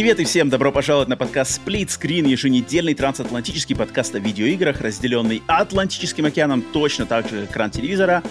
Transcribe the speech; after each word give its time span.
Привет 0.00 0.18
и 0.18 0.24
всем 0.24 0.48
добро 0.48 0.72
пожаловать 0.72 1.10
на 1.10 1.16
подкаст 1.18 1.60
Split 1.60 1.88
Screen, 1.88 2.26
еженедельный 2.26 2.94
трансатлантический 2.94 3.76
подкаст 3.76 4.14
о 4.14 4.18
видеоиграх, 4.18 4.80
разделенный 4.80 5.42
Атлантическим 5.46 6.24
океаном 6.24 6.62
точно 6.62 7.04
так 7.04 7.28
же, 7.28 7.42
как 7.42 7.50
экран 7.50 7.70
телевизора, 7.70 8.22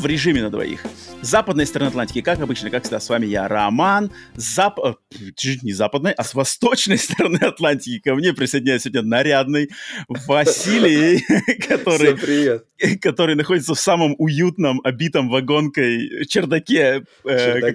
в 0.00 0.06
режиме 0.06 0.42
на 0.42 0.50
двоих. 0.50 0.80
С 1.20 1.28
западной 1.28 1.66
стороны 1.66 1.88
Атлантики, 1.88 2.22
как 2.22 2.40
обычно, 2.40 2.70
как 2.70 2.82
всегда, 2.82 3.00
с 3.00 3.08
вами 3.08 3.26
я, 3.26 3.46
Роман. 3.46 4.10
Зап... 4.36 4.78
Э, 4.78 4.94
чуть 5.36 5.62
не 5.62 5.72
западной, 5.72 6.12
а 6.12 6.24
с 6.24 6.34
восточной 6.34 6.96
стороны 6.98 7.36
Атлантики 7.36 7.98
ко 7.98 8.14
мне 8.14 8.32
присоединяется 8.32 8.88
сегодня 8.88 9.08
нарядный 9.08 9.68
Василий, 10.08 11.22
который... 11.68 12.60
Который 13.02 13.34
находится 13.34 13.74
в 13.74 13.78
самом 13.78 14.14
уютном, 14.16 14.80
обитом 14.84 15.28
вагонкой 15.28 16.24
чердаке, 16.26 17.02
э, 17.24 17.72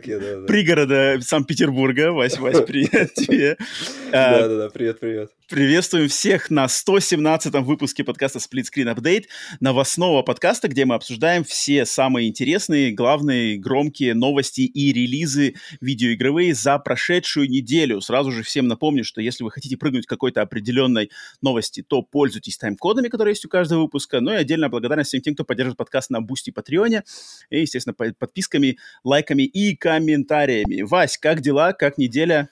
пригорода 0.47 1.19
Санкт-Петербурга. 1.21 2.11
Вась, 2.11 2.39
Вась, 2.39 2.61
привет 2.67 3.13
тебе. 3.13 3.57
Да-да-да, 4.11 4.69
привет-привет. 4.69 5.29
Приветствуем 5.47 6.09
всех 6.09 6.49
на 6.49 6.65
117-м 6.65 7.63
выпуске 7.65 8.03
подкаста 8.03 8.39
Split 8.39 8.63
Screen 8.63 8.95
Update, 8.95 9.25
новостного 9.59 10.23
подкаста, 10.23 10.67
где 10.67 10.85
мы 10.85 10.95
обсуждаем 10.95 11.43
все 11.43 11.85
самые 11.85 12.29
интересные, 12.29 12.91
главные, 12.91 13.59
громкие 13.59 14.15
новости 14.15 14.61
и 14.61 14.91
релизы 14.91 15.53
видеоигровые 15.81 16.55
за 16.55 16.79
прошедшую 16.79 17.47
неделю. 17.47 18.01
Сразу 18.01 18.31
же 18.31 18.41
всем 18.41 18.67
напомню, 18.67 19.03
что 19.03 19.21
если 19.21 19.43
вы 19.43 19.51
хотите 19.51 19.77
прыгнуть 19.77 20.07
какой-то 20.07 20.41
определенной 20.41 21.11
новости, 21.43 21.83
то 21.87 22.01
пользуйтесь 22.01 22.57
тайм-кодами, 22.57 23.09
которые 23.09 23.33
есть 23.33 23.45
у 23.45 23.49
каждого 23.49 23.83
выпуска. 23.83 24.21
Ну 24.21 24.31
и 24.31 24.37
отдельная 24.37 24.69
благодарность 24.69 25.09
всем 25.09 25.21
тем, 25.21 25.35
кто 25.35 25.43
поддерживает 25.43 25.77
подкаст 25.77 26.09
на 26.09 26.21
Бусти 26.21 26.49
и 26.49 26.53
Патреоне. 26.53 27.03
И, 27.51 27.61
естественно, 27.61 27.93
подписками, 27.93 28.79
лайками 29.03 29.43
и 29.43 29.75
комментариями. 29.75 30.81
Вась, 30.81 31.19
как 31.19 31.41
дела? 31.41 31.73
Как 31.73 31.99
неделя? 31.99 32.49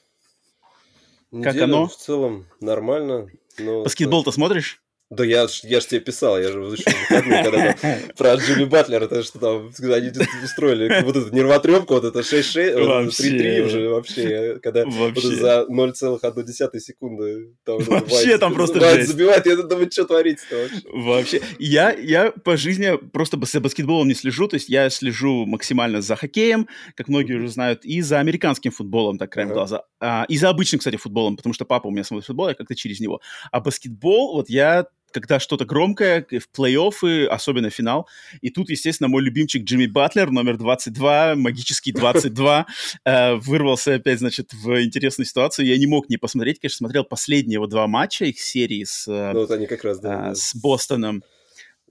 Неделя 1.34 1.54
как 1.54 1.62
оно? 1.64 1.88
в 1.88 1.96
целом 1.98 2.46
нормально. 2.60 3.28
Но... 3.58 3.84
Баскетбол-то 3.84 4.32
смотришь? 4.32 4.83
Да 5.16 5.24
я, 5.24 5.48
я 5.64 5.80
ж 5.80 5.86
тебе 5.86 6.00
писал, 6.00 6.40
я 6.40 6.52
же 6.52 6.60
вышел 6.60 6.92
выходные, 7.10 7.44
когда 7.44 7.74
там 7.74 8.00
про 8.18 8.36
Джимми 8.36 8.66
Батлера, 8.66 9.06
это 9.06 9.24
что 9.24 9.40
там, 9.40 9.72
они 9.80 10.12
устроили 10.44 11.04
вот 11.04 11.16
эту 11.16 11.34
нервотрепку, 11.36 11.94
вот 11.94 12.04
это 12.04 12.20
6-6, 12.20 13.10
3-3 13.10 13.66
уже 13.66 13.90
вообще, 13.90 14.60
когда 14.62 14.86
вообще. 14.86 15.22
Вот 15.22 15.24
за 15.24 15.66
0,1 15.70 16.80
секунды 16.80 17.54
там 17.64 17.78
вообще 17.80 18.28
Вайт, 18.28 18.40
там 18.40 18.54
просто 18.54 18.80
Вайт 18.80 19.08
забивает, 19.08 19.46
я 19.46 19.56
думаю, 19.58 19.92
что 19.92 20.06
творится 20.06 20.56
вообще. 20.56 20.82
Вообще, 20.92 21.42
я, 21.60 21.92
я 21.92 22.32
по 22.32 22.58
жизни 22.58 22.98
просто 23.12 23.40
за 23.46 23.60
баскетболом 23.60 24.08
не 24.08 24.16
слежу, 24.16 24.48
то 24.48 24.56
есть 24.56 24.70
я 24.70 24.90
слежу 24.90 25.46
максимально 25.46 26.02
за 26.02 26.16
хоккеем, 26.16 26.68
как 26.96 27.08
многие 27.08 27.34
уже 27.34 27.50
знают, 27.50 27.86
и 27.86 28.02
за 28.02 28.20
американским 28.20 28.72
футболом, 28.72 29.18
так 29.20 29.32
краем 29.32 29.50
ага. 29.50 29.56
глаза, 29.56 29.84
а, 30.00 30.26
и 30.28 30.38
за 30.38 30.50
обычным, 30.50 30.80
кстати, 30.80 30.96
футболом, 30.96 31.38
потому 31.38 31.54
что 31.54 31.66
папа 31.66 31.88
у 31.88 31.92
меня 31.92 32.04
смотрит 32.04 32.26
футбол, 32.26 32.50
я 32.50 32.56
как-то 32.56 32.76
через 32.76 33.00
него. 33.00 33.22
А 33.52 33.60
баскетбол, 33.60 34.34
вот 34.36 34.50
я 34.50 34.88
когда 35.14 35.40
что-то 35.40 35.66
громкое, 35.66 36.26
в 36.30 36.50
плей-оффы, 36.58 37.26
особенно 37.26 37.70
финал. 37.70 38.08
И 38.42 38.50
тут, 38.50 38.70
естественно, 38.70 39.08
мой 39.08 39.22
любимчик 39.22 39.64
Джимми 39.64 39.86
Батлер, 39.86 40.32
номер 40.32 40.58
22, 40.58 41.36
магический 41.36 41.92
22, 41.92 42.66
э, 43.06 43.36
вырвался 43.36 43.96
опять, 43.96 44.20
значит, 44.20 44.52
в 44.54 44.84
интересную 44.84 45.26
ситуацию. 45.26 45.68
Я 45.68 45.78
не 45.78 45.88
мог 45.88 46.10
не 46.10 46.18
посмотреть, 46.18 46.60
конечно, 46.60 46.78
смотрел 46.78 47.04
последние 47.04 47.56
его 47.56 47.68
два 47.68 47.88
матча, 47.88 48.26
их 48.26 48.40
серии 48.40 48.84
с, 48.84 49.08
э, 49.08 49.32
ну, 49.34 49.42
вот 49.42 49.52
они 49.52 49.68
как 49.68 49.84
раз, 49.84 50.00
да, 50.00 50.32
э, 50.32 50.36
с 50.36 50.56
Бостоном. 50.56 51.24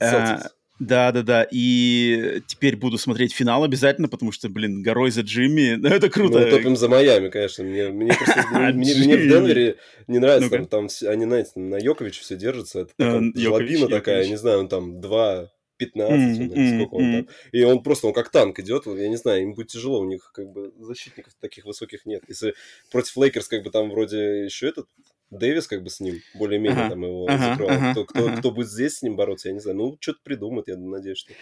Celtics. 0.00 0.48
Да, 0.82 1.12
да, 1.12 1.22
да. 1.22 1.46
И 1.52 2.42
теперь 2.48 2.76
буду 2.76 2.98
смотреть 2.98 3.32
финал 3.32 3.62
обязательно, 3.62 4.08
потому 4.08 4.32
что, 4.32 4.48
блин, 4.48 4.82
горой 4.82 5.10
за 5.10 5.20
Джимми. 5.20 5.76
Ну, 5.82 5.88
это 5.88 6.08
круто. 6.08 6.38
Ну, 6.38 6.50
топим 6.50 6.76
за 6.76 6.88
Майами, 6.88 7.28
конечно. 7.28 7.64
Мне, 7.64 7.88
мне, 7.88 8.12
просто, 8.12 8.44
мне, 8.72 8.94
мне 8.94 9.16
в 9.16 9.28
Денвере 9.28 9.76
не 10.06 10.18
нравится. 10.18 10.50
Там, 10.50 10.66
там 10.66 10.88
они, 11.08 11.24
знаете, 11.24 11.50
на 11.56 11.76
Йокиче 11.76 12.20
все 12.20 12.36
держатся. 12.36 12.80
Это 12.80 12.92
такая 12.96 13.32
жлобина 13.36 13.88
такая, 13.88 14.26
не 14.26 14.36
знаю, 14.36 14.60
он 14.60 14.68
там 14.68 15.00
два 15.00 15.50
15, 15.76 16.40
mm-hmm, 16.40 16.54
mm-hmm, 16.54 16.76
сколько 16.76 16.94
он 16.94 17.12
там. 17.12 17.28
И 17.52 17.62
он 17.62 17.82
просто, 17.82 18.06
он 18.06 18.12
как 18.12 18.30
танк 18.30 18.58
идет, 18.60 18.86
я 18.86 19.08
не 19.08 19.16
знаю, 19.16 19.42
им 19.42 19.54
будет 19.54 19.68
тяжело, 19.68 20.00
у 20.00 20.04
них 20.04 20.30
как 20.32 20.48
бы 20.50 20.72
защитников 20.78 21.34
таких 21.40 21.64
высоких 21.64 22.06
нет. 22.06 22.22
Если 22.28 22.54
против 22.90 23.16
Лейкерс 23.16 23.48
как 23.48 23.62
бы 23.62 23.70
там 23.70 23.90
вроде 23.90 24.44
еще 24.44 24.68
этот 24.68 24.86
Дэвис 25.32 25.66
как 25.66 25.82
бы 25.82 25.88
с 25.88 25.98
ним 26.00 26.20
более-менее 26.34 26.82
ага, 26.82 26.90
там 26.90 27.04
его 27.04 27.26
ага, 27.26 27.50
закрывал. 27.50 27.74
Ага, 27.74 27.92
кто, 27.92 28.04
кто, 28.04 28.26
ага. 28.26 28.36
кто 28.36 28.50
будет 28.50 28.68
здесь 28.68 28.98
с 28.98 29.02
ним 29.02 29.16
бороться, 29.16 29.48
я 29.48 29.54
не 29.54 29.60
знаю. 29.60 29.78
Ну, 29.78 29.96
что-то 29.98 30.18
придумают, 30.22 30.68
я 30.68 30.76
надеюсь, 30.76 31.18
что... 31.18 31.32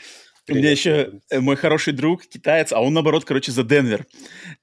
У 0.49 0.55
меня 0.55 0.71
еще 0.71 1.13
э, 1.31 1.41
мой 1.41 1.57
хороший 1.57 1.93
друг, 1.93 2.27
китаец, 2.27 2.73
а 2.73 2.81
он, 2.81 2.95
наоборот, 2.95 3.25
короче, 3.25 3.53
за 3.53 3.63
Денвер. 3.63 4.07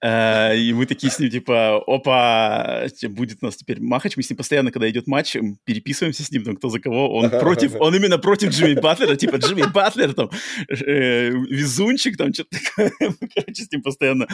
Э, 0.02 0.58
и 0.58 0.74
мы 0.74 0.86
такие 0.86 1.12
с 1.12 1.20
ним, 1.20 1.30
типа, 1.30 1.84
опа, 1.86 2.88
будет 3.10 3.38
у 3.42 3.46
нас 3.46 3.58
теперь 3.58 3.80
махач. 3.82 4.18
Мы 4.18 4.24
с 4.24 4.30
ним 4.30 4.38
постоянно, 4.38 4.72
когда 4.72 4.90
идет 4.90 5.08
матч, 5.08 5.36
переписываемся 5.64 6.24
с 6.24 6.32
ним, 6.32 6.44
там, 6.44 6.56
кто 6.56 6.70
за 6.70 6.80
кого. 6.80 7.16
Он 7.16 7.30
против, 7.30 7.76
он 7.80 7.96
именно 7.96 8.18
против 8.18 8.50
Джимми 8.50 8.80
Батлера, 8.80 9.16
типа, 9.16 9.38
Джимми 9.38 9.72
Батлер, 9.72 10.14
там, 10.14 10.30
э, 10.70 11.30
везунчик, 11.30 12.18
там, 12.18 12.34
что-то 12.34 12.58
такое. 12.58 12.92
Мы, 13.22 13.30
короче, 13.34 13.64
с 13.64 13.72
ним 13.72 13.82
постоянно 13.82 14.28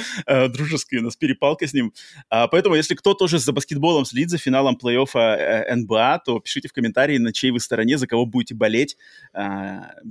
дружеские, 0.49 1.01
у 1.01 1.03
нас 1.03 1.15
перепалка 1.15 1.67
с 1.67 1.73
ним. 1.73 1.93
А, 2.29 2.47
поэтому, 2.47 2.75
если 2.75 2.95
кто 2.95 3.13
тоже 3.13 3.39
за 3.39 3.51
баскетболом 3.51 4.05
следит, 4.05 4.29
за 4.29 4.37
финалом 4.37 4.77
плей-оффа 4.81 5.75
НБА, 5.75 6.21
то 6.25 6.39
пишите 6.39 6.67
в 6.67 6.73
комментарии, 6.73 7.17
на 7.17 7.33
чьей 7.33 7.51
вы 7.51 7.59
стороне, 7.59 7.97
за 7.97 8.07
кого 8.07 8.25
будете 8.25 8.55
болеть. 8.55 8.97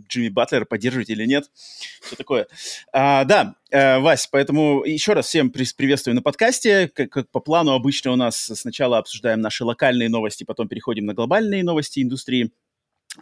Джимми 0.08 0.28
Батлер 0.28 0.66
поддерживаете 0.66 1.12
или 1.12 1.21
нет 1.26 1.42
нет. 1.42 1.50
Все 2.00 2.16
такое. 2.16 2.46
А, 2.92 3.24
да, 3.24 3.56
э, 3.70 3.98
Вась, 3.98 4.28
поэтому 4.30 4.84
еще 4.84 5.12
раз 5.12 5.26
всем 5.26 5.50
приветствую 5.50 6.14
на 6.14 6.22
подкасте. 6.22 6.88
Как, 6.88 7.10
как 7.10 7.30
по 7.30 7.40
плану 7.40 7.72
обычно 7.72 8.12
у 8.12 8.16
нас 8.16 8.36
сначала 8.36 8.98
обсуждаем 8.98 9.40
наши 9.40 9.64
локальные 9.64 10.08
новости, 10.08 10.44
потом 10.44 10.68
переходим 10.68 11.06
на 11.06 11.14
глобальные 11.14 11.64
новости 11.64 12.02
индустрии. 12.02 12.52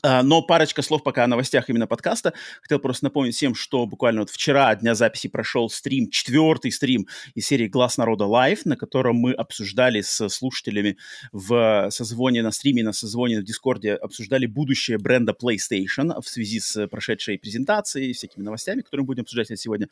А, 0.02 0.22
но 0.22 0.40
парочка 0.40 0.82
слов 0.82 1.02
пока 1.02 1.24
о 1.24 1.26
новостях 1.26 1.68
именно 1.68 1.86
подкаста. 1.88 2.32
Хотел 2.62 2.78
просто 2.78 3.04
напомнить 3.04 3.34
всем, 3.34 3.56
что 3.56 3.86
буквально 3.86 4.20
вот 4.20 4.30
вчера, 4.30 4.74
дня 4.76 4.94
записи, 4.94 5.28
прошел 5.28 5.68
стрим, 5.68 6.08
четвертый 6.10 6.70
стрим 6.70 7.08
из 7.34 7.46
серии 7.46 7.66
«Глаз 7.66 7.98
народа 7.98 8.26
Live», 8.26 8.64
на 8.66 8.76
котором 8.76 9.16
мы 9.16 9.32
обсуждали 9.32 10.00
с 10.00 10.28
слушателями 10.28 10.96
в 11.32 11.90
созвоне 11.90 12.42
на 12.42 12.52
стриме, 12.52 12.84
на 12.84 12.92
созвоне 12.92 13.40
в 13.40 13.44
Дискорде, 13.44 13.94
обсуждали 13.94 14.46
будущее 14.46 14.98
бренда 14.98 15.32
PlayStation 15.32 16.20
в 16.20 16.28
связи 16.28 16.60
с 16.60 16.86
прошедшей 16.86 17.38
презентацией, 17.38 18.12
всякими 18.12 18.44
новостями, 18.44 18.82
которые 18.82 19.02
мы 19.02 19.08
будем 19.08 19.22
обсуждать 19.22 19.58
сегодня. 19.58 19.88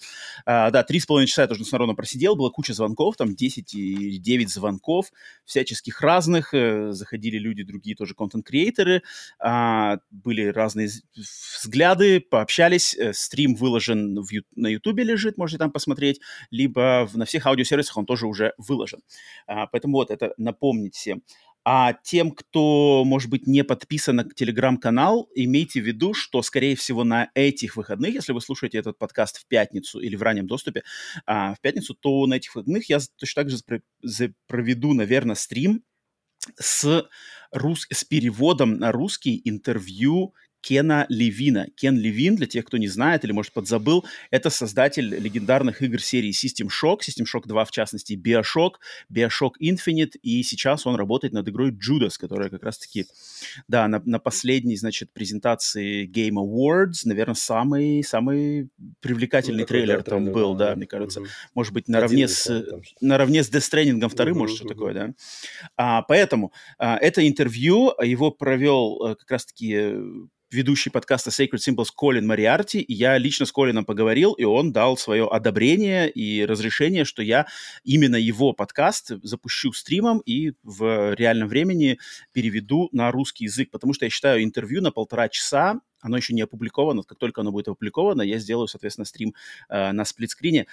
А, 0.47 0.71
да, 0.71 0.85
три 0.85 1.01
с 1.01 1.07
половиной 1.07 1.27
часа 1.27 1.43
я 1.43 1.49
тоже 1.49 1.65
с 1.65 1.73
народом 1.73 1.97
просидел, 1.97 2.37
было 2.37 2.51
куча 2.51 2.73
звонков, 2.73 3.17
там 3.17 3.35
10 3.35 3.75
и 3.75 4.19
9 4.19 4.49
звонков, 4.49 5.11
всяческих 5.45 6.01
разных, 6.01 6.55
э, 6.55 6.93
заходили 6.93 7.39
люди, 7.39 7.65
другие 7.65 7.97
тоже 7.97 8.15
контент-креаторы, 8.15 9.03
а, 9.95 10.01
были 10.11 10.47
разные 10.47 10.89
взгляды, 11.61 12.21
пообщались. 12.21 12.95
Э, 12.97 13.13
стрим 13.13 13.55
выложен 13.55 14.21
в, 14.21 14.29
на 14.55 14.69
Ютубе 14.69 15.05
лежит, 15.05 15.39
можете 15.39 15.59
там 15.59 15.71
посмотреть, 15.71 16.21
либо 16.51 17.07
в, 17.07 17.17
на 17.17 17.25
всех 17.25 17.47
аудиосервисах 17.47 17.97
он 17.97 18.07
тоже 18.07 18.27
уже 18.27 18.55
выложен. 18.59 19.01
А, 19.47 19.67
поэтому 19.67 19.95
вот 19.99 20.11
это 20.11 20.35
напомнить 20.37 20.95
всем. 20.95 21.23
А 21.71 21.93
тем, 21.93 22.31
кто, 22.31 23.03
может 23.05 23.29
быть, 23.29 23.47
не 23.47 23.63
подписан 23.63 24.17
на 24.17 24.25
телеграм-канал, 24.25 25.29
имейте 25.35 25.83
в 25.83 25.85
виду, 25.85 26.15
что, 26.15 26.41
скорее 26.41 26.77
всего, 26.77 27.05
на 27.05 27.31
этих 27.35 27.77
выходных, 27.77 28.15
если 28.15 28.33
вы 28.33 28.41
слушаете 28.41 28.79
этот 28.79 28.97
подкаст 28.97 29.39
в 29.39 29.47
пятницу 29.47 30.01
или 30.01 30.17
в 30.17 30.23
раннем 30.23 30.47
доступе 30.47 30.83
а, 31.27 31.55
в 31.55 31.61
пятницу, 31.61 31.95
то 31.95 32.27
на 32.27 32.35
этих 32.35 32.55
выходных 32.55 32.89
я 32.89 33.01
точно 33.19 33.43
так 33.43 33.51
же 33.51 34.35
проведу, 34.47 34.95
наверное, 34.95 35.35
стрим 35.35 35.83
с, 36.59 37.09
рус... 37.53 37.87
с 37.91 38.05
переводом 38.05 38.79
на 38.79 38.93
русский 38.93 39.41
интервью 39.45 40.35
Кена 40.61 41.07
Левина. 41.09 41.69
Кен 41.77 41.99
Левин, 41.99 42.37
для 42.37 42.47
тех, 42.47 42.65
кто 42.65 42.77
не 42.77 42.89
знает 42.89 43.25
или, 43.25 43.33
может, 43.33 43.53
подзабыл, 43.53 44.05
это 44.31 44.51
создатель 44.51 45.09
легендарных 45.09 45.83
игр 45.83 46.01
серии 46.01 46.31
System 46.31 46.69
Shock, 46.69 47.01
System 47.01 47.25
Shock 47.25 47.47
2, 47.47 47.65
в 47.65 47.71
частности, 47.71 48.15
Bioshock, 48.15 48.73
Bioshock 49.13 49.53
Infinite, 49.63 50.19
и 50.23 50.43
сейчас 50.43 50.87
он 50.87 50.97
работает 50.97 51.33
над 51.33 51.49
игрой 51.49 51.71
Judas, 51.71 52.19
которая 52.19 52.49
как 52.49 52.63
раз-таки, 52.63 53.07
да, 53.69 53.87
на, 53.89 54.03
на 54.05 54.19
последней, 54.19 54.77
значит, 54.77 55.13
презентации 55.13 56.07
Game 56.07 56.35
Awards, 56.35 57.03
наверное, 57.05 57.35
самый, 57.35 58.03
самый 58.03 58.69
привлекательный 59.01 59.63
ну, 59.63 59.67
трейлер 59.67 60.03
там 60.03 60.25
трейлер, 60.25 60.33
был, 60.33 60.55
да, 60.55 60.71
да, 60.71 60.77
мне 60.77 60.87
кажется. 60.87 61.21
Угу. 61.21 61.29
Может 61.55 61.73
быть, 61.73 61.89
наравне 61.89 62.25
Один, 62.25 62.29
с, 62.29 62.63
там, 62.65 62.83
наравне 63.01 63.43
с 63.43 63.51
Death 63.51 63.71
Stranding 63.71 64.09
вторым, 64.09 64.33
угу, 64.33 64.41
может, 64.41 64.57
что 64.57 64.65
угу. 64.65 64.75
такое, 64.75 64.95
да. 64.95 65.15
А, 65.77 66.03
поэтому 66.03 66.53
а, 66.79 66.97
это 66.97 67.27
интервью, 67.27 67.93
его 68.03 68.31
провел 68.31 69.03
а, 69.03 69.15
как 69.15 69.31
раз-таки 69.31 69.97
ведущий 70.51 70.91
подкаста 70.91 71.31
Sacred 71.31 71.59
Symbols 71.59 71.89
Колин 71.95 72.27
Мариарти. 72.27 72.85
Я 72.89 73.19
лично 73.19 73.47
с 73.47 73.53
Колином 73.53 73.85
поговорил, 73.85 74.33
и 74.33 74.45
он 74.45 74.73
дал 74.73 74.97
свое 74.97 75.29
одобрение 75.29 76.11
и 76.11 76.45
разрешение, 76.45 77.05
что 77.05 77.23
я 77.23 77.47
именно 77.85 78.17
его 78.17 78.53
подкаст 78.53 79.13
запущу 79.23 79.73
стримом 79.73 80.21
и 80.21 80.53
в 80.63 81.15
реальном 81.15 81.49
времени 81.49 81.99
переведу 82.33 82.89
на 82.93 83.11
русский 83.11 83.45
язык, 83.45 83.71
потому 83.71 83.93
что 83.93 84.07
я 84.07 84.11
считаю 84.11 84.43
интервью 84.43 84.83
на 84.83 84.91
полтора 84.91 85.29
часа 85.29 85.81
оно 86.01 86.17
еще 86.17 86.33
не 86.35 86.43
опубликовано. 86.43 87.03
Как 87.03 87.19
только 87.19 87.41
оно 87.41 87.51
будет 87.51 87.69
опубликовано, 87.69 88.23
я 88.23 88.39
сделаю, 88.39 88.69
соответственно, 88.69 89.05
стрим 89.05 89.35
э, 89.69 89.93
на 89.93 90.05
сплитскрине. 90.05 90.67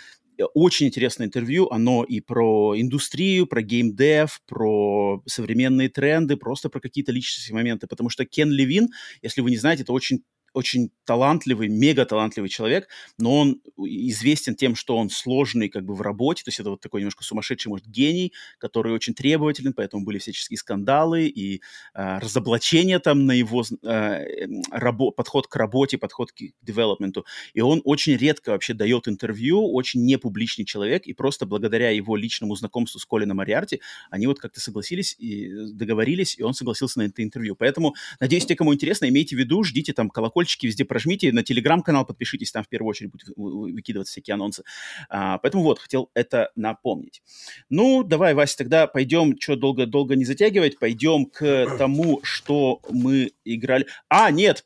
Очень 0.54 0.88
интересное 0.88 1.28
интервью. 1.28 1.70
Оно 1.70 2.04
и 2.04 2.20
про 2.20 2.74
индустрию, 2.80 3.48
про 3.48 3.62
геймдев, 3.62 4.42
про 4.48 5.22
современные 5.26 5.90
тренды, 5.90 6.36
просто 6.38 6.70
про 6.70 6.80
какие-то 6.80 7.12
личностные 7.12 7.56
моменты. 7.56 7.88
Потому 7.88 8.10
что 8.10 8.26
Кен 8.26 8.52
Левин, 8.52 8.90
если 9.22 9.42
вы 9.42 9.52
не 9.52 9.58
знаете, 9.58 9.84
это 9.84 9.94
очень 9.94 10.24
очень 10.56 10.90
талантливый, 11.04 11.68
мега 11.68 12.06
талантливый 12.06 12.50
человек, 12.50 12.88
но 13.18 13.40
он 13.40 13.62
известен 13.78 14.56
тем, 14.56 14.76
что 14.76 14.98
он 14.98 15.10
сложный 15.10 15.70
как 15.70 15.84
бы 15.86 15.94
в 15.94 16.02
работе, 16.02 16.44
то 16.44 16.50
есть 16.50 16.60
это 16.60 16.70
вот 16.70 16.82
такой 16.82 17.02
немножко 17.02 17.24
сумасшедший, 17.24 17.70
может, 17.70 17.88
гений, 17.88 18.34
который 18.58 18.94
очень 18.94 19.14
требователен, 19.14 19.74
поэтому 19.74 20.04
были 20.06 20.18
всяческие 20.18 20.58
скандалы 20.58 21.28
и 21.28 21.62
э, 21.94 22.20
разоблачения 22.20 23.00
там 23.00 23.26
на 23.26 23.34
его 23.34 23.64
э, 23.84 24.48
рабо- 24.72 25.12
подход 25.12 25.48
к 25.48 25.56
работе, 25.56 25.98
подход 25.98 26.32
к 26.32 26.42
девелопменту. 26.62 27.26
И 27.54 27.62
он 27.62 27.82
очень 27.84 28.16
редко 28.16 28.52
вообще 28.52 28.74
дает 28.74 29.08
интервью, 29.08 29.74
очень 29.74 30.06
непубличный 30.06 30.66
человек, 30.66 31.06
и 31.06 31.14
просто 31.14 31.46
благодаря 31.46 31.90
его 31.90 32.16
личному 32.16 32.56
знакомству 32.56 33.00
с 33.00 33.06
Колином 33.06 33.38
Мариарти 33.38 33.82
они 34.10 34.28
вот 34.28 34.40
как-то 34.40 34.60
согласились 34.62 35.16
и 35.20 35.50
договорились, 35.74 36.38
и 36.38 36.44
он 36.44 36.54
согласился 36.54 37.00
на 37.00 37.04
это 37.04 37.22
интервью. 37.22 37.56
Поэтому, 37.56 37.94
надеюсь, 38.20 38.46
те, 38.46 38.56
кому 38.56 38.74
интересно, 38.74 39.10
имейте 39.10 39.36
в 39.36 39.40
виду, 39.40 39.64
ждите 39.64 39.94
там 39.94 40.10
колокольчик 40.10 40.45
колокольчики 40.46 40.68
везде 40.68 40.86
прожмите, 40.86 41.32
на 41.32 41.44
телеграм-канал 41.44 42.06
подпишитесь, 42.06 42.52
там 42.52 42.64
в 42.64 42.70
первую 42.70 42.90
очередь 42.90 43.12
будут 43.12 43.30
выкидываться 43.36 44.12
всякие 44.12 44.36
анонсы. 44.36 44.64
А, 45.10 45.38
поэтому 45.40 45.64
вот, 45.64 45.80
хотел 45.80 46.10
это 46.14 46.52
напомнить. 46.56 47.22
Ну, 47.70 48.04
давай, 48.04 48.34
Вася, 48.34 48.58
тогда 48.58 48.88
пойдем, 48.88 49.36
что 49.40 49.56
долго-долго 49.56 50.16
не 50.16 50.26
затягивать, 50.26 50.80
пойдем 50.80 51.26
к 51.26 51.76
тому, 51.78 52.20
что 52.24 52.80
мы 52.90 53.32
играли. 53.44 53.88
А, 54.10 54.32
нет, 54.32 54.66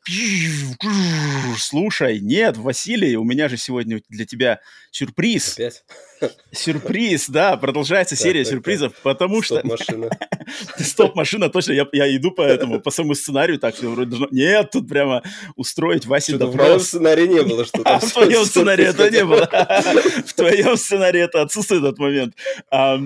слушай, 1.56 2.20
нет, 2.20 2.56
Василий, 2.56 3.16
у 3.16 3.24
меня 3.24 3.48
же 3.48 3.56
сегодня 3.56 4.00
для 4.08 4.26
тебя 4.26 4.60
сюрприз. 4.90 5.54
Опять? 5.54 5.84
Сюрприз, 6.52 7.28
да, 7.28 7.56
продолжается 7.56 8.14
так, 8.14 8.22
серия 8.22 8.44
так, 8.44 8.52
сюрпризов, 8.52 8.92
так. 8.92 9.02
потому 9.02 9.42
что... 9.42 9.58
Стоп-машина. 9.60 10.10
Стоп-машина, 10.78 11.48
точно, 11.48 11.72
я, 11.72 11.86
я 11.92 12.16
иду 12.16 12.30
по 12.30 12.42
этому, 12.42 12.80
по 12.80 12.90
самому 12.90 13.14
сценарию, 13.14 13.58
так 13.58 13.78
вроде 13.78 14.10
должно... 14.10 14.28
Нет, 14.30 14.70
тут 14.70 14.88
прямо 14.88 15.22
устроить 15.70 16.06
Васе. 16.06 16.36
В 16.36 16.56
моем 16.56 16.80
сценарии 16.80 17.26
не 17.26 17.42
было, 17.42 17.64
что 17.64 17.82
там... 17.82 18.00
В 18.00 18.12
твоем 18.12 18.44
сценарии 18.44 18.86
это 18.86 19.10
не 19.10 19.24
было. 19.24 19.46
В 20.26 20.34
твоем 20.34 20.76
сценарии 20.76 21.20
это 21.20 21.42
отсутствует 21.42 21.82
этот 21.82 21.98
момент. 21.98 22.34
А, 22.70 22.96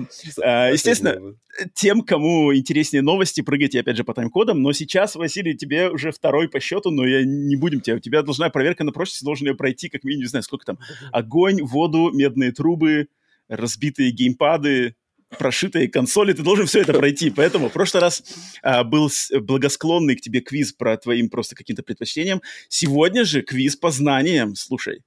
естественно, 0.71 1.35
тем, 1.73 2.01
кому 2.01 2.53
интереснее 2.55 3.01
новости, 3.01 3.41
прыгайте 3.41 3.79
опять 3.79 3.97
же 3.97 4.03
по 4.03 4.13
тайм-кодам. 4.13 4.61
Но 4.61 4.73
сейчас, 4.73 5.15
Василий, 5.15 5.55
тебе 5.55 5.89
уже 5.89 6.11
второй 6.11 6.49
по 6.49 6.59
счету, 6.59 6.91
но 6.91 7.05
я 7.05 7.23
не 7.23 7.55
будем 7.55 7.81
тебя. 7.81 7.97
У 7.97 7.99
тебя 7.99 8.23
должна 8.23 8.49
проверка 8.49 8.83
на 8.83 8.91
прочность, 8.91 9.23
должен 9.23 9.47
ее 9.47 9.55
пройти 9.55 9.89
как 9.89 10.03
минимум, 10.03 10.23
не 10.23 10.29
знаю, 10.29 10.43
сколько 10.43 10.65
там. 10.65 10.79
Огонь, 11.11 11.61
воду, 11.61 12.11
медные 12.11 12.51
трубы, 12.51 13.07
разбитые 13.47 14.11
геймпады, 14.11 14.95
прошитые 15.37 15.87
консоли, 15.87 16.33
ты 16.33 16.43
должен 16.43 16.65
все 16.65 16.81
это 16.81 16.93
пройти. 16.97 17.29
Поэтому 17.29 17.69
в 17.69 17.73
прошлый 17.73 18.01
раз 18.01 18.23
а, 18.61 18.83
был 18.83 19.09
благосклонный 19.41 20.15
к 20.15 20.21
тебе 20.21 20.41
квиз 20.41 20.73
про 20.73 20.97
твоим 20.97 21.29
просто 21.29 21.55
каким-то 21.55 21.83
предпочтениям. 21.83 22.41
Сегодня 22.69 23.25
же 23.25 23.41
квиз 23.41 23.75
по 23.75 23.91
знаниям. 23.91 24.55
Слушай, 24.55 25.01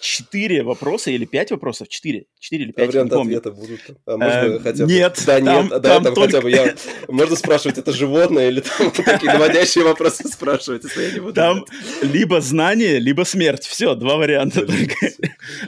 четыре 0.00 0.62
вопроса 0.62 1.10
или 1.10 1.24
пять 1.24 1.50
вопросов? 1.50 1.88
Четыре. 1.88 2.26
Четыре 2.38 2.64
или 2.64 2.72
пять, 2.72 2.88
а 2.88 2.92
варианты 2.92 3.16
ответа 3.16 3.50
будут? 3.52 3.80
А 4.06 4.16
можно 4.16 4.56
а, 4.56 4.58
хотя 4.60 4.84
бы... 4.84 4.92
Нет. 4.92 5.22
Да, 5.26 5.40
там, 5.40 5.68
нет, 5.68 5.82
да, 5.82 6.00
там, 6.00 6.04
только... 6.04 6.20
хотя 6.20 6.40
бы 6.40 6.50
я... 6.50 6.74
Можно 7.08 7.36
спрашивать, 7.36 7.78
это 7.78 7.92
животное 7.92 8.48
или 8.48 8.60
там 8.60 8.90
такие 8.90 9.32
наводящие 9.32 9.84
вопросы 9.84 10.28
спрашивать, 10.28 10.84
если 10.84 11.02
я 11.02 11.12
не 11.12 11.20
буду 11.20 11.32
Там 11.32 11.64
либо 12.02 12.40
знание, 12.40 12.98
либо 12.98 13.24
смерть. 13.24 13.64
Все, 13.64 13.94
два 13.94 14.16
варианта 14.16 14.66
только. 14.66 14.94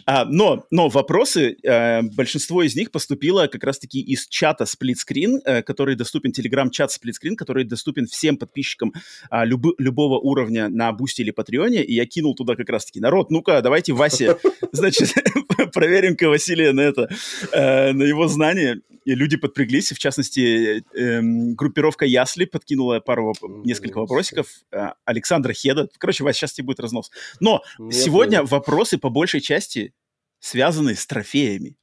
А, 0.04 0.24
но, 0.24 0.64
но 0.70 0.88
вопросы, 0.88 1.56
э, 1.62 2.02
большинство 2.02 2.62
из 2.62 2.76
них 2.76 2.90
поступило 2.90 3.46
как 3.46 3.64
раз-таки 3.64 4.00
из 4.00 4.26
чата 4.28 4.64
Splitscreen, 4.64 5.40
э, 5.44 5.62
который 5.62 5.96
доступен, 5.96 6.32
телеграм-чат 6.32 6.90
Splitscreen, 6.90 7.34
который 7.36 7.64
доступен 7.64 8.06
всем 8.06 8.36
подписчикам 8.36 8.92
э, 9.30 9.44
люб, 9.44 9.66
любого 9.78 10.18
уровня 10.18 10.68
на 10.68 10.92
Бусти 10.92 11.22
или 11.22 11.30
Патреоне, 11.30 11.82
и 11.82 11.94
я 11.94 12.06
кинул 12.06 12.34
туда 12.34 12.54
как 12.54 12.68
раз-таки 12.76 13.00
народ, 13.00 13.31
ну-ка, 13.31 13.61
давайте 13.62 13.93
Васе, 13.93 14.37
значит, 14.73 15.12
проверим-ка 15.73 16.28
Василия 16.28 16.73
на 16.73 16.81
это, 16.81 17.08
э, 17.52 17.93
на 17.93 18.02
его 18.02 18.28
знания. 18.28 18.81
И 19.06 19.14
люди 19.14 19.37
подпряглись, 19.37 19.93
в 19.93 19.99
частности, 19.99 20.84
э, 20.94 21.20
группировка 21.55 22.05
Ясли 22.05 22.44
подкинула 22.44 22.99
пару, 22.99 23.34
несколько 23.64 23.99
вопросиков. 23.99 24.49
Э, 24.73 24.94
Александра 25.05 25.52
Хеда. 25.52 25.88
Короче, 25.99 26.25
Вася, 26.25 26.40
сейчас 26.40 26.55
тебе 26.55 26.67
будет 26.67 26.81
разнос. 26.81 27.12
Но 27.38 27.62
Нет, 27.78 27.94
сегодня 27.94 28.43
вопросы 28.43 28.99
по 28.99 29.08
большей 29.08 29.40
части 29.40 29.94
связаны 30.40 30.96
с 30.96 31.06
трофеями. 31.06 31.76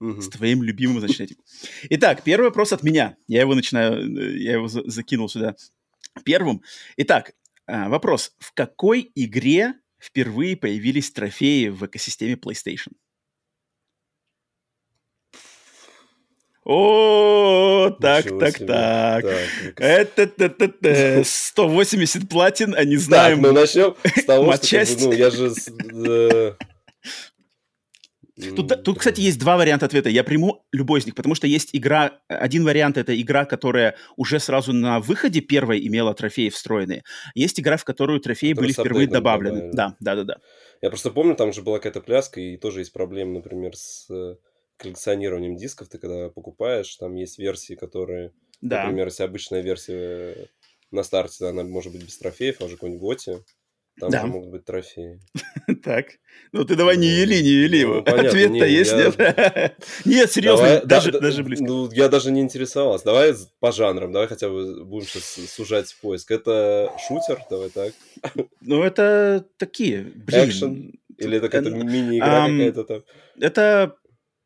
Угу. 0.00 0.20
С 0.20 0.28
твоим 0.28 0.62
любимым, 0.62 1.00
значит, 1.00 1.20
этим. 1.22 1.36
Итак, 1.88 2.22
первый 2.22 2.48
вопрос 2.48 2.74
от 2.74 2.82
меня. 2.82 3.16
Я 3.26 3.40
его 3.40 3.54
начинаю, 3.54 3.94
э, 3.94 4.36
я 4.36 4.52
его 4.52 4.68
за 4.68 4.82
закинул 4.84 5.30
сюда 5.30 5.56
первым. 6.24 6.62
Итак, 6.98 7.32
вопрос. 7.66 8.32
В 8.38 8.52
какой 8.52 9.10
игре 9.14 9.74
впервые 10.06 10.56
появились 10.56 11.10
трофеи 11.10 11.68
в 11.68 11.84
экосистеме 11.84 12.34
PlayStation? 12.34 12.92
О, 16.64 17.90
так, 18.00 18.24
так, 18.40 18.58
так. 18.58 19.24
Это, 19.76 20.22
это, 20.22 20.64
это, 20.64 21.22
180 21.24 22.28
платин, 22.28 22.74
а 22.76 22.84
не 22.84 22.96
знаем. 22.96 23.40
Так, 23.40 23.52
ну 23.52 23.60
начнем 23.60 23.94
с 24.04 24.24
того, 24.24 24.52
что, 24.56 24.84
ну, 25.06 25.12
я 25.12 25.30
же 25.30 25.52
э, 25.94 26.54
Тут, 28.36 28.82
тут, 28.82 28.98
кстати, 28.98 29.20
есть 29.20 29.38
два 29.38 29.56
варианта 29.56 29.86
ответа. 29.86 30.10
Я 30.10 30.22
приму 30.22 30.66
любой 30.70 31.00
из 31.00 31.06
них, 31.06 31.14
потому 31.14 31.34
что 31.34 31.46
есть 31.46 31.70
игра... 31.72 32.20
Один 32.28 32.64
вариант— 32.64 32.96
это 32.98 33.18
игра, 33.18 33.46
которая 33.46 33.96
уже 34.16 34.40
сразу 34.40 34.74
на 34.74 35.00
выходе 35.00 35.40
первой 35.40 35.86
имела 35.86 36.12
трофеи 36.12 36.50
встроенные. 36.50 37.02
Есть 37.34 37.58
игра, 37.60 37.78
в 37.78 37.84
которую 37.84 38.20
трофеи 38.20 38.52
Который 38.52 38.66
были 38.66 38.72
впервые 38.72 39.06
добавлены. 39.08 39.70
Да, 39.72 39.96
да, 40.00 40.16
да, 40.16 40.24
да. 40.24 40.36
Я 40.82 40.90
просто 40.90 41.10
помню, 41.10 41.34
там 41.34 41.54
же 41.54 41.62
была 41.62 41.78
какая-то 41.78 42.02
пляска, 42.02 42.40
и 42.40 42.58
тоже 42.58 42.80
есть 42.80 42.92
проблемы, 42.92 43.34
например, 43.34 43.74
с 43.74 44.06
э, 44.10 44.36
коллекционированием 44.76 45.56
дисков. 45.56 45.88
Ты 45.88 45.98
когда 45.98 46.28
покупаешь, 46.28 46.94
там 46.96 47.14
есть 47.14 47.38
версии, 47.38 47.74
которые... 47.74 48.32
Да. 48.60 48.82
Например, 48.82 49.06
если 49.06 49.22
обычная 49.22 49.62
версия 49.62 50.48
на 50.90 51.02
старте, 51.02 51.46
она 51.46 51.62
может 51.62 51.92
быть 51.92 52.04
без 52.04 52.18
трофеев, 52.18 52.60
а 52.60 52.66
уже 52.66 52.74
какой-нибудь 52.74 53.00
готе 53.00 53.42
там 53.98 54.10
да. 54.10 54.26
могут 54.26 54.50
быть 54.50 54.64
трофеи. 54.64 55.20
Так. 55.82 56.06
Ну 56.52 56.64
ты 56.64 56.76
давай 56.76 56.96
не 56.96 57.08
ели, 57.08 57.42
не 57.42 57.48
ели 57.48 57.78
его. 57.78 57.94
Ну, 57.94 58.00
Ответ-то 58.00 58.66
есть, 58.66 58.92
нет? 58.92 59.16
Нет, 60.04 60.30
серьезно, 60.30 60.82
даже 60.84 61.42
близко. 61.42 61.64
Ну, 61.64 61.90
я 61.90 62.08
даже 62.08 62.30
не 62.30 62.40
интересовался. 62.40 63.04
Давай 63.04 63.34
по 63.58 63.72
жанрам, 63.72 64.12
давай 64.12 64.28
хотя 64.28 64.48
бы 64.48 64.84
будем 64.84 65.06
сейчас 65.06 65.50
сужать 65.50 65.96
поиск. 66.00 66.30
Это 66.30 66.92
шутер, 67.08 67.40
давай 67.50 67.70
так. 67.70 67.92
Ну, 68.60 68.82
это 68.82 69.44
такие. 69.56 70.12
Экшен? 70.28 70.92
Или 71.18 71.38
это 71.38 71.48
какая-то 71.48 71.70
мини-игра 71.70 72.46
какая-то 72.46 72.84
там? 72.84 73.02
Это 73.40 73.96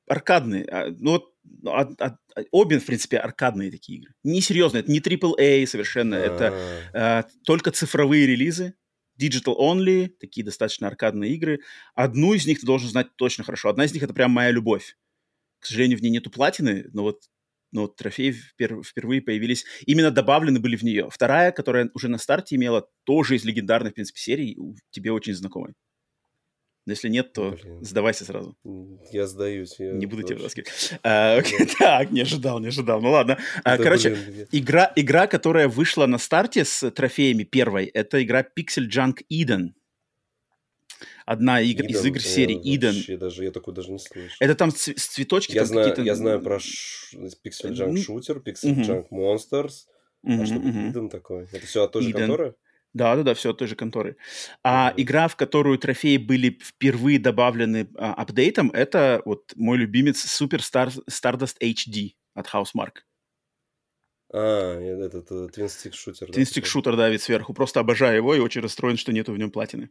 аркадные. 0.09 0.64
А, 0.71 0.87
ну, 0.99 1.12
вот 1.12 1.25
от, 1.64 2.00
от, 2.00 2.14
обе, 2.50 2.78
в 2.78 2.87
принципе, 2.87 3.19
аркадные 3.19 3.71
такие 3.71 3.99
игры. 3.99 4.14
Несерьезно, 4.25 4.78
это 4.78 4.90
не 4.90 5.00
AAA 5.00 5.66
совершенно, 5.66 6.14
это 6.14 6.54
а, 6.92 7.25
только 7.45 7.71
цифровые 7.71 8.26
релизы, 8.26 8.75
digital 9.21 9.57
only, 9.59 10.09
такие 10.21 10.45
достаточно 10.45 10.89
аркадные 10.89 11.35
игры. 11.35 11.61
Одну 11.95 12.35
из 12.35 12.47
них 12.47 12.61
ты 12.61 12.67
должен 12.67 12.89
знать 12.89 13.09
точно 13.17 13.45
хорошо. 13.45 13.69
Одна 13.69 13.85
из 13.85 13.93
них 13.93 14.03
это 14.03 14.15
прям 14.15 14.31
моя 14.33 14.50
любовь. 14.50 14.97
К 15.61 15.67
сожалению, 15.67 15.99
в 15.99 16.03
ней 16.03 16.11
нету 16.11 16.31
платины, 16.31 16.87
но 16.93 17.03
вот 17.03 17.25
но 17.73 17.83
вот 17.83 17.97
трофеи 17.97 18.31
впер- 18.33 18.83
впервые 18.83 19.23
появились, 19.23 19.65
именно 19.87 20.11
добавлены 20.11 20.59
были 20.61 20.77
в 20.77 20.83
нее. 20.83 21.09
Вторая, 21.11 21.53
которая 21.53 21.91
уже 21.95 22.09
на 22.09 22.19
старте 22.19 22.57
имела, 22.57 22.89
тоже 23.05 23.37
из 23.37 23.45
легендарной, 23.45 23.91
в 23.91 23.95
принципе, 23.95 24.21
серии, 24.21 24.59
тебе 24.91 25.12
очень 25.12 25.35
знакомой. 25.35 25.75
Но 26.91 26.95
если 26.95 27.09
нет, 27.09 27.33
то 27.33 27.53
Блин. 27.53 27.85
сдавайся 27.85 28.25
сразу. 28.25 28.57
Я 29.13 29.29
сдаюсь. 29.29 29.77
Я 29.79 29.93
не 29.93 30.07
буду 30.07 30.25
тебя 30.25 30.39
вытаскивать. 30.39 30.69
А, 31.05 31.41
так, 31.79 32.11
не 32.11 32.23
ожидал, 32.23 32.59
не 32.59 32.67
ожидал. 32.67 33.01
Ну 33.01 33.13
ладно. 33.13 33.39
А, 33.63 33.79
короче, 33.79 34.11
блин, 34.11 34.49
игра, 34.51 34.93
игра, 34.97 35.29
которая 35.29 35.69
вышла 35.69 36.07
на 36.07 36.19
старте 36.19 36.65
с 36.65 36.91
трофеями 36.91 37.45
первой, 37.45 37.85
это 37.87 38.21
игра 38.21 38.43
Pixel 38.43 38.89
Junk 38.89 39.19
Eden. 39.33 39.69
Одна 41.27 41.61
игр, 41.61 41.85
Eden, 41.85 41.91
из 41.91 42.05
игр 42.05 42.21
серии 42.21 42.57
Eden. 42.57 42.95
Вообще, 42.95 43.17
даже, 43.17 43.45
я 43.45 43.53
такой 43.53 43.73
даже 43.73 43.93
не 43.93 44.01
слышу. 44.01 44.35
Это 44.41 44.57
там 44.57 44.73
ц- 44.73 44.95
цветочки. 44.95 45.53
Я, 45.55 45.67
знаю, 45.67 45.95
я 46.03 46.17
знаю 46.17 46.43
про 46.43 46.59
ш... 46.59 47.17
Pixel 47.17 47.71
Junk 47.71 48.05
Shooter, 48.05 48.43
Pixel 48.43 48.75
Junk 48.85 49.05
Monsters. 49.13 49.87
А 50.25 50.45
что 50.45 50.57
uh-huh. 50.57 50.93
Eden 50.93 51.09
такое? 51.09 51.47
Это 51.53 51.65
все 51.67 51.85
от 51.85 51.93
той 51.93 52.03
же 52.03 52.13
конторы? 52.13 52.57
Да, 52.93 53.15
да, 53.15 53.23
да, 53.23 53.35
все 53.35 53.51
от 53.51 53.59
той 53.59 53.69
же 53.69 53.77
конторы. 53.77 54.17
А 54.65 54.93
игра, 54.97 55.29
в 55.29 55.37
которую 55.37 55.79
трофеи 55.79 56.17
были 56.17 56.59
впервые 56.61 57.21
добавлены 57.21 57.89
а, 57.97 58.15
апдейтом, 58.15 58.71
это 58.73 59.23
вот 59.25 59.53
мой 59.55 59.79
любимец 59.79 60.25
Super 60.25 60.59
Star, 60.59 60.93
Stardust 61.09 61.57
HD 61.63 62.15
от 62.35 62.49
Housemark. 62.49 63.03
А, 64.33 64.79
этот 64.79 65.31
uh, 65.31 65.49
Twin 65.51 65.67
Stick 65.67 65.93
Shooter. 65.93 66.31
Twin 66.31 66.43
Stick 66.43 66.65
Shooter, 66.65 66.97
да, 66.97 67.09
вид 67.09 67.23
сверху. 67.23 67.55
Просто 67.55 67.79
обожаю 67.79 68.17
его 68.17 68.35
и 68.35 68.41
очень 68.41 68.61
расстроен, 68.61 68.97
что 68.97 69.13
нету 69.13 69.33
в 69.33 69.39
нем 69.39 69.53
платины. 69.53 69.91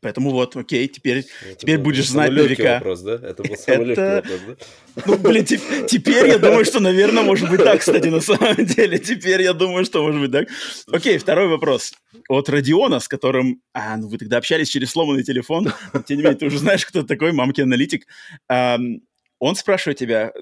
Поэтому 0.00 0.30
вот, 0.30 0.54
окей, 0.54 0.86
теперь, 0.88 1.26
это 1.42 1.54
теперь 1.56 1.78
был, 1.78 1.84
будешь 1.84 2.08
знать 2.08 2.30
наверняка. 2.30 2.74
вопрос, 2.74 3.00
да? 3.00 3.14
Это 3.14 3.42
был 3.42 3.56
самый 3.56 3.92
это... 3.92 4.16
легкий 4.16 4.30
вопрос, 4.30 4.58
да? 4.94 5.02
Ну, 5.06 5.18
блин, 5.18 5.44
теперь 5.44 6.28
я 6.28 6.38
думаю, 6.38 6.64
что, 6.64 6.80
наверное, 6.80 7.22
может 7.22 7.50
быть 7.50 7.64
так, 7.64 7.80
кстати, 7.80 8.08
на 8.08 8.20
самом 8.20 8.56
деле. 8.64 8.98
Теперь 8.98 9.42
я 9.42 9.54
думаю, 9.54 9.84
что 9.84 10.02
может 10.02 10.20
быть 10.20 10.32
так. 10.32 10.48
Окей, 10.92 11.18
второй 11.18 11.48
вопрос. 11.48 11.94
От 12.28 12.48
Родиона, 12.48 13.00
с 13.00 13.08
которым... 13.08 13.62
А, 13.72 13.96
ну 13.96 14.08
вы 14.08 14.18
тогда 14.18 14.36
общались 14.36 14.68
через 14.68 14.90
сломанный 14.90 15.22
телефон. 15.22 15.72
Тем 16.06 16.18
не 16.18 16.22
менее, 16.22 16.38
ты 16.38 16.46
уже 16.46 16.58
знаешь, 16.58 16.84
кто 16.84 17.02
такой, 17.02 17.32
мамки 17.32 17.62
аналитик. 17.62 18.06
Он 18.48 19.54
спрашивает 19.54 19.98
тебя, 19.98 20.32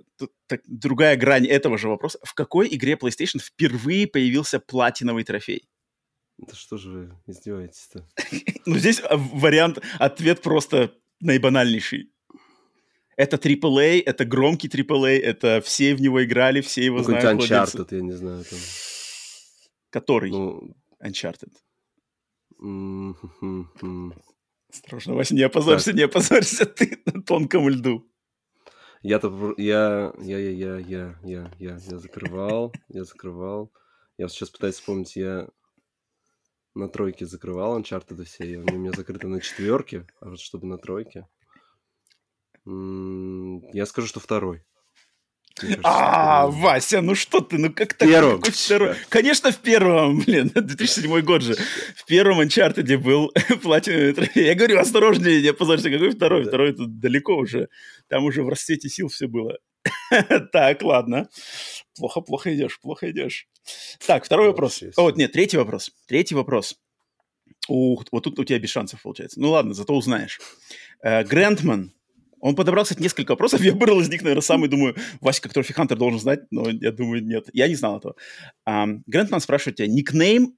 так, 0.46 0.60
другая 0.66 1.16
грань 1.16 1.46
этого 1.46 1.78
же 1.78 1.88
вопроса, 1.88 2.18
в 2.22 2.34
какой 2.34 2.68
игре 2.72 2.94
PlayStation 2.94 3.40
впервые 3.40 4.06
появился 4.06 4.60
платиновый 4.60 5.24
трофей? 5.24 5.64
Да 6.38 6.54
что 6.54 6.76
же 6.76 6.90
вы 6.90 7.18
издеваетесь-то? 7.26 8.06
ну, 8.66 8.76
здесь 8.76 9.00
а, 9.00 9.16
вариант, 9.16 9.80
ответ 9.98 10.42
просто 10.42 10.92
наибанальнейший. 11.20 12.10
Это 13.16 13.36
AAA, 13.36 14.02
это 14.04 14.24
громкий 14.24 14.68
AAA, 14.68 15.20
это 15.20 15.60
все 15.64 15.94
в 15.94 16.00
него 16.00 16.24
играли, 16.24 16.60
все 16.60 16.84
его 16.84 16.98
ну, 16.98 17.04
знают. 17.04 17.40
Uncharted, 17.40 17.86
я 17.90 18.02
не 18.02 18.12
знаю. 18.12 18.44
Там... 18.44 18.58
Который? 19.90 20.30
Ну... 20.30 20.74
Uncharted. 21.00 21.52
Осторожно, 24.68 25.14
Вася, 25.14 25.34
не 25.34 25.42
опозорься, 25.42 25.92
не 25.92 26.02
опозорься 26.02 26.66
ты 26.78 27.00
на 27.06 27.22
тонком 27.22 27.68
льду. 27.68 28.10
Я-то, 29.02 29.54
я, 29.58 30.12
я, 30.18 30.38
я, 30.38 30.50
я, 30.50 30.78
я, 30.78 31.18
я, 31.22 31.52
я, 31.58 31.78
я 31.78 31.98
закрывал, 31.98 32.72
я 32.88 33.04
закрывал. 33.04 33.70
Я 34.16 34.28
сейчас 34.28 34.50
пытаюсь 34.50 34.76
вспомнить, 34.76 35.14
я 35.14 35.48
на 36.74 36.88
тройке 36.88 37.26
закрывал 37.26 37.78
Uncharted 37.78 38.24
все, 38.24 38.44
они 38.44 38.76
у 38.76 38.78
меня 38.78 38.92
закрыты 38.92 39.28
на 39.28 39.40
четверке, 39.40 40.06
а 40.20 40.30
вот 40.30 40.40
чтобы 40.40 40.66
на 40.66 40.78
тройке. 40.78 41.26
Я 42.66 43.86
скажу, 43.86 44.08
что 44.08 44.20
второй. 44.20 44.64
А, 45.84 46.48
Вася, 46.48 47.00
ну 47.00 47.14
что 47.14 47.40
ты, 47.40 47.58
ну 47.58 47.72
как 47.72 47.94
так? 47.94 48.08
Второй? 48.66 48.96
Конечно, 49.08 49.52
в 49.52 49.58
первом, 49.58 50.18
блин, 50.26 50.50
2007 50.52 51.20
год 51.20 51.42
же. 51.42 51.54
В 51.94 52.04
первом 52.06 52.40
Uncharted 52.40 52.96
был 52.98 53.32
платиновый 53.62 54.12
трофей. 54.14 54.46
Я 54.46 54.54
говорю, 54.56 54.80
осторожнее, 54.80 55.42
не 55.42 55.48
опозорься, 55.48 55.90
какой 55.90 56.10
второй? 56.10 56.44
Второй 56.44 56.72
тут 56.72 56.98
далеко 56.98 57.36
уже. 57.36 57.68
Там 58.08 58.24
уже 58.24 58.42
в 58.42 58.48
расцвете 58.48 58.88
сил 58.88 59.08
все 59.08 59.28
было. 59.28 59.58
так, 60.52 60.82
ладно. 60.82 61.28
Плохо, 61.96 62.20
плохо 62.20 62.54
идешь, 62.54 62.80
плохо 62.80 63.10
идешь. 63.10 63.48
Так, 64.06 64.24
второй 64.24 64.48
вопрос. 64.48 64.82
О, 64.96 65.02
вот, 65.02 65.16
нет, 65.16 65.32
третий 65.32 65.56
вопрос. 65.56 65.90
Третий 66.06 66.34
вопрос. 66.34 66.76
Ух, 67.68 68.04
вот 68.10 68.24
тут 68.24 68.38
у 68.38 68.44
тебя 68.44 68.58
без 68.58 68.70
шансов 68.70 69.02
получается. 69.02 69.40
Ну 69.40 69.50
ладно, 69.50 69.74
зато 69.74 69.94
узнаешь. 69.94 70.40
Э, 71.02 71.24
Грантман, 71.24 71.94
он 72.40 72.56
подобрал, 72.56 72.84
кстати, 72.84 73.00
несколько 73.00 73.30
вопросов. 73.30 73.62
Я 73.62 73.72
выбрал 73.72 74.00
из 74.00 74.10
них, 74.10 74.22
наверное, 74.22 74.42
самый, 74.42 74.68
думаю, 74.68 74.96
Васька, 75.22 75.48
который 75.48 75.72
Хантер 75.72 75.96
должен 75.96 76.20
знать, 76.20 76.40
но 76.50 76.68
я 76.68 76.92
думаю, 76.92 77.24
нет. 77.24 77.48
Я 77.54 77.68
не 77.68 77.74
знал 77.74 77.96
этого. 77.96 78.16
Грантман 78.66 79.40
спрашивает 79.40 79.76
тебя, 79.76 79.88
никнейм 79.88 80.56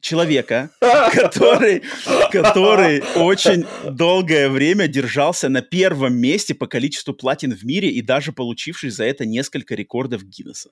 человека, 0.00 0.70
который, 0.80 1.82
который 2.30 3.02
очень 3.16 3.64
долгое 3.90 4.48
время 4.48 4.88
держался 4.88 5.48
на 5.48 5.62
первом 5.62 6.14
месте 6.16 6.54
по 6.54 6.66
количеству 6.66 7.14
платин 7.14 7.54
в 7.54 7.64
мире 7.64 7.90
и 7.90 8.02
даже 8.02 8.32
получивший 8.32 8.90
за 8.90 9.04
это 9.04 9.26
несколько 9.26 9.74
рекордов 9.74 10.24
Гиннесса. 10.24 10.70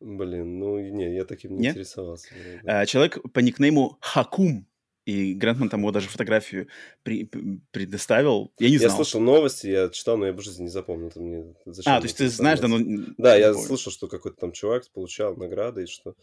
Блин, 0.00 0.58
ну 0.58 0.78
не, 0.78 1.14
я 1.14 1.24
таким 1.24 1.52
не, 1.52 1.58
не? 1.58 1.68
интересовался. 1.68 2.28
А, 2.64 2.86
человек 2.86 3.18
по 3.32 3.40
никнейму 3.40 3.98
Хакум. 4.00 4.66
И 5.06 5.34
Грантман 5.34 5.70
там 5.70 5.80
его 5.80 5.90
даже 5.90 6.08
фотографию 6.08 6.68
при, 7.02 7.28
предоставил. 7.72 8.52
Я 8.58 8.70
не 8.70 8.78
знал. 8.78 8.90
Я 8.90 8.96
слышал 8.96 9.20
новости, 9.20 9.66
я 9.66 9.88
читал, 9.88 10.18
но 10.18 10.26
я 10.26 10.32
бы 10.32 10.42
жизни 10.42 10.64
не 10.64 10.68
запомнил. 10.68 11.10
мне 11.16 11.54
зачем 11.64 11.92
а, 11.92 12.00
то 12.00 12.04
есть 12.04 12.18
ты 12.18 12.28
знаешь, 12.28 12.60
да, 12.60 12.68
но... 12.68 12.78
Да, 13.16 13.34
я 13.34 13.54
слышал, 13.54 13.90
что 13.90 14.08
какой-то 14.08 14.38
там 14.38 14.52
чувак 14.52 14.84
получал 14.92 15.34
награды, 15.36 15.84
и 15.84 15.86
что 15.86 16.14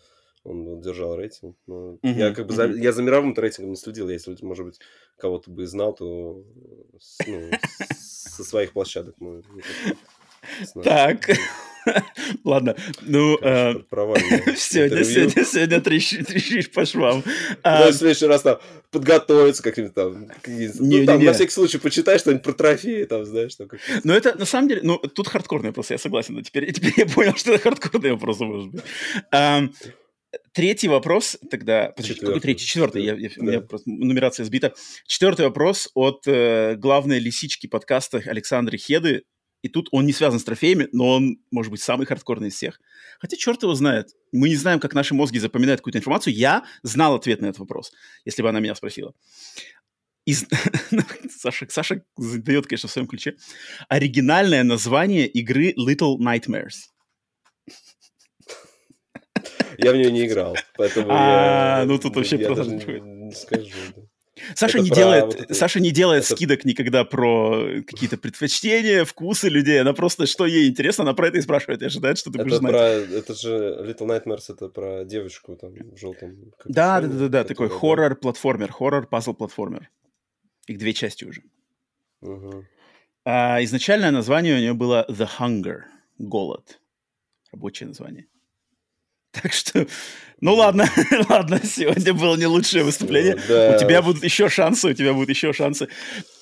он 0.44 0.82
держал 0.82 1.16
рейтинг. 1.16 1.56
Но 1.68 1.96
uh-huh, 1.96 2.18
я 2.18 2.34
как 2.34 2.48
бы 2.48 2.54
за, 2.54 2.68
я 2.68 2.92
за 2.92 3.04
мировым 3.04 3.34
рейтингом 3.34 3.72
не 3.72 3.78
следил. 3.78 4.10
Если, 4.10 4.38
может 4.42 4.66
быть, 4.66 4.80
кого-то 5.18 5.52
бы 5.52 5.66
знал, 5.66 5.94
то 5.94 6.44
ну, 7.28 7.52
со 7.98 8.44
своих 8.44 8.74
площадок 8.74 9.16
мы 9.20 9.44
Так. 10.84 11.30
Ладно, 12.44 12.76
ну... 13.02 13.38
Сегодня, 13.42 15.04
сегодня, 15.04 15.46
сегодня 15.46 15.82
трещишь 15.82 16.70
по 16.72 16.86
швам. 16.86 17.24
Ну, 17.64 17.90
в 17.90 17.94
следующий 17.94 18.26
раз 18.26 18.42
там 18.42 18.60
подготовиться 18.92 19.64
как-нибудь 19.64 19.94
там. 19.94 20.28
Ну, 20.46 21.06
там, 21.06 21.24
на 21.24 21.34
всякий 21.34 21.52
случай 21.52 21.78
почитай 21.78 22.20
что-нибудь 22.20 22.44
про 22.44 22.54
трофеи, 22.54 23.04
там, 23.06 23.26
знаешь. 23.26 23.56
Там, 23.56 23.70
ну, 24.04 24.14
это, 24.14 24.38
на 24.38 24.46
самом 24.46 24.68
деле, 24.68 24.82
ну, 24.84 24.98
тут 24.98 25.28
хардкорный 25.28 25.70
вопрос, 25.70 25.92
я 25.92 25.98
согласен. 25.98 26.36
Но 26.36 26.42
теперь, 26.42 26.72
теперь 26.72 26.94
я 26.98 27.06
понял, 27.06 27.36
что 27.36 27.54
это 27.54 27.64
хардкорный 27.64 28.12
вопрос 28.12 28.40
может 28.40 28.72
быть. 28.72 28.84
Третий 30.52 30.88
вопрос 30.88 31.38
тогда... 31.50 31.92
Подожди, 31.96 32.20
какой 32.20 32.40
третий? 32.40 32.66
Четвертый. 32.66 33.04
Я, 33.04 33.16
я, 33.16 33.30
да. 33.30 33.36
У 33.38 33.44
меня 33.44 33.62
просто 33.62 33.90
нумерация 33.90 34.46
сбита. 34.46 34.74
Четвертый 35.06 35.46
вопрос 35.46 35.90
от 35.94 36.28
э, 36.28 36.76
главной 36.76 37.20
лисички 37.20 37.68
подкаста 37.68 38.22
Александры 38.26 38.78
Хеды. 38.78 39.24
И 39.62 39.70
тут 39.70 39.88
он 39.92 40.06
не 40.06 40.14
связан 40.14 40.40
с 40.40 40.44
трофеями, 40.44 40.88
но 40.92 41.16
он, 41.16 41.38
может 41.52 41.72
быть, 41.72 41.82
самый 41.82 42.06
хардкорный 42.06 42.50
из 42.50 42.56
всех. 42.56 42.80
Хотя 43.20 43.38
черт 43.38 43.64
его 43.64 43.74
знает. 43.74 44.10
Мы 44.32 44.50
не 44.50 44.56
знаем, 44.56 44.80
как 44.80 44.94
наши 44.94 45.16
мозги 45.16 45.40
запоминают 45.40 45.82
какую-то 45.82 46.00
информацию. 46.00 46.34
Я 46.34 46.66
знал 46.84 47.16
ответ 47.16 47.42
на 47.42 47.48
этот 47.48 47.60
вопрос, 47.60 47.92
если 48.26 48.42
бы 48.44 48.50
она 48.50 48.60
меня 48.60 48.76
спросила. 48.76 49.14
Из... 50.26 50.46
Саша, 51.40 51.66
Саша 51.70 52.04
задает, 52.18 52.68
конечно, 52.68 52.90
в 52.90 52.92
своем 52.92 53.08
ключе. 53.08 53.36
Оригинальное 53.88 54.64
название 54.64 55.28
игры 55.28 55.74
Little 55.74 56.18
Nightmares. 56.18 56.92
Я 59.78 59.92
в 59.92 59.96
нее 59.96 60.12
не 60.12 60.26
играл, 60.26 60.56
поэтому 60.76 61.08
а, 61.10 61.86
ну 61.86 61.98
тут 62.00 62.16
вообще 62.16 62.38
просто 62.38 62.72
не 62.74 63.32
скажу. 63.32 64.10
Саша 64.56 64.80
не, 64.80 64.90
делает, 64.90 65.56
Саша 65.56 65.80
не 65.80 65.92
делает 65.92 66.26
скидок 66.26 66.66
никогда 66.66 67.04
про 67.04 67.82
какие-то 67.86 68.18
предпочтения, 68.18 69.06
вкусы 69.06 69.50
людей. 69.50 69.82
Она 69.82 69.94
просто, 69.94 70.26
что 70.26 70.46
ей 70.46 70.70
интересно, 70.70 71.04
она 71.04 71.14
про 71.14 71.30
это 71.30 71.38
и 71.38 71.42
спрашивает, 71.42 71.82
и 71.82 71.86
ожидает, 71.86 72.18
что 72.18 72.32
ты 72.32 72.40
будешь 72.40 72.58
знать. 72.58 72.76
Это 73.12 73.34
же 73.34 73.78
Little 73.82 74.08
Nightmares, 74.08 74.44
это 74.50 74.70
про 74.70 75.04
девочку 75.06 75.56
там 75.56 75.74
в 75.74 75.98
желтом. 75.98 76.54
Да, 76.66 77.02
да, 77.02 77.08
да, 77.08 77.28
да, 77.28 77.44
такой 77.44 77.70
хоррор-платформер, 77.70 78.72
хоррор-пазл-платформер. 78.72 79.90
Их 80.68 80.78
две 80.78 80.94
части 80.94 81.26
уже. 81.26 81.42
А, 83.26 83.64
изначальное 83.64 84.12
название 84.12 84.56
у 84.56 84.60
нее 84.60 84.74
было 84.74 85.06
The 85.10 85.28
Hunger, 85.40 85.82
голод. 86.18 86.80
Рабочее 87.52 87.88
название. 87.88 88.28
Так 89.42 89.54
что, 89.54 89.88
ну 90.42 90.54
ладно, 90.54 90.90
ладно, 91.30 91.60
сегодня 91.64 92.14
было 92.14 92.36
не 92.36 92.46
лучшее 92.46 92.84
выступление. 92.84 93.38
Да. 93.48 93.76
У 93.76 93.80
тебя 93.80 94.02
будут 94.02 94.24
еще 94.24 94.50
шансы, 94.50 94.90
у 94.90 94.94
тебя 94.94 95.14
будут 95.14 95.30
еще 95.30 95.54
шансы. 95.54 95.88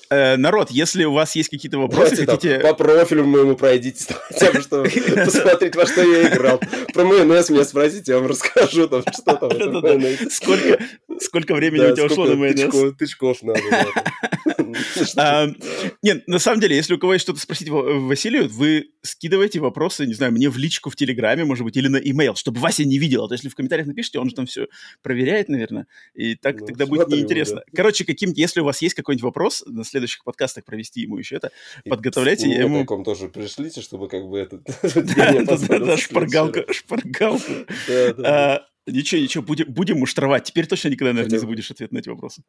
Э, 0.08 0.36
народ, 0.36 0.70
если 0.70 1.04
у 1.04 1.12
вас 1.12 1.34
есть 1.34 1.48
какие-то 1.48 1.78
вопросы, 1.78 2.24
Давайте, 2.24 2.26
хотите... 2.26 2.58
Там, 2.60 2.70
по 2.76 2.84
профилю 2.84 3.24
моему 3.24 3.56
пройдите, 3.56 4.14
хотя 4.28 4.52
бы, 4.52 4.60
что 4.60 4.84
посмотреть, 5.24 5.74
во 5.74 5.86
что 5.86 6.02
я 6.02 6.28
играл. 6.28 6.60
Про 6.94 7.04
майонез 7.04 7.50
меня 7.50 7.64
спросите, 7.64 8.12
я 8.12 8.18
вам 8.18 8.28
расскажу, 8.28 8.86
там, 8.88 9.02
что 9.12 9.34
там. 9.34 9.50
Сколько, 10.30 10.78
сколько 11.20 11.54
времени 11.54 11.90
у 11.90 11.94
тебя 11.94 12.06
ушло 12.06 12.26
на 12.26 12.36
майонез? 12.36 12.96
Тычков 12.96 13.42
надо. 13.42 13.60
А, 15.16 15.46
нет, 16.02 16.26
на 16.26 16.38
самом 16.38 16.60
деле, 16.60 16.76
если 16.76 16.94
у 16.94 16.98
кого 16.98 17.14
есть 17.14 17.22
что-то 17.22 17.40
спросить 17.40 17.68
Василию, 17.68 18.48
вы 18.48 18.90
скидывайте 19.02 19.60
вопросы, 19.60 20.06
не 20.06 20.14
знаю, 20.14 20.32
мне 20.32 20.48
в 20.48 20.56
личку 20.56 20.90
в 20.90 20.96
Телеграме, 20.96 21.44
может 21.44 21.64
быть, 21.64 21.76
или 21.76 21.88
на 21.88 21.96
имейл, 21.96 22.34
чтобы 22.34 22.60
Вася 22.60 22.84
не 22.84 22.98
видел. 22.98 23.28
То 23.28 23.34
есть, 23.34 23.44
если 23.44 23.52
в 23.52 23.56
комментариях 23.56 23.86
напишите, 23.86 24.18
он 24.18 24.28
же 24.28 24.34
там 24.34 24.46
все 24.46 24.66
проверяет, 25.02 25.48
наверное, 25.48 25.86
и 26.14 26.34
так 26.34 26.60
ну, 26.60 26.66
тогда 26.66 26.86
будет 26.86 27.08
неинтересно. 27.08 27.62
Короче, 27.74 28.04
каким 28.04 28.32
если 28.32 28.60
у 28.60 28.64
вас 28.64 28.82
есть 28.82 28.94
какой-нибудь 28.94 29.24
вопрос, 29.24 29.62
на 29.66 29.84
следующих 29.84 30.24
подкастах 30.24 30.64
провести 30.64 31.02
ему 31.02 31.18
еще 31.18 31.36
это, 31.36 31.50
подготовляйте. 31.88 32.48
ему... 32.48 32.80
таком 32.80 33.04
тоже 33.04 33.28
пришлите, 33.28 33.80
чтобы 33.80 34.08
как 34.08 34.26
бы 34.28 34.38
это... 34.38 34.60
Да, 35.76 35.96
шпаргалка, 35.96 36.72
шпаргалка. 36.72 37.66
А, 38.18 38.66
ничего, 38.86 39.20
ничего, 39.20 39.44
будем 39.44 39.98
муштровать. 39.98 40.44
Теперь 40.44 40.66
точно 40.66 40.88
никогда, 40.88 41.12
наверное, 41.12 41.34
не 41.34 41.40
забудешь 41.40 41.70
ответ 41.70 41.92
на 41.92 41.98
эти 41.98 42.08
вопросы. 42.08 42.42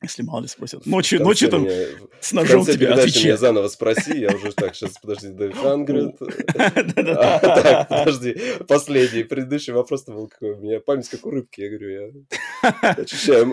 Если 0.00 0.22
мало 0.22 0.42
ли 0.42 0.48
спросят. 0.48 0.86
Ночью, 0.86 1.20
ночью 1.20 1.48
там 1.48 1.64
меня, 1.64 1.74
с 2.20 2.32
ножом 2.32 2.64
тебе 2.64 2.88
отвечай. 2.88 3.24
меня 3.24 3.36
заново 3.36 3.66
спроси, 3.66 4.20
я 4.20 4.28
уже 4.28 4.52
так, 4.52 4.76
сейчас, 4.76 4.96
подожди, 4.98 5.28
The 5.28 5.52
Hundred. 5.62 6.12
Так, 7.58 7.88
подожди, 7.88 8.36
последний, 8.68 9.24
предыдущий 9.24 9.72
вопрос 9.72 10.04
был 10.04 10.28
какой, 10.28 10.52
у 10.52 10.56
меня 10.58 10.78
память 10.78 11.08
как 11.08 11.26
у 11.26 11.30
рыбки, 11.30 11.60
я 11.60 11.68
говорю, 11.68 11.90
я 12.62 12.90
очищаю 12.96 13.52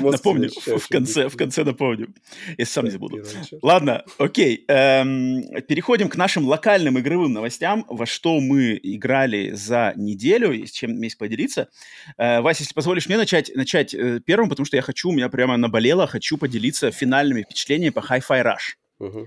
Напомню, 0.00 0.48
в 0.48 0.88
конце, 0.88 1.28
в 1.28 1.36
конце 1.36 1.64
напомню, 1.64 2.14
если 2.56 2.72
сам 2.72 2.84
не 2.86 2.90
забуду. 2.90 3.22
Ладно, 3.60 4.04
окей, 4.16 4.64
эм, 4.68 5.42
переходим 5.68 6.08
к 6.08 6.16
нашим 6.16 6.46
локальным 6.46 6.98
игровым 6.98 7.34
новостям, 7.34 7.84
во 7.88 8.06
что 8.06 8.40
мы 8.40 8.80
играли 8.82 9.50
за 9.50 9.92
неделю, 9.96 10.54
с 10.66 10.70
чем 10.70 11.00
есть 11.02 11.18
поделиться. 11.18 11.68
Э, 12.16 12.40
Вася, 12.40 12.62
если 12.62 12.72
позволишь 12.72 13.08
мне 13.08 13.18
начать, 13.18 13.54
начать 13.54 13.92
э, 13.94 14.20
первым, 14.24 14.48
потому 14.48 14.64
что 14.64 14.76
я 14.76 14.82
хочу 14.82 15.01
хочу, 15.02 15.08
у 15.08 15.12
меня 15.12 15.28
прямо 15.28 15.56
наболело, 15.56 16.06
хочу 16.06 16.38
поделиться 16.38 16.90
финальными 16.90 17.42
впечатлениями 17.42 17.92
по 17.92 18.00
Hi-Fi 18.00 18.44
Rush. 18.44 18.76
Uh-huh. 19.00 19.26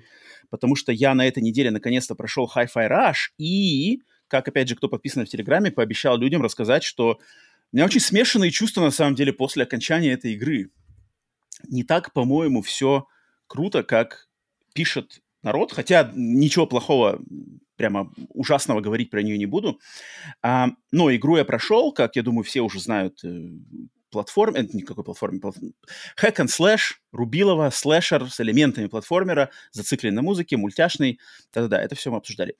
Потому 0.49 0.75
что 0.75 0.91
я 0.91 1.13
на 1.13 1.27
этой 1.27 1.43
неделе 1.43 1.71
наконец-то 1.71 2.15
прошел 2.15 2.49
Hi-Fi 2.55 2.89
Rush 2.89 3.33
и, 3.37 4.01
как, 4.27 4.47
опять 4.47 4.69
же, 4.69 4.75
кто 4.75 4.87
подписан 4.87 5.25
в 5.25 5.29
Телеграме, 5.29 5.71
пообещал 5.71 6.17
людям 6.17 6.41
рассказать, 6.41 6.83
что 6.83 7.19
у 7.73 7.75
меня 7.75 7.85
очень 7.85 7.99
смешанные 7.99 8.51
чувства, 8.51 8.81
на 8.81 8.91
самом 8.91 9.15
деле, 9.15 9.33
после 9.33 9.63
окончания 9.63 10.13
этой 10.13 10.33
игры. 10.33 10.69
Не 11.67 11.83
так, 11.83 12.13
по-моему, 12.13 12.61
все 12.61 13.05
круто, 13.47 13.83
как 13.83 14.29
пишет 14.73 15.21
народ, 15.43 15.73
хотя 15.73 16.11
ничего 16.15 16.67
плохого, 16.67 17.19
прямо 17.75 18.13
ужасного 18.29 18.79
говорить 18.79 19.09
про 19.09 19.21
нее 19.23 19.37
не 19.37 19.45
буду. 19.45 19.79
А, 20.41 20.69
но 20.91 21.13
игру 21.13 21.37
я 21.37 21.43
прошел, 21.43 21.91
как 21.91 22.15
я 22.15 22.23
думаю, 22.23 22.43
все 22.43 22.61
уже 22.61 22.79
знают 22.79 23.21
платформе, 24.15 24.61
это 24.61 24.75
никакой 24.75 25.03
платформе, 25.03 25.39
платформ... 25.39 25.73
Hack 26.21 26.37
and 26.37 26.47
Slash, 26.47 26.95
Рубилова, 27.11 27.69
слэшер 27.69 28.29
с 28.31 28.39
элементами 28.39 28.87
платформера, 28.87 29.49
зацикленный 29.71 30.15
на 30.15 30.21
музыке, 30.21 30.57
мультяшный, 30.57 31.19
да-да-да, 31.53 31.81
это 31.81 31.95
все 31.95 32.11
мы 32.11 32.17
обсуждали. 32.17 32.55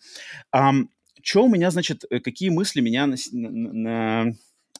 Um, 0.53 0.87
что 1.23 1.45
у 1.45 1.49
меня, 1.49 1.71
значит, 1.71 2.03
э, 2.09 2.19
какие 2.19 2.49
мысли 2.49 2.81
меня 2.81 3.07
на, 3.07 3.15
на, 3.31 4.33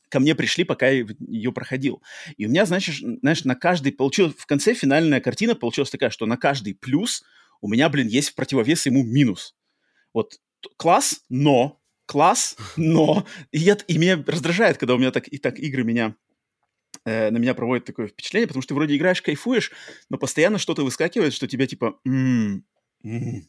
ко 0.09 0.19
мне 0.19 0.35
пришли, 0.35 0.63
пока 0.63 0.89
я 0.89 1.05
ее 1.27 1.51
проходил. 1.51 2.01
И 2.37 2.45
у 2.45 2.49
меня, 2.49 2.65
значит, 2.65 2.95
знаешь, 3.21 3.45
на 3.45 3.55
каждый, 3.55 3.93
получилось, 3.93 4.35
в 4.37 4.45
конце 4.45 4.73
финальная 4.73 5.21
картина 5.21 5.55
получилась 5.55 5.89
такая, 5.89 6.09
что 6.09 6.25
на 6.25 6.37
каждый 6.37 6.75
плюс 6.75 7.23
у 7.61 7.69
меня, 7.69 7.89
блин, 7.89 8.07
есть 8.07 8.29
в 8.29 8.35
противовес 8.35 8.85
ему 8.85 9.03
минус. 9.03 9.55
Вот 10.13 10.39
класс, 10.77 11.21
но, 11.29 11.81
класс, 12.05 12.57
но. 12.77 13.25
И, 13.51 13.59
я, 13.59 13.77
и 13.87 13.97
меня 13.97 14.23
раздражает, 14.25 14.77
когда 14.77 14.95
у 14.95 14.97
меня 14.97 15.11
так, 15.11 15.27
и 15.27 15.37
так 15.37 15.59
игры 15.59 15.83
меня 15.83 16.15
э, 17.05 17.29
на 17.31 17.37
меня 17.37 17.53
проводит 17.53 17.85
такое 17.85 18.07
впечатление, 18.07 18.47
потому 18.47 18.61
что 18.61 18.69
ты 18.69 18.75
вроде 18.75 18.95
играешь, 18.95 19.21
кайфуешь, 19.21 19.71
но 20.09 20.17
постоянно 20.17 20.57
что-то 20.57 20.83
выскакивает, 20.83 21.33
что 21.33 21.47
тебя 21.47 21.67
типа... 21.67 21.99
М-м, 22.05 22.65
м-м". 23.03 23.47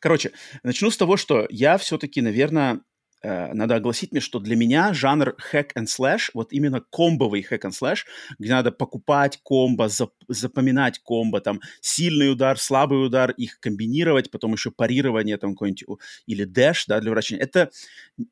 Короче, 0.00 0.32
начну 0.62 0.90
с 0.90 0.96
того, 0.96 1.16
что 1.16 1.46
я 1.50 1.78
все-таки, 1.78 2.20
наверное, 2.20 2.80
надо 3.22 3.76
огласить 3.76 4.12
мне, 4.12 4.20
что 4.20 4.38
для 4.38 4.56
меня 4.56 4.92
жанр 4.92 5.36
hack 5.52 5.70
and 5.76 5.86
slash, 5.86 6.30
вот 6.34 6.52
именно 6.52 6.80
комбовый 6.80 7.46
hack 7.48 7.62
and 7.62 7.72
slash, 7.72 8.00
где 8.38 8.50
надо 8.50 8.72
покупать 8.72 9.40
комбо, 9.42 9.88
зап 9.88 10.12
запоминать 10.28 11.00
комбо, 11.00 11.40
там 11.40 11.60
сильный 11.80 12.30
удар, 12.30 12.58
слабый 12.58 13.04
удар, 13.04 13.30
их 13.32 13.58
комбинировать, 13.60 14.30
потом 14.30 14.52
еще 14.52 14.70
парирование 14.70 15.36
там 15.38 15.52
какой-нибудь 15.52 15.84
или 16.26 16.46
dash, 16.46 16.84
да, 16.86 17.00
для 17.00 17.10
врачения. 17.10 17.42
Это 17.42 17.70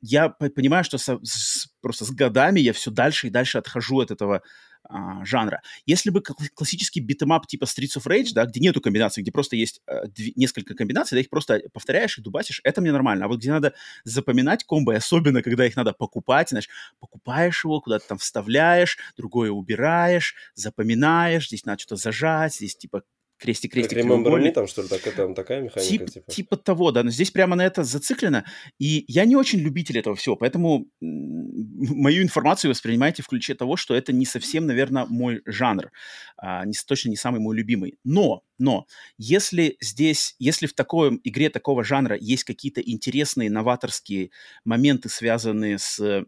я 0.01 0.29
понимаю, 0.29 0.83
что 0.83 0.97
со, 0.97 1.19
с, 1.23 1.67
просто 1.81 2.05
с 2.05 2.11
годами 2.11 2.59
я 2.59 2.73
все 2.73 2.91
дальше 2.91 3.27
и 3.27 3.31
дальше 3.31 3.57
отхожу 3.57 3.99
от 3.99 4.11
этого 4.11 4.41
а, 4.89 5.23
жанра. 5.25 5.61
Если 5.85 6.09
бы 6.09 6.21
классический 6.21 6.99
beat 6.99 7.20
'em 7.20 7.36
up 7.36 7.47
типа 7.47 7.65
Streets 7.65 7.97
of 7.97 8.05
Rage, 8.07 8.29
да, 8.33 8.45
где 8.45 8.59
нету 8.59 8.81
комбинаций, 8.81 9.23
где 9.23 9.31
просто 9.31 9.55
есть 9.55 9.81
э, 9.87 10.07
две, 10.07 10.33
несколько 10.35 10.75
комбинаций, 10.75 11.15
да, 11.15 11.21
их 11.21 11.29
просто 11.29 11.61
повторяешь 11.73 12.17
и 12.17 12.21
дубасишь, 12.21 12.61
это 12.63 12.81
мне 12.81 12.91
нормально. 12.91 13.25
А 13.25 13.27
вот 13.27 13.39
где 13.39 13.51
надо 13.51 13.73
запоминать 14.03 14.63
комбо, 14.63 14.95
особенно 14.95 15.41
когда 15.41 15.65
их 15.65 15.75
надо 15.75 15.93
покупать, 15.93 16.49
знаешь, 16.49 16.69
покупаешь 16.99 17.63
его, 17.63 17.81
куда-то 17.81 18.07
там 18.07 18.17
вставляешь, 18.17 18.97
другое 19.17 19.51
убираешь, 19.51 20.35
запоминаешь, 20.53 21.47
здесь 21.47 21.65
надо 21.65 21.79
что-то 21.79 22.01
зажать, 22.01 22.55
здесь 22.55 22.75
типа 22.75 23.03
крестик, 23.37 23.73
крестик, 23.73 23.97
как 23.97 24.07
Me 24.07 24.51
там, 24.51 24.67
что 24.67 24.81
ли, 24.81 24.87
так, 24.87 25.01
там 25.15 25.33
такая 25.33 25.61
механика? 25.61 25.89
Тип, 25.89 26.09
типа? 26.09 26.31
типа 26.31 26.57
того, 26.57 26.91
да, 26.91 27.03
но 27.03 27.09
здесь 27.09 27.31
прямо 27.31 27.55
на 27.55 27.65
это 27.65 27.83
зациклено, 27.83 28.43
и 28.79 29.05
я 29.07 29.25
не 29.25 29.35
очень 29.35 29.59
любитель 29.59 29.99
этого 29.99 30.15
всего, 30.15 30.35
поэтому 30.35 30.87
мою 30.99 32.23
информацию 32.23 32.71
воспринимайте 32.71 33.23
в 33.23 33.27
ключе 33.27 33.55
того, 33.55 33.75
что 33.75 33.95
это 33.95 34.13
не 34.13 34.25
совсем, 34.25 34.65
наверное, 34.65 35.05
мой 35.05 35.41
жанр, 35.45 35.91
а, 36.37 36.65
не, 36.65 36.73
точно 36.87 37.09
не 37.09 37.17
самый 37.17 37.39
мой 37.39 37.55
любимый. 37.55 37.97
Но, 38.03 38.43
но, 38.57 38.85
если 39.17 39.77
здесь, 39.81 40.35
если 40.39 40.67
в 40.67 40.73
такой 40.73 41.19
игре 41.23 41.49
такого 41.49 41.83
жанра 41.83 42.17
есть 42.19 42.43
какие-то 42.43 42.81
интересные 42.81 43.49
новаторские 43.49 44.31
моменты, 44.63 45.09
связанные 45.09 45.77
с 45.77 46.25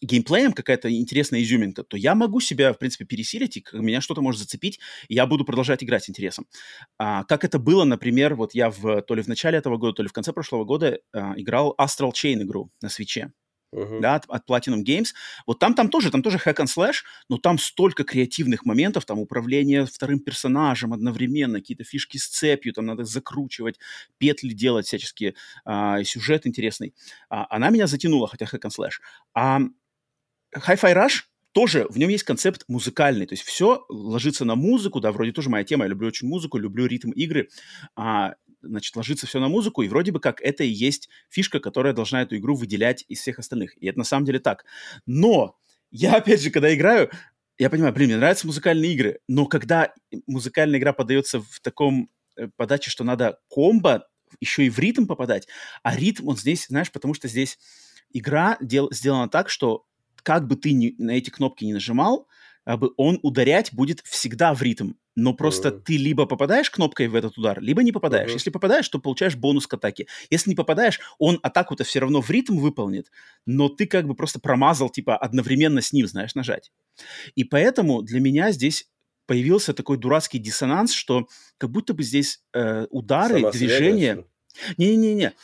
геймплеем 0.00 0.52
какая-то 0.52 0.92
интересная 0.92 1.42
изюминка, 1.42 1.82
то 1.84 1.96
я 1.96 2.14
могу 2.14 2.40
себя, 2.40 2.72
в 2.72 2.78
принципе, 2.78 3.04
пересилить, 3.04 3.56
и 3.56 3.64
меня 3.72 4.00
что-то 4.00 4.22
может 4.22 4.40
зацепить, 4.40 4.80
и 5.08 5.14
я 5.14 5.26
буду 5.26 5.44
продолжать 5.44 5.82
играть 5.84 6.04
с 6.04 6.10
интересом. 6.10 6.46
А, 6.98 7.24
как 7.24 7.44
это 7.44 7.58
было, 7.58 7.84
например, 7.84 8.34
вот 8.34 8.54
я 8.54 8.70
в, 8.70 9.02
то 9.02 9.14
ли 9.14 9.22
в 9.22 9.28
начале 9.28 9.58
этого 9.58 9.76
года, 9.76 9.94
то 9.94 10.02
ли 10.02 10.08
в 10.08 10.12
конце 10.12 10.32
прошлого 10.32 10.64
года 10.64 10.98
а, 11.12 11.34
играл 11.36 11.74
Astral 11.78 12.12
Chain 12.12 12.42
игру 12.42 12.70
на 12.80 12.88
свече 12.88 13.32
uh-huh. 13.74 14.00
да, 14.00 14.16
от, 14.16 14.24
от 14.28 14.48
Platinum 14.48 14.82
Games. 14.84 15.08
Вот 15.46 15.58
там, 15.58 15.74
там 15.74 15.88
тоже, 15.88 16.10
там 16.10 16.22
тоже 16.22 16.38
hack 16.38 16.56
and 16.56 16.66
slash, 16.66 17.04
но 17.28 17.38
там 17.38 17.58
столько 17.58 18.04
креативных 18.04 18.64
моментов, 18.64 19.04
там 19.04 19.18
управление 19.18 19.86
вторым 19.86 20.20
персонажем 20.20 20.92
одновременно, 20.92 21.58
какие-то 21.58 21.84
фишки 21.84 22.16
с 22.18 22.28
цепью, 22.28 22.72
там 22.72 22.86
надо 22.86 23.04
закручивать, 23.04 23.78
петли 24.18 24.52
делать 24.52 24.86
всяческие, 24.86 25.34
а, 25.64 26.02
сюжет 26.04 26.46
интересный. 26.46 26.94
А, 27.28 27.46
она 27.50 27.70
меня 27.70 27.86
затянула, 27.86 28.28
хотя 28.28 28.46
hack 28.46 28.62
and 28.62 28.70
slash. 28.70 29.00
А 29.34 29.60
Hi-Fi 30.56 30.94
Rush 30.94 31.24
тоже 31.52 31.86
в 31.88 31.98
нем 31.98 32.08
есть 32.08 32.24
концепт 32.24 32.64
музыкальный, 32.68 33.26
то 33.26 33.32
есть 33.32 33.42
все 33.42 33.84
ложится 33.88 34.44
на 34.44 34.54
музыку, 34.54 35.00
да, 35.00 35.12
вроде 35.12 35.32
тоже 35.32 35.50
моя 35.50 35.64
тема, 35.64 35.84
я 35.84 35.88
люблю 35.88 36.08
очень 36.08 36.28
музыку, 36.28 36.58
люблю 36.58 36.86
ритм 36.86 37.10
игры, 37.10 37.48
а, 37.96 38.34
значит, 38.62 38.94
ложится 38.96 39.26
все 39.26 39.40
на 39.40 39.48
музыку, 39.48 39.82
и 39.82 39.88
вроде 39.88 40.12
бы 40.12 40.20
как 40.20 40.40
это 40.40 40.64
и 40.64 40.68
есть 40.68 41.08
фишка, 41.28 41.60
которая 41.60 41.92
должна 41.92 42.22
эту 42.22 42.36
игру 42.36 42.54
выделять 42.54 43.04
из 43.08 43.20
всех 43.20 43.38
остальных. 43.38 43.76
И 43.82 43.86
это 43.86 43.98
на 43.98 44.04
самом 44.04 44.24
деле 44.24 44.38
так. 44.38 44.64
Но 45.06 45.56
я, 45.90 46.16
опять 46.16 46.42
же, 46.42 46.50
когда 46.50 46.74
играю, 46.74 47.10
я 47.58 47.70
понимаю, 47.70 47.92
блин, 47.92 48.08
мне 48.08 48.16
нравятся 48.16 48.46
музыкальные 48.46 48.92
игры, 48.92 49.20
но 49.26 49.46
когда 49.46 49.92
музыкальная 50.26 50.78
игра 50.78 50.92
подается 50.92 51.40
в 51.40 51.60
таком 51.60 52.08
э, 52.36 52.48
подаче, 52.56 52.90
что 52.90 53.04
надо 53.04 53.40
комбо 53.48 54.06
еще 54.40 54.64
и 54.64 54.70
в 54.70 54.78
ритм 54.78 55.06
попадать, 55.06 55.48
а 55.82 55.96
ритм 55.96 56.28
он 56.28 56.36
здесь, 56.36 56.66
знаешь, 56.68 56.92
потому 56.92 57.14
что 57.14 57.26
здесь 57.26 57.58
игра 58.12 58.58
дел, 58.60 58.92
сделана 58.92 59.28
так, 59.28 59.48
что 59.48 59.86
как 60.22 60.46
бы 60.46 60.56
ты 60.56 60.72
ни, 60.72 60.94
на 60.98 61.12
эти 61.12 61.30
кнопки 61.30 61.64
не 61.64 61.72
нажимал, 61.72 62.27
он 62.96 63.18
ударять 63.22 63.72
будет 63.72 64.00
всегда 64.04 64.54
в 64.54 64.62
ритм. 64.62 64.92
Но 65.16 65.34
просто 65.34 65.70
uh-huh. 65.70 65.82
ты 65.82 65.96
либо 65.96 66.26
попадаешь 66.26 66.70
кнопкой 66.70 67.08
в 67.08 67.14
этот 67.14 67.36
удар, 67.38 67.60
либо 67.60 67.82
не 67.82 67.92
попадаешь. 67.92 68.30
Uh-huh. 68.30 68.34
Если 68.34 68.50
попадаешь, 68.50 68.88
то 68.88 68.98
получаешь 68.98 69.36
бонус 69.36 69.66
к 69.66 69.74
атаке. 69.74 70.06
Если 70.30 70.50
не 70.50 70.56
попадаешь, 70.56 71.00
он 71.18 71.40
атаку-то 71.42 71.84
все 71.84 72.00
равно 72.00 72.20
в 72.20 72.30
ритм 72.30 72.58
выполнит, 72.58 73.10
но 73.46 73.68
ты 73.68 73.86
как 73.86 74.06
бы 74.06 74.14
просто 74.14 74.38
промазал, 74.38 74.90
типа, 74.90 75.16
одновременно 75.16 75.80
с 75.80 75.92
ним, 75.92 76.06
знаешь, 76.06 76.34
нажать. 76.34 76.70
И 77.34 77.44
поэтому 77.44 78.02
для 78.02 78.20
меня 78.20 78.52
здесь 78.52 78.88
появился 79.26 79.74
такой 79.74 79.98
дурацкий 79.98 80.38
диссонанс, 80.38 80.92
что 80.92 81.26
как 81.58 81.70
будто 81.70 81.94
бы 81.94 82.02
здесь 82.02 82.42
э, 82.52 82.86
удары, 82.90 83.40
Сама 83.40 83.50
движения... 83.50 84.24
Не-не-не. 84.76 85.34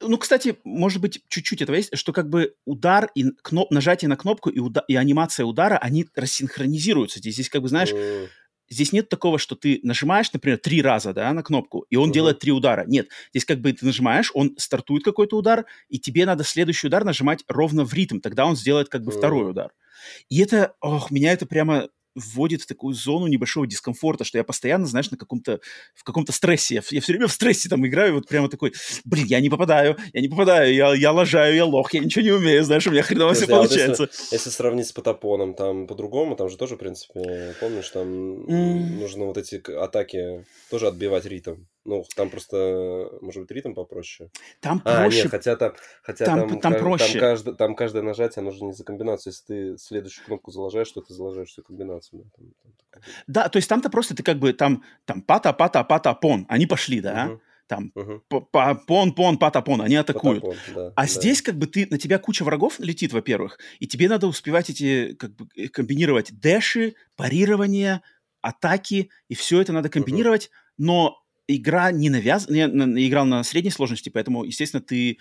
Ну, 0.00 0.18
кстати, 0.18 0.58
может 0.64 1.00
быть, 1.00 1.22
чуть-чуть 1.28 1.62
этого 1.62 1.76
есть, 1.76 1.96
что 1.96 2.12
как 2.12 2.28
бы 2.28 2.54
удар 2.66 3.10
и 3.14 3.30
кноп... 3.42 3.70
нажатие 3.70 4.08
на 4.08 4.16
кнопку 4.16 4.50
и, 4.50 4.58
уда... 4.58 4.84
и 4.88 4.94
анимация 4.94 5.46
удара, 5.46 5.78
они 5.78 6.06
рассинхронизируются. 6.14 7.18
Здесь, 7.18 7.34
здесь 7.34 7.48
как 7.48 7.62
бы, 7.62 7.68
знаешь, 7.68 7.92
mm. 7.92 8.28
здесь 8.68 8.92
нет 8.92 9.08
такого, 9.08 9.38
что 9.38 9.56
ты 9.56 9.80
нажимаешь, 9.82 10.30
например, 10.32 10.58
три 10.58 10.82
раза, 10.82 11.14
да, 11.14 11.32
на 11.32 11.42
кнопку, 11.42 11.86
и 11.88 11.96
он 11.96 12.10
mm-hmm. 12.10 12.12
делает 12.12 12.38
три 12.40 12.52
удара. 12.52 12.84
Нет, 12.86 13.08
здесь 13.30 13.46
как 13.46 13.60
бы 13.60 13.72
ты 13.72 13.86
нажимаешь, 13.86 14.30
он 14.34 14.54
стартует 14.58 15.02
какой-то 15.02 15.38
удар, 15.38 15.64
и 15.88 15.98
тебе 15.98 16.26
надо 16.26 16.44
следующий 16.44 16.88
удар 16.88 17.04
нажимать 17.04 17.44
ровно 17.48 17.84
в 17.84 17.94
ритм, 17.94 18.20
тогда 18.20 18.44
он 18.44 18.54
сделает 18.54 18.90
как 18.90 19.02
бы 19.02 19.12
mm. 19.12 19.18
второй 19.18 19.50
удар. 19.50 19.72
И 20.28 20.40
это, 20.42 20.74
ох, 20.80 21.10
меня 21.10 21.32
это 21.32 21.46
прямо 21.46 21.88
вводит 22.16 22.62
в 22.62 22.66
такую 22.66 22.94
зону 22.94 23.26
небольшого 23.26 23.66
дискомфорта, 23.66 24.24
что 24.24 24.38
я 24.38 24.44
постоянно, 24.44 24.86
знаешь, 24.86 25.10
на 25.10 25.16
каком-то, 25.16 25.60
в 25.94 26.02
каком-то 26.02 26.32
стрессе. 26.32 26.76
Я, 26.76 26.82
я 26.90 27.00
все 27.00 27.12
время 27.12 27.28
в 27.28 27.32
стрессе 27.32 27.68
там 27.68 27.86
играю, 27.86 28.14
вот 28.14 28.26
прямо 28.26 28.48
такой, 28.48 28.72
блин, 29.04 29.26
я 29.26 29.40
не 29.40 29.50
попадаю, 29.50 29.96
я 30.12 30.20
не 30.20 30.28
попадаю, 30.28 30.74
я, 30.74 30.94
я 30.94 31.12
лажаю, 31.12 31.54
я 31.54 31.64
лох, 31.64 31.94
я 31.94 32.00
ничего 32.00 32.24
не 32.24 32.32
умею, 32.32 32.64
знаешь, 32.64 32.86
у 32.86 32.90
меня 32.90 33.02
хреново 33.02 33.34
все 33.34 33.46
получается. 33.46 34.02
Вот 34.04 34.10
если, 34.12 34.34
если 34.34 34.50
сравнить 34.50 34.88
с 34.88 34.92
Потапоном, 34.92 35.54
там 35.54 35.86
по-другому, 35.86 36.36
там 36.36 36.48
же 36.48 36.56
тоже, 36.56 36.76
в 36.76 36.78
принципе, 36.78 37.54
помнишь, 37.60 37.90
там 37.90 38.08
mm. 38.44 39.00
нужно 39.00 39.26
вот 39.26 39.36
эти 39.36 39.62
атаки 39.70 40.44
тоже 40.70 40.88
отбивать 40.88 41.26
ритм. 41.26 41.56
Ну, 41.86 42.04
там 42.16 42.30
просто, 42.30 43.10
может 43.20 43.42
быть, 43.42 43.50
ритм 43.52 43.74
попроще. 43.74 44.28
Там 44.60 44.82
а, 44.84 45.02
проще. 45.02 45.22
Нет, 45.22 45.30
хотя 45.30 45.56
там, 45.56 45.72
хотя 46.02 46.24
там, 46.24 46.48
там, 46.48 46.60
там 46.60 46.74
проще. 46.74 47.12
Там, 47.12 47.20
каждое, 47.20 47.54
там 47.54 47.74
каждое 47.76 48.02
нажатие, 48.02 48.42
оно 48.42 48.50
же 48.50 48.64
не 48.64 48.72
за 48.72 48.84
комбинацию. 48.84 49.32
Если 49.32 49.44
ты 49.46 49.78
следующую 49.78 50.26
кнопку 50.26 50.50
залажаешь, 50.50 50.90
то 50.90 51.00
ты 51.00 51.14
залажаешь 51.14 51.48
всю 51.48 51.62
комбинацию. 51.62 52.24
Да, 52.24 52.30
там, 52.36 52.52
там 52.90 53.02
да 53.28 53.48
то 53.48 53.56
есть 53.56 53.68
там-то 53.68 53.88
просто 53.88 54.16
ты 54.16 54.22
как 54.22 54.38
бы 54.38 54.52
там, 54.52 54.82
там 55.04 55.22
пата, 55.22 55.52
пата, 55.52 55.84
пата, 55.84 56.12
пон. 56.14 56.44
Они 56.48 56.66
пошли, 56.66 57.00
да? 57.00 57.26
Угу. 57.30 57.40
Там 57.68 57.92
угу. 57.94 58.22
пон, 58.86 59.12
пон, 59.12 59.38
пата, 59.38 59.62
пон. 59.62 59.82
Они 59.82 59.96
атакуют. 59.96 60.42
Патапон, 60.42 60.74
да, 60.74 60.92
а 60.96 61.02
да. 61.02 61.06
здесь 61.06 61.42
как 61.42 61.56
бы 61.56 61.66
ты, 61.66 61.86
на 61.90 61.98
тебя 61.98 62.18
куча 62.18 62.44
врагов 62.44 62.78
летит, 62.80 63.12
во-первых, 63.12 63.58
и 63.78 63.86
тебе 63.86 64.08
надо 64.08 64.26
успевать 64.26 64.70
эти, 64.70 65.14
как 65.14 65.34
бы, 65.34 65.48
э, 65.56 65.68
комбинировать 65.68 66.32
дэши, 66.32 66.94
парирование, 67.16 68.02
атаки, 68.40 69.10
и 69.28 69.34
все 69.34 69.60
это 69.60 69.72
надо 69.72 69.88
комбинировать, 69.88 70.46
угу. 70.46 70.86
но 70.86 71.25
игра 71.48 71.90
не 71.92 72.10
навязана, 72.10 72.54
я 72.54 72.66
играл 72.66 73.26
на 73.26 73.42
средней 73.44 73.70
сложности, 73.70 74.08
поэтому, 74.08 74.44
естественно, 74.44 74.82
ты 74.82 75.18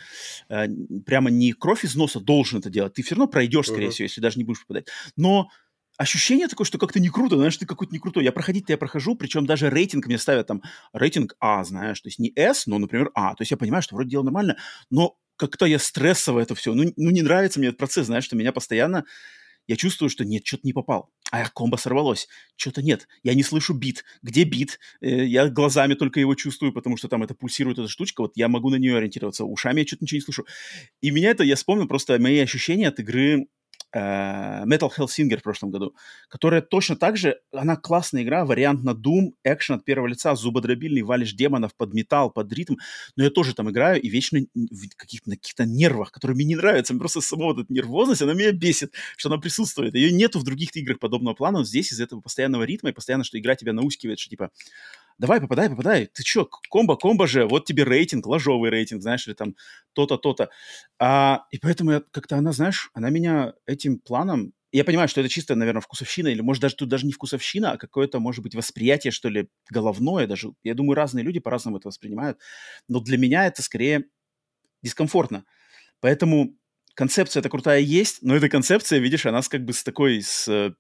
э, 0.50 0.68
прямо 1.06 1.30
не 1.30 1.54
кровь 1.54 1.84
из 1.84 1.96
носа 1.96 2.20
должен 2.20 2.60
это 2.60 2.70
делать. 2.70 2.94
Ты 2.94 3.04
все 3.04 3.16
равно 3.16 3.28
пройдешь, 3.28 3.68
скорее 3.68 3.88
uh-huh. 3.88 3.92
всего, 3.92 4.04
если 4.06 4.22
даже 4.22 4.38
не 4.38 4.44
будешь 4.44 4.62
попадать. 4.62 4.88
Но 5.16 5.50
ощущение 5.98 6.48
такое, 6.48 6.66
что 6.66 6.78
как-то 6.78 7.00
не 7.00 7.10
круто, 7.10 7.36
знаешь, 7.38 7.58
ты 7.58 7.66
какой-то 7.66 7.94
не 7.94 8.00
крутой. 8.00 8.24
Я 8.24 8.32
проходить-то 8.32 8.74
я 8.74 8.78
прохожу, 8.78 9.16
причем 9.16 9.46
даже 9.46 9.70
рейтинг 9.70 10.08
мне 10.08 10.18
ставят 10.18 10.48
там, 10.48 10.62
рейтинг 10.94 11.36
А, 11.40 11.64
знаешь, 11.64 12.00
то 12.02 12.08
есть 12.08 12.20
не 12.20 12.32
S, 12.36 12.68
но, 12.68 12.80
например, 12.80 13.12
А. 13.14 13.36
То 13.36 13.42
есть 13.42 13.52
я 13.52 13.58
понимаю, 13.58 13.84
что 13.84 13.96
вроде 13.96 14.10
дело 14.10 14.24
нормально, 14.24 14.58
но 14.90 15.18
как-то 15.38 15.66
я 15.66 15.80
стрессово 15.80 16.40
это 16.40 16.56
все. 16.56 16.74
Ну, 16.74 16.92
ну, 16.96 17.10
не 17.12 17.22
нравится 17.22 17.60
мне 17.60 17.70
этот 17.70 17.80
процесс, 17.80 18.08
знаешь, 18.08 18.24
что 18.24 18.36
меня 18.36 18.52
постоянно 18.52 19.06
я 19.68 19.76
чувствую, 19.76 20.10
что 20.10 20.26
нет, 20.26 20.46
что-то 20.46 20.66
не 20.66 20.74
попал. 20.74 21.10
А 21.32 21.50
комбо 21.50 21.78
сорвалось. 21.78 22.28
Что-то 22.56 22.82
нет. 22.82 23.08
Я 23.24 23.34
не 23.34 23.44
слышу 23.44 23.74
бит. 23.74 24.04
Где 24.22 24.44
бит? 24.44 24.80
Э, 25.02 25.26
я 25.26 25.50
глазами 25.50 25.96
только 25.96 26.20
его 26.20 26.36
чувствую, 26.36 26.72
потому 26.72 26.98
что 26.98 27.08
там 27.08 27.24
это 27.24 27.34
пульсирует 27.34 27.80
эта 27.80 27.88
штучка. 27.88 28.22
Вот 28.22 28.34
я 28.36 28.48
могу 28.48 28.70
на 28.70 28.76
нее 28.76 28.98
ориентироваться. 28.98 29.46
Ушами 29.46 29.82
я 29.82 29.88
что-то 29.88 30.04
ничего 30.06 30.18
не 30.18 30.22
слышу. 30.22 30.46
И 31.02 31.12
меня 31.12 31.32
это, 31.32 31.44
я 31.44 31.56
вспомнил 31.56 31.88
просто 31.88 32.20
мои 32.20 32.40
ощущения 32.40 32.88
от 32.88 33.00
игры 33.00 33.48
Metal 33.96 34.90
Hellsinger 34.96 35.38
в 35.38 35.44
прошлом 35.44 35.72
году, 35.72 35.96
которая 36.28 36.62
точно 36.62 36.96
так 36.96 37.18
же, 37.18 37.40
она 37.54 37.76
классная 37.76 38.24
игра, 38.24 38.46
вариант 38.46 38.84
на 38.84 38.92
Doom, 38.92 39.34
экшен 39.44 39.76
от 39.76 39.86
первого 39.86 40.08
лица, 40.08 40.36
зубодробильный, 40.36 41.02
валишь 41.02 41.34
демонов 41.34 41.74
под 41.76 41.94
металл, 41.94 42.30
под 42.30 42.52
ритм, 42.52 42.76
но 43.16 43.24
я 43.24 43.30
тоже 43.30 43.56
там 43.56 43.70
играю 43.72 44.02
и 44.02 44.10
вечно 44.10 44.40
в 44.54 44.96
каких-то, 44.98 45.30
на 45.30 45.36
каких-то 45.38 45.66
нервах, 45.66 46.12
которые 46.12 46.36
мне 46.36 46.46
не 46.46 46.56
нравятся, 46.56 46.94
мне 46.94 47.00
просто 47.00 47.22
сама 47.22 47.46
вот 47.46 47.60
эта 47.60 47.72
нервозность, 47.72 48.22
она 48.22 48.34
меня 48.34 48.52
бесит, 48.52 48.94
что 49.18 49.30
она 49.30 49.38
присутствует. 49.38 49.96
Ее 49.96 50.12
нету 50.12 50.40
в 50.40 50.44
других 50.44 50.76
играх 50.76 51.00
подобного 51.00 51.34
плана, 51.34 51.64
здесь 51.64 51.94
из 51.94 52.02
этого 52.02 52.22
постоянного 52.22 52.64
ритма 52.64 52.90
и 52.90 52.94
постоянно, 52.94 53.24
что 53.24 53.40
игра 53.40 53.56
тебя 53.56 53.74
наускивает, 53.74 54.20
что 54.20 54.30
типа 54.30 54.52
давай, 55.20 55.42
попадай, 55.42 55.70
попадай, 55.70 56.08
ты 56.08 56.24
чё, 56.24 56.46
комбо, 56.70 56.96
комбо 56.98 57.28
же, 57.28 57.46
вот 57.48 57.66
тебе 57.66 57.84
рейтинг, 57.84 58.26
ложовый 58.28 58.70
рейтинг, 58.70 59.02
знаешь, 59.02 59.28
или 59.28 59.34
там 59.36 59.56
то-то, 59.94 60.18
то-то. 60.18 60.50
А, 61.00 61.46
и 61.52 61.58
поэтому 61.60 61.92
я, 61.92 62.02
как-то 62.12 62.38
она, 62.38 62.52
знаешь, 62.54 62.90
она 62.94 63.10
меня 63.10 63.54
этим 63.66 64.00
планом, 64.00 64.54
я 64.72 64.84
понимаю, 64.84 65.08
что 65.08 65.22
это 65.22 65.30
чисто, 65.30 65.56
наверное, 65.56 65.82
вкусовщина, 65.82 66.28
или 66.28 66.42
может 66.42 66.62
даже 66.62 66.76
тут 66.76 66.90
даже 66.90 67.06
не 67.06 67.14
вкусовщина, 67.14 67.74
а 67.74 67.78
какое-то, 67.78 68.20
может 68.20 68.44
быть, 68.44 68.56
восприятие, 68.56 69.12
что 69.12 69.30
ли, 69.30 69.48
головное 69.72 70.28
даже. 70.28 70.52
Я 70.64 70.74
думаю, 70.74 70.96
разные 70.96 71.24
люди 71.24 71.40
по-разному 71.40 71.78
это 71.78 71.88
воспринимают, 71.88 72.40
но 72.90 73.00
для 73.00 73.18
меня 73.18 73.48
это 73.48 73.62
скорее 73.62 74.06
дискомфортно. 74.84 75.46
Поэтому 76.02 76.56
концепция 76.96 77.42
эта 77.42 77.50
крутая 77.50 77.80
есть, 77.82 78.20
но 78.24 78.36
эта 78.36 78.50
концепция, 78.50 79.00
видишь, 79.00 79.26
она 79.26 79.42
как 79.44 79.66
бы 79.66 79.74
с 79.74 79.84
такой, 79.84 80.22
с 80.24 80.48
а, 80.50 80.74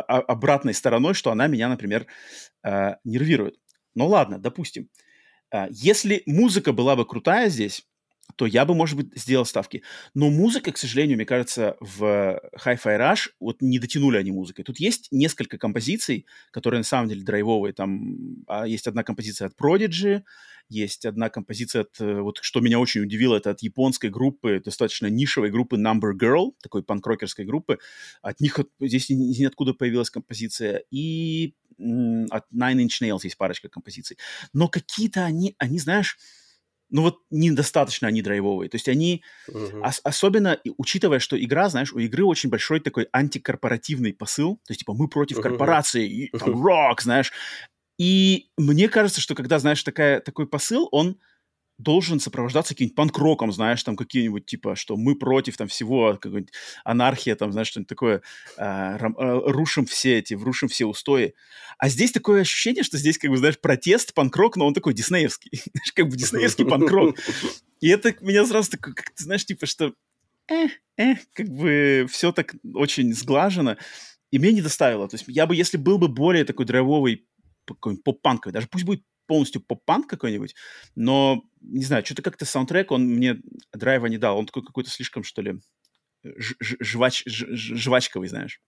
а, 0.00 0.18
обратной 0.20 0.74
стороной, 0.74 1.14
что 1.14 1.30
она 1.32 1.46
меня, 1.48 1.68
например, 1.68 2.06
э, 2.64 2.96
нервирует. 3.04 3.56
Ну 3.94 4.06
ладно, 4.06 4.38
допустим. 4.38 4.88
А, 5.50 5.68
если 5.70 6.22
музыка 6.26 6.72
была 6.72 6.96
бы 6.96 7.04
крутая 7.06 7.48
здесь, 7.48 7.86
то 8.36 8.46
я 8.46 8.64
бы, 8.64 8.74
может 8.74 8.96
быть, 8.96 9.08
сделал 9.18 9.44
ставки. 9.44 9.82
Но 10.14 10.30
музыка, 10.30 10.72
к 10.72 10.78
сожалению, 10.78 11.16
мне 11.16 11.26
кажется, 11.26 11.76
в 11.80 12.40
Hi-Fi 12.64 12.98
Rush 12.98 13.30
вот 13.40 13.60
не 13.60 13.78
дотянули 13.78 14.16
они 14.16 14.30
музыкой. 14.30 14.64
Тут 14.64 14.80
есть 14.80 15.08
несколько 15.10 15.58
композиций, 15.58 16.26
которые 16.50 16.80
на 16.80 16.84
самом 16.84 17.08
деле 17.08 17.22
драйвовые. 17.22 17.74
Там 17.74 18.16
а, 18.46 18.66
есть 18.66 18.86
одна 18.86 19.02
композиция 19.02 19.48
от 19.48 19.54
Prodigy, 19.54 20.22
есть 20.72 21.06
одна 21.06 21.28
композиция 21.28 21.82
от, 21.82 22.00
э, 22.00 22.20
вот 22.20 22.38
что 22.40 22.60
меня 22.60 22.78
очень 22.78 23.02
удивило, 23.02 23.36
это 23.36 23.50
от 23.50 23.62
японской 23.62 24.10
группы, 24.10 24.60
достаточно 24.64 25.06
нишевой 25.06 25.50
группы 25.50 25.76
Number 25.76 26.12
Girl, 26.18 26.52
такой 26.62 26.82
панк-рокерской 26.82 27.44
группы. 27.44 27.78
От 28.22 28.40
них 28.40 28.58
здесь 28.80 29.10
из 29.10 29.38
ниоткуда 29.38 29.74
появилась 29.74 30.10
композиция. 30.10 30.82
И 30.90 31.54
от 31.78 32.44
Nine 32.52 32.84
Inch 32.84 33.02
Nails 33.02 33.20
есть 33.24 33.36
парочка 33.36 33.68
композиций. 33.68 34.16
Но 34.52 34.68
какие-то 34.68 35.24
они, 35.24 35.54
они, 35.58 35.78
знаешь, 35.78 36.18
ну 36.92 37.02
вот 37.02 37.20
недостаточно 37.30 38.06
они 38.06 38.22
драйвовые. 38.22 38.68
То 38.68 38.76
есть 38.76 38.88
они, 38.88 39.24
uh-huh. 39.48 39.82
ос- 39.82 40.00
особенно 40.04 40.60
учитывая, 40.76 41.18
что 41.18 41.42
игра, 41.42 41.68
знаешь, 41.70 41.92
у 41.92 41.98
игры 41.98 42.24
очень 42.24 42.50
большой 42.50 42.80
такой 42.80 43.08
антикорпоративный 43.12 44.12
посыл. 44.12 44.56
То 44.66 44.70
есть, 44.70 44.80
типа, 44.80 44.92
мы 44.92 45.08
против 45.08 45.38
uh-huh. 45.38 45.42
корпорации, 45.42 46.06
и, 46.06 46.30
там, 46.36 46.62
рок, 46.62 47.00
знаешь. 47.00 47.32
И 48.02 48.48
мне 48.56 48.88
кажется, 48.88 49.20
что 49.20 49.36
когда, 49.36 49.60
знаешь, 49.60 49.80
такая, 49.84 50.18
такой 50.18 50.48
посыл, 50.48 50.88
он 50.90 51.20
должен 51.78 52.18
сопровождаться 52.18 52.74
каким-нибудь 52.74 52.96
панк-роком, 52.96 53.52
знаешь, 53.52 53.80
там 53.84 53.94
какие-нибудь, 53.94 54.44
типа, 54.44 54.74
что 54.74 54.96
мы 54.96 55.14
против 55.14 55.56
там 55.56 55.68
всего, 55.68 56.18
какой-нибудь 56.20 56.52
анархия, 56.82 57.36
там, 57.36 57.52
знаешь, 57.52 57.68
что-нибудь 57.68 57.88
такое, 57.88 58.22
э, 58.56 58.96
рушим 58.98 59.86
все 59.86 60.18
эти, 60.18 60.34
рушим 60.34 60.68
все 60.68 60.86
устои. 60.86 61.34
А 61.78 61.88
здесь 61.88 62.10
такое 62.10 62.40
ощущение, 62.40 62.82
что 62.82 62.98
здесь, 62.98 63.18
как 63.18 63.30
бы, 63.30 63.36
знаешь, 63.36 63.60
протест, 63.60 64.14
панк-рок, 64.14 64.56
но 64.56 64.66
он 64.66 64.74
такой 64.74 64.94
диснеевский, 64.94 65.50
знаешь, 65.72 65.92
как 65.94 66.08
бы 66.08 66.16
диснеевский 66.16 66.64
панк-рок. 66.64 67.16
И 67.80 67.88
это 67.88 68.16
меня 68.20 68.44
сразу 68.46 68.72
такое, 68.72 68.94
как 68.94 69.12
знаешь, 69.14 69.46
типа, 69.46 69.66
что 69.66 69.94
э, 70.50 70.66
э, 70.96 71.14
как 71.34 71.48
бы 71.50 72.08
все 72.10 72.32
так 72.32 72.56
очень 72.74 73.14
сглажено, 73.14 73.76
и 74.32 74.40
мне 74.40 74.52
не 74.52 74.62
доставило. 74.62 75.06
То 75.08 75.14
есть 75.14 75.26
я 75.28 75.46
бы, 75.46 75.54
если 75.54 75.76
был 75.76 75.98
бы 75.98 76.08
более 76.08 76.44
такой 76.44 76.66
драйвовый, 76.66 77.26
какой-нибудь 77.66 78.04
поп-панковый, 78.04 78.52
даже 78.52 78.68
пусть 78.68 78.84
будет 78.84 79.02
полностью 79.26 79.62
поп-панк 79.62 80.08
какой-нибудь, 80.08 80.54
но, 80.94 81.42
не 81.60 81.84
знаю, 81.84 82.04
что-то 82.04 82.22
как-то 82.22 82.44
саундтрек, 82.44 82.90
он 82.90 83.04
мне 83.04 83.40
драйва 83.72 84.06
не 84.06 84.18
дал. 84.18 84.38
Он 84.38 84.46
такой 84.46 84.64
какой-то 84.64 84.90
слишком, 84.90 85.24
что 85.24 85.42
ли, 85.42 85.58
жвач, 86.60 87.22
жвачковый, 87.26 88.28
знаешь, 88.28 88.60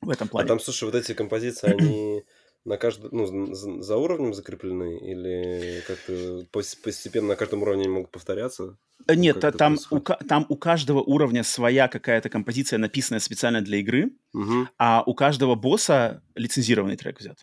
в 0.00 0.10
этом 0.10 0.28
а 0.28 0.30
плане. 0.30 0.44
А 0.44 0.48
там, 0.48 0.60
слушай, 0.60 0.84
вот 0.84 0.94
эти 0.94 1.14
композиции, 1.14 1.70
они 1.70 2.22
на 2.64 2.76
каждом, 2.76 3.10
ну, 3.12 3.54
за 3.54 3.96
уровнем 3.96 4.34
закреплены 4.34 4.98
или 4.98 5.82
как-то 5.86 6.44
постепенно 6.50 7.28
на 7.28 7.36
каждом 7.36 7.62
уровне 7.62 7.88
могут 7.88 8.10
повторяться? 8.10 8.76
Э, 9.06 9.14
нет, 9.14 9.40
как 9.40 9.56
там 9.56 9.78
у, 9.90 10.00
там 10.00 10.46
у 10.48 10.56
каждого 10.56 11.00
уровня 11.00 11.44
своя 11.44 11.88
какая-то 11.88 12.28
композиция, 12.28 12.78
написанная 12.78 13.20
специально 13.20 13.60
для 13.60 13.78
игры, 13.78 14.10
угу. 14.34 14.68
а 14.78 15.02
у 15.06 15.14
каждого 15.14 15.54
босса 15.54 16.22
лицензированный 16.34 16.96
трек 16.96 17.20
взят. 17.20 17.38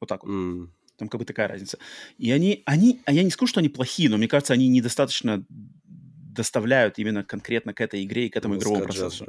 Вот 0.00 0.08
так 0.08 0.24
вот. 0.24 0.32
Mm. 0.32 0.68
Там 0.98 1.08
как 1.08 1.18
бы 1.18 1.24
такая 1.26 1.48
разница. 1.48 1.78
И 2.16 2.30
они, 2.30 2.62
они, 2.64 3.00
а 3.04 3.12
я 3.12 3.22
не 3.22 3.30
скажу, 3.30 3.48
что 3.48 3.60
они 3.60 3.68
плохие, 3.68 4.08
но 4.08 4.16
мне 4.16 4.28
кажется, 4.28 4.54
они 4.54 4.66
недостаточно 4.68 5.44
доставляют 5.48 6.98
именно 6.98 7.22
конкретно 7.22 7.74
к 7.74 7.80
этой 7.80 8.02
игре 8.04 8.26
и 8.26 8.30
к 8.30 8.36
этому 8.36 8.54
ну, 8.54 8.60
игровому 8.60 8.84
процессу. 8.84 9.26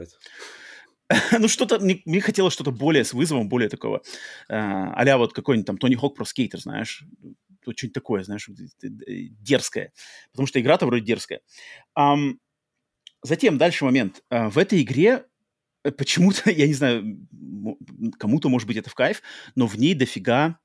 ну, 1.40 1.48
что-то, 1.48 1.80
мне, 1.80 2.02
мне 2.06 2.22
хотелось 2.22 2.54
что-то 2.54 2.72
более 2.72 3.04
с 3.04 3.14
вызовом, 3.14 3.50
более 3.50 3.70
такого, 3.70 4.02
э, 4.50 4.56
а 4.56 5.18
вот 5.18 5.34
какой-нибудь 5.34 5.68
там 5.68 5.78
Тони 5.78 5.96
Хок 5.96 6.16
про 6.16 6.26
скейтер, 6.26 6.60
знаешь, 6.60 7.04
что-нибудь 7.62 7.94
такое, 7.94 8.24
знаешь, 8.24 8.50
дерзкое. 8.82 9.92
Потому 10.32 10.48
что 10.48 10.60
игра-то 10.60 10.86
вроде 10.86 11.06
дерзкая. 11.06 11.42
Um, 11.98 12.38
затем, 13.24 13.58
дальше 13.58 13.86
момент. 13.86 14.24
Uh, 14.32 14.50
в 14.50 14.58
этой 14.58 14.82
игре 14.82 15.10
э, 15.10 15.24
почему-то, 15.84 16.50
я 16.52 16.68
не 16.68 16.74
знаю, 16.74 17.28
кому-то, 18.20 18.50
может 18.50 18.68
быть, 18.68 18.78
это 18.78 18.90
в 18.90 18.96
кайф, 18.96 19.22
но 19.56 19.68
в 19.68 19.78
ней 19.78 19.94
дофига 19.94 20.60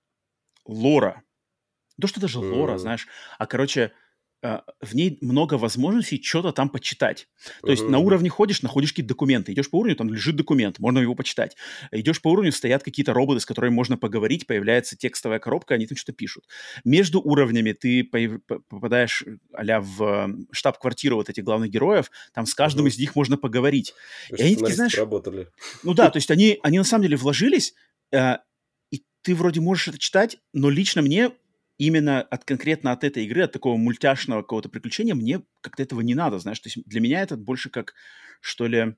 лора. 0.64 1.22
то, 2.01 2.07
что 2.07 2.20
даже 2.20 2.38
лора, 2.38 2.75
mm. 2.75 2.79
знаешь, 2.79 3.07
а, 3.38 3.46
короче, 3.46 3.92
в 4.42 4.94
ней 4.94 5.18
много 5.20 5.55
возможностей 5.55 6.20
что-то 6.20 6.52
там 6.52 6.68
почитать. 6.68 7.28
То 7.62 7.70
есть 7.70 7.88
на 7.88 7.98
уровне 7.98 8.28
ходишь, 8.28 8.62
находишь 8.62 8.90
какие-то 8.90 9.11
документы. 9.11 9.52
Идешь 9.52 9.70
по 9.70 9.76
уровню, 9.76 9.94
там 9.94 10.12
лежит 10.12 10.35
документ, 10.35 10.81
можно 10.81 10.98
его 10.98 11.14
почитать. 11.14 11.57
Идешь 11.92 12.20
по 12.20 12.28
уровню, 12.28 12.50
стоят 12.50 12.83
какие-то 12.83 13.12
роботы, 13.12 13.38
с 13.40 13.46
которыми 13.46 13.72
можно 13.72 13.96
поговорить, 13.96 14.48
появляется 14.48 14.96
текстовая 14.96 15.38
коробка, 15.38 15.74
они 15.74 15.87
там 15.87 15.96
что-то 15.96 16.12
пишут. 16.12 16.44
Между 16.85 17.20
уровнями 17.20 17.72
ты 17.72 18.05
попадаешь 18.05 19.24
а 19.52 19.81
в 19.81 20.37
штаб-квартиру 20.50 21.16
вот 21.16 21.28
этих 21.28 21.44
главных 21.44 21.70
героев, 21.70 22.11
там 22.35 22.46
с 22.46 22.55
каждым 22.55 22.87
mm 22.87 22.88
из 22.92 22.98
них 22.98 23.14
можно 23.14 23.37
поговорить. 23.37 23.94
И 24.28 24.42
они 24.42 24.57
такие, 24.57 24.74
знаешь... 24.74 24.98
Работали. 24.98 25.48
Ну 25.85 25.94
да, 25.94 26.11
то 26.11 26.16
есть 26.18 26.31
они, 26.33 26.59
они 26.62 26.78
на 26.78 26.85
самом 26.85 27.05
деле 27.05 27.16
вложились, 27.16 27.74
э, 28.12 28.38
ты 29.22 29.35
вроде 29.35 29.61
можешь 29.61 29.88
это 29.88 29.98
читать, 29.98 30.38
но 30.52 30.68
лично 30.68 31.00
мне 31.00 31.31
именно 31.87 32.23
от 32.23 32.45
конкретно 32.45 32.92
от 32.92 33.03
этой 33.03 33.25
игры, 33.25 33.42
от 33.42 33.53
такого 33.53 33.77
мультяшного 33.77 34.42
какого-то 34.42 34.68
приключения, 34.68 35.14
мне 35.14 35.42
как-то 35.61 35.83
этого 35.83 36.01
не 36.01 36.14
надо, 36.14 36.38
знаешь. 36.38 36.61
То 36.61 36.68
есть 36.68 36.87
для 36.87 37.01
меня 37.01 37.23
это 37.23 37.37
больше 37.37 37.71
как, 37.71 37.95
что 38.40 38.66
ли, 38.66 38.95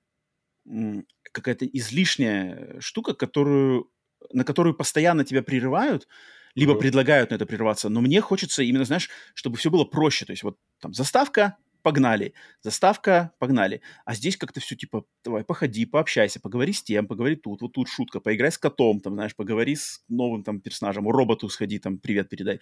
какая-то 1.33 1.67
излишняя 1.67 2.79
штука, 2.81 3.15
которую, 3.15 3.91
на 4.33 4.45
которую 4.45 4.75
постоянно 4.75 5.25
тебя 5.25 5.43
прерывают, 5.43 6.07
либо 6.55 6.75
mm-hmm. 6.75 6.79
предлагают 6.79 7.31
на 7.31 7.37
это 7.37 7.47
прерваться. 7.47 7.89
Но 7.89 8.01
мне 8.01 8.21
хочется 8.21 8.63
именно, 8.63 8.85
знаешь, 8.85 9.09
чтобы 9.35 9.57
все 9.57 9.71
было 9.71 9.85
проще. 9.85 10.27
То 10.27 10.33
есть 10.33 10.43
вот 10.43 10.59
там 10.81 10.93
заставка, 10.93 11.57
погнали, 11.85 12.33
заставка, 12.63 13.33
погнали. 13.39 13.83
А 14.07 14.15
здесь 14.15 14.39
как-то 14.39 14.59
все 14.59 14.75
типа, 14.75 15.05
давай, 15.23 15.45
походи, 15.45 15.85
пообщайся, 15.85 16.41
поговори 16.41 16.73
с 16.73 16.83
тем, 16.83 17.07
поговори 17.07 17.37
тут, 17.37 17.61
вот 17.61 17.73
тут 17.75 17.89
шутка, 17.89 18.21
поиграй 18.21 18.51
с 18.51 18.57
котом, 18.57 19.01
там, 19.01 19.13
знаешь, 19.13 19.37
поговори 19.37 19.77
с 19.77 20.03
новым 20.09 20.43
там 20.43 20.61
персонажем, 20.61 21.07
роботу 21.09 21.49
сходи, 21.51 21.79
там, 21.79 21.99
привет 21.99 22.31
передай. 22.31 22.61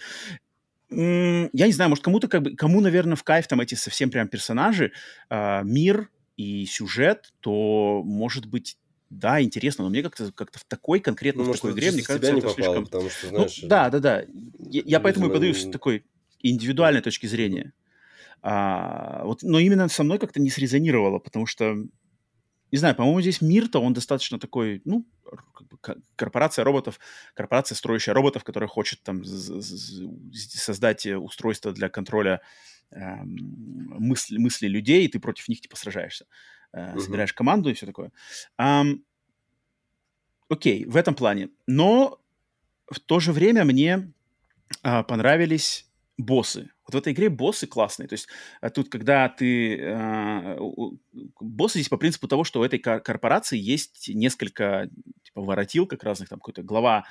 Я 0.91 1.67
не 1.67 1.73
знаю, 1.73 1.89
может, 1.89 2.05
кому-то 2.05 2.27
как 2.27 2.43
бы, 2.43 2.57
кому, 2.57 2.81
наверное, 2.81 3.15
в 3.15 3.23
кайф 3.23 3.47
там 3.47 3.61
эти 3.61 3.77
совсем 3.77 4.11
прям 4.11 4.27
персонажи, 4.27 4.93
э, 5.31 5.63
мир 5.63 6.11
и 6.37 6.67
сюжет, 6.67 7.33
то, 7.41 8.03
может 8.05 8.47
быть, 8.47 8.77
да, 9.09 9.41
интересно, 9.41 9.85
но 9.85 9.91
мне 9.91 10.03
как-то 10.03 10.33
как 10.33 10.51
в 10.53 10.65
такой 10.65 10.99
конкретно, 10.99 11.45
ну, 11.45 11.53
в 11.53 11.55
такой 11.55 11.73
игре, 11.73 11.93
мне 11.93 12.03
кажется, 12.03 12.33
это 12.33 12.41
попало, 12.41 12.55
слишком... 12.55 12.85
Потому 12.87 13.09
что, 13.09 13.27
ну, 13.27 13.37
знаешь, 13.37 13.59
ну, 13.63 13.69
да, 13.69 13.89
да, 13.89 13.99
да. 14.01 14.25
Я, 14.59 14.83
я 14.85 15.01
поэтому 15.01 15.29
и 15.29 15.33
подаю 15.33 15.55
с 15.55 15.71
такой 15.71 16.05
индивидуальной 16.41 17.03
точки 17.03 17.27
зрения. 17.27 17.73
А, 18.43 19.23
вот, 19.25 19.43
но 19.43 19.59
именно 19.61 19.89
со 19.89 20.03
мной 20.03 20.19
как-то 20.19 20.41
не 20.41 20.51
срезонировало, 20.51 21.21
потому 21.21 21.47
что, 21.47 21.77
не 22.73 22.79
знаю, 22.79 22.97
по-моему, 22.97 23.21
здесь 23.21 23.41
мир-то, 23.41 23.81
он 23.81 23.93
достаточно 23.93 24.39
такой, 24.39 24.83
ну, 24.85 25.07
как 25.23 25.69
бы 25.69 25.79
корпорация 26.17 26.65
роботов, 26.65 26.99
корпорация, 27.35 27.77
строящая 27.77 28.15
роботов, 28.15 28.43
которая 28.43 28.69
хочет 28.69 29.03
там 29.03 29.23
создать 29.25 31.07
устройство 31.07 31.73
для 31.73 31.89
контроля 31.89 32.41
э, 32.91 33.23
мысли, 33.25 34.39
мысли 34.39 34.67
людей, 34.67 35.05
и 35.05 35.09
ты 35.09 35.21
против 35.21 35.49
них 35.49 35.61
типа 35.61 35.77
сражаешься. 35.77 36.27
Э, 36.73 36.95
uh-huh. 36.95 37.01
Собираешь 37.01 37.33
команду 37.33 37.71
и 37.71 37.75
все 37.75 37.87
такое. 37.87 38.11
Um, 38.61 39.03
окей, 40.49 40.85
в 40.85 40.97
этом 40.97 41.15
плане. 41.15 41.51
Но 41.67 42.21
в 42.91 42.99
то 42.99 43.21
же 43.21 43.33
время 43.33 43.65
мне 43.65 44.13
э, 44.83 45.03
понравились 45.05 45.87
боссы. 46.25 46.71
Вот 46.87 46.95
в 46.95 46.99
этой 46.99 47.13
игре 47.13 47.29
боссы 47.29 47.67
классные. 47.67 48.09
То 48.09 48.15
есть 48.15 48.29
а 48.61 48.71
тут, 48.71 48.89
когда 48.89 49.29
ты... 49.29 49.79
Э, 49.79 50.59
боссы 51.41 51.79
здесь 51.79 51.89
по 51.89 51.97
принципу 51.97 52.29
того, 52.29 52.45
что 52.45 52.61
у 52.61 52.65
этой 52.65 52.79
корпорации 52.79 53.59
есть 53.59 54.09
несколько 54.09 54.89
типа 55.25 55.43
воротил 55.43 55.87
как 55.87 56.03
разных, 56.05 56.29
там 56.29 56.39
какой-то 56.39 56.63
глава, 56.63 57.05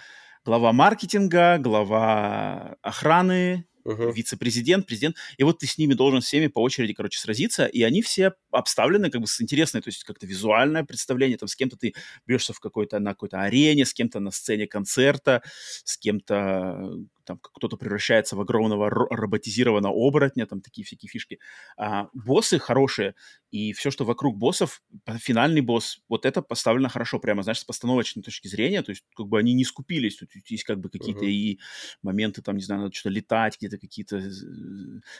глава 0.46 0.74
маркетинга, 0.74 1.58
глава 1.60 2.78
охраны, 2.82 3.66
uh-huh. 3.86 4.14
вице-президент, 4.14 4.86
президент, 4.86 5.16
и 5.38 5.44
вот 5.44 5.60
ты 5.60 5.68
с 5.68 5.78
ними 5.78 5.94
должен 5.94 6.22
всеми 6.22 6.48
по 6.48 6.62
очереди, 6.62 6.94
короче, 6.94 7.20
сразиться, 7.20 7.66
и 7.66 7.82
они 7.84 8.02
все 8.02 8.34
обставлены 8.52 9.10
как 9.10 9.22
бы 9.22 9.28
с 9.28 9.42
интересной, 9.42 9.82
то 9.82 9.90
есть 9.90 10.04
как-то 10.04 10.26
визуальное 10.26 10.84
представление, 10.84 11.38
там 11.38 11.48
с 11.48 11.56
кем-то 11.56 11.78
ты 11.78 11.94
бьешься 12.26 12.54
в 12.54 12.60
какой-то, 12.60 13.00
на 13.00 13.12
какой-то 13.12 13.42
арене, 13.42 13.86
с 13.86 13.94
кем-то 13.94 14.20
на 14.20 14.32
сцене 14.32 14.68
концерта, 14.68 15.42
с 15.84 15.98
кем-то 15.98 16.92
там 17.26 17.40
кто-то 17.40 17.78
превращается 17.78 18.36
в 18.36 18.42
огромного 18.42 18.90
роботизированного 18.90 19.94
оборотня, 19.94 20.46
там 20.46 20.62
такие 20.62 20.86
всякие 20.86 21.10
фишки. 21.10 21.40
А, 21.78 22.10
боссы 22.14 22.60
хорошие, 22.60 23.16
и 23.52 23.74
все, 23.74 23.92
что 23.92 24.06
вокруг 24.06 24.38
боссов, 24.38 24.82
финальный 25.20 25.62
босс, 25.62 26.00
вот 26.10 26.26
это 26.26 26.42
поставлено 26.42 26.90
хорошо, 26.90 27.20
прямо, 27.20 27.44
знаешь, 27.44 27.60
с 27.60 27.66
постановочной 27.66 28.24
точки 28.24 28.48
зрения, 28.48 28.82
то 28.82 28.92
есть 28.92 29.04
как 29.16 29.28
бы 29.28 29.40
они 29.40 29.54
не 29.54 29.64
скупились, 29.64 30.18
тут 30.18 30.30
есть 30.48 30.64
как 30.64 30.80
бы 30.80 30.90
какие-то 30.90 31.26
uh-huh. 31.26 31.32
и 31.32 31.60
моменты, 32.02 32.42
там, 32.42 32.58
не 32.58 32.64
знаю, 32.64 32.82
надо 32.82 32.94
что-то 32.94 33.14
летать, 33.14 33.58
где-то 33.58 33.78
какие-то 33.78 34.18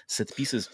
set-pieces. 0.10 0.70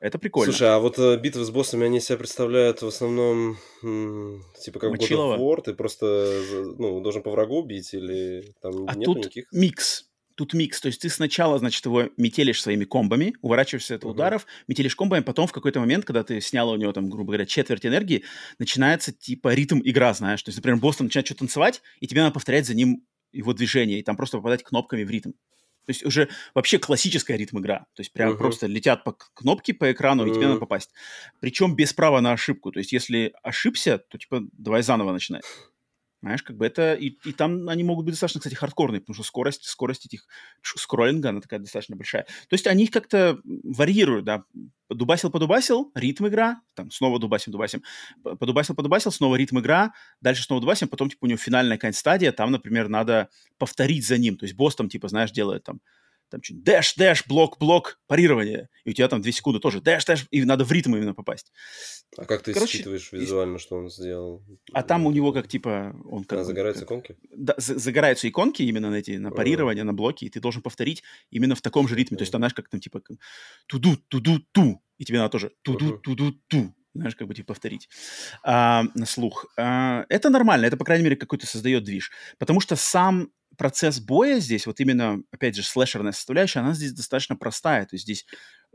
Это 0.00 0.18
прикольно. 0.18 0.52
Слушай, 0.52 0.68
а 0.68 0.78
вот 0.78 0.98
э, 0.98 1.16
битвы 1.18 1.44
с 1.44 1.50
боссами, 1.50 1.86
они 1.86 2.00
себя 2.00 2.18
представляют 2.18 2.82
в 2.82 2.86
основном, 2.86 3.56
м, 3.82 4.44
типа 4.60 4.78
как 4.78 4.90
Мочилово. 4.90 5.34
God 5.34 5.38
of 5.38 5.40
War, 5.40 5.62
ты 5.62 5.74
просто 5.74 6.42
ну, 6.78 7.00
должен 7.00 7.22
по 7.22 7.30
врагу 7.30 7.62
бить 7.62 7.92
или 7.94 8.54
там 8.62 8.88
а 8.88 8.94
нет 8.94 9.06
тут 9.06 9.18
никаких? 9.18 9.52
микс 9.52 10.08
тут 10.38 10.54
микс. 10.54 10.80
То 10.80 10.86
есть 10.86 11.02
ты 11.02 11.10
сначала, 11.10 11.58
значит, 11.58 11.84
его 11.84 12.10
метелишь 12.16 12.62
своими 12.62 12.84
комбами, 12.84 13.34
уворачиваешься 13.42 13.96
от 13.96 14.04
uh-huh. 14.04 14.10
ударов, 14.10 14.46
метелишь 14.68 14.94
комбами, 14.94 15.22
потом 15.22 15.48
в 15.48 15.52
какой-то 15.52 15.80
момент, 15.80 16.04
когда 16.04 16.22
ты 16.22 16.40
сняла 16.40 16.72
у 16.72 16.76
него, 16.76 16.92
там, 16.92 17.10
грубо 17.10 17.32
говоря, 17.32 17.44
четверть 17.44 17.84
энергии, 17.84 18.22
начинается, 18.58 19.12
типа, 19.12 19.52
ритм 19.52 19.80
игра, 19.84 20.14
знаешь. 20.14 20.40
То 20.42 20.50
есть, 20.50 20.58
например, 20.58 20.78
босс 20.78 21.00
начинает 21.00 21.26
что-то 21.26 21.40
танцевать, 21.40 21.82
и 21.98 22.06
тебе 22.06 22.22
надо 22.22 22.32
повторять 22.32 22.66
за 22.66 22.74
ним 22.74 23.04
его 23.32 23.52
движение, 23.52 23.98
и 23.98 24.02
там 24.02 24.16
просто 24.16 24.38
попадать 24.38 24.62
кнопками 24.62 25.02
в 25.02 25.10
ритм. 25.10 25.32
То 25.88 25.92
есть 25.92 26.04
уже 26.04 26.28
вообще 26.54 26.78
классическая 26.78 27.38
ритм-игра. 27.38 27.86
То 27.94 28.00
есть 28.00 28.12
прям 28.12 28.32
uh-huh. 28.32 28.36
просто 28.36 28.66
летят 28.66 29.04
по 29.04 29.12
кнопке 29.12 29.72
по 29.72 29.90
экрану, 29.90 30.26
uh-huh. 30.26 30.30
и 30.30 30.34
тебе 30.34 30.46
надо 30.46 30.60
попасть. 30.60 30.90
Причем 31.40 31.74
без 31.76 31.94
права 31.94 32.20
на 32.20 32.32
ошибку. 32.32 32.70
То 32.70 32.78
есть 32.78 32.92
если 32.92 33.32
ошибся, 33.42 33.96
то 33.96 34.18
типа 34.18 34.42
давай 34.52 34.82
заново 34.82 35.12
начинать. 35.12 35.44
Знаешь, 36.20 36.42
как 36.42 36.56
бы 36.56 36.66
это... 36.66 36.94
И, 36.94 37.16
и 37.24 37.32
там 37.32 37.68
они 37.68 37.84
могут 37.84 38.04
быть 38.04 38.14
достаточно, 38.14 38.40
кстати, 38.40 38.54
хардкорные, 38.54 39.00
потому 39.00 39.14
что 39.14 39.22
скорость, 39.22 39.64
скорость 39.64 40.06
этих 40.06 40.26
скроллинга, 40.62 41.28
она 41.28 41.40
такая 41.40 41.60
достаточно 41.60 41.96
большая. 41.96 42.24
То 42.24 42.54
есть 42.54 42.66
они 42.66 42.88
как-то 42.88 43.38
варьируют, 43.44 44.24
да. 44.24 44.44
Дубасил-подубасил, 44.90 45.92
ритм 45.94 46.26
игра, 46.28 46.62
там 46.74 46.90
снова 46.90 47.20
дубасим-дубасим, 47.20 47.82
подубасил-подубасил, 48.22 49.12
снова 49.12 49.36
ритм 49.36 49.60
игра, 49.60 49.92
дальше 50.20 50.42
снова 50.42 50.62
дубасим, 50.62 50.88
потом, 50.88 51.10
типа, 51.10 51.24
у 51.24 51.28
него 51.28 51.36
финальная 51.36 51.76
какая-нибудь 51.76 51.98
стадия, 51.98 52.32
там, 52.32 52.50
например, 52.50 52.88
надо 52.88 53.28
повторить 53.58 54.06
за 54.06 54.16
ним. 54.16 54.36
То 54.38 54.44
есть 54.44 54.56
босс 54.56 54.74
там, 54.74 54.88
типа, 54.88 55.08
знаешь, 55.08 55.30
делает 55.30 55.64
там 55.64 55.80
там 56.30 56.42
что 56.42 56.54
dash, 56.54 56.94
dash, 56.94 57.26
блок, 57.26 57.58
блок, 57.58 57.98
парирование. 58.06 58.68
И 58.84 58.90
у 58.90 58.92
тебя 58.92 59.08
там 59.08 59.20
две 59.20 59.32
секунды 59.32 59.60
тоже 59.60 59.80
dash, 59.80 60.04
dash, 60.04 60.26
и 60.30 60.44
надо 60.44 60.64
в 60.64 60.72
ритм 60.72 60.96
именно 60.96 61.14
попасть. 61.14 61.52
А 62.16 62.24
как 62.24 62.42
ты 62.42 62.52
Короче, 62.52 62.78
считываешь 62.78 63.12
визуально, 63.12 63.56
и... 63.56 63.58
что 63.58 63.76
он 63.76 63.90
сделал? 63.90 64.42
А 64.72 64.82
там 64.82 65.06
у 65.06 65.10
него 65.10 65.32
как 65.32 65.48
типа... 65.48 65.94
Он 66.04 66.24
как, 66.24 66.40
а, 66.40 66.44
загораются 66.44 66.84
как, 66.84 66.88
иконки? 66.90 67.16
Да, 67.30 67.54
загораются 67.58 68.28
иконки 68.28 68.62
именно 68.62 68.90
на 68.90 68.96
эти, 68.96 69.12
на 69.12 69.30
парирование, 69.30 69.84
на 69.84 69.94
блоки, 69.94 70.24
и 70.24 70.30
ты 70.30 70.40
должен 70.40 70.62
повторить 70.62 71.02
именно 71.30 71.54
в 71.54 71.62
таком 71.62 71.88
же 71.88 71.94
ритме. 71.96 72.16
То 72.16 72.22
есть 72.22 72.32
там, 72.32 72.40
знаешь, 72.40 72.54
как 72.54 72.68
там 72.68 72.80
типа 72.80 73.02
туду, 73.66 73.96
туду, 74.08 74.40
ту, 74.52 74.82
и 74.98 75.04
тебе 75.04 75.18
надо 75.18 75.30
тоже 75.30 75.52
туду, 75.62 75.98
туду, 75.98 76.32
ту 76.48 76.74
знаешь, 76.94 77.16
как 77.16 77.28
бы 77.28 77.34
типа 77.34 77.48
повторить 77.48 77.88
а, 78.42 78.84
на 78.94 79.06
слух. 79.06 79.46
А, 79.56 80.04
это 80.08 80.30
нормально, 80.30 80.66
это, 80.66 80.76
по 80.76 80.84
крайней 80.84 81.04
мере, 81.04 81.16
какой-то 81.16 81.46
создает 81.46 81.84
движ. 81.84 82.10
Потому 82.38 82.60
что 82.60 82.76
сам 82.76 83.30
процесс 83.58 84.00
боя 84.00 84.38
здесь, 84.38 84.66
вот 84.66 84.80
именно, 84.80 85.20
опять 85.30 85.56
же, 85.56 85.62
слэшерная 85.62 86.12
составляющая, 86.12 86.60
она 86.60 86.72
здесь 86.72 86.92
достаточно 86.92 87.36
простая. 87.36 87.84
То 87.84 87.96
есть 87.96 88.04
здесь 88.04 88.24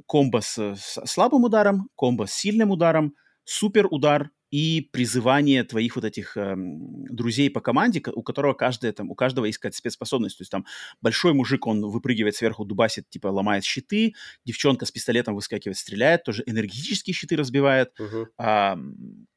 комбо 0.06 0.42
с, 0.42 0.58
с 0.76 1.02
слабым 1.06 1.46
ударом, 1.46 1.90
комбо 1.96 2.28
с 2.28 2.34
сильным 2.34 2.70
ударом, 2.70 3.16
супер 3.46 3.88
удар 3.90 4.30
и 4.52 4.88
призывание 4.92 5.64
твоих 5.64 5.96
вот 5.96 6.06
этих 6.06 6.38
эм, 6.38 7.06
друзей 7.06 7.50
по 7.50 7.60
команде, 7.60 8.04
у 8.14 8.22
которого 8.22 8.54
каждая, 8.54 8.92
там, 8.92 9.10
у 9.10 9.16
каждого 9.16 9.46
есть 9.46 9.58
какая-то 9.58 9.78
спецспособность. 9.78 10.38
То 10.38 10.42
есть 10.44 10.52
там 10.52 10.66
большой 11.02 11.34
мужик, 11.34 11.66
он 11.66 11.82
выпрыгивает 11.82 12.36
сверху, 12.36 12.64
дубасит, 12.64 13.10
типа 13.10 13.30
ломает 13.30 13.64
щиты, 13.64 14.14
девчонка 14.46 14.86
с 14.86 14.92
пистолетом 14.92 15.34
выскакивает, 15.34 15.78
стреляет, 15.78 16.24
тоже 16.24 16.44
энергетические 16.46 17.16
щиты 17.16 17.36
разбивает, 17.36 17.94
uh-huh. 18.00 18.28
а, 18.38 18.78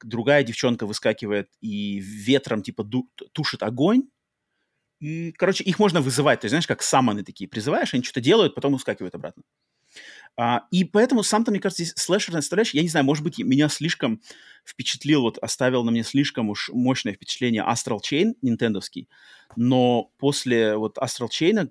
другая 0.05 0.45
девчонка 0.45 0.87
выскакивает 0.87 1.49
и 1.63 1.99
ветром 1.99 2.63
типа 2.63 2.85
ду- 2.85 3.09
тушит 3.33 3.63
огонь, 3.63 4.03
и, 5.01 5.33
короче, 5.33 5.65
их 5.65 5.79
можно 5.79 6.01
вызывать. 6.01 6.41
То 6.41 6.47
есть, 6.47 6.53
знаешь, 6.53 6.67
как 6.67 6.83
саманы 6.83 7.23
такие. 7.23 7.49
Призываешь, 7.49 7.93
они 7.95 8.03
что-то 8.03 8.21
делают, 8.21 8.55
потом 8.55 8.75
ускакивают 8.75 9.15
обратно. 9.15 9.43
А, 10.39 10.63
и 10.71 10.85
поэтому 10.85 11.23
сам-то, 11.23 11.51
мне 11.51 11.61
кажется, 11.61 11.83
здесь 11.83 11.95
слэшерная 11.97 12.43
составляющая, 12.43 12.79
я 12.79 12.83
не 12.83 12.91
знаю, 12.91 13.07
может 13.07 13.25
быть, 13.25 13.39
меня 13.39 13.69
слишком 13.69 14.21
впечатлил, 14.65 15.23
вот 15.23 15.39
оставил 15.39 15.83
на 15.83 15.91
мне 15.91 16.03
слишком 16.03 16.51
уж 16.51 16.69
мощное 16.73 17.15
впечатление 17.15 17.65
Astral 17.67 18.01
Chain 18.01 18.35
нинтендовский, 18.43 19.09
но 19.57 20.11
после 20.19 20.77
вот 20.77 20.99
Astral 20.99 21.29
Chain 21.31 21.71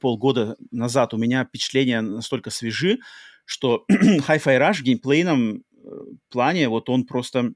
полгода 0.00 0.56
назад 0.70 1.12
у 1.12 1.18
меня 1.18 1.44
впечатления 1.44 2.00
настолько 2.00 2.48
свежи, 2.48 3.00
что 3.44 3.84
Hi-Fi 3.90 4.58
Rush 4.58 4.82
геймплейном 4.82 5.56
э, 5.56 5.88
плане, 6.30 6.70
вот 6.70 6.88
он 6.88 7.04
просто 7.04 7.52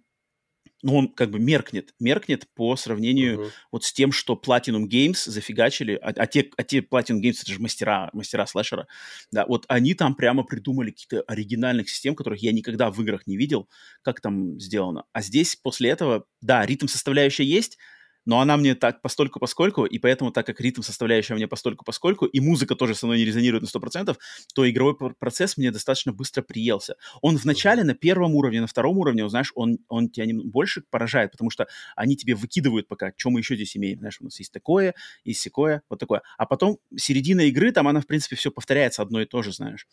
ну, 0.82 0.96
он 0.96 1.08
как 1.08 1.30
бы 1.30 1.38
меркнет, 1.38 1.94
меркнет 1.98 2.46
по 2.54 2.76
сравнению 2.76 3.40
uh-huh. 3.40 3.50
вот 3.72 3.84
с 3.84 3.92
тем, 3.92 4.12
что 4.12 4.40
Platinum 4.42 4.86
Games 4.88 5.28
зафигачили, 5.28 5.94
а, 5.94 6.12
а, 6.16 6.26
те, 6.26 6.50
а 6.56 6.62
те 6.62 6.78
Platinum 6.78 7.20
Games, 7.20 7.36
это 7.42 7.52
же 7.52 7.60
мастера, 7.60 8.10
мастера 8.12 8.46
слэшера, 8.46 8.86
да, 9.30 9.44
вот 9.46 9.64
они 9.68 9.94
там 9.94 10.14
прямо 10.14 10.42
придумали 10.42 10.90
какие-то 10.90 11.22
оригинальных 11.22 11.88
систем, 11.88 12.14
которых 12.14 12.42
я 12.42 12.52
никогда 12.52 12.90
в 12.90 13.00
играх 13.02 13.26
не 13.26 13.36
видел, 13.36 13.68
как 14.02 14.20
там 14.20 14.58
сделано. 14.60 15.04
А 15.12 15.22
здесь 15.22 15.56
после 15.56 15.90
этого, 15.90 16.24
да, 16.40 16.64
ритм 16.64 16.86
составляющая 16.86 17.44
есть, 17.44 17.78
но 18.24 18.40
она 18.40 18.56
мне 18.56 18.74
так 18.74 19.02
постольку 19.02 19.40
поскольку, 19.40 19.85
и 19.85 19.98
поэтому, 19.98 20.30
так 20.30 20.46
как 20.46 20.61
ритм 20.61 20.83
составляющая 20.83 21.35
мне 21.35 21.48
постольку 21.48 21.85
поскольку, 21.85 22.26
и 22.26 22.40
музыка 22.40 22.74
тоже 22.74 22.94
со 22.94 23.06
мной 23.06 23.18
не 23.18 23.24
резонирует 23.24 23.62
на 23.62 23.66
100%, 23.66 24.16
то 24.54 24.70
игровой 24.70 24.96
процесс 24.96 25.56
мне 25.56 25.70
достаточно 25.70 26.12
быстро 26.12 26.42
приелся. 26.42 26.96
Он 27.22 27.37
в 27.38 27.44
начале 27.44 27.85
на 27.85 27.94
первом 27.94 28.35
уровне, 28.35 28.61
на 28.61 28.66
втором 28.66 28.98
уровне, 28.98 29.28
знаешь, 29.28 29.52
он, 29.54 29.78
он 29.88 30.09
тебя 30.09 30.26
больше 30.44 30.83
поражает, 30.90 31.33
потому 31.33 31.50
что 31.50 31.66
они 31.96 32.16
тебе 32.16 32.35
выкидывают 32.35 32.88
пока, 32.88 33.12
что 33.16 33.30
мы 33.30 33.40
еще 33.40 33.56
здесь 33.56 33.76
имеем, 33.76 33.98
знаешь, 33.98 34.18
у 34.20 34.24
нас 34.24 34.38
есть 34.38 34.52
такое, 34.52 34.94
есть 35.24 35.40
секое, 35.40 35.83
вот 35.88 35.98
такое. 35.98 36.22
А 36.38 36.46
потом 36.46 36.78
середина 36.96 37.42
игры, 37.42 37.72
там 37.72 37.88
она, 37.88 38.00
в 38.00 38.06
принципе, 38.06 38.37
все 38.37 38.50
повторяется 38.50 39.02
одно 39.02 39.20
и 39.20 39.26
то 39.26 39.42
же, 39.42 39.52
знаешь. 39.52 39.87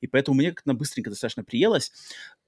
И 0.00 0.06
поэтому 0.06 0.36
мне 0.36 0.52
как-то 0.52 0.74
быстренько 0.74 1.10
достаточно 1.10 1.44
приелось. 1.44 1.92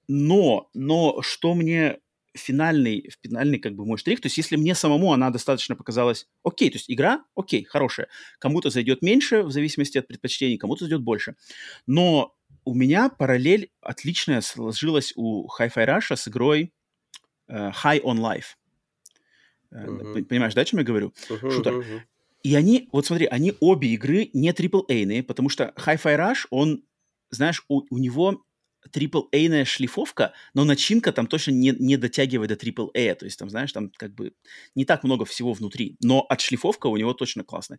Но, 0.09 0.69
но 0.75 1.23
что 1.23 1.55
мне 1.55 1.99
финальный, 2.35 3.11
финальный 3.23 3.59
как 3.59 3.75
бы 3.75 3.87
мой 3.87 3.99
штрих. 3.99 4.21
То 4.21 4.27
есть 4.27 4.37
если 4.37 4.57
мне 4.57 4.75
самому 4.75 5.13
она 5.13 5.31
достаточно 5.31 5.77
показалась 5.77 6.27
окей, 6.43 6.71
то 6.71 6.77
есть 6.77 6.91
игра 6.91 7.25
окей, 7.37 7.65
хорошая. 7.65 8.09
Кому-то 8.39 8.71
зайдет 8.71 9.03
меньше 9.03 9.43
в 9.43 9.51
зависимости 9.51 9.99
от 9.99 10.07
предпочтений, 10.07 10.59
кому-то 10.59 10.85
зайдет 10.85 11.03
больше. 11.03 11.37
Но 11.87 12.35
у 12.65 12.75
меня 12.75 13.09
параллель 13.09 13.71
отличная 13.81 14.41
сложилась 14.41 15.13
у 15.17 15.47
Hi-Fi 15.59 15.87
Rush 15.87 16.17
с 16.17 16.29
игрой 16.29 16.73
uh, 17.49 17.73
High 17.73 18.03
on 18.03 18.19
Life. 18.19 18.57
Uh-huh. 19.73 20.25
Понимаешь, 20.25 20.55
да, 20.55 20.63
о 20.63 20.65
чем 20.65 20.79
я 20.79 20.85
говорю? 20.85 21.13
Uh-huh, 21.29 21.51
Шутер. 21.51 21.73
Uh-huh. 21.75 22.01
И 22.43 22.55
они, 22.55 22.89
вот 22.93 23.07
смотри, 23.07 23.27
они 23.27 23.55
обе 23.61 23.89
игры 23.89 24.31
не 24.33 24.51
AAA-ные, 24.51 25.23
потому 25.23 25.49
что 25.49 25.73
Hi-Fi 25.77 26.17
Rush, 26.17 26.47
он, 26.51 26.85
знаешь, 27.31 27.65
у, 27.69 27.83
у 27.91 27.99
него 27.99 28.45
AAA-ная 28.93 29.65
шлифовка, 29.65 30.33
но 30.53 30.65
начинка 30.65 31.13
там 31.13 31.27
точно 31.27 31.53
не, 31.53 31.71
не 31.79 31.97
дотягивает 31.97 32.51
до 32.51 32.55
AAA. 32.57 33.15
То 33.15 33.25
есть 33.25 33.39
там, 33.39 33.51
знаешь, 33.51 33.73
там 33.73 33.91
как 33.97 34.15
бы 34.15 34.33
не 34.75 34.85
так 34.85 35.05
много 35.05 35.25
всего 35.25 35.53
внутри. 35.53 35.97
Но 36.03 36.25
отшлифовка 36.29 36.87
у 36.89 36.97
него 36.97 37.15
точно 37.15 37.45
классная. 37.45 37.79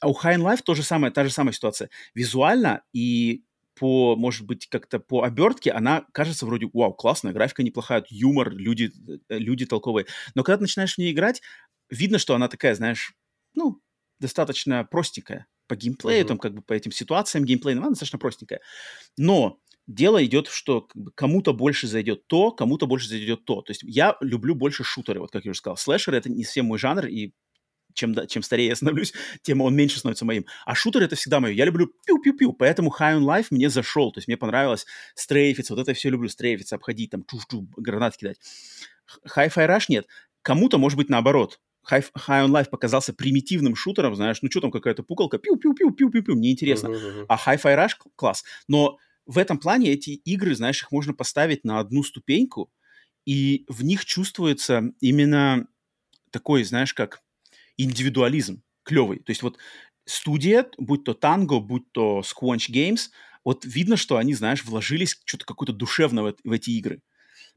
А 0.00 0.08
у 0.08 0.12
High 0.12 0.38
Life 0.38 0.62
то 0.64 0.74
же 0.74 0.82
самое, 0.82 1.12
та 1.12 1.24
же 1.24 1.30
самая 1.30 1.52
ситуация. 1.52 1.90
Визуально 2.14 2.82
и 2.92 3.44
по, 3.74 4.16
может 4.16 4.46
быть, 4.46 4.68
как-то 4.68 5.00
по 5.00 5.22
обертке 5.22 5.70
она 5.70 6.04
кажется 6.12 6.46
вроде, 6.46 6.68
вау, 6.72 6.92
классная, 6.92 7.32
графика 7.32 7.62
неплохая, 7.62 8.04
юмор, 8.08 8.52
люди, 8.52 8.92
люди 9.28 9.66
толковые. 9.66 10.06
Но 10.34 10.42
когда 10.42 10.58
ты 10.58 10.62
начинаешь 10.62 10.94
в 10.94 10.98
ней 10.98 11.12
играть, 11.12 11.42
видно, 11.88 12.18
что 12.18 12.34
она 12.34 12.48
такая, 12.48 12.74
знаешь, 12.74 13.14
ну, 13.54 13.80
достаточно 14.18 14.84
простенькая 14.84 15.46
по 15.66 15.76
геймплею, 15.76 16.24
uh-huh. 16.24 16.28
там 16.28 16.38
как 16.38 16.54
бы 16.54 16.62
по 16.62 16.74
этим 16.74 16.92
ситуациям 16.92 17.44
геймплейным, 17.44 17.82
она 17.82 17.90
достаточно 17.90 18.18
простенькая. 18.18 18.60
Но 19.16 19.58
дело 19.94 20.24
идет, 20.24 20.48
что 20.48 20.88
кому-то 21.14 21.52
больше 21.52 21.86
зайдет 21.86 22.26
то, 22.26 22.50
кому-то 22.50 22.86
больше 22.86 23.08
зайдет 23.08 23.44
то. 23.44 23.62
То 23.62 23.70
есть 23.70 23.82
я 23.84 24.16
люблю 24.20 24.54
больше 24.54 24.84
шутеры, 24.84 25.20
вот 25.20 25.30
как 25.30 25.44
я 25.44 25.50
уже 25.50 25.58
сказал. 25.58 25.76
Слэшеры— 25.76 26.16
это 26.18 26.30
не 26.30 26.44
совсем 26.44 26.66
мой 26.66 26.78
жанр, 26.78 27.06
и 27.06 27.32
чем, 27.94 28.14
чем 28.26 28.42
старее 28.42 28.68
я 28.68 28.76
становлюсь, 28.76 29.12
тем 29.42 29.60
он 29.60 29.74
меньше 29.74 29.98
становится 29.98 30.24
моим. 30.24 30.46
А 30.64 30.74
шутер— 30.74 31.02
это 31.04 31.16
всегда 31.16 31.40
мое. 31.40 31.52
Я 31.52 31.64
люблю 31.64 31.86
пиу-пиу-пиу, 32.06 32.52
поэтому 32.52 32.90
High 32.90 33.18
on 33.18 33.24
Life 33.24 33.46
мне 33.50 33.68
зашел. 33.68 34.12
То 34.12 34.18
есть 34.18 34.28
мне 34.28 34.36
понравилось 34.36 34.86
стрейфиться, 35.14 35.74
вот 35.74 35.82
это 35.82 35.94
все 35.94 36.10
люблю, 36.10 36.28
стрейфиться, 36.28 36.76
обходить, 36.76 37.10
там, 37.10 37.24
чув-чув, 37.24 37.64
гранат 37.76 38.16
кидать. 38.16 38.38
Hi-Fi 39.36 39.68
Rush 39.68 39.84
нет. 39.88 40.06
Кому-то, 40.42 40.78
может 40.78 40.96
быть, 40.96 41.08
наоборот. 41.08 41.60
High, 41.90 42.04
High 42.16 42.46
on 42.46 42.50
Life 42.50 42.70
показался 42.70 43.12
примитивным 43.12 43.74
шутером, 43.74 44.14
знаешь, 44.14 44.38
ну 44.42 44.50
что 44.50 44.60
там 44.60 44.70
какая-то 44.70 45.02
пукалка, 45.02 45.38
пиу-пиу-пиу-пиу-пиу-пиу, 45.38 46.36
мне 46.36 46.52
интересно. 46.52 46.88
Uh-huh, 46.88 47.18
uh-huh. 47.18 47.26
А 47.28 47.36
Hi-Fi 47.36 47.76
Rush 47.76 47.92
класс. 48.16 48.44
Но 48.68 48.98
в 49.26 49.38
этом 49.38 49.58
плане 49.58 49.92
эти 49.92 50.10
игры, 50.10 50.54
знаешь, 50.54 50.82
их 50.82 50.92
можно 50.92 51.14
поставить 51.14 51.64
на 51.64 51.78
одну 51.78 52.02
ступеньку, 52.02 52.70
и 53.24 53.64
в 53.68 53.84
них 53.84 54.04
чувствуется 54.04 54.92
именно 55.00 55.66
такой, 56.30 56.64
знаешь, 56.64 56.94
как 56.94 57.22
индивидуализм 57.76 58.62
клевый. 58.82 59.18
То 59.18 59.30
есть 59.30 59.42
вот 59.42 59.58
студия, 60.04 60.68
будь 60.78 61.04
то 61.04 61.12
Tango, 61.12 61.60
будь 61.60 61.90
то 61.92 62.20
Squanch 62.20 62.70
Games, 62.70 63.10
вот 63.44 63.64
видно, 63.64 63.96
что 63.96 64.16
они, 64.16 64.34
знаешь, 64.34 64.64
вложились 64.64 65.20
что-то 65.24 65.44
какое-то 65.44 65.72
душевное 65.72 66.34
в, 66.44 66.52
эти 66.52 66.70
игры. 66.70 67.02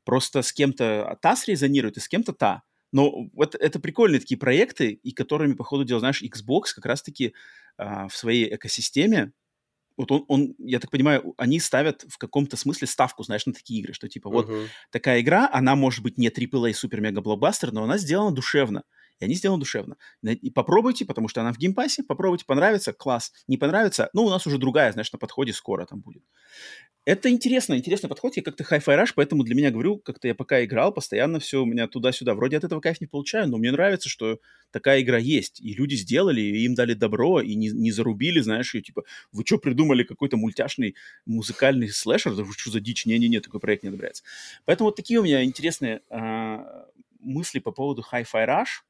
Просто 0.04 0.42
с 0.42 0.54
кем-то 0.54 1.18
та 1.22 1.36
срезонирует, 1.36 1.98
и 1.98 2.00
с 2.00 2.08
кем-то 2.08 2.34
та. 2.34 2.64
Но 2.92 3.30
вот 3.34 3.56
это 3.56 3.80
прикольные 3.80 4.20
такие 4.20 4.38
проекты, 4.38 4.92
и 4.92 5.12
которыми, 5.12 5.54
по 5.54 5.64
ходу 5.64 5.84
дела, 5.84 6.00
знаешь, 6.00 6.24
Xbox 6.24 6.74
как 6.76 6.86
раз-таки 6.86 7.34
а, 7.78 8.08
в 8.08 8.16
своей 8.16 8.56
экосистеме 8.56 9.32
вот 9.98 10.12
он, 10.12 10.26
он, 10.28 10.56
я 10.58 10.80
так 10.80 10.92
понимаю, 10.92 11.34
они 11.38 11.60
ставят 11.60 12.06
в 12.08 12.18
каком-то 12.18 12.58
смысле 12.58 12.88
ставку, 12.88 13.24
знаешь, 13.24 13.46
на 13.46 13.54
такие 13.54 13.80
игры, 13.80 13.94
что 13.94 14.10
типа 14.10 14.30
вот 14.30 14.50
uh-huh. 14.50 14.68
такая 14.92 15.22
игра, 15.22 15.50
она 15.52 15.76
может 15.76 16.04
быть 16.04 16.18
не 16.18 16.30
AAA 16.30 16.74
супер-мега-блокбастер, 16.74 17.72
но 17.72 17.84
она 17.84 17.98
сделана 17.98 18.36
душевно. 18.36 18.84
И 19.20 19.26
они 19.26 19.36
сделаны 19.36 19.60
душевно. 19.60 19.98
И 20.24 20.50
попробуйте, 20.50 21.06
потому 21.06 21.28
что 21.28 21.42
она 21.42 21.54
в 21.54 21.58
геймпассе, 21.58 22.04
попробуйте, 22.04 22.46
понравится, 22.46 22.94
класс. 22.94 23.32
Не 23.48 23.58
понравится, 23.58 24.10
ну, 24.14 24.26
у 24.26 24.30
нас 24.30 24.46
уже 24.46 24.58
другая, 24.58 24.92
знаешь, 24.92 25.12
на 25.12 25.20
подходе 25.20 25.54
скоро 25.54 25.86
там 25.86 26.02
будет. 26.02 26.24
Это 27.06 27.30
интересно, 27.30 27.76
интересный 27.78 28.10
подход. 28.10 28.36
Я 28.36 28.42
как-то 28.42 28.64
Hi-Fi 28.64 29.04
Rush, 29.04 29.12
поэтому 29.16 29.44
для 29.44 29.54
меня, 29.54 29.70
говорю, 29.70 30.00
как-то 30.00 30.28
я 30.28 30.34
пока 30.34 30.66
играл, 30.66 30.92
постоянно 30.92 31.40
все 31.40 31.62
у 31.62 31.66
меня 31.66 31.88
туда-сюда. 31.88 32.34
Вроде 32.34 32.58
от 32.58 32.64
этого 32.64 32.82
кайф 32.82 33.00
не 33.00 33.06
получаю, 33.06 33.48
но 33.48 33.58
мне 33.58 33.72
нравится, 33.72 34.10
что 34.10 34.40
такая 34.72 35.02
игра 35.02 35.20
есть. 35.20 35.62
И 35.62 35.76
люди 35.76 35.94
сделали, 35.94 36.42
и 36.42 36.66
им 36.66 36.74
дали 36.74 36.96
добро, 36.96 37.42
и 37.42 37.54
не, 37.54 37.70
не 37.70 37.92
зарубили, 37.92 38.40
знаешь, 38.40 38.74
и 38.74 38.82
типа, 38.82 39.04
вы 39.32 39.44
что 39.46 39.60
придумали 39.60 40.04
какой-то 40.04 40.36
мультяшный 40.36 40.96
музыкальный 41.28 41.90
слэшер? 41.90 42.36
Да 42.36 42.44
вы 42.44 42.54
что 42.54 42.72
за 42.72 42.80
дичь? 42.80 43.06
Не-не-не, 43.06 43.40
такой 43.40 43.60
проект 43.60 43.84
не 43.84 43.90
одобряется. 43.90 44.24
Поэтому 44.66 44.88
вот 44.88 44.96
такие 44.96 45.20
у 45.20 45.24
меня 45.24 45.44
интересные 45.44 46.02
а, 46.10 46.88
мысли 47.20 47.60
по 47.60 47.72
поводу 47.72 48.04
Hi-Fi 48.12 48.48
Rush 48.48 48.82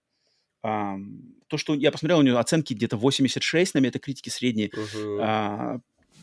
то, 1.47 1.58
что 1.58 1.73
я 1.75 1.91
посмотрел, 1.91 2.19
у 2.19 2.21
нее 2.21 2.38
оценки 2.38 2.73
где-то 2.73 2.97
86 2.97 3.73
на 3.75 3.80
метакритике 3.80 4.32
средние. 4.32 4.69
Угу. 4.69 5.19
А, 5.21 5.80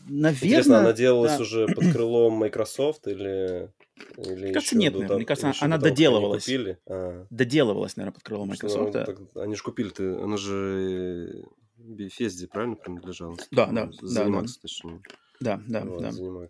наверное... 0.07 0.33
Интересно, 0.33 0.79
она 0.79 0.93
делалась 0.93 1.37
да. 1.37 1.41
уже 1.41 1.67
под 1.67 1.91
крылом 1.93 2.33
Microsoft 2.33 3.07
или... 3.07 3.71
или 4.17 4.43
мне 4.45 4.53
кажется, 4.53 4.77
нет, 4.77 4.93
наверное. 4.93 5.17
Мне 5.17 5.25
кажется, 5.25 5.53
она 5.61 5.77
доделывалась. 5.77 6.45
Купили? 6.45 6.77
А. 6.87 7.25
Доделывалась, 7.29 7.95
наверное, 7.95 8.15
под 8.15 8.23
крылом 8.23 8.49
Microsoft. 8.49 8.93
Ну, 8.93 9.05
так, 9.05 9.19
они 9.35 9.55
же 9.55 9.63
купили, 9.63 9.89
ты, 9.89 10.15
она 10.15 10.37
же 10.37 11.45
Bethesda, 11.77 12.47
правильно 12.47 12.75
принадлежала? 12.75 13.37
Да, 13.51 13.67
да. 13.67 13.85
Zenimax, 14.01 14.45
да, 14.45 14.61
точнее. 14.61 15.01
Да, 15.39 15.61
да, 15.67 15.85
вот, 15.85 16.01
да. 16.01 16.09
Zenimax. 16.09 16.49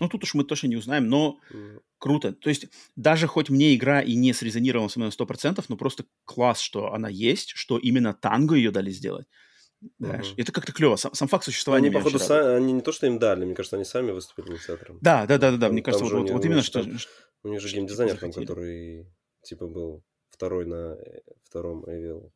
Ну, 0.00 0.08
тут 0.08 0.24
уж 0.24 0.34
мы 0.34 0.44
точно 0.44 0.68
не 0.68 0.76
узнаем, 0.76 1.08
но 1.08 1.38
mm. 1.52 1.80
круто. 1.98 2.32
То 2.32 2.48
есть 2.48 2.66
даже 2.96 3.26
хоть 3.26 3.50
мне 3.50 3.74
игра 3.74 4.00
и 4.00 4.14
не 4.14 4.32
срезонировала 4.32 4.88
со 4.88 4.98
мной 4.98 5.10
на 5.16 5.24
100%, 5.24 5.64
но 5.68 5.76
просто 5.76 6.04
класс, 6.24 6.60
что 6.60 6.92
она 6.92 7.08
есть, 7.08 7.52
что 7.54 7.78
именно 7.78 8.14
танго 8.14 8.54
ее 8.54 8.70
дали 8.70 8.90
сделать. 8.90 9.26
Знаешь, 9.98 10.32
uh-huh. 10.32 10.42
это 10.42 10.52
как-то 10.52 10.72
клево. 10.72 10.96
Сам, 10.96 11.14
сам 11.14 11.28
факт 11.28 11.44
существования. 11.44 11.88
Они, 11.88 11.94
походу, 11.94 12.18
са- 12.18 12.56
они 12.56 12.72
не 12.72 12.80
то, 12.80 12.90
что 12.90 13.06
им 13.06 13.18
дали, 13.18 13.44
мне 13.44 13.54
кажется, 13.54 13.76
они 13.76 13.84
сами 13.84 14.10
выступили 14.10 14.50
инициатором. 14.50 14.98
Да, 15.00 15.24
да, 15.26 15.38
да, 15.38 15.52
да, 15.52 15.56
да. 15.56 15.68
Мне 15.68 15.82
кажется, 15.82 16.04
вот, 16.04 16.14
вот, 16.14 16.30
вот 16.30 16.44
именно 16.44 16.62
что. 16.62 16.84
У 17.44 17.48
них 17.48 17.60
же 17.60 17.68
геймдизайнер 17.68 18.16
там, 18.16 18.32
который 18.32 19.06
типа 19.42 19.68
был 19.68 20.02
второй 20.30 20.66
на 20.66 20.94
э, 20.94 21.20
втором 21.44 21.84
Evil. 21.84 22.32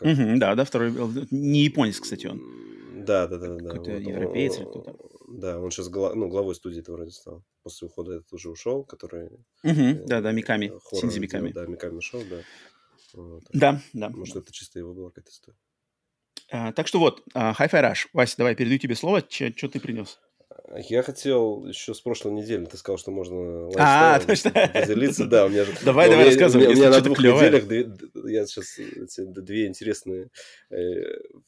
Угу, 0.00 0.38
да, 0.38 0.54
да, 0.54 0.64
второй. 0.64 0.92
Не 1.30 1.64
японец, 1.64 2.00
кстати, 2.00 2.26
он. 2.26 2.40
Да, 3.04 3.26
да, 3.26 3.38
да, 3.38 3.56
да. 3.56 3.70
Какой-то 3.70 3.92
вот, 3.92 4.00
европеец 4.00 4.56
или 4.56 4.64
кто-то. 4.64 4.96
Да, 5.28 5.58
он 5.58 5.70
сейчас 5.70 5.88
гла- 5.88 6.14
ну, 6.14 6.28
главой 6.28 6.54
студии 6.54 6.80
это 6.80 6.92
вроде 6.92 7.10
стал. 7.10 7.44
После 7.62 7.88
ухода 7.88 8.14
этот 8.14 8.32
уже 8.32 8.48
ушел, 8.48 8.84
который... 8.84 9.26
Угу, 9.64 9.80
э, 9.80 9.94
да, 10.06 10.20
да, 10.20 10.32
Миками, 10.32 10.72
Синзи 10.92 11.18
Миками. 11.18 11.50
Да, 11.52 11.66
Миками 11.66 11.96
ушел, 11.96 12.22
да. 12.30 12.42
Вот. 13.14 13.44
Да, 13.52 13.80
да. 13.92 14.08
Может, 14.10 14.34
да. 14.34 14.40
это 14.40 14.52
чисто 14.52 14.78
его 14.78 14.94
была 14.94 15.10
какая-то 15.10 15.30
история. 15.30 15.58
А, 16.50 16.72
так 16.72 16.86
что 16.86 17.00
вот, 17.00 17.22
uh, 17.34 17.54
Hi-Fi 17.58 17.82
Rush. 17.82 18.06
Вася, 18.12 18.36
давай, 18.38 18.54
передаю 18.54 18.78
тебе 18.78 18.94
слово. 18.94 19.22
Что 19.28 19.68
ты 19.68 19.80
принес? 19.80 20.20
Я 20.74 21.02
хотел 21.02 21.64
еще 21.66 21.94
с 21.94 22.00
прошлой 22.00 22.32
недели, 22.32 22.64
ты 22.64 22.76
сказал, 22.76 22.98
что 22.98 23.12
можно 23.12 23.70
а, 23.76 24.18
точно. 24.18 24.50
поделиться. 24.50 25.24
Да, 25.26 25.46
у 25.46 25.48
меня 25.48 25.64
же... 25.64 25.72
Давай, 25.84 26.10
давай, 26.10 26.26
рассказывай. 26.26 26.66
У 26.66 26.72
меня, 26.72 26.90
на 26.90 27.00
двух 27.00 27.18
неделях, 27.18 27.64
я 28.24 28.46
сейчас 28.46 28.78
две 29.16 29.66
интересные 29.66 30.28
э, 30.70 30.76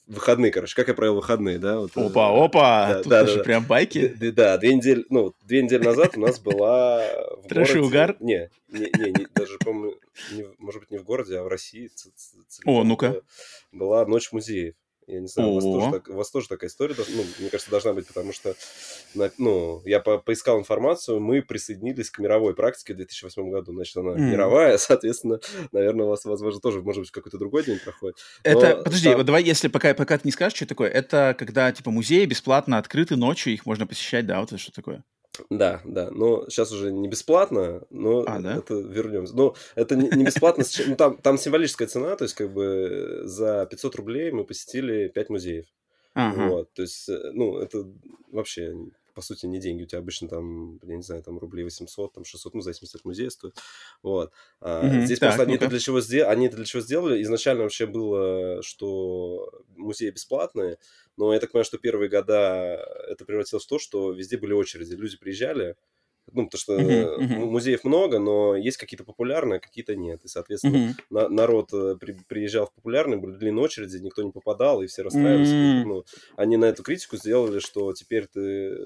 выходные, 0.06 0.52
короче, 0.52 0.76
как 0.76 0.88
я 0.88 0.94
провел 0.94 1.16
выходные, 1.16 1.58
да? 1.58 1.82
Опа, 1.82 2.30
э, 2.30 2.44
опа, 2.44 2.88
да, 2.88 2.98
тут 2.98 3.08
да, 3.08 3.20
даже 3.22 3.38
да, 3.38 3.42
прям 3.42 3.64
байки. 3.64 4.06
Да, 4.08 4.56
две 4.56 4.74
недели, 4.74 5.04
ну, 5.10 5.34
две 5.42 5.62
недели 5.62 5.82
назад 5.82 6.16
у 6.16 6.20
нас 6.20 6.38
была 6.38 7.04
Трэш 7.48 7.74
и 7.74 7.78
угар? 7.78 8.16
Не, 8.20 8.50
не, 8.70 8.88
не, 8.94 9.26
даже, 9.34 9.58
по-моему, 9.58 9.96
может 10.58 10.82
быть, 10.82 10.90
не 10.92 10.98
в 10.98 11.04
городе, 11.04 11.38
а 11.38 11.42
в 11.42 11.48
России. 11.48 11.90
О, 12.64 12.84
ну-ка. 12.84 13.22
Была 13.72 14.06
ночь 14.06 14.30
музеев. 14.30 14.74
Я 15.08 15.20
не 15.20 15.26
знаю, 15.26 15.50
у 15.50 15.54
вас, 15.54 15.64
тоже, 15.64 15.90
так, 15.90 16.08
у 16.10 16.12
вас 16.12 16.30
тоже 16.30 16.48
такая 16.48 16.68
история, 16.68 16.94
ну, 16.98 17.24
мне 17.38 17.48
кажется, 17.48 17.70
должна 17.70 17.94
быть, 17.94 18.06
потому 18.06 18.34
что, 18.34 18.54
ну, 19.38 19.80
я 19.86 20.00
по 20.00 20.18
поискал 20.18 20.58
информацию, 20.58 21.18
мы 21.18 21.40
присоединились 21.40 22.10
к 22.10 22.18
мировой 22.18 22.54
практике 22.54 22.92
в 22.92 22.96
2008 22.98 23.50
году, 23.50 23.72
значит, 23.72 23.96
она 23.96 24.12
mm. 24.12 24.18
мировая, 24.20 24.76
соответственно, 24.78 25.40
наверное, 25.72 26.04
у 26.04 26.10
вас, 26.10 26.26
возможно, 26.26 26.60
тоже, 26.60 26.82
может 26.82 27.00
быть, 27.00 27.10
какой-то 27.10 27.38
другой 27.38 27.64
день 27.64 27.78
проходит. 27.82 28.18
Это, 28.42 28.76
Но 28.76 28.82
подожди, 28.82 29.08
там... 29.08 29.16
вот 29.16 29.26
давай, 29.26 29.42
если 29.42 29.68
пока, 29.68 29.94
пока 29.94 30.18
ты 30.18 30.28
не 30.28 30.32
скажешь, 30.32 30.56
что 30.56 30.66
такое, 30.66 30.90
это 30.90 31.34
когда, 31.38 31.72
типа, 31.72 31.90
музеи 31.90 32.26
бесплатно 32.26 32.76
открыты 32.76 33.16
ночью, 33.16 33.54
их 33.54 33.64
можно 33.64 33.86
посещать, 33.86 34.26
да, 34.26 34.40
вот 34.40 34.48
это 34.48 34.58
что 34.58 34.72
такое? 34.72 35.04
Да, 35.50 35.80
да, 35.84 36.10
но 36.10 36.48
сейчас 36.48 36.72
уже 36.72 36.90
не 36.90 37.08
бесплатно, 37.08 37.82
но 37.90 38.24
а, 38.26 38.40
да? 38.40 38.56
это 38.56 38.74
вернемся. 38.74 39.36
Но 39.36 39.54
это 39.76 39.94
не, 39.94 40.24
бесплатно, 40.24 40.64
ну, 40.86 40.96
там, 40.96 41.16
там 41.18 41.38
символическая 41.38 41.86
цена, 41.86 42.16
то 42.16 42.24
есть 42.24 42.34
как 42.34 42.52
бы 42.52 43.20
за 43.24 43.66
500 43.70 43.94
рублей 43.96 44.32
мы 44.32 44.44
посетили 44.44 45.08
5 45.08 45.30
музеев. 45.30 45.66
Ага. 46.14 46.48
Вот, 46.48 46.72
то 46.72 46.82
есть, 46.82 47.08
э, 47.08 47.30
ну, 47.32 47.58
это 47.58 47.86
вообще 48.32 48.74
по 49.18 49.22
сути, 49.22 49.46
не 49.46 49.58
деньги. 49.58 49.82
У 49.82 49.86
тебя 49.86 49.98
обычно 49.98 50.28
там, 50.28 50.78
я 50.84 50.94
не 50.94 51.02
знаю, 51.02 51.24
там 51.24 51.40
рублей 51.40 51.64
800, 51.64 52.12
там 52.12 52.24
600, 52.24 52.54
ну, 52.54 52.60
в 52.60 52.62
зависимости 52.62 52.96
от 52.98 53.04
музея 53.04 53.30
стоит. 53.30 53.58
Вот. 54.00 54.30
А, 54.60 54.86
mm-hmm. 54.86 55.06
Здесь 55.06 55.18
так, 55.18 55.30
просто 55.30 55.42
они 55.42 55.56
это, 55.56 55.66
для 55.66 55.80
чего 55.80 56.00
сделали, 56.00 56.32
они 56.32 56.46
это 56.46 56.54
для 56.54 56.64
чего 56.64 56.82
сделали? 56.82 57.20
Изначально 57.24 57.64
вообще 57.64 57.86
было, 57.86 58.62
что 58.62 59.50
музеи 59.76 60.10
бесплатные, 60.10 60.78
но 61.18 61.34
я 61.34 61.40
так 61.40 61.50
понимаю, 61.50 61.64
что 61.64 61.78
первые 61.78 62.08
года 62.08 62.82
это 63.08 63.24
превратилось 63.24 63.64
в 63.64 63.68
то, 63.68 63.78
что 63.78 64.12
везде 64.12 64.38
были 64.38 64.52
очереди. 64.52 64.94
Люди 64.94 65.18
приезжали, 65.18 65.74
Ну, 66.32 66.46
потому 66.46 66.60
что 66.60 66.78
uh-huh, 66.78 67.18
uh-huh. 67.18 67.44
музеев 67.46 67.84
много, 67.84 68.18
но 68.18 68.54
есть 68.54 68.76
какие-то 68.76 69.04
популярные, 69.04 69.60
какие-то 69.60 69.96
нет. 69.96 70.24
И, 70.24 70.28
соответственно, 70.28 70.76
uh-huh. 70.76 70.94
на, 71.10 71.28
народ 71.28 71.72
э, 71.72 71.96
при, 71.98 72.16
приезжал 72.28 72.66
в 72.66 72.74
популярные, 72.74 73.18
были 73.18 73.32
длинные 73.32 73.64
очереди, 73.64 73.96
никто 73.96 74.22
не 74.22 74.30
попадал, 74.30 74.82
и 74.82 74.86
все 74.86 75.02
расстраивались. 75.02 75.48
Uh-huh. 75.48 75.84
Ну, 75.84 76.04
они 76.36 76.56
на 76.56 76.66
эту 76.66 76.82
критику 76.82 77.16
сделали, 77.16 77.58
что 77.58 77.92
теперь 77.92 78.26
ты 78.26 78.78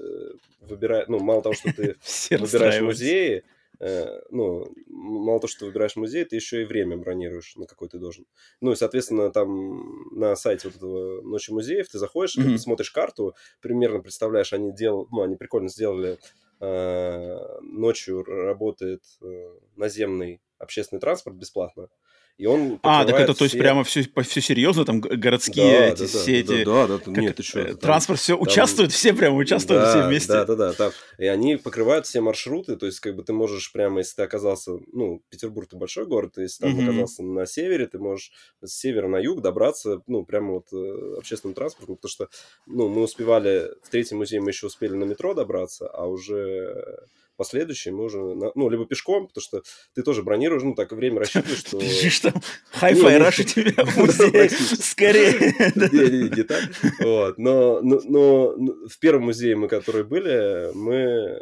выбираешь... 0.59 1.07
Ну, 1.07 1.19
мало 1.19 1.43
того, 1.43 1.53
что 1.53 1.71
ты 1.73 1.95
выбираешь 2.37 2.81
музеи, 2.81 3.37
Э, 3.37 3.41
ну, 3.79 4.73
мало 4.87 5.39
того, 5.39 5.49
что 5.49 5.59
ты 5.59 5.65
выбираешь 5.65 5.95
музей, 5.95 6.25
ты 6.25 6.35
еще 6.35 6.61
и 6.61 6.65
время 6.65 6.97
бронируешь, 6.97 7.55
на 7.55 7.65
какой 7.65 7.89
ты 7.89 7.99
должен. 7.99 8.25
Ну, 8.61 8.71
и, 8.71 8.75
соответственно, 8.75 9.31
там 9.31 10.09
на 10.11 10.35
сайте 10.35 10.67
вот 10.67 10.77
этого 10.77 11.21
Ночи 11.21 11.51
музеев 11.51 11.89
ты 11.89 11.99
заходишь, 11.99 12.37
mm-hmm. 12.37 12.57
смотришь 12.57 12.91
карту, 12.91 13.35
примерно 13.61 13.99
представляешь, 13.99 14.53
они 14.53 14.73
делали, 14.73 15.07
ну, 15.11 15.21
они 15.21 15.35
прикольно 15.35 15.69
сделали, 15.69 16.17
э, 16.59 17.59
ночью 17.61 18.23
работает 18.23 19.03
э, 19.21 19.57
наземный 19.75 20.41
общественный 20.59 20.99
транспорт 20.99 21.35
бесплатно, 21.35 21.89
и 22.37 22.47
он 22.47 22.79
а, 22.81 23.05
так 23.05 23.19
это, 23.19 23.35
то 23.35 23.43
есть, 23.43 23.57
прямо 23.57 23.83
все, 23.83 24.03
все 24.03 24.41
серьезно, 24.41 24.85
там 24.85 25.01
городские 25.01 25.77
да, 25.77 25.85
эти, 25.87 25.99
да, 25.99 26.07
все 26.07 26.43
да, 26.43 26.55
эти... 26.55 26.63
Да, 26.65 26.87
да, 26.87 26.97
да, 27.05 27.21
нет, 27.21 27.35
ты 27.35 27.43
что, 27.43 27.75
транспорт, 27.75 28.19
все 28.19 28.33
там, 28.33 28.41
участвует, 28.41 28.91
все 28.91 29.13
прямо 29.13 29.37
участвуют 29.37 29.83
да, 29.83 29.89
все 29.89 30.07
вместе. 30.07 30.27
Да, 30.29 30.45
да, 30.45 30.55
да, 30.55 30.73
там, 30.73 30.91
и 31.19 31.27
они 31.27 31.57
покрывают 31.57 32.07
все 32.07 32.21
маршруты, 32.21 32.75
то 32.75 32.87
есть, 32.87 32.99
как 33.01 33.15
бы 33.15 33.23
ты 33.23 33.33
можешь 33.33 33.71
прямо, 33.71 33.99
если 33.99 34.15
ты 34.15 34.23
оказался, 34.23 34.71
ну, 34.91 35.21
Петербург 35.29 35.67
это 35.67 35.77
большой 35.77 36.07
город, 36.07 36.33
если 36.37 36.63
там 36.63 36.79
mm-hmm. 36.79 36.83
оказался 36.83 37.23
на 37.23 37.45
севере, 37.45 37.85
ты 37.85 37.99
можешь 37.99 38.31
с 38.63 38.71
севера 38.71 39.07
на 39.07 39.17
юг 39.17 39.41
добраться, 39.41 40.01
ну, 40.07 40.25
прямо 40.25 40.53
вот 40.53 40.73
э, 40.73 41.17
общественным 41.19 41.53
транспортом, 41.53 41.97
потому 41.97 42.09
что, 42.09 42.29
ну, 42.65 42.89
мы 42.89 43.03
успевали, 43.03 43.69
в 43.83 43.89
третий 43.89 44.15
музей 44.15 44.39
мы 44.39 44.49
еще 44.49 44.65
успели 44.65 44.93
на 44.93 45.03
метро 45.03 45.35
добраться, 45.35 45.87
а 45.87 46.07
уже 46.07 47.05
последующие 47.35 47.93
мы 47.93 48.05
уже, 48.05 48.19
ну, 48.19 48.69
либо 48.69 48.85
пешком, 48.85 49.27
потому 49.27 49.41
что 49.41 49.63
ты 49.93 50.03
тоже 50.03 50.23
бронируешь, 50.23 50.63
ну, 50.63 50.75
так 50.75 50.91
время 50.91 51.19
рассчитываешь, 51.19 51.59
что... 51.59 51.77
Бежишь 51.77 52.19
там, 52.19 52.33
хай-фай 52.71 53.17
рашу 53.17 53.43
тебя 53.43 53.83
в 53.85 53.97
музей, 53.97 54.49
скорее. 54.49 55.53
Не, 55.75 56.29
не, 56.29 56.29
не 56.29 56.43
так, 56.43 56.63
вот, 56.99 57.37
но, 57.37 57.81
но 57.81 58.55
в 58.87 58.99
первом 58.99 59.23
музее 59.23 59.55
мы, 59.55 59.67
которые 59.67 60.03
были, 60.03 60.71
мы 60.73 61.41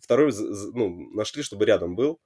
второй, 0.00 0.32
ну, 0.74 1.10
нашли, 1.14 1.42
чтобы 1.42 1.66
рядом 1.66 1.96
был, 1.96 2.18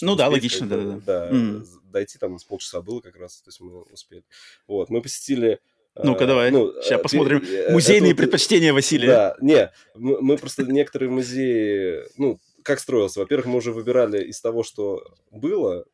ну 0.00 0.16
да, 0.16 0.28
логично, 0.28 0.66
да, 0.66 0.76
да. 0.78 1.00
Да, 1.04 1.30
mm. 1.30 1.66
дойти 1.92 2.18
там 2.18 2.38
с 2.38 2.44
полчаса 2.44 2.80
было 2.80 3.00
как 3.00 3.16
раз, 3.16 3.42
то 3.42 3.48
есть 3.48 3.60
мы 3.60 3.82
успели. 3.82 4.24
Вот, 4.66 4.88
мы 4.88 5.02
посетили 5.02 5.60
ну-ка, 6.02 6.26
давай. 6.26 6.50
Ну, 6.50 6.72
Сейчас 6.82 7.00
посмотрим. 7.00 7.44
Музейные 7.70 8.12
это, 8.12 8.22
предпочтения 8.22 8.72
Василия. 8.72 9.06
Да, 9.06 9.36
не, 9.40 9.70
мы, 9.94 10.20
мы 10.20 10.36
просто 10.36 10.64
некоторые 10.64 11.08
музеи, 11.08 12.02
ну, 12.16 12.40
как 12.64 12.80
строился? 12.80 13.20
Во-первых, 13.20 13.46
мы 13.46 13.56
уже 13.58 13.72
выбирали 13.72 14.24
из 14.24 14.40
того, 14.40 14.64
что 14.64 15.04
было, 15.30 15.84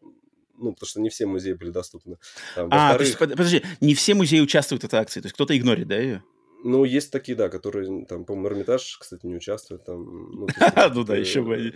ну, 0.56 0.72
потому 0.72 0.88
что 0.88 1.00
не 1.00 1.10
все 1.10 1.26
музеи 1.26 1.52
были 1.52 1.70
доступны. 1.70 2.16
Там, 2.54 2.68
а, 2.70 2.96
то 2.96 3.02
есть, 3.02 3.18
подожди, 3.18 3.62
не 3.80 3.94
все 3.94 4.14
музеи 4.14 4.40
участвуют 4.40 4.82
в 4.82 4.86
этой 4.86 5.00
акции, 5.00 5.20
то 5.20 5.26
есть 5.26 5.34
кто-то 5.34 5.56
игнорит, 5.56 5.88
да, 5.88 5.98
ее? 5.98 6.22
Ну, 6.62 6.84
есть 6.84 7.10
такие, 7.10 7.36
да, 7.36 7.48
которые, 7.48 8.06
там, 8.06 8.24
по-моему, 8.24 8.48
Эрмитаж, 8.48 8.98
кстати, 8.98 9.26
не 9.26 9.34
участвует. 9.34 9.84
Там, 9.84 10.30
ну, 10.32 10.46
ну 10.94 11.04
да, 11.04 11.16
еще 11.16 11.42
бы. 11.42 11.74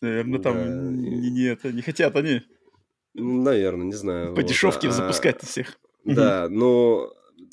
Наверное, 0.00 0.40
там 0.40 0.96
не, 0.96 1.56
не 1.72 1.82
хотят 1.82 2.14
они. 2.16 2.42
Наверное, 3.14 3.86
не 3.86 3.94
знаю. 3.94 4.34
По 4.34 4.42
дешевке 4.42 4.88
а, 4.88 4.92
запускать 4.92 5.42
всех. 5.42 5.78
Да, 6.04 6.48
но 6.48 7.12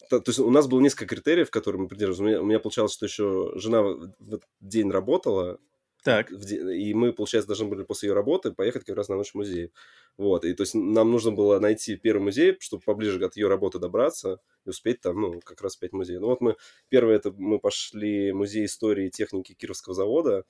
то, 0.10 0.22
есть 0.26 0.40
у 0.40 0.52
нас 0.52 0.68
было 0.68 0.80
несколько 0.82 1.08
критериев, 1.08 1.50
которые 1.50 1.84
мы 1.84 1.88
придерживались. 1.88 2.20
У 2.20 2.26
меня, 2.26 2.42
у 2.42 2.46
меня 2.46 2.60
получалось, 2.60 2.94
что 2.94 3.06
еще 3.06 3.52
жена 3.56 3.82
в 3.82 4.14
этот 4.28 4.44
день 4.60 4.92
работала, 4.92 5.60
так. 6.06 6.32
И 6.32 6.94
мы, 6.94 7.14
получается, 7.14 7.48
должны 7.48 7.66
были 7.66 7.84
после 7.84 8.10
ее 8.10 8.14
работы 8.14 8.52
поехать 8.52 8.86
как 8.86 8.96
раз 8.96 9.10
на 9.10 9.16
ночь 9.16 9.34
музея. 9.34 9.72
Вот. 10.18 10.46
И 10.46 10.54
то 10.54 10.62
есть 10.62 10.76
нам 10.76 11.12
нужно 11.12 11.32
было 11.32 11.60
найти 11.60 11.96
первый 11.98 12.26
музей, 12.26 12.56
чтобы 12.60 12.84
поближе 12.86 13.26
от 13.26 13.36
ее 13.36 13.48
работы 13.48 13.80
добраться 13.80 14.40
и 14.66 14.70
успеть 14.70 15.02
там, 15.02 15.20
ну, 15.20 15.42
как 15.42 15.62
раз 15.62 15.76
пять 15.76 15.94
музеев. 15.94 16.22
Ну 16.22 16.28
вот 16.28 16.42
мы, 16.42 16.58
первое, 16.90 17.16
это 17.16 17.32
мы 17.36 17.58
пошли 17.58 18.32
в 18.32 18.36
музей 18.36 18.66
истории 18.66 19.08
и 19.08 19.10
техники 19.10 19.56
Кировского 19.56 19.96
завода. 19.96 20.46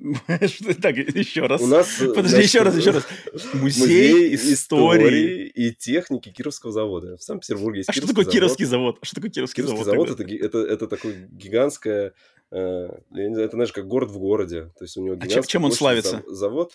Так, 0.82 0.96
еще 0.96 1.46
раз. 1.46 1.60
У 1.60 1.66
нас, 1.66 1.98
Подожди, 1.98 2.28
значит, 2.28 2.44
еще 2.44 2.62
раз, 2.62 2.76
еще 2.76 2.90
раз. 2.90 3.06
Музей, 3.54 4.34
истории 4.34 5.46
и 5.46 5.72
техники 5.72 6.30
Кировского 6.30 6.72
завода. 6.72 7.16
В 7.16 7.22
Санкт-Петербурге 7.22 7.80
есть 7.80 7.90
А 7.90 7.92
что 7.92 8.06
такое 8.06 8.24
Кировский 8.24 8.64
завод? 8.64 8.98
А 9.00 9.04
что 9.04 9.16
такое 9.16 9.30
Кировский, 9.30 9.62
Кировский 9.62 9.84
завод? 9.84 10.08
завод 10.08 10.20
это, 10.20 10.34
это, 10.34 10.58
это 10.58 10.86
такое 10.86 11.28
гигантское 11.30 12.14
Э, 12.50 12.88
это, 13.14 13.50
знаешь, 13.52 13.72
как 13.72 13.86
город 13.86 14.10
в 14.10 14.18
городе. 14.18 14.72
То 14.76 14.84
есть 14.84 14.96
у 14.96 15.02
него 15.02 15.16
а 15.20 15.42
чем 15.42 15.64
он 15.64 15.72
славится? 15.72 16.22
Завод. 16.26 16.72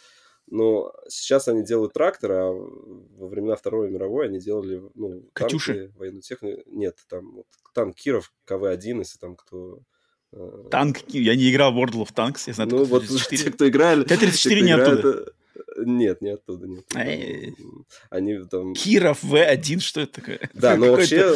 Но 0.47 0.93
сейчас 1.07 1.47
они 1.47 1.63
делают 1.63 1.93
тракторы, 1.93 2.35
а 2.35 2.51
во 2.51 3.27
времена 3.27 3.55
Второй 3.55 3.89
мировой 3.89 4.27
они 4.27 4.39
делали 4.39 4.79
ну, 4.93 5.27
Катюши? 5.33 5.73
Танки, 5.73 5.97
военную 5.97 6.21
технику. 6.21 6.61
Нет, 6.67 6.97
там 7.09 7.43
танк 7.73 7.95
Киров, 7.95 8.31
КВ-1, 8.45 8.99
если 8.99 9.17
там 9.17 9.35
кто... 9.35 9.79
Э, 10.33 10.67
танк, 10.71 10.99
я 11.07 11.35
не 11.35 11.51
играл 11.51 11.73
в 11.73 11.77
World 11.77 11.93
of 11.93 12.13
Tanks, 12.13 12.43
я 12.47 12.53
знаю, 12.53 12.69
Ну 12.71 12.83
вот 12.85 13.05
те, 13.29 13.51
кто 13.51 13.67
играли... 13.67 14.03
Т-34 14.03 14.61
не 14.61 14.71
оттуда. 14.71 15.33
Нет, 15.77 16.21
не 16.21 16.29
оттуда, 16.29 16.67
нет. 16.67 16.85
Они 18.09 18.39
там... 18.49 18.73
Киров 18.73 19.23
В1, 19.23 19.79
что 19.79 20.01
это 20.01 20.21
такое? 20.21 20.39
Да, 20.53 20.77
но 20.77 20.91
вообще... 20.91 21.35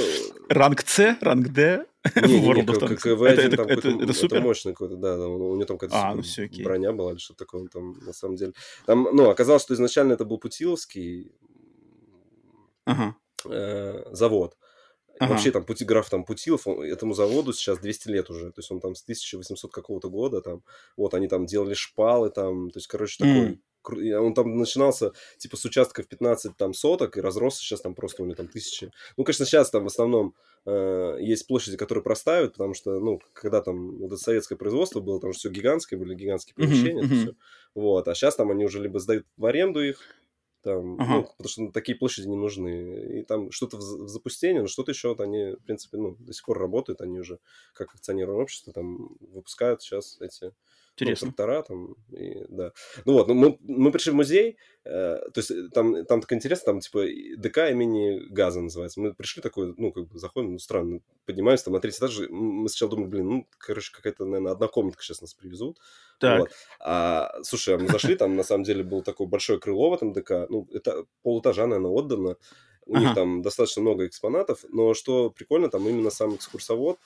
Ранг 0.50 0.82
С, 0.88 1.18
ранг 1.22 1.50
Д, 1.50 1.86
не, 2.16 2.40
не, 2.40 2.52
не, 2.52 2.64
КВ-1 2.64 3.28
это, 3.28 3.42
это, 3.42 3.64
это, 3.64 3.90
это, 3.90 4.14
супер? 4.14 4.38
это 4.38 4.46
мощный 4.46 4.72
какой-то, 4.72 4.96
да, 4.96 5.18
да, 5.18 5.28
у 5.28 5.56
него 5.56 5.66
там 5.66 5.78
какая-то 5.78 6.10
а, 6.10 6.16
ну, 6.16 6.22
все, 6.22 6.50
броня 6.64 6.94
была 6.94 7.12
или 7.12 7.20
что-то 7.20 7.40
такое, 7.40 7.68
там, 7.68 8.00
на 8.00 8.14
самом 8.14 8.38
деле. 8.38 8.54
Там, 8.86 9.10
ну, 9.12 9.30
оказалось, 9.30 9.64
что 9.64 9.74
изначально 9.74 10.14
это 10.14 10.24
был 10.24 10.38
Путиловский 10.38 11.32
ага. 12.86 13.16
э, 13.46 14.06
завод. 14.14 14.56
Ага. 15.20 15.34
Вообще 15.34 15.52
там 15.52 15.66
пути, 15.66 15.84
граф 15.84 16.10
там 16.10 16.24
Путилов, 16.24 16.66
он, 16.66 16.82
этому 16.82 17.14
заводу 17.14 17.52
сейчас 17.52 17.80
200 17.80 18.08
лет 18.08 18.30
уже, 18.30 18.52
то 18.52 18.60
есть 18.60 18.72
он 18.72 18.80
там 18.80 18.96
с 18.96 19.04
1800 19.04 19.72
какого-то 19.72 20.10
года 20.10 20.42
там, 20.42 20.64
вот 20.96 21.14
они 21.14 21.28
там 21.28 21.46
делали 21.46 21.74
шпалы 21.74 22.30
там, 22.30 22.70
то 22.70 22.78
есть, 22.78 22.88
короче, 22.88 23.18
такой 23.18 23.48
mm 23.52 23.58
он 23.88 24.34
там 24.34 24.58
начинался 24.58 25.14
типа 25.38 25.58
с 25.58 25.66
участков 25.66 26.08
15 26.08 26.56
там 26.58 26.74
соток 26.74 27.18
и 27.18 27.22
разросся 27.22 27.62
сейчас 27.62 27.82
там 27.82 27.96
просто 27.96 28.22
у 28.22 28.26
него 28.26 28.36
там 28.36 28.48
тысячи. 28.48 28.92
Ну, 29.18 29.24
конечно, 29.24 29.46
сейчас 29.46 29.70
там 29.72 29.84
в 29.84 29.88
основном 29.88 30.36
э, 30.66 31.18
есть 31.22 31.48
площади, 31.48 31.78
которые 31.78 32.04
простаивают, 32.04 32.54
потому 32.54 32.74
что, 32.74 33.00
ну, 33.00 33.22
когда 33.34 33.62
там 33.62 33.98
вот 33.98 34.08
это 34.08 34.18
советское 34.18 34.58
производство 34.58 35.00
было, 35.00 35.20
там 35.20 35.32
же 35.32 35.40
все 35.40 35.50
гигантское, 35.50 35.98
были 35.98 36.14
гигантские 36.14 36.56
помещения, 36.56 37.04
mm-hmm. 37.04 37.22
все. 37.22 37.36
вот, 37.74 38.08
а 38.08 38.16
сейчас 38.16 38.36
там 38.36 38.52
они 38.52 38.66
уже 38.66 38.82
либо 38.82 39.00
сдают 39.00 39.26
в 39.38 39.46
аренду 39.46 39.82
их, 39.82 40.02
там, 40.62 41.00
ага. 41.00 41.14
ну, 41.14 41.24
потому 41.38 41.50
что 41.50 41.72
такие 41.72 41.98
площади 41.98 42.28
не 42.28 42.36
нужны. 42.36 43.20
И 43.20 43.24
там 43.24 43.52
что-то 43.52 43.78
в, 43.78 43.80
в 43.80 44.08
запустении, 44.08 44.60
но 44.60 44.68
что-то 44.68 44.92
еще 44.92 45.10
вот 45.10 45.22
они, 45.22 45.56
в 45.56 45.64
принципе, 45.64 45.98
ну, 45.98 46.16
до 46.20 46.34
сих 46.34 46.46
пор 46.46 46.60
работают, 46.60 47.02
они 47.02 47.20
уже 47.20 47.40
как 47.74 47.94
акционерное 47.94 48.36
общество 48.36 48.74
там 48.74 49.16
выпускают 49.20 49.82
сейчас 49.82 50.20
эти 50.22 50.54
Интересно. 51.02 51.28
Ну, 51.28 51.34
трактора 51.34 51.64
там, 51.64 51.96
и, 52.12 52.46
да. 52.50 52.72
Ну 53.06 53.14
вот, 53.14 53.28
ну, 53.28 53.34
мы, 53.34 53.58
мы 53.62 53.92
пришли 53.92 54.12
в 54.12 54.16
музей, 54.16 54.58
э, 54.86 55.18
то 55.34 55.38
есть 55.38 55.52
э, 55.52 55.70
там, 55.74 56.06
там 56.06 56.22
так 56.22 56.32
интересно, 56.34 56.74
там 56.74 56.80
типа 56.80 57.06
ДК 57.38 57.70
имени 57.72 58.28
Газа 58.30 58.62
называется. 58.62 59.00
Мы 59.00 59.14
пришли 59.14 59.42
такой, 59.42 59.74
ну, 59.78 59.92
как 59.92 60.08
бы 60.08 60.20
заходим, 60.20 60.54
ну, 60.54 60.60
странно, 60.60 61.00
поднимаемся 61.26 61.66
там 61.66 61.74
на 61.74 61.80
третий 61.80 62.00
этаж, 62.00 62.20
мы 62.30 62.68
сначала 62.70 62.92
думали, 62.92 63.08
блин, 63.08 63.30
ну, 63.30 63.48
короче, 63.58 63.92
какая-то, 63.94 64.26
наверное, 64.26 64.52
одна 64.52 64.68
комнатка 64.68 65.04
сейчас 65.04 65.22
нас 65.22 65.34
привезут. 65.34 65.78
Так. 66.20 66.40
Вот. 66.42 66.50
А, 66.80 67.32
слушай, 67.44 67.76
а 67.76 67.78
мы 67.78 67.88
зашли, 67.88 68.16
там 68.16 68.36
на 68.36 68.44
самом 68.44 68.64
деле 68.64 68.84
было 68.84 69.04
такое 69.04 69.28
большое 69.28 69.60
крыло 69.60 69.90
в 69.90 69.94
этом 69.94 70.14
ДК, 70.14 70.48
ну, 70.50 70.68
это 70.74 71.06
полэтажа, 71.24 71.66
наверное, 71.66 71.92
отдано, 71.92 72.36
у 72.86 72.96
ага. 72.96 73.06
них 73.06 73.16
там 73.16 73.42
достаточно 73.42 73.82
много 73.82 74.08
экспонатов, 74.08 74.66
но 74.70 74.94
что 74.94 75.30
прикольно, 75.30 75.70
там 75.70 75.88
именно 75.88 76.10
сам 76.10 76.36
экскурсовод, 76.36 76.98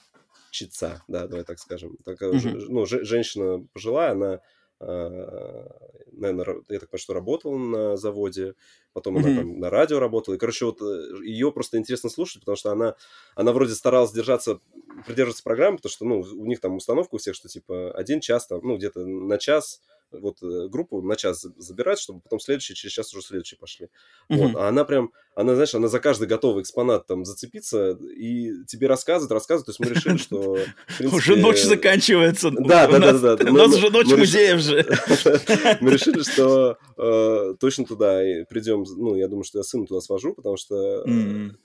чица, 0.54 1.04
да, 1.08 1.28
давай 1.28 1.44
так 1.44 1.60
скажем. 1.60 1.98
Такая, 2.06 2.32
mm-hmm. 2.32 2.66
ну, 2.70 2.86
женщина 2.86 3.66
пожилая, 3.74 4.12
она, 4.12 4.40
э, 4.80 5.68
наверное, 6.12 6.64
я 6.70 6.80
так 6.80 6.90
понимаю, 6.90 7.02
что 7.02 7.14
работала 7.14 7.58
на 7.58 7.98
заводе, 7.98 8.54
потом 8.94 9.18
mm-hmm. 9.18 9.26
она 9.26 9.38
там 9.38 9.60
на 9.60 9.70
радио 9.70 10.00
работала. 10.00 10.36
И, 10.36 10.38
короче, 10.38 10.66
вот 10.66 10.82
э, 10.82 11.26
ее 11.26 11.52
просто 11.52 11.78
интересно 11.78 12.10
слушать, 12.10 12.42
потому 12.42 12.56
что 12.56 12.72
она, 12.72 12.96
она 13.36 13.52
вроде 13.52 13.74
старалась 13.74 14.12
держаться, 14.12 14.60
придерживаться 15.08 15.44
программы, 15.44 15.78
потому 15.78 15.92
что, 15.92 16.06
ну, 16.06 16.20
у 16.20 16.46
них 16.46 16.60
там 16.60 16.76
установка 16.76 17.16
у 17.16 17.18
всех, 17.18 17.36
что, 17.36 17.50
типа, 17.50 17.92
один 17.92 18.20
час, 18.22 18.46
там, 18.46 18.60
ну, 18.64 18.78
где-то 18.78 19.06
на 19.06 19.38
час 19.40 19.82
вот 20.20 20.42
э, 20.42 20.68
группу 20.70 21.02
на 21.02 21.16
час 21.16 21.46
забирать, 21.58 22.00
чтобы 22.00 22.22
потом 22.22 22.40
следующие, 22.40 22.76
через 22.76 22.94
час 22.94 23.14
уже 23.14 23.26
следующие 23.26 23.58
пошли. 23.58 23.88
Mm-hmm. 24.30 24.38
Вот. 24.38 24.56
А 24.56 24.68
она 24.68 24.84
прям, 24.86 25.12
она, 25.36 25.56
знаешь, 25.56 25.74
она 25.76 25.88
за 25.88 26.00
каждый 26.00 26.28
готовый 26.28 26.62
экспонат 26.64 27.08
там 27.08 27.26
зацепиться 27.26 27.92
и 27.92 28.64
тебе 28.66 28.88
рассказывает, 28.88 29.32
рассказывает. 29.32 29.66
То 29.66 29.70
есть 29.72 29.80
мы 29.80 29.88
решили, 29.88 30.18
что... 30.18 30.58
Уже 31.16 31.36
ночь 31.36 31.64
заканчивается. 31.64 32.52
Да, 32.52 32.88
да, 32.88 33.36
да. 33.36 33.52
У 33.52 33.54
нас 33.54 33.74
уже 33.76 33.90
ночь 33.90 34.08
музеев 34.08 34.60
же. 34.60 34.84
Мы 35.82 35.92
решили, 35.92 36.22
что 36.22 36.78
э, 36.98 37.56
точно 37.60 37.86
туда 37.86 38.20
придем. 38.50 38.84
Ну, 38.98 39.16
я 39.16 39.28
думаю, 39.28 39.44
что 39.44 39.60
я 39.60 39.64
сына 39.64 39.86
туда 39.86 40.02
свожу, 40.02 40.34
потому 40.34 40.58
что 40.58 41.04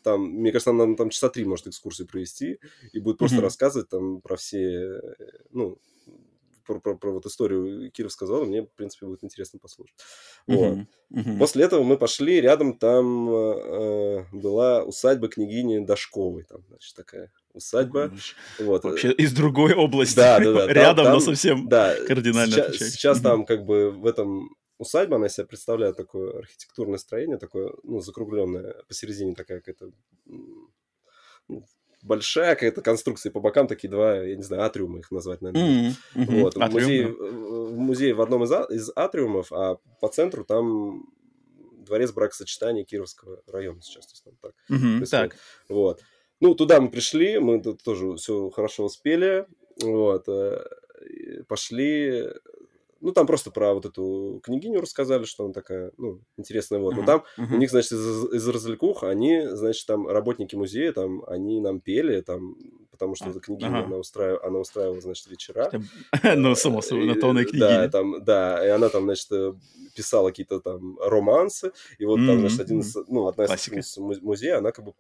там, 0.03 0.23
мне 0.23 0.53
кажется, 0.53 0.73
нам 0.73 0.97
там 0.97 1.11
часа 1.11 1.29
три 1.29 1.45
может 1.45 1.67
экскурсию 1.67 2.09
провести 2.09 2.59
и 2.93 3.01
будет 3.01 3.19
просто 3.19 3.41
рассказывать 3.41 3.89
там 3.89 4.21
про 4.21 4.37
все, 4.37 5.01
ну, 5.51 5.79
про, 6.69 6.81
про, 6.81 6.97
про 6.97 7.13
вот 7.13 7.27
историю 7.27 7.91
Киров 7.91 8.13
сказал, 8.13 8.45
мне, 8.45 8.63
в 8.63 8.71
принципе, 8.77 9.07
будет 9.07 9.25
интересно 9.25 9.59
послушать. 9.59 9.97
Вот. 10.47 10.79
Uh-huh. 11.11 11.39
После 11.39 11.65
этого 11.65 11.83
мы 11.83 11.97
пошли, 11.97 12.41
рядом 12.41 12.79
там 12.79 13.31
э, 13.31 14.25
была 14.33 14.85
усадьба 14.85 15.29
княгини 15.29 15.85
Дашковой, 15.85 16.45
там, 16.45 16.63
значит, 16.69 16.95
такая 16.95 17.33
усадьба. 17.55 18.13
Вот. 18.59 18.85
Вообще 18.85 19.13
из 19.13 19.33
другой 19.33 19.73
области. 19.75 20.17
Да, 20.17 20.39
да, 20.39 20.53
да. 20.53 20.67
Рядом, 20.73 21.05
там, 21.07 21.15
но 21.15 21.21
совсем 21.21 21.69
да, 21.69 21.97
кардинально 22.07 22.53
Сейчас, 22.53 22.91
сейчас 22.91 23.21
там 23.21 23.47
как 23.47 23.65
бы 23.65 23.91
в 23.91 24.07
этом 24.07 24.55
усадьба, 24.77 25.17
она 25.17 25.29
себя 25.29 25.47
представляет 25.47 25.97
такое 25.97 26.39
архитектурное 26.39 26.99
строение, 26.99 27.39
такое, 27.39 27.73
ну, 27.83 28.01
закругленное, 28.01 28.75
посередине 28.87 29.35
такая 29.35 29.61
какая-то 29.61 29.91
ну, 31.49 31.65
большая 32.03 32.55
какая-то 32.55 32.83
конструкция, 32.83 33.33
по 33.33 33.41
бокам 33.41 33.67
такие 33.67 33.91
два, 33.91 34.17
я 34.23 34.37
не 34.37 34.43
знаю, 34.43 34.63
атриума 34.63 34.99
их 34.99 35.11
назвать, 35.11 35.41
наверное. 35.41 35.95
Mm-hmm. 36.15 36.41
Вот. 36.43 36.57
Атриум, 36.57 36.73
музей, 36.73 37.05
да. 37.05 37.77
музей 37.77 38.13
в 38.13 38.21
одном 38.21 38.45
из, 38.45 38.53
а, 38.53 38.67
из 38.71 38.91
атриумов, 38.95 39.53
а 39.53 39.77
по 40.01 40.09
центру 40.09 40.45
там 40.45 41.07
дворец 41.85 42.13
бракосочетания 42.13 42.85
Кировского 42.85 43.43
района 43.47 43.81
сейчас. 43.83 44.07
То 44.07 44.13
есть, 44.13 44.25
там 44.25 44.35
так. 44.41 44.55
Mm-hmm, 44.71 45.07
так. 45.07 45.37
Вот. 45.69 46.03
Ну, 46.41 46.55
туда 46.55 46.81
мы 46.81 46.91
пришли, 46.91 47.39
мы 47.39 47.61
тут 47.61 47.83
тоже 47.83 48.15
все 48.17 48.51
хорошо 48.51 48.85
успели. 48.85 49.47
Вот. 49.83 50.29
Э, 50.29 50.65
пошли 51.49 52.29
ну, 53.01 53.13
там 53.13 53.27
просто 53.27 53.51
про 53.51 53.75
вот 53.75 53.87
эту 53.87 54.41
княгиню 54.43 54.81
рассказали, 54.81 55.25
что 55.25 55.45
она 55.45 55.53
такая, 55.53 55.93
ну, 55.97 56.21
интересная 56.37 56.81
вот. 56.81 56.97
Но 56.97 57.05
там 57.05 57.25
у 57.37 57.57
них, 57.57 57.71
значит, 57.71 57.93
из, 57.93 58.33
из 58.33 58.49
развлекух 58.49 59.05
они, 59.05 59.47
значит, 59.47 59.87
там 59.87 60.07
работники 60.09 60.57
музея, 60.57 60.93
там, 60.93 61.25
они 61.27 61.61
нам 61.61 61.81
пели, 61.81 62.21
там, 62.21 62.57
потому 62.91 63.15
что 63.15 63.31
эта 63.31 63.41
княгиня, 63.41 63.85
она, 63.85 63.97
устраивала, 63.97 64.45
она 64.45 64.59
устраивала, 64.59 65.01
значит, 65.01 65.27
вечера. 65.29 65.71
Ну, 66.37 66.55
само 66.55 66.83
собой, 66.83 67.07
на 67.07 67.15
то 67.15 67.31
она 67.31 67.45
княгиня. 67.45 67.61
Да, 67.61 67.89
там, 67.89 68.25
да, 68.25 68.67
и 68.67 68.69
она 68.69 68.89
там, 68.89 69.05
значит, 69.05 69.31
э, 69.31 69.53
писала 69.95 70.31
какие-то 70.31 70.61
там 70.61 70.99
романсы, 71.01 71.73
и 71.99 72.05
вот 72.05 72.17
там, 72.27 72.41
значит, 72.41 72.61
один 72.61 72.81
из, 72.81 72.97
ну, 73.09 73.29
одна 73.29 73.45
из 73.45 73.99
музея, 73.99 74.59
она 74.59 74.73
как 74.73 74.85
бы 74.85 74.95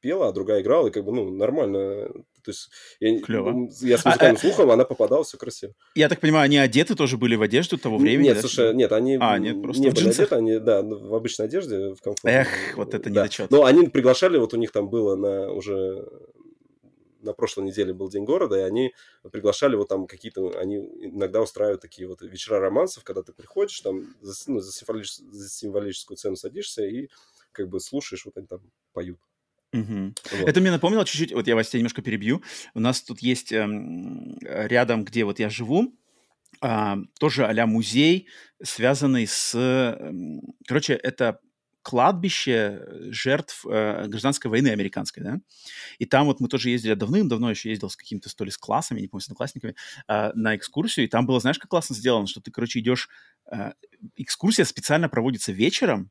пела, 0.00 0.28
а 0.28 0.32
другая 0.32 0.62
играла, 0.62 0.88
и 0.88 0.90
как 0.90 1.04
бы, 1.04 1.12
ну, 1.12 1.30
нормально. 1.30 2.08
То 2.48 2.52
есть 2.52 2.70
я, 2.98 3.20
Клево. 3.20 3.68
я 3.82 3.98
с 3.98 4.06
а, 4.06 4.08
музыкальным 4.08 4.36
а, 4.36 4.40
слухом, 4.40 4.70
она 4.70 4.84
попадала, 4.86 5.22
все 5.22 5.36
красиво. 5.36 5.74
Я 5.94 6.08
так 6.08 6.18
понимаю, 6.18 6.44
они 6.44 6.56
одеты 6.56 6.94
тоже 6.94 7.18
были 7.18 7.36
в 7.36 7.42
одежду 7.42 7.76
того 7.76 7.98
времени? 7.98 8.28
Нет, 8.28 8.36
да? 8.36 8.40
слушай, 8.40 8.74
нет, 8.74 8.90
они 8.92 9.18
а, 9.20 9.38
нет, 9.38 9.60
просто 9.60 9.82
не 9.82 9.90
были 9.90 10.08
одеты, 10.08 10.34
они, 10.34 10.58
да, 10.58 10.80
в 10.80 11.14
обычной 11.14 11.44
одежде, 11.44 11.92
в 11.92 12.00
комфорте. 12.00 12.38
Эх, 12.38 12.48
вот 12.76 12.94
это 12.94 13.10
да. 13.10 13.20
недочет. 13.20 13.50
Но 13.50 13.64
они 13.64 13.88
приглашали, 13.88 14.38
вот 14.38 14.54
у 14.54 14.56
них 14.56 14.72
там 14.72 14.88
было 14.88 15.14
на 15.14 15.52
уже 15.52 16.08
на 17.20 17.34
прошлой 17.34 17.64
неделе 17.66 17.92
был 17.92 18.08
День 18.08 18.24
города, 18.24 18.56
и 18.56 18.62
они 18.62 18.94
приглашали 19.30 19.76
вот 19.76 19.88
там 19.88 20.06
какие-то, 20.06 20.58
они 20.58 20.76
иногда 20.76 21.42
устраивают 21.42 21.82
такие 21.82 22.08
вот 22.08 22.22
вечера 22.22 22.60
романсов, 22.60 23.04
когда 23.04 23.22
ты 23.22 23.34
приходишь, 23.34 23.78
там 23.80 24.06
за, 24.22 24.34
ну, 24.46 24.60
за, 24.60 24.72
символич, 24.72 25.16
за 25.16 25.50
символическую 25.50 26.16
цену 26.16 26.36
садишься 26.36 26.86
и 26.86 27.08
как 27.52 27.68
бы 27.68 27.78
слушаешь, 27.80 28.24
вот 28.24 28.38
они 28.38 28.46
там 28.46 28.62
поют. 28.94 29.18
Угу. 29.72 30.14
Вот. 30.32 30.48
Это 30.48 30.60
мне 30.60 30.70
напомнило 30.70 31.04
чуть-чуть, 31.04 31.32
вот 31.32 31.46
я 31.46 31.54
вас 31.54 31.68
тебя 31.68 31.80
немножко 31.80 32.02
перебью. 32.02 32.42
У 32.74 32.80
нас 32.80 33.02
тут 33.02 33.20
есть 33.20 33.52
эм, 33.52 34.38
рядом, 34.40 35.04
где 35.04 35.24
вот 35.24 35.38
я 35.38 35.50
живу, 35.50 35.94
э, 36.62 36.96
тоже 37.20 37.46
а 37.46 37.66
музей, 37.66 38.28
связанный 38.62 39.26
с... 39.26 39.54
Э, 39.54 40.12
короче, 40.66 40.94
это 40.94 41.40
кладбище 41.82 42.82
жертв 43.10 43.64
э, 43.66 44.06
гражданской 44.08 44.50
войны 44.50 44.68
американской, 44.68 45.22
да, 45.22 45.40
и 45.98 46.04
там 46.04 46.26
вот 46.26 46.38
мы 46.38 46.48
тоже 46.48 46.68
ездили 46.68 46.94
давным-давно, 46.94 47.50
еще 47.50 47.70
ездил 47.70 47.88
с 47.88 47.96
каким-то, 47.96 48.28
то 48.34 48.44
ли, 48.44 48.50
с 48.50 48.58
классами, 48.58 49.00
не 49.00 49.08
помню, 49.08 49.22
с 49.22 49.26
одноклассниками, 49.26 49.74
э, 50.06 50.32
на 50.34 50.56
экскурсию, 50.56 51.06
и 51.06 51.08
там 51.08 51.24
было, 51.24 51.40
знаешь, 51.40 51.58
как 51.58 51.70
классно 51.70 51.94
сделано, 51.96 52.26
что 52.26 52.42
ты, 52.42 52.50
короче, 52.50 52.80
идешь, 52.80 53.08
э, 53.50 53.72
экскурсия 54.16 54.66
специально 54.66 55.08
проводится 55.08 55.52
вечером, 55.52 56.10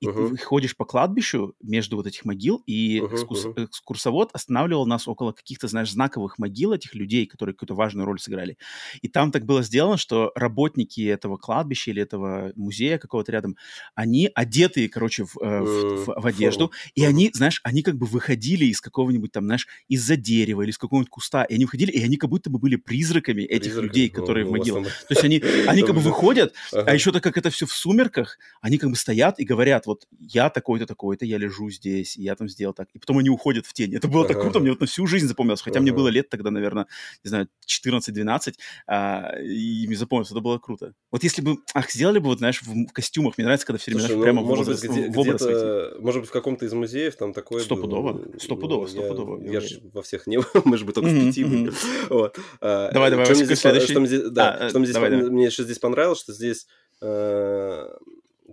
и 0.00 0.06
uh-huh. 0.06 0.30
ты 0.30 0.36
ходишь 0.38 0.76
по 0.76 0.84
кладбищу 0.84 1.54
между 1.62 1.96
вот 1.96 2.06
этих 2.06 2.24
могил, 2.24 2.62
и 2.66 2.98
uh-huh, 2.98 3.12
экскурс, 3.12 3.46
uh-huh. 3.46 3.64
экскурсовод 3.64 4.30
останавливал 4.32 4.86
нас 4.86 5.08
около 5.08 5.32
каких-то, 5.32 5.68
знаешь, 5.68 5.90
знаковых 5.90 6.38
могил 6.38 6.72
этих 6.72 6.94
людей, 6.94 7.26
которые 7.26 7.54
какую-то 7.54 7.74
важную 7.74 8.06
роль 8.06 8.20
сыграли. 8.20 8.58
И 9.02 9.08
там 9.08 9.32
так 9.32 9.44
было 9.44 9.62
сделано, 9.62 9.96
что 9.96 10.32
работники 10.34 11.00
этого 11.06 11.36
кладбища 11.36 11.90
или 11.90 12.02
этого 12.02 12.52
музея 12.56 12.98
какого-то 12.98 13.32
рядом, 13.32 13.56
они 13.94 14.30
одетые, 14.34 14.88
короче, 14.88 15.24
в, 15.24 15.36
э, 15.40 15.60
в, 15.60 16.04
в, 16.04 16.20
в 16.22 16.26
одежду, 16.26 16.66
uh-huh. 16.66 16.92
и 16.94 17.04
они, 17.04 17.30
знаешь, 17.34 17.60
они 17.64 17.82
как 17.82 17.96
бы 17.96 18.06
выходили 18.06 18.66
из 18.66 18.80
какого-нибудь 18.80 19.32
там, 19.32 19.44
знаешь, 19.44 19.66
из-за 19.88 20.16
дерева 20.16 20.62
или 20.62 20.70
из 20.70 20.78
какого-нибудь 20.78 21.10
куста, 21.10 21.44
и 21.44 21.54
они 21.54 21.64
выходили, 21.64 21.90
и 21.90 22.02
они 22.02 22.16
как 22.16 22.30
будто 22.30 22.50
бы 22.50 22.58
были 22.58 22.76
призраками 22.76 23.42
этих 23.42 23.72
Призрак, 23.72 23.84
людей, 23.84 24.08
которые 24.08 24.44
ну, 24.44 24.50
в 24.50 24.52
могилах. 24.54 24.84
То 24.84 25.14
есть 25.14 25.24
они, 25.24 25.42
они 25.66 25.82
как 25.82 25.94
бы 25.94 26.00
выходят, 26.00 26.54
а 26.72 26.94
еще 26.94 27.12
так 27.12 27.22
как 27.22 27.36
это 27.36 27.50
все 27.50 27.66
в 27.66 27.72
сумерках, 27.72 28.38
они 28.60 28.78
как 28.78 28.90
бы 28.90 28.96
стоят 28.96 29.38
и 29.38 29.44
говорят, 29.44 29.57
говорят, 29.58 29.86
вот 29.86 30.06
я 30.20 30.50
такой-то, 30.50 30.86
такой-то, 30.86 31.24
я 31.24 31.36
лежу 31.36 31.68
здесь, 31.68 32.16
я 32.16 32.36
там 32.36 32.48
сделал 32.48 32.74
так. 32.74 32.88
И 32.94 32.98
потом 33.00 33.18
они 33.18 33.28
уходят 33.28 33.66
в 33.66 33.72
тень. 33.72 33.92
Это 33.94 34.06
было 34.06 34.24
ага. 34.24 34.34
так 34.34 34.42
круто, 34.42 34.60
мне 34.60 34.70
вот 34.70 34.80
на 34.80 34.86
всю 34.86 35.06
жизнь 35.06 35.26
запомнилось. 35.26 35.60
Хотя 35.60 35.78
ага. 35.78 35.82
мне 35.82 35.92
было 35.92 36.08
лет 36.08 36.28
тогда, 36.28 36.50
наверное, 36.50 36.86
не 37.24 37.28
знаю, 37.28 37.48
14-12, 37.66 38.54
а, 38.86 39.36
и 39.40 39.86
мне 39.88 39.96
запомнилось, 39.96 40.30
это 40.30 40.40
было 40.40 40.58
круто. 40.58 40.94
Вот 41.10 41.24
если 41.24 41.42
бы, 41.42 41.56
ах, 41.74 41.90
сделали 41.90 42.20
бы, 42.20 42.26
вот, 42.26 42.38
знаешь, 42.38 42.62
в, 42.62 42.92
костюмах, 42.92 43.36
мне 43.36 43.46
нравится, 43.46 43.66
когда 43.66 43.78
все 43.78 43.90
время, 43.90 44.06
Слушай, 44.06 44.14
знаешь, 44.14 44.18
ну, 44.18 44.40
прямо 44.40 44.46
может 44.46 44.66
в 44.68 44.70
быть, 44.70 44.90
где, 44.90 45.10
в 45.10 45.18
образ 45.18 45.42
где 45.42 46.00
Может 46.00 46.20
быть, 46.20 46.30
в 46.30 46.32
каком-то 46.32 46.64
из 46.64 46.72
музеев 46.72 47.16
там 47.16 47.32
такое 47.32 47.62
Стопудово, 47.62 48.12
было. 48.12 48.38
стопудово, 48.38 48.82
ну, 48.82 48.88
стопудово. 48.88 49.42
Я, 49.42 49.52
я 49.54 49.60
же 49.60 49.80
во 49.92 50.02
всех 50.02 50.28
не 50.28 50.38
мы 50.64 50.76
же 50.78 50.84
бы 50.84 50.92
только 50.92 51.10
в 51.10 51.26
пяти 51.26 51.42
были. 51.42 51.72
Давай, 52.60 53.10
давай, 53.10 53.26
следующий. 53.26 54.30
Да, 54.30 54.68
что 54.68 54.78
мне 54.78 55.46
еще 55.46 55.64
здесь 55.64 55.80
понравилось, 55.80 56.20
что 56.20 56.32
здесь 56.32 56.68
э, 57.00 57.88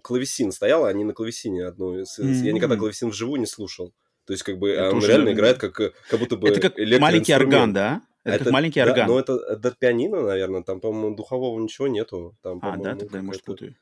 клавесин 0.02 0.52
стоял, 0.52 0.86
а 0.86 0.94
не 0.94 1.04
на 1.04 1.14
клавесине 1.14 1.66
одну. 1.66 2.02
Mm-hmm. 2.02 2.44
Я 2.44 2.52
никогда 2.52 2.76
клавесин 2.76 3.10
вживую 3.10 3.40
не 3.40 3.48
слушал. 3.48 3.94
То 4.26 4.34
есть, 4.34 4.44
как 4.44 4.58
бы, 4.58 4.72
это 4.72 4.96
он 4.96 5.06
реально 5.06 5.34
играет 5.34 5.58
как, 5.58 5.74
как 5.74 6.20
будто 6.20 6.36
бы 6.36 6.50
Это 6.50 6.60
как 6.60 6.78
маленький 7.00 7.34
орган, 7.34 7.74
да? 7.74 8.02
Это, 8.24 8.36
это 8.36 8.44
как 8.46 8.54
маленький 8.54 8.82
да, 8.82 8.90
орган. 8.90 9.08
Ну, 9.08 9.20
это, 9.20 9.34
это 9.36 9.76
пианино, 9.78 10.22
наверное. 10.22 10.64
Там, 10.64 10.80
по-моему, 10.80 11.16
духового 11.16 11.60
ничего 11.60 11.88
нету. 11.88 12.36
Там, 12.42 12.60
а, 12.64 12.76
да? 12.76 12.96
Тогда 12.96 13.20
я, 13.20 13.24
может, 13.24 13.44
путаю. 13.44 13.76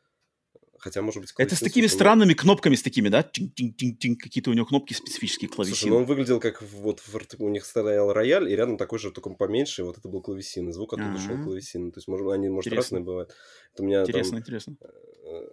Хотя, 0.77 1.01
может 1.01 1.21
быть, 1.21 1.33
Это 1.37 1.55
с 1.55 1.59
такими 1.59 1.87
странными 1.87 2.33
кнопками, 2.33 2.75
с 2.75 2.83
такими, 2.83 3.07
да? 3.07 3.23
Тинг-тинг-тинг, 3.23 4.19
какие-то 4.19 4.49
у 4.49 4.53
него 4.53 4.65
кнопки 4.65 4.93
специфические 4.93 5.49
клавесины. 5.49 5.77
Слушай, 5.77 5.91
ну 5.91 5.97
он 5.99 6.03
выглядел 6.03 6.41
как 6.41 6.61
вот 6.61 6.99
в, 6.99 7.17
у 7.39 7.47
них 7.47 7.63
стоял 7.63 8.11
рояль, 8.11 8.51
и 8.51 8.55
рядом 8.57 8.75
такой 8.75 8.99
же, 8.99 9.11
только 9.11 9.29
поменьше, 9.29 9.85
вот 9.85 9.97
это 9.97 10.09
был 10.09 10.21
клавесин, 10.21 10.67
и 10.67 10.73
звук 10.73 10.91
оттуда 10.91 11.17
шел 11.19 11.41
клавесин. 11.41 11.93
То 11.93 11.99
есть, 11.99 12.09
может, 12.09 12.29
они, 12.29 12.49
может, 12.49 12.73
разные 12.73 13.01
бывают. 13.01 13.33
Это 13.73 13.83
у 13.83 13.85
меня 13.85 14.01
интересно, 14.01 14.31
там, 14.31 14.39
интересно 14.41 14.75
э, 15.23 15.47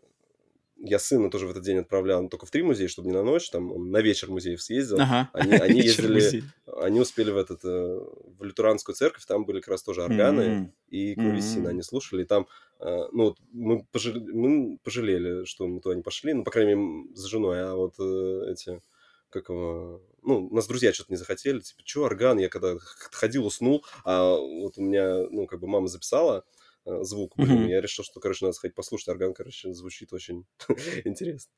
я 0.83 0.99
сына 0.99 1.31
тоже 1.31 1.47
в 1.47 1.51
этот 1.51 1.63
день 1.63 1.79
отправлял, 1.79 2.23
но 2.23 2.29
только 2.29 2.47
в 2.47 2.51
три 2.51 2.63
музея, 2.63 2.89
чтобы 2.89 3.09
не 3.09 3.15
на 3.15 3.23
ночь, 3.23 3.51
там 3.51 3.73
он 3.73 3.91
на 3.91 3.99
вечер 3.99 4.31
музеев 4.31 4.63
съездил. 4.63 5.01
Ага. 5.01 5.31
Они, 5.33 5.53
они 5.53 5.81
ездили, 5.83 6.43
они 6.79 7.01
успели 7.01 7.31
в 7.31 7.37
этот, 7.37 7.65
э, 7.65 8.01
в 8.39 8.43
лютеранскую 8.43 8.95
церковь, 8.95 9.25
там 9.27 9.45
были 9.45 9.61
как 9.61 9.69
раз 9.69 9.83
тоже 9.83 10.03
органы 10.03 10.41
mm-hmm. 10.41 10.71
и 10.89 11.15
клавесины, 11.15 11.67
mm-hmm. 11.67 11.71
они 11.71 11.83
слушали, 11.83 12.23
и 12.23 12.27
там, 12.27 12.47
э, 12.81 13.09
ну, 13.13 13.37
мы, 13.53 13.85
пожалели, 13.93 14.33
мы 14.33 14.79
пожалели, 14.83 15.45
что 15.45 15.67
мы 15.67 15.81
туда 15.81 15.95
не 15.95 16.03
пошли, 16.03 16.33
ну, 16.33 16.45
по 16.45 16.51
крайней 16.51 16.75
мере, 16.75 17.15
с 17.15 17.25
женой, 17.25 17.63
а 17.63 17.75
вот 17.75 17.95
э, 17.99 18.53
эти, 18.53 18.81
как 19.29 19.51
его, 19.51 20.03
ну, 20.23 20.49
нас 20.51 20.67
друзья 20.67 20.93
что-то 20.93 21.13
не 21.13 21.19
захотели, 21.19 21.61
типа, 21.61 21.83
что 21.85 22.05
орган, 22.05 22.39
я 22.39 22.49
когда 22.49 22.77
ходил, 23.13 23.47
уснул, 23.47 23.85
а 24.05 24.35
вот 24.35 24.79
у 24.79 24.83
меня, 24.83 25.27
ну, 25.31 25.47
как 25.47 25.61
бы 25.61 25.69
мама 25.69 25.89
записала, 25.89 26.45
звук. 26.85 27.35
Блин, 27.37 27.65
mm-hmm. 27.65 27.71
Я 27.71 27.81
решил, 27.81 28.05
что, 28.05 28.21
короче, 28.21 28.45
надо 28.45 28.55
сходить 28.55 28.75
послушать. 28.75 29.09
Орган, 29.09 29.35
короче, 29.35 29.73
звучит 29.73 30.13
очень 30.13 30.45
интересно. 31.05 31.53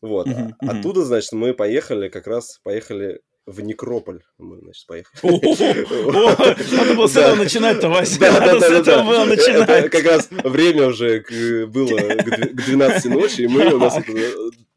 Вот. 0.00 0.26
Mm-hmm. 0.26 0.52
Оттуда, 0.60 1.04
значит, 1.04 1.32
мы 1.32 1.54
поехали, 1.54 2.08
как 2.08 2.26
раз 2.26 2.60
поехали 2.62 3.20
в 3.46 3.60
Некрополь. 3.60 4.22
Мы, 4.38 4.58
значит, 4.60 4.86
поехали. 4.86 5.20
Надо 6.76 6.94
было 6.94 7.06
с 7.06 7.16
этого 7.16 7.36
начинать-то, 7.36 7.88
Вася. 7.88 8.20
Надо 8.20 8.60
с 8.60 8.70
этого 8.70 9.02
было 9.04 9.24
начинать. 9.24 9.90
Как 9.90 10.04
раз 10.04 10.28
время 10.30 10.88
уже 10.88 11.20
было 11.66 11.98
к 11.98 12.64
12 12.66 13.04
ночи, 13.06 13.42
и 13.42 13.46
мы 13.46 13.74
у 13.74 13.78
нас 13.78 13.98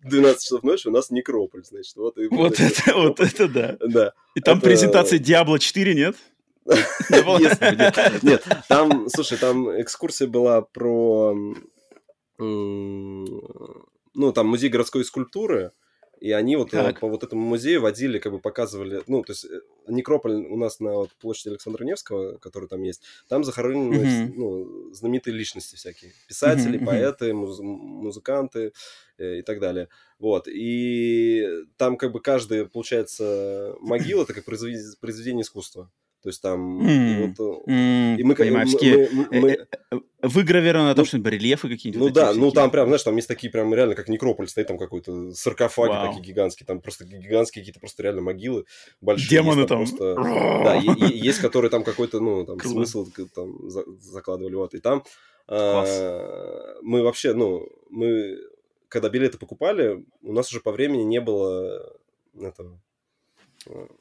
12 0.03 0.41
часов 0.41 0.63
ночи 0.63 0.87
у 0.87 0.91
нас 0.91 1.09
Некрополь, 1.11 1.63
значит. 1.63 1.95
Вот, 1.95 2.15
вот 2.17 2.59
это, 2.59 2.93
вот 2.95 3.19
это 3.19 3.47
да. 3.47 3.77
Да. 3.79 4.13
И 4.35 4.41
там 4.41 4.59
презентация 4.61 5.19
Diablo 5.19 5.59
4, 5.59 5.95
нет? 5.95 6.15
Нет, 8.23 8.45
там, 8.67 9.07
слушай, 9.09 9.37
там 9.37 9.69
экскурсия 9.81 10.27
была 10.27 10.61
про, 10.61 11.35
ну, 12.37 14.31
там 14.33 14.47
музей 14.47 14.69
городской 14.69 15.05
скульптуры, 15.05 15.71
и 16.19 16.31
они 16.31 16.55
вот 16.55 16.73
э, 16.73 16.77
так. 16.77 16.99
по 16.99 17.07
вот 17.07 17.23
этому 17.23 17.41
музею 17.41 17.81
водили, 17.81 18.19
как 18.19 18.31
бы 18.31 18.39
показывали, 18.39 19.01
ну, 19.07 19.23
то 19.23 19.33
есть 19.33 19.45
э, 19.45 19.59
некрополь 19.87 20.33
у 20.33 20.57
нас 20.57 20.79
на 20.79 20.93
вот, 20.93 21.11
площади 21.19 21.49
Александра 21.49 21.83
Невского, 21.83 22.37
который 22.37 22.67
там 22.67 22.81
есть, 22.81 23.03
там 23.27 23.43
захоронены 23.43 23.95
mm-hmm. 23.95 24.33
ну, 24.35 24.93
знаменитые 24.93 25.35
личности 25.35 25.75
всякие, 25.75 26.13
писатели, 26.27 26.79
mm-hmm. 26.79 26.85
поэты, 26.85 27.33
муз- 27.33 27.59
музыканты 27.59 28.73
э, 29.17 29.39
и 29.39 29.41
так 29.43 29.59
далее. 29.59 29.89
Вот, 30.19 30.47
и 30.47 31.47
там 31.77 31.97
как 31.97 32.11
бы 32.11 32.19
каждая, 32.19 32.65
получается, 32.65 33.75
могила, 33.79 34.23
это 34.23 34.33
как 34.33 34.45
произведение, 34.45 34.95
произведение 34.99 35.43
искусства. 35.43 35.91
То 36.27 36.29
есть 36.29 36.41
там... 36.41 36.85
Mm. 36.85 37.33
Вот, 37.37 37.69
mm. 37.69 38.17
и 38.17 38.23
мы, 38.23 38.35
Понимаешь, 38.35 38.73
мы, 38.73 39.07
мы, 39.13 39.27
мы, 39.31 39.67
мы... 39.91 40.01
выгравировано 40.21 40.93
там 40.93 41.03
ну, 41.03 41.05
что-нибудь, 41.05 41.23
барельефы 41.23 41.69
какие-то? 41.69 41.99
Ну 41.99 42.09
да, 42.09 42.33
ну 42.33 42.51
там 42.51 42.69
прям, 42.69 42.87
знаешь, 42.87 43.03
там 43.03 43.15
есть 43.15 43.29
такие 43.29 43.49
прям 43.49 43.73
реально, 43.73 43.95
как 43.95 44.09
некрополь 44.09 44.49
стоит, 44.49 44.67
там 44.67 44.77
какой-то 44.77 45.31
саркофаги 45.31 46.05
такие 46.05 46.33
гигантские, 46.33 46.67
там 46.67 46.81
просто 46.81 47.05
гигантские 47.05 47.61
какие-то 47.61 47.79
просто 47.79 48.03
реально 48.03 48.23
могилы 48.23 48.65
большие. 48.99 49.29
Демоны 49.29 49.61
есть, 49.61 49.69
там, 49.69 49.85
там. 49.85 50.15
Просто, 50.15 50.15
да, 50.65 50.75
и, 50.75 51.13
и, 51.13 51.17
есть, 51.17 51.39
которые 51.39 51.71
там 51.71 51.85
какой-то, 51.85 52.19
ну, 52.19 52.45
там, 52.45 52.59
смысл 52.59 53.07
там 53.33 53.69
закладывали, 53.69 54.55
вот, 54.55 54.73
и 54.73 54.79
там 54.79 55.05
а, 55.47 55.85
мы 56.81 57.03
вообще, 57.03 57.35
ну, 57.35 57.69
мы, 57.89 58.37
когда 58.89 59.07
билеты 59.07 59.37
покупали, 59.37 60.03
у 60.23 60.33
нас 60.33 60.51
уже 60.51 60.59
по 60.59 60.73
времени 60.73 61.03
не 61.03 61.21
было 61.21 61.89
этого, 62.37 62.81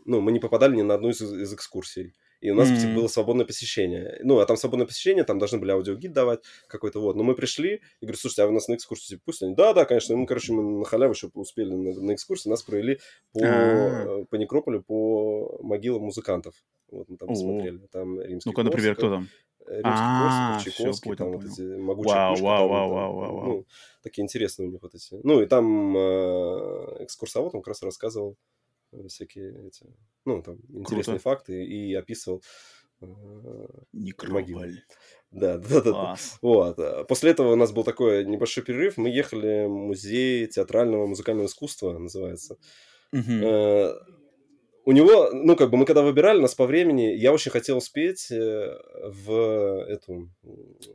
ну, 0.05 0.21
мы 0.21 0.33
не 0.33 0.41
попадали 0.41 0.77
ни 0.77 0.83
на 0.83 0.95
одну 0.95 1.11
из, 1.11 1.21
из 1.21 1.53
экскурсий. 1.53 2.14
И 2.41 2.51
у 2.51 2.55
нас 2.55 2.69
mm-hmm. 2.69 2.95
было 2.95 3.09
свободное 3.09 3.47
посещение. 3.47 4.21
Ну, 4.23 4.39
а 4.39 4.47
там 4.47 4.57
свободное 4.57 4.87
посещение, 4.87 5.25
там 5.25 5.39
должны 5.39 5.59
были 5.59 5.71
аудиогид 5.71 6.12
давать 6.12 6.41
какой-то 6.69 7.01
вот. 7.01 7.17
Но 7.17 7.23
мы 7.23 7.35
пришли 7.35 7.81
и 8.01 8.05
говорю, 8.05 8.19
слушайте, 8.19 8.43
а 8.43 8.47
вы 8.47 8.53
нас 8.53 8.69
на 8.69 8.75
экскурсию 8.75 9.21
пусть 9.25 9.43
они? 9.43 9.55
Да, 9.55 9.73
да, 9.73 9.85
конечно. 9.85 10.14
Ну, 10.17 10.27
короче, 10.27 10.53
мы 10.53 10.62
на 10.81 10.85
халяву 10.85 11.14
еще 11.14 11.31
успели 11.35 11.73
на, 11.73 11.99
на 11.99 12.14
экскурсию. 12.14 12.51
Нас 12.51 12.62
провели 12.62 13.01
по, 13.33 13.39
mm-hmm. 13.39 14.27
по 14.27 14.37
некрополю, 14.37 14.83
по 14.83 15.59
могилам 15.62 16.03
музыкантов. 16.03 16.55
Вот 16.91 17.09
мы 17.09 17.17
там 17.17 17.29
посмотрели. 17.29 17.79
Там 17.91 18.21
римский 18.21 18.51
Ну-ка, 18.51 18.62
например, 18.62 18.97
кто 18.97 19.11
там? 19.11 19.29
Римский 19.67 19.83
а, 19.85 20.61
Чайковский, 20.62 21.17
там 21.17 21.33
вот 21.33 21.45
эти 21.45 21.62
могучие 21.62 22.14
вау, 22.14 22.37
вау, 22.37 22.69
вау, 22.69 22.93
вау, 22.93 23.17
вау, 23.17 23.47
Ну, 23.47 23.67
такие 24.03 24.23
интересные 24.23 24.69
у 24.69 24.71
них 24.71 24.81
вот 24.81 24.95
эти. 24.95 25.19
Ну, 25.25 25.43
и 25.43 25.47
там 25.47 25.97
э, 25.97 27.05
экскурсовод, 27.05 27.53
он 27.55 27.62
как 27.62 27.69
раз 27.69 27.83
рассказывал 27.83 28.37
всякие 29.09 29.68
эти, 29.68 29.86
ну, 30.24 30.42
там, 30.42 30.59
интересные 30.68 31.18
Круто. 31.18 31.36
факты 31.36 31.64
и 31.64 31.94
описывал 31.94 32.42
э, 33.01 33.07
Некрополь. 33.92 34.82
Да, 35.32 35.59
да, 35.59 35.82
да. 35.82 35.92
да. 35.92 36.16
Вот. 36.40 36.78
А 36.78 37.05
после 37.05 37.32
этого 37.32 37.53
у 37.53 37.57
нас 37.57 37.72
был 37.72 37.84
такой 37.84 38.24
небольшой 38.24 38.64
перерыв. 38.64 38.97
Мы 38.97 39.11
ехали 39.11 39.66
в 39.66 39.70
музей 39.70 40.47
театрального 40.47 41.07
музыкального 41.07 41.47
искусства, 41.47 41.99
называется. 41.99 42.57
Угу 43.12 44.07
у 44.87 44.93
него, 44.93 45.30
ну, 45.32 45.57
как 45.57 45.70
бы 45.70 45.78
мы 45.78 45.84
когда 45.84 46.03
выбирали 46.03 46.41
нас 46.41 46.55
по 46.55 46.64
времени, 46.64 47.12
я 47.16 47.32
очень 47.32 47.51
хотел 47.51 47.78
успеть 47.78 48.30
э, 48.30 48.78
в 49.03 49.84
эту... 49.89 50.30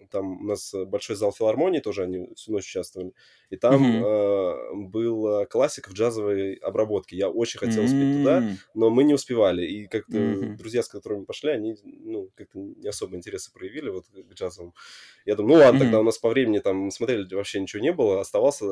Там 0.09 0.39
у 0.39 0.45
нас 0.45 0.73
большой 0.87 1.17
зал 1.17 1.33
филармонии, 1.33 1.81
тоже 1.81 2.03
они 2.03 2.33
всю 2.35 2.53
ночь 2.53 2.63
участвовали. 2.63 3.11
И 3.49 3.57
там 3.57 3.83
mm-hmm. 3.83 4.05
э, 4.05 4.87
был 4.87 5.45
классик 5.47 5.89
в 5.89 5.93
джазовой 5.93 6.53
обработке. 6.53 7.17
Я 7.17 7.27
очень 7.27 7.59
хотел 7.59 7.83
успеть 7.83 8.01
mm-hmm. 8.01 8.17
туда, 8.19 8.43
но 8.73 8.89
мы 8.89 9.03
не 9.03 9.13
успевали. 9.13 9.65
И 9.65 9.87
как-то 9.87 10.17
mm-hmm. 10.17 10.55
друзья, 10.55 10.83
с 10.83 10.87
которыми 10.87 11.25
пошли, 11.25 11.51
они, 11.51 11.75
ну, 11.83 12.29
как-то 12.35 12.59
не 12.59 12.87
особо 12.87 13.17
интереса 13.17 13.51
проявили 13.51 13.89
вот 13.89 14.05
к 14.05 14.33
джазовому. 14.33 14.73
Я 15.25 15.35
думаю, 15.35 15.57
ну 15.57 15.65
ладно, 15.65 15.77
mm-hmm. 15.77 15.81
тогда 15.81 15.99
у 15.99 16.03
нас 16.03 16.17
по 16.17 16.29
времени 16.29 16.59
там 16.59 16.91
смотрели, 16.91 17.27
вообще 17.35 17.59
ничего 17.59 17.83
не 17.83 17.91
было. 17.91 18.21
Оставался 18.21 18.65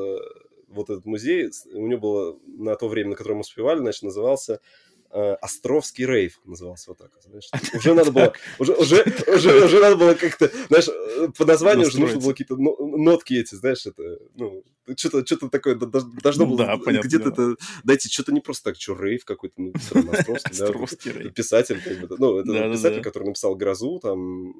вот 0.70 0.88
этот 0.88 1.04
музей. 1.04 1.50
У 1.74 1.86
него 1.86 2.00
было 2.00 2.38
на 2.46 2.76
то 2.76 2.88
время, 2.88 3.10
на 3.10 3.16
которое 3.16 3.34
мы 3.34 3.40
успевали, 3.40 3.78
значит, 3.80 4.02
назывался 4.02 4.54
э, 4.54 4.89
Островский 5.12 6.06
рейв 6.06 6.40
назывался 6.44 6.90
вот 6.90 6.98
так. 6.98 7.10
Знаешь. 7.24 7.50
Уже 7.74 7.94
надо 7.94 8.12
было, 8.12 8.32
уже, 8.58 8.74
уже, 8.74 9.04
уже, 9.26 9.64
уже 9.64 9.80
надо 9.80 9.96
было 9.96 10.14
как-то, 10.14 10.50
знаешь, 10.68 10.88
э, 10.88 11.28
по 11.36 11.44
названию 11.44 11.88
уже 11.88 11.98
нужно 11.98 12.20
было 12.20 12.30
какие-то 12.30 12.56
нотки 12.56 13.34
эти, 13.34 13.56
знаешь, 13.56 13.86
это, 13.86 14.18
ну, 14.36 14.62
что-то, 14.96 15.26
что-то 15.26 15.48
такое 15.48 15.74
должно 15.74 16.46
ну, 16.46 16.56
было 16.56 16.76
где-то 17.02 17.30
это, 17.30 17.56
дайте, 17.82 18.08
что-то 18.08 18.32
не 18.32 18.40
просто 18.40 18.70
так, 18.70 18.80
что 18.80 18.96
рейв 18.96 19.24
какой-то, 19.24 19.54
ну, 19.56 19.72
Островский, 19.74 21.12
да, 21.12 21.30
писатель, 21.30 21.82
как 21.82 21.98
бы, 22.00 22.16
ну, 22.18 22.38
это 22.38 22.72
писатель, 22.72 23.02
который 23.02 23.28
написал 23.28 23.56
«Грозу», 23.56 23.98
там. 23.98 24.52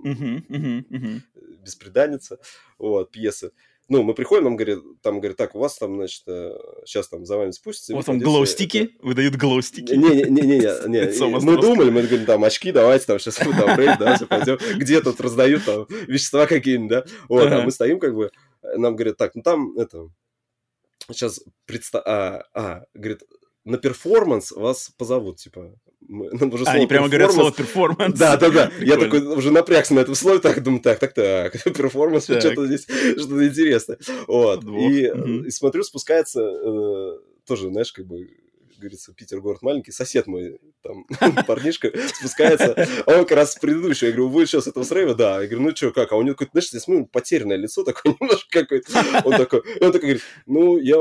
«Беспреданница», 1.63 2.39
вот, 2.79 3.13
пьесы 3.13 3.53
ну, 3.91 4.05
мы 4.05 4.15
приходим, 4.15 4.45
нам 4.45 4.57
говорят, 4.57 4.79
там 5.03 5.19
говорят, 5.19 5.37
так, 5.37 5.57
у 5.57 5.59
вас 5.59 5.77
там, 5.77 5.97
значит, 5.97 6.23
сейчас 6.85 7.09
э, 7.09 7.11
там 7.11 7.27
за 7.27 7.37
вами 7.37 7.51
спустится. 7.51 7.93
Вас 7.93 8.05
там 8.05 8.21
глоустики? 8.21 8.95
Это... 8.95 9.07
Выдают 9.07 9.35
глоустики? 9.35 9.93
Не-не-не, 9.93 11.41
мы 11.41 11.61
думали, 11.61 11.91
мы 11.91 12.03
говорим, 12.03 12.25
там, 12.25 12.45
очки 12.45 12.71
давайте, 12.71 13.07
там, 13.07 13.19
сейчас 13.19 13.45
мы 13.45 13.53
там 13.53 13.77
рейд, 13.77 13.99
да, 13.99 14.17
пойдем, 14.29 14.59
где 14.77 15.01
тут 15.01 15.21
раздают 15.21 15.65
там 15.65 15.87
вещества 16.07 16.47
какие-нибудь, 16.47 16.89
да, 16.89 17.05
вот, 17.29 17.51
а 17.51 17.63
мы 17.63 17.73
стоим, 17.73 17.99
как 17.99 18.15
бы, 18.15 18.31
нам 18.63 18.95
говорят, 18.95 19.17
так, 19.17 19.35
ну 19.35 19.43
там, 19.43 19.77
это, 19.77 20.09
сейчас 21.09 21.41
представь, 21.67 22.05
а, 22.07 22.45
а, 22.55 22.85
говорит, 22.95 23.25
на 23.65 23.77
перформанс 23.77 24.53
вас 24.53 24.93
позовут, 24.97 25.39
типа, 25.39 25.75
нам 26.41 26.53
уже 26.53 26.65
а, 26.65 26.73
они 26.73 26.87
прямо 26.87 27.09
говорят 27.09 27.33
слово 27.33 27.53
перформанс. 27.53 28.19
Да, 28.19 28.37
да, 28.37 28.51
да. 28.51 28.73
Я 28.81 28.97
такой 28.97 29.21
уже 29.21 29.53
напрягся 29.53 29.95
на 29.95 30.01
этом 30.01 30.17
слове, 30.17 30.41
так 30.41 30.61
думаю, 30.63 30.83
так, 30.83 30.99
так, 30.99 31.15
так, 31.15 31.53
перформанс, 31.65 32.25
что-то 32.25 32.67
здесь, 32.67 32.85
что-то 32.85 33.47
интересное. 33.47 33.99
Вот. 34.27 34.65
И, 34.65 35.13
и 35.47 35.51
смотрю, 35.51 35.85
спускается 35.85 36.41
э, 36.41 37.19
тоже, 37.47 37.69
знаешь, 37.69 37.93
как 37.93 38.07
бы 38.07 38.29
говорится, 38.79 39.13
Питер 39.13 39.41
город 39.41 39.61
маленький, 39.61 39.93
сосед 39.93 40.27
мой, 40.27 40.59
там, 40.83 41.05
парнишка, 41.47 41.93
спускается, 42.17 42.89
а 43.07 43.19
он 43.19 43.27
как 43.27 43.37
раз 43.37 43.55
предыдущий, 43.57 44.07
я 44.07 44.13
говорю, 44.15 44.31
вы 44.31 44.47
что, 44.47 44.63
с 44.63 44.67
этого 44.67 44.85
с 44.85 44.91
рейва? 44.91 45.15
Да. 45.15 45.43
Я 45.43 45.49
говорю, 45.49 45.69
ну 45.69 45.77
что, 45.77 45.91
как? 45.93 46.11
А 46.13 46.17
у 46.17 46.23
него 46.23 46.35
какое-то, 46.35 46.53
знаешь, 46.53 46.73
я 46.73 46.81
смотрю, 46.81 47.07
потерянное 47.07 47.57
лицо 47.59 47.85
такое 47.85 48.17
немножко 48.21 48.61
какое-то. 48.61 48.91
Он 49.25 49.33
такой, 49.33 49.61
он 49.81 49.93
такой 49.93 50.01
говорит, 50.01 50.23
ну, 50.47 50.79
я 50.79 50.97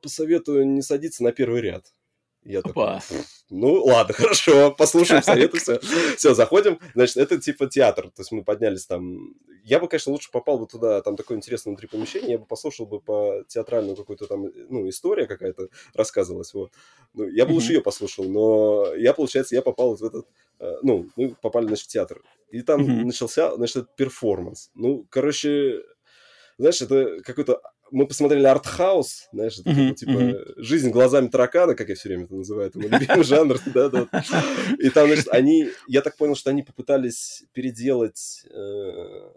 посоветую 0.00 0.66
не 0.68 0.80
садиться 0.80 1.24
на 1.24 1.32
первый 1.32 1.60
ряд. 1.60 1.92
Я 2.44 2.60
Опа. 2.60 3.00
такой, 3.00 3.24
ну 3.50 3.84
ладно, 3.84 4.14
хорошо, 4.14 4.70
послушаем 4.72 5.22
советы, 5.22 5.58
все. 5.58 5.80
все, 6.16 6.34
заходим. 6.34 6.78
Значит, 6.94 7.16
это 7.16 7.40
типа 7.40 7.66
театр, 7.66 8.10
то 8.10 8.20
есть 8.20 8.32
мы 8.32 8.44
поднялись 8.44 8.86
там. 8.86 9.34
Я 9.64 9.80
бы, 9.80 9.88
конечно, 9.88 10.12
лучше 10.12 10.30
попал 10.30 10.58
бы 10.58 10.66
туда, 10.66 11.00
там 11.00 11.16
такое 11.16 11.38
интересное 11.38 11.70
внутри 11.70 11.88
помещение, 11.88 12.32
я 12.32 12.38
бы 12.38 12.44
послушал 12.44 12.84
бы 12.84 13.00
по 13.00 13.44
театральную 13.48 13.96
какую-то 13.96 14.26
там, 14.26 14.44
ну, 14.68 14.86
история 14.90 15.26
какая-то 15.26 15.68
рассказывалась, 15.94 16.52
вот. 16.52 16.70
Ну, 17.14 17.26
я 17.28 17.46
бы 17.46 17.52
лучше 17.52 17.72
ее 17.72 17.80
послушал, 17.80 18.24
но 18.24 18.94
я, 18.94 19.14
получается, 19.14 19.54
я 19.54 19.62
попал 19.62 19.90
вот 19.90 20.00
в 20.00 20.04
этот, 20.04 20.26
э, 20.60 20.70
ну, 20.82 21.08
мы 21.16 21.34
попали, 21.34 21.66
значит, 21.66 21.86
в 21.86 21.88
театр. 21.88 22.22
И 22.50 22.60
там 22.60 23.06
начался, 23.06 23.56
значит, 23.56 23.76
этот 23.76 23.96
перформанс. 23.96 24.70
Ну, 24.74 25.06
короче, 25.08 25.82
знаешь, 26.58 26.82
это 26.82 27.22
какой-то 27.22 27.60
мы 27.90 28.06
посмотрели 28.06 28.46
артхаус, 28.46 29.28
знаешь, 29.32 29.58
это 29.58 29.70
uh-huh, 29.70 29.94
типа 29.94 30.10
uh-huh. 30.10 30.54
жизнь 30.56 30.90
глазами 30.90 31.28
таракана, 31.28 31.74
как 31.74 31.88
я 31.88 31.94
все 31.94 32.08
время 32.08 32.24
это 32.24 32.34
называю, 32.34 32.68
это 32.68 32.78
мой 32.78 32.88
любимый 32.88 33.24
жанр, 33.24 33.58
да, 33.66 33.88
да. 33.88 34.08
И 34.78 34.90
там, 34.90 35.06
значит, 35.06 35.28
они, 35.28 35.68
я 35.86 36.02
так 36.02 36.16
понял, 36.16 36.34
что 36.34 36.50
они 36.50 36.62
попытались 36.62 37.44
переделать 37.52 38.44
э, 38.50 39.30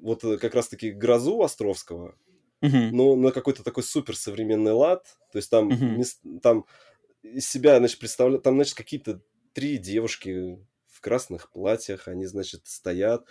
вот 0.00 0.22
как 0.40 0.54
раз-таки 0.54 0.90
грозу 0.90 1.42
Островского, 1.42 2.16
uh-huh. 2.62 2.90
но 2.92 3.16
на 3.16 3.32
какой-то 3.32 3.62
такой 3.62 3.82
суперсовременный 3.82 4.72
лад, 4.72 5.04
то 5.32 5.38
есть 5.38 5.50
там, 5.50 5.70
uh-huh. 5.70 6.40
там 6.40 6.64
из 7.22 7.48
себя, 7.48 7.78
значит, 7.78 7.98
представляют, 7.98 8.42
там, 8.42 8.54
значит, 8.54 8.74
какие-то 8.74 9.20
три 9.52 9.78
девушки 9.78 10.58
в 10.88 11.00
красных 11.00 11.50
платьях, 11.50 12.08
они, 12.08 12.26
значит, 12.26 12.62
стоят, 12.64 13.24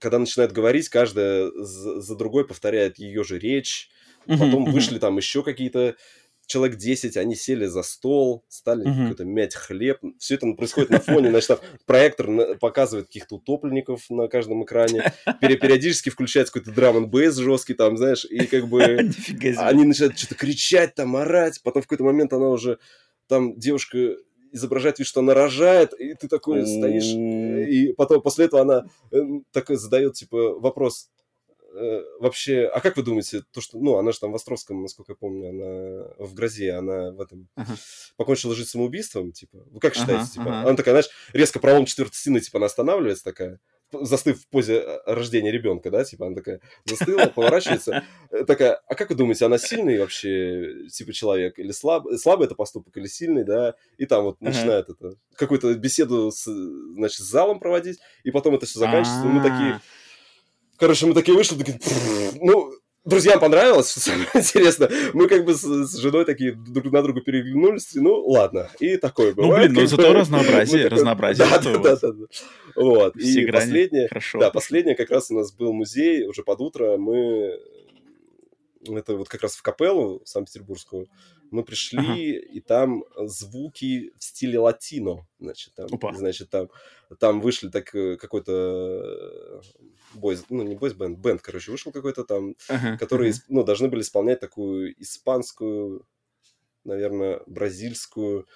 когда 0.00 0.18
начинают 0.18 0.52
говорить, 0.52 0.88
каждая 0.88 1.50
за 1.54 2.16
другой 2.16 2.46
повторяет 2.46 2.98
ее 2.98 3.24
же 3.24 3.38
речь. 3.38 3.90
Потом 4.26 4.64
вышли 4.64 4.98
там 4.98 5.16
еще 5.16 5.42
какие-то 5.42 5.96
человек 6.48 6.78
10, 6.78 7.16
они 7.18 7.36
сели 7.36 7.66
за 7.66 7.82
стол, 7.82 8.44
стали 8.48 8.86
uh-huh. 8.86 9.02
какой-то 9.02 9.24
мять 9.24 9.54
хлеб. 9.54 9.98
Все 10.18 10.34
это 10.34 10.50
происходит 10.54 10.90
на 10.90 10.98
фоне, 10.98 11.30
значит, 11.30 11.48
там 11.48 11.58
проектор 11.86 12.56
показывает 12.56 13.06
каких-то 13.06 13.36
утопленников 13.36 14.08
на 14.08 14.28
каждом 14.28 14.64
экране, 14.64 15.12
периодически 15.40 16.08
включается 16.08 16.52
какой-то 16.52 16.74
драм 16.74 16.96
н 16.96 17.08
бейс 17.08 17.36
жесткий 17.36 17.74
там, 17.74 17.96
знаешь, 17.96 18.24
и 18.24 18.46
как 18.46 18.66
бы 18.66 18.82
они 19.58 19.84
начинают 19.84 20.18
что-то 20.18 20.34
кричать, 20.34 20.94
там, 20.94 21.16
орать. 21.16 21.60
Потом 21.62 21.82
в 21.82 21.86
какой-то 21.86 22.04
момент 22.04 22.32
она 22.32 22.48
уже, 22.48 22.78
там 23.28 23.58
девушка 23.58 24.16
изображать 24.52 24.98
вид, 24.98 25.08
что 25.08 25.20
она 25.20 25.34
рожает, 25.34 25.92
и 25.94 26.14
ты 26.14 26.28
такой 26.28 26.66
стоишь, 26.66 27.12
и 27.68 27.92
потом 27.92 28.22
после 28.22 28.46
этого 28.46 28.62
она 28.62 28.86
э, 29.10 29.20
такой 29.52 29.76
задает, 29.76 30.14
типа, 30.14 30.58
вопрос, 30.58 31.10
э, 31.74 32.02
вообще, 32.20 32.66
а 32.66 32.80
как 32.80 32.96
вы 32.96 33.02
думаете, 33.02 33.42
то, 33.52 33.60
что, 33.60 33.78
ну, 33.78 33.96
она 33.96 34.12
же 34.12 34.20
там 34.20 34.32
в 34.32 34.34
Островском, 34.34 34.82
насколько 34.82 35.12
я 35.12 35.16
помню, 35.16 35.50
она 35.50 36.26
в 36.26 36.34
грозе, 36.34 36.72
она 36.72 37.10
в 37.12 37.20
этом 37.20 37.48
uh-huh. 37.56 37.78
покончила 38.16 38.54
жизнь 38.54 38.70
самоубийством, 38.70 39.32
типа, 39.32 39.58
вы 39.70 39.80
как 39.80 39.94
считаете, 39.94 40.24
uh-huh, 40.24 40.32
типа, 40.34 40.48
uh-huh. 40.48 40.62
она 40.62 40.74
такая, 40.74 40.94
знаешь, 40.94 41.10
резко 41.32 41.60
пролом 41.60 41.86
четвертой 41.86 42.16
стены, 42.16 42.40
типа, 42.40 42.58
она 42.58 42.66
останавливается 42.66 43.24
такая, 43.24 43.60
застыв 43.92 44.40
в 44.40 44.48
позе 44.48 44.80
э, 44.80 44.98
рождения 45.06 45.50
ребенка, 45.50 45.90
да, 45.90 46.04
типа 46.04 46.26
она 46.26 46.34
такая 46.34 46.60
застыла, 46.84 47.26
поворачивается, 47.26 48.04
э, 48.30 48.44
такая, 48.44 48.80
а 48.86 48.94
как 48.94 49.10
вы 49.10 49.16
думаете, 49.16 49.46
она 49.46 49.58
сильный 49.58 49.98
вообще, 49.98 50.88
типа, 50.88 51.12
человек, 51.12 51.58
или 51.58 51.72
слаб, 51.72 52.06
слабый 52.16 52.46
это 52.46 52.54
поступок, 52.54 52.96
или 52.96 53.06
сильный, 53.06 53.44
да, 53.44 53.74
и 53.96 54.06
там 54.06 54.24
вот 54.24 54.40
начинает 54.40 54.88
это, 54.88 55.14
какую-то 55.34 55.74
беседу 55.74 56.30
с, 56.30 56.44
значит, 56.44 57.18
с 57.18 57.30
залом 57.30 57.60
проводить, 57.60 57.98
и 58.24 58.30
потом 58.30 58.54
это 58.54 58.66
все 58.66 58.78
заканчивается, 58.78 59.26
мы 59.26 59.42
такие, 59.42 59.80
короче, 60.76 61.06
мы 61.06 61.14
такие 61.14 61.36
вышли, 61.36 61.56
такие, 61.56 61.78
ну, 62.40 62.72
друзьям 63.08 63.40
понравилось, 63.40 63.90
что 63.92 64.00
самое 64.00 64.28
интересное. 64.34 64.90
Мы 65.14 65.28
как 65.28 65.44
бы 65.44 65.54
с, 65.54 65.62
с 65.62 65.96
женой 65.96 66.24
такие 66.24 66.52
друг 66.52 66.92
на 66.92 67.02
друга 67.02 67.20
переглянулись, 67.20 67.94
ну, 67.94 68.20
ладно. 68.26 68.70
И 68.78 68.96
такое 68.96 69.34
ну, 69.34 69.42
бывает. 69.42 69.70
Ну, 69.70 69.74
блин, 69.76 69.82
но 69.82 69.96
зато 69.96 70.12
разнообразие, 70.12 70.84
такой, 70.84 70.98
разнообразие. 70.98 71.46
Да, 71.48 71.58
да, 71.58 71.78
да, 71.78 71.96
да, 71.96 72.12
да. 72.12 72.26
Вот. 72.76 73.16
Все 73.16 73.42
и 73.42 73.50
последнее, 73.50 74.08
хорошо. 74.08 74.38
да, 74.38 74.50
последнее 74.50 74.94
как 74.94 75.10
раз 75.10 75.30
у 75.30 75.34
нас 75.34 75.52
был 75.52 75.72
музей, 75.72 76.26
уже 76.26 76.42
под 76.42 76.60
утро 76.60 76.96
мы 76.96 77.58
это 78.86 79.16
вот 79.16 79.28
как 79.28 79.42
раз 79.42 79.56
в 79.56 79.62
капеллу 79.62 80.22
Санкт-Петербургскую, 80.24 81.08
мы 81.50 81.64
пришли, 81.64 81.98
ага. 81.98 82.14
и 82.16 82.60
там 82.60 83.04
звуки 83.16 84.12
в 84.18 84.24
стиле 84.24 84.58
латино, 84.58 85.26
значит, 85.38 85.74
там, 85.74 85.86
Опа. 85.90 86.12
значит, 86.12 86.50
там, 86.50 86.68
там 87.18 87.40
вышли 87.40 87.68
так 87.68 87.94
э, 87.94 88.16
какой-то 88.16 89.62
бойз, 90.14 90.44
ну, 90.50 90.62
не 90.62 90.76
бойз 90.76 90.94
бенд, 90.94 91.18
бенд, 91.18 91.40
короче, 91.40 91.70
вышел 91.70 91.92
какой-то 91.92 92.24
там, 92.24 92.54
ага. 92.68 92.96
которые, 92.98 93.30
ага. 93.30 93.40
ну, 93.48 93.64
должны 93.64 93.88
были 93.88 94.02
исполнять 94.02 94.40
такую 94.40 95.00
испанскую, 95.00 96.06
наверное, 96.84 97.40
бразильскую 97.46 98.46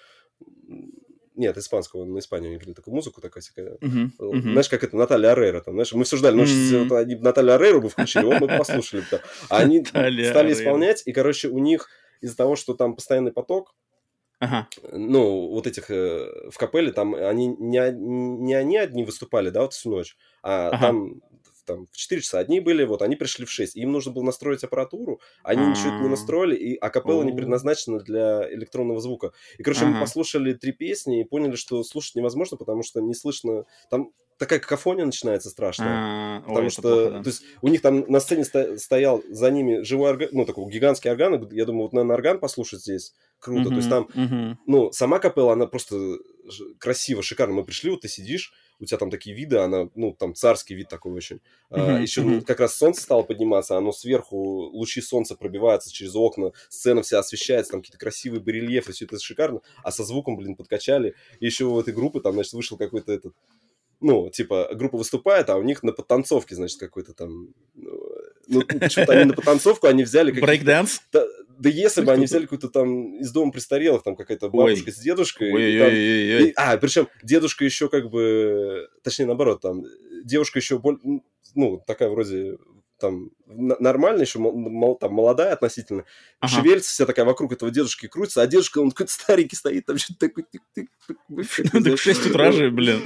нет, 1.35 1.57
испанского, 1.57 2.05
на 2.05 2.19
Испанию 2.19 2.51
они 2.51 2.59
играли 2.59 2.75
такую 2.75 2.95
музыку, 2.95 3.21
такая 3.21 3.41
всякая. 3.41 3.77
Uh-huh, 3.77 4.11
uh-huh. 4.19 4.41
Знаешь, 4.41 4.69
как 4.69 4.85
это 4.85 4.97
Наталья 4.97 5.33
Арейра, 5.33 5.61
там, 5.61 5.75
знаешь, 5.75 5.93
мы 5.93 6.05
все 6.05 6.19
ждали, 6.19 6.37
ну, 6.37 6.43
uh-huh. 6.43 6.89
вот 6.89 6.97
они 6.99 7.15
Наталья 7.17 7.55
Арейру 7.55 7.81
бы 7.81 7.89
включили, 7.89 8.25
вот 8.25 8.41
мы 8.41 8.49
послушали. 8.49 9.03
Там. 9.11 9.21
А 9.49 9.59
они 9.59 9.85
стали 9.85 10.53
исполнять, 10.53 11.03
и, 11.07 11.13
короче, 11.13 11.49
у 11.49 11.59
них 11.59 11.89
из-за 12.23 12.37
того, 12.37 12.57
что 12.57 12.75
там 12.75 12.97
постоянный 12.97 13.33
поток, 13.33 13.75
Ага. 14.43 14.67
Ну, 14.91 15.51
вот 15.51 15.69
этих 15.69 15.89
э, 15.89 16.51
в 16.51 16.59
капелле, 16.59 16.91
там 16.91 17.15
они 17.15 17.47
не, 17.47 17.93
не 17.93 18.55
они 18.55 18.77
одни 18.77 19.05
выступали, 19.05 19.51
да, 19.51 19.61
вот 19.63 19.73
всю 19.73 19.91
ночь, 19.91 20.17
а 20.43 20.71
ага. 20.71 20.79
там 20.79 21.21
там 21.65 21.87
в 21.91 21.97
4 21.97 22.21
часа 22.21 22.39
одни 22.39 22.61
были, 22.61 22.85
вот 22.85 23.03
они 23.03 23.17
пришли 23.17 23.45
в 23.45 23.51
6. 23.51 23.77
Им 23.77 23.93
нужно 23.93 24.13
было 24.13 24.23
настроить 24.23 24.65
аппаратуру, 24.65 25.21
они 25.43 25.67
ничего 25.67 25.99
не 26.01 26.09
настроили, 26.09 26.57
и 26.57 26.77
а 26.77 26.91
капелла 26.91 27.23
не 27.23 27.33
предназначена 27.33 28.01
для 28.01 28.53
электронного 28.53 29.01
звука. 29.01 29.33
И, 29.59 29.63
короче, 29.63 29.85
мы 29.87 30.01
послушали 30.01 30.55
три 30.55 30.73
песни 30.73 31.21
и 31.21 31.25
поняли, 31.25 31.57
что 31.57 31.83
слушать 31.85 32.15
невозможно, 32.15 32.57
потому 32.57 32.83
что 32.83 33.01
не 33.01 33.15
слышно... 33.15 33.65
Там 33.91 34.13
такая 34.39 34.59
какофония 34.59 35.05
начинается 35.05 35.51
страшная. 35.51 36.41
А, 36.41 36.41
потому 36.49 36.71
что, 36.71 37.23
то 37.23 37.29
есть, 37.29 37.45
у 37.61 37.69
них 37.69 37.81
там 37.81 38.05
на 38.09 38.19
сцене 38.19 38.45
стоял 38.45 39.23
за 39.29 39.51
ними 39.51 39.83
живой 39.83 40.11
орган, 40.11 40.29
ну, 40.33 40.45
такой 40.45 40.71
гигантский 40.71 41.11
орган. 41.11 41.49
Я 41.53 41.65
думаю, 41.65 41.85
вот, 41.85 41.93
наверное, 41.93 42.17
орган 42.17 42.41
послушать 42.41 42.81
здесь 42.81 43.15
круто. 43.39 43.69
То 43.69 43.77
есть 43.77 43.89
там, 43.89 44.09
ну, 44.67 44.91
сама 44.93 45.19
капелла, 45.19 45.53
она 45.53 45.67
просто 45.67 46.19
красиво, 46.79 47.23
шикарно. 47.23 47.55
Мы 47.55 47.65
пришли, 47.65 47.91
вот 47.91 48.03
ты 48.03 48.09
сидишь, 48.09 48.53
у 48.81 48.85
тебя 48.85 48.99
там 48.99 49.11
такие 49.11 49.35
виды, 49.35 49.59
она, 49.59 49.89
ну, 49.95 50.13
там 50.13 50.35
царский 50.35 50.75
вид 50.75 50.89
такой 50.89 51.13
очень. 51.13 51.37
Uh-huh, 51.71 51.97
а, 51.97 52.01
еще 52.01 52.23
uh-huh. 52.23 52.43
как 52.43 52.61
раз 52.61 52.77
солнце 52.77 53.03
стало 53.03 53.23
подниматься, 53.23 53.77
оно 53.77 53.93
сверху, 53.93 54.37
лучи 54.73 55.01
солнца 55.01 55.37
пробиваются 55.37 55.93
через 55.93 56.17
окна, 56.17 56.53
сцена 56.69 57.03
вся 57.03 57.21
освещается, 57.21 57.73
там 57.73 57.81
какие-то 57.81 57.99
красивые 57.99 58.41
барельефы, 58.41 58.93
все 58.93 59.05
это 59.05 59.19
шикарно, 59.19 59.61
а 59.85 59.93
со 59.93 60.05
звуком, 60.05 60.37
блин, 60.37 60.57
подкачали. 60.57 61.15
И 61.39 61.47
еще 61.47 61.67
у 61.67 61.79
этой 61.79 61.95
группы 61.95 62.21
там, 62.21 62.35
значит, 62.35 62.53
вышел 62.55 62.77
какой-то 62.77 63.13
этот, 63.13 63.35
ну, 64.01 64.29
типа, 64.31 64.71
группа 64.75 64.99
выступает, 64.99 65.49
а 65.49 65.57
у 65.57 65.63
них 65.63 65.85
на 65.85 65.93
подтанцовке, 65.93 66.57
значит, 66.57 66.81
какой-то 66.81 67.15
там... 67.15 67.55
Ну, 68.49 68.63
почему-то 68.63 69.13
они 69.13 69.25
на 69.27 69.35
подтанцовку, 69.35 69.87
они 69.87 70.03
взяли... 70.03 70.33
Брейкданс? 70.33 71.03
Да, 71.63 71.69
если 71.69 72.03
бы 72.03 72.13
они 72.13 72.27
взяли 72.27 72.43
какую-то 72.43 72.69
там 72.69 73.19
из 73.19 73.31
дома 73.31 73.53
престарелых, 73.53 74.03
там 74.03 74.17
какая-то 74.17 74.49
бабушка 74.51 74.87
Ой. 74.89 74.93
с 74.93 74.99
дедушкой. 74.99 75.53
Ой, 75.53 75.75
и 75.75 75.79
там, 75.79 75.89
ой. 75.89 76.49
И, 76.49 76.53
а, 76.57 76.77
причем 76.77 77.09
дедушка 77.23 77.65
еще 77.65 77.89
как 77.89 78.11
бы, 78.11 78.89
точнее 79.05 79.27
наоборот, 79.27 79.61
там 79.61 79.85
девушка 80.25 80.59
еще 80.59 80.79
более, 80.79 81.23
ну, 81.55 81.81
такая 81.87 82.09
вроде 82.09 82.59
там 82.99 83.31
нормально 83.57 84.23
еще, 84.23 84.39
мол, 84.39 84.97
там 84.97 85.13
молодая 85.13 85.53
относительно, 85.53 86.05
ага. 86.41 86.53
шевелится 86.53 86.91
вся 86.91 87.07
такая 87.07 87.25
вокруг 87.25 87.53
этого 87.53 87.71
дедушки 87.71 88.09
крутится, 88.09 88.43
а 88.43 88.47
дедушка, 88.47 88.79
он 88.79 88.91
какой-то 88.91 89.13
старенький 89.13 89.57
стоит, 89.57 89.87
там 89.87 89.99
что-то 89.99 90.29
такой... 90.29 90.45
Ну, 91.29 91.43
так 91.85 91.95
в 91.95 92.01
6 92.01 92.27
утра 92.27 92.53
же, 92.53 92.71
блин. 92.71 93.03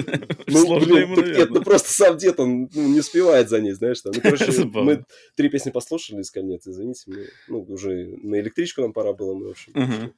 Ну, 0.46 0.80
блин, 0.84 1.14
нет, 1.14 1.50
ну 1.50 1.62
просто 1.62 1.92
сам 1.92 2.16
дед, 2.16 2.38
он 2.40 2.68
ну, 2.72 2.88
не 2.88 3.00
успевает 3.00 3.48
за 3.48 3.60
ней, 3.60 3.72
знаешь, 3.72 4.00
там. 4.00 4.12
Ну, 4.14 4.20
короче, 4.20 4.52
мы 4.64 5.04
три 5.36 5.48
песни 5.48 5.70
послушали 5.70 6.20
из 6.20 6.30
конец, 6.30 6.66
извините, 6.66 7.04
мы, 7.06 7.28
ну, 7.48 7.62
уже 7.68 8.16
на 8.22 8.40
электричку 8.40 8.82
нам 8.82 8.92
пора 8.92 9.12
было, 9.12 9.34
мы, 9.34 9.48
в 9.48 9.50
общем. 9.50 10.12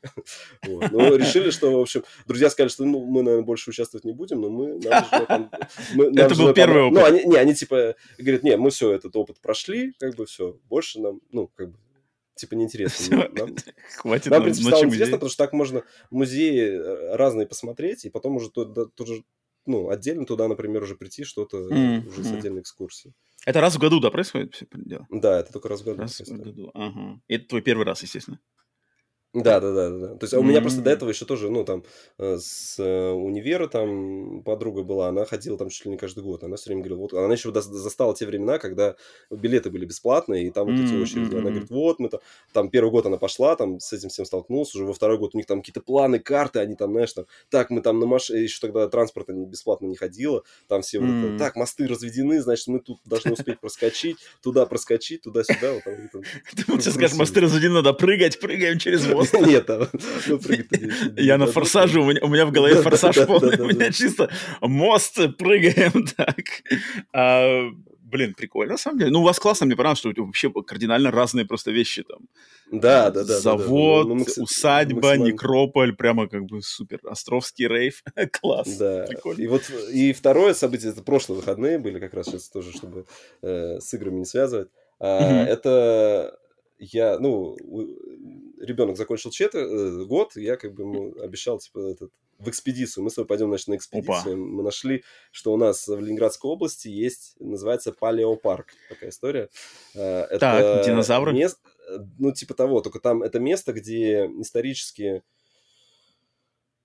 Ну, 0.66 1.16
решили, 1.16 1.50
что, 1.50 1.78
в 1.78 1.80
общем, 1.80 2.04
друзья 2.26 2.50
сказали, 2.50 2.70
что 2.70 2.84
ну, 2.84 3.04
мы, 3.04 3.22
наверное, 3.22 3.44
больше 3.44 3.70
участвовать 3.70 4.04
не 4.04 4.12
будем, 4.12 4.40
но 4.40 4.50
мы... 4.50 4.78
Это 6.18 6.34
был 6.34 6.52
первый 6.52 6.82
опыт. 6.82 6.98
Ну, 6.98 7.04
они, 7.04 7.24
не, 7.24 7.36
они 7.36 7.54
типа 7.54 7.94
говорят, 8.18 8.42
не, 8.42 8.56
мы 8.56 8.70
все, 8.70 8.92
этот 8.92 9.14
опыт 9.16 9.40
прошли, 9.40 9.92
как 9.98 10.16
бы 10.18 10.26
все, 10.26 10.58
больше 10.68 11.00
нам, 11.00 11.20
ну, 11.30 11.48
как 11.54 11.70
бы, 11.70 11.78
типа, 12.34 12.54
неинтересно. 12.54 13.28
Нам, 13.32 13.56
Хватит 13.96 14.30
нам, 14.30 14.40
в 14.40 14.44
принципе, 14.44 14.68
стало 14.68 14.84
интересно, 14.84 15.16
потому 15.16 15.30
что 15.30 15.44
так 15.44 15.52
можно 15.52 15.84
музеи 16.10 16.60
э, 16.60 17.16
разные 17.16 17.46
посмотреть, 17.46 18.04
и 18.04 18.10
потом 18.10 18.36
уже 18.36 18.50
тоже, 18.50 19.24
ну, 19.66 19.88
отдельно 19.88 20.26
туда, 20.26 20.48
например, 20.48 20.82
уже 20.82 20.94
прийти, 20.96 21.24
что-то 21.24 21.58
уже 21.58 22.24
с 22.24 22.32
отдельной 22.32 22.60
экскурсией. 22.60 23.14
Это 23.46 23.60
раз 23.60 23.76
в 23.76 23.78
году, 23.78 24.00
да, 24.00 24.10
происходит 24.10 24.54
все 24.54 24.66
дело? 24.72 25.06
Да, 25.10 25.40
это 25.40 25.52
только 25.52 25.68
раз 25.68 25.80
в 25.80 25.84
году. 25.84 26.00
Раз 26.00 26.20
в 26.20 26.36
году, 26.36 26.70
ага. 26.74 27.20
И 27.28 27.34
это 27.34 27.48
твой 27.48 27.62
первый 27.62 27.86
раз, 27.86 28.02
естественно. 28.02 28.40
Да, 29.42 29.60
да, 29.60 29.72
да, 29.72 29.90
да. 29.90 30.08
То 30.14 30.24
есть 30.24 30.34
mm-hmm. 30.34 30.38
у 30.38 30.42
меня 30.42 30.60
просто 30.60 30.80
до 30.80 30.90
этого 30.90 31.08
еще 31.10 31.24
тоже, 31.24 31.50
ну, 31.50 31.64
там, 31.64 31.84
э, 32.18 32.38
с 32.38 32.78
э, 32.78 33.10
универа 33.10 33.68
там 33.68 34.42
подруга 34.42 34.82
была, 34.82 35.08
она 35.08 35.24
ходила 35.24 35.56
там 35.58 35.68
чуть 35.68 35.84
ли 35.84 35.90
не 35.92 35.96
каждый 35.96 36.22
год. 36.22 36.44
Она 36.44 36.56
все 36.56 36.70
время 36.70 36.82
говорила, 36.82 37.00
вот, 37.00 37.14
она 37.14 37.32
еще 37.32 37.52
застала 37.52 38.14
те 38.14 38.26
времена, 38.26 38.58
когда 38.58 38.96
билеты 39.30 39.70
были 39.70 39.84
бесплатные, 39.84 40.46
и 40.46 40.50
там 40.50 40.66
вот 40.66 40.74
эти 40.74 40.94
очереди. 41.00 41.34
Она 41.34 41.50
говорит, 41.50 41.70
вот, 41.70 41.98
мы 41.98 42.08
там, 42.08 42.20
там 42.52 42.70
первый 42.70 42.90
год 42.90 43.06
она 43.06 43.16
пошла, 43.16 43.56
там 43.56 43.80
с 43.80 43.92
этим 43.92 44.08
всем 44.08 44.24
столкнулась, 44.24 44.74
уже 44.74 44.84
во 44.84 44.92
второй 44.92 45.18
год 45.18 45.34
у 45.34 45.38
них 45.38 45.46
там 45.46 45.60
какие-то 45.60 45.80
планы, 45.80 46.18
карты, 46.18 46.60
они 46.60 46.74
там, 46.74 46.92
знаешь, 46.92 47.12
там, 47.12 47.26
так, 47.50 47.70
мы 47.70 47.80
там 47.80 47.98
на 47.98 48.06
машине, 48.06 48.42
еще 48.42 48.58
тогда 48.60 48.88
транспорта 48.88 49.32
бесплатно 49.32 49.86
не 49.86 49.96
ходило, 49.96 50.42
там 50.66 50.82
все 50.82 51.00
вот 51.00 51.08
это, 51.08 51.38
так, 51.38 51.56
мосты 51.56 51.86
разведены, 51.86 52.40
значит, 52.40 52.66
мы 52.68 52.80
тут 52.80 52.98
должны 53.04 53.32
успеть 53.32 53.60
проскочить, 53.60 54.16
туда 54.42 54.66
проскочить, 54.66 55.22
туда-сюда. 55.22 55.74
Вот, 55.74 55.84
там, 55.84 56.22
Ты 56.54 56.82
сейчас 56.82 56.94
скажешь, 56.94 57.16
мосты 57.16 57.40
разведены, 57.40 57.74
надо 57.74 57.92
прыгать, 57.92 58.40
прыгаем 58.40 58.78
через 58.78 59.06
мост. 59.06 59.27
Нет, 59.32 59.68
ну, 59.68 60.40
Я 61.16 61.38
на 61.38 61.46
форсаже, 61.46 62.00
у 62.00 62.04
меня 62.04 62.46
в 62.46 62.52
голове 62.52 62.82
форсаж 62.82 63.16
полный, 63.26 63.58
у 63.60 63.66
меня 63.66 63.90
чисто 63.92 64.30
мост, 64.60 65.18
прыгаем 65.36 66.06
так. 66.16 66.44
А, 67.12 67.70
блин, 68.02 68.34
прикольно, 68.34 68.72
на 68.72 68.78
самом 68.78 68.98
деле. 68.98 69.10
Ну, 69.10 69.20
у 69.20 69.24
вас 69.24 69.38
классно, 69.38 69.66
мне 69.66 69.76
понравилось, 69.76 69.98
что 69.98 70.12
вообще 70.16 70.50
кардинально 70.50 71.10
разные 71.10 71.44
просто 71.44 71.70
вещи 71.70 72.02
там. 72.02 72.20
Да, 72.70 73.10
да, 73.10 73.24
да. 73.24 73.40
Завод, 73.40 74.08
усадьба, 74.36 75.16
некрополь, 75.16 75.94
прямо 75.94 76.28
как 76.28 76.44
бы 76.44 76.62
супер. 76.62 77.00
Островский 77.04 77.66
рейв. 77.66 78.02
Класс. 78.40 78.76
Да. 78.76 79.06
Прикольно. 79.08 79.42
И 79.42 79.46
вот 79.46 79.70
и 79.92 80.12
второе 80.12 80.54
событие, 80.54 80.90
это 80.90 81.02
прошлые 81.02 81.40
выходные 81.40 81.78
были 81.78 81.98
как 81.98 82.14
раз 82.14 82.26
сейчас 82.26 82.48
тоже, 82.48 82.72
чтобы 82.72 83.06
э, 83.42 83.80
с 83.80 83.94
играми 83.94 84.18
не 84.18 84.24
связывать. 84.24 84.68
А, 85.00 85.44
Это 85.44 86.38
я, 86.78 87.18
ну, 87.18 87.56
ребенок 88.60 88.96
закончил 88.96 89.30
четвер... 89.30 89.62
Э, 89.62 90.04
год, 90.04 90.36
я 90.36 90.56
как 90.56 90.74
бы 90.74 90.82
ему 90.82 91.14
обещал, 91.20 91.58
типа, 91.58 91.78
этот, 91.90 92.10
в 92.38 92.48
экспедицию. 92.48 93.04
Мы 93.04 93.10
с 93.10 93.14
тобой 93.14 93.26
пойдем, 93.26 93.48
значит, 93.48 93.68
на 93.68 93.76
экспедицию. 93.76 94.34
Опа. 94.34 94.36
Мы 94.36 94.62
нашли, 94.62 95.04
что 95.30 95.52
у 95.52 95.56
нас 95.56 95.86
в 95.86 96.00
Ленинградской 96.00 96.50
области 96.50 96.88
есть, 96.88 97.34
называется 97.38 97.92
палеопарк. 97.92 98.74
Такая 98.88 99.10
история. 99.10 99.48
Э, 99.94 100.22
это 100.22 100.38
так, 100.38 100.86
динозавры? 100.86 101.32
Мест... 101.32 101.58
Ну, 102.18 102.32
типа 102.32 102.52
того, 102.54 102.80
только 102.82 103.00
там 103.00 103.22
это 103.22 103.40
место, 103.40 103.72
где 103.72 104.26
исторически 104.40 105.22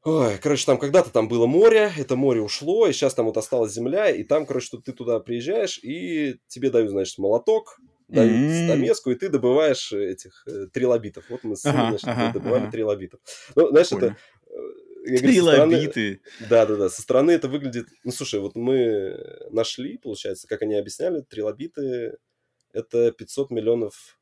Ой, 0.05 0.37
короче, 0.37 0.65
там 0.65 0.77
когда-то 0.77 1.11
там 1.11 1.29
было 1.29 1.45
море, 1.45 1.89
это 1.97 2.17
море 2.17 2.41
ушло, 2.41 2.87
и 2.87 2.91
сейчас 2.91 3.13
там 3.13 3.25
вот 3.25 3.37
осталась 3.37 3.71
земля, 3.71 4.09
и 4.09 4.23
там, 4.23 4.45
короче, 4.45 4.77
ты 4.77 4.91
туда 4.91 5.21
приезжаешь, 5.21 5.79
и 5.81 6.39
тебе 6.47 6.69
дают, 6.69 6.89
значит, 6.89 7.17
молоток, 7.19 7.79
дают 8.13 8.33
mm-hmm. 8.33 8.65
стамеску, 8.65 9.11
и 9.11 9.15
ты 9.15 9.29
добываешь 9.29 9.91
этих 9.91 10.43
э, 10.47 10.67
трилобитов. 10.71 11.29
Вот 11.29 11.43
мы 11.43 11.55
с 11.55 11.65
ага, 11.65 11.89
значит, 11.89 12.07
ага, 12.07 12.31
добывали 12.33 12.63
ага. 12.63 12.71
трилобитов. 12.71 13.19
Ну, 13.55 13.69
знаешь, 13.69 13.89
Понял. 13.89 14.07
это... 14.07 14.17
Э, 14.47 15.17
Трилобиты. 15.17 16.21
Да, 16.49 16.65
да, 16.65 16.75
да. 16.75 16.89
Со 16.89 17.01
стороны 17.01 17.31
это 17.31 17.49
выглядит... 17.49 17.87
Ну, 18.05 18.11
слушай, 18.11 18.39
вот 18.39 18.55
мы 18.55 19.19
нашли, 19.49 19.97
получается, 19.97 20.47
как 20.47 20.61
они 20.61 20.75
объясняли, 20.75 21.21
трилобиты— 21.21 22.17
это 22.73 23.11
500 23.11 23.51
миллионов 23.51 24.17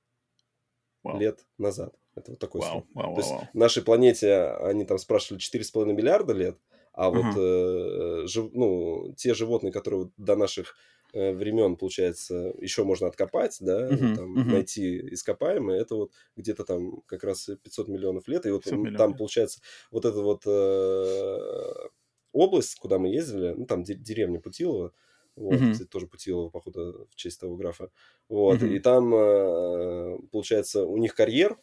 Вау. 1.04 1.20
лет 1.20 1.46
назад. 1.60 1.94
Это 2.16 2.32
вот 2.32 2.40
такой 2.40 2.62
вау, 2.62 2.88
вау, 2.94 3.16
То 3.16 3.22
вау, 3.22 3.40
есть 3.42 3.54
нашей 3.54 3.84
планете 3.84 4.44
они 4.64 4.86
там 4.86 4.98
спрашивали 4.98 5.40
4,5 5.40 5.94
миллиарда 5.94 6.34
лет, 6.34 6.58
а 6.94 7.10
вот 7.10 7.38
э, 7.38 8.28
жив, 8.28 8.50
ну, 8.52 9.14
те 9.16 9.34
животные, 9.34 9.72
которые 9.72 10.10
до 10.18 10.36
наших 10.36 10.76
Э, 10.76 11.01
времен, 11.14 11.76
получается, 11.76 12.54
еще 12.60 12.84
можно 12.84 13.08
откопать, 13.08 13.58
да, 13.60 13.90
uh-huh, 13.90 14.16
там, 14.16 14.38
uh-huh. 14.38 14.52
найти 14.52 15.14
ископаемые, 15.14 15.82
это 15.82 15.96
вот 15.96 16.12
где-то 16.36 16.64
там 16.64 17.02
как 17.06 17.24
раз 17.24 17.50
500 17.64 17.88
миллионов 17.88 18.28
лет, 18.28 18.46
и 18.46 18.52
вот 18.52 18.66
миллионов. 18.66 18.98
там, 18.98 19.18
получается, 19.18 19.62
вот 19.92 20.06
эта 20.06 20.20
вот 20.22 20.44
э, 20.46 21.90
область, 22.32 22.76
куда 22.80 22.98
мы 23.00 23.10
ездили, 23.10 23.54
ну, 23.56 23.66
там 23.66 23.84
деревня 23.84 24.40
Путилова, 24.40 24.94
Вот, 25.36 25.54
mm-hmm. 25.54 25.72
кстати, 25.72 25.90
тоже 25.90 26.08
Путилова, 26.08 26.50
походу, 26.50 27.08
в 27.10 27.16
честь 27.16 27.40
того 27.40 27.56
графа. 27.56 27.90
Вот, 28.30 28.62
mm-hmm. 28.62 28.76
и 28.76 28.80
там, 28.80 29.14
э, 29.14 30.20
получается, 30.32 30.86
у 30.86 30.98
них 30.98 31.16
карьер, 31.16 31.58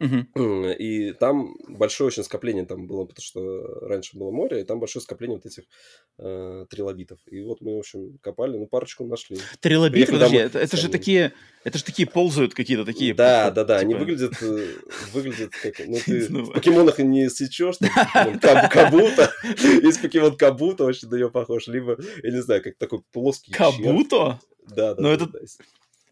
Uh-huh. 0.00 0.74
И 0.74 1.12
там 1.12 1.54
большое 1.68 2.08
очень 2.08 2.24
скопление 2.24 2.66
там 2.66 2.86
было, 2.86 3.04
потому 3.04 3.24
что 3.24 3.86
раньше 3.86 4.16
было 4.18 4.32
море, 4.32 4.60
и 4.60 4.64
там 4.64 4.80
большое 4.80 5.02
скопление 5.02 5.36
вот 5.36 5.46
этих 5.46 5.64
э, 6.18 6.66
трилобитов. 6.68 7.20
И 7.30 7.40
вот 7.42 7.60
мы, 7.60 7.76
в 7.76 7.78
общем, 7.78 8.18
копали, 8.20 8.56
ну, 8.58 8.66
парочку 8.66 9.06
нашли. 9.06 9.38
Трилобиты, 9.60 10.12
подожди, 10.12 10.36
это, 10.36 10.58
это 10.58 10.76
же 10.76 10.88
такие, 10.88 11.32
это 11.62 11.78
же 11.78 11.84
такие 11.84 12.08
ползают 12.08 12.54
какие-то 12.54 12.84
такие. 12.84 13.14
Да, 13.14 13.50
да, 13.52 13.64
да, 13.64 13.78
типа... 13.78 13.92
они 13.92 13.94
выглядят, 13.94 14.34
э, 14.42 14.74
выглядят 15.12 15.52
как, 15.52 15.78
ну, 15.86 15.96
ты 16.04 16.26
в 16.28 16.52
покемонах 16.52 16.98
не 16.98 17.30
сечешь, 17.30 17.76
кабуто, 18.70 19.32
есть 19.82 20.02
покемон 20.02 20.36
кабуто, 20.36 20.84
очень 20.84 21.08
на 21.08 21.14
нее 21.14 21.30
похож, 21.30 21.68
либо, 21.68 21.96
я 22.22 22.30
не 22.30 22.42
знаю, 22.42 22.62
как 22.62 22.76
такой 22.78 23.02
плоский 23.12 23.52
Кабуто? 23.52 24.40
Да, 24.68 24.94
да. 24.94 25.02
Но 25.02 25.12
это, 25.12 25.30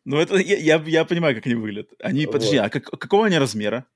ну, 0.04 0.18
это 0.18 0.36
я, 0.36 0.56
я, 0.56 0.82
я 0.86 1.04
понимаю, 1.04 1.34
как 1.34 1.46
они 1.46 1.54
выглядят. 1.54 1.90
Они, 2.00 2.26
вот. 2.26 2.32
подожди, 2.32 2.56
а 2.56 2.68
как, 2.68 2.84
какого 2.84 3.26
они 3.26 3.38
размера? 3.38 3.86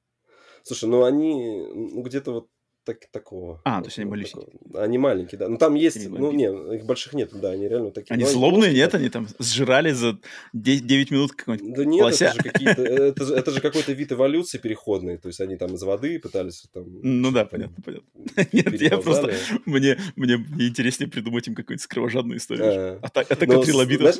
Слушай, 0.62 0.88
ну 0.88 1.04
они 1.04 1.66
ну, 1.74 2.02
где-то 2.02 2.32
вот 2.32 2.48
так, 2.87 2.99
такого. 3.11 3.61
А, 3.64 3.80
то 3.80 3.89
есть 3.89 3.99
они 3.99 4.09
маленькие. 4.09 4.47
Они 4.74 4.97
маленькие, 4.97 5.39
да. 5.41 5.49
Ну 5.49 5.59
там 5.59 5.74
есть, 5.74 5.97
они 5.97 6.07
ну 6.07 6.30
не, 6.30 6.45
их 6.76 6.87
больших 6.87 7.14
нет, 7.14 7.30
да, 7.34 7.51
они 7.51 7.68
реально 7.68 7.91
такие. 7.91 8.14
Они 8.14 8.24
злобные, 8.24 8.72
нет? 8.72 8.95
Они 8.95 9.09
там 9.09 9.26
сжирали 9.41 9.91
за 9.91 10.18
9 10.53 11.11
минут 11.11 11.32
какой-нибудь 11.32 11.74
Да 11.74 11.84
нет, 11.84 12.05
лося. 12.05 12.26
это 12.26 12.34
же 12.34 12.43
какие-то, 12.43 12.82
это 12.84 13.24
же, 13.24 13.34
это 13.34 13.51
же 13.51 13.61
какой-то 13.61 13.93
вид 13.93 14.12
эволюции 14.12 14.59
переходный, 14.59 15.18
то 15.18 15.26
есть 15.26 15.41
они 15.41 15.57
там 15.57 15.74
из 15.74 15.82
воды 15.82 16.20
пытались 16.20 16.64
там... 16.72 16.84
Ну 17.03 17.32
да, 17.32 17.45
понятно, 17.45 17.82
понятно. 17.84 18.07
Нет, 18.53 18.80
я 18.80 18.99
просто, 18.99 19.32
мне, 19.64 19.99
мне, 20.14 20.37
мне 20.37 20.68
интереснее 20.68 21.11
придумать 21.11 21.49
им 21.49 21.57
какую-нибудь 21.57 21.87
кровожадную 21.89 22.39
историю. 22.39 22.66
А, 22.66 22.99
а 23.03 23.09
так, 23.09 23.26
а 23.30 23.34
так 23.34 23.49
трилобитов 23.64 24.16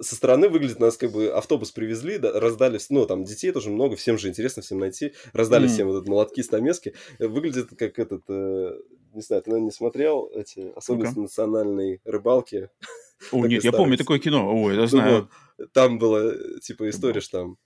со 0.00 0.14
стороны 0.14 0.48
выглядит, 0.48 0.80
нас 0.80 0.96
как 0.96 1.12
бы 1.12 1.28
автобус 1.28 1.70
привезли, 1.70 2.18
да, 2.18 2.38
раздали, 2.38 2.78
ну, 2.90 3.06
там, 3.06 3.24
детей 3.24 3.52
тоже 3.52 3.70
много, 3.70 3.96
всем 3.96 4.18
же 4.18 4.28
интересно, 4.28 4.62
всем 4.62 4.78
найти, 4.78 5.12
раздали 5.32 5.66
mm. 5.66 5.72
всем 5.72 5.88
вот 5.88 5.96
этот 5.96 6.08
молотки, 6.08 6.42
стамески, 6.42 6.94
выглядит 7.18 7.70
как 7.76 7.87
этот, 7.98 8.22
э, 8.28 8.78
не 9.14 9.22
знаю, 9.22 9.42
ты, 9.42 9.50
наверное, 9.50 9.66
не 9.66 9.72
смотрел 9.72 10.30
эти 10.34 10.72
особенности 10.76 11.18
okay. 11.18 11.22
национальной 11.22 12.00
рыбалки? 12.04 12.70
О, 13.32 13.46
нет, 13.46 13.64
я 13.64 13.72
помню 13.72 13.96
такое 13.96 14.18
кино, 14.18 14.62
ой, 14.62 14.74
я 14.74 14.82
ну 14.82 14.86
знаю. 14.86 15.30
Там 15.72 15.98
была, 15.98 16.34
типа, 16.60 16.88
история, 16.88 17.20
что 17.20 17.38
там 17.38 17.58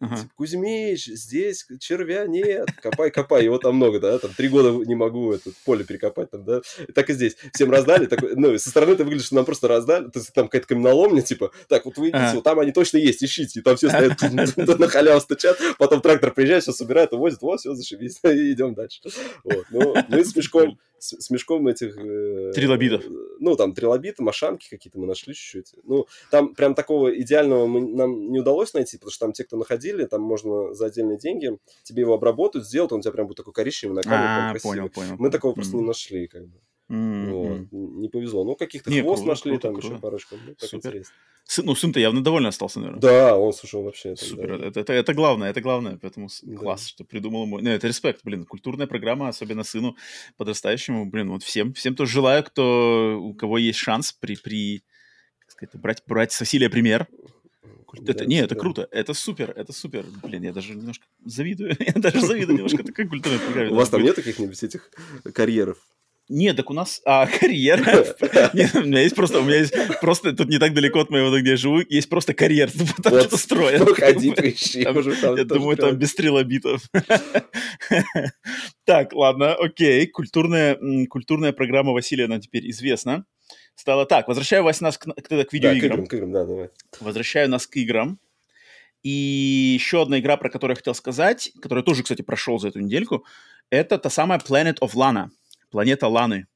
Ага. 0.00 0.16
Типа, 0.16 0.30
Кузьмич, 0.36 1.06
здесь 1.06 1.66
червя 1.80 2.26
нет, 2.26 2.68
копай, 2.82 3.10
копай. 3.10 3.44
Его 3.44 3.58
там 3.58 3.76
много, 3.76 3.98
да, 3.98 4.18
там 4.18 4.32
три 4.34 4.48
года 4.48 4.70
не 4.86 4.94
могу 4.94 5.32
это 5.32 5.50
поле 5.64 5.84
перекопать, 5.84 6.30
там, 6.30 6.44
да. 6.44 6.60
И 6.86 6.92
так 6.92 7.08
и 7.08 7.14
здесь. 7.14 7.36
Всем 7.54 7.70
раздали, 7.70 8.06
такой, 8.06 8.34
ну, 8.36 8.56
со 8.58 8.70
стороны 8.70 8.92
это 8.92 9.04
выглядит, 9.04 9.26
что 9.26 9.36
нам 9.36 9.44
просто 9.44 9.68
раздали, 9.68 10.04
то 10.10 10.18
есть 10.18 10.32
там 10.32 10.46
какая-то 10.46 10.68
каменоломня, 10.68 11.22
типа, 11.22 11.50
так, 11.68 11.86
вот 11.86 11.96
вы 11.96 12.08
идите, 12.08 12.18
ага. 12.18 12.34
вот 12.36 12.44
там 12.44 12.58
они 12.60 12.72
точно 12.72 12.98
есть, 12.98 13.22
ищите. 13.24 13.60
И 13.60 13.62
там 13.62 13.76
все 13.76 13.88
стоят, 13.88 14.20
на 14.78 14.88
халяву 14.88 15.20
стучат, 15.20 15.58
потом 15.78 16.00
трактор 16.00 16.32
приезжает, 16.32 16.62
все 16.62 16.72
собирает, 16.72 17.12
увозит, 17.12 17.40
вот, 17.40 17.60
все, 17.60 17.74
зашибись, 17.74 18.18
и 18.24 18.52
идем 18.52 18.74
дальше. 18.74 19.00
Вот, 19.44 19.64
ну, 19.70 19.94
мы 20.08 20.24
с 20.24 20.36
мешком 20.36 20.78
с, 20.98 21.20
с 21.20 21.30
мешком 21.30 21.66
этих... 21.68 21.96
Э, 21.96 22.52
трилобитов. 22.54 23.04
Ну, 23.38 23.56
там, 23.56 23.74
трилобиты, 23.74 24.22
машанки 24.22 24.68
какие-то 24.68 24.98
мы 24.98 25.06
нашли 25.06 25.34
чуть-чуть. 25.34 25.74
Ну, 25.84 26.06
там 26.30 26.54
прям 26.54 26.74
такого 26.74 27.14
идеального 27.20 27.66
мы, 27.66 27.80
нам 27.80 28.30
не 28.30 28.40
удалось 28.40 28.74
найти, 28.74 28.96
потому 28.96 29.10
что 29.12 29.26
там 29.26 29.32
те, 29.32 29.44
кто 29.44 29.56
находили, 29.86 30.06
там 30.06 30.22
можно 30.22 30.74
за 30.74 30.86
отдельные 30.86 31.18
деньги 31.18 31.58
тебе 31.82 32.02
его 32.02 32.14
обработают, 32.14 32.66
сделают, 32.66 32.92
он 32.92 33.00
у 33.00 33.02
тебя 33.02 33.12
прям 33.12 33.26
будет 33.26 33.38
такой 33.38 33.52
коричневый 33.52 33.96
на 33.96 34.02
камеру, 34.02 34.58
а, 34.58 34.60
понял, 34.62 34.88
понял. 34.88 35.16
Мы 35.18 35.30
такого 35.30 35.54
просто 35.54 35.76
не 35.76 35.82
нашли, 35.82 36.26
как 36.26 36.46
бы. 36.46 36.60
Mm-hmm. 36.88 37.30
Вот. 37.32 37.72
Не 37.72 38.08
повезло. 38.08 38.44
Ну, 38.44 38.54
каких-то 38.54 38.90
не, 38.90 39.02
хвост 39.02 39.22
круто, 39.22 39.28
нашли, 39.28 39.50
круто, 39.50 39.62
там 39.62 39.72
круто. 39.74 39.88
еще 39.88 40.00
парочку. 40.00 40.36
Ну, 40.46 40.54
Супер. 40.56 41.02
Сын, 41.48 41.64
ну, 41.64 41.74
сын-то 41.74 42.00
явно 42.00 42.22
довольно 42.22 42.48
остался, 42.48 42.80
наверное. 42.80 43.00
Да, 43.00 43.36
он, 43.36 43.52
слушай, 43.52 43.76
он 43.76 43.84
вообще... 43.84 44.16
Супер, 44.16 44.52
это, 44.62 44.80
это, 44.80 44.92
это 44.92 45.14
главное, 45.14 45.50
это 45.50 45.60
главное, 45.60 45.98
поэтому 46.00 46.28
да. 46.42 46.56
класс, 46.56 46.86
что 46.88 47.04
придумал 47.04 47.44
ему. 47.44 47.58
Ну, 47.58 47.70
это 47.70 47.88
респект, 47.88 48.20
блин, 48.24 48.44
культурная 48.44 48.86
программа, 48.86 49.28
особенно 49.28 49.64
сыну 49.64 49.96
подрастающему, 50.36 51.06
блин, 51.06 51.30
вот 51.30 51.42
всем, 51.42 51.72
всем 51.72 51.94
тоже 51.94 52.12
желаю, 52.12 52.44
кто, 52.44 53.18
у 53.20 53.34
кого 53.34 53.58
есть 53.58 53.78
шанс 53.78 54.12
при, 54.12 54.36
при 54.36 54.82
как 55.38 55.50
сказать, 55.50 55.80
брать, 55.80 56.02
брать 56.06 56.32
с 56.32 56.40
Василия 56.40 56.68
пример, 56.68 57.06
это, 57.94 58.14
да, 58.14 58.24
не, 58.26 58.36
это 58.36 58.54
да. 58.54 58.60
круто, 58.60 58.88
это 58.90 59.14
супер, 59.14 59.50
это 59.50 59.72
супер. 59.72 60.06
Блин, 60.22 60.42
я 60.42 60.52
даже 60.52 60.74
немножко 60.74 61.06
завидую, 61.24 61.76
я 61.78 61.92
даже 61.94 62.20
завидую 62.20 62.56
немножко 62.56 62.82
такой 62.82 63.06
культурной 63.06 63.38
программе. 63.38 63.70
У 63.70 63.74
вас 63.74 63.88
там 63.88 64.02
нет 64.02 64.16
каких-нибудь 64.16 64.62
этих 64.62 64.90
карьеров? 65.32 65.78
Нет, 66.28 66.56
так 66.56 66.70
у 66.70 66.74
нас 66.74 67.00
а, 67.04 67.26
карьера. 67.40 68.04
Нет, 68.52 68.74
у 68.74 68.82
меня 68.82 69.02
есть 69.02 69.14
просто, 69.14 69.38
у 69.40 69.44
меня 69.44 69.58
есть 69.58 69.74
просто, 70.00 70.32
тут 70.32 70.48
не 70.48 70.58
так 70.58 70.74
далеко 70.74 71.00
от 71.00 71.10
моего, 71.10 71.38
где 71.38 71.50
я 71.50 71.56
живу, 71.56 71.80
есть 71.88 72.08
просто 72.08 72.34
карьер, 72.34 72.70
там 73.02 73.12
вот, 73.12 73.20
что-то 73.22 73.36
строят. 73.36 73.80
Ну, 73.80 73.94
ходи, 73.94 74.32
поищи. 74.32 74.80
Я 74.80 75.44
думаю, 75.44 75.76
там 75.76 75.96
без 75.96 76.14
трилобитов. 76.14 76.82
Так, 78.84 79.12
ладно, 79.12 79.54
окей. 79.54 80.06
Культурная, 80.06 80.78
культурная 81.08 81.52
программа 81.52 81.92
Василия 81.92 82.26
нам 82.26 82.40
теперь 82.40 82.70
известна. 82.70 83.24
Стало 83.76 84.06
так, 84.06 84.26
возвращаю 84.26 84.64
вас 84.64 84.80
нас 84.80 84.98
к, 84.98 85.04
к, 85.04 85.44
к 85.44 85.52
видеоиграм. 85.52 86.00
Да, 86.00 86.06
к 86.06 86.06
играм, 86.06 86.06
к 86.06 86.14
играм, 86.14 86.32
да, 86.32 86.44
давай. 86.44 86.70
Возвращаю 87.00 87.48
нас 87.48 87.66
к 87.66 87.76
играм. 87.76 88.18
И 89.02 89.10
еще 89.78 90.02
одна 90.02 90.18
игра, 90.18 90.36
про 90.36 90.50
которую 90.50 90.72
я 90.72 90.76
хотел 90.76 90.94
сказать, 90.94 91.52
которая 91.60 91.84
тоже, 91.84 92.02
кстати, 92.02 92.22
прошел 92.22 92.58
за 92.58 92.68
эту 92.68 92.80
недельку, 92.80 93.24
это 93.70 93.98
та 93.98 94.10
самая 94.10 94.40
Planet 94.40 94.78
of 94.80 94.94
Lana 94.94 95.28
планета 95.70 96.08
Ланы, 96.08 96.46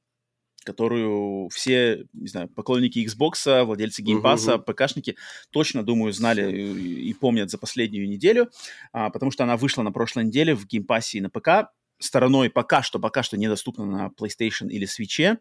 которую 0.65 1.49
все, 1.51 2.07
не 2.13 2.29
знаю, 2.29 2.49
поклонники 2.49 3.07
Xbox, 3.07 3.65
владельцы 3.65 4.03
геймпаса, 4.03 4.55
uh-huh. 4.55 4.65
ПКшники 4.65 5.17
точно, 5.51 5.83
думаю, 5.83 6.13
знали 6.13 6.51
и, 6.51 7.11
и 7.11 7.15
помнят 7.15 7.51
за 7.51 7.59
последнюю 7.59 8.09
неделю, 8.09 8.51
а, 8.93 9.11
потому 9.11 9.31
что 9.31 9.45
она 9.45 9.57
вышла 9.57 9.83
на 9.83 9.93
прошлой 9.93 10.25
неделе 10.25 10.55
в 10.55 10.67
геймпассе 10.67 11.19
и 11.19 11.21
на 11.21 11.31
ПК. 11.31 11.71
Стороной 11.99 12.49
пока 12.49 12.83
что, 12.83 12.99
пока 12.99 13.23
что 13.23 13.37
недоступна 13.37 13.85
на 13.85 14.11
PlayStation 14.19 14.69
или 14.71 14.87
Switch, 14.87 15.37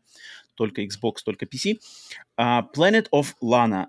только 0.60 0.84
Xbox, 0.84 1.16
только 1.24 1.46
PC. 1.46 1.80
А, 2.36 2.68
Planet 2.76 3.08
of 3.12 3.28
Lana. 3.42 3.88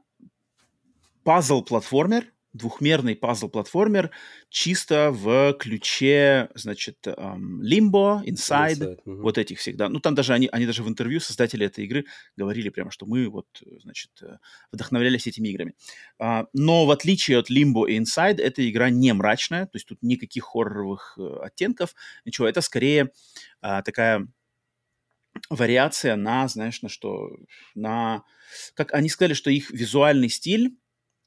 Пазл-платформер, 1.24 2.24
двухмерный 2.52 3.14
пазл-платформер 3.14 4.10
чисто 4.48 5.10
в 5.12 5.52
ключе, 5.58 6.48
значит, 6.54 6.96
эм, 7.06 7.60
Limbo, 7.60 8.24
Inside, 8.24 8.78
Inside 8.78 9.00
угу. 9.04 9.22
вот 9.22 9.38
этих 9.38 9.58
всегда. 9.58 9.88
Ну, 9.88 10.00
там 10.00 10.14
даже 10.14 10.32
они, 10.32 10.48
они 10.50 10.66
даже 10.66 10.82
в 10.82 10.88
интервью 10.88 11.20
создатели 11.20 11.66
этой 11.66 11.84
игры 11.84 12.06
говорили 12.36 12.68
прямо, 12.70 12.90
что 12.90 13.06
мы 13.06 13.28
вот, 13.28 13.46
значит, 13.82 14.10
э, 14.22 14.38
вдохновлялись 14.72 15.26
этими 15.26 15.48
играми. 15.48 15.74
Uh, 16.20 16.46
но 16.52 16.86
в 16.86 16.90
отличие 16.90 17.38
от 17.38 17.50
Limbo 17.50 17.88
и 17.88 17.98
Inside, 17.98 18.40
эта 18.40 18.68
игра 18.68 18.90
не 18.90 19.12
мрачная, 19.12 19.66
то 19.66 19.76
есть 19.76 19.86
тут 19.86 19.98
никаких 20.02 20.44
хорроровых 20.44 21.16
uh, 21.18 21.40
оттенков, 21.40 21.94
ничего. 22.24 22.48
Это 22.48 22.60
скорее 22.62 23.10
uh, 23.62 23.82
такая 23.82 24.26
вариация 25.48 26.16
на, 26.16 26.48
знаешь, 26.48 26.82
на 26.82 26.88
что? 26.88 27.30
На... 27.74 28.24
Как 28.74 28.92
они 28.94 29.08
сказали, 29.08 29.34
что 29.34 29.50
их 29.50 29.70
визуальный 29.70 30.28
стиль 30.28 30.76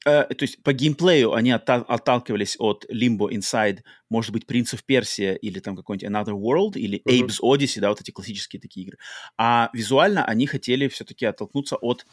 Э, 0.04 0.24
то 0.24 0.42
есть 0.42 0.62
по 0.62 0.72
геймплею 0.72 1.32
они 1.32 1.50
отталкивались 1.50 2.56
от 2.58 2.84
Limbo 2.90 3.30
Inside, 3.30 3.78
может 4.10 4.32
быть, 4.32 4.44
Prince 4.44 4.74
of 4.74 4.82
Persia 4.88 5.36
или 5.36 5.60
там 5.60 5.76
какой-нибудь 5.76 6.08
Another 6.08 6.34
World 6.34 6.78
или 6.78 7.00
uh-huh. 7.00 7.26
Abe's 7.26 7.38
Odyssey, 7.42 7.80
да, 7.80 7.88
вот 7.88 8.00
эти 8.00 8.10
классические 8.10 8.60
такие 8.60 8.86
игры. 8.86 8.98
А 9.38 9.70
визуально 9.72 10.24
они 10.24 10.46
хотели 10.46 10.88
все-таки 10.88 11.24
оттолкнуться 11.24 11.76
от 11.76 12.04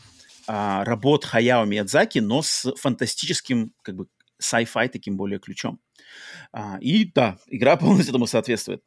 а, 0.47 0.85
работ 0.85 1.25
Хаяо 1.25 1.65
Миядзаки, 1.65 2.19
но 2.19 2.41
с 2.41 2.73
фантастическим, 2.77 3.73
как 3.81 3.95
бы, 3.95 4.07
sci-fi 4.41 4.89
таким 4.89 5.17
более 5.17 5.39
ключом. 5.39 5.79
А, 6.51 6.77
и 6.81 7.05
да, 7.05 7.37
игра 7.47 7.75
полностью 7.77 8.11
этому 8.11 8.27
соответствует. 8.27 8.83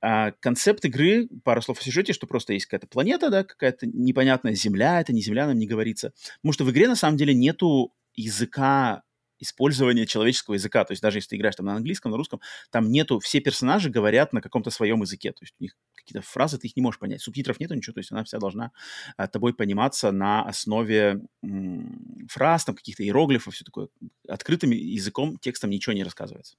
А, 0.00 0.32
концепт 0.40 0.84
игры, 0.84 1.28
пару 1.44 1.62
слов 1.62 1.78
о 1.80 1.82
сюжете, 1.82 2.12
что 2.12 2.26
просто 2.26 2.52
есть 2.52 2.66
какая-то 2.66 2.88
планета, 2.88 3.30
да, 3.30 3.44
какая-то 3.44 3.86
непонятная 3.86 4.54
земля, 4.54 5.00
это 5.00 5.12
не 5.12 5.22
земля, 5.22 5.46
нам 5.46 5.58
не 5.58 5.66
говорится. 5.66 6.12
Потому 6.36 6.52
что 6.52 6.64
в 6.64 6.70
игре 6.70 6.88
на 6.88 6.96
самом 6.96 7.16
деле 7.16 7.34
нету 7.34 7.92
языка 8.14 9.02
использования 9.38 10.06
человеческого 10.06 10.54
языка. 10.54 10.84
То 10.84 10.92
есть 10.92 11.02
даже 11.02 11.18
если 11.18 11.30
ты 11.30 11.36
играешь 11.36 11.56
там 11.56 11.66
на 11.66 11.74
английском, 11.74 12.10
на 12.10 12.16
русском, 12.16 12.40
там 12.70 12.90
нету, 12.90 13.18
все 13.18 13.40
персонажи 13.40 13.90
говорят 13.90 14.32
на 14.32 14.40
каком-то 14.40 14.70
своем 14.70 15.02
языке. 15.02 15.32
То 15.32 15.42
есть 15.42 15.54
у 15.58 15.62
них 15.62 15.76
какие-то 15.94 16.26
фразы, 16.26 16.58
ты 16.58 16.68
их 16.68 16.76
не 16.76 16.82
можешь 16.82 16.98
понять. 16.98 17.20
Субтитров 17.20 17.60
нету, 17.60 17.74
ничего. 17.74 17.94
То 17.94 18.00
есть 18.00 18.12
она 18.12 18.24
вся 18.24 18.38
должна 18.38 18.72
а, 19.16 19.26
тобой 19.26 19.54
пониматься 19.54 20.12
на 20.12 20.42
основе 20.42 21.20
м- 21.42 22.26
фраз, 22.30 22.64
там 22.64 22.74
каких-то 22.74 23.02
иероглифов, 23.02 23.54
все 23.54 23.64
такое. 23.64 23.88
Открытым 24.28 24.70
языком, 24.70 25.38
текстом 25.38 25.70
ничего 25.70 25.92
не 25.92 26.04
рассказывается. 26.04 26.56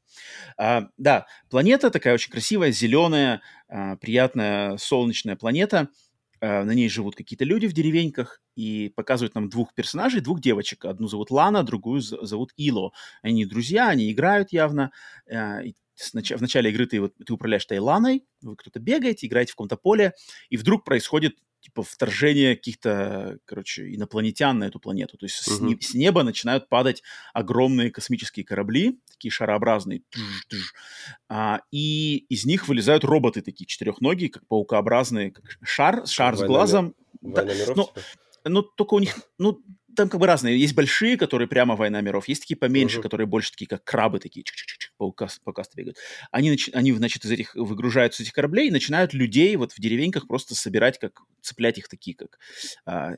А, 0.57 0.89
да, 0.97 1.25
планета 1.49 1.89
такая 1.89 2.13
очень 2.13 2.31
красивая, 2.31 2.71
зеленая, 2.71 3.41
а, 3.67 3.95
приятная 3.97 4.77
солнечная 4.77 5.35
планета– 5.35 5.89
на 6.41 6.71
ней 6.71 6.89
живут 6.89 7.15
какие-то 7.15 7.45
люди 7.45 7.67
в 7.67 7.73
деревеньках, 7.73 8.41
и 8.55 8.89
показывают 8.95 9.35
нам 9.35 9.49
двух 9.49 9.73
персонажей, 9.73 10.21
двух 10.21 10.41
девочек. 10.41 10.85
Одну 10.85 11.07
зовут 11.07 11.31
Лана, 11.31 11.63
другую 11.63 12.01
зовут 12.01 12.51
Ило. 12.57 12.91
Они 13.21 13.45
друзья, 13.45 13.89
они 13.89 14.11
играют 14.11 14.51
явно. 14.51 14.91
Э, 15.27 15.63
и 15.63 15.75
в 15.97 16.41
начале 16.41 16.69
игры 16.69 16.85
ты, 16.85 17.01
вот, 17.01 17.13
ты 17.25 17.33
управляешь 17.33 17.65
этой 17.65 17.79
Ланой, 17.79 18.23
вы 18.41 18.55
кто-то 18.55 18.79
бегаете, 18.79 19.27
играете 19.27 19.51
в 19.51 19.55
каком-то 19.55 19.77
поле, 19.77 20.13
и 20.49 20.57
вдруг 20.57 20.83
происходит 20.83 21.37
вторжение 21.83 22.55
каких-то, 22.55 23.39
короче, 23.45 23.93
инопланетян 23.93 24.57
на 24.59 24.65
эту 24.65 24.79
планету. 24.79 25.17
То 25.17 25.25
есть 25.25 25.47
uh-huh. 25.47 25.51
с, 25.51 25.59
не, 25.59 25.79
с 25.79 25.93
неба 25.93 26.23
начинают 26.23 26.69
падать 26.69 27.03
огромные 27.33 27.91
космические 27.91 28.45
корабли, 28.45 28.99
такие 29.09 29.31
шарообразные, 29.31 30.01
а, 31.29 31.61
и 31.71 32.25
из 32.29 32.45
них 32.45 32.67
вылезают 32.67 33.03
роботы 33.03 33.41
такие 33.41 33.65
четырехногие, 33.65 34.29
как 34.29 34.45
паукообразные, 34.47 35.31
как 35.31 35.45
шар, 35.63 36.05
шар 36.07 36.33
Война 36.33 36.45
с 36.45 36.47
глазом. 36.47 36.95
Да, 37.21 37.43
ну, 37.43 37.85
типа? 37.85 38.01
ну, 38.45 38.61
только 38.61 38.93
у 38.93 38.99
них, 38.99 39.17
ну, 39.37 39.61
там 39.97 40.09
как 40.09 40.19
бы 40.19 40.27
разные. 40.27 40.59
Есть 40.59 40.75
большие, 40.75 41.17
которые 41.17 41.47
прямо 41.47 41.75
война 41.75 41.99
миров, 42.01 42.27
есть 42.27 42.41
такие 42.41 42.55
поменьше, 42.55 42.99
uh-huh. 42.99 43.01
которые 43.01 43.27
больше 43.27 43.51
такие, 43.51 43.67
как 43.67 43.83
крабы 43.83 44.19
такие, 44.19 44.45
покаст 44.97 45.75
бегают. 45.75 45.97
Они, 46.31 46.55
они, 46.73 46.93
значит, 46.93 47.25
из 47.25 47.31
этих 47.31 47.55
выгружаются 47.55 48.21
из 48.21 48.27
этих 48.27 48.33
кораблей 48.33 48.67
и 48.67 48.71
начинают 48.71 49.13
людей 49.13 49.55
вот 49.55 49.73
в 49.73 49.79
деревеньках 49.79 50.27
просто 50.27 50.55
собирать, 50.55 50.99
как 50.99 51.21
цеплять 51.41 51.77
их 51.79 51.87
такие, 51.87 52.15
как 52.15 52.39
а, 52.85 53.13
э, 53.13 53.17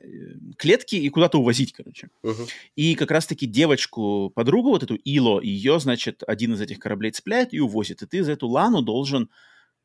клетки 0.56 0.96
и 0.96 1.08
куда-то 1.10 1.38
увозить, 1.38 1.72
короче. 1.72 2.08
Uh-huh. 2.24 2.48
И 2.76 2.94
как 2.94 3.10
раз-таки 3.10 3.46
девочку, 3.46 4.32
подругу, 4.34 4.70
вот 4.70 4.82
эту 4.82 4.94
Ило, 4.94 5.40
ее, 5.40 5.78
значит, 5.80 6.22
один 6.26 6.54
из 6.54 6.60
этих 6.60 6.78
кораблей 6.78 7.12
цепляет 7.12 7.52
и 7.52 7.60
увозит. 7.60 8.02
И 8.02 8.06
ты 8.06 8.24
за 8.24 8.32
эту 8.32 8.48
Лану 8.48 8.80
должен, 8.80 9.28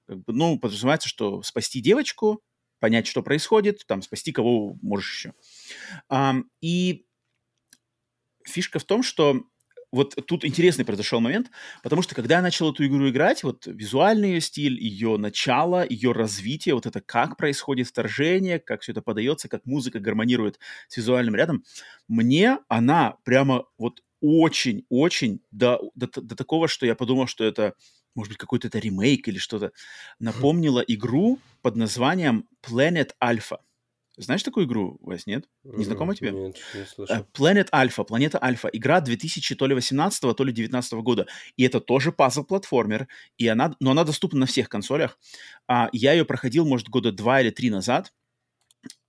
как 0.08 0.24
бы, 0.24 0.34
ну, 0.34 0.58
подразумевается, 0.58 1.10
что 1.10 1.44
спасти 1.44 1.82
девочку, 1.82 2.42
понять, 2.80 3.08
что 3.08 3.24
происходит, 3.24 3.86
там, 3.88 4.02
спасти 4.02 4.32
кого 4.32 4.78
можешь 4.82 5.14
еще. 5.14 5.34
Um, 6.12 6.44
и 6.62 7.06
фишка 8.46 8.80
в 8.80 8.84
том, 8.84 9.04
что 9.04 9.44
вот 9.92 10.16
тут 10.28 10.44
интересный 10.44 10.84
произошел 10.84 11.22
момент, 11.22 11.50
потому 11.82 12.02
что 12.02 12.16
когда 12.16 12.36
я 12.36 12.42
начал 12.42 12.72
эту 12.72 12.86
игру 12.86 13.10
играть, 13.10 13.44
вот 13.44 13.66
визуальный 13.66 14.34
ее 14.34 14.42
стиль, 14.42 14.78
ее 14.78 15.18
начало, 15.18 15.86
ее 15.88 16.12
развитие, 16.12 16.76
вот 16.76 16.86
это 16.86 17.00
как 17.00 17.38
происходит 17.38 17.88
вторжение, 17.88 18.60
как 18.60 18.82
все 18.82 18.92
это 18.92 19.02
подается, 19.02 19.48
как 19.48 19.66
музыка 19.66 20.00
гармонирует 20.00 20.60
с 20.90 20.98
визуальным 20.98 21.36
рядом, 21.36 21.64
мне 22.10 22.60
она 22.68 23.16
прямо 23.24 23.66
вот 23.78 24.02
очень-очень 24.22 25.42
до, 25.52 25.80
до, 25.96 26.08
до 26.08 26.36
такого, 26.36 26.68
что 26.68 26.86
я 26.86 26.96
подумал, 26.96 27.28
что 27.28 27.46
это, 27.46 27.74
может 28.16 28.32
быть, 28.32 28.38
какой-то 28.38 28.68
это 28.68 28.80
ремейк 28.80 29.28
или 29.28 29.38
что-то, 29.38 29.72
напомнило 30.20 30.80
игру 30.80 31.40
под 31.62 31.76
названием 31.76 32.48
Planet 32.66 33.12
Alpha. 33.22 33.58
Знаешь 34.18 34.44
такую 34.44 34.66
игру, 34.66 34.98
Вась, 35.02 35.26
нет? 35.26 35.46
Не 35.64 35.84
знакома 35.84 36.16
тебе? 36.16 36.32
Нет, 36.32 36.58
не 36.74 36.86
слышал. 36.86 37.18
Э, 37.18 37.26
Planet 37.34 37.70
Alpha, 37.72 38.06
Планета 38.06 38.42
Альфа. 38.42 38.70
Игра 38.70 39.02
2000 39.02 39.56
то 39.56 39.68
ли 39.68 39.76
18 39.76 40.36
то 40.36 40.44
ли 40.44 40.54
19 40.54 40.94
года. 40.94 41.28
И 41.58 41.64
это 41.64 41.82
тоже 41.82 42.14
пазл-платформер, 42.14 43.08
и 43.38 43.48
она, 43.48 43.76
но 43.82 43.92
она 43.92 44.06
доступна 44.06 44.42
на 44.42 44.46
всех 44.46 44.70
консолях. 44.70 45.20
А, 45.68 45.90
я 45.92 46.14
ее 46.14 46.24
проходил, 46.24 46.66
может, 46.66 46.88
года 46.88 47.12
два 47.12 47.42
или 47.42 47.50
три 47.50 47.70
назад 47.70 48.14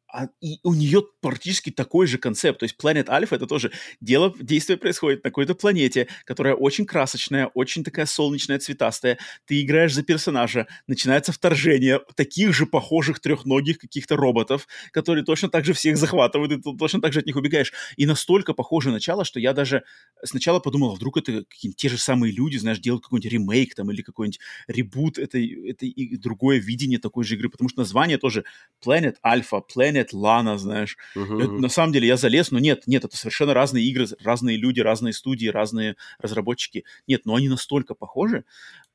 а, 0.08 0.28
и 0.40 0.58
у 0.62 0.72
нее 0.74 1.02
практически 1.20 1.70
такой 1.70 2.06
же 2.06 2.18
концепт. 2.18 2.60
То 2.60 2.64
есть 2.64 2.76
Planet 2.82 3.06
Alpha 3.06 3.36
это 3.36 3.46
тоже 3.46 3.72
дело, 4.00 4.32
действие 4.40 4.76
происходит 4.78 5.24
на 5.24 5.30
какой-то 5.30 5.54
планете, 5.54 6.08
которая 6.24 6.54
очень 6.54 6.86
красочная, 6.86 7.46
очень 7.54 7.82
такая 7.84 8.06
солнечная, 8.06 8.58
цветастая. 8.58 9.18
Ты 9.46 9.62
играешь 9.62 9.94
за 9.94 10.02
персонажа, 10.02 10.68
начинается 10.86 11.32
вторжение 11.32 12.00
таких 12.14 12.54
же 12.54 12.66
похожих 12.66 13.20
трехногих 13.20 13.78
каких-то 13.78 14.16
роботов, 14.16 14.68
которые 14.92 15.24
точно 15.24 15.48
так 15.48 15.64
же 15.64 15.72
всех 15.72 15.96
захватывают, 15.96 16.52
и 16.52 16.56
ты 16.56 16.76
точно 16.78 17.00
так 17.00 17.12
же 17.12 17.20
от 17.20 17.26
них 17.26 17.36
убегаешь. 17.36 17.72
И 17.96 18.06
настолько 18.06 18.54
похоже 18.54 18.90
начало, 18.90 19.24
что 19.24 19.40
я 19.40 19.52
даже 19.52 19.82
сначала 20.24 20.60
подумал, 20.60 20.92
а 20.92 20.94
вдруг 20.94 21.16
это 21.16 21.44
какие-нибудь 21.44 21.76
те 21.76 21.88
же 21.88 21.98
самые 21.98 22.32
люди, 22.32 22.56
знаешь, 22.58 22.78
делают 22.78 23.02
какой-нибудь 23.04 23.32
ремейк 23.32 23.74
там 23.74 23.90
или 23.90 24.02
какой-нибудь 24.02 24.40
ребут 24.68 25.18
этой, 25.18 25.70
этой 25.70 25.88
и 25.88 26.16
другое 26.16 26.58
видение 26.58 26.98
такой 26.98 27.24
же 27.24 27.34
игры, 27.34 27.48
потому 27.48 27.68
что 27.68 27.80
название 27.80 28.18
тоже 28.18 28.44
Planet 28.84 29.16
Alpha, 29.24 29.62
Planet 29.74 29.95
Planet, 29.96 30.08
Lana, 30.12 30.58
знаешь. 30.58 30.96
Uh-huh. 31.16 31.42
Это, 31.42 31.52
на 31.52 31.68
самом 31.68 31.92
деле 31.92 32.08
я 32.08 32.16
залез, 32.16 32.50
но 32.50 32.58
нет, 32.58 32.86
нет, 32.86 33.04
это 33.04 33.16
совершенно 33.16 33.54
разные 33.54 33.84
игры, 33.84 34.06
разные 34.22 34.56
люди, 34.56 34.80
разные 34.80 35.12
студии, 35.12 35.46
разные 35.48 35.96
разработчики. 36.18 36.84
Нет, 37.06 37.22
но 37.24 37.34
они 37.34 37.48
настолько 37.48 37.94
похожи, 37.94 38.44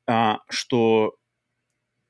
а, 0.06 0.38
что 0.48 1.16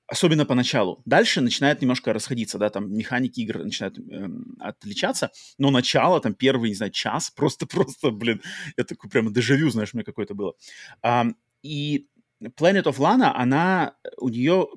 особенно 0.06 0.44
поначалу. 0.44 1.00
Дальше 1.06 1.40
начинает 1.40 1.80
немножко 1.80 2.12
расходиться, 2.12 2.58
да, 2.58 2.68
там 2.68 2.92
механики 2.92 3.40
игр 3.40 3.64
начинают 3.64 3.98
эм, 3.98 4.56
отличаться, 4.60 5.30
но 5.58 5.70
начало, 5.70 6.20
там 6.20 6.34
первый, 6.34 6.68
не 6.68 6.74
знаю, 6.74 6.92
час, 6.92 7.30
просто-просто, 7.30 8.10
блин, 8.10 8.42
это 8.76 8.94
прямо 9.10 9.32
дежавю, 9.32 9.70
знаешь, 9.70 9.94
мне 9.94 10.04
какое-то 10.04 10.34
было. 10.34 10.54
А, 11.02 11.26
и 11.62 12.08
Planet 12.48 12.84
of 12.84 12.98
Lana, 12.98 13.32
она, 13.34 13.96
у 14.18 14.28
нее, 14.28 14.68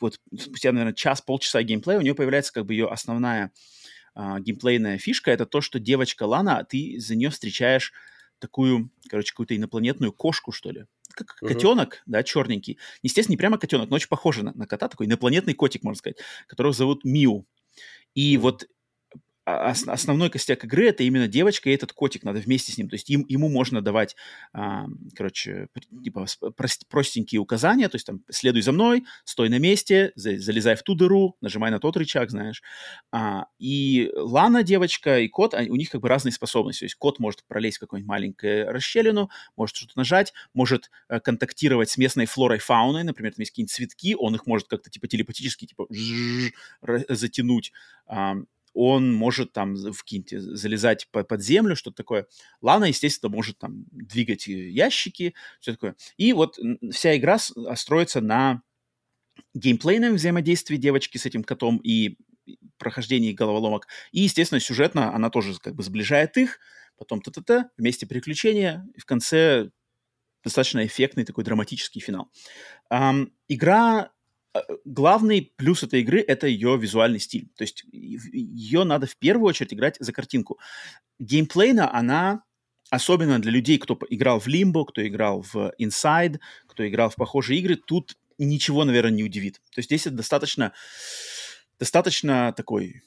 вот 0.00 0.20
спустя, 0.38 0.72
наверное, 0.72 0.94
час-полчаса 0.94 1.62
геймплея, 1.62 1.98
у 1.98 2.02
нее 2.02 2.14
появляется 2.14 2.52
как 2.52 2.66
бы 2.66 2.74
ее 2.74 2.88
основная 2.88 3.52
а, 4.14 4.40
геймплейная 4.40 4.98
фишка, 4.98 5.30
это 5.30 5.46
то, 5.46 5.60
что 5.60 5.78
девочка 5.78 6.24
Лана, 6.24 6.64
ты 6.68 6.98
за 6.98 7.16
нее 7.16 7.30
встречаешь 7.30 7.92
такую, 8.38 8.90
короче, 9.08 9.32
какую-то 9.32 9.56
инопланетную 9.56 10.12
кошку, 10.12 10.50
что 10.52 10.70
ли. 10.70 10.86
Как 11.12 11.36
uh-huh. 11.42 11.48
котенок, 11.48 12.02
да, 12.06 12.22
черненький. 12.22 12.78
Естественно, 13.02 13.34
не 13.34 13.38
прямо 13.38 13.58
котенок, 13.58 13.90
но 13.90 13.96
очень 13.96 14.08
похоже 14.08 14.42
на, 14.42 14.52
на 14.52 14.66
кота, 14.66 14.88
такой 14.88 15.06
инопланетный 15.06 15.54
котик, 15.54 15.82
можно 15.82 15.98
сказать, 15.98 16.18
которого 16.46 16.72
зовут 16.72 17.04
Миу. 17.04 17.46
И 18.14 18.36
вот 18.38 18.66
основной 19.58 20.30
костяк 20.30 20.64
игры 20.64 20.88
это 20.88 21.02
именно 21.02 21.28
девочка 21.28 21.70
и 21.70 21.74
этот 21.74 21.92
котик, 21.92 22.24
надо 22.24 22.40
вместе 22.40 22.72
с 22.72 22.78
ним. 22.78 22.88
То 22.88 22.94
есть 22.94 23.08
им, 23.10 23.24
ему 23.28 23.48
можно 23.48 23.80
давать, 23.80 24.16
а, 24.52 24.86
короче, 25.14 25.68
типа 26.02 26.26
простенькие 26.88 27.40
указания, 27.40 27.88
то 27.88 27.96
есть 27.96 28.06
там 28.06 28.22
следуй 28.30 28.62
за 28.62 28.72
мной, 28.72 29.04
стой 29.24 29.48
на 29.48 29.58
месте, 29.58 30.12
за, 30.14 30.38
залезай 30.38 30.76
в 30.76 30.82
ту 30.82 30.94
дыру, 30.94 31.36
нажимай 31.40 31.70
на 31.70 31.78
тот 31.78 31.96
рычаг, 31.96 32.30
знаешь. 32.30 32.62
А, 33.12 33.46
и 33.58 34.10
Лана, 34.14 34.62
девочка, 34.62 35.20
и 35.20 35.28
кот, 35.28 35.54
у 35.54 35.76
них 35.76 35.90
как 35.90 36.00
бы 36.00 36.08
разные 36.08 36.32
способности. 36.32 36.80
То 36.80 36.86
есть 36.86 36.96
кот 36.96 37.18
может 37.18 37.44
пролезть 37.44 37.78
в 37.78 37.80
какую-нибудь 37.80 38.08
маленькую 38.08 38.70
расщелину, 38.70 39.30
может 39.56 39.76
что-то 39.76 39.92
нажать, 39.96 40.32
может 40.54 40.90
э, 41.08 41.20
контактировать 41.20 41.90
с 41.90 41.98
местной 41.98 42.26
флорой, 42.26 42.58
фауной, 42.58 43.04
например, 43.04 43.32
там 43.32 43.42
есть 43.42 43.52
какие-нибудь 43.52 43.72
цветки, 43.72 44.14
он 44.18 44.34
их 44.34 44.46
может 44.46 44.68
как-то 44.68 44.90
типа 44.90 45.08
телепатически 45.08 45.66
типа 45.66 45.86
затянуть 47.08 47.72
он 48.72 49.12
может 49.12 49.52
там 49.52 49.74
в 49.74 50.02
какие 50.02 50.24
залезать 50.36 51.08
под, 51.10 51.28
под 51.28 51.42
землю, 51.42 51.76
что-то 51.76 51.96
такое. 51.96 52.26
Лана, 52.60 52.84
естественно, 52.84 53.34
может 53.34 53.58
там 53.58 53.84
двигать 53.90 54.46
ящики, 54.46 55.34
все 55.60 55.72
такое. 55.72 55.96
И 56.16 56.32
вот 56.32 56.58
вся 56.92 57.16
игра 57.16 57.38
а, 57.66 57.76
строится 57.76 58.20
на 58.20 58.62
геймплейном 59.54 60.14
взаимодействии 60.14 60.76
девочки 60.76 61.18
с 61.18 61.26
этим 61.26 61.42
котом 61.42 61.78
и 61.78 62.16
прохождении 62.78 63.32
головоломок. 63.32 63.86
И, 64.12 64.20
естественно, 64.20 64.60
сюжетно 64.60 65.14
она 65.14 65.30
тоже 65.30 65.58
как 65.58 65.74
бы 65.74 65.82
сближает 65.82 66.36
их, 66.36 66.58
потом 66.96 67.20
т-т-т, 67.20 67.70
вместе 67.76 68.06
приключения, 68.06 68.86
и 68.94 69.00
в 69.00 69.04
конце 69.04 69.70
достаточно 70.42 70.84
эффектный 70.86 71.24
такой 71.24 71.44
драматический 71.44 72.00
финал. 72.00 72.30
Um, 72.90 73.30
игра 73.48 74.10
Э, 74.10 74.19
главный 74.84 75.52
плюс 75.56 75.82
этой 75.82 76.00
игры— 76.00 76.20
это 76.26 76.46
ее 76.46 76.76
визуальный 76.76 77.20
стиль. 77.20 77.48
То 77.56 77.62
есть 77.62 77.84
ее 77.92 78.84
надо 78.84 79.06
в 79.06 79.16
первую 79.16 79.48
очередь 79.48 79.74
играть 79.74 79.96
за 80.00 80.12
картинку. 80.12 80.58
Геймплейна 81.18 81.94
она, 81.94 82.42
особенно 82.90 83.40
для 83.40 83.52
людей, 83.52 83.78
кто 83.78 83.98
играл 84.08 84.40
в 84.40 84.48
Limbo, 84.48 84.84
кто 84.86 85.06
играл 85.06 85.42
в 85.42 85.72
Inside, 85.80 86.40
кто 86.66 86.88
играл 86.88 87.10
в 87.10 87.16
похожие 87.16 87.60
игры, 87.60 87.76
тут 87.76 88.16
ничего, 88.38 88.84
наверное, 88.84 89.12
не 89.12 89.24
удивит. 89.24 89.60
То 89.72 89.78
есть 89.78 89.88
здесь 89.88 90.06
это 90.06 90.16
достаточно, 90.16 90.72
достаточно 91.78 92.52
такой 92.56 93.02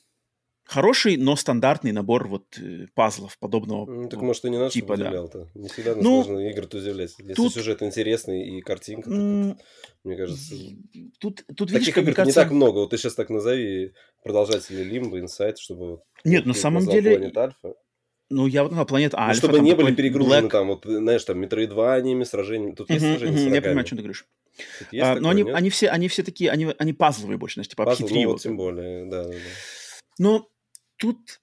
хороший, 0.73 1.17
но 1.17 1.35
стандартный 1.35 1.91
набор 1.91 2.27
вот 2.27 2.57
э, 2.57 2.87
пазлов 2.95 3.37
подобного 3.39 3.85
ну, 3.85 4.09
Так 4.09 4.21
может 4.21 4.43
и 4.45 4.49
не 4.49 4.57
надо, 4.57 4.71
типа, 4.71 4.93
удивлял-то. 4.93 5.49
Не 5.53 5.69
всегда 5.69 5.95
ну, 5.95 6.23
сложно 6.23 6.39
игры-то 6.49 6.77
удивлять. 6.77 7.13
Если 7.17 7.33
тут... 7.33 7.53
сюжет 7.53 7.83
интересный 7.83 8.57
и 8.57 8.61
картинка, 8.61 9.09
то, 9.09 9.15
mm... 9.15 9.57
мне 10.03 10.15
кажется... 10.15 10.55
Тут, 11.19 11.45
тут 11.55 11.71
видишь, 11.71 11.85
Таких 11.85 11.97
игр 12.03 12.13
кажется... 12.13 12.39
не 12.39 12.43
так 12.43 12.51
много. 12.51 12.79
Вот 12.79 12.89
ты 12.89 12.97
сейчас 12.97 13.13
так 13.13 13.29
назови 13.29 13.93
продолжатели 14.23 14.83
Limbo, 14.83 15.23
Insight, 15.23 15.55
чтобы... 15.59 16.01
Нет, 16.23 16.45
на 16.45 16.53
самом 16.53 16.85
деле... 16.85 17.31
Ну, 18.29 18.47
я 18.47 18.63
вот 18.63 18.71
на 18.71 18.85
планет 18.85 19.13
Альфа. 19.13 19.41
Ну, 19.41 19.49
чтобы 19.49 19.59
не 19.59 19.75
были 19.75 19.93
перегружены 19.93 20.47
Black... 20.47 20.49
там, 20.49 20.67
вот, 20.67 20.85
знаешь, 20.85 21.23
там, 21.23 21.39
метроидваниями, 21.39 22.23
сражениями. 22.23 22.73
Тут 22.73 22.89
есть 22.89 23.05
uh-huh, 23.05 23.17
сражения 23.17 23.49
uh-huh, 23.49 23.55
Я 23.55 23.61
понимаю, 23.61 23.81
о 23.81 23.83
чем 23.83 23.97
ты 23.97 24.03
говоришь. 24.03 24.25
А, 24.99 25.15
но 25.19 25.29
они, 25.29 25.43
они, 25.43 25.69
все, 25.69 25.89
они 25.89 26.07
все 26.07 26.23
такие, 26.23 26.49
они, 26.49 26.73
они 26.77 26.93
пазловые 26.93 27.37
больше, 27.37 27.55
знаешь, 27.55 27.67
типа 27.67 27.85
Пазл, 27.85 28.07
ну, 28.09 28.27
вот, 28.27 28.41
тем 28.41 28.57
более, 28.57 29.05
да, 29.05 29.23
да, 29.23 29.29
да. 29.29 29.37
Ну, 30.19 30.47
тут 31.03 31.41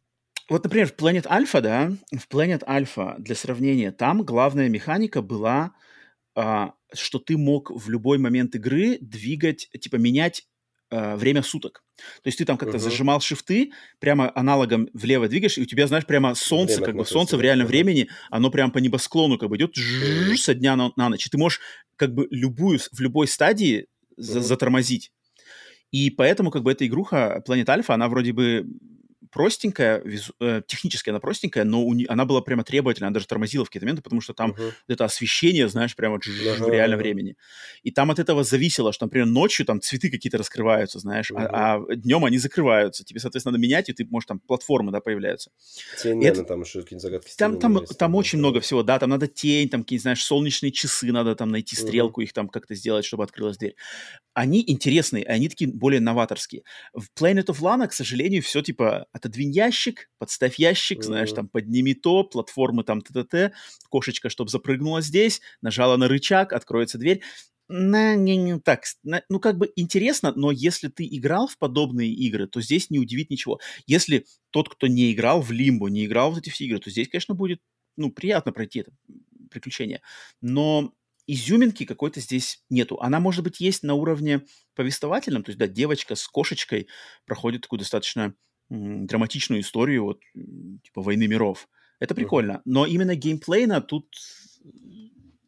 вот, 0.48 0.64
например, 0.64 0.88
в 0.88 0.96
Planet 0.96 1.26
Alpha, 1.26 1.60
да, 1.60 1.92
в 2.10 2.26
Planet 2.34 2.64
Alpha, 2.66 3.16
для 3.18 3.34
сравнения, 3.36 3.92
там 3.92 4.24
главная 4.24 4.68
механика 4.68 5.20
была, 5.22 5.72
а, 6.34 6.72
что 6.94 7.18
ты 7.18 7.36
мог 7.36 7.70
в 7.70 7.90
любой 7.90 8.18
момент 8.18 8.54
игры 8.56 8.98
двигать, 9.00 9.68
типа 9.78 9.96
менять 9.96 10.48
а, 10.90 11.16
время 11.16 11.42
суток. 11.42 11.84
То 11.96 12.28
есть 12.28 12.38
ты 12.38 12.46
там 12.46 12.56
как-то 12.56 12.78
uh-huh. 12.78 12.80
зажимал 12.80 13.20
шифты, 13.20 13.72
прямо 13.98 14.32
аналогом 14.34 14.88
влево 14.94 15.28
двигаешь, 15.28 15.58
и 15.58 15.62
у 15.62 15.66
тебя, 15.66 15.86
знаешь, 15.86 16.06
прямо 16.06 16.34
солнце, 16.34 16.76
время 16.76 16.86
как 16.86 16.96
бы 16.96 17.04
солнце 17.04 17.36
в 17.36 17.40
реальном 17.42 17.66
uh-huh. 17.66 17.70
времени, 17.70 18.08
оно 18.30 18.50
прямо 18.50 18.72
по 18.72 18.78
небосклону 18.78 19.36
как 19.36 19.50
бы 19.50 19.56
идет 19.56 19.76
uh-huh. 19.76 20.36
со 20.36 20.54
дня 20.54 20.74
на, 20.74 20.90
на 20.96 21.10
ночь. 21.10 21.26
И 21.26 21.30
ты 21.30 21.36
можешь 21.36 21.60
как 21.96 22.14
бы 22.14 22.26
любую, 22.30 22.78
в 22.78 23.00
любой 23.00 23.28
стадии 23.28 23.86
uh-huh. 24.16 24.40
затормозить. 24.40 25.12
И 25.92 26.10
поэтому 26.10 26.50
как 26.50 26.62
бы 26.62 26.72
эта 26.72 26.86
игруха 26.86 27.42
Planet 27.46 27.66
Alpha, 27.66 27.94
она 27.94 28.08
вроде 28.08 28.32
бы 28.32 28.66
простенькая, 29.30 30.00
визу, 30.02 30.32
э, 30.40 30.62
технически 30.66 31.10
она 31.10 31.20
простенькая, 31.20 31.64
но 31.64 31.82
у 31.84 31.94
не, 31.94 32.04
она 32.06 32.24
была 32.24 32.40
прямо 32.40 32.64
требовательная, 32.64 33.08
она 33.08 33.14
даже 33.14 33.26
тормозила 33.26 33.64
в 33.64 33.68
какие-то 33.68 33.86
моменты, 33.86 34.02
потому 34.02 34.20
что 34.20 34.34
там 34.34 34.52
uh-huh. 34.52 34.72
это 34.88 35.04
освещение, 35.04 35.68
знаешь, 35.68 35.94
прямо 35.94 36.16
uh-huh. 36.16 36.64
в 36.64 36.68
реальном 36.68 36.98
времени. 36.98 37.36
И 37.82 37.90
там 37.90 38.10
от 38.10 38.18
этого 38.18 38.44
зависело, 38.44 38.92
что, 38.92 39.06
например, 39.06 39.26
ночью 39.26 39.66
там 39.66 39.80
цветы 39.80 40.10
какие-то 40.10 40.38
раскрываются, 40.38 40.98
знаешь, 40.98 41.30
uh-huh. 41.30 41.46
а, 41.50 41.76
а 41.76 41.96
днем 41.96 42.24
они 42.24 42.38
закрываются. 42.38 43.04
Тебе, 43.04 43.20
соответственно, 43.20 43.52
надо 43.52 43.62
менять, 43.62 43.88
и 43.88 43.92
ты, 43.92 44.06
может, 44.10 44.28
там 44.28 44.40
платформы, 44.40 44.92
да, 44.92 45.00
появляются. 45.00 45.50
Тень, 46.02 46.24
это... 46.24 46.44
там 46.44 46.62
еще 46.62 46.82
какие-то 46.82 47.02
загадки. 47.02 47.32
Там, 47.36 47.58
там, 47.58 47.78
есть, 47.78 47.98
там 47.98 48.14
очень 48.14 48.38
да. 48.38 48.48
много 48.48 48.60
всего, 48.60 48.82
да, 48.82 48.98
там 48.98 49.10
надо 49.10 49.26
тень, 49.26 49.68
там 49.68 49.82
какие-то, 49.82 50.02
знаешь, 50.02 50.24
солнечные 50.24 50.72
часы, 50.72 51.12
надо 51.12 51.34
там 51.34 51.50
найти 51.50 51.76
стрелку, 51.76 52.20
uh-huh. 52.20 52.24
их 52.24 52.32
там 52.32 52.48
как-то 52.48 52.74
сделать, 52.74 53.04
чтобы 53.04 53.24
открылась 53.24 53.56
дверь. 53.56 53.76
Они 54.34 54.62
интересные, 54.66 55.24
они 55.24 55.48
такие 55.48 55.70
более 55.70 56.00
новаторские. 56.00 56.62
В 56.92 57.06
Planet 57.18 57.46
of 57.46 57.60
Lana, 57.60 57.88
к 57.88 57.92
сожалению, 57.92 58.42
все 58.42 58.62
типа 58.62 59.06
отодвинь 59.20 59.52
ящик, 59.52 60.10
подставь 60.18 60.58
ящик, 60.58 60.98
mm-hmm. 60.98 61.04
знаешь, 61.04 61.32
там 61.32 61.48
подними 61.48 61.94
то, 61.94 62.24
платформы 62.24 62.84
там 62.84 63.00
т-т-т, 63.00 63.52
кошечка, 63.88 64.28
чтобы 64.28 64.50
запрыгнула 64.50 65.00
здесь, 65.02 65.40
нажала 65.62 65.96
на 65.96 66.08
рычаг, 66.08 66.52
откроется 66.52 66.98
дверь. 66.98 67.22
На, 67.68 68.16
не, 68.16 68.36
не 68.36 68.58
так, 68.58 68.82
на, 69.04 69.22
ну 69.28 69.38
как 69.38 69.56
бы 69.56 69.70
интересно, 69.76 70.32
но 70.34 70.50
если 70.50 70.88
ты 70.88 71.06
играл 71.06 71.46
в 71.46 71.56
подобные 71.56 72.12
игры, 72.12 72.48
то 72.48 72.60
здесь 72.60 72.90
не 72.90 72.98
удивит 72.98 73.30
ничего. 73.30 73.60
Если 73.86 74.26
тот, 74.50 74.68
кто 74.68 74.88
не 74.88 75.12
играл 75.12 75.40
в 75.40 75.52
Лимбо, 75.52 75.88
не 75.88 76.04
играл 76.04 76.32
в 76.32 76.38
эти 76.38 76.50
все 76.50 76.64
игры, 76.64 76.80
то 76.80 76.90
здесь, 76.90 77.08
конечно, 77.08 77.36
будет, 77.36 77.60
ну, 77.96 78.10
приятно 78.10 78.50
пройти 78.50 78.80
это 78.80 78.90
приключение. 79.50 80.02
Но 80.40 80.92
изюминки 81.28 81.84
какой-то 81.84 82.18
здесь 82.20 82.64
нету. 82.70 82.98
Она, 83.00 83.20
может 83.20 83.44
быть, 83.44 83.60
есть 83.60 83.84
на 83.84 83.94
уровне 83.94 84.44
повествовательном, 84.74 85.44
то 85.44 85.50
есть, 85.50 85.58
да, 85.60 85.68
девочка 85.68 86.16
с 86.16 86.26
кошечкой 86.26 86.88
проходит 87.24 87.62
такую 87.62 87.78
достаточно 87.78 88.34
драматичную 88.70 89.60
историю 89.60 90.04
вот 90.04 90.20
типа 90.82 91.02
войны 91.02 91.26
миров. 91.26 91.68
Это 91.98 92.14
прикольно. 92.14 92.62
Но 92.64 92.86
именно 92.86 93.14
геймплейно 93.14 93.82
тут, 93.82 94.06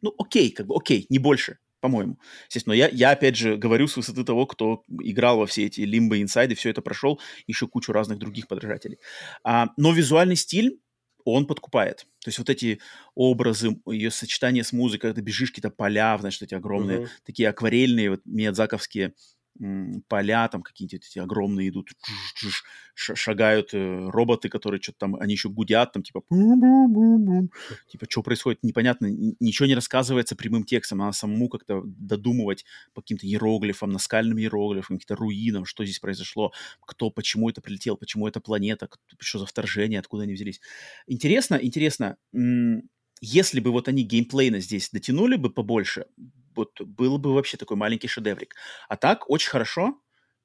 ну, 0.01 0.13
окей, 0.17 0.51
как 0.51 0.67
бы 0.67 0.75
окей, 0.75 1.07
не 1.09 1.17
больше, 1.17 1.57
по-моему. 1.79 2.19
Естественно, 2.47 2.73
я, 2.73 2.87
я 2.89 3.11
опять 3.11 3.35
же 3.35 3.57
говорю 3.57 3.87
с 3.87 3.97
высоты 3.97 4.23
того, 4.23 4.45
кто 4.45 4.83
играл 5.01 5.39
во 5.39 5.47
все 5.47 5.65
эти 5.65 5.81
лимбы 5.81 6.21
инсайды, 6.21 6.53
все 6.53 6.69
это 6.69 6.81
прошел, 6.81 7.19
еще 7.47 7.67
кучу 7.67 7.91
разных 7.91 8.19
других 8.19 8.47
подражателей. 8.47 8.99
А, 9.43 9.69
но 9.77 9.93
визуальный 9.93 10.35
стиль 10.35 10.79
он 11.25 11.47
подкупает. 11.47 12.05
То 12.19 12.27
есть 12.27 12.37
вот 12.37 12.49
эти 12.49 12.79
образы, 13.15 13.79
ее 13.87 14.11
сочетание 14.11 14.63
с 14.63 14.73
музыкой, 14.73 15.11
когда 15.11 15.21
бежишь 15.21 15.49
какие-то 15.49 15.69
поля, 15.69 16.17
значит, 16.19 16.43
эти 16.43 16.53
огромные, 16.53 16.99
uh-huh. 16.99 17.07
такие 17.25 17.49
акварельные, 17.49 18.11
вот 18.11 18.21
миядзаковские 18.25 19.13
поля, 20.07 20.47
там 20.47 20.61
какие-то 20.63 20.95
эти 20.95 21.19
огромные 21.19 21.69
идут, 21.69 21.89
шагают 22.95 23.73
э, 23.73 24.09
роботы, 24.09 24.49
которые 24.49 24.81
что-то 24.81 24.99
там, 24.99 25.15
они 25.15 25.33
еще 25.33 25.49
гудят, 25.49 25.91
там 25.91 26.03
типа 26.03 26.21
типа 27.87 28.05
что 28.09 28.23
происходит, 28.23 28.63
непонятно, 28.63 29.07
ничего 29.39 29.67
не 29.67 29.75
рассказывается 29.75 30.35
прямым 30.35 30.63
текстом, 30.63 30.99
надо 30.99 31.13
самому 31.13 31.49
как-то 31.49 31.81
додумывать 31.85 32.65
по 32.93 33.01
каким-то 33.01 33.27
иероглифам, 33.27 33.91
наскальным 33.91 34.39
иероглифам, 34.39 34.97
каким-то 34.97 35.15
руинам, 35.15 35.65
что 35.65 35.85
здесь 35.85 35.99
произошло, 35.99 36.51
кто, 36.81 37.09
почему 37.11 37.49
это 37.49 37.61
прилетел, 37.61 37.95
почему 37.97 38.27
это 38.27 38.39
планета, 38.41 38.89
что 39.19 39.39
за 39.39 39.45
вторжение, 39.45 39.99
откуда 39.99 40.23
они 40.23 40.33
взялись. 40.33 40.61
Интересно, 41.07 41.55
интересно, 41.61 42.17
если 43.25 43.61
бы 43.61 43.71
вот 43.71 43.87
они 43.87 44.03
геймплейно 44.03 44.59
здесь 44.59 44.89
дотянули 44.91 45.37
бы 45.37 45.49
побольше, 45.49 46.07
вот 46.55 46.81
был 46.81 47.17
бы 47.17 47.33
вообще 47.33 47.55
такой 47.55 47.77
маленький 47.77 48.09
шедеврик. 48.09 48.53
А 48.89 48.97
так, 48.97 49.29
очень 49.29 49.49
хорошо, 49.49 49.97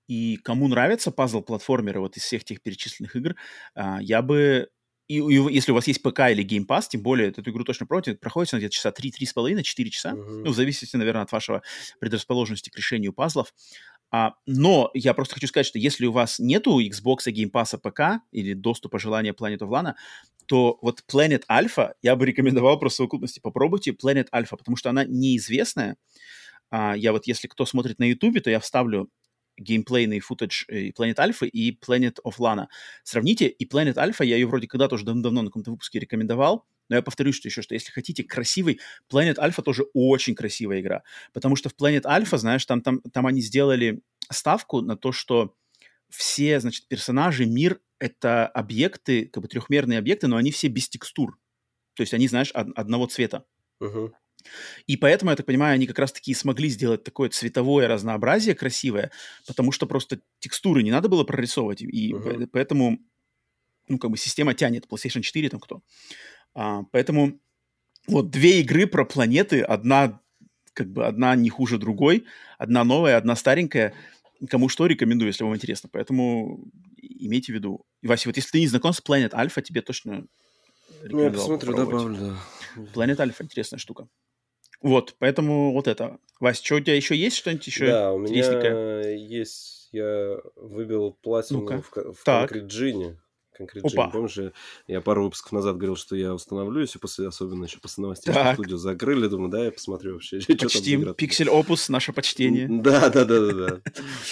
и 0.07 0.37
кому 0.37 0.69
нравятся 0.69 1.11
пазл-платформеры 1.11 1.99
вот 1.99 2.17
из 2.17 2.23
всех 2.23 2.45
тех 2.45 2.63
перечисленных 2.63 3.17
игр, 3.17 3.35
а, 3.75 3.99
я 4.01 4.23
бы 4.23 4.69
и, 5.09 5.17
и 5.17 5.55
если 5.55 5.73
у 5.73 5.75
вас 5.75 5.89
есть 5.89 6.03
ПК 6.03 6.21
или 6.31 6.45
Game 6.45 6.67
Pass, 6.67 6.85
тем 6.89 7.03
более 7.03 7.31
эту 7.31 7.51
игру 7.51 7.65
точно 7.65 7.87
против, 7.87 8.21
проходит 8.21 8.53
она 8.53 8.61
где-то 8.61 8.75
часа 8.75 8.93
3, 8.93 9.11
3,5, 9.11 9.63
4 9.63 9.91
часа, 9.91 10.13
uh-huh. 10.13 10.43
ну, 10.45 10.51
в 10.51 10.55
зависимости, 10.55 10.97
наверное, 10.97 11.23
от 11.23 11.33
вашего 11.33 11.63
предрасположенности 11.99 12.69
к 12.71 12.77
решению 12.77 13.13
пазлов. 13.13 13.55
А, 14.11 14.35
но 14.47 14.91
я 14.95 15.13
просто 15.15 15.35
хочу 15.35 15.49
сказать, 15.49 15.67
что 15.67 15.79
если 15.79 16.07
у 16.07 16.13
вас 16.13 16.39
нету 16.39 16.81
Xbox, 16.81 17.27
Game 17.27 17.51
Pass, 17.51 17.79
ПК 17.79 18.23
или 18.33 18.55
доступа 18.55 18.99
желания 18.99 19.33
Planet 19.33 19.59
of 19.59 19.69
Lana, 19.69 19.95
то 20.47 20.79
вот 20.81 21.05
Planet 21.13 21.43
Alpha 21.51 21.93
я 22.01 22.17
бы 22.17 22.25
рекомендовал 22.25 22.79
просто 22.79 22.97
в 22.97 22.99
совокупности. 22.99 23.41
Попробуйте 23.41 23.91
Planet 23.91 24.29
Alpha, 24.35 24.57
потому 24.57 24.77
что 24.77 24.89
она 24.91 25.05
неизвестная. 25.05 25.97
А, 26.71 26.97
я 26.97 27.13
вот, 27.13 27.27
если 27.27 27.49
кто 27.49 27.67
смотрит 27.67 27.99
на 27.99 28.05
YouTube, 28.05 28.43
то 28.43 28.51
я 28.51 28.61
вставлю 28.61 29.11
геймплейный 29.59 30.21
футаж 30.21 30.67
и 30.69 30.91
Planet 30.91 31.17
Alpha 31.17 31.47
и 31.47 31.79
Planet 31.79 32.17
of 32.25 32.39
Lana. 32.39 32.67
Сравните, 33.03 33.49
и 33.49 33.69
Planet 33.69 33.95
Alpha, 33.95 34.25
я 34.25 34.37
ее 34.37 34.47
вроде 34.47 34.69
когда-то 34.69 34.95
уже 34.95 35.05
давно 35.05 35.43
на 35.43 35.47
каком-то 35.47 35.71
выпуске 35.71 35.99
рекомендовал, 35.99 36.65
но 36.89 36.97
я 36.97 37.03
повторюсь, 37.03 37.37
что 37.37 37.49
еще, 37.49 37.63
что 37.63 37.75
если 37.75 37.91
хотите 37.91 38.25
красивый, 38.25 38.81
Planet 39.11 39.37
Alpha 39.37 39.63
тоже 39.63 39.85
очень 39.95 40.35
красивая 40.35 40.81
игра, 40.81 41.03
потому 41.33 41.57
что 41.57 41.69
в 41.69 41.75
Planet 41.75 42.03
Alpha, 42.03 42.39
знаешь, 42.39 42.65
там, 42.67 42.81
там, 42.83 43.01
там 43.01 43.27
они 43.27 43.41
сделали 43.41 44.01
ставку 44.31 44.81
на 44.81 44.97
то, 44.97 45.13
что 45.13 45.55
все, 46.09 46.59
значит, 46.61 46.89
персонажи, 46.89 47.47
мир— 47.47 47.81
это 47.99 48.47
объекты, 48.47 49.27
как 49.27 49.43
бы 49.43 49.49
трехмерные 49.49 49.99
объекты, 49.99 50.27
но 50.27 50.37
они 50.37 50.51
все 50.51 50.69
без 50.69 50.89
текстур. 50.89 51.39
То 51.95 52.03
есть 52.03 52.15
они, 52.15 52.29
знаешь, 52.29 52.51
од- 52.55 52.77
одного 52.77 53.07
цвета. 53.07 53.45
Uh-huh. 53.81 54.13
И 54.87 54.97
поэтому, 54.97 55.31
я 55.31 55.37
так 55.37 55.47
понимаю, 55.47 55.75
они 55.75 55.87
как 55.87 55.99
раз-таки 55.99 56.33
смогли 56.33 56.69
сделать 56.69 57.05
такое 57.05 57.29
цветовое 57.29 57.89
разнообразие 57.89 58.55
красивое, 58.55 59.11
потому 59.47 59.73
что 59.73 59.87
просто 59.87 60.21
текстуры 60.39 60.83
не 60.83 60.91
надо 60.91 61.09
было 61.09 61.25
прорисовывать, 61.25 61.83
и 61.83 62.13
uh-huh. 62.13 62.49
поэтому, 62.53 62.99
ну, 63.89 63.99
как 63.99 64.11
бы 64.11 64.17
система 64.17 64.55
тянет, 64.55 64.87
PlayStation 64.87 65.23
4 65.23 65.49
там 65.51 65.61
кто. 65.61 65.83
А, 66.59 66.83
поэтому 66.91 67.39
вот 68.07 68.31
две 68.31 68.61
игры 68.61 68.87
про 68.87 69.05
планеты, 69.05 69.61
одна 69.61 70.21
как 70.73 70.89
бы 70.89 71.07
одна 71.07 71.35
не 71.37 71.51
хуже 71.51 71.79
другой, 71.79 72.25
одна 72.59 72.85
новая, 72.85 73.17
одна 73.17 73.37
старенькая— 73.37 73.95
Кому 74.49 74.69
что 74.69 74.87
рекомендую, 74.87 75.29
если 75.29 75.43
вам 75.43 75.57
интересно. 75.57 75.89
Поэтому 75.93 76.65
имейте 76.97 77.53
в 77.53 77.57
виду. 77.57 77.85
И, 78.03 78.07
Вася, 78.07 78.29
вот 78.29 78.37
если 78.37 78.51
ты 78.51 78.61
не 78.61 78.69
знаком 78.69 78.93
с 78.93 79.03
Planet 79.03 79.31
Alpha, 79.31 79.63
тебе 79.63 79.83
точно 79.83 80.27
Ну, 81.03 81.25
я 81.25 81.31
посмотрю, 81.31 81.75
добавлю, 81.75 82.17
да. 82.17 82.83
Planet 82.95 83.17
Alpha 83.17 83.43
интересная 83.43 83.79
штука. 83.79 84.09
Вот, 84.81 85.17
поэтому 85.19 85.73
вот 85.73 85.89
это. 85.89 86.19
Вася, 86.39 86.65
что 86.65 86.77
у 86.77 86.81
тебя 86.81 86.95
еще 86.95 87.17
есть 87.17 87.37
что-нибудь 87.37 87.67
еще? 87.67 87.87
Да, 87.87 88.13
у 88.13 88.19
меня 88.19 89.11
есть, 89.11 89.89
я 89.91 90.39
выбил 90.55 91.19
платину 91.21 91.69
ну 91.69 91.83
в, 91.83 92.15
в 92.15 92.25
Concrete 92.25 92.69
Genie. 92.69 93.17
Опа. 93.61 94.07
Genie. 94.07 94.13
Помнишь, 94.13 94.39
я 94.87 95.01
пару 95.01 95.25
выпусков 95.25 95.53
назад 95.53 95.77
говорил, 95.77 95.97
что 95.97 96.17
я 96.17 96.35
установлю, 96.35 96.81
если 96.81 96.99
после, 96.99 97.29
особенно 97.29 97.65
еще 97.65 97.79
после 97.79 98.03
новостей, 98.03 98.33
что 98.33 98.53
студию 98.55 98.79
закрыли, 98.79 99.27
думаю, 99.29 99.51
да, 99.51 99.65
я 99.65 99.73
посмотрю 99.73 100.15
вообще, 100.15 100.39
Почтим, 100.39 101.03
что 101.03 101.15
Пиксель 101.15 101.49
Опус, 101.49 101.89
наше 101.89 102.13
почтение. 102.13 102.69
Да, 102.69 103.09
да, 103.09 103.25
да, 103.25 103.41
да, 103.41 103.53
да. 103.53 103.81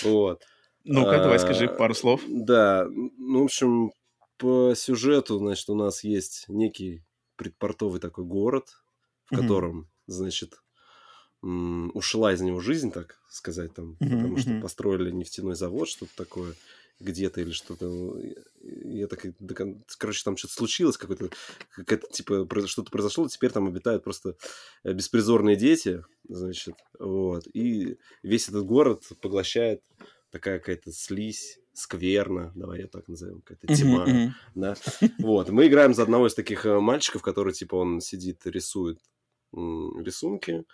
Вот. 0.05 0.43
Ну-ка, 0.85 1.19
давай 1.19 1.39
скажи 1.39 1.69
пару 1.69 1.95
слов. 1.95 2.23
Да, 2.29 2.87
ну, 2.91 3.43
в 3.43 3.45
общем, 3.45 3.93
по 4.39 4.75
сюжету, 4.75 5.39
значит, 5.39 5.69
у 5.69 5.75
нас 5.75 6.05
есть 6.05 6.45
некий 6.49 7.03
предпортовый 7.37 8.01
такой 8.01 8.25
город, 8.25 8.69
в 9.27 9.37
котором, 9.37 9.91
значит, 10.07 10.61
ушла 11.43 12.33
из 12.33 12.41
него 12.41 12.61
жизнь, 12.61 12.91
так 12.91 13.19
сказать, 13.29 13.75
там, 13.75 13.97
потому 13.97 14.39
что 14.39 14.61
построили 14.61 15.11
нефтяной 15.11 15.55
завод, 15.55 15.89
что-то 15.89 16.13
такое 16.17 16.55
где-то 17.01 17.41
или 17.41 17.51
что-то. 17.51 18.19
Я 18.63 19.07
так, 19.07 19.25
короче, 19.99 20.23
там 20.25 20.37
что-то 20.37 20.55
случилось, 20.55 20.97
какое-то, 20.97 21.31
какое-то 21.71 22.09
типа, 22.09 22.47
что-то 22.67 22.91
произошло, 22.91 23.29
теперь 23.29 23.51
там 23.51 23.67
обитают 23.67 24.05
просто 24.05 24.37
э, 24.85 24.93
беспризорные 24.93 25.57
дети, 25.57 26.03
значит, 26.29 26.75
вот. 26.99 27.47
И 27.53 27.99
весь 28.23 28.49
этот 28.49 28.65
город 28.65 29.05
поглощает 29.21 29.83
такая 30.31 30.59
какая-то 30.59 30.93
слизь, 30.93 31.59
скверна, 31.73 32.53
давай 32.55 32.81
я 32.81 32.87
так 32.87 33.07
назовем, 33.09 33.43
какая-то 33.43 33.75
тьма, 33.75 34.07
mm-hmm. 34.07 34.31
да. 34.55 34.75
Вот, 35.19 35.51
мы 35.51 35.67
играем 35.67 35.95
за 35.95 36.03
одного 36.03 36.27
из 36.27 36.35
таких 36.35 36.65
э, 36.67 36.81
мальчиков, 36.81 37.23
который, 37.23 37.53
типа, 37.53 37.77
он 37.77 38.01
сидит, 38.01 38.47
рисует 38.47 38.99
рисунки, 39.53 40.65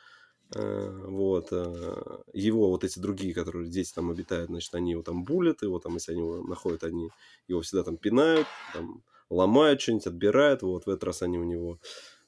вот, 0.54 1.48
э, 1.52 2.22
его 2.32 2.68
вот 2.70 2.84
эти 2.84 2.98
другие, 2.98 3.34
которые 3.34 3.70
дети 3.70 3.92
там 3.94 4.10
обитают, 4.10 4.50
значит, 4.50 4.74
они 4.74 4.92
его 4.92 5.02
там 5.02 5.24
булят, 5.24 5.62
его 5.62 5.78
там, 5.78 5.94
если 5.94 6.12
они 6.12 6.20
его 6.20 6.42
находят, 6.42 6.84
они 6.84 7.10
его 7.48 7.60
всегда 7.62 7.84
там 7.84 7.96
пинают, 7.96 8.46
там 8.74 9.02
ломают 9.30 9.80
что-нибудь, 9.80 10.06
отбирают, 10.06 10.62
вот 10.62 10.86
в 10.86 10.88
этот 10.90 11.04
раз 11.04 11.22
они 11.22 11.38
у 11.38 11.44
него, 11.44 11.78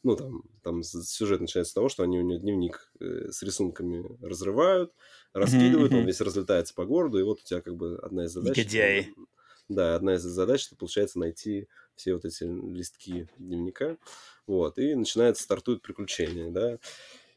ну, 0.02 0.16
там, 0.16 0.42
там 0.62 0.82
сюжет 0.82 1.40
начинается 1.40 1.72
с 1.72 1.74
того, 1.74 1.88
что 1.88 2.02
они 2.02 2.18
у 2.18 2.22
него 2.22 2.38
дневник 2.38 2.90
э, 3.01 3.30
с 3.30 3.42
рисунками 3.42 4.05
разрывают, 4.22 4.92
раскидывают, 5.32 5.92
mm-hmm. 5.92 6.01
он 6.01 6.06
весь 6.06 6.20
разлетается 6.20 6.74
по 6.74 6.84
городу, 6.86 7.18
и 7.18 7.22
вот 7.22 7.40
у 7.40 7.44
тебя 7.44 7.60
как 7.60 7.76
бы 7.76 7.98
одна 8.02 8.24
из 8.24 8.32
задач... 8.32 8.56
Негодяи. 8.56 9.14
Да, 9.68 9.96
одна 9.96 10.14
из 10.14 10.22
задач, 10.22 10.62
что 10.62 10.76
получается 10.76 11.18
найти 11.18 11.68
все 11.94 12.14
вот 12.14 12.24
эти 12.24 12.44
листки 12.44 13.28
дневника, 13.38 13.96
вот, 14.46 14.78
и 14.78 14.94
начинается, 14.94 15.42
стартует 15.42 15.80
приключение, 15.80 16.51
да, 16.51 16.78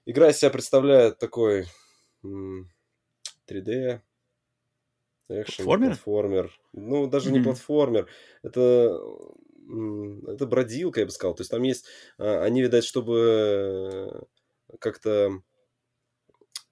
Игра 0.10 0.30
из 0.30 0.38
себя 0.38 0.52
представляет 0.52 1.20
такой 1.20 1.68
3D 2.24 4.00
Экшен, 5.28 5.66
платформер? 5.66 5.88
платформер. 5.90 6.60
Ну, 6.72 7.08
даже 7.08 7.30
mm-hmm. 7.30 7.34
не 7.34 7.44
платформер. 7.44 8.08
Это, 8.42 9.02
это 10.28 10.46
бродилка, 10.46 11.02
я 11.02 11.08
бы 11.08 11.12
сказал. 11.12 11.36
То 11.36 11.42
есть 11.42 11.52
там 11.52 11.62
есть... 11.64 11.88
А, 12.18 12.42
они, 12.44 12.62
видать, 12.62 12.86
чтобы 12.86 14.26
как-то 14.80 15.42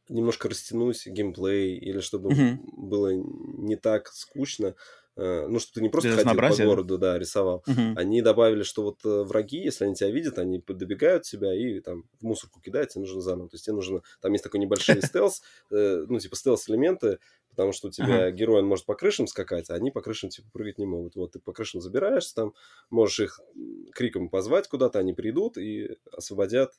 немножко 0.07 0.47
растянуть 0.47 1.05
геймплей 1.05 1.77
или 1.77 1.99
чтобы 1.99 2.31
mm-hmm. 2.31 2.57
было 2.77 3.09
не 3.11 3.75
так 3.75 4.07
скучно, 4.13 4.75
Э, 4.75 5.04
ну, 5.15 5.59
что 5.59 5.75
ты 5.75 5.81
не 5.81 5.89
просто 5.89 6.11
ходил 6.11 6.35
по 6.35 6.63
городу, 6.65 6.97
да, 6.97 7.17
рисовал. 7.17 7.63
Угу. 7.67 7.95
Они 7.95 8.21
добавили, 8.21 8.63
что 8.63 8.83
вот 8.83 8.99
э, 9.05 9.23
враги, 9.23 9.59
если 9.59 9.85
они 9.85 9.95
тебя 9.95 10.11
видят, 10.11 10.37
они 10.37 10.61
добегают 10.67 11.23
тебя 11.23 11.53
и 11.53 11.79
там 11.79 12.03
в 12.19 12.23
мусорку 12.23 12.59
кидают, 12.59 12.89
тебе 12.89 13.01
нужно 13.01 13.21
заново. 13.21 13.49
То 13.49 13.55
есть 13.55 13.65
тебе 13.65 13.75
нужно... 13.75 14.01
Там 14.21 14.33
есть 14.33 14.43
такой 14.43 14.59
небольшой 14.59 15.01
стелс, 15.01 15.41
э, 15.71 16.05
ну, 16.07 16.19
типа 16.19 16.35
стелс-элементы, 16.35 17.19
потому 17.49 17.71
что 17.71 17.87
у 17.87 17.91
тебя 17.91 18.29
герой, 18.31 18.59
он 18.59 18.67
может 18.67 18.85
по 18.85 18.95
крышам 18.95 19.27
скакать, 19.27 19.69
а 19.69 19.75
они 19.75 19.89
по 19.89 20.01
крышам, 20.01 20.29
типа, 20.29 20.49
прыгать 20.51 20.79
не 20.79 20.85
могут. 20.85 21.15
Вот 21.15 21.31
ты 21.31 21.39
по 21.39 21.53
крышам 21.53 21.79
забираешься 21.79 22.35
там, 22.35 22.53
можешь 22.89 23.21
их 23.21 23.39
криком 23.93 24.27
позвать 24.27 24.67
куда-то, 24.67 24.99
они 24.99 25.13
придут 25.13 25.57
и 25.57 25.97
освободят 26.11 26.73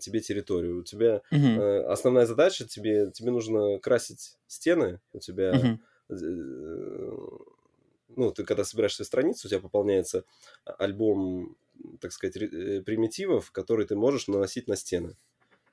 тебе 0.00 0.20
территорию. 0.20 0.80
У 0.80 0.82
тебя 0.82 1.20
основная 1.88 2.24
задача, 2.24 2.66
тебе, 2.66 3.10
тебе 3.12 3.30
нужно 3.30 3.78
красить 3.78 4.38
стены, 4.46 5.00
у 5.12 5.18
тебя 5.18 5.78
ну, 8.08 8.30
ты 8.30 8.44
когда 8.44 8.64
собираешь 8.64 8.94
свою 8.94 9.06
страницу, 9.06 9.46
у 9.46 9.50
тебя 9.50 9.60
пополняется 9.60 10.24
альбом, 10.64 11.56
так 12.00 12.12
сказать, 12.12 12.36
э, 12.36 12.82
примитивов, 12.82 13.50
которые 13.52 13.86
ты 13.86 13.96
можешь 13.96 14.28
наносить 14.28 14.68
на 14.68 14.76
стены. 14.76 15.16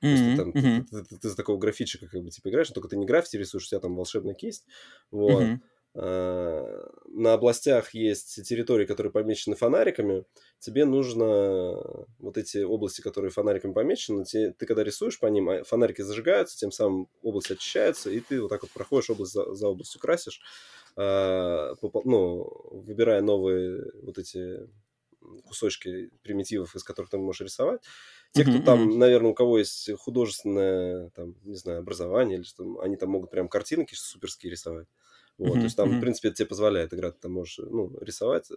То 0.00 0.08
есть 0.08 0.24
ты, 0.24 0.36
там, 0.36 0.50
mm-hmm. 0.50 0.84
ты, 0.90 0.96
ты, 0.96 1.04
ты, 1.04 1.16
ты 1.18 1.28
за 1.28 1.36
такого 1.36 1.58
графичика 1.58 2.06
как 2.06 2.22
бы 2.22 2.30
типа 2.30 2.50
играешь, 2.50 2.70
только 2.70 2.88
ты 2.88 2.96
не 2.96 3.06
граффити 3.06 3.36
рисуешь, 3.36 3.64
у 3.64 3.68
тебя 3.68 3.80
там 3.80 3.96
волшебная 3.96 4.34
кисть. 4.34 4.66
Вот. 5.10 5.42
Mm-hmm. 5.42 5.58
А, 5.96 6.90
на 7.06 7.34
областях 7.34 7.94
есть 7.94 8.42
территории, 8.46 8.84
которые 8.84 9.12
помечены 9.12 9.54
фонариками. 9.54 10.24
Тебе 10.58 10.84
нужно 10.84 12.06
вот 12.18 12.36
эти 12.36 12.58
области, 12.58 13.00
которые 13.00 13.30
фонариками 13.30 13.72
помечены, 13.72 14.24
те, 14.24 14.52
ты 14.52 14.66
когда 14.66 14.82
рисуешь 14.82 15.20
по 15.20 15.26
ним, 15.26 15.48
а, 15.50 15.64
фонарики 15.64 16.02
зажигаются, 16.02 16.58
тем 16.58 16.72
самым 16.72 17.08
область 17.22 17.50
очищается, 17.50 18.10
и 18.10 18.20
ты 18.20 18.42
вот 18.42 18.48
так 18.48 18.62
вот 18.62 18.72
проходишь 18.72 19.10
область 19.10 19.32
за, 19.32 19.54
за 19.54 19.68
областью, 19.68 20.00
красишь. 20.00 20.40
А, 20.96 21.74
ну, 22.04 22.50
выбирая 22.70 23.20
новые 23.22 23.90
вот 24.02 24.18
эти 24.18 24.68
кусочки 25.44 26.10
примитивов, 26.22 26.76
из 26.76 26.84
которых 26.84 27.10
ты 27.10 27.18
можешь 27.18 27.40
рисовать. 27.40 27.82
Те, 28.32 28.44
кто 28.44 28.60
там, 28.60 28.98
наверное, 28.98 29.30
у 29.30 29.34
кого 29.34 29.58
есть 29.58 29.90
художественное, 29.98 31.10
там, 31.10 31.36
не 31.44 31.56
знаю, 31.56 31.80
образование, 31.80 32.38
или 32.38 32.44
что, 32.44 32.80
они 32.80 32.96
там 32.96 33.10
могут 33.10 33.30
прям 33.30 33.48
картинки 33.48 33.94
суперские 33.94 34.50
рисовать. 34.50 34.88
Вот, 35.38 35.54
то 35.54 35.60
есть 35.60 35.76
там, 35.76 35.90
в 35.90 36.00
принципе, 36.00 36.28
это 36.28 36.38
тебе 36.38 36.46
позволяет 36.48 36.94
играть, 36.94 37.14
ты 37.16 37.22
там 37.22 37.32
можешь, 37.32 37.58
ну, 37.58 37.96
рисовать. 38.00 38.48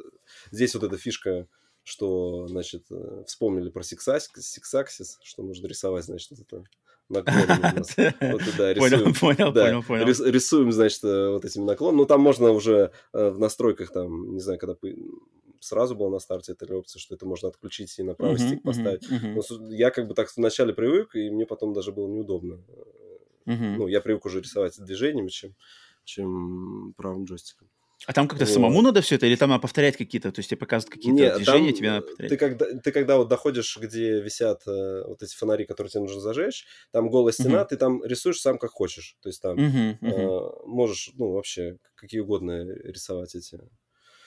Здесь 0.52 0.76
вот 0.76 0.84
эта 0.84 0.98
фишка, 0.98 1.48
что, 1.84 2.48
значит, 2.48 2.86
э, 2.92 3.24
вспомнили 3.26 3.70
про 3.70 3.82
Six 3.82 5.16
что 5.24 5.44
можно 5.44 5.68
рисовать, 5.68 6.06
значит, 6.06 6.32
вот 6.32 6.40
это 6.42 6.64
наклонами. 7.10 7.84
Вот, 8.32 8.42
да, 8.58 8.74
рисуем, 8.74 9.14
понял, 9.20 9.52
да, 9.52 9.66
понял, 9.66 9.84
понял. 9.84 10.06
Рисуем, 10.06 10.72
значит, 10.72 11.04
э, 11.04 11.30
вот 11.30 11.46
этими 11.46 11.64
наклонами. 11.64 11.98
Ну, 12.00 12.06
там 12.06 12.22
можно 12.22 12.52
уже 12.52 12.92
э, 13.14 13.30
в 13.30 13.40
настройках, 13.40 13.92
там, 13.92 14.34
не 14.34 14.40
знаю, 14.40 14.60
когда 14.60 14.76
сразу 15.60 15.96
было 15.96 16.10
на 16.10 16.20
старте 16.20 16.54
эта 16.54 16.76
опция, 16.76 17.00
что 17.00 17.16
это 17.16 17.26
можно 17.26 17.50
отключить 17.50 17.98
и 18.00 18.04
на 18.04 18.14
правый 18.14 18.38
uh-huh, 18.38 18.48
стик 18.48 18.64
поставить. 18.64 19.10
Uh-huh, 19.10 19.36
uh-huh. 19.36 19.76
я 19.76 19.92
как 19.92 20.08
бы 20.08 20.14
так 20.14 20.30
вначале 20.36 20.74
привык, 20.74 21.16
и 21.16 21.30
мне 21.30 21.46
потом 21.46 21.74
даже 21.74 21.92
было 21.92 22.08
неудобно. 22.08 22.64
Uh-huh. 23.46 23.76
Ну, 23.78 23.88
я 23.88 24.02
привык 24.02 24.26
уже 24.26 24.42
рисовать 24.42 24.80
движениями, 24.80 25.30
чем, 25.30 25.56
чем 26.04 26.94
правым 26.98 27.26
джойстиком. 27.26 27.70
А 28.06 28.14
там 28.14 28.28
как-то 28.28 28.46
вот. 28.46 28.54
самому 28.54 28.82
надо 28.82 29.02
все 29.02 29.16
это, 29.16 29.26
или 29.26 29.36
там 29.36 29.50
надо 29.50 29.62
повторять 29.62 29.98
какие-то, 29.98 30.32
то 30.32 30.40
есть 30.40 30.50
тебе 30.50 30.60
показывают 30.60 30.94
какие-то 30.94 31.18
Нет, 31.18 31.36
движения, 31.38 31.74
тебе 31.74 31.92
надо 31.92 32.06
повторять? 32.06 32.30
Ты 32.30 32.38
когда, 32.38 32.66
ты 32.80 32.92
когда 32.92 33.18
вот 33.18 33.28
доходишь, 33.28 33.78
где 33.78 34.22
висят 34.22 34.62
э, 34.68 35.04
вот 35.08 35.24
эти 35.24 35.36
фонари, 35.36 35.66
которые 35.66 35.90
тебе 35.90 36.02
нужно 36.02 36.22
зажечь, 36.22 36.66
там 36.92 37.10
голая 37.10 37.34
стена, 37.34 37.62
uh-huh. 37.62 37.68
ты 37.68 37.78
там 37.78 38.04
рисуешь 38.04 38.40
сам 38.40 38.60
как 38.60 38.72
хочешь. 38.72 39.16
То 39.22 39.30
есть 39.30 39.42
там 39.42 39.58
uh-huh, 39.58 40.00
uh-huh. 40.00 40.62
Э, 40.64 40.68
можешь, 40.68 41.12
ну, 41.16 41.32
вообще, 41.32 41.78
какие 41.96 42.22
угодно 42.22 42.68
рисовать 42.84 43.34
эти 43.34 43.60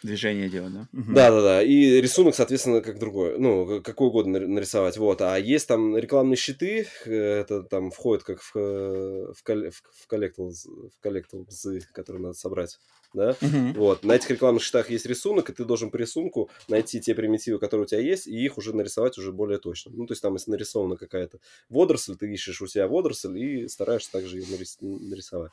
Движение 0.02 0.48
делать, 0.48 0.72
да? 0.72 0.88
Да, 0.92 1.30
да, 1.30 1.42
да. 1.42 1.62
И 1.62 2.00
рисунок, 2.00 2.34
соответственно, 2.34 2.80
как 2.80 2.98
другой. 2.98 3.38
Ну, 3.38 3.82
какой 3.82 4.08
угодно 4.08 4.40
нарисовать. 4.40 4.96
Вот. 4.96 5.20
А 5.20 5.38
есть 5.38 5.68
там 5.68 5.96
рекламные 5.96 6.36
щиты, 6.36 6.86
это 7.04 7.62
там 7.62 7.90
входит 7.90 8.24
как 8.24 8.40
в, 8.40 8.54
в, 8.54 9.34
в, 9.34 10.06
коллекталс, 10.06 10.66
в 10.66 11.00
коллекталзы, 11.00 11.80
которые 11.92 12.22
надо 12.22 12.34
собрать. 12.34 12.78
Да? 13.12 13.36
Вот. 13.74 14.04
На 14.04 14.12
этих 14.12 14.30
рекламных 14.30 14.62
щитах 14.62 14.90
есть 14.90 15.06
рисунок, 15.06 15.50
и 15.50 15.52
ты 15.52 15.64
должен 15.64 15.90
по 15.90 15.96
рисунку 15.96 16.48
найти 16.68 17.00
те 17.00 17.14
примитивы, 17.14 17.58
которые 17.58 17.84
у 17.84 17.88
тебя 17.88 18.00
есть, 18.00 18.26
и 18.26 18.44
их 18.44 18.56
уже 18.56 18.74
нарисовать 18.74 19.18
уже 19.18 19.32
более 19.32 19.58
точно. 19.58 19.92
Ну, 19.94 20.06
то 20.06 20.12
есть 20.12 20.22
там, 20.22 20.34
если 20.34 20.50
нарисована 20.50 20.96
какая-то 20.96 21.40
водоросль, 21.68 22.16
ты 22.16 22.32
ищешь 22.32 22.62
у 22.62 22.66
себя 22.66 22.86
водоросль 22.86 23.36
и 23.38 23.68
стараешься 23.68 24.12
также 24.12 24.38
ее 24.38 24.46
нарисовать. 24.80 25.52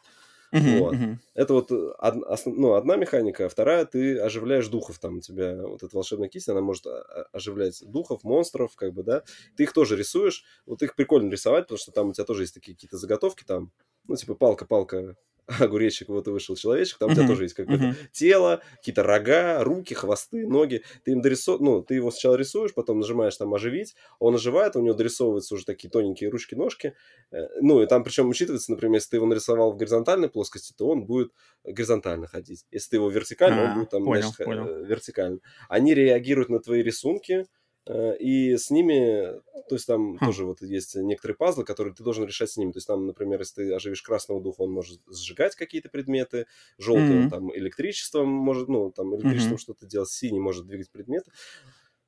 Uh-huh, 0.53 0.80
вот. 0.80 0.94
uh-huh. 0.94 1.18
Это 1.34 1.53
вот 1.53 1.72
э, 1.72 1.76
од, 1.76 2.24
основ, 2.24 2.56
ну, 2.57 2.74
одна 2.74 2.95
механика, 2.95 3.45
а 3.45 3.49
вторая 3.49 3.86
ты 3.86 4.18
оживляешь 4.18 4.68
духов. 4.68 4.99
Там 4.99 5.18
у 5.18 5.19
тебя 5.19 5.56
вот 5.56 5.84
эта 5.84 5.95
волшебная 5.95 6.30
кисть, 6.30 6.48
она 6.48 6.61
может 6.61 6.88
а, 6.88 7.28
оживлять 7.34 7.84
духов, 7.86 8.24
монстров, 8.24 8.76
как 8.76 8.94
бы, 8.94 9.03
да. 9.03 9.24
Ты 9.56 9.64
их 9.64 9.74
тоже 9.74 9.98
рисуешь. 9.98 10.44
Вот 10.65 10.82
их 10.82 10.95
прикольно 10.95 11.30
рисовать, 11.30 11.65
потому 11.65 11.78
что 11.78 11.91
там 11.91 12.10
у 12.10 12.14
тебя 12.14 12.26
тоже 12.26 12.44
есть 12.44 12.53
такие 12.53 12.76
какие-то 12.76 12.98
заготовки, 12.98 13.44
там, 13.44 13.72
ну, 14.07 14.15
типа 14.15 14.36
палка-палка 14.36 15.18
огуречек, 15.60 16.10
вот 16.10 16.28
и 16.28 16.32
вышел 16.32 16.56
человечек, 16.56 16.98
там 16.98 17.11
у 17.11 17.14
тебя 17.14 17.28
тоже 17.28 17.44
есть 17.44 17.56
какое-то 17.56 17.95
тело, 18.11 18.61
какие-то 18.76 19.03
рога, 19.03 19.64
руки, 19.64 19.94
хвосты, 19.94 20.45
ноги. 20.45 20.84
Ты 21.03 21.11
им 21.11 21.22
дорисовываешь, 21.22 21.65
ну, 21.65 21.82
ты 21.82 21.95
его 21.95 22.11
сначала 22.11 22.36
рисуешь, 22.36 22.74
потом 22.74 22.99
нажимаешь 22.99 23.36
там 23.38 23.53
оживить, 23.53 23.95
он 24.19 24.36
оживает, 24.36 24.76
у 24.76 24.82
него 24.82 24.94
дорисовываются 24.94 25.56
уже 25.56 25.65
такие 25.65 25.90
тоненькие 25.90 26.30
ручки-ножки. 26.30 26.94
Э, 27.32 27.48
ну, 27.61 27.82
и 27.82 27.88
там 27.88 28.03
причем 28.03 28.30
учитывается, 28.30 28.72
например, 28.72 28.95
если 28.95 29.11
ты 29.11 29.18
его 29.18 29.26
нарисовал 29.26 29.72
в 29.72 29.78
горизонтальной 29.78 30.30
плоскости, 30.30 30.74
то 30.78 30.90
он 30.90 31.06
будет 31.06 31.32
горизонтально 31.64 32.28
ходить. 32.28 32.65
Если 32.72 32.91
ты 32.91 32.95
его 32.98 33.10
вертикально, 33.10 33.64
он 33.64 33.69
а, 33.69 33.76
будет 33.76 33.90
там, 33.90 34.03
значит, 34.03 34.40
э, 34.40 34.84
вертикально. 34.86 35.40
Они 35.69 35.94
реагируют 35.94 36.49
на 36.49 36.60
твои 36.60 36.82
рисунки, 36.82 37.45
и 37.89 38.57
с 38.57 38.69
ними, 38.69 39.39
то 39.69 39.76
есть 39.76 39.88
там 39.88 40.18
хм. 40.18 40.26
тоже 40.26 40.45
вот 40.45 40.61
есть 40.61 40.95
некоторые 40.95 41.35
пазлы, 41.35 41.64
которые 41.64 41.93
ты 41.93 42.03
должен 42.03 42.26
решать 42.26 42.49
с 42.49 42.57
ними. 42.57 42.72
То 42.72 42.77
есть 42.77 42.88
там, 42.88 43.05
например, 43.07 43.39
если 43.39 43.64
ты 43.64 43.73
оживишь 43.73 44.01
красного 44.01 44.41
духа, 44.41 44.61
он 44.61 44.72
может 44.72 45.01
сжигать 45.09 45.55
какие-то 45.55 45.89
предметы, 45.89 46.47
желтый 46.77 47.26
mm-hmm. 47.26 47.30
там 47.30 47.55
электричеством 47.55 48.30
может, 48.30 48.68
ну, 48.68 48.91
там 48.91 49.15
электричеством 49.15 49.55
mm-hmm. 49.55 49.61
что-то 49.61 49.85
делать, 49.85 50.09
синий 50.09 50.39
может 50.39 50.65
двигать 50.65 50.89
предметы. 50.89 51.31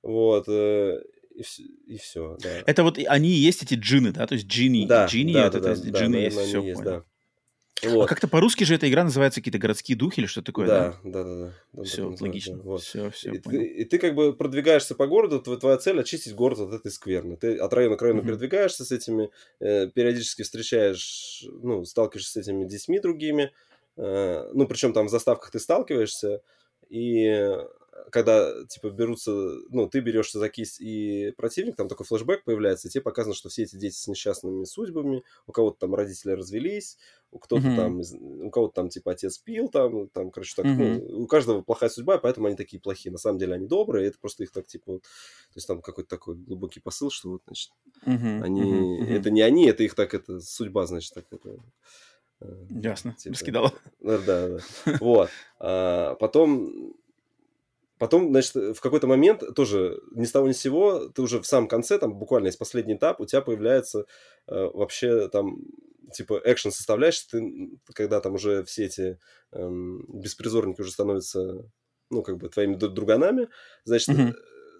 Вот. 0.01 0.45
Э, 0.47 1.01
и, 1.33 1.43
и 1.87 1.97
все, 1.97 2.37
да. 2.41 2.49
Это 2.65 2.83
вот 2.83 2.97
они 3.07 3.29
есть 3.29 3.63
эти 3.63 3.75
джины, 3.75 4.11
да? 4.11 4.27
То 4.27 4.35
есть 4.35 4.47
джини, 4.47 4.85
да, 4.85 5.05
джини, 5.05 5.33
да, 5.33 5.47
это, 5.47 5.59
да, 5.59 5.71
это 5.71 5.91
да, 5.91 5.99
джины 5.99 6.17
да, 6.17 6.23
есть, 6.23 6.37
все, 6.37 6.61
есть, 6.61 6.79
понял. 6.81 6.91
да. 6.91 7.03
А 7.83 7.89
Вот. 7.89 8.03
А 8.03 8.07
как-то 8.07 8.27
по-русски 8.27 8.63
же 8.63 8.75
эта 8.75 8.89
игра 8.89 9.03
называется 9.03 9.39
какие-то 9.39 9.57
городские 9.57 9.97
духи 9.97 10.19
или 10.19 10.27
что 10.27 10.41
такое, 10.41 10.67
да? 10.67 10.95
Да, 11.03 11.23
да, 11.23 11.23
да. 11.23 11.53
да. 11.73 11.83
Все, 11.83 12.15
логично. 12.19 12.57
Да, 12.57 12.63
вот. 12.63 12.81
Все, 12.81 13.09
все, 13.11 13.31
и, 13.31 13.37
ты, 13.37 13.63
и 13.63 13.85
ты 13.85 13.97
как 13.97 14.15
бы 14.15 14.33
продвигаешься 14.33 14.95
по 14.95 15.07
городу, 15.07 15.39
твоя, 15.41 15.59
твоя 15.59 15.77
цель 15.77 15.99
очистить 15.99 16.35
город 16.35 16.59
от 16.59 16.73
этой 16.73 16.91
скверны. 16.91 17.37
Ты 17.37 17.57
от 17.57 17.73
района 17.73 17.97
к 17.97 18.01
району 18.01 18.21
mm-hmm. 18.21 18.25
передвигаешься 18.25 18.85
с 18.85 18.91
этими, 18.91 19.29
э, 19.59 19.87
периодически 19.87 20.43
встречаешь, 20.43 21.45
ну, 21.61 21.85
сталкиваешься 21.85 22.33
с 22.33 22.37
этими 22.37 22.65
детьми 22.65 22.99
другими. 22.99 23.51
Э, 23.97 24.49
ну, 24.53 24.67
причем 24.67 24.93
там 24.93 25.07
в 25.07 25.09
заставках 25.09 25.51
ты 25.51 25.59
сталкиваешься, 25.59 26.41
и 26.89 27.55
когда, 28.11 28.65
типа, 28.65 28.89
берутся, 28.89 29.31
ну, 29.69 29.87
ты 29.87 29.99
берешься 29.99 30.39
за 30.39 30.49
кисть 30.49 30.79
и 30.79 31.31
противник, 31.37 31.75
там 31.75 31.87
такой 31.87 32.05
флешбэк 32.05 32.43
появляется, 32.43 32.87
и 32.87 32.91
тебе 32.91 33.01
показано, 33.01 33.35
что 33.35 33.49
все 33.49 33.63
эти 33.63 33.75
дети 33.75 33.95
с 33.95 34.07
несчастными 34.07 34.63
судьбами, 34.65 35.23
у 35.47 35.51
кого-то 35.51 35.79
там 35.79 35.95
родители 35.95 36.31
развелись, 36.31 36.97
у 37.31 37.39
кто-то 37.39 37.67
mm-hmm. 37.67 37.75
там, 37.75 38.45
у 38.45 38.49
кого-то 38.49 38.73
там, 38.73 38.89
типа, 38.89 39.11
отец 39.11 39.37
пил, 39.37 39.69
там, 39.69 40.09
там, 40.09 40.31
короче, 40.31 40.53
так, 40.55 40.65
mm-hmm. 40.65 41.05
ну, 41.09 41.21
у 41.23 41.27
каждого 41.27 41.61
плохая 41.61 41.89
судьба, 41.89 42.17
поэтому 42.17 42.47
они 42.47 42.55
такие 42.55 42.81
плохие. 42.81 43.11
На 43.11 43.19
самом 43.19 43.37
деле 43.37 43.53
они 43.53 43.67
добрые, 43.67 44.07
это 44.07 44.17
просто 44.19 44.43
их 44.43 44.51
так, 44.51 44.65
типа, 44.67 44.93
вот, 44.93 45.03
то 45.03 45.55
есть 45.55 45.67
там 45.67 45.81
какой-то 45.81 46.09
такой 46.09 46.35
глубокий 46.35 46.79
посыл, 46.79 47.11
что 47.11 47.29
вот, 47.29 47.41
значит, 47.45 47.71
mm-hmm. 48.05 48.41
они, 48.41 48.61
mm-hmm. 48.61 49.17
это 49.17 49.29
не 49.29 49.41
они, 49.41 49.67
это 49.67 49.83
их 49.83 49.95
так, 49.95 50.13
это 50.13 50.39
судьба, 50.39 50.85
значит, 50.85 51.13
так, 51.13 51.25
это... 51.31 51.57
Ясно, 52.69 53.13
типа, 53.13 53.33
раскидала. 53.33 53.73
Да, 53.99 54.17
да. 54.17 54.59
Вот. 55.01 55.29
А, 55.59 56.15
потом 56.15 56.95
Потом, 57.99 58.29
значит, 58.31 58.55
в 58.55 58.79
какой-то 58.79 59.07
момент 59.07 59.43
тоже 59.55 60.01
ни 60.11 60.25
с 60.25 60.31
того 60.31 60.47
ни 60.47 60.53
с 60.53 60.59
сего, 60.59 61.09
ты 61.09 61.21
уже 61.21 61.41
в 61.41 61.45
самом 61.45 61.67
конце, 61.67 61.99
там 61.99 62.17
буквально 62.17 62.47
есть 62.47 62.57
последний 62.57 62.95
этап, 62.95 63.19
у 63.19 63.25
тебя 63.25 63.41
появляется 63.41 64.05
э, 64.47 64.69
вообще 64.73 65.27
там 65.27 65.57
типа 66.13 66.41
экшен 66.43 66.71
составляющая, 66.71 67.27
ты, 67.29 67.69
когда 67.93 68.21
там 68.21 68.35
уже 68.35 68.63
все 68.63 68.85
эти 68.85 69.19
э, 69.51 69.69
беспризорники 70.07 70.81
уже 70.81 70.91
становятся, 70.91 71.69
ну, 72.09 72.23
как 72.23 72.37
бы 72.37 72.49
твоими 72.49 72.75
друганами, 72.75 73.49
значит, 73.83 74.09
mm-hmm 74.09 74.33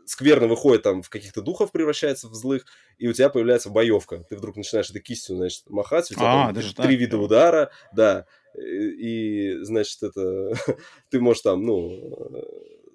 скверно 0.09 0.47
выходит 0.47 0.81
там 0.81 1.03
в 1.03 1.09
каких-то 1.09 1.41
духов 1.41 1.71
превращается 1.71 2.29
в 2.29 2.33
злых, 2.33 2.65
и 2.97 3.07
у 3.07 3.13
тебя 3.13 3.29
появляется 3.29 3.69
боевка. 3.69 4.25
Ты 4.27 4.37
вдруг 4.37 4.55
начинаешь 4.55 4.89
этой 4.89 5.01
кистью, 5.01 5.35
значит, 5.35 5.69
махать, 5.69 6.09
у 6.09 6.15
тебя 6.15 6.31
а, 6.31 6.45
там 6.45 6.55
даже 6.55 6.73
три 6.73 6.83
так, 6.83 6.99
вида 6.99 7.17
да. 7.17 7.23
удара, 7.23 7.71
да. 7.93 8.25
и, 8.57 9.57
значит, 9.61 10.01
это 10.01 10.55
ты 11.09 11.21
можешь 11.21 11.43
там, 11.43 11.63
ну, 11.63 12.43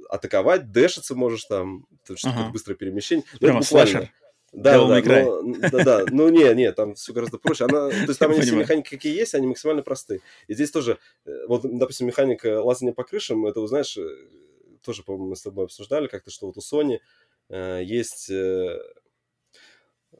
атаковать, 0.08 0.70
дэшиться 0.72 1.14
можешь 1.14 1.44
там, 1.44 1.86
что-то 2.04 2.40
ага. 2.40 2.50
быстрое 2.50 2.76
перемещение. 2.76 3.24
Ну, 3.34 3.38
Прямо 3.38 3.62
слэшер. 3.62 4.10
Да, 4.54 4.86
да, 4.86 5.02
да, 5.02 5.24
но, 5.24 5.42
да, 5.68 5.84
да, 5.84 6.04
ну 6.12 6.28
не, 6.28 6.54
не, 6.54 6.70
там 6.70 6.94
все 6.94 7.12
гораздо 7.12 7.38
проще. 7.38 7.64
Она, 7.64 7.88
то 7.90 8.06
есть 8.06 8.20
там 8.20 8.30
они 8.30 8.40
все 8.40 8.54
механики 8.54 8.90
какие 8.90 9.12
есть, 9.16 9.34
они 9.34 9.48
максимально 9.48 9.82
простые. 9.82 10.20
И 10.46 10.54
здесь 10.54 10.70
тоже, 10.70 10.98
э, 11.26 11.46
вот, 11.48 11.62
допустим, 11.64 12.06
механика 12.06 12.62
лазания 12.62 12.92
по 12.92 13.02
крышам, 13.02 13.46
это, 13.46 13.60
узнаешь, 13.60 13.96
э, 13.96 14.06
тоже, 14.84 15.02
по-моему, 15.02 15.30
мы 15.30 15.36
с 15.36 15.42
тобой 15.42 15.64
обсуждали 15.64 16.06
как-то, 16.06 16.30
что 16.30 16.46
вот 16.46 16.56
у 16.56 16.60
Sony 16.60 17.00
э, 17.48 17.82
есть, 17.82 18.30
э, 18.30 18.78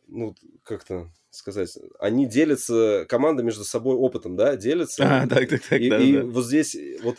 ну, 0.09 0.35
как-то 0.65 1.12
сказать, 1.31 1.78
они 2.01 2.27
делятся, 2.27 3.06
команда 3.09 3.44
между 3.44 3.62
собой 3.62 3.94
опытом, 3.94 4.35
да, 4.35 4.56
делятся. 4.56 5.05
А, 5.05 5.27
так, 5.28 5.48
так, 5.48 5.62
так, 5.62 5.81
и, 5.81 5.90
да, 5.90 5.98
и 5.98 6.12
да. 6.12 6.24
вот 6.24 6.44
здесь, 6.44 6.77
вот, 7.02 7.19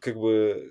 как 0.00 0.16
бы, 0.16 0.70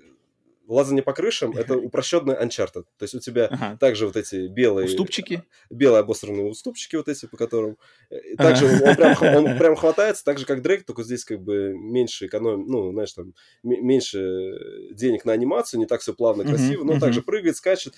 лазание 0.72 1.02
по 1.02 1.12
крышам 1.12 1.56
это 1.56 1.76
упрощенный 1.76 2.34
Uncharted. 2.34 2.84
То 2.98 3.02
есть 3.02 3.14
у 3.14 3.20
тебя 3.20 3.46
ага. 3.46 3.76
также 3.78 4.06
вот 4.06 4.16
эти 4.16 4.48
белые... 4.48 4.86
Уступчики? 4.86 5.44
Белые 5.70 6.00
обосранные 6.00 6.46
уступчики 6.46 6.96
вот 6.96 7.08
эти, 7.08 7.26
по 7.26 7.36
которым... 7.36 7.76
Э, 8.10 8.36
также 8.36 8.66
ага. 8.66 8.88
он, 8.88 8.96
прям, 8.96 9.36
он 9.36 9.58
прям 9.58 9.76
хватается, 9.76 10.24
так 10.24 10.38
же, 10.38 10.46
как 10.46 10.62
Дрейк, 10.62 10.84
только 10.84 11.02
здесь 11.02 11.24
как 11.24 11.40
бы 11.40 11.74
меньше 11.74 12.26
экономим, 12.26 12.66
ну, 12.66 12.92
знаешь, 12.92 13.12
там, 13.12 13.34
меньше 13.62 14.90
денег 14.92 15.24
на 15.24 15.32
анимацию, 15.32 15.78
не 15.78 15.86
так 15.86 16.00
все 16.00 16.14
плавно, 16.14 16.44
красиво, 16.44 16.84
но 16.84 16.98
также 16.98 17.22
прыгает, 17.22 17.56
скачет. 17.56 17.94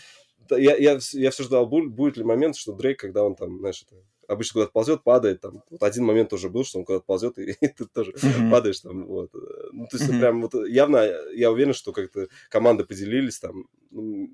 Я, 0.51 0.77
я, 0.77 0.99
я 1.13 1.31
все 1.31 1.43
ждал, 1.43 1.67
будет 1.67 2.17
ли 2.17 2.25
момент, 2.25 2.57
что 2.57 2.73
Дрейк, 2.73 2.99
когда 2.99 3.25
он 3.25 3.35
там, 3.35 3.59
знаешь, 3.61 3.85
это, 3.87 3.97
обычно 4.29 4.55
куда-то 4.55 4.73
ползет, 4.73 5.03
падает, 5.03 5.41
там, 5.41 5.63
вот 5.71 5.83
один 5.83 6.05
момент 6.05 6.31
тоже 6.31 6.49
был, 6.49 6.65
что 6.65 6.79
он 6.79 6.85
куда-то 6.85 7.05
ползет, 7.05 7.39
и, 7.39 7.53
и 7.61 7.69
ты 7.69 7.85
тоже 7.87 8.13
mm-hmm. 8.13 8.51
падаешь 8.51 8.81
там, 8.81 9.07
вот. 9.07 9.31
Ну, 9.73 9.87
то 9.87 9.97
есть, 9.97 10.11
mm-hmm. 10.11 10.21
прям 10.21 10.43
вот 10.43 10.55
явно, 10.69 11.11
я 11.35 11.51
уверен, 11.51 11.75
что 11.75 11.93
как-то 11.93 12.29
команды 12.49 12.85
поделились 12.85 13.39
там, 13.39 13.67
ну, 13.91 14.31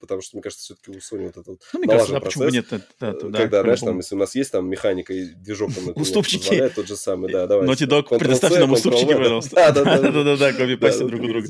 потому 0.00 0.22
что, 0.22 0.36
мне 0.36 0.42
кажется, 0.42 0.64
все-таки 0.64 0.90
у 0.90 0.94
Sony 0.94 1.26
вот 1.26 1.36
этот 1.36 1.62
ну, 1.72 1.78
мне 1.80 1.88
кажется, 1.88 2.12
да, 2.12 2.20
процесс, 2.20 2.52
нет, 2.52 2.66
да, 2.70 3.12
да, 3.12 3.12
когда, 3.12 3.48
да, 3.48 3.62
знаешь, 3.62 3.80
там, 3.80 3.96
если 3.98 4.14
у 4.14 4.18
нас 4.18 4.34
есть 4.34 4.50
там 4.50 4.68
механика 4.68 5.12
и 5.12 5.26
движок, 5.26 5.72
там, 5.74 5.92
уступчики, 5.94 6.68
тот 6.74 6.88
же 6.88 6.96
самый, 6.96 7.30
да, 7.30 7.46
давай. 7.46 7.68
Naughty 7.68 7.86
Dog, 7.86 8.18
предоставьте 8.18 8.58
нам 8.58 8.72
уступчики, 8.72 9.14
пожалуйста. 9.14 9.54
Да-да-да, 9.74 10.52
копипасти 10.52 11.04
друг 11.04 11.22
у 11.22 11.26
друга. 11.26 11.48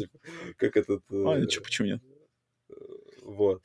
Как 0.56 0.76
этот... 0.76 1.02
А, 1.10 1.40
почему 1.62 1.88
нет? 1.88 2.02
Вот. 3.22 3.62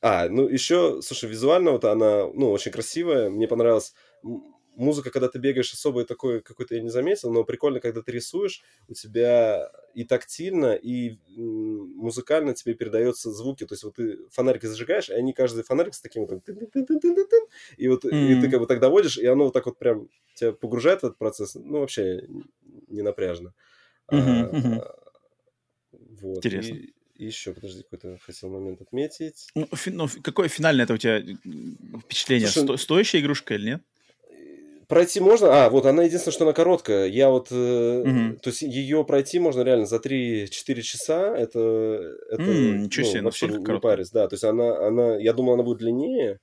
А, 0.00 0.28
ну 0.28 0.48
еще, 0.48 1.00
слушай, 1.02 1.28
визуально 1.28 1.72
вот 1.72 1.84
она, 1.84 2.28
ну, 2.32 2.50
очень 2.50 2.72
красивая. 2.72 3.30
Мне 3.30 3.48
понравилась 3.48 3.94
музыка, 4.78 5.10
когда 5.10 5.28
ты 5.28 5.38
бегаешь, 5.40 5.72
особой 5.72 6.04
такой 6.04 6.40
какой-то 6.40 6.76
я 6.76 6.82
не 6.82 6.88
заметил, 6.88 7.32
но 7.32 7.42
прикольно, 7.42 7.80
когда 7.80 8.00
ты 8.00 8.12
рисуешь, 8.12 8.62
у 8.86 8.94
тебя 8.94 9.70
и 9.92 10.04
тактильно, 10.04 10.74
и 10.74 11.18
музыкально 11.36 12.54
тебе 12.54 12.74
передаются 12.74 13.32
звуки. 13.32 13.66
То 13.66 13.74
есть 13.74 13.82
вот 13.82 13.96
ты 13.96 14.18
фонарики 14.30 14.66
зажигаешь, 14.66 15.10
и 15.10 15.14
они 15.14 15.32
каждый 15.32 15.64
фонарик 15.64 15.94
с 15.94 16.00
таким 16.00 16.26
вот 16.26 16.48
и 17.76 17.88
вот 17.88 18.04
mm-hmm. 18.04 18.38
и 18.38 18.40
ты 18.40 18.50
как 18.50 18.60
бы 18.60 18.66
так 18.66 18.78
доводишь, 18.78 19.18
и 19.18 19.26
оно 19.26 19.44
вот 19.44 19.52
так 19.52 19.66
вот 19.66 19.78
прям 19.78 20.08
тебя 20.34 20.52
погружает 20.52 21.00
в 21.00 21.04
этот 21.06 21.18
процесс. 21.18 21.56
Ну, 21.56 21.80
вообще 21.80 22.22
не 22.86 23.02
напряжно. 23.02 23.54
Mm-hmm. 24.12 24.78
А, 24.78 24.94
вот. 26.20 26.36
Интересно. 26.36 26.74
И, 26.74 26.94
еще, 27.26 27.52
подожди, 27.52 27.82
какой-то 27.82 28.18
хотел 28.24 28.50
момент 28.50 28.80
отметить. 28.80 29.48
Ну, 29.54 29.66
фи, 29.72 29.90
ну 29.90 30.08
какое 30.22 30.48
финальное 30.48 30.84
это 30.84 30.94
у 30.94 30.98
тебя 30.98 31.20
впечатление? 32.00 32.48
Слушай, 32.48 32.64
Сто, 32.64 32.76
стоящая 32.76 33.20
игрушка 33.20 33.54
или 33.54 33.66
нет? 33.66 33.82
Пройти 34.88 35.20
можно. 35.20 35.66
А, 35.66 35.68
вот 35.70 35.84
она 35.84 36.04
единственное, 36.04 36.32
что 36.32 36.44
она 36.44 36.54
короткая. 36.54 37.08
Я 37.08 37.28
вот, 37.28 37.48
э, 37.50 38.00
угу. 38.00 38.38
то 38.40 38.48
есть 38.48 38.62
ее 38.62 39.04
пройти 39.04 39.38
можно 39.38 39.60
реально 39.60 39.84
за 39.84 39.96
3-4 39.96 40.80
часа. 40.80 41.36
Это, 41.36 41.60
это 42.30 42.42
mm, 42.42 42.76
ничего 42.78 43.04
ну, 43.04 43.12
себе, 43.12 43.22
вообще 43.22 43.48
не 43.48 43.80
парис. 43.80 44.10
Да, 44.10 44.26
то 44.28 44.34
есть 44.34 44.44
она, 44.44 44.78
она, 44.86 45.16
я 45.16 45.34
думал, 45.34 45.54
она 45.54 45.62
будет 45.62 45.78
длиннее. 45.78 46.40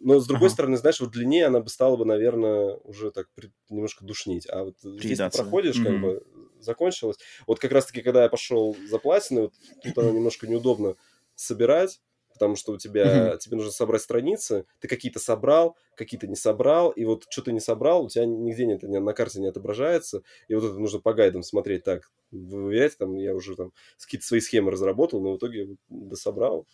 Но, 0.00 0.20
с 0.20 0.26
другой 0.26 0.46
ага. 0.46 0.54
стороны, 0.54 0.76
знаешь, 0.76 1.00
вот 1.00 1.10
длиннее 1.10 1.46
она 1.46 1.60
бы 1.60 1.68
стала 1.68 1.96
бы, 1.96 2.04
наверное, 2.04 2.76
уже 2.84 3.10
так 3.10 3.28
немножко 3.68 4.04
душнить. 4.04 4.46
А 4.48 4.64
вот 4.64 4.76
здесь 4.82 5.18
ты 5.18 5.30
проходишь, 5.30 5.76
mm-hmm. 5.76 5.84
как 5.84 6.00
бы, 6.00 6.22
закончилось. 6.60 7.16
Вот 7.46 7.58
как 7.58 7.72
раз-таки, 7.72 8.02
когда 8.02 8.22
я 8.22 8.28
пошел 8.28 8.76
за 8.88 8.98
платиной, 8.98 9.42
вот 9.42 9.54
тут 9.82 9.98
она 9.98 10.10
немножко 10.10 10.46
неудобно 10.46 10.94
собирать, 11.34 12.00
потому 12.32 12.54
что 12.54 12.72
у 12.72 12.78
тебя, 12.78 13.32
mm-hmm. 13.32 13.38
тебе 13.38 13.56
нужно 13.56 13.72
собрать 13.72 14.02
страницы, 14.02 14.66
ты 14.80 14.86
какие-то 14.86 15.18
собрал, 15.18 15.76
какие-то 15.96 16.28
не 16.28 16.36
собрал, 16.36 16.90
и 16.90 17.04
вот 17.04 17.26
что 17.28 17.42
ты 17.42 17.52
не 17.52 17.60
собрал, 17.60 18.04
у 18.04 18.08
тебя 18.08 18.24
нигде 18.26 18.66
нет, 18.66 18.82
на 18.82 19.12
карте 19.12 19.40
не 19.40 19.48
отображается, 19.48 20.22
и 20.46 20.54
вот 20.54 20.64
это 20.64 20.78
нужно 20.78 21.00
по 21.00 21.14
гайдам 21.14 21.42
смотреть, 21.42 21.82
так, 21.82 22.10
выверять, 22.30 22.96
там, 22.98 23.16
я 23.16 23.34
уже 23.34 23.56
там 23.56 23.72
какие-то 24.00 24.26
свои 24.26 24.40
схемы 24.40 24.70
разработал, 24.70 25.20
но 25.20 25.32
в 25.32 25.38
итоге 25.38 25.76
дособрал. 25.88 26.66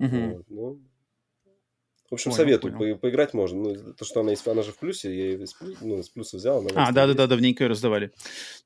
Mm-hmm. 0.00 0.34
Вот, 0.34 0.44
ну, 0.48 0.80
в 2.10 2.14
общем, 2.14 2.30
понял, 2.30 2.36
советую, 2.36 2.76
понял. 2.76 2.94
По 2.94 3.02
поиграть 3.02 3.34
можно. 3.34 3.58
Ну, 3.58 3.92
то, 3.92 4.04
что 4.04 4.20
она 4.20 4.30
есть, 4.30 4.46
она 4.46 4.62
же 4.62 4.72
в 4.72 4.78
плюсе, 4.78 5.08
я 5.08 5.24
ее 5.26 5.42
из, 5.42 5.54
ну, 5.80 5.98
из 5.98 6.08
плюса 6.08 6.38
взял. 6.38 6.60
Она 6.60 6.70
а, 6.74 6.92
да-да-да, 6.92 7.26
давненько 7.26 7.64
ее 7.64 7.68
раздавали. 7.68 8.12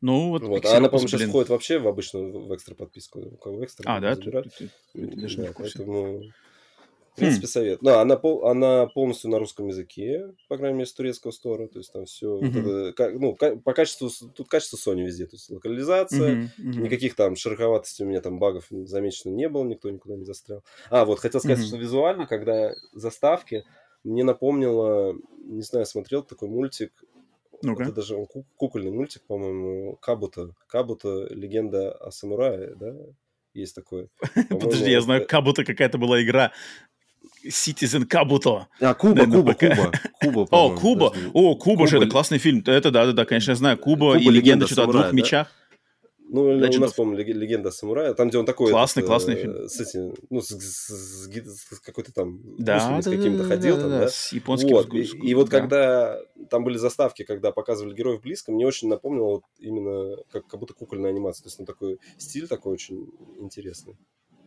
Ну, 0.00 0.28
вот. 0.28 0.42
вот. 0.42 0.64
А 0.64 0.76
она, 0.76 0.88
по-моему, 0.88 1.08
сейчас 1.08 1.22
входит 1.22 1.48
вообще 1.48 1.78
в 1.78 1.88
обычную, 1.88 2.46
в 2.46 2.54
экстра 2.54 2.74
подписку. 2.76 3.20
У 3.20 3.36
кого 3.36 3.64
экстра, 3.64 3.84
а, 3.88 4.00
да? 4.00 4.14
Ты, 4.14 4.30
ты, 4.30 4.42
ты, 4.42 4.70
ты 4.92 5.16
даже 5.16 5.36
да, 5.38 5.42
не 5.42 5.48
в 5.48 5.52
курсе. 5.54 5.78
Поэтому... 5.78 6.22
В 7.12 7.16
принципе, 7.16 7.46
хм. 7.46 7.50
совет. 7.50 7.78
Да, 7.82 8.00
она, 8.00 8.18
она 8.42 8.86
полностью 8.86 9.30
на 9.30 9.38
русском 9.38 9.68
языке, 9.68 10.32
по 10.48 10.56
крайней 10.56 10.78
мере, 10.78 10.86
с 10.86 10.94
турецкого 10.94 11.30
стора. 11.30 11.68
То 11.68 11.78
есть 11.78 11.92
там 11.92 12.06
все... 12.06 12.38
Mm-hmm. 12.38 12.88
Это, 12.88 13.10
ну, 13.10 13.34
по 13.34 13.74
качеству... 13.74 14.08
Тут 14.34 14.48
качество 14.48 14.78
Sony 14.78 15.02
везде. 15.02 15.26
То 15.26 15.36
есть 15.36 15.50
локализация. 15.50 16.34
Mm-hmm. 16.34 16.80
Никаких 16.80 17.14
там 17.14 17.36
шероховатостей 17.36 18.06
у 18.06 18.08
меня 18.08 18.22
там 18.22 18.38
багов 18.38 18.66
замечено 18.70 19.30
не 19.30 19.48
было. 19.50 19.64
Никто 19.64 19.90
никуда 19.90 20.16
не 20.16 20.24
застрял. 20.24 20.64
А, 20.88 21.04
вот 21.04 21.18
хотел 21.18 21.40
сказать, 21.40 21.58
mm-hmm. 21.58 21.68
что 21.68 21.76
визуально, 21.76 22.26
когда 22.26 22.72
заставки, 22.94 23.64
мне 24.04 24.24
напомнило... 24.24 25.14
Не 25.44 25.62
знаю, 25.62 25.84
смотрел 25.84 26.22
такой 26.22 26.48
мультик 26.48 26.92
ну 27.62 27.74
Это 27.74 27.92
даже 27.92 28.16
он 28.16 28.26
кукольный 28.56 28.90
мультик, 28.90 29.22
по-моему, 29.22 29.96
Кабута. 29.96 30.50
Кабута, 30.66 31.28
легенда 31.30 31.92
о 31.92 32.10
самурае, 32.10 32.74
да? 32.74 32.92
Есть 33.54 33.74
такой. 33.76 34.08
Подожди, 34.50 34.90
я 34.90 35.00
знаю, 35.00 35.26
Кабута 35.28 35.64
какая-то 35.64 35.98
была 35.98 36.22
игра 36.22 36.52
Citizen 37.46 38.06
Kabuto. 38.06 38.66
А, 38.80 38.94
Куба, 38.94 39.24
Куба, 39.26 39.54
Куба. 39.54 39.92
Куба 40.20 40.48
О, 40.50 40.76
Куба. 40.76 41.12
О, 41.32 41.56
Куба 41.56 41.86
же, 41.86 41.98
это 41.98 42.08
классный 42.08 42.38
фильм. 42.38 42.62
Это, 42.66 42.90
да, 42.90 43.06
да, 43.06 43.12
да, 43.12 43.24
конечно, 43.24 43.52
я 43.52 43.56
знаю. 43.56 43.78
Куба 43.78 44.18
и 44.18 44.28
легенда 44.28 44.66
что-то 44.66 44.84
о 44.84 44.92
двух 44.92 45.12
мечах. 45.12 45.48
Ну, 46.34 46.58
да, 46.58 46.68
у 46.68 46.80
нас, 46.80 46.94
по-моему, 46.94 47.18
легенда 47.18 47.70
самурая. 47.70 48.14
Там, 48.14 48.30
где 48.30 48.38
он 48.38 48.46
такой... 48.46 48.70
Классный, 48.70 49.02
этот, 49.02 49.10
классный 49.10 49.34
фильм. 49.34 49.68
С 49.68 49.78
этим, 49.78 50.14
ну, 50.30 50.40
с, 50.40 50.48
с, 50.48 50.88
с, 50.88 51.28
с 51.28 51.80
какой-то 51.80 52.10
там... 52.10 52.40
Да, 52.56 52.78
да, 52.78 53.02
с 53.02 53.04
каким-то 53.04 53.42
да, 53.42 53.48
ходил 53.48 53.76
да, 53.76 53.82
там, 53.82 53.90
да, 53.90 53.98
да? 54.00 54.08
С 54.08 54.32
японским 54.32 54.70
вот. 54.70 54.94
и, 54.94 55.02
и 55.02 55.34
вот 55.34 55.50
да. 55.50 55.60
когда 55.60 56.18
там 56.48 56.64
были 56.64 56.78
заставки, 56.78 57.22
когда 57.22 57.52
показывали 57.52 57.94
героев 57.94 58.22
близко, 58.22 58.50
мне 58.50 58.66
очень 58.66 58.88
напомнило 58.88 59.26
вот 59.26 59.42
именно 59.58 60.16
как, 60.32 60.46
как 60.46 60.58
будто 60.58 60.72
кукольная 60.72 61.10
анимация. 61.10 61.42
То 61.42 61.48
есть, 61.48 61.58
ну, 61.58 61.66
такой 61.66 61.98
стиль 62.16 62.48
такой 62.48 62.72
очень 62.72 63.10
интересный. 63.38 63.98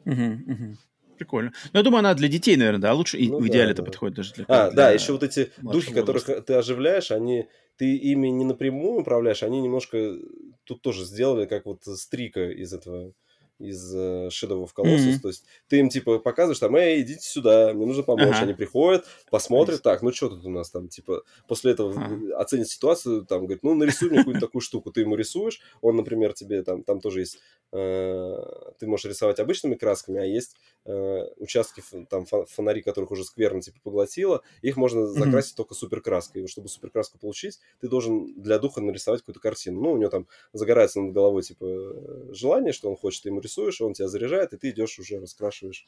Угу, 0.06 0.54
угу. 0.54 0.78
Прикольно. 1.18 1.54
Ну, 1.74 1.80
я 1.80 1.84
думаю, 1.84 2.00
она 2.00 2.14
для 2.14 2.28
детей, 2.28 2.56
наверное, 2.58 2.82
да, 2.82 2.94
лучше. 2.94 3.18
Ну, 3.18 3.40
в 3.40 3.48
идеале 3.48 3.68
да, 3.68 3.72
это 3.72 3.82
да. 3.82 3.86
подходит 3.86 4.16
даже 4.18 4.34
для. 4.34 4.46
А, 4.48 4.70
для 4.70 4.76
да, 4.76 4.92
еще 4.92 5.14
вот 5.14 5.24
эти 5.24 5.52
духи, 5.62 5.94
которых 5.94 6.26
ты 6.46 6.54
оживляешь, 6.54 7.12
они 7.12 7.48
ты 7.78 7.96
ими 7.96 8.30
не 8.30 8.46
напрямую 8.46 9.02
управляешь, 9.02 9.44
они 9.44 9.62
немножко 9.62 10.16
тут 10.64 10.82
тоже 10.82 11.04
сделали, 11.04 11.46
как 11.46 11.66
вот 11.66 11.84
стрика 11.84 12.50
из 12.50 12.74
этого 12.74 13.14
из 13.60 13.96
uh, 13.96 14.28
Shadow 14.28 14.64
of 14.64 14.72
Colossus. 14.76 15.16
Mm-hmm. 15.16 15.22
То 15.22 15.28
есть 15.30 15.46
ты 15.68 15.80
им 15.80 15.90
типа 15.90 16.20
показываешь 16.20 16.60
там, 16.60 16.76
эй, 16.76 17.02
идите 17.02 17.22
сюда, 17.22 17.74
мне 17.74 17.86
нужно 17.86 18.04
помочь. 18.04 18.28
Ага. 18.30 18.40
Они 18.40 18.54
приходят, 18.54 19.06
посмотрят, 19.32 19.82
так, 19.82 20.02
ну 20.02 20.12
что 20.12 20.30
тут 20.30 20.46
у 20.46 20.50
нас 20.50 20.70
там, 20.72 20.88
типа, 20.90 21.24
после 21.48 21.72
этого 21.72 21.94
ага. 21.96 22.38
оценят 22.38 22.68
ситуацию, 22.68 23.26
там, 23.26 23.46
говорит, 23.46 23.64
ну 23.64 23.74
нарисуй 23.76 24.10
мне 24.10 24.20
какую-нибудь 24.20 24.46
такую 24.46 24.62
штуку. 24.62 24.92
Ты 24.92 25.02
ему 25.02 25.16
рисуешь, 25.16 25.62
он, 25.82 25.96
например, 25.96 26.34
тебе 26.34 26.64
там, 26.64 26.84
там 26.84 27.00
тоже 27.00 27.22
есть, 27.22 27.40
э, 27.72 28.36
ты 28.80 28.88
можешь 28.88 29.06
рисовать 29.06 29.40
обычными 29.40 29.76
красками, 29.76 30.20
а 30.20 30.26
есть 30.26 30.56
э, 30.86 31.24
участки, 31.38 31.82
там, 32.10 32.26
фонари, 32.26 32.82
которых 32.82 33.12
уже 33.12 33.24
скверно, 33.24 33.62
типа, 33.62 33.80
поглотило, 33.84 34.42
их 34.62 34.76
можно 34.78 35.08
закрасить 35.08 35.54
mm-hmm. 35.54 35.58
только 35.58 35.74
суперкраской. 35.76 36.44
И 36.44 36.48
чтобы 36.48 36.68
суперкраску 36.68 37.18
получить, 37.18 37.60
ты 37.80 37.88
должен 37.88 38.34
для 38.42 38.60
духа 38.60 38.82
нарисовать 38.82 39.22
какую-то 39.22 39.40
картину. 39.40 39.82
Ну, 39.82 39.92
у 39.94 39.98
него 39.98 40.10
там 40.10 40.28
загорается 40.54 41.00
над 41.00 41.14
головой, 41.14 41.44
типа, 41.44 42.34
желание, 42.34 42.74
что 42.74 42.90
он 42.90 42.98
хочет, 42.98 43.26
ему 43.26 43.42
рисуешь, 43.46 43.82
он 43.82 43.94
тебя 43.94 44.08
заряжает, 44.08 44.54
и 44.54 44.58
ты 44.58 44.70
идешь 44.72 45.00
уже 45.00 45.20
раскрашиваешь 45.20 45.86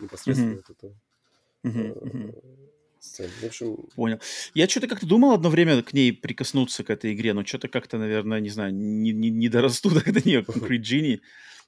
непосредственно 0.00 0.54
mm-hmm. 0.54 0.74
это. 0.78 0.94
Mm-hmm. 1.64 2.60
Сцену. 3.00 3.30
В 3.40 3.44
общем... 3.44 3.76
Понял. 3.94 4.20
Я 4.54 4.68
что-то 4.68 4.86
как-то 4.86 5.06
думал 5.06 5.32
одно 5.32 5.48
время 5.48 5.82
к 5.82 5.92
ней 5.92 6.12
прикоснуться, 6.12 6.84
к 6.84 6.90
этой 6.90 7.14
игре, 7.14 7.32
но 7.32 7.44
что-то 7.44 7.68
как-то, 7.68 7.98
наверное, 7.98 8.40
не 8.40 8.50
знаю, 8.50 8.74
не, 8.74 9.12
не, 9.12 9.30
не 9.30 9.48
дорасту 9.48 9.90
до 9.90 10.00
нее, 10.20 10.42
Concrete 10.42 10.82
Genie. 10.82 11.20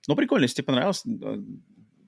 Но 0.07 0.17
прикольно, 0.17 0.45
если 0.45 0.57
тебе 0.57 0.67
понравилось, 0.67 1.05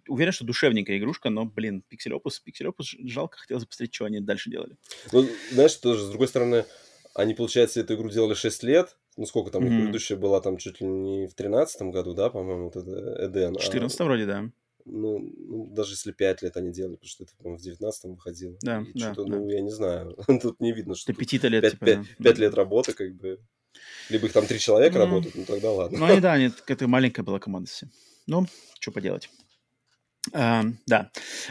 уверен, 0.08 0.32
что 0.32 0.44
душевненькая 0.44 0.98
игрушка, 0.98 1.30
но, 1.30 1.44
блин, 1.46 1.82
Пиксель-Опус, 1.88 2.42
Пиксель-Опус, 2.44 2.96
жалко, 3.04 3.38
хотелось 3.38 3.64
посмотреть, 3.64 3.94
что 3.94 4.04
они 4.04 4.20
дальше 4.20 4.50
делали. 4.50 4.76
Ну, 5.12 5.26
знаешь, 5.52 5.74
тоже, 5.76 6.04
с 6.04 6.08
другой 6.08 6.28
стороны, 6.28 6.66
они, 7.14 7.34
получается, 7.34 7.80
эту 7.80 7.94
игру 7.94 8.10
делали 8.10 8.34
6 8.34 8.62
лет, 8.64 8.96
ну 9.16 9.26
сколько 9.26 9.50
там, 9.50 9.62
mm-hmm. 9.62 9.68
предыдущая 9.68 10.16
была 10.16 10.40
там 10.40 10.56
чуть 10.56 10.80
ли 10.80 10.86
не 10.86 11.26
в 11.26 11.34
тринадцатом 11.34 11.90
году, 11.90 12.14
да, 12.14 12.30
по-моему, 12.30 12.64
вот 12.64 12.76
это 12.76 13.26
Эден. 13.26 13.54
В 13.54 13.60
14 13.60 14.00
а, 14.00 14.04
вроде, 14.04 14.26
да. 14.26 14.50
Ну, 14.86 15.18
ну, 15.18 15.66
даже 15.74 15.92
если 15.92 16.12
пять 16.12 16.42
лет 16.42 16.56
они 16.56 16.70
делали, 16.70 16.96
потому 16.96 17.08
что 17.08 17.24
это, 17.24 17.32
по-моему, 17.36 17.58
в 17.58 17.62
девятнадцатом 17.62 18.14
выходило. 18.14 18.56
Да, 18.60 18.82
и 18.82 18.98
да, 18.98 19.12
что-то, 19.12 19.30
да. 19.30 19.36
ну, 19.38 19.48
я 19.48 19.60
не 19.60 19.70
знаю, 19.70 20.16
тут 20.42 20.60
не 20.60 20.72
видно, 20.72 20.94
что... 20.94 21.12
До 21.12 21.18
пяти 21.18 21.38
лет, 21.38 21.62
5, 21.62 21.72
типа, 21.72 21.86
5, 21.86 21.98
да. 22.18 22.24
5 22.24 22.38
лет 22.38 22.54
работы, 22.54 22.92
как 22.92 23.14
бы. 23.14 23.40
Либо 24.08 24.26
их 24.26 24.32
там 24.32 24.46
три 24.46 24.58
человека 24.58 24.98
Ну, 24.98 25.04
работают, 25.06 25.34
ну 25.34 25.44
тогда 25.44 25.72
ладно. 25.72 25.98
Ну, 25.98 26.04
они, 26.04 26.20
да, 26.20 26.34
они, 26.34 26.50
это 26.66 26.88
маленькая 26.88 27.22
была 27.22 27.38
команда 27.38 27.70
все. 27.70 27.88
Ну, 28.26 28.46
что 28.78 28.92
поделать. 28.92 29.30
А, 30.36 30.64
да. 30.86 31.10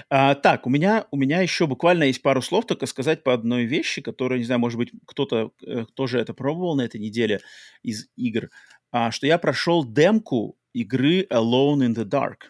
А, 0.10 0.36
так, 0.36 0.68
у 0.68 0.70
меня, 0.70 1.06
у 1.12 1.18
меня 1.18 1.42
еще 1.42 1.68
буквально 1.68 2.04
есть 2.04 2.22
пару 2.22 2.42
слов 2.42 2.66
только 2.66 2.86
сказать 2.86 3.24
по 3.24 3.34
одной 3.34 3.64
вещи, 3.66 4.02
которая, 4.02 4.40
не 4.40 4.46
знаю, 4.46 4.60
может 4.60 4.78
быть, 4.78 4.92
кто-то 5.06 5.52
э, 5.66 5.86
тоже 5.94 6.20
это 6.20 6.34
пробовал 6.34 6.76
на 6.76 6.82
этой 6.82 7.00
неделе 7.00 7.40
из 7.82 8.08
игр, 8.18 8.50
а, 8.92 9.12
что 9.12 9.26
я 9.26 9.38
прошел 9.38 9.86
демку 9.86 10.58
игры 10.74 11.22
Alone 11.32 11.88
in 11.88 11.96
the 11.96 12.04
Dark. 12.04 12.50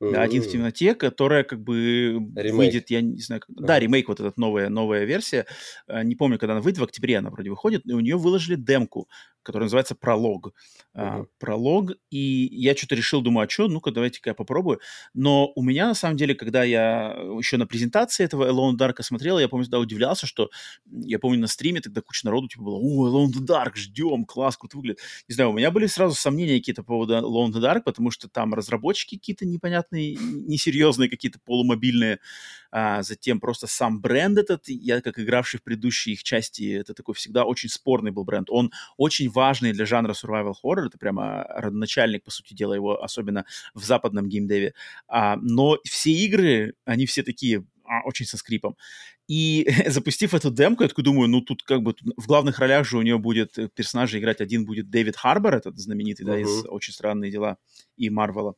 Да, 0.00 0.22
один 0.22 0.42
в 0.42 0.48
темноте, 0.48 0.94
которая 0.94 1.44
как 1.44 1.62
бы 1.62 2.18
Ремейк. 2.36 2.56
выйдет, 2.56 2.90
я 2.90 3.00
не 3.00 3.20
знаю, 3.22 3.40
как- 3.40 3.56
да, 3.56 3.74
Ага. 3.74 3.80
ремейк 3.80 4.08
вот 4.08 4.20
этот 4.20 4.36
новая 4.36 4.68
новая 4.68 5.04
версия, 5.04 5.46
Э, 5.88 6.02
не 6.02 6.14
помню, 6.14 6.38
когда 6.38 6.52
она 6.54 6.60
выйдет, 6.62 6.80
в 6.80 6.84
октябре 6.84 7.16
она 7.18 7.30
вроде 7.30 7.50
выходит, 7.50 7.82
и 7.86 7.92
у 7.92 8.00
нее 8.00 8.16
выложили 8.16 8.56
демку, 8.56 9.08
которая 9.44 9.66
называется 9.66 9.94
пролог, 9.94 10.52
А, 10.96 11.18
Мгм. 11.18 11.26
пролог, 11.38 11.92
и 12.10 12.48
я 12.52 12.76
что-то 12.76 12.94
решил, 12.94 13.20
думаю, 13.20 13.46
а 13.46 13.50
что, 13.50 13.66
ну-ка 13.68 13.90
давайте-ка 13.90 14.30
я 14.30 14.34
попробую, 14.34 14.80
но 15.12 15.52
у 15.56 15.62
меня 15.62 15.86
на 15.88 15.94
самом 15.94 16.16
деле, 16.16 16.34
когда 16.36 16.62
я 16.64 17.16
еще 17.38 17.56
на 17.56 17.66
презентации 17.66 18.24
этого 18.24 18.48
Alone 18.50 18.76
Dark 18.76 19.02
смотрел, 19.02 19.38
я 19.40 19.48
помню, 19.48 19.64
тогда 19.64 19.80
удивлялся, 19.80 20.26
что 20.26 20.50
я 20.90 21.18
помню 21.18 21.40
на 21.40 21.46
стриме 21.48 21.80
тогда 21.80 22.00
куча 22.00 22.24
народу 22.26 22.48
типа 22.48 22.62
было, 22.62 22.76
о, 22.76 23.08
Alone 23.08 23.32
the 23.32 23.44
Dark, 23.44 23.72
ждем, 23.76 24.24
класс, 24.24 24.56
круто 24.56 24.76
выглядит. 24.76 25.00
Не 25.28 25.34
знаю, 25.34 25.50
у 25.50 25.52
меня 25.54 25.70
были 25.70 25.86
сразу 25.86 26.14
сомнения 26.14 26.58
какие-то 26.58 26.82
по 26.82 26.88
поводу 26.94 27.14
Alone 27.14 27.52
the 27.52 27.60
Dark, 27.60 27.82
потому 27.84 28.10
что 28.10 28.28
там 28.28 28.54
разработчики 28.54 29.16
какие-то 29.16 29.46
непонятные, 29.46 30.16
несерьезные, 30.16 31.08
какие-то 31.10 31.38
полумобильные, 31.44 32.20
а, 32.70 33.02
затем 33.02 33.40
просто 33.40 33.66
сам 33.66 34.00
бренд 34.00 34.38
этот, 34.38 34.68
я 34.68 35.00
как 35.00 35.18
игравший 35.18 35.60
в 35.60 35.62
предыдущие 35.62 36.14
их 36.14 36.22
части, 36.22 36.72
это 36.74 36.94
такой 36.94 37.14
всегда 37.14 37.44
очень 37.44 37.68
спорный 37.68 38.10
был 38.10 38.24
бренд. 38.24 38.48
Он 38.50 38.72
очень 38.96 39.30
важный 39.34 39.72
для 39.72 39.86
жанра 39.86 40.12
survival 40.12 40.54
horror, 40.64 40.86
это 40.86 40.98
прямо 40.98 41.44
родоначальник, 41.48 42.24
по 42.24 42.30
сути 42.30 42.54
дела, 42.54 42.74
его, 42.74 43.02
особенно 43.02 43.44
в 43.74 43.84
западном 43.84 44.28
геймдеве. 44.28 44.74
А, 45.08 45.36
но 45.36 45.78
все 45.84 46.12
игры, 46.12 46.74
они 46.84 47.06
все 47.06 47.22
такие 47.22 47.64
а, 47.84 48.02
очень 48.04 48.26
со 48.26 48.36
скрипом. 48.36 48.76
И 49.26 49.66
запустив 49.86 50.34
эту 50.34 50.50
демку, 50.50 50.82
я 50.82 50.88
такой 50.88 51.04
думаю, 51.04 51.28
ну 51.28 51.40
тут 51.40 51.62
как 51.62 51.82
бы 51.82 51.94
тут 51.94 52.14
в 52.16 52.26
главных 52.26 52.58
ролях 52.58 52.86
же 52.86 52.98
у 52.98 53.02
нее 53.02 53.18
будет 53.18 53.58
э, 53.58 53.68
персонажи 53.74 54.18
играть 54.18 54.40
один 54.40 54.64
будет 54.64 54.90
Дэвид 54.90 55.16
Харбор, 55.16 55.54
этот 55.54 55.78
знаменитый, 55.78 56.26
да, 56.26 56.38
из. 56.38 56.64
«Очень 56.66 56.92
странные 56.92 57.30
дела» 57.30 57.58
и 57.96 58.10
Марвела. 58.10 58.54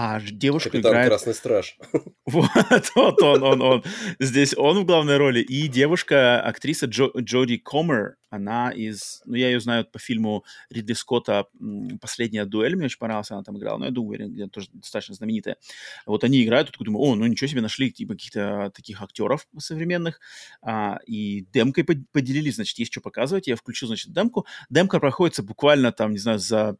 А 0.00 0.20
девушка 0.20 0.70
Капитан 0.70 0.92
играет... 0.92 1.08
Красный 1.08 1.34
Страж. 1.34 1.76
Вот, 2.24 2.92
вот 2.94 3.22
он, 3.22 3.42
он, 3.42 3.62
он. 3.62 3.84
Здесь 4.20 4.54
он 4.56 4.80
в 4.80 4.84
главной 4.84 5.16
роли. 5.16 5.40
И 5.40 5.66
девушка, 5.66 6.40
актриса 6.40 6.86
Джо, 6.86 7.08
Джоди 7.18 7.56
Комер, 7.56 8.16
она 8.30 8.70
из... 8.70 9.22
Ну, 9.24 9.34
я 9.34 9.48
ее 9.48 9.60
знаю 9.60 9.86
по 9.86 9.98
фильму 9.98 10.44
Ридли 10.70 10.92
Скотта 10.92 11.46
«Последняя 12.00 12.44
дуэль», 12.44 12.76
мне 12.76 12.84
очень 12.84 12.98
понравился, 12.98 13.34
она 13.34 13.42
там 13.42 13.58
играла, 13.58 13.78
но 13.78 13.86
я 13.86 13.90
думаю, 13.90 14.28
где 14.28 14.46
тоже 14.46 14.68
достаточно 14.72 15.14
знаменитая. 15.14 15.56
Вот 16.06 16.22
они 16.22 16.44
играют, 16.44 16.70
тут 16.70 16.84
думаю, 16.84 17.02
о, 17.02 17.14
ну 17.14 17.26
ничего 17.26 17.48
себе, 17.48 17.62
нашли 17.62 17.90
типа 17.90 18.12
каких-то 18.12 18.70
таких 18.74 19.02
актеров 19.02 19.46
современных, 19.58 20.20
а, 20.62 20.98
и 21.06 21.46
демкой 21.52 21.84
под- 21.84 22.10
поделились, 22.12 22.56
значит, 22.56 22.78
есть 22.78 22.92
что 22.92 23.00
показывать. 23.00 23.46
Я 23.46 23.56
включил, 23.56 23.88
значит, 23.88 24.12
демку. 24.12 24.46
Демка 24.68 25.00
проходится 25.00 25.42
буквально 25.42 25.92
там, 25.92 26.12
не 26.12 26.18
знаю, 26.18 26.38
за... 26.38 26.76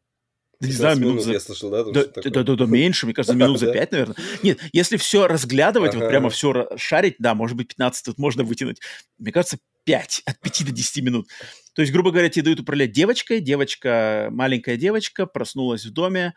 да 0.61 0.67
Не 0.67 0.73
15 0.73 0.77
знаю, 0.77 0.97
минут 0.99 1.13
минут, 1.13 1.25
за 1.25 1.33
я 1.33 1.41
слышал, 1.41 1.71
да? 1.71 1.85
да, 1.85 1.93
да, 1.93 2.05
такое? 2.05 2.45
да, 2.45 2.57
да, 2.57 2.67
меньше, 2.67 3.07
мне 3.07 3.15
кажется, 3.15 3.37
минут 3.37 3.61
за 3.61 3.67
Да? 3.67 3.73
пять, 3.73 3.93
наверное. 3.93 4.17
Нет, 4.43 4.59
если 4.73 4.97
все 4.97 5.29
разглядывать, 5.29 5.95
вот 5.95 6.09
прямо 6.09 6.31
все 6.31 6.69
шарить, 6.77 7.15
да, 7.19 7.35
может 7.35 7.57
быть, 7.57 7.69
15 7.69 8.05
тут 8.05 8.19
можно 8.19 8.43
вытянуть. 8.43 8.81
Мне 9.19 9.31
кажется, 9.31 9.59
5, 9.85 10.23
от 10.27 10.41
5 10.41 10.67
до 10.67 10.73
10 10.73 11.03
минут. 11.05 11.29
То 11.75 11.83
есть, 11.83 11.93
грубо 11.93 12.11
говоря, 12.11 12.29
тебе 12.29 12.43
дают 12.43 12.61
управлять 12.61 12.91
девочкой, 12.91 13.41
девочка, 13.41 14.29
маленькая 14.33 14.77
девочка, 14.77 15.27
проснулась 15.27 15.85
в 15.87 15.93
доме, 15.93 16.35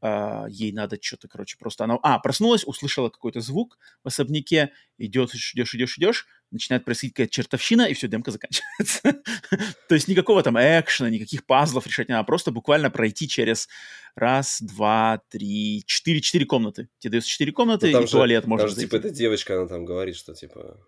а, 0.00 0.46
ей 0.48 0.72
надо 0.72 0.98
что-то, 1.00 1.28
короче, 1.28 1.56
просто 1.58 1.84
она... 1.84 1.98
А, 2.02 2.18
проснулась, 2.18 2.64
услышала 2.64 3.08
какой-то 3.08 3.40
звук 3.40 3.78
в 4.04 4.08
особняке, 4.08 4.72
идет, 4.96 5.34
идешь, 5.34 5.74
идешь, 5.74 5.98
идешь, 5.98 6.26
начинает 6.50 6.84
происходить 6.84 7.14
какая-то 7.14 7.32
чертовщина, 7.32 7.82
и 7.82 7.94
все, 7.94 8.08
демка 8.08 8.30
заканчивается. 8.30 9.00
То 9.88 9.94
есть 9.94 10.08
никакого 10.08 10.42
там 10.42 10.56
экшена, 10.58 11.10
никаких 11.10 11.44
пазлов 11.46 11.86
решать 11.86 12.08
не 12.08 12.14
надо, 12.14 12.24
просто 12.24 12.50
буквально 12.52 12.90
пройти 12.90 13.28
через 13.28 13.68
раз, 14.14 14.60
два, 14.60 15.20
три, 15.28 15.82
четыре, 15.86 16.20
четыре 16.20 16.46
комнаты. 16.46 16.88
Тебе 16.98 17.12
дается 17.12 17.30
четыре 17.30 17.52
комнаты, 17.52 17.86
Ну, 17.86 17.92
там 17.92 18.04
и 18.04 18.06
туалет 18.06 18.42
Там 18.42 18.50
можно 18.50 18.68
же, 18.68 18.76
типа, 18.76 18.96
эта 18.96 19.10
девочка, 19.10 19.56
она 19.56 19.66
там 19.66 19.84
говорит, 19.84 20.16
что, 20.16 20.34
типа, 20.34 20.78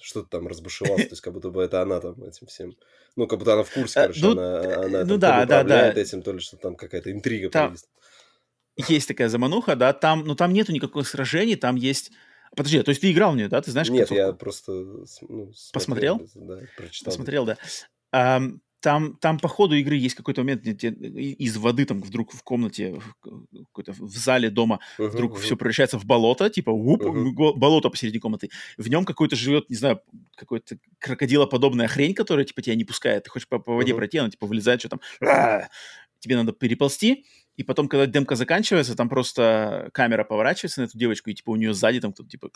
что-то 0.00 0.28
там 0.28 0.46
разбушевался, 0.48 1.04
то 1.04 1.12
есть 1.12 1.20
как 1.20 1.32
будто 1.32 1.50
бы 1.50 1.62
это 1.62 1.82
она 1.82 2.00
там 2.00 2.22
этим 2.24 2.46
всем... 2.46 2.76
Ну, 3.14 3.26
как 3.26 3.38
будто 3.38 3.52
она 3.52 3.62
в 3.62 3.70
курсе, 3.70 4.00
Э, 4.00 4.02
короче, 4.04 4.20
ну, 4.22 4.32
она, 4.32 4.58
она 4.58 4.68
э, 4.68 4.90
там 4.90 5.08
ну 5.08 5.14
то 5.14 5.18
да, 5.18 5.46
да, 5.46 5.64
да. 5.64 5.92
этим, 5.92 6.22
то 6.22 6.32
ли 6.32 6.40
что 6.40 6.56
там 6.56 6.76
какая-то 6.76 7.12
интрига 7.12 7.50
Там- 7.50 7.68
появилась. 7.70 7.88
Есть 8.88 9.08
такая 9.08 9.28
замануха, 9.28 9.74
да, 9.74 9.92
там, 9.92 10.24
но 10.24 10.34
там 10.34 10.52
нету 10.52 10.72
никаких 10.72 11.06
сражений, 11.06 11.56
там 11.56 11.76
есть... 11.76 12.10
Подожди, 12.54 12.82
то 12.82 12.90
есть 12.90 13.00
ты 13.00 13.10
играл 13.10 13.32
в 13.32 13.36
нее, 13.36 13.48
да? 13.48 13.60
Ты 13.60 13.70
знаешь 13.70 13.88
Нет, 13.90 14.10
я 14.10 14.32
просто 14.32 14.72
ну, 14.72 15.52
Посмотрел? 15.72 16.26
Да, 16.34 16.60
прочитал. 16.76 17.10
Посмотрел, 17.12 17.44
да. 17.44 17.58
Ам, 18.12 18.62
там, 18.86 19.16
там 19.16 19.40
по 19.40 19.48
ходу 19.48 19.74
игры 19.74 19.96
есть 19.96 20.14
какой-то 20.14 20.42
момент, 20.42 20.62
где 20.62 20.90
из 20.90 21.56
воды 21.56 21.84
там 21.86 22.00
вдруг 22.02 22.32
в 22.32 22.40
комнате, 22.44 22.94
в, 22.94 23.74
в 23.74 24.16
зале 24.16 24.48
дома 24.48 24.78
Мгм, 24.96 25.10
вдруг 25.10 25.32
мгм. 25.32 25.40
все 25.40 25.56
превращается 25.56 25.98
в 25.98 26.04
болото, 26.04 26.48
типа 26.50 26.70
уп, 26.70 27.02
го- 27.02 27.54
болото 27.54 27.90
посередине 27.90 28.20
комнаты. 28.20 28.48
В 28.78 28.88
нем 28.88 29.04
какой-то 29.04 29.34
живет, 29.34 29.68
не 29.70 29.74
знаю, 29.74 30.02
какой-то 30.36 30.78
крокодилоподобная 31.00 31.88
хрень, 31.88 32.14
которая 32.14 32.44
типа 32.44 32.62
тебя 32.62 32.76
не 32.76 32.84
пускает. 32.84 33.24
Ты 33.24 33.30
хочешь 33.30 33.48
по, 33.48 33.58
по 33.58 33.74
воде 33.74 33.90
Мгм. 33.92 33.96
пройти, 33.98 34.18
она 34.18 34.30
типа 34.30 34.46
вылезает, 34.46 34.78
что 34.78 34.88
там. 34.90 35.00
Тебе 36.20 36.36
надо 36.36 36.52
переползти, 36.52 37.26
и 37.56 37.62
потом, 37.62 37.88
когда 37.88 38.06
демка 38.06 38.36
заканчивается, 38.36 38.94
там 38.94 39.08
просто 39.08 39.88
камера 39.94 40.24
поворачивается 40.24 40.80
на 40.80 40.84
эту 40.84 40.98
девочку, 40.98 41.30
и 41.30 41.34
типа 41.34 41.50
у 41.50 41.56
нее 41.56 41.72
сзади 41.72 42.00
там 42.00 42.12
кто-то 42.12 42.28
типа 42.28 42.50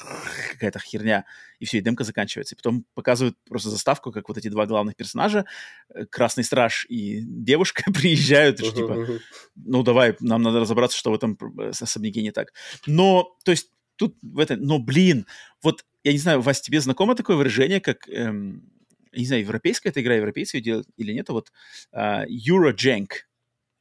какая-то 0.53 0.79
херня, 0.79 1.25
и 1.59 1.65
все, 1.65 1.79
и 1.79 1.81
демка 1.81 2.05
заканчивается. 2.05 2.55
И 2.55 2.57
потом 2.57 2.85
показывают 2.95 3.37
просто 3.49 3.71
заставку, 3.71 4.13
как 4.13 4.29
вот 4.29 4.37
эти 4.37 4.49
два 4.49 4.67
главных 4.67 4.97
персонажа, 4.97 5.47
э, 5.95 6.05
Красный 6.07 6.45
Страж 6.45 6.87
и 6.89 7.23
девушка, 7.23 7.85
приезжают, 7.93 8.61
и 8.61 8.65
что, 8.65 8.77
типа, 8.77 9.21
ну 9.57 9.83
давай, 9.83 10.17
нам 10.21 10.43
надо 10.43 10.61
разобраться, 10.61 10.99
что 10.99 11.11
в 11.11 11.15
этом 11.15 11.39
э, 11.59 11.71
особняке 11.71 12.23
не 12.23 12.33
так. 12.33 12.53
Но, 12.87 13.37
то 13.45 13.53
есть, 13.53 13.71
тут 13.97 14.17
в 14.23 14.39
это, 14.39 14.57
но, 14.57 14.79
блин, 14.79 15.27
вот, 15.63 15.85
я 16.05 16.13
не 16.13 16.19
знаю, 16.19 16.41
Вась, 16.43 16.61
тебе 16.61 16.81
знакомо 16.81 17.15
такое 17.15 17.37
выражение, 17.37 17.81
как, 17.81 18.09
эм, 18.09 18.71
не 19.13 19.27
знаю, 19.27 19.43
европейская 19.43 19.89
эта 19.89 20.03
игра, 20.03 20.15
европейцы 20.15 20.59
ее 20.59 20.63
делают 20.63 20.89
или 20.97 21.13
нет, 21.13 21.29
а 21.31 21.33
вот 21.33 21.53
а, 21.93 22.25
Eurojank. 22.27 23.09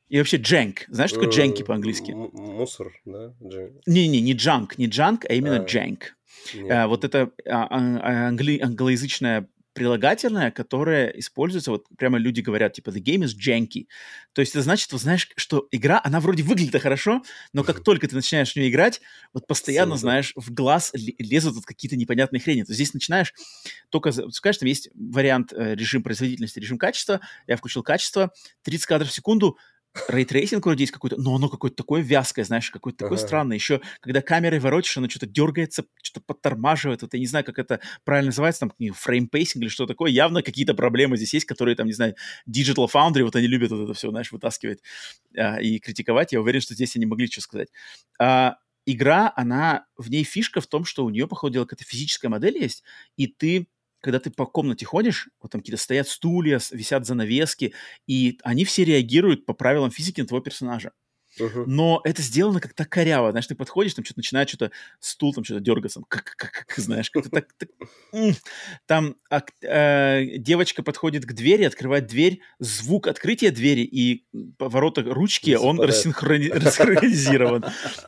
И 0.10 0.18
вообще 0.18 0.38
джанк. 0.38 0.86
Знаешь, 0.90 1.12
что 1.12 1.20
такое 1.22 1.36
джанки 1.36 1.62
М, 1.62 1.68
по-английски? 1.68 2.12
Мусор, 2.12 2.92
да? 3.06 3.34
Не-не, 3.86 4.22
не 4.22 4.34
джанк, 4.34 4.78
не 4.78 4.88
джанк, 4.88 5.26
а 5.30 5.34
именно 5.34 5.62
А. 5.62 5.66
джанк. 5.66 6.16
Нет. 6.56 6.72
А, 6.72 6.88
вот 6.88 7.04
это 7.04 7.32
а, 7.48 7.68
а, 7.70 8.30
англи- 8.32 8.60
англоязычное 8.62 9.48
прилагательное, 9.74 10.52
которое 10.52 11.08
используется, 11.10 11.72
вот 11.72 11.86
прямо 11.98 12.18
люди 12.18 12.42
говорят, 12.42 12.74
типа, 12.74 12.90
the 12.90 13.02
game 13.02 13.24
is 13.24 13.34
janky. 13.38 13.86
То 14.34 14.42
есть 14.42 14.54
это 14.54 14.64
значит, 14.64 14.92
вот 14.92 15.00
знаешь, 15.00 15.30
что 15.38 15.68
игра, 15.72 16.02
она 16.04 16.20
вроде 16.20 16.44
выглядит 16.44 16.82
хорошо, 16.82 17.22
но 17.54 17.64
как 17.64 17.82
только 17.84 18.08
ты 18.08 18.16
начинаешь 18.16 18.52
в 18.52 18.56
нее 18.58 18.70
играть, 18.70 19.00
вот 19.32 19.48
постоянно, 19.48 19.96
знаешь, 19.96 20.34
в 20.36 20.52
глаз 20.52 20.92
ле- 20.96 21.16
лезут 21.20 21.56
вот 21.56 21.66
какие-то 21.66 21.96
непонятные 21.96 22.42
хрени. 22.42 22.64
То 22.64 22.72
есть 22.72 22.76
здесь 22.78 22.94
начинаешь 22.94 23.34
только, 23.90 24.12
запускаешь, 24.12 24.58
там 24.58 24.68
есть 24.68 24.90
вариант 24.96 25.54
э, 25.54 25.76
режим 25.76 26.04
производительности, 26.04 26.60
режим 26.60 26.78
качества, 26.78 27.22
я 27.48 27.56
включил 27.56 27.84
качество, 27.84 28.34
30 28.64 28.86
кадров 28.86 29.10
в 29.10 29.14
секунду, 29.14 29.58
ray 30.08 30.25
tracing 30.25 30.66
вроде 30.66 30.84
есть 30.84 30.92
какой-то, 30.94 31.18
но 31.20 31.36
оно 31.36 31.50
какое-то 31.50 31.76
такое 31.78 32.02
вязкое, 32.02 32.46
знаешь, 32.46 32.70
какое-то 32.72 33.00
такое 33.00 33.18
Ага. 33.18 33.28
странное. 33.28 33.56
Еще, 33.58 33.82
когда 34.02 34.22
камерой 34.22 34.60
воротишь, 34.60 34.98
оно 34.98 35.10
что-то 35.10 35.28
дергается, 35.28 35.86
что-то 36.02 36.24
подтормаживает. 36.26 37.02
Вот 37.02 37.14
я 37.14 37.20
не 37.20 37.28
знаю, 37.28 37.46
как 37.46 37.60
это 37.60 37.80
правильно 38.04 38.28
называется, 38.28 38.62
там 38.68 38.94
frame 38.94 39.26
pacing 39.26 39.64
или 39.64 39.70
что 39.70 39.86
такое. 39.86 40.12
Явно 40.12 40.42
какие-то 40.44 40.74
проблемы 40.74 41.18
здесь 41.18 41.34
есть, 41.34 41.46
которые 41.46 41.76
там, 41.76 41.88
не 41.88 41.94
знаю, 41.94 42.16
Digital 42.50 42.88
Foundry, 42.94 43.24
вот 43.24 43.36
они 43.36 43.48
любят 43.48 43.72
вот 43.72 43.84
это 43.84 43.94
все, 43.94 44.10
знаешь, 44.10 44.32
вытаскивать 44.32 44.80
а, 45.38 45.58
и 45.62 45.80
критиковать. 45.80 46.32
Я 46.34 46.42
уверен, 46.42 46.62
что 46.62 46.74
здесь 46.74 46.96
они 46.96 47.06
могли 47.06 47.28
что 47.28 47.42
сказать. 47.42 47.70
А, 48.20 48.58
игра, 48.86 49.32
она, 49.36 49.86
в 49.98 50.10
ней 50.10 50.24
фишка 50.24 50.62
в 50.62 50.68
том, 50.68 50.86
что 50.86 51.06
у 51.06 51.10
нее, 51.10 51.28
по 51.28 51.36
ходу 51.36 51.54
дела, 51.54 51.66
какая-то 51.66 51.86
физическая 51.90 52.30
модель 52.30 52.58
есть, 52.58 52.84
и 53.18 53.28
ты 53.28 53.68
когда 54.02 54.20
ты 54.20 54.32
по 54.32 54.46
комнате 54.46 54.86
ходишь, 54.86 55.30
вот 55.42 55.52
там 55.52 55.62
какие-то 55.62 55.82
стоят 55.82 56.08
стулья, 56.08 56.60
висят 56.72 57.06
занавески, 57.06 57.74
и 58.08 58.40
они 58.44 58.66
все 58.66 58.84
реагируют 58.84 59.46
по 59.46 59.54
правилам 59.54 59.92
физики 59.92 60.22
на 60.22 60.28
твоего 60.28 60.44
персонажа. 60.44 60.92
Uh-huh. 61.40 61.64
Но 61.68 62.02
это 62.04 62.22
сделано 62.22 62.60
как-то 62.60 62.86
коряво. 62.86 63.32
Знаешь, 63.32 63.48
ты 63.48 63.56
подходишь, 63.56 63.94
там 63.94 64.04
что-то 64.04 64.20
начинает 64.20 64.50
что-то 64.50 64.72
стул 65.00 65.34
там 65.34 65.44
что-то 65.44 65.62
дергаться, 65.62 66.02
как, 66.08 66.36
как, 66.36 66.66
как, 66.68 66.78
знаешь, 66.78 67.10
как-то 67.12 67.30
так, 67.30 67.48
так 67.54 67.70
там 68.88 69.16
а, 69.30 69.44
э, 69.62 70.38
девочка 70.38 70.82
подходит 70.84 71.26
к 71.26 71.34
двери, 71.34 71.64
открывает 71.64 72.08
дверь, 72.08 72.42
звук 72.58 73.08
открытия 73.08 73.52
двери 73.52 73.82
и 73.82 74.26
поворота 74.58 75.04
ручки, 75.04 75.52
он 75.56 75.80
рассинхрони... 75.80 76.50
рассинхронизирован. 76.50 77.66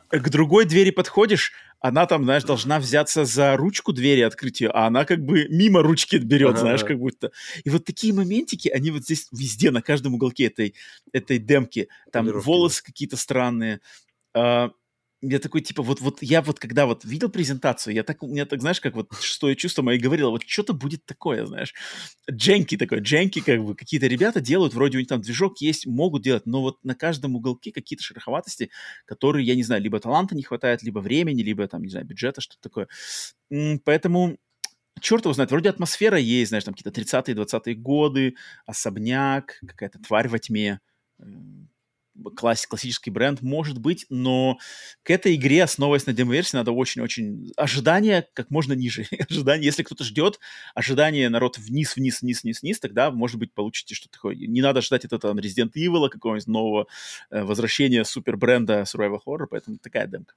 К 0.08 0.28
другой 0.28 0.64
двери 0.64 0.90
подходишь, 0.90 1.52
она 1.82 2.06
там, 2.06 2.22
знаешь, 2.22 2.44
должна 2.44 2.78
взяться 2.78 3.24
за 3.24 3.56
ручку 3.56 3.92
двери 3.92 4.20
открытия, 4.20 4.68
а 4.68 4.86
она 4.86 5.04
как 5.04 5.24
бы 5.24 5.48
мимо 5.48 5.82
ручки 5.82 6.16
берет, 6.16 6.50
ага, 6.50 6.60
знаешь, 6.60 6.84
как 6.84 6.98
будто. 6.98 7.32
И 7.64 7.70
вот 7.70 7.84
такие 7.84 8.14
моментики, 8.14 8.68
они 8.68 8.92
вот 8.92 9.02
здесь 9.02 9.26
везде, 9.32 9.72
на 9.72 9.82
каждом 9.82 10.14
уголке 10.14 10.46
этой, 10.46 10.74
этой 11.12 11.38
демки. 11.38 11.88
Там 12.12 12.28
волосы 12.28 12.84
какие-то 12.84 13.16
странные. 13.16 13.80
Uh, 14.34 14.70
я 15.22 15.38
такой, 15.38 15.60
типа, 15.60 15.82
вот, 15.82 16.00
вот 16.00 16.18
я 16.20 16.42
вот 16.42 16.58
когда 16.58 16.84
вот 16.86 17.04
видел 17.04 17.28
презентацию, 17.30 17.94
я 17.94 18.02
так, 18.02 18.22
у 18.22 18.28
меня 18.28 18.44
так, 18.44 18.60
знаешь, 18.60 18.80
как 18.80 18.94
вот 18.96 19.12
шестое 19.20 19.54
чувство 19.54 19.82
мое 19.82 19.98
говорило, 19.98 20.30
вот 20.30 20.42
что-то 20.44 20.72
будет 20.72 21.06
такое, 21.06 21.46
знаешь. 21.46 21.74
Дженки 22.30 22.76
такой, 22.76 23.00
дженки, 23.00 23.40
как 23.40 23.64
бы, 23.64 23.76
какие-то 23.76 24.08
ребята 24.08 24.40
делают, 24.40 24.74
вроде 24.74 24.98
у 24.98 25.00
них 25.00 25.08
там 25.08 25.20
движок 25.20 25.60
есть, 25.60 25.86
могут 25.86 26.22
делать, 26.22 26.44
но 26.46 26.60
вот 26.60 26.84
на 26.84 26.94
каждом 26.96 27.36
уголке 27.36 27.70
какие-то 27.72 28.02
шероховатости, 28.02 28.70
которые, 29.06 29.46
я 29.46 29.54
не 29.54 29.62
знаю, 29.62 29.80
либо 29.82 30.00
таланта 30.00 30.34
не 30.34 30.42
хватает, 30.42 30.82
либо 30.82 30.98
времени, 30.98 31.42
либо 31.42 31.68
там, 31.68 31.82
не 31.82 31.90
знаю, 31.90 32.04
бюджета, 32.06 32.40
что-то 32.40 32.60
такое. 32.60 32.88
Поэтому 33.84 34.38
черт 35.00 35.24
его 35.24 35.34
знает, 35.34 35.50
вроде 35.50 35.70
атмосфера 35.70 36.18
есть, 36.18 36.50
знаешь, 36.50 36.64
там 36.64 36.74
какие-то 36.74 36.90
30-е, 37.00 37.34
20-е 37.34 37.74
годы, 37.74 38.36
особняк, 38.66 39.58
какая-то 39.66 39.98
тварь 40.00 40.28
во 40.28 40.38
тьме, 40.38 40.80
класс, 42.36 42.66
классический 42.66 43.10
бренд, 43.10 43.42
может 43.42 43.78
быть, 43.78 44.06
но 44.08 44.58
к 45.02 45.10
этой 45.10 45.34
игре, 45.34 45.64
основываясь 45.64 46.06
на 46.06 46.12
демо-версии, 46.12 46.56
надо 46.56 46.72
очень-очень... 46.72 47.52
Ожидания 47.56 48.28
как 48.34 48.50
можно 48.50 48.72
ниже. 48.72 49.06
ожидания, 49.30 49.64
если 49.64 49.82
кто-то 49.82 50.04
ждет, 50.04 50.38
ожидание 50.74 51.28
народ 51.28 51.58
вниз, 51.58 51.96
вниз, 51.96 52.22
вниз, 52.22 52.42
вниз, 52.42 52.62
вниз, 52.62 52.80
тогда, 52.80 53.10
может 53.10 53.38
быть, 53.38 53.52
получите 53.52 53.94
что-то 53.94 54.14
такое. 54.14 54.36
Не 54.36 54.60
надо 54.60 54.80
ждать 54.80 55.04
от 55.04 55.12
этого 55.12 55.32
Resident 55.34 55.72
Evil, 55.76 56.08
какого-нибудь 56.08 56.46
нового 56.46 56.86
э, 57.30 57.42
возвращения 57.42 58.04
супер 58.04 58.36
бренда 58.36 58.82
Survival 58.82 59.18
Horror, 59.26 59.46
поэтому 59.50 59.78
такая 59.78 60.06
демка. 60.06 60.34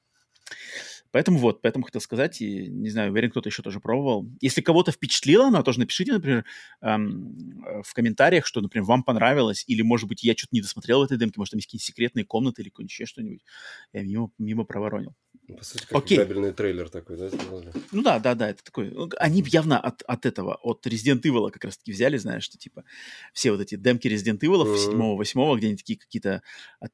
Поэтому 1.16 1.38
вот, 1.40 1.62
поэтому 1.62 1.86
хотел 1.86 2.02
сказать, 2.02 2.42
и 2.42 2.68
не 2.68 2.90
знаю, 2.90 3.10
уверен, 3.12 3.32
кто-то 3.32 3.48
еще 3.48 3.64
тоже 3.64 3.80
пробовал. 3.80 4.28
Если 4.42 4.60
кого-то 4.60 4.92
впечатлило 4.92 5.48
она, 5.48 5.64
тоже 5.64 5.80
напишите, 5.80 6.12
например, 6.12 6.44
эм, 6.82 7.64
в 7.84 7.94
комментариях, 7.94 8.46
что, 8.46 8.60
например, 8.60 8.84
вам 8.86 9.02
понравилось, 9.02 9.64
или, 9.66 9.82
может 9.82 10.10
быть, 10.10 10.24
я 10.26 10.34
что-то 10.36 10.50
не 10.52 10.60
досмотрел 10.60 11.00
в 11.00 11.04
этой 11.06 11.18
демке, 11.18 11.36
может, 11.40 11.52
там 11.52 11.60
есть 11.60 11.68
какие-то 11.68 11.86
секретные 11.86 12.26
комнаты 12.26 12.64
или 12.64 12.72
еще 12.80 13.06
что-нибудь. 13.06 13.46
Я 13.94 14.04
мимо, 14.04 14.30
мимо 14.38 14.66
проворонил. 14.66 15.14
По 15.48 15.64
сути, 15.64 15.86
как 15.86 15.98
Окей. 16.04 16.18
кабельный 16.18 16.54
трейлер 16.54 16.90
такой, 16.90 17.18
да, 17.18 17.30
сделали? 17.30 17.72
Ну 17.92 18.02
да, 18.02 18.20
да, 18.20 18.34
да, 18.34 18.50
это 18.50 18.64
такой. 18.64 18.90
Ну, 18.90 19.10
они 19.18 19.44
явно 19.48 19.80
от, 19.80 20.02
от 20.04 20.26
этого, 20.26 20.56
от 20.56 20.88
Resident 20.88 21.22
Evil 21.22 21.52
как 21.52 21.66
раз-таки 21.66 21.92
взяли, 21.92 22.18
знаешь, 22.18 22.44
что 22.44 22.58
типа 22.58 22.84
все 23.32 23.52
вот 23.52 23.62
эти 23.62 23.76
демки 23.76 24.08
Resident 24.08 24.40
Evil 24.40 24.64
mm-hmm. 24.64 25.24
7 25.26 25.42
8 25.42 25.58
где 25.58 25.68
они 25.68 25.76
такие 25.76 26.00
какие-то, 26.00 26.42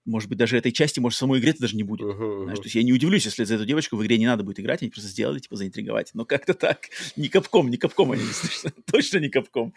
может 0.05 0.27
быть, 0.27 0.37
даже 0.37 0.57
этой 0.57 0.73
части, 0.73 0.99
может, 0.99 1.17
самой 1.17 1.39
игре 1.39 1.53
даже 1.57 1.77
не 1.77 1.83
будет. 1.83 2.07
Mm-hmm. 2.07 2.43
Знаешь, 2.43 2.59
то 2.59 2.65
есть 2.65 2.75
я 2.75 2.83
не 2.83 2.91
удивлюсь, 2.91 3.25
если 3.25 3.45
за 3.45 3.55
эту 3.55 3.65
девочку 3.65 3.95
в 3.95 4.03
игре 4.03 4.17
не 4.17 4.27
надо 4.27 4.43
будет 4.43 4.59
играть, 4.59 4.81
они 4.81 4.91
просто 4.91 5.09
сделали, 5.09 5.39
типа, 5.39 5.55
заинтриговать. 5.55 6.11
Но 6.13 6.25
как-то 6.25 6.53
так. 6.53 6.89
Не 7.15 7.29
капком, 7.29 7.69
не 7.69 7.77
капком 7.77 8.11
они, 8.11 8.23
точно 8.91 9.19
не 9.19 9.29
капком. 9.29 9.73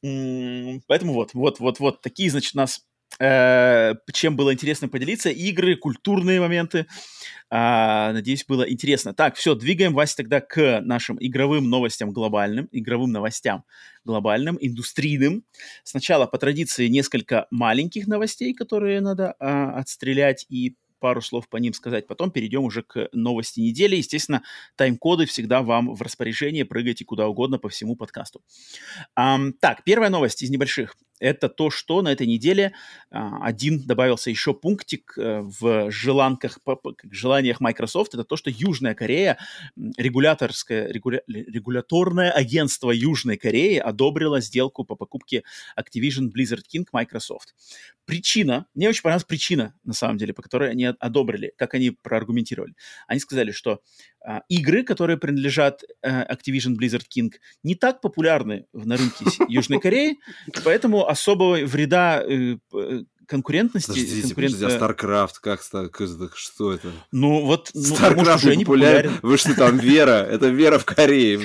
Поэтому 0.00 1.12
вот, 1.12 1.34
вот, 1.34 1.60
вот, 1.60 1.80
вот, 1.80 2.00
такие, 2.00 2.30
значит, 2.30 2.54
нас 2.54 2.86
чем 3.18 4.36
было 4.36 4.52
интересно 4.52 4.88
поделиться. 4.88 5.30
Игры, 5.30 5.76
культурные 5.76 6.40
моменты. 6.40 6.86
А, 7.48 8.12
надеюсь, 8.12 8.44
было 8.44 8.68
интересно. 8.68 9.14
Так, 9.14 9.36
все, 9.36 9.54
двигаем, 9.54 9.94
Вася, 9.94 10.16
тогда 10.16 10.40
к 10.40 10.80
нашим 10.80 11.16
игровым 11.20 11.70
новостям 11.70 12.10
глобальным, 12.10 12.68
игровым 12.72 13.12
новостям 13.12 13.64
глобальным, 14.04 14.58
индустрийным. 14.60 15.44
Сначала, 15.84 16.26
по 16.26 16.38
традиции, 16.38 16.88
несколько 16.88 17.46
маленьких 17.50 18.06
новостей, 18.06 18.52
которые 18.52 19.00
надо 19.00 19.34
а, 19.38 19.78
отстрелять 19.78 20.44
и 20.48 20.76
пару 20.98 21.22
слов 21.22 21.48
по 21.48 21.56
ним 21.58 21.72
сказать. 21.72 22.06
Потом 22.06 22.30
перейдем 22.30 22.64
уже 22.64 22.82
к 22.82 23.08
новости 23.12 23.60
недели. 23.60 23.96
Естественно, 23.96 24.42
тайм-коды 24.76 25.26
всегда 25.26 25.62
вам 25.62 25.94
в 25.94 26.02
распоряжение. 26.02 26.64
Прыгайте 26.64 27.04
куда 27.04 27.28
угодно 27.28 27.58
по 27.58 27.68
всему 27.68 27.96
подкасту. 27.96 28.42
Um, 29.18 29.52
так, 29.60 29.84
первая 29.84 30.10
новость 30.10 30.42
из 30.42 30.50
небольших 30.50 30.96
это 31.20 31.48
то, 31.48 31.70
что 31.70 32.02
на 32.02 32.12
этой 32.12 32.26
неделе 32.26 32.72
а, 33.10 33.44
один 33.44 33.80
добавился 33.86 34.30
еще 34.30 34.54
пунктик 34.54 35.14
э, 35.16 35.40
в 35.40 35.90
желанках, 35.90 36.58
желаниях 37.10 37.60
Microsoft. 37.60 38.14
Это 38.14 38.24
то, 38.24 38.36
что 38.36 38.50
Южная 38.50 38.94
Корея, 38.94 39.38
регуляторское, 39.96 40.88
регуля, 40.88 41.22
регуляторное 41.26 42.30
агентство 42.30 42.90
Южной 42.90 43.36
Кореи 43.36 43.78
одобрило 43.78 44.40
сделку 44.40 44.84
по 44.84 44.94
покупке 44.94 45.42
Activision 45.78 46.30
Blizzard 46.34 46.62
King 46.72 46.86
Microsoft. 46.92 47.54
Причина, 48.04 48.66
мне 48.74 48.88
очень 48.88 49.02
понравилась 49.02 49.24
причина, 49.24 49.74
на 49.84 49.92
самом 49.92 50.16
деле, 50.16 50.32
по 50.32 50.42
которой 50.42 50.70
они 50.70 50.84
одобрили, 50.84 51.52
как 51.56 51.74
они 51.74 51.90
проаргументировали. 51.90 52.74
Они 53.08 53.18
сказали, 53.18 53.50
что 53.50 53.80
а, 54.24 54.42
игры, 54.48 54.82
которые 54.82 55.16
принадлежат 55.16 55.82
а, 56.02 56.32
Activision 56.32 56.76
Blizzard 56.76 57.04
King, 57.08 57.32
не 57.62 57.74
так 57.74 58.00
популярны 58.00 58.66
на 58.72 58.96
рынке 58.96 59.24
Южной 59.48 59.80
Кореи, 59.80 60.18
поэтому 60.64 61.05
особого 61.08 61.56
вреда 61.56 62.22
э, 62.22 62.56
конкурентности... 63.26 63.88
Подождите, 63.88 64.22
конкурент... 64.22 64.54
подождите, 64.54 64.84
а 64.84 64.88
StarCraft, 64.88 65.32
как, 65.40 65.60
как 65.90 66.36
что 66.36 66.72
это? 66.72 66.88
Ну 67.12 67.44
вот... 67.44 67.70
StarCraft 67.74 68.10
ну, 68.10 68.16
может, 68.16 68.36
уже 68.36 68.56
не 68.56 68.64
популярен. 68.64 69.12
Вы 69.22 69.36
что 69.36 69.54
там, 69.54 69.78
Вера? 69.86 70.22
Это 70.22 70.48
Вера 70.48 70.78
в 70.78 70.84
Корее. 70.84 71.40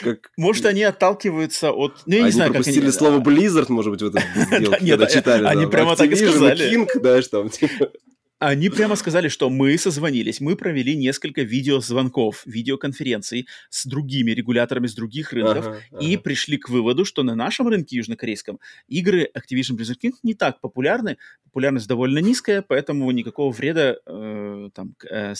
Как... 0.00 0.30
Может, 0.36 0.66
они 0.66 0.82
отталкиваются 0.82 1.70
от... 1.72 2.02
Ну, 2.06 2.14
я 2.14 2.18
они 2.18 2.26
не 2.26 2.32
знаю, 2.32 2.52
пропустили 2.52 2.86
как 2.86 2.88
они... 2.88 2.92
слово 2.92 3.20
Blizzard, 3.20 3.66
может 3.68 3.92
быть, 3.92 4.02
в 4.02 4.06
этом 4.06 4.22
сделке, 4.46 4.86
когда 4.86 5.06
читали. 5.06 5.44
Они 5.46 5.66
прямо 5.66 5.96
так 5.96 6.10
и 6.10 6.16
сказали. 6.16 6.72
King, 6.72 6.88
знаешь, 6.94 7.28
там, 7.28 7.48
типа... 7.48 7.90
Они 8.38 8.68
прямо 8.68 8.96
сказали, 8.96 9.28
что 9.28 9.48
мы 9.48 9.78
созвонились, 9.78 10.40
мы 10.40 10.56
провели 10.56 10.94
несколько 10.94 11.40
видеозвонков, 11.40 12.42
видеоконференций 12.44 13.48
с 13.70 13.86
другими 13.86 14.32
регуляторами 14.32 14.86
с 14.86 14.94
других 14.94 15.32
рынков 15.32 15.66
ага, 15.66 15.80
ага. 15.90 16.04
и 16.04 16.18
пришли 16.18 16.58
к 16.58 16.68
выводу, 16.68 17.06
что 17.06 17.22
на 17.22 17.34
нашем 17.34 17.68
рынке 17.68 17.96
южнокорейском 17.96 18.60
игры 18.88 19.30
Activision 19.34 19.78
Blizzard 19.78 19.96
King 20.02 20.12
не 20.22 20.34
так 20.34 20.60
популярны, 20.60 21.16
популярность 21.44 21.88
довольно 21.88 22.18
низкая, 22.18 22.60
поэтому 22.60 23.10
никакого 23.10 23.50
вреда 23.52 23.96
э, 24.04 24.68
там, 24.74 24.94
э, 25.10 25.34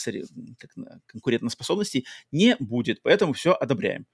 конкурентоспособности 1.07 2.07
не 2.33 2.57
будет, 2.59 3.03
поэтому 3.03 3.35
все 3.35 3.53
одобряем. 3.53 4.07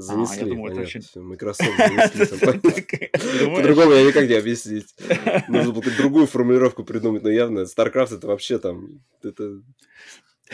Занесли, 0.00 0.42
а, 0.42 0.44
я 0.44 0.50
думаю, 0.50 0.74
понятно, 0.74 0.82
очень... 0.82 1.22
Microsoft 1.22 1.76
занесли. 1.76 3.46
По-другому 3.56 3.92
я 3.92 4.04
никак 4.04 4.28
не 4.28 4.34
объяснить. 4.34 4.94
Нужно 5.48 5.72
было 5.72 5.84
другую 5.96 6.26
формулировку 6.26 6.84
придумать, 6.84 7.22
но 7.22 7.30
явно 7.30 7.60
StarCraft 7.60 8.16
это 8.16 8.26
вообще 8.26 8.58
там... 8.58 9.02
Это... 9.22 9.60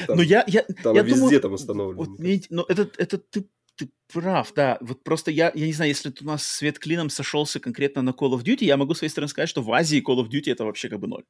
Там, 0.07 0.17
ну, 0.17 0.23
я, 0.23 0.45
я, 0.47 0.63
там 0.83 0.95
я 0.95 1.03
везде 1.03 1.21
думаю, 1.21 1.41
там 1.41 1.53
установлено. 1.53 2.05
Вот, 2.05 2.19
но 2.51 2.67
это, 2.69 2.91
это 2.99 3.19
ты, 3.19 3.49
ты 3.77 3.89
прав, 4.13 4.53
да. 4.55 4.79
Вот 4.81 5.05
просто 5.05 5.31
я, 5.31 5.51
я 5.55 5.67
не 5.67 5.73
знаю, 5.73 5.91
если 5.91 6.13
у 6.21 6.25
нас 6.25 6.47
свет 6.47 6.79
клином 6.79 7.09
сошелся 7.09 7.61
конкретно 7.61 8.03
на 8.03 8.11
Call 8.11 8.33
of 8.33 8.43
Duty, 8.43 8.65
я 8.65 8.77
могу 8.77 8.95
с 8.95 8.99
своей 8.99 9.11
стороны 9.11 9.29
сказать, 9.29 9.49
что 9.49 9.63
в 9.63 9.73
Азии 9.73 10.05
Call 10.07 10.23
of 10.23 10.29
Duty 10.29 10.53
это 10.53 10.65
вообще 10.65 10.89
как 10.89 11.01
бы 11.01 11.07
ноль. 11.07 11.25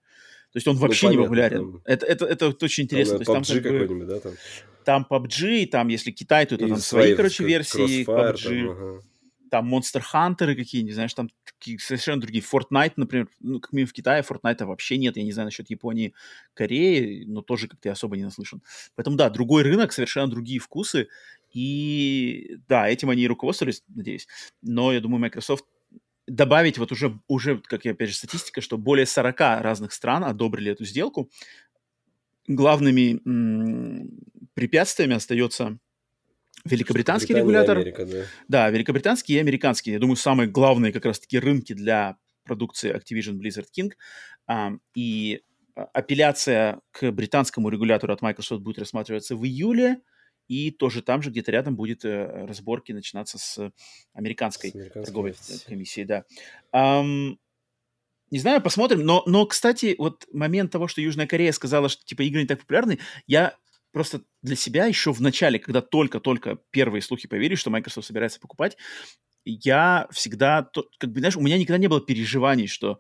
То 0.57 0.59
есть 0.59 0.69
он 0.69 0.77
ну, 0.77 0.81
вообще 0.81 1.09
ну, 1.09 1.13
понятно, 1.13 1.21
не 1.21 1.27
популярен. 1.27 1.73
Там, 1.73 1.83
это, 1.85 2.07
это, 2.07 2.25
это 2.25 2.65
очень 2.65 2.85
интересно. 2.85 3.19
Там, 3.19 3.43
PUBG 3.43 3.61
какой-нибудь, 3.61 4.07
да? 4.07 4.21
Там? 4.21 4.33
там 4.87 5.07
PUBG, 5.11 5.67
там 5.67 5.89
если 5.89 6.11
Китай, 6.13 6.47
то 6.47 6.55
это 6.55 6.67
там 6.67 6.79
свои, 6.79 7.15
короче, 7.15 7.45
версии 7.45 8.07
Crossfire, 8.07 8.33
PUBG. 8.33 8.67
Там, 8.67 8.71
ага. 8.71 9.03
там 9.51 9.75
Monster 9.75 10.03
Hunter 10.15 10.55
какие-нибудь, 10.55 10.95
знаешь, 10.95 11.13
там 11.13 11.29
такие 11.45 11.79
совершенно 11.79 12.23
другие. 12.23 12.43
Fortnite, 12.43 12.95
например, 12.97 13.29
ну, 13.41 13.61
как 13.61 13.75
минимум 13.75 13.91
в 13.91 13.93
Китае 13.93 14.23
Fortnite 14.23 14.65
вообще 14.65 14.97
нет. 14.97 15.19
Я 15.19 15.25
не 15.25 15.33
знаю 15.33 15.49
насчет 15.49 15.69
Японии, 15.69 16.15
Кореи, 16.55 17.25
но 17.27 17.43
тоже 17.43 17.69
как-то 17.69 17.93
особо 17.93 18.17
не 18.17 18.25
наслышан. 18.25 18.63
Поэтому, 18.95 19.19
да, 19.19 19.29
другой 19.29 19.63
рынок, 19.63 19.93
совершенно 19.93 20.31
другие 20.31 20.59
вкусы. 20.59 21.09
И 21.53 22.57
да, 22.67 22.89
этим 22.89 23.11
они 23.11 23.25
и 23.25 23.29
руководствовались, 23.29 23.83
надеюсь. 23.95 24.27
Но 24.63 24.91
я 24.95 25.01
думаю, 25.01 25.21
Microsoft 25.21 25.67
добавить 26.27 26.79
вот 26.79 26.93
уже, 26.93 27.19
уже, 27.29 27.59
как 27.59 27.85
я 27.85 27.93
опять 27.93 28.11
же, 28.11 28.17
статистика, 28.17 28.61
что 28.61 28.79
более 28.79 29.07
40 29.07 29.39
разных 29.61 29.93
стран 29.93 30.25
одобрили 30.25 30.73
эту 30.73 30.85
сделку. 30.85 31.31
Главными 32.49 33.21
препятствиями 34.55 35.15
остается 35.15 35.79
великобританский 36.65 37.35
регулятор. 37.35 37.79
Америка, 37.79 38.07
да. 38.07 38.25
да, 38.49 38.71
великобританский 38.71 39.35
и 39.35 39.39
американский. 39.39 39.93
Я 39.93 39.99
думаю, 39.99 40.17
самые 40.17 40.49
главные 40.49 40.93
как 40.93 41.05
раз-таки 41.05 41.39
рынки 41.39 41.73
для 41.73 42.17
продукции 42.45 42.95
Activision 42.95 43.39
Blizzard 43.39 43.67
King. 43.77 43.93
А, 44.47 44.73
и 44.95 45.43
апелляция 45.93 46.81
к 46.93 47.11
британскому 47.11 47.69
регулятору 47.69 48.13
от 48.13 48.23
Microsoft 48.23 48.63
будет 48.63 48.79
рассматриваться 48.79 49.37
в 49.37 49.45
июле. 49.45 50.01
И 50.49 50.71
тоже 50.71 51.03
там 51.03 51.23
же 51.23 51.31
где-то 51.31 51.51
рядом 51.53 51.77
будет 51.77 52.05
э, 52.05 52.47
разборки 52.47 52.93
начинаться 52.93 53.39
с 53.39 53.73
американской, 54.13 54.71
с 54.71 54.75
американской 54.75 55.05
торговой 55.05 55.35
комиссией, 55.67 56.07
да. 56.07 56.25
Um, 56.75 57.37
Не 58.31 58.39
знаю, 58.39 58.61
посмотрим. 58.61 59.05
Но, 59.05 59.23
но, 59.27 59.47
кстати, 59.47 59.95
вот 59.99 60.27
момент 60.33 60.73
того, 60.73 60.89
что 60.89 61.01
Южная 61.01 61.27
Корея 61.27 61.53
сказала, 61.53 61.89
что 61.89 62.05
типа 62.05 62.23
игры 62.23 62.43
не 62.43 62.47
так 62.47 62.61
популярны, 62.61 62.99
я 63.27 63.57
просто 63.93 64.23
для 64.43 64.57
себя 64.57 64.87
еще 64.87 65.13
в 65.13 65.21
начале, 65.21 65.59
когда 65.59 65.81
только-только 65.81 66.59
первые 66.71 67.03
слухи 67.03 67.29
появились, 67.29 67.59
что 67.59 67.71
Microsoft 67.71 68.07
собирается 68.07 68.41
покупать, 68.41 68.77
я 69.45 70.09
всегда, 70.11 70.69
как 70.99 71.13
бы, 71.13 71.21
знаешь, 71.21 71.37
у 71.37 71.41
меня 71.41 71.57
никогда 71.57 71.79
не 71.79 71.87
было 71.89 72.01
переживаний, 72.01 72.67
что 72.67 72.99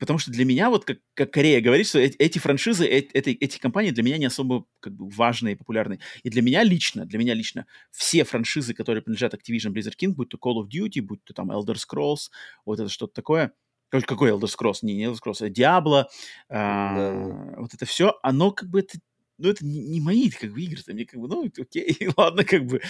Потому 0.00 0.18
что 0.18 0.30
для 0.30 0.46
меня, 0.46 0.70
вот 0.70 0.86
как, 0.86 0.98
как 1.12 1.30
Корея 1.30 1.60
говорит, 1.60 1.86
что 1.86 1.98
эти, 1.98 2.16
эти 2.16 2.38
франшизы, 2.38 2.86
эти, 2.86 3.10
эти, 3.12 3.30
эти 3.30 3.58
компании 3.58 3.90
для 3.90 4.02
меня 4.02 4.16
не 4.16 4.24
особо 4.24 4.64
как 4.80 4.94
бы 4.94 5.06
важные 5.10 5.52
и 5.52 5.56
популярные. 5.56 6.00
И 6.22 6.30
для 6.30 6.40
меня 6.40 6.64
лично, 6.64 7.04
для 7.04 7.18
меня 7.18 7.34
лично, 7.34 7.66
все 7.90 8.24
франшизы, 8.24 8.72
которые 8.72 9.02
принадлежат 9.02 9.34
Activision 9.34 9.74
Blizzard 9.74 9.92
King, 10.00 10.12
будь 10.12 10.30
то 10.30 10.38
Call 10.38 10.62
of 10.62 10.68
Duty, 10.68 11.02
будь 11.02 11.22
то 11.22 11.34
там 11.34 11.52
Elder 11.52 11.76
Scrolls, 11.76 12.30
вот 12.64 12.80
это 12.80 12.88
что-то 12.88 13.12
такое, 13.12 13.52
какой 13.90 14.30
Elder 14.30 14.44
Scrolls? 14.44 14.78
Не, 14.80 14.94
не 14.94 15.04
Elder 15.04 15.18
Scrolls, 15.22 15.44
а 15.44 15.50
Diablo, 15.50 16.06
а, 16.48 16.96
да. 16.96 17.60
вот 17.60 17.74
это 17.74 17.84
все, 17.84 18.18
оно 18.22 18.52
как 18.52 18.70
бы, 18.70 18.80
это, 18.80 18.98
ну, 19.36 19.50
это 19.50 19.66
не, 19.66 19.80
не 19.80 20.00
мои 20.00 20.30
как 20.30 20.50
бы 20.50 20.62
игры, 20.62 20.82
мне 20.86 21.04
как 21.04 21.20
бы, 21.20 21.28
ну, 21.28 21.44
окей, 21.44 21.94
ладно, 22.16 22.44
как 22.44 22.64
бы. 22.64 22.80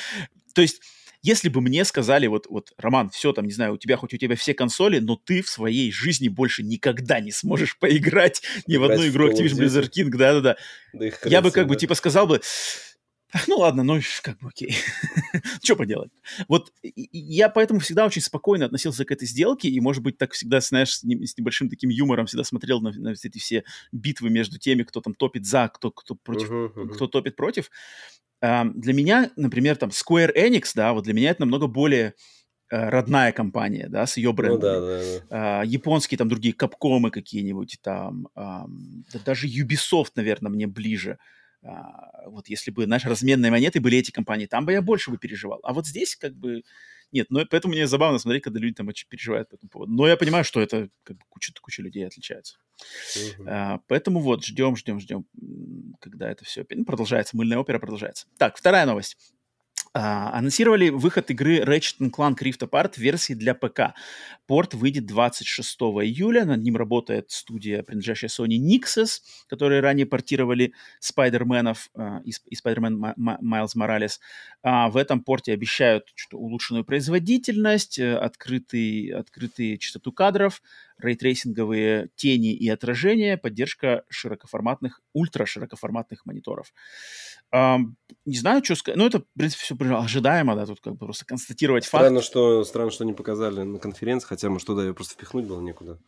То 0.54 0.62
есть 0.62 0.80
если 1.22 1.48
бы 1.48 1.60
мне 1.60 1.84
сказали, 1.84 2.26
вот, 2.26 2.46
вот, 2.48 2.72
Роман, 2.78 3.10
все 3.10 3.32
там, 3.32 3.44
не 3.44 3.52
знаю, 3.52 3.74
у 3.74 3.78
тебя 3.78 3.96
хоть 3.96 4.14
у 4.14 4.16
тебя 4.16 4.36
все 4.36 4.54
консоли, 4.54 4.98
но 4.98 5.16
ты 5.16 5.42
в 5.42 5.48
своей 5.48 5.92
жизни 5.92 6.28
больше 6.28 6.62
никогда 6.62 7.20
не 7.20 7.32
сможешь 7.32 7.78
поиграть 7.78 8.42
ни 8.66 8.76
в 8.76 8.84
одну 8.84 9.06
игру 9.06 9.30
Activision 9.30 9.58
Blizzard 9.58 9.90
King, 9.90 10.10
да-да-да. 10.10 10.56
Я 11.24 11.42
бы 11.42 11.50
как 11.50 11.66
бы 11.66 11.76
типа 11.76 11.94
сказал 11.94 12.26
бы, 12.26 12.40
ну 13.46 13.58
ладно, 13.58 13.82
ну 13.82 14.00
как 14.22 14.38
бы 14.38 14.48
окей. 14.48 14.74
Что 15.62 15.76
поделать? 15.76 16.10
Вот 16.48 16.72
я 16.82 17.48
поэтому 17.48 17.80
всегда 17.80 18.06
очень 18.06 18.22
спокойно 18.22 18.64
относился 18.66 19.04
к 19.04 19.10
этой 19.10 19.28
сделке, 19.28 19.68
и, 19.68 19.78
может 19.80 20.02
быть, 20.02 20.18
так 20.18 20.32
всегда, 20.32 20.60
знаешь, 20.60 20.98
с, 20.98 21.04
небольшим 21.04 21.68
таким 21.68 21.90
юмором 21.90 22.26
всегда 22.26 22.44
смотрел 22.44 22.80
на, 22.80 22.92
на 22.92 23.10
эти 23.10 23.38
все 23.38 23.64
битвы 23.92 24.30
между 24.30 24.58
теми, 24.58 24.82
кто 24.82 25.00
там 25.00 25.14
топит 25.14 25.46
за, 25.46 25.68
кто, 25.68 25.90
кто 25.90 26.14
против, 26.16 26.50
uh-huh, 26.50 26.74
uh-huh. 26.74 26.88
кто 26.88 27.06
топит 27.06 27.36
против 27.36 27.70
для 28.40 28.92
меня, 28.92 29.30
например, 29.36 29.76
там 29.76 29.90
Square 29.90 30.34
Enix, 30.36 30.70
да, 30.74 30.92
вот 30.92 31.04
для 31.04 31.14
меня 31.14 31.30
это 31.30 31.42
намного 31.42 31.66
более 31.66 32.14
э, 32.70 32.88
родная 32.88 33.32
компания, 33.32 33.88
да, 33.88 34.06
с 34.06 34.16
ее 34.16 34.32
брендом. 34.32 34.60
Ну, 34.60 34.86
да, 34.88 35.00
да, 35.28 35.58
да. 35.58 35.62
японские 35.62 36.18
там 36.18 36.28
другие 36.28 36.54
капкомы 36.54 37.10
какие-нибудь 37.10 37.78
там, 37.82 38.28
да, 38.34 38.66
даже 39.24 39.46
Ubisoft, 39.46 40.12
наверное, 40.14 40.50
мне 40.50 40.66
ближе. 40.66 41.18
А, 41.62 42.26
вот 42.26 42.48
если 42.48 42.70
бы 42.70 42.86
наши 42.86 43.08
разменные 43.08 43.50
монеты 43.50 43.80
были 43.80 43.98
эти 43.98 44.10
компании, 44.10 44.46
там 44.46 44.64
бы 44.64 44.72
я 44.72 44.82
больше 44.82 45.10
бы 45.10 45.18
переживал. 45.18 45.60
А 45.62 45.72
вот 45.72 45.86
здесь 45.86 46.16
как 46.16 46.34
бы 46.34 46.62
нет, 47.12 47.30
но 47.30 47.44
поэтому 47.44 47.74
мне 47.74 47.86
забавно 47.86 48.18
смотреть, 48.18 48.42
когда 48.42 48.60
люди 48.60 48.74
там 48.74 48.88
очень 48.88 49.08
переживают 49.08 49.48
по 49.48 49.54
этому 49.54 49.70
поводу. 49.70 49.92
Но 49.92 50.06
я 50.06 50.16
понимаю, 50.16 50.44
что 50.44 50.60
это 50.60 50.88
как 51.02 51.16
бы 51.16 51.22
куча, 51.28 51.52
куча 51.60 51.82
людей 51.82 52.06
отличается. 52.06 52.58
Uh-huh. 53.16 53.44
А, 53.48 53.80
поэтому 53.88 54.20
вот, 54.20 54.44
ждем, 54.44 54.76
ждем, 54.76 55.00
ждем, 55.00 55.26
когда 56.00 56.30
это 56.30 56.44
все 56.44 56.64
ну, 56.70 56.84
продолжается. 56.84 57.36
Мыльная 57.36 57.58
опера 57.58 57.78
продолжается. 57.78 58.26
Так, 58.38 58.56
вторая 58.56 58.86
новость. 58.86 59.16
Uh, 59.92 60.30
анонсировали 60.34 60.88
выход 60.88 61.32
игры 61.32 61.64
Ratchet 61.64 62.12
Clank 62.12 62.36
Rift 62.42 62.60
Apart 62.60 62.92
версии 62.96 63.32
для 63.32 63.54
ПК. 63.54 63.94
Порт 64.46 64.72
выйдет 64.72 65.04
26 65.06 65.80
июля. 66.04 66.44
Над 66.44 66.62
ним 66.62 66.76
работает 66.76 67.32
студия, 67.32 67.82
принадлежащая 67.82 68.28
Sony 68.28 68.56
Nixes, 68.56 69.18
которые 69.48 69.80
ранее 69.80 70.06
портировали 70.06 70.74
Спайдерменов 71.00 71.90
uh, 71.96 72.22
и, 72.22 72.30
и 72.30 72.56
Майлз 73.40 73.74
Моралес. 73.74 74.20
Uh, 74.64 74.90
в 74.90 74.96
этом 74.96 75.24
порте 75.24 75.52
обещают 75.52 76.04
улучшенную 76.30 76.84
производительность, 76.84 77.98
э, 77.98 78.16
открытый, 78.16 79.08
открытый 79.08 79.76
частоту 79.76 80.12
кадров, 80.12 80.62
рейтрейсинговые 81.04 82.10
тени 82.14 82.52
и 82.52 82.68
отражения, 82.68 83.36
поддержка 83.36 84.04
широкоформатных, 84.08 85.00
ультраширокоформатных 85.12 86.26
мониторов. 86.26 86.72
Um, 87.52 87.94
не 88.24 88.38
знаю, 88.38 88.64
что 88.64 88.76
сказать. 88.76 88.96
Ну, 88.96 89.06
это, 89.06 89.20
в 89.20 89.24
принципе, 89.36 89.64
все 89.64 89.96
ожидаемо, 89.96 90.54
да, 90.54 90.66
тут 90.66 90.80
как 90.80 90.94
бы 90.94 91.06
просто 91.06 91.24
констатировать 91.24 91.84
странно, 91.84 92.20
факт. 92.20 92.26
Что, 92.26 92.64
странно, 92.64 92.90
что 92.90 93.04
не 93.04 93.12
показали 93.12 93.62
на 93.62 93.78
конференции, 93.78 94.28
хотя, 94.28 94.48
может, 94.50 94.66
туда 94.66 94.84
ее 94.84 94.94
просто 94.94 95.14
впихнуть 95.14 95.46
было 95.46 95.60
некуда. 95.60 95.98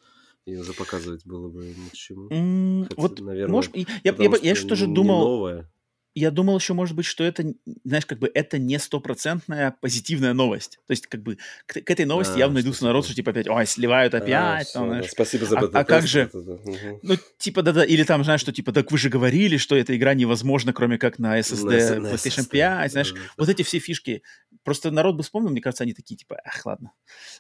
И 0.44 0.56
уже 0.56 0.72
показывать 0.72 1.24
было 1.24 1.48
бы 1.48 1.66
ни 1.66 1.88
к 1.88 1.92
чему. 1.92 2.28
Mm, 2.28 2.82
хотя, 2.84 3.00
вот, 3.00 3.20
наверное, 3.20 3.52
может, 3.52 3.76
я, 3.76 3.84
я, 4.04 4.14
я, 4.16 4.30
я 4.40 4.54
что-то 4.54 4.86
думал... 4.86 5.20
Новое 5.24 5.70
я 6.14 6.30
думал 6.30 6.58
еще, 6.58 6.74
может 6.74 6.94
быть, 6.94 7.06
что 7.06 7.24
это, 7.24 7.54
знаешь, 7.84 8.06
как 8.06 8.18
бы 8.18 8.30
это 8.32 8.58
не 8.58 8.78
стопроцентная 8.78 9.74
позитивная 9.80 10.34
новость. 10.34 10.78
То 10.86 10.92
есть, 10.92 11.06
как 11.06 11.22
бы 11.22 11.38
к, 11.66 11.80
к 11.80 11.90
этой 11.90 12.04
новости 12.04 12.34
а, 12.34 12.38
явно 12.38 12.60
идутся 12.60 12.84
народ, 12.84 13.06
что 13.06 13.14
типа 13.14 13.30
опять, 13.30 13.48
ой, 13.48 13.66
сливают 13.66 14.14
опять. 14.14 14.68
А, 14.68 14.72
там, 14.72 14.88
знаешь. 14.88 15.06
Да. 15.06 15.10
Спасибо 15.10 15.46
за 15.46 15.58
а, 15.58 15.70
а 15.72 15.84
как 15.84 16.06
же? 16.06 16.28
Угу. 16.32 17.00
Ну, 17.02 17.16
типа, 17.38 17.62
да-да, 17.62 17.84
или 17.84 18.02
там, 18.04 18.24
знаешь, 18.24 18.40
что 18.40 18.52
типа, 18.52 18.72
так 18.72 18.92
вы 18.92 18.98
же 18.98 19.08
говорили, 19.08 19.56
что 19.56 19.74
эта 19.74 19.96
игра 19.96 20.14
невозможна, 20.14 20.72
кроме 20.72 20.98
как 20.98 21.18
на 21.18 21.38
SSD, 21.38 21.98
на, 21.98 22.06
PlayStation 22.08 22.46
5, 22.46 22.92
знаешь, 22.92 23.12
да, 23.12 23.20
вот 23.38 23.48
эти 23.48 23.62
все 23.62 23.78
фишки. 23.78 24.22
Просто 24.64 24.90
народ 24.90 25.16
бы 25.16 25.22
вспомнил, 25.22 25.50
мне 25.50 25.60
кажется, 25.60 25.84
они 25.84 25.94
такие, 25.94 26.16
типа, 26.16 26.40
ах, 26.44 26.66
ладно. 26.66 26.92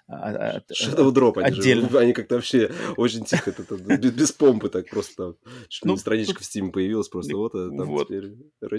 А, 0.08 0.60
Shadow 0.72 1.12
Drop, 1.12 1.38
они 1.40 1.58
отдельно. 1.58 1.90
Же, 1.90 1.98
они 1.98 2.12
как-то 2.14 2.36
вообще 2.36 2.70
очень 2.96 3.24
тихо, 3.24 3.50
это, 3.50 3.62
это, 3.62 3.76
без, 3.76 4.12
без 4.12 4.32
помпы 4.32 4.70
так 4.70 4.88
просто. 4.88 5.34
Что 5.68 5.88
ну, 5.88 5.96
страничка 5.96 6.42
в 6.42 6.46
Steam 6.46 6.70
появилась, 6.70 7.08
просто 7.08 7.36
вот, 7.36 7.54
а 7.54 7.68
там 7.68 7.86
вот. 7.86 8.08
теперь 8.08 8.32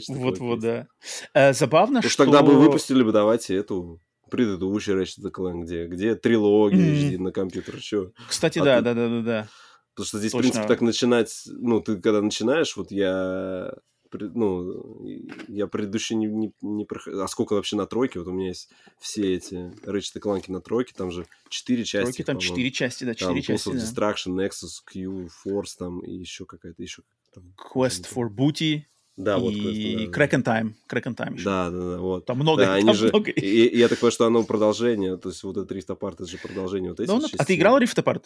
вот-вот, 0.10 0.60
да. 0.60 0.88
Э, 1.34 1.54
забавно, 1.54 2.00
Потому 2.00 2.12
что... 2.12 2.26
тогда 2.26 2.42
бы 2.44 2.54
выпустили 2.54 3.04
бы, 3.04 3.12
давайте, 3.12 3.56
эту 3.56 4.00
предыдущий 4.30 4.94
Ratchet 4.94 5.32
Clank, 5.32 5.64
где, 5.64 5.86
где 5.86 6.16
трилогия 6.16 6.80
mm. 6.80 7.12
HD 7.12 7.18
на 7.20 7.32
компьютер, 7.32 7.80
что? 7.80 8.12
Кстати, 8.28 8.60
а 8.60 8.64
да, 8.64 8.78
ты... 8.78 8.84
да, 8.84 8.94
да, 8.94 9.10
да, 9.10 9.22
да. 9.22 9.48
Потому 9.94 10.08
что 10.08 10.20
здесь, 10.20 10.32
Точно. 10.32 10.40
в 10.40 10.42
принципе, 10.42 10.68
так 10.68 10.82
начинать, 10.82 11.44
ну, 11.46 11.80
ты 11.80 11.98
когда 11.98 12.22
начинаешь, 12.22 12.76
вот 12.76 12.90
я, 12.90 13.72
ну, 14.12 15.06
я 15.48 15.68
предыдущий 15.68 16.16
не, 16.16 16.26
не, 16.26 16.52
не 16.62 16.86
проходил, 16.86 17.22
а 17.22 17.28
сколько 17.28 17.54
вообще 17.54 17.76
на 17.76 17.86
тройке, 17.86 18.18
вот 18.18 18.28
у 18.28 18.32
меня 18.32 18.48
есть 18.48 18.70
все 19.00 19.36
эти 19.36 19.72
Ratchet 19.86 20.20
Clank 20.20 20.46
на 20.48 20.62
тройке, 20.62 20.94
там 20.98 21.12
же 21.12 21.28
четыре 21.50 21.84
части. 21.84 22.06
Тройки 22.06 22.24
там 22.24 22.40
четыре 22.40 22.72
части, 22.72 23.04
да, 23.04 23.14
четыре 23.14 23.44
части, 23.44 23.70
да. 23.70 23.78
Destruction, 23.78 24.36
Nexus, 24.36 24.82
Q, 24.84 25.28
Force, 25.46 25.76
там, 25.78 26.00
и 26.00 26.12
еще 26.12 26.46
какая-то, 26.46 26.82
еще... 26.82 27.04
Там, 27.36 27.54
Quest 27.74 28.08
for 28.12 28.30
Booty. 28.30 28.84
Да, 29.16 29.38
вот. 29.38 29.54
И 29.54 30.08
Crack 30.08 30.32
and 30.32 30.44
Time. 30.44 30.74
Crack 30.90 31.04
and 31.04 31.16
Time 31.16 31.36
еще. 31.36 31.46
Да, 31.46 31.70
да, 31.70 31.78
да, 31.78 31.98
вот. 31.98 32.26
Там 32.26 32.40
много, 32.40 32.64
да, 32.64 32.68
там 32.80 32.90
они 32.90 32.94
же, 32.94 33.10
много. 33.10 33.32
И, 33.32 33.68
и 33.68 33.78
я 33.78 33.88
так 33.88 34.00
понимаю, 34.00 34.12
что 34.12 34.26
оно 34.26 34.44
продолжение, 34.44 35.18
то 35.18 35.30
есть 35.30 35.44
вот 35.44 35.58
этот 35.58 35.72
Rift 35.72 35.88
Apart, 35.88 36.16
это 36.16 36.26
же 36.26 36.38
продолжение 36.38 36.92
вот 36.92 37.00
этих 37.00 37.14
да, 37.14 37.28
А 37.38 37.46
ты 37.46 37.56
играл 37.56 37.80
Rift 37.80 38.04
Apart? 38.04 38.26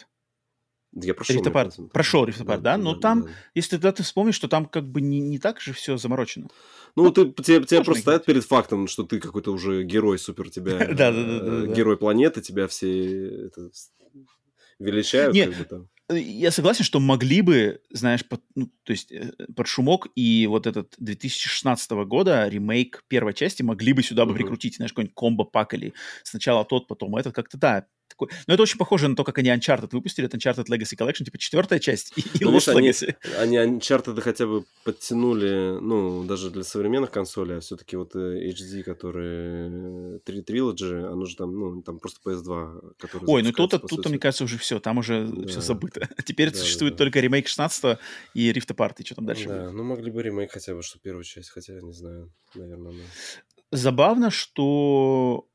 Я 0.94 1.14
прошел. 1.14 1.42
Apart. 1.42 1.90
Прошел 1.90 2.26
Apart, 2.26 2.46
да? 2.46 2.58
да? 2.58 2.78
Но 2.78 2.96
да, 2.96 3.02
там, 3.02 3.24
да. 3.24 3.30
если 3.54 3.72
тогда 3.72 3.92
ты 3.92 4.04
вспомнишь, 4.04 4.36
что 4.36 4.48
там 4.48 4.66
как 4.66 4.86
бы 4.86 5.02
не, 5.02 5.20
не 5.20 5.38
так 5.38 5.60
же 5.60 5.74
все 5.74 5.98
заморочено. 5.98 6.48
Ну, 6.96 7.04
ну 7.04 7.12
ты, 7.12 7.44
тебе, 7.44 7.66
тебя 7.66 7.84
просто 7.84 8.02
ставят 8.02 8.26
перед 8.26 8.46
фактом, 8.46 8.88
что 8.88 9.04
ты 9.04 9.20
какой-то 9.20 9.52
уже 9.52 9.84
герой 9.84 10.18
супер 10.18 10.50
тебя, 10.50 10.80
э, 10.80 11.74
герой 11.74 11.98
планеты, 11.98 12.42
тебя 12.42 12.68
все 12.68 13.52
величают. 14.80 15.34
Нет, 15.34 15.50
как 15.50 15.60
бы 15.60 15.66
там 15.66 15.90
я 16.10 16.52
согласен, 16.52 16.86
что 16.86 17.00
могли 17.00 17.42
бы, 17.42 17.82
знаешь, 17.90 18.26
под, 18.26 18.42
ну, 18.56 18.70
то 18.84 18.92
есть 18.92 19.12
э, 19.12 19.34
под 19.56 19.68
шумок 19.68 20.08
и 20.16 20.48
вот 20.48 20.66
этот 20.66 20.96
2016 21.00 21.92
года 22.06 22.48
ремейк 22.48 23.04
первой 23.08 23.34
части 23.34 23.62
могли 23.62 23.92
бы 23.94 24.04
сюда 24.04 24.26
бы 24.26 24.34
прикрутить, 24.34 24.78
знаешь, 24.78 24.92
какой-нибудь 24.92 25.16
комбо-пак 25.16 25.74
или 25.74 25.94
сначала 26.24 26.64
тот, 26.64 26.88
потом 26.88 27.16
этот, 27.18 27.36
как-то, 27.36 27.58
да, 27.58 27.88
такой... 28.08 28.30
Но 28.48 28.54
это 28.54 28.64
очень 28.64 28.78
похоже 28.78 29.08
на 29.08 29.16
то, 29.16 29.24
как 29.24 29.38
они 29.38 29.50
Uncharted 29.50 29.90
выпустили, 29.92 30.28
это 30.28 30.38
Uncharted 30.38 30.66
Legacy 30.66 30.98
Collection, 30.98 31.26
типа 31.26 31.38
четвертая 31.38 31.80
часть 31.80 32.14
и, 32.18 32.22
и 32.22 32.44
Lost 32.44 32.74
Legacy. 32.74 33.16
Они, 33.38 33.58
они 33.58 33.78
Uncharted 33.80 34.20
хотя 34.22 34.46
бы 34.46 34.66
подтянули, 34.84 35.80
ну, 35.80 36.24
даже 36.24 36.50
для 36.50 36.64
современных 36.64 37.12
консолей, 37.12 37.58
а 37.58 37.60
все-таки 37.60 37.96
вот 37.96 38.16
э, 38.16 38.50
HD, 38.50 38.84
которые 38.84 40.20
3 40.20 40.42
Trilogy, 40.42 41.12
оно 41.12 41.26
же 41.26 41.36
там, 41.36 41.58
ну, 41.58 41.82
там 41.82 42.00
просто 42.00 42.20
PS2, 42.30 42.96
который 42.98 43.26
Ой, 43.28 43.44
ну 43.44 43.52
тут, 43.52 43.72
тут, 43.72 44.06
мне 44.08 44.20
кажется, 44.20 44.44
уже 44.44 44.58
все, 44.58 44.80
там 44.80 44.98
уже 44.98 45.28
да. 45.28 45.48
все 45.48 45.62
забыто. 45.62 46.10
Теперь 46.26 46.52
да, 46.52 46.58
существует 46.58 46.94
да, 46.94 46.98
только 47.00 47.20
ремейк 47.20 47.48
16 47.48 47.98
и 48.34 48.52
Rift 48.52 48.76
Apart, 48.76 48.96
и 49.00 49.06
что 49.06 49.16
там 49.16 49.26
дальше 49.26 49.48
Да, 49.48 49.64
будет. 49.64 49.74
ну 49.74 49.84
могли 49.84 50.12
бы 50.12 50.22
ремейк 50.22 50.52
хотя 50.52 50.74
бы, 50.74 50.82
что 50.82 51.00
первую 51.00 51.24
часть, 51.24 51.50
хотя, 51.50 51.74
не 51.82 51.94
знаю, 51.94 52.32
наверное, 52.56 52.94
да. 52.94 53.48
Забавно, 53.72 54.32
что 54.32 55.48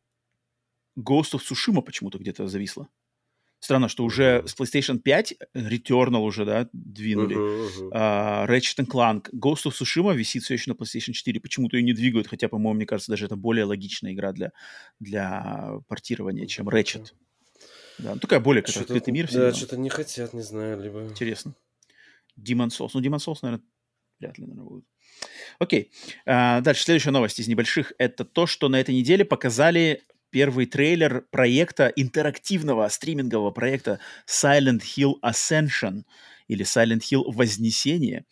Ghost 0.99 1.35
of 1.35 1.41
Tsushima 1.41 1.83
почему-то 1.83 2.19
где-то 2.19 2.47
зависла. 2.49 2.89
Странно, 3.61 3.89
что 3.89 4.03
уже 4.03 4.43
с 4.45 4.59
PlayStation 4.59 4.99
5 4.99 5.35
Returnal 5.55 6.23
уже, 6.23 6.45
да, 6.45 6.69
двинули. 6.73 7.37
Uh-huh, 7.37 7.93
uh-huh. 7.93 7.93
Uh, 7.93 8.49
Ratchet 8.49 8.85
Clank. 8.87 9.31
Ghost 9.33 9.67
of 9.67 9.73
Tsushima 9.73 10.17
висит 10.17 10.43
все 10.43 10.55
еще 10.55 10.73
на 10.73 10.75
PlayStation 10.75 11.13
4. 11.13 11.41
Почему-то 11.41 11.77
ее 11.77 11.85
не 11.85 11.93
двигают, 11.93 12.27
хотя, 12.27 12.49
по-моему, 12.49 12.75
мне 12.75 12.87
кажется, 12.87 13.13
даже 13.13 13.27
это 13.27 13.37
более 13.37 13.65
логичная 13.65 14.15
игра 14.15 14.33
для, 14.33 14.51
для 14.99 15.75
портирования, 15.87 16.47
чем 16.47 16.69
Ratchet. 16.69 17.03
Uh-huh. 17.03 17.13
Да, 17.99 18.15
ну, 18.15 18.21
такая 18.21 18.41
более 18.41 18.63
как 18.63 18.77
открытый 18.77 19.13
мир. 19.13 19.29
Да, 19.31 19.53
что-то 19.55 19.77
не 19.77 19.91
хотят, 19.91 20.33
не 20.33 20.43
знаю, 20.43 20.83
либо... 20.83 21.05
Интересно. 21.05 21.55
Demon 22.37 22.71
Souls. 22.71 22.91
Ну, 22.95 23.01
Demon 23.01 23.19
Souls, 23.19 23.39
наверное, 23.43 23.65
вряд 24.19 24.39
ли, 24.39 24.45
наверное, 24.45 24.69
будет. 24.69 24.85
Окей. 25.61 25.93
А, 26.27 26.61
дальше, 26.63 26.83
следующая 26.83 27.13
новость 27.13 27.39
из 27.39 27.47
небольших. 27.47 27.93
Это 27.99 28.25
то, 28.25 28.47
что 28.47 28.69
на 28.69 28.81
этой 28.81 28.95
неделе 28.95 29.25
показали 29.25 30.03
первый 30.33 30.67
трейлер 30.67 31.27
проекта, 31.31 31.89
интерактивного 31.95 32.89
стримингового 32.89 33.53
проекта 33.53 34.01
Silent 34.27 34.81
Hill 34.81 35.15
Ascension 35.25 36.03
или 36.49 36.65
Silent 36.65 37.03
Hill 37.03 37.25
Вознесение, 37.27 38.25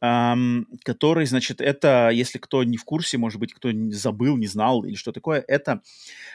эм, 0.00 0.66
который, 0.84 1.26
значит, 1.26 1.60
это, 1.60 2.10
если 2.10 2.38
кто 2.38 2.64
не 2.64 2.76
в 2.78 2.84
курсе, 2.84 3.18
может 3.18 3.40
быть, 3.40 3.52
кто 3.52 3.70
забыл, 3.90 4.36
не 4.36 4.46
знал 4.46 4.84
или 4.84 4.94
что 4.94 5.12
такое, 5.12 5.44
это, 5.46 5.82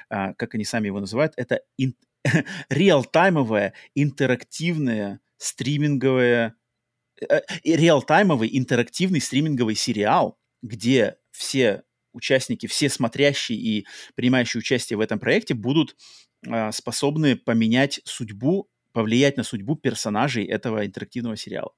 э, 0.10 0.34
как 0.36 0.56
они 0.56 0.66
сами 0.66 0.88
его 0.88 1.00
называют, 1.00 1.34
это 1.38 1.62
ин- 1.78 1.96
реалтаймовое 2.70 3.74
интерактивное 3.96 5.22
стриминговое 5.38 6.56
э, 7.30 7.42
реалтаймовый 7.64 8.50
интерактивный 8.58 9.22
стриминговый 9.22 9.76
сериал, 9.76 10.38
где 10.62 11.18
все 11.32 11.84
участники, 12.18 12.68
все 12.68 12.90
смотрящие 12.90 13.58
и 13.58 13.86
принимающие 14.16 14.60
участие 14.60 14.98
в 14.98 15.02
этом 15.02 15.20
проекте 15.20 15.54
будут 15.54 15.96
э, 16.46 16.72
способны 16.72 17.36
поменять 17.36 18.02
судьбу, 18.04 18.70
повлиять 18.92 19.38
на 19.38 19.44
судьбу 19.44 19.76
персонажей 19.76 20.46
этого 20.46 20.86
интерактивного 20.86 21.38
сериала. 21.38 21.72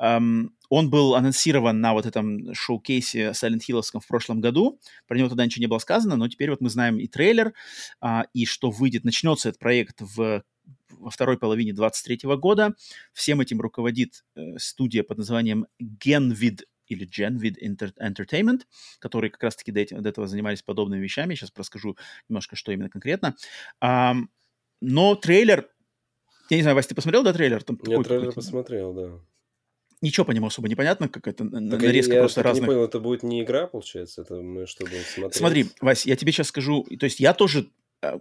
Um, 0.00 0.48
он 0.68 0.90
был 0.90 1.14
анонсирован 1.14 1.80
на 1.80 1.92
вот 1.92 2.06
этом 2.06 2.54
шоу-кейсе 2.54 3.30
Silent 3.30 3.60
Hill 3.68 3.82
в 3.82 4.08
прошлом 4.08 4.40
году. 4.40 4.80
Про 5.06 5.18
него 5.18 5.28
тогда 5.28 5.44
ничего 5.44 5.60
не 5.60 5.66
было 5.68 5.78
сказано, 5.78 6.16
но 6.16 6.26
теперь 6.28 6.50
вот 6.50 6.60
мы 6.60 6.70
знаем 6.70 6.98
и 6.98 7.06
трейлер, 7.06 7.52
uh, 8.02 8.24
и 8.34 8.46
что 8.46 8.70
выйдет. 8.70 9.04
Начнется 9.04 9.50
этот 9.50 9.60
проект 9.60 10.00
в 10.00 10.42
во 11.00 11.10
второй 11.10 11.38
половине 11.38 11.72
23 11.72 12.20
года. 12.36 12.74
Всем 13.12 13.40
этим 13.40 13.60
руководит 13.60 14.24
э, 14.36 14.58
студия 14.58 15.02
под 15.02 15.18
названием 15.18 15.66
Genvid 15.80 16.64
или 16.90 17.06
Genvid 17.06 17.56
Entertainment, 17.98 18.62
которые 18.98 19.30
как 19.30 19.42
раз-таки 19.42 19.72
до, 19.72 19.84
до 20.02 20.08
этого 20.08 20.26
занимались 20.26 20.62
подобными 20.62 21.02
вещами. 21.02 21.34
Сейчас 21.34 21.52
расскажу 21.56 21.96
немножко, 22.28 22.56
что 22.56 22.72
именно 22.72 22.90
конкретно. 22.90 23.36
А, 23.80 24.14
но 24.80 25.14
трейлер... 25.14 25.68
Я 26.50 26.56
не 26.56 26.62
знаю, 26.62 26.74
Вася, 26.74 26.88
ты 26.88 26.94
посмотрел, 26.94 27.22
да, 27.22 27.32
трейлер? 27.32 27.62
Там 27.62 27.78
я 27.86 28.02
трейлер 28.02 28.32
посмотрел, 28.32 28.92
да. 28.92 29.20
Ничего 30.02 30.24
по 30.24 30.32
нему 30.32 30.46
особо 30.46 30.68
непонятно, 30.68 31.08
как 31.08 31.28
это 31.28 31.44
так 31.44 31.60
нарезка 31.60 32.14
я, 32.14 32.20
просто 32.20 32.40
я 32.40 32.44
разных. 32.44 32.62
не 32.62 32.66
понял, 32.66 32.84
это 32.84 33.00
будет 33.00 33.22
не 33.22 33.42
игра, 33.42 33.66
получается? 33.66 34.22
Это 34.22 34.36
мы 34.36 34.66
что 34.66 34.86
будем 34.86 35.02
смотреть? 35.02 35.34
Смотри, 35.34 35.66
Вась, 35.82 36.06
я 36.06 36.16
тебе 36.16 36.32
сейчас 36.32 36.48
скажу, 36.48 36.84
то 36.98 37.04
есть 37.04 37.20
я 37.20 37.34
тоже 37.34 37.70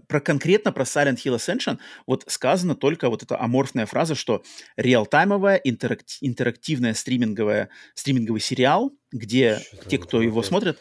про 0.08 0.20
конкретно 0.20 0.72
про 0.72 0.84
Silent 0.84 1.18
Hill 1.18 1.36
Ascension 1.36 1.80
вот 2.06 2.24
сказано 2.28 2.76
только 2.76 3.10
вот 3.10 3.24
эта 3.24 3.40
аморфная 3.40 3.86
фраза, 3.86 4.16
что 4.16 4.44
реалтаймовая 4.78 5.60
интеракти- 5.64 6.18
интерактивная 6.22 6.94
стриминговая 6.94 7.70
стриминговый 7.96 8.42
сериал, 8.42 8.92
где 9.12 9.60
Что 9.60 9.90
те, 9.90 9.98
кто 9.98 10.22
его 10.22 10.44
смотрит, 10.44 10.80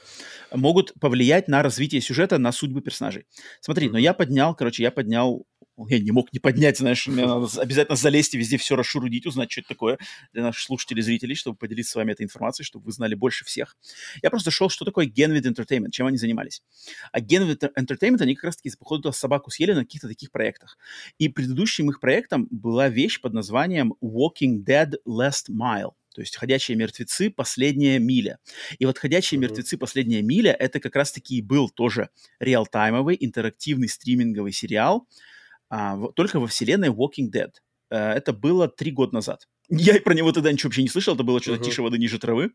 могут 0.52 0.92
повлиять 1.00 1.48
на 1.48 1.62
развитие 1.62 2.00
сюжета, 2.00 2.38
на 2.38 2.52
судьбы 2.52 2.80
персонажей. 2.80 3.26
Смотри, 3.60 3.88
но 3.88 3.98
я 3.98 4.14
поднял, 4.14 4.54
короче, 4.54 4.82
я 4.82 4.90
поднял 4.90 5.46
я 5.86 5.98
не 5.98 6.10
мог 6.10 6.32
не 6.32 6.38
поднять, 6.38 6.78
знаешь, 6.78 7.06
мне 7.06 7.26
надо 7.26 7.48
обязательно 7.60 7.96
залезть 7.96 8.34
и 8.34 8.38
везде 8.38 8.56
все 8.56 8.76
расшурудить, 8.76 9.26
узнать, 9.26 9.50
что 9.50 9.60
это 9.60 9.68
такое 9.68 9.98
для 10.32 10.42
наших 10.42 10.62
слушателей 10.62 11.00
и 11.00 11.04
зрителей, 11.04 11.34
чтобы 11.34 11.56
поделиться 11.56 11.92
с 11.92 11.94
вами 11.94 12.12
этой 12.12 12.22
информацией, 12.22 12.64
чтобы 12.64 12.86
вы 12.86 12.92
знали 12.92 13.14
больше 13.14 13.44
всех. 13.44 13.76
Я 14.22 14.30
просто 14.30 14.50
шел, 14.50 14.68
что 14.68 14.84
такое 14.84 15.06
Genvid 15.06 15.42
Entertainment, 15.42 15.90
чем 15.90 16.06
они 16.06 16.16
занимались. 16.16 16.62
А 17.12 17.20
Genvid 17.20 17.70
Entertainment, 17.78 18.22
они 18.22 18.34
как 18.34 18.44
раз-таки, 18.44 18.70
походу, 18.76 19.12
собаку 19.12 19.50
съели 19.50 19.72
на 19.72 19.84
каких-то 19.84 20.08
таких 20.08 20.30
проектах. 20.30 20.78
И 21.18 21.28
предыдущим 21.28 21.90
их 21.90 22.00
проектом 22.00 22.48
была 22.50 22.88
вещь 22.88 23.20
под 23.20 23.32
названием 23.32 23.94
Walking 24.02 24.64
Dead 24.64 24.94
Last 25.06 25.50
Mile. 25.50 25.92
То 26.14 26.22
есть 26.22 26.36
«Ходячие 26.36 26.76
мертвецы. 26.76 27.30
Последняя 27.30 28.00
миля». 28.00 28.40
И 28.80 28.86
вот 28.86 28.98
«Ходячие 28.98 29.38
mm-hmm. 29.38 29.42
мертвецы. 29.42 29.78
Последняя 29.78 30.20
миля»— 30.20 30.52
это 30.58 30.80
как 30.80 30.96
раз-таки 30.96 31.36
и 31.36 31.42
был 31.42 31.68
тоже 31.68 32.10
реалтаймовый 32.40 33.16
интерактивный 33.20 33.88
стриминговый 33.88 34.50
сериал, 34.50 35.06
а, 35.68 35.96
в, 35.96 36.12
только 36.12 36.40
во 36.40 36.46
вселенной 36.46 36.88
Walking 36.88 37.30
Dead. 37.32 37.50
А, 37.90 38.14
это 38.14 38.32
было 38.32 38.68
три 38.68 38.90
года 38.90 39.14
назад. 39.14 39.48
Я 39.68 40.00
про 40.00 40.14
него 40.14 40.32
тогда 40.32 40.52
ничего 40.52 40.68
вообще 40.68 40.82
не 40.82 40.88
слышал, 40.88 41.14
это 41.14 41.24
было 41.24 41.40
что-то 41.40 41.60
uh-huh. 41.60 41.64
тише 41.64 41.82
воды, 41.82 41.98
ниже 41.98 42.18
травы. 42.18 42.52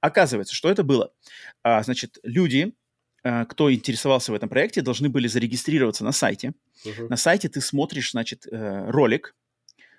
Оказывается, 0.00 0.54
что 0.54 0.70
это 0.70 0.82
было? 0.82 1.12
А, 1.62 1.82
значит, 1.82 2.18
люди, 2.22 2.74
а, 3.22 3.44
кто 3.46 3.72
интересовался 3.72 4.32
в 4.32 4.34
этом 4.34 4.48
проекте, 4.48 4.82
должны 4.82 5.08
были 5.08 5.26
зарегистрироваться 5.26 6.04
на 6.04 6.12
сайте. 6.12 6.52
Uh-huh. 6.84 7.08
На 7.08 7.16
сайте 7.16 7.48
ты 7.48 7.60
смотришь, 7.60 8.10
значит, 8.12 8.46
э, 8.50 8.90
ролик, 8.90 9.34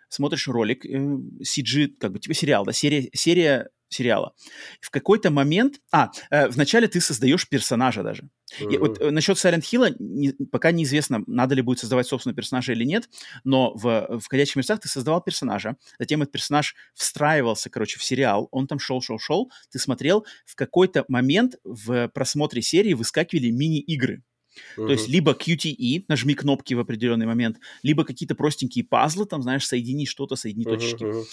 смотришь 0.10 0.48
ролик, 0.48 0.86
CG, 0.86 1.88
как 2.00 2.12
бы 2.12 2.20
типа 2.20 2.34
сериал, 2.34 2.66
да, 2.66 2.72
серия, 2.72 3.10
серия 3.14 3.70
сериала. 3.96 4.34
В 4.82 4.90
какой-то 4.90 5.32
момент... 5.32 5.80
А, 5.92 6.12
э, 6.30 6.48
вначале 6.50 6.88
ты 6.88 7.02
создаешь 7.02 7.48
персонажа 7.48 8.04
даже. 8.04 8.24
Mm-hmm. 8.24 8.74
И 8.74 8.78
вот 8.78 9.02
э, 9.02 9.12
насчет 9.12 9.38
Silent 9.38 9.62
Hill 9.62 9.96
не, 10.00 10.32
пока 10.52 10.72
неизвестно, 10.72 11.24
надо 11.28 11.56
ли 11.56 11.62
будет 11.62 11.80
создавать 11.80 12.08
собственного 12.08 12.36
персонажа 12.36 12.74
или 12.74 12.84
нет, 12.84 13.10
но 13.44 13.74
в, 13.76 14.20
в 14.20 14.28
«Ходячих 14.28 14.56
мертвецах» 14.56 14.82
ты 14.82 14.88
создавал 14.88 15.22
персонажа, 15.22 15.78
затем 16.00 16.22
этот 16.22 16.32
персонаж 16.32 16.76
встраивался, 16.94 17.70
короче, 17.70 18.00
в 18.00 18.04
сериал, 18.04 18.48
он 18.52 18.68
там 18.68 18.80
шел-шел-шел, 18.80 19.52
ты 19.72 19.80
смотрел, 19.80 20.26
в 20.46 20.56
какой-то 20.56 21.06
момент 21.08 21.56
в 21.64 22.08
просмотре 22.10 22.62
серии 22.62 22.94
выскакивали 22.94 23.50
мини-игры. 23.50 24.24
Uh-huh. 24.78 24.88
То 24.88 24.92
есть 24.92 25.08
либо 25.08 25.34
QTE, 25.34 26.06
нажми 26.08 26.34
кнопки 26.34 26.74
в 26.74 26.80
определенный 26.80 27.26
момент, 27.26 27.58
либо 27.84 28.04
какие-то 28.04 28.36
простенькие 28.36 28.86
пазлы, 28.86 29.26
там, 29.26 29.42
знаешь, 29.42 29.66
соедини 29.68 30.06
что-то, 30.06 30.36
соедини 30.36 30.66
uh-huh, 30.66 30.78
точечки. 30.78 31.04
Uh-huh. 31.04 31.24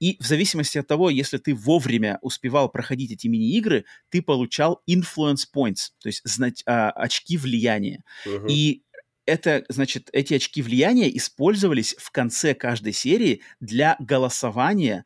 И 0.00 0.16
в 0.20 0.26
зависимости 0.26 0.78
от 0.78 0.86
того, 0.86 1.10
если 1.10 1.38
ты 1.38 1.54
вовремя 1.54 2.18
успевал 2.22 2.68
проходить 2.68 3.12
эти 3.12 3.26
мини-игры, 3.26 3.84
ты 4.10 4.22
получал 4.22 4.82
influence 4.88 5.44
points, 5.54 5.90
то 6.00 6.08
есть 6.08 6.20
знать, 6.24 6.62
а, 6.66 6.90
очки 6.90 7.36
влияния. 7.36 8.02
Uh-huh. 8.26 8.48
И 8.48 8.82
это, 9.26 9.64
значит, 9.68 10.08
эти 10.12 10.34
очки 10.34 10.62
влияния 10.62 11.14
использовались 11.16 11.94
в 11.98 12.10
конце 12.10 12.54
каждой 12.54 12.92
серии 12.92 13.42
для 13.60 13.96
голосования 14.00 15.04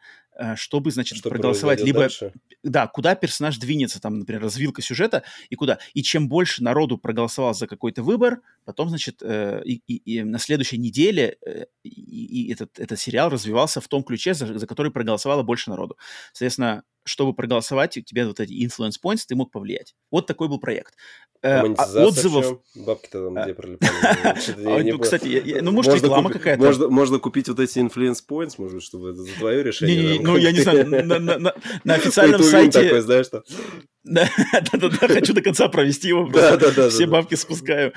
чтобы, 0.56 0.90
значит, 0.90 1.18
Что 1.18 1.30
проголосовать 1.30 1.82
либо... 1.82 2.00
Дальше? 2.00 2.32
Да, 2.62 2.86
куда 2.86 3.14
персонаж 3.14 3.58
двинется, 3.58 4.00
там, 4.00 4.18
например, 4.18 4.42
развилка 4.42 4.82
сюжета 4.82 5.22
и 5.50 5.54
куда. 5.54 5.78
И 5.94 6.02
чем 6.02 6.28
больше 6.28 6.62
народу 6.62 6.98
проголосовал 6.98 7.54
за 7.54 7.66
какой-то 7.66 8.02
выбор, 8.02 8.40
потом, 8.64 8.88
значит, 8.88 9.22
э, 9.22 9.62
и, 9.64 9.82
и, 9.86 10.18
и 10.18 10.22
на 10.22 10.38
следующей 10.38 10.78
неделе 10.78 11.38
э, 11.46 11.66
и, 11.82 12.48
и 12.48 12.52
этот, 12.52 12.78
этот 12.78 12.98
сериал 12.98 13.30
развивался 13.30 13.80
в 13.80 13.88
том 13.88 14.02
ключе, 14.02 14.34
за, 14.34 14.58
за 14.58 14.66
который 14.66 14.92
проголосовало 14.92 15.42
больше 15.42 15.70
народу. 15.70 15.96
Соответственно, 16.32 16.82
чтобы 17.06 17.32
проголосовать, 17.34 17.96
у 17.96 18.02
тебя 18.02 18.26
вот 18.26 18.40
эти 18.40 18.52
influence 18.52 18.96
points, 19.02 19.22
ты 19.26 19.34
мог 19.34 19.50
повлиять. 19.50 19.94
Вот 20.10 20.26
такой 20.26 20.48
был 20.48 20.58
проект. 20.58 20.94
Э, 21.42 21.60
а 21.60 22.06
отзывов... 22.06 22.60
Бабки-то 22.74 23.30
там 23.30 23.44
где 23.44 23.54
пролетали? 23.54 24.86
Ну, 24.90 24.98
кстати, 24.98 25.60
ну, 25.60 25.70
может, 25.70 25.94
реклама 25.94 26.30
какая-то. 26.30 26.90
Можно 26.90 27.18
купить 27.18 27.48
вот 27.48 27.60
эти 27.60 27.78
influence 27.78 28.18
points, 28.28 28.54
может, 28.58 28.82
чтобы 28.82 29.10
это 29.10 29.22
за 29.22 29.34
твое 29.34 29.62
решение. 29.62 30.20
Ну, 30.20 30.36
я 30.36 30.52
не 30.52 30.60
знаю, 30.60 30.86
на 31.84 31.94
официальном 31.94 32.42
сайте... 32.42 32.82
такой, 32.82 33.00
знаешь, 33.00 33.26
что... 33.26 33.44
Да-да-да, 34.06 35.08
хочу 35.08 35.32
до 35.32 35.42
конца 35.42 35.68
провести 35.68 36.08
его, 36.08 36.30
все 36.90 37.06
бабки 37.06 37.34
спускаю. 37.34 37.92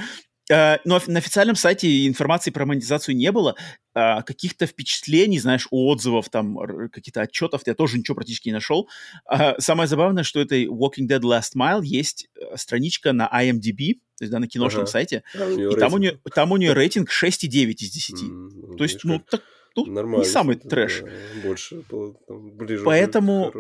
Uh, 0.52 0.80
но 0.84 1.00
на 1.06 1.20
официальном 1.20 1.56
сайте 1.56 2.08
информации 2.08 2.50
про 2.50 2.66
монетизацию 2.66 3.16
не 3.16 3.32
было. 3.32 3.56
Uh, 3.96 4.24
каких-то 4.24 4.66
впечатлений, 4.66 5.40
знаешь, 5.40 5.68
отзывов, 5.70 6.30
там, 6.30 6.58
каких-то 6.90 7.22
отчетов 7.22 7.62
я 7.66 7.76
тоже 7.76 8.00
ничего 8.00 8.16
практически 8.16 8.50
не 8.50 8.54
нашел. 8.54 8.90
Uh, 9.32 9.56
самое 9.60 9.88
забавное, 9.88 10.24
что 10.24 10.40
этой 10.40 10.66
Walking 10.66 11.08
Dead 11.08 11.22
Last 11.22 11.56
Mile 11.56 11.82
есть 11.84 12.30
э, 12.36 12.58
страничка 12.58 13.14
на 13.14 13.30
IMDb, 13.32 13.96
то 14.18 14.24
есть 14.24 14.32
да, 14.32 14.40
на 14.40 14.48
киношном 14.48 14.84
ага. 14.84 14.92
сайте, 14.92 15.24
а, 15.36 15.50
и 15.50 15.76
там 15.76 15.94
у, 15.94 15.98
нее, 15.98 16.20
там 16.34 16.52
у 16.52 16.58
нее 16.58 16.74
рейтинг 16.74 17.10
6,9 17.10 17.72
из 17.72 17.92
10. 17.92 18.24
Mm, 18.24 18.76
то 18.76 18.84
есть, 18.84 19.04
ну, 19.04 19.20
так, 19.20 19.44
ну, 19.76 20.18
не 20.20 20.26
самый 20.26 20.56
трэш. 20.56 21.02
Да, 21.02 21.10
больше, 21.44 21.84
там, 22.28 22.58
ближе 22.58 22.84
Поэтому 22.84 23.54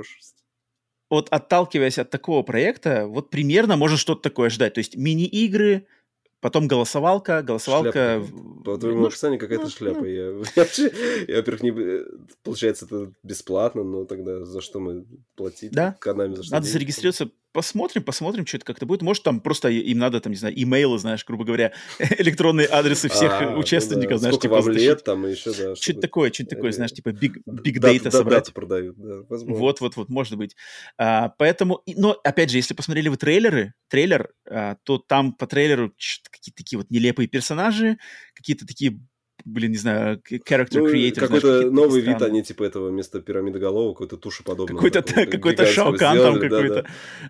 вот 1.10 1.28
отталкиваясь 1.30 1.98
от 1.98 2.10
такого 2.10 2.44
проекта, 2.44 3.08
вот 3.08 3.30
примерно 3.30 3.78
можно 3.78 3.98
что-то 3.98 4.22
такое 4.22 4.50
ждать. 4.50 4.76
То 4.76 4.80
есть 4.80 4.96
мини-игры, 4.96 5.88
Потом 6.42 6.68
голосовалка, 6.68 7.42
голосовалка... 7.42 8.22
Шляпа. 8.22 8.64
По 8.64 8.78
твоему 8.78 9.02
ну, 9.02 9.08
описанию 9.08 9.40
какая-то 9.40 9.66
ну, 9.66 9.70
шляпа. 9.70 10.00
Ну. 10.00 10.06
Я, 10.06 10.24
я, 10.56 10.66
я, 11.28 11.38
во-первых, 11.38 11.64
не... 11.64 12.06
получается, 12.44 12.86
это 12.86 13.12
бесплатно, 13.24 13.84
но 13.84 14.06
тогда 14.06 14.46
за 14.46 14.62
что 14.62 14.80
мы 14.80 15.06
платить? 15.36 15.72
Да. 15.72 15.98
Канами 16.00 16.36
за 16.36 16.44
что 16.44 16.54
Надо 16.54 16.66
деньги? 16.66 16.74
зарегистрироваться 16.74 17.30
посмотрим, 17.52 18.04
посмотрим, 18.04 18.46
что 18.46 18.58
это 18.58 18.66
как-то 18.66 18.86
будет. 18.86 19.02
Может, 19.02 19.24
там 19.24 19.40
просто 19.42 19.70
им 19.70 19.98
надо, 19.98 20.20
там, 20.20 20.32
не 20.32 20.38
знаю, 20.38 20.62
имейлы, 20.62 20.98
знаешь, 21.00 21.26
грубо 21.26 21.44
говоря, 21.44 21.74
электронные 22.00 22.68
адресы 22.68 23.10
всех 23.10 23.42
а, 23.42 23.58
участников, 23.58 24.04
ну 24.04 24.10
да. 24.10 24.18
знаешь, 24.18 24.36
Сколько 24.36 24.48
типа... 24.48 24.62
вам 24.62 24.72
лет 24.72 25.04
там 25.04 25.26
еще, 25.26 25.54
да. 25.54 25.76
Что-то 25.76 26.02
такое, 26.02 26.32
что-то 26.32 26.56
такое, 26.56 26.72
знаешь, 26.72 26.92
типа 26.92 27.10
big, 27.10 27.38
big 27.48 27.80
data 27.80 28.04
да, 28.04 28.12
собрать. 28.12 28.44
Дату 28.46 28.54
продают, 28.54 28.96
да, 28.98 29.24
возможно. 29.30 29.60
Вот-вот-вот, 29.60 30.10
может 30.10 30.38
быть. 30.38 30.56
А, 30.98 31.30
поэтому, 31.38 31.82
но, 31.88 32.20
опять 32.24 32.50
же, 32.50 32.58
если 32.58 32.74
посмотрели 32.74 33.10
вы 33.10 33.18
трейлеры, 33.18 33.74
трейлер, 33.88 34.32
а, 34.50 34.76
то 34.84 34.98
там 34.98 35.34
по 35.34 35.48
трейлеру 35.48 35.94
какие-то 36.30 36.58
такие 36.58 36.78
вот 36.78 36.90
нелепые 36.90 37.28
персонажи, 37.28 37.98
какие-то 38.34 38.66
такие 38.66 39.00
блин, 39.50 39.72
не 39.72 39.78
знаю, 39.78 40.22
character 40.30 40.80
ну, 40.80 40.90
creator. 40.90 41.20
Какой-то 41.22 41.72
новый 41.72 42.02
вид, 42.02 42.22
они 42.22 42.44
типа 42.44 42.64
этого 42.64 42.90
вместо 42.90 43.20
пирамидоголового, 43.20 43.94
какой-то 43.94 44.18
тушеподобный. 44.18 44.76
Какой-то 44.76 45.02
какой 45.26 45.56
Шаукан 45.66 46.18
там 46.18 46.40
какой-то. 46.40 46.86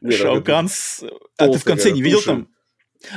Шаукан 0.09 0.69
с... 0.69 1.03
А 1.37 1.47
ты 1.47 1.57
в 1.57 1.63
конце 1.63 1.91
не 1.91 2.01
видел 2.01 2.21
там? 2.21 2.47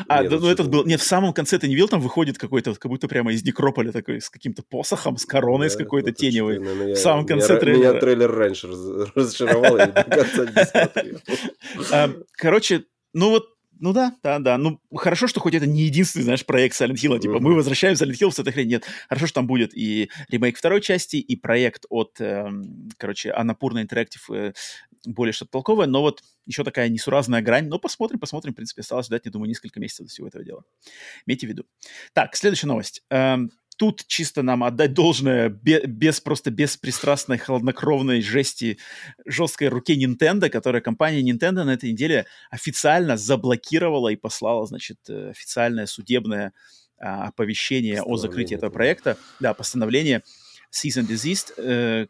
А, 0.06 0.22
нет, 0.22 0.40
ну 0.40 0.48
этот 0.48 0.68
был... 0.68 0.84
Нет, 0.84 1.00
в 1.00 1.04
самом 1.04 1.32
конце 1.32 1.58
ты 1.58 1.66
не 1.66 1.74
видел, 1.74 1.88
там 1.88 2.00
выходит 2.00 2.38
какой-то, 2.38 2.72
как 2.74 2.88
будто 2.88 3.08
прямо 3.08 3.32
из 3.32 3.42
некрополя 3.44 3.90
такой, 3.90 4.20
с 4.20 4.30
каким-то 4.30 4.62
посохом, 4.62 5.16
с 5.16 5.26
короной, 5.26 5.66
да, 5.66 5.74
с 5.74 5.76
какой-то 5.76 6.12
теневой. 6.12 6.58
в 6.58 6.96
самом 6.96 7.26
конце 7.26 7.58
трейлера. 7.58 7.90
Меня 7.90 8.00
трейлер 8.00 8.30
раньше 8.30 8.68
разочаровал, 9.14 9.78
я 9.78 9.86
до 9.86 10.04
конца 10.04 10.46
не 10.46 10.64
смотрел. 10.64 11.18
А, 11.90 12.10
короче, 12.36 12.84
ну 13.12 13.30
вот 13.30 13.48
ну 13.82 13.92
да, 13.92 14.14
да, 14.22 14.38
да. 14.38 14.58
Ну, 14.58 14.80
хорошо, 14.94 15.26
что 15.26 15.40
хоть 15.40 15.54
это 15.54 15.66
не 15.66 15.82
единственный, 15.82 16.22
знаешь, 16.22 16.46
проект 16.46 16.80
Silent 16.80 16.94
Hill. 16.94 17.18
Типа, 17.18 17.40
мы 17.40 17.52
возвращаем 17.52 17.94
Silent 17.94 18.12
Hill 18.12 18.30
с 18.30 18.38
этой 18.38 18.52
хрень. 18.52 18.68
Нет, 18.68 18.84
хорошо, 19.08 19.26
что 19.26 19.34
там 19.34 19.48
будет 19.48 19.76
и 19.76 20.08
ремейк 20.28 20.56
второй 20.56 20.80
части, 20.80 21.16
и 21.16 21.34
проект 21.34 21.84
от, 21.90 22.20
э, 22.20 22.48
короче, 22.96 23.32
Анапурна 23.32 23.84
э, 23.84 24.52
более 25.04 25.32
что-то 25.32 25.50
толковое, 25.50 25.88
но 25.88 26.00
вот 26.00 26.22
еще 26.46 26.62
такая 26.62 26.88
несуразная 26.90 27.42
грань. 27.42 27.66
Но 27.66 27.80
посмотрим, 27.80 28.20
посмотрим. 28.20 28.52
В 28.52 28.56
принципе, 28.56 28.82
осталось 28.82 29.06
ждать, 29.06 29.22
я 29.24 29.32
думаю, 29.32 29.48
несколько 29.48 29.80
месяцев 29.80 30.06
до 30.06 30.12
всего 30.12 30.28
этого 30.28 30.44
дела. 30.44 30.62
Имейте 31.26 31.48
в 31.48 31.50
виду. 31.50 31.66
Так, 32.12 32.36
следующая 32.36 32.68
новость. 32.68 33.02
Эм, 33.10 33.50
тут 33.82 34.06
чисто 34.06 34.44
нам 34.44 34.62
отдать 34.62 34.94
должное 34.94 35.48
без 35.48 36.20
просто 36.20 36.52
беспристрастной, 36.52 37.36
холоднокровной 37.36 38.20
жести 38.22 38.78
жесткой 39.26 39.70
руке 39.70 39.96
Nintendo, 40.00 40.48
которая 40.48 40.80
компания 40.80 41.20
Nintendo 41.28 41.64
на 41.64 41.74
этой 41.74 41.90
неделе 41.90 42.26
официально 42.48 43.16
заблокировала 43.16 44.10
и 44.10 44.14
послала, 44.14 44.64
значит, 44.66 44.98
э, 45.08 45.30
официальное 45.30 45.86
судебное 45.86 46.52
а, 47.00 47.26
оповещение 47.26 48.02
о 48.02 48.16
закрытии 48.16 48.54
этого 48.54 48.70
проекта. 48.70 49.18
Да, 49.40 49.52
постановление 49.52 50.22
Season 50.70 51.04
Desist, 51.04 51.52
э, 51.56 52.06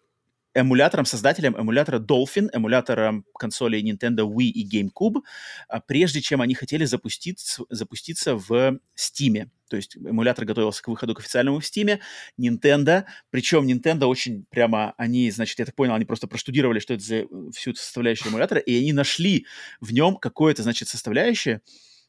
эмулятором, 0.54 1.04
создателем 1.04 1.56
эмулятора 1.56 1.98
Dolphin, 1.98 2.48
эмулятором 2.52 3.24
консолей 3.38 3.82
Nintendo 3.82 4.26
Wii 4.28 4.44
и 4.44 4.68
GameCube, 4.68 5.22
а, 5.68 5.80
прежде 5.80 6.20
чем 6.20 6.40
они 6.40 6.54
хотели 6.54 6.84
запуститься, 6.84 7.64
запуститься 7.70 8.36
в 8.36 8.78
Steam. 8.96 9.48
То 9.68 9.76
есть 9.76 9.96
эмулятор 9.96 10.44
готовился 10.44 10.82
к 10.82 10.88
выходу 10.88 11.14
к 11.14 11.20
официальному 11.20 11.60
в 11.60 11.62
Steam. 11.62 11.98
Nintendo, 12.38 13.04
причем 13.30 13.66
Nintendo 13.66 14.04
очень 14.04 14.44
прямо, 14.50 14.92
они, 14.98 15.30
значит, 15.30 15.58
я 15.58 15.64
так 15.64 15.74
понял, 15.74 15.94
они 15.94 16.04
просто 16.04 16.26
проштудировали, 16.26 16.78
что 16.78 16.94
это 16.94 17.02
за 17.02 17.24
всю 17.54 17.70
эту 17.70 17.80
составляющую 17.80 18.28
эмулятора, 18.30 18.60
и 18.60 18.76
они 18.76 18.92
нашли 18.92 19.46
в 19.80 19.92
нем 19.92 20.16
какое-то, 20.16 20.62
значит, 20.62 20.88
составляющее, 20.88 21.62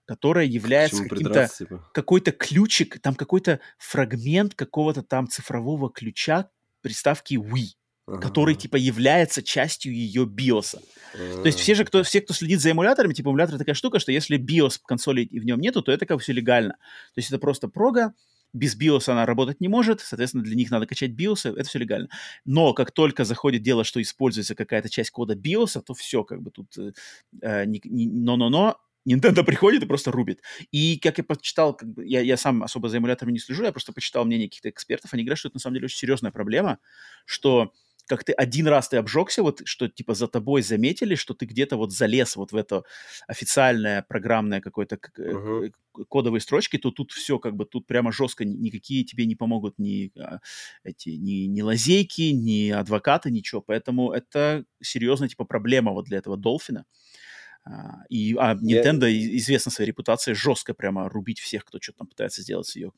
которая 0.06 0.46
является 0.46 1.06
каким-то 1.06 1.48
типа? 1.48 1.90
какой-то 1.94 2.34
ключик, 2.34 3.00
там 3.00 3.16
какой-то 3.16 3.62
фрагмент 3.78 4.54
какого-то 4.54 5.02
там 5.02 5.30
цифрового 5.30 5.90
ключа 5.90 6.50
приставки 6.82 7.36
Wii 7.36 7.78
ага. 8.08 8.20
который, 8.20 8.56
типа, 8.56 8.76
является 8.76 9.42
частью 9.44 9.94
ее 9.94 10.26
биоса. 10.26 10.82
Ага. 11.14 11.42
То 11.42 11.46
есть 11.48 11.60
все 11.60 11.76
же, 11.76 11.86
кто, 11.86 12.04
все, 12.04 12.22
кто 12.22 12.34
следит 12.34 12.62
за 12.62 12.72
эмуляторами, 12.72 13.14
типа, 13.14 13.30
эмулятор 13.30 13.58
такая 13.58 13.76
штука, 13.76 14.00
что 14.00 14.12
если 14.12 14.38
биос 14.38 14.80
консоли 14.80 15.28
в 15.32 15.46
нем 15.46 15.60
нету, 15.60 15.82
то 15.82 15.92
это 15.92 16.06
как 16.06 16.22
все 16.22 16.34
легально. 16.34 16.74
То 16.74 17.18
есть 17.18 17.30
это 17.30 17.40
просто 17.40 17.68
прога, 17.68 18.14
без 18.54 18.76
биоса 18.76 19.14
она 19.14 19.26
работать 19.26 19.60
не 19.62 19.68
может, 19.68 20.00
соответственно, 20.00 20.44
для 20.44 20.56
них 20.56 20.70
надо 20.70 20.86
качать 20.86 21.12
биосы, 21.12 21.50
это 21.50 21.64
все 21.64 21.80
легально. 21.80 22.10
Но 22.46 22.74
как 22.74 22.92
только 22.92 23.26
заходит 23.26 23.64
дело, 23.64 23.84
что 23.84 24.02
используется 24.02 24.54
какая-то 24.54 24.90
часть 24.90 25.10
кода 25.10 25.36
биоса, 25.36 25.82
то 25.82 25.94
все, 25.94 26.24
как 26.24 26.42
бы 26.42 26.52
тут 26.52 26.78
э, 26.78 26.92
э 27.42 27.66
но-но-но, 27.66 28.78
Nintendo 29.08 29.44
приходит 29.46 29.84
и 29.84 29.88
просто 29.88 30.12
рубит. 30.12 30.42
И 30.72 30.98
как 31.00 31.18
я 31.18 31.24
почитал, 31.24 31.76
как 31.76 31.90
бы, 31.90 32.06
я, 32.06 32.22
я 32.22 32.38
сам 32.38 32.64
особо 32.64 32.90
за 32.90 32.98
эмуляторами 32.98 33.34
не 33.34 33.40
слежу, 33.40 33.64
я 33.64 33.72
просто 33.72 33.92
почитал 33.92 34.24
мнение 34.24 34.48
каких-то 34.48 34.70
экспертов, 34.70 35.14
они 35.14 35.24
говорят, 35.24 35.40
что 35.40 35.48
это 35.50 35.58
на 35.58 35.62
самом 35.62 35.76
деле 35.76 35.86
очень 35.86 35.98
серьезная 35.98 36.32
проблема, 36.32 36.78
что 37.26 37.74
как 38.14 38.24
ты 38.24 38.34
один 38.34 38.68
раз 38.68 38.90
ты 38.90 38.98
обжегся, 38.98 39.42
вот 39.42 39.62
что 39.66 39.88
типа 39.88 40.14
за 40.14 40.28
тобой 40.28 40.62
заметили, 40.62 41.16
что 41.16 41.34
ты 41.34 41.46
где-то 41.46 41.78
вот 41.78 41.92
залез 41.92 42.36
вот 42.36 42.52
в 42.52 42.56
это 42.56 42.84
официальное 43.28 44.04
программное 44.04 44.62
какое-то 44.62 45.00
uh-huh. 45.18 45.74
кодовые 46.08 46.42
строчки, 46.42 46.78
то 46.78 46.92
тут 46.92 47.12
все 47.12 47.40
как 47.40 47.56
бы 47.56 47.66
тут 47.66 47.88
прямо 47.88 48.12
жестко 48.12 48.46
никакие 48.46 49.04
тебе 49.04 49.26
не 49.26 49.36
помогут 49.36 49.80
ни 49.80 50.12
а, 50.20 50.40
эти 50.84 51.10
ни, 51.10 51.48
ни 51.48 51.62
лазейки, 51.62 52.32
ни 52.32 52.70
адвокаты, 52.70 53.32
ничего. 53.32 53.62
Поэтому 53.62 54.12
это 54.12 54.66
серьезная 54.82 55.30
типа 55.30 55.46
проблема 55.46 55.92
вот 55.92 56.06
для 56.06 56.20
этого 56.20 56.38
Долфина. 56.38 56.86
Uh, 57.66 58.04
и 58.10 58.36
а 58.38 58.56
Nintendo 58.56 59.10
Я... 59.10 59.38
известна 59.38 59.72
своей 59.72 59.88
репутацией 59.88 60.36
жестко 60.36 60.74
прямо 60.74 61.08
рубить 61.08 61.40
всех, 61.40 61.64
кто 61.64 61.80
что-то 61.80 62.00
там 62.00 62.08
пытается 62.08 62.42
сделать 62.42 62.68
с 62.68 62.76
ее 62.76 62.92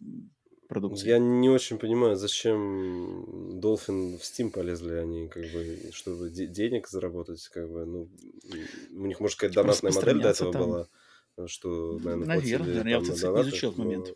продукции. 0.67 1.07
Я 1.07 1.19
не 1.19 1.49
очень 1.49 1.77
понимаю, 1.77 2.15
зачем 2.15 3.59
Dolphin 3.59 4.17
в 4.17 4.21
Steam 4.21 4.49
полезли 4.49 4.95
они, 4.95 5.27
как 5.27 5.43
бы, 5.43 5.91
чтобы 5.93 6.29
де- 6.29 6.47
денег 6.47 6.87
заработать, 6.87 7.47
как 7.49 7.69
бы, 7.69 7.85
ну, 7.85 8.09
у 8.91 9.05
них, 9.05 9.19
может, 9.19 9.39
какая-то 9.39 9.61
донатная 9.61 9.91
модель 9.91 10.21
до 10.21 10.29
этого 10.29 10.51
там. 10.51 10.61
была, 10.61 10.87
что, 11.47 11.99
наверное, 11.99 12.27
Наверное, 12.27 12.67
наверное 12.67 12.91
я 12.91 12.99
вот 12.99 13.19
донаты, 13.19 13.43
не 13.43 13.49
изучил 13.49 13.69
этот 13.71 13.79
момент. 13.79 14.13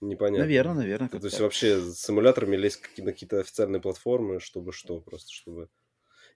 Непонятно. 0.00 0.44
Наверное, 0.44 0.74
наверное. 0.74 1.08
То 1.08 1.24
есть 1.24 1.40
вообще 1.40 1.80
с 1.80 2.08
эмуляторами 2.08 2.56
лезть 2.56 2.80
на 2.98 3.12
какие-то 3.12 3.40
официальные 3.40 3.80
платформы, 3.80 4.40
чтобы 4.40 4.72
что, 4.72 5.00
просто 5.00 5.32
чтобы... 5.32 5.68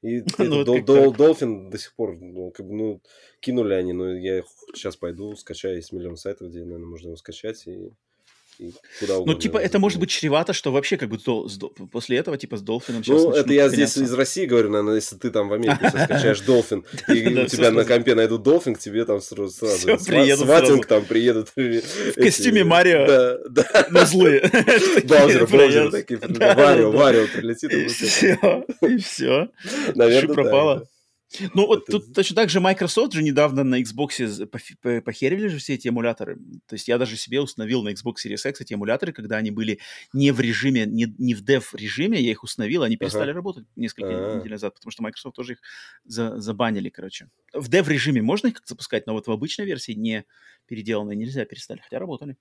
И 0.03 0.25
ну, 0.39 0.65
дол, 0.65 0.83
дол, 0.83 1.15
Dolphin 1.15 1.71
до 1.71 1.79
сих 1.79 1.95
пор, 1.95 2.17
ну, 2.17 2.51
как 2.51 2.67
бы, 2.67 2.75
ну, 2.75 3.03
кинули 3.39 3.75
они, 3.75 3.93
но 3.93 4.13
я 4.17 4.43
сейчас 4.75 4.97
пойду, 4.97 5.37
скачаю, 5.37 5.77
есть 5.77 5.93
миллион 5.93 6.17
сайтов, 6.17 6.49
где, 6.49 6.65
наверное, 6.65 6.89
можно 6.89 7.09
его 7.09 7.17
скачать 7.17 7.69
и 7.69 7.93
куда 9.01 9.17
угодно. 9.17 9.33
Ну, 9.33 9.39
типа, 9.39 9.59
это 9.59 9.79
может 9.79 9.99
быть 9.99 10.11
чревато, 10.11 10.53
что 10.53 10.73
вообще 10.73 10.97
как 10.97 11.09
бы 11.09 11.19
дол- 11.19 11.49
после 11.91 12.19
этого, 12.19 12.37
типа, 12.39 12.57
с 12.57 12.63
Долфином 12.63 13.03
Ну, 13.07 13.31
это 13.33 13.53
я 13.53 13.69
здесь 13.69 13.97
из 13.97 14.13
России 14.13 14.47
говорю, 14.47 14.71
наверное, 14.71 14.97
если 14.97 15.17
ты 15.17 15.31
там 15.31 15.49
в 15.49 15.53
Америке 15.53 15.89
скачаешь 15.89 16.41
Долфин, 16.41 16.85
и 17.09 17.27
у 17.27 17.47
тебя 17.47 17.71
на 17.71 17.85
компе 17.85 18.15
найдут 18.15 18.43
Долфин, 18.43 18.75
к 18.75 18.79
тебе 18.79 19.05
там 19.05 19.21
сразу 19.21 19.51
сватинг 19.51 20.87
там 20.87 21.05
приедут. 21.05 21.51
В 21.57 22.15
костюме 22.15 22.65
Марио. 22.65 23.07
Да, 23.07 23.39
да. 23.49 23.87
На 23.91 24.07
злые. 24.07 24.41
Баузер, 25.05 25.47
Баузер 25.51 25.91
такие. 25.91 26.19
Варио, 26.21 26.91
Варио 26.91 27.27
прилетит. 27.27 27.73
И 27.73 28.97
все. 28.99 29.49
Наверное, 29.95 30.35
пропало. 30.35 30.89
Ну, 31.55 31.67
вот 31.67 31.83
это... 31.83 31.93
тут 31.93 32.15
точно 32.15 32.37
так 32.37 32.51
же 32.51 32.61
Microsoft 32.61 33.13
же 33.13 33.23
недавно 33.23 33.65
на 33.65 33.81
Xbox 33.81 34.47
похерили 35.01 35.49
же 35.49 35.59
все 35.59 35.75
эти 35.75 35.89
эмуляторы. 35.89 36.37
То 36.67 36.75
есть 36.75 36.89
я 36.89 36.99
даже 36.99 37.17
себе 37.17 37.41
установил 37.41 37.83
на 37.83 37.91
Xbox 37.91 38.17
Series 38.25 38.49
X 38.49 38.61
эти 38.61 38.75
эмуляторы, 38.75 39.13
когда 39.13 39.37
они 39.37 39.51
были 39.51 39.79
не 40.13 40.31
в 40.31 40.41
режиме, 40.41 40.87
не, 40.87 41.15
не 41.19 41.35
в 41.35 41.43
dev 41.43 41.65
режиме, 41.75 42.21
я 42.21 42.31
их 42.31 42.43
установил, 42.43 42.83
они 42.83 42.97
перестали 42.97 43.31
ага. 43.31 43.37
работать 43.37 43.67
несколько 43.77 44.09
А-а-а. 44.09 44.39
недель 44.39 44.53
назад, 44.53 44.75
потому 44.75 44.91
что 44.91 45.03
Microsoft 45.03 45.37
тоже 45.37 45.53
их 45.53 45.59
за, 46.05 46.39
забанили, 46.39 46.89
короче. 46.89 47.29
В 47.53 47.69
dev 47.69 47.89
режиме 47.89 48.23
можно 48.23 48.49
их 48.49 48.55
как 48.55 48.67
запускать, 48.67 49.07
но 49.07 49.15
вот 49.15 49.27
в 49.27 49.31
обычной 49.31 49.67
версии 49.67 49.93
не 49.93 50.25
переделанной 50.67 51.17
нельзя, 51.17 51.45
перестали, 51.45 51.81
хотя 51.81 51.99
работали. 51.99 52.37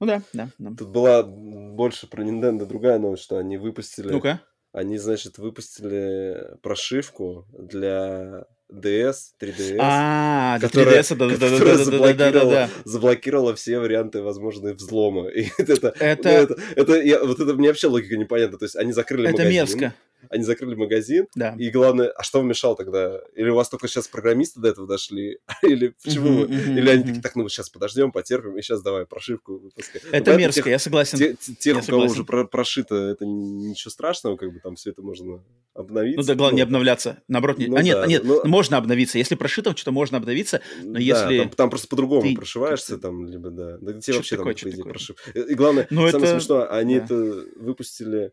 Ну 0.00 0.06
да, 0.06 0.22
да, 0.32 0.50
да. 0.58 0.74
Тут 0.76 0.88
была 0.88 1.22
больше 1.22 2.06
про 2.06 2.22
Nintendo 2.22 2.66
другая 2.66 2.98
новость, 2.98 3.22
что 3.22 3.38
они 3.38 3.56
выпустили... 3.56 4.08
Ну-ка 4.08 4.40
они, 4.76 4.98
значит, 4.98 5.38
выпустили 5.38 6.58
прошивку 6.60 7.46
для 7.50 8.44
DS, 8.70 9.14
3DS. 9.40 9.76
А, 9.80 10.58
которая, 10.60 11.00
3DS, 11.00 11.16
да, 11.16 11.28
да, 11.28 11.64
да, 11.64 11.76
заблокировала, 11.78 12.14
да, 12.14 12.30
да, 12.30 12.44
да, 12.44 12.70
заблокировала 12.84 13.54
все 13.54 13.78
варианты 13.78 14.20
возможные 14.20 14.74
взлома. 14.74 15.28
И 15.34 15.48
это, 15.56 15.94
это... 15.98 16.28
Ну, 16.28 16.30
это, 16.30 16.56
это, 16.76 17.02
я, 17.02 17.24
вот 17.24 17.40
это 17.40 17.54
мне 17.54 17.68
вообще 17.68 17.86
логика 17.86 18.18
непонятна. 18.18 18.58
То 18.58 18.66
есть 18.66 18.76
они 18.76 18.92
закрыли 18.92 19.30
это 19.30 19.38
магазин. 19.38 19.54
мерзко 19.54 19.94
они 20.30 20.44
закрыли 20.44 20.74
магазин, 20.74 21.26
да. 21.34 21.54
и 21.58 21.70
главное, 21.70 22.08
а 22.08 22.22
что 22.22 22.38
вам 22.38 22.48
мешало 22.48 22.76
тогда? 22.76 23.20
Или 23.34 23.50
у 23.50 23.54
вас 23.54 23.68
только 23.68 23.88
сейчас 23.88 24.08
программисты 24.08 24.60
до 24.60 24.68
этого 24.68 24.86
дошли? 24.86 25.38
Или 25.62 25.94
почему? 26.02 26.44
Uh-huh, 26.44 26.48
uh-huh, 26.48 26.78
Или 26.78 26.90
они 26.90 27.04
такие, 27.04 27.22
так, 27.22 27.36
ну 27.36 27.48
сейчас 27.48 27.70
подождем, 27.70 28.12
потерпим, 28.12 28.56
и 28.56 28.62
сейчас 28.62 28.82
давай 28.82 29.06
прошивку 29.06 29.58
выпускай. 29.58 30.02
Это 30.10 30.32
ну, 30.32 30.38
мерзко, 30.38 30.62
тех, 30.62 30.66
я 30.66 30.78
согласен. 30.78 31.18
Те, 31.18 31.34
тех, 31.34 31.76
я 31.76 31.82
у 31.82 31.84
кого 31.84 32.04
уже 32.04 32.24
про- 32.24 32.46
прошито, 32.46 32.94
это 32.94 33.24
ничего 33.24 33.90
страшного, 33.90 34.36
как 34.36 34.52
бы 34.52 34.60
там 34.60 34.76
все 34.76 34.90
это 34.90 35.02
можно 35.02 35.42
обновить. 35.74 36.16
Ну 36.16 36.22
да, 36.22 36.34
главное 36.34 36.52
ну, 36.52 36.56
не 36.56 36.62
обновляться. 36.62 37.22
Наоборот, 37.28 37.58
не... 37.58 37.66
Ну, 37.66 37.76
а 37.76 37.82
нет, 37.82 37.96
да, 37.96 38.06
нет, 38.06 38.24
ну, 38.24 38.40
можно 38.44 38.76
обновиться. 38.76 39.18
Если 39.18 39.34
прошито, 39.34 39.76
что-то 39.76 39.92
можно 39.92 40.18
обновиться, 40.18 40.60
но 40.82 40.94
да, 40.94 41.00
если... 41.00 41.38
Там, 41.38 41.50
там 41.50 41.70
просто 41.70 41.88
по-другому 41.88 42.22
ты... 42.22 42.34
прошиваешься, 42.34 42.98
там, 42.98 43.26
либо, 43.26 43.50
да. 43.50 43.78
Да 43.80 44.00
тебе 44.00 44.16
вообще 44.16 44.36
такое, 44.36 44.54
там, 44.54 44.70
по 44.70 44.74
идее, 44.74 44.84
прошив. 44.84 45.16
И 45.34 45.54
главное, 45.54 45.86
но 45.90 46.08
самое 46.10 46.30
это... 46.30 46.40
смешное, 46.40 46.66
они 46.66 46.98
да. 46.98 47.04
это 47.04 47.44
выпустили 47.56 48.32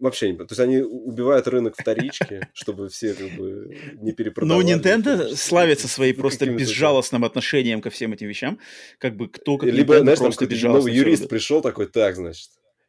вообще 0.00 0.30
не... 0.30 0.36
То 0.36 0.46
есть 0.50 0.60
они 0.60 0.78
убивают 0.78 1.46
рынок 1.48 1.74
вторички, 1.76 2.48
чтобы 2.52 2.88
все 2.88 3.14
как 3.14 3.30
бы 3.32 3.76
не 3.94 4.12
перепродавали. 4.12 4.64
Ну, 4.64 4.78
Nintendo 4.78 5.34
славится 5.36 5.88
своей 5.88 6.12
просто 6.12 6.46
безжалостным 6.46 7.24
отношением 7.24 7.80
ко 7.80 7.90
всем 7.90 8.12
этим 8.12 8.28
вещам. 8.28 8.58
Как 8.98 9.16
бы 9.16 9.28
кто 9.28 9.58
как 9.58 9.70
Либо, 9.70 10.00
знаешь, 10.00 10.18
там 10.18 10.32
какой-то 10.32 10.68
новый 10.68 10.92
юрист 10.92 11.28
пришел 11.28 11.62
такой, 11.62 11.86
так, 11.86 12.16
значит, 12.16 12.48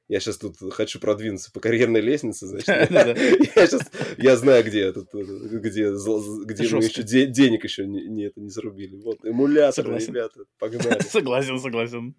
я 0.09 0.19
сейчас 0.19 0.39
тут 0.39 0.55
хочу 0.73 0.99
продвинуться 0.99 1.51
по 1.51 1.59
карьерной 1.59 2.01
лестнице, 2.01 2.47
значит. 2.47 2.67
Я 2.67 3.67
сейчас, 3.67 3.91
я 4.17 4.35
знаю, 4.37 4.63
где 4.63 4.91
тут, 4.91 5.07
где, 5.13 5.91
где 5.91 6.75
мы 6.75 6.83
еще 6.83 7.03
денег 7.03 7.63
еще 7.63 7.85
не 7.85 8.25
это 8.25 8.41
не 8.41 8.49
зарубили. 8.49 8.95
Вот 8.95 9.23
эмулятор, 9.23 9.85
ребята, 9.87 10.41
погнали. 10.57 10.99
Согласен, 11.09 11.59
согласен. 11.59 12.15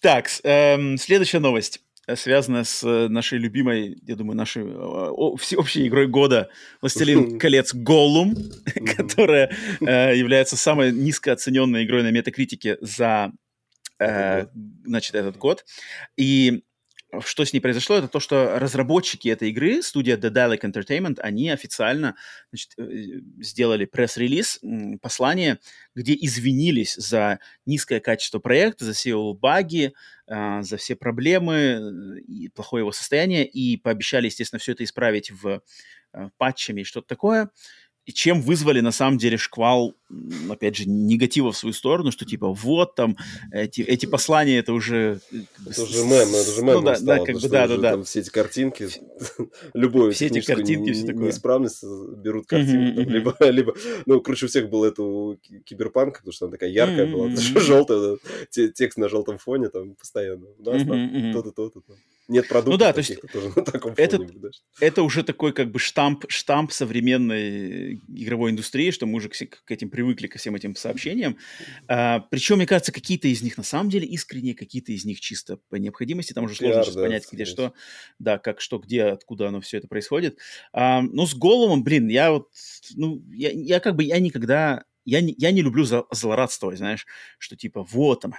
Так, 0.00 0.28
эм, 0.44 0.96
следующая 0.96 1.40
новость. 1.40 1.80
Связанная 2.16 2.64
с 2.64 2.82
нашей 3.08 3.38
любимой, 3.38 3.98
я 4.06 4.16
думаю, 4.16 4.36
нашей 4.36 4.64
о, 4.64 5.36
всеобщей 5.36 5.86
игрой 5.88 6.06
года. 6.06 6.48
«Властелин 6.80 7.38
колец 7.38 7.74
Голлум», 7.74 8.36
которая 8.96 9.50
является 9.80 10.56
самой 10.56 10.92
низкооцененной 10.92 11.84
игрой 11.84 12.02
на 12.02 12.10
метакритике 12.10 12.78
за 12.80 13.32
значит, 14.00 15.14
этот 15.16 15.36
год. 15.38 15.64
И 16.16 16.62
что 17.24 17.44
с 17.44 17.52
ней 17.52 17.60
произошло, 17.60 17.96
это 17.96 18.08
то, 18.08 18.20
что 18.20 18.58
разработчики 18.58 19.28
этой 19.28 19.50
игры, 19.50 19.82
студия 19.82 20.16
The 20.16 20.30
Dalek 20.30 20.60
Entertainment, 20.60 21.20
они 21.20 21.48
официально 21.50 22.16
значит, 22.50 22.72
э, 22.78 23.20
сделали 23.40 23.86
пресс-релиз, 23.86 24.60
послание, 25.00 25.58
где 25.94 26.14
извинились 26.14 26.94
за 26.94 27.40
низкое 27.64 28.00
качество 28.00 28.38
проекта, 28.40 28.84
за 28.84 28.92
все 28.92 29.10
его 29.10 29.32
баги, 29.32 29.94
а, 30.26 30.62
за 30.62 30.76
все 30.76 30.96
проблемы 30.96 31.54
э, 31.54 32.20
и 32.20 32.48
плохое 32.48 32.82
его 32.82 32.92
состояние, 32.92 33.46
и 33.46 33.78
пообещали, 33.78 34.26
естественно, 34.26 34.60
все 34.60 34.72
это 34.72 34.84
исправить 34.84 35.30
в 35.30 35.62
э, 36.12 36.28
патчами 36.36 36.82
и 36.82 36.84
что-то 36.84 37.08
такое 37.08 37.50
и 38.08 38.12
чем 38.14 38.40
вызвали 38.40 38.80
на 38.80 38.90
самом 38.90 39.18
деле 39.18 39.36
шквал, 39.36 39.94
опять 40.48 40.76
же, 40.76 40.88
негатива 40.88 41.52
в 41.52 41.56
свою 41.58 41.74
сторону, 41.74 42.10
что 42.10 42.24
типа 42.24 42.48
вот 42.48 42.94
там 42.94 43.18
эти, 43.52 43.82
эти 43.82 44.06
послания, 44.06 44.60
это 44.60 44.72
уже... 44.72 45.20
Э, 45.30 45.36
это 45.68 45.82
уже 45.82 46.04
мем, 46.04 46.28
это 46.34 46.50
уже 46.50 46.62
мем 46.62 46.74
ну, 46.76 46.82
да, 46.82 46.94
стало, 46.94 47.18
да, 47.18 47.24
как 47.26 47.34
бы, 47.34 47.48
да, 47.50 47.68
да, 47.68 47.76
да. 47.76 47.90
Там 47.90 48.04
все 48.04 48.20
эти 48.20 48.30
картинки, 48.30 48.88
любую 49.74 50.14
все 50.14 50.28
эти 50.28 50.40
картинки, 50.40 50.94
все 50.94 51.06
такое. 51.06 51.26
неисправность 51.26 51.84
берут 51.84 52.46
картинку, 52.46 53.02
uh-huh, 53.02 53.10
либо, 53.10 53.36
либо, 53.50 53.74
ну, 54.06 54.22
круче 54.22 54.46
всех 54.46 54.70
было 54.70 54.86
это 54.86 55.02
у 55.02 55.36
Киберпанка, 55.66 56.20
потому 56.20 56.32
что 56.32 56.46
она 56.46 56.52
такая 56.52 56.70
яркая 56.70 57.12
была, 57.12 57.28
желтая, 57.36 58.16
текст 58.50 58.96
на 58.96 59.10
желтом 59.10 59.36
фоне 59.36 59.68
там 59.68 59.96
постоянно. 59.96 60.46
У 60.58 60.62
нас 60.62 60.82
там 60.82 61.32
то-то, 61.34 61.50
то-то, 61.50 61.80
то 61.82 61.94
нет 62.28 62.46
продуктов 62.46 62.72
ну, 62.72 62.78
да, 62.78 62.92
то 62.92 62.98
есть 62.98 63.20
тоже 63.32 63.52
это. 63.96 64.26
Это 64.80 65.02
уже 65.02 65.24
такой 65.24 65.54
как 65.54 65.70
бы 65.72 65.78
штамп, 65.78 66.26
штамп 66.28 66.72
современной 66.72 68.02
игровой 68.08 68.50
индустрии, 68.50 68.90
что 68.90 69.06
мы 69.06 69.16
уже 69.16 69.30
к, 69.30 69.34
к 69.64 69.70
этим 69.70 69.88
привыкли, 69.88 70.26
ко 70.26 70.38
всем 70.38 70.54
этим 70.54 70.76
сообщениям. 70.76 71.38
А, 71.88 72.20
причем, 72.20 72.56
мне 72.56 72.66
кажется, 72.66 72.92
какие-то 72.92 73.28
из 73.28 73.42
них 73.42 73.56
на 73.56 73.64
самом 73.64 73.88
деле 73.88 74.06
искренние, 74.06 74.54
какие-то 74.54 74.92
из 74.92 75.06
них 75.06 75.20
чисто 75.20 75.58
по 75.70 75.76
необходимости. 75.76 76.34
Там 76.34 76.44
уже 76.44 76.54
сложно 76.54 76.84
сейчас 76.84 76.94
да, 76.94 77.02
понять, 77.02 77.26
где 77.32 77.44
что, 77.46 77.72
да, 78.18 78.38
как 78.38 78.60
что, 78.60 78.78
где, 78.78 79.04
откуда 79.04 79.48
оно 79.48 79.60
все 79.62 79.78
это 79.78 79.88
происходит. 79.88 80.38
А, 80.72 81.00
ну, 81.00 81.26
с 81.26 81.34
Голумом, 81.34 81.82
блин, 81.82 82.08
я 82.08 82.30
вот, 82.30 82.48
ну, 82.94 83.22
я, 83.32 83.50
я 83.52 83.80
как 83.80 83.96
бы, 83.96 84.04
я 84.04 84.18
никогда 84.18 84.84
я 85.08 85.22
не, 85.22 85.34
я 85.38 85.52
не 85.52 85.62
люблю 85.62 85.84
за, 85.84 86.04
злорадствовать, 86.10 86.78
знаешь, 86.78 87.06
что 87.38 87.56
типа 87.56 87.82
вот 87.82 88.20
там, 88.20 88.34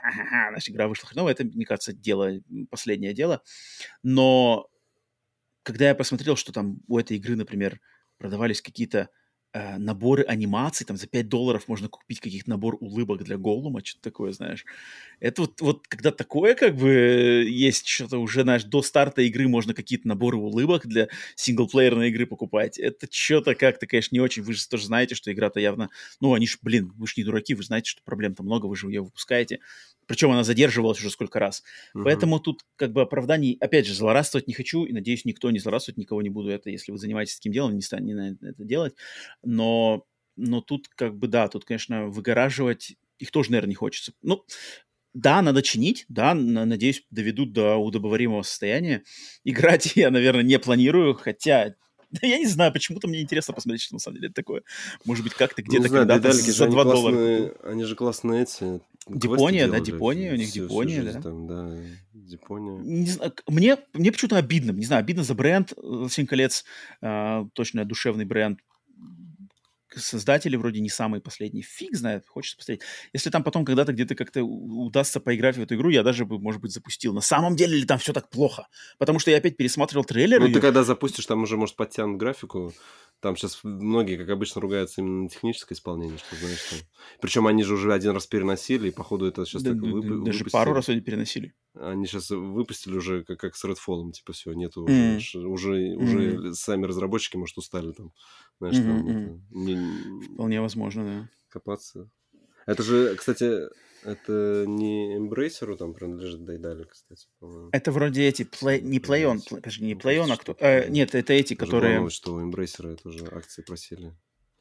наша 0.52 0.72
игра 0.72 0.88
вышла 0.88 1.08
хреново, 1.10 1.30
это, 1.30 1.44
мне 1.44 1.66
кажется, 1.66 1.94
дело, 1.94 2.32
последнее 2.70 3.14
дело. 3.14 3.42
Но 4.04 4.70
когда 5.64 5.88
я 5.88 5.96
посмотрел, 5.96 6.36
что 6.36 6.52
там 6.52 6.80
у 6.88 7.00
этой 7.00 7.18
игры, 7.18 7.36
например, 7.36 7.80
продавались 8.18 8.62
какие-то 8.62 9.10
э, 9.54 9.78
наборы 9.78 10.24
анимаций, 10.24 10.86
там 10.86 10.98
за 10.98 11.08
5 11.08 11.28
долларов 11.28 11.68
можно 11.68 11.88
купить 11.90 12.20
каких-то 12.20 12.50
набор 12.50 12.78
улыбок 12.80 13.24
для 13.24 13.38
Голлума, 13.38 13.84
что-то 13.84 14.04
такое, 14.04 14.32
знаешь. 14.32 14.66
Это 15.20 15.42
вот, 15.42 15.62
вот 15.62 15.88
когда 15.88 16.12
такое 16.12 16.56
как 16.56 16.76
бы 16.76 17.46
есть 17.48 17.88
что-то 17.88 18.20
уже, 18.20 18.44
знаешь, 18.44 18.64
до 18.64 18.82
старта 18.82 19.22
игры 19.22 19.48
можно 19.48 19.74
какие-то 19.74 20.08
наборы 20.08 20.38
улыбок 20.38 20.88
для 20.88 21.10
синглплеерной 21.36 22.10
игры 22.10 22.26
покупать. 22.26 22.78
Это 22.78 23.08
что-то 23.10 23.56
как-то, 23.56 23.88
конечно, 23.88 24.16
не 24.16 24.22
очень. 24.22 24.44
Вы 24.44 24.54
же 24.54 24.68
тоже 24.68 24.86
знаете, 24.86 25.16
что 25.16 25.32
игра-то 25.32 25.60
явно... 25.60 25.90
Ну, 26.20 26.34
они 26.34 26.48
ж, 26.48 26.58
блин, 26.62 26.94
вы 26.96 27.08
же 27.08 27.14
не 27.18 27.24
дураки, 27.24 27.56
вы 27.56 27.64
знаете, 27.64 27.90
что 27.90 28.04
проблем-то 28.04 28.44
много, 28.44 28.68
вы 28.68 28.76
же 28.76 28.88
ее 28.88 29.02
выпускаете. 29.02 29.60
Причем 30.06 30.32
она 30.32 30.44
задерживалась 30.44 30.98
уже 30.98 31.12
сколько 31.12 31.38
раз. 31.38 31.62
Uh-huh. 31.94 32.04
Поэтому 32.04 32.40
тут 32.40 32.66
как 32.78 32.92
бы 32.92 33.02
оправданий... 33.02 33.58
Опять 33.60 33.86
же, 33.86 33.94
злорадствовать 33.94 34.48
не 34.48 34.56
хочу, 34.56 34.86
и 34.86 34.92
надеюсь, 34.92 35.24
никто 35.24 35.52
не 35.52 35.60
злорадствует, 35.60 35.98
никого 35.98 36.24
не 36.24 36.30
буду 36.30 36.50
это, 36.50 36.72
если 36.72 36.92
вы 36.92 36.98
занимаетесь 36.98 37.36
таким 37.36 37.52
делом, 37.52 37.76
не 37.76 37.82
станете 37.82 38.36
это 38.42 38.64
делать 38.64 38.96
но, 39.44 40.06
но 40.36 40.62
тут 40.62 40.88
как 40.90 41.18
бы, 41.18 41.28
да, 41.28 41.48
тут, 41.48 41.66
конечно, 41.66 42.08
выгораживать 42.08 42.96
их 43.18 43.32
тоже, 43.32 43.52
наверное, 43.52 43.70
не 43.70 43.76
хочется. 43.76 44.14
Ну, 44.22 44.44
да, 45.14 45.42
надо 45.42 45.62
чинить, 45.62 46.06
да, 46.08 46.34
надеюсь, 46.34 47.04
доведут 47.10 47.52
до 47.52 47.76
удобоваримого 47.76 48.44
состояния. 48.44 49.04
Играть 49.44 49.96
я, 49.96 50.12
наверное, 50.12 50.44
не 50.44 50.60
планирую, 50.60 51.16
хотя 51.16 51.76
да 52.12 52.20
я 52.28 52.40
не 52.40 52.48
знаю, 52.48 52.74
почему-то 52.74 53.08
мне 53.08 53.22
интересно 53.22 53.54
посмотреть, 53.54 53.84
что 53.84 53.96
на 53.96 54.00
самом 54.00 54.16
деле 54.16 54.28
это 54.28 54.36
такое. 54.36 54.64
Может 55.06 55.24
быть, 55.24 55.34
как-то 55.34 55.62
где-то 55.62 55.88
ну, 55.88 55.94
когда-то 55.94 56.32
за 56.32 56.68
2 56.68 56.84
доллара. 56.84 57.54
Они 57.64 57.84
же 57.84 57.96
классные 57.96 58.44
эти. 58.44 58.82
Дипония, 59.08 59.68
да, 59.68 59.80
Дипония, 59.80 60.34
у 60.34 60.36
них 60.36 60.50
все, 60.50 60.64
Дипония, 60.64 61.04
да. 61.04 61.22
Там, 61.22 61.48
да, 61.48 61.76
Дипония. 62.14 62.78
Не 62.80 63.10
знаю, 63.10 63.34
мне, 63.48 63.78
мне 63.94 64.12
почему-то 64.12 64.38
обидно, 64.38 64.72
не 64.72 64.86
знаю, 64.86 65.00
обидно 65.00 65.24
за 65.24 65.34
бренд 65.34 65.74
«Семь 66.10 66.28
колец», 66.28 66.64
э, 67.02 67.46
точно 67.54 67.86
душевный 67.86 68.26
бренд, 68.26 68.60
создатели 70.00 70.56
вроде 70.56 70.80
не 70.80 70.90
самые 70.90 71.22
последние. 71.22 71.64
Фиг 71.64 71.96
знает, 71.96 72.28
хочется 72.28 72.58
посмотреть. 72.58 72.82
Если 73.14 73.30
там 73.30 73.44
потом 73.44 73.66
когда-то 73.66 73.94
где-то 73.94 74.16
как-то 74.16 74.44
удастся 74.44 75.20
поиграть 75.20 75.58
в 75.58 75.62
эту 75.62 75.76
игру, 75.76 75.90
я 75.90 76.04
даже 76.04 76.26
бы, 76.26 76.40
может 76.40 76.62
быть, 76.62 76.72
запустил. 76.72 77.14
На 77.14 77.22
самом 77.22 77.56
деле 77.56 77.78
ли 77.78 77.86
там 77.86 78.00
все 78.00 78.14
так 78.14 78.30
плохо? 78.30 78.68
Потому 78.98 79.20
что 79.20 79.32
я 79.32 79.38
опять 79.38 79.58
пересматривал 79.58 80.06
трейлер. 80.06 80.40
Ну, 80.40 80.52
ты 80.52 80.62
когда 80.62 80.84
запустишь, 80.84 81.26
там 81.26 81.44
уже, 81.44 81.58
может, 81.58 81.76
подтянут 81.76 82.18
графику. 82.18 82.74
Там 83.22 83.36
сейчас 83.36 83.60
многие, 83.64 84.16
как 84.16 84.30
обычно, 84.30 84.62
ругаются 84.62 85.02
именно 85.02 85.24
на 85.24 85.30
техническое 85.30 85.76
исполнение, 85.76 86.18
что 86.18 86.38
знаешь. 86.38 86.64
Там... 86.70 86.80
Причем 87.20 87.48
они 87.48 87.64
же 87.64 87.74
уже 87.74 87.94
один 87.94 88.12
раз 88.12 88.26
переносили, 88.28 88.88
и 88.88 88.92
походу 88.92 89.26
это 89.26 89.46
сейчас 89.46 89.62
да, 89.62 89.72
так 89.72 89.82
вып... 89.82 90.04
Даже 90.04 90.20
выпустили. 90.20 90.50
пару 90.50 90.74
раз 90.74 90.88
они 90.88 91.02
переносили. 91.02 91.54
Они 91.76 92.08
сейчас 92.08 92.30
выпустили 92.32 92.96
уже 92.96 93.24
как, 93.24 93.40
как 93.40 93.56
с 93.56 93.64
Redfall, 93.64 94.12
типа 94.12 94.34
все, 94.34 94.54
нету 94.54 94.86
mm. 94.86 95.18
уже, 95.18 95.40
уже, 95.48 95.94
mm. 95.94 95.96
уже 95.96 96.54
сами 96.56 96.86
разработчики, 96.86 97.38
может, 97.38 97.58
устали 97.58 97.92
там. 97.92 98.12
Знаешь, 98.60 98.76
mm-hmm. 98.76 98.84
там 98.84 99.08
это, 99.08 99.42
не... 99.52 100.34
Вполне 100.34 100.62
возможно, 100.62 101.06
да. 101.06 101.30
Копаться. 101.50 102.10
Это 102.66 102.84
же, 102.84 103.16
кстати, 103.16 103.70
это 104.04 104.66
не 104.68 105.18
Embracer 105.18 105.76
там 105.76 105.94
принадлежит 105.94 106.46
Дайдали, 106.46 106.84
кстати, 106.84 107.28
по-моему. 107.40 107.70
Это 107.72 107.92
вроде 107.92 108.28
эти, 108.28 108.44
play, 108.44 108.82
не 108.82 109.00
PlayOn, 109.00 109.40
подожди, 109.50 109.86
не 109.86 109.94
PlayOn, 109.94 110.32
а 110.32 110.38
кто? 110.38 110.56
Э, 110.60 110.90
нет, 110.90 111.16
это 111.16 111.34
эти, 111.34 111.54
которые... 111.54 111.94
Главное, 111.94 112.10
что 112.10 112.36
у 112.36 112.42
Embracer 112.42 112.94
это 112.94 113.10
уже 113.10 113.26
акции 113.28 113.62
просили. 113.62 114.14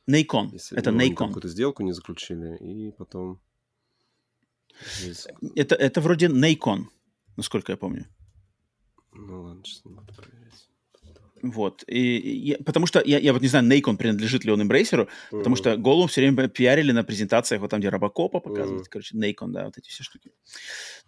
Nacon, 0.09 0.51
Если, 0.53 0.79
это 0.79 0.91
ну, 0.91 1.01
Nacon. 1.01 1.29
какую-то 1.29 1.49
сделку 1.49 1.83
не 1.83 1.93
заключили, 1.93 2.57
и 2.57 2.93
потом... 2.93 3.41
Это, 5.55 5.75
это 5.75 6.01
вроде 6.01 6.29
Nacon, 6.29 6.87
насколько 7.39 7.73
я 7.73 7.77
помню. 7.77 8.05
Ну 9.15 9.43
ладно, 9.43 9.63
сейчас 9.65 9.85
не 9.85 9.93
буду 9.93 10.13
проверять. 10.15 10.69
Вот. 11.43 11.85
И, 11.87 12.19
и, 12.19 12.63
потому 12.63 12.87
что 12.87 13.01
я, 13.05 13.19
я 13.19 13.33
вот 13.33 13.43
не 13.43 13.49
знаю, 13.49 13.65
Нейкон 13.67 13.97
принадлежит 13.97 14.45
ли 14.45 14.51
он 14.51 14.63
Эмбрейсеру, 14.63 15.05
mm-hmm. 15.05 15.39
потому 15.39 15.57
что 15.57 15.77
Голум 15.77 16.09
все 16.09 16.21
время 16.21 16.49
пиарили 16.49 16.93
на 16.93 17.05
презентациях, 17.05 17.61
вот 17.61 17.71
там, 17.71 17.81
где 17.81 17.89
Робокопа 17.89 18.41
показывают, 18.41 18.87
mm-hmm. 18.87 18.91
короче, 18.91 19.17
Нейкон, 19.17 19.53
да, 19.53 19.67
вот 19.67 19.79
эти 19.79 19.89
все 19.89 20.03
штуки. 20.03 20.33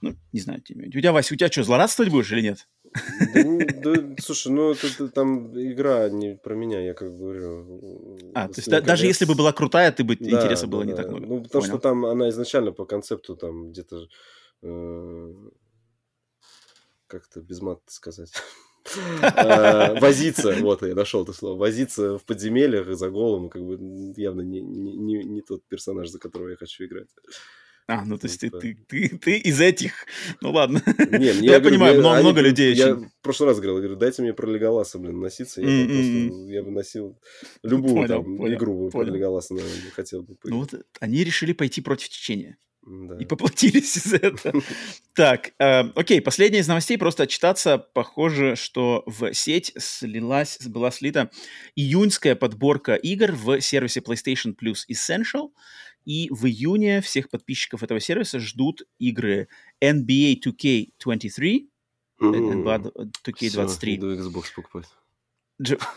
Ну, 0.00 0.14
не 0.32 0.40
знаю, 0.40 0.60
у 0.60 0.90
тебя, 0.90 1.12
Вася, 1.12 1.34
у 1.34 1.36
тебя 1.36 1.50
что, 1.50 1.64
злорадствовать 1.64 2.12
будешь 2.12 2.30
или 2.32 2.42
нет? 2.42 2.68
Да, 3.34 3.92
да 3.92 4.16
слушай, 4.18 4.50
ну 4.52 4.72
это, 4.72 5.08
там 5.08 5.56
игра 5.58 6.08
не 6.08 6.36
про 6.36 6.54
меня, 6.54 6.80
я 6.80 6.94
как 6.94 7.16
говорю. 7.16 8.18
А, 8.34 8.48
то 8.48 8.54
есть 8.56 8.68
да, 8.68 8.80
даже 8.80 9.06
если 9.06 9.24
бы 9.24 9.34
была 9.34 9.52
крутая, 9.52 9.92
ты 9.92 10.02
бы 10.02 10.16
да, 10.16 10.30
интереса 10.30 10.66
да, 10.66 10.72
было 10.72 10.84
да. 10.84 10.90
не 10.90 10.96
так 10.96 11.08
много. 11.08 11.26
Ну, 11.26 11.42
потому 11.42 11.62
Понял. 11.62 11.74
что 11.74 11.78
там 11.78 12.06
она 12.06 12.28
изначально 12.30 12.72
по 12.72 12.84
концепту 12.84 13.36
там 13.36 13.70
где-то 13.70 14.06
э, 14.62 15.34
как-то 17.10 17.40
без 17.40 17.60
мата 17.60 17.82
сказать. 17.86 18.32
Э, 19.22 20.00
возиться, 20.00 20.54
вот 20.60 20.82
я 20.82 20.94
нашел 20.94 21.22
это 21.22 21.32
слово, 21.32 21.58
возиться 21.58 22.18
в 22.18 22.24
подземельях 22.24 22.96
за 22.96 23.10
голым, 23.10 23.50
как 23.50 23.62
бы 23.62 23.78
явно 24.16 24.40
не, 24.40 24.60
не, 24.60 25.22
не 25.24 25.42
тот 25.42 25.62
персонаж, 25.68 26.08
за 26.08 26.18
которого 26.18 26.48
я 26.48 26.56
хочу 26.56 26.84
играть. 26.84 27.08
А, 27.86 28.04
ну 28.04 28.18
то 28.18 28.28
есть 28.28 28.40
ты, 28.40 28.50
ты, 28.50 28.78
ты, 28.88 29.18
ты 29.18 29.38
из 29.38 29.60
этих. 29.60 30.06
Ну 30.40 30.52
ладно. 30.52 30.80
Не, 30.86 31.32
мне, 31.32 31.46
я, 31.46 31.54
я 31.54 31.60
понимаю, 31.60 31.94
мне, 31.94 32.00
много, 32.00 32.16
они, 32.16 32.24
много 32.24 32.40
людей 32.40 32.72
Я 32.74 32.94
очень... 32.94 33.08
в 33.08 33.20
прошлый 33.20 33.48
раз 33.48 33.58
говорил, 33.58 33.78
говорю, 33.78 33.96
дайте 33.96 34.22
мне 34.22 34.32
про 34.32 34.48
Леголаса, 34.48 34.98
блин, 35.00 35.18
носиться. 35.18 35.60
Я, 35.60 35.66
mm-hmm. 35.66 36.28
просто, 36.28 36.52
я 36.52 36.62
бы 36.62 36.70
носил 36.70 37.18
любую 37.64 37.94
понял, 37.94 38.08
там 38.08 38.36
понял, 38.36 38.54
игру 38.56 38.90
понял. 38.90 39.06
про 39.06 39.16
Леголаса, 39.16 39.54
наверное, 39.54 39.90
хотел 39.90 40.22
бы. 40.22 40.36
Ну 40.44 40.60
вот 40.60 40.74
они 41.00 41.24
решили 41.24 41.52
пойти 41.52 41.80
против 41.80 42.10
течения. 42.10 42.58
Да. 42.82 43.16
И 43.18 43.26
поплатились 43.26 43.96
из-за 43.96 44.16
этого. 44.16 44.62
Так, 45.14 45.52
э, 45.58 45.82
окей, 45.94 46.20
последняя 46.22 46.60
из 46.60 46.68
новостей, 46.68 46.96
просто 46.96 47.24
отчитаться. 47.24 47.78
Похоже, 47.78 48.56
что 48.56 49.02
в 49.06 49.34
сеть 49.34 49.72
слилась, 49.76 50.58
была 50.66 50.90
слита 50.90 51.30
июньская 51.76 52.34
подборка 52.34 52.94
игр 52.94 53.32
в 53.32 53.60
сервисе 53.60 54.00
PlayStation 54.00 54.54
Plus 54.56 54.86
Essential. 54.90 55.50
И 56.06 56.28
в 56.30 56.46
июне 56.46 57.02
всех 57.02 57.28
подписчиков 57.28 57.82
этого 57.82 58.00
сервиса 58.00 58.40
ждут 58.40 58.82
игры 58.98 59.48
NBA 59.82 60.40
2K23, 60.42 61.68
NBA 62.20 62.92
2K23. 63.26 63.76
Все, 63.76 63.96
Xbox 63.96 64.44
покупать. 64.56 64.86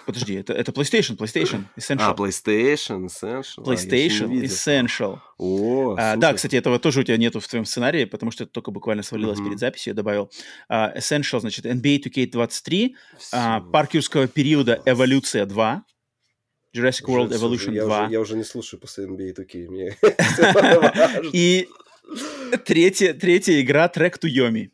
Подожди, 0.06 0.34
это, 0.34 0.54
это 0.54 0.72
PlayStation, 0.72 1.16
PlayStation 1.18 1.66
Essential. 1.78 2.12
А, 2.12 2.14
PlayStation 2.14 3.06
Essential. 3.06 3.64
PlayStation 3.64 4.30
а, 4.30 4.44
Essential. 4.44 5.20
О, 5.38 5.96
а, 5.98 6.16
да, 6.18 6.34
кстати, 6.34 6.56
этого 6.58 6.80
тоже 6.80 7.02
у 7.02 7.04
тебя 7.04 7.18
нету 7.18 7.40
в 7.40 7.48
твоем 7.48 7.66
сценарии, 7.66 8.04
потому 8.06 8.32
что 8.32 8.44
это 8.44 8.52
только 8.52 8.72
буквально 8.72 9.04
свалилось 9.04 9.40
uh-huh. 9.40 9.46
перед 9.46 9.60
записью, 9.60 9.92
я 9.92 9.96
добавил. 9.96 10.30
Uh, 10.70 10.98
Essential, 10.98 11.40
значит, 11.40 11.66
NBA 11.66 12.04
2K23, 12.04 12.92
uh, 13.34 13.72
парк 13.72 13.94
юрского 13.94 14.28
периода 14.28 14.82
Эволюция 14.86 15.46
2, 15.46 15.86
Jurassic 16.76 17.06
World 17.08 17.28
уже, 17.28 17.38
Evolution 17.38 17.74
я 17.74 17.86
2. 17.86 18.04
Уже, 18.04 18.12
я 18.12 18.20
уже 18.20 18.36
не 18.36 18.44
слушаю 18.44 18.80
после 18.82 19.06
NBA 19.06 19.36
2K. 19.36 19.70
Мне 19.70 19.98
И 21.34 21.70
третья, 22.66 23.14
третья 23.14 23.62
игра 23.62 23.88
Track 23.88 24.20
to 24.20 24.30
Yomi. 24.30 24.72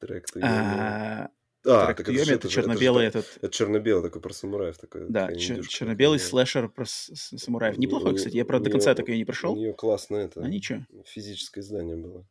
Track 0.00 0.24
to 0.34 0.40
Yomi. 0.40 1.28
А, 1.68 1.86
так 1.86 2.00
это, 2.00 2.12
это 2.12 2.48
черно-белый 2.48 3.06
это, 3.06 3.18
этот... 3.18 3.38
Это 3.42 3.52
черно-белый 3.52 4.02
такой 4.02 4.22
про 4.22 4.32
самураев. 4.32 4.78
Такой, 4.78 5.06
да, 5.08 5.34
черно-белый 5.34 6.18
слэшер 6.18 6.68
про 6.68 6.84
самураев. 6.86 7.78
Неплохой, 7.78 8.16
кстати. 8.16 8.36
Я, 8.36 8.44
правда, 8.44 8.66
до 8.66 8.70
конца 8.72 8.94
так 8.94 9.08
и 9.08 9.16
не 9.16 9.24
прошел. 9.24 9.52
У 9.52 9.56
нее 9.56 9.72
классное 9.74 10.24
это... 10.24 10.42
А 10.42 10.48
ничего. 10.48 10.80
Физическое 11.06 11.60
издание 11.60 11.96
было 11.96 12.26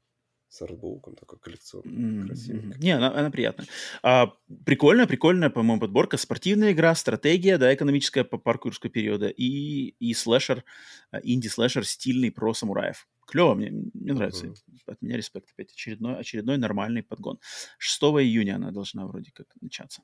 с 0.49 0.61
артбуком 0.61 1.15
такой 1.15 1.39
коллекционный, 1.39 2.31
mm-hmm. 2.31 2.75
Не, 2.79 2.91
она, 2.91 3.13
она 3.13 3.29
приятная. 3.29 3.67
А, 4.01 4.33
прикольная, 4.65 5.05
прикольная, 5.05 5.49
по-моему, 5.49 5.81
подборка. 5.81 6.15
Спортивная 6.17 6.71
игра, 6.71 6.95
стратегия, 6.95 7.57
да, 7.57 7.73
экономическая 7.73 8.23
по 8.23 8.37
парку 8.37 8.69
юрского 8.69 8.89
периода 8.89 9.27
и, 9.27 9.95
и 9.99 10.13
слэшер, 10.13 10.63
а, 11.11 11.19
инди-слэшер 11.21 11.85
стильный 11.85 12.31
про 12.31 12.53
самураев 12.53 13.07
клево, 13.27 13.53
мне, 13.53 13.69
мне 13.93 14.13
нравится. 14.13 14.47
Uh-huh. 14.47 14.55
От 14.87 15.01
меня 15.01 15.17
респект 15.17 15.49
опять. 15.51 15.71
Очередной, 15.71 16.17
очередной 16.17 16.57
нормальный 16.57 17.03
подгон. 17.03 17.39
6 17.77 18.01
июня 18.03 18.55
она 18.55 18.71
должна 18.71 19.05
вроде 19.05 19.31
как 19.33 19.47
начаться. 19.61 20.01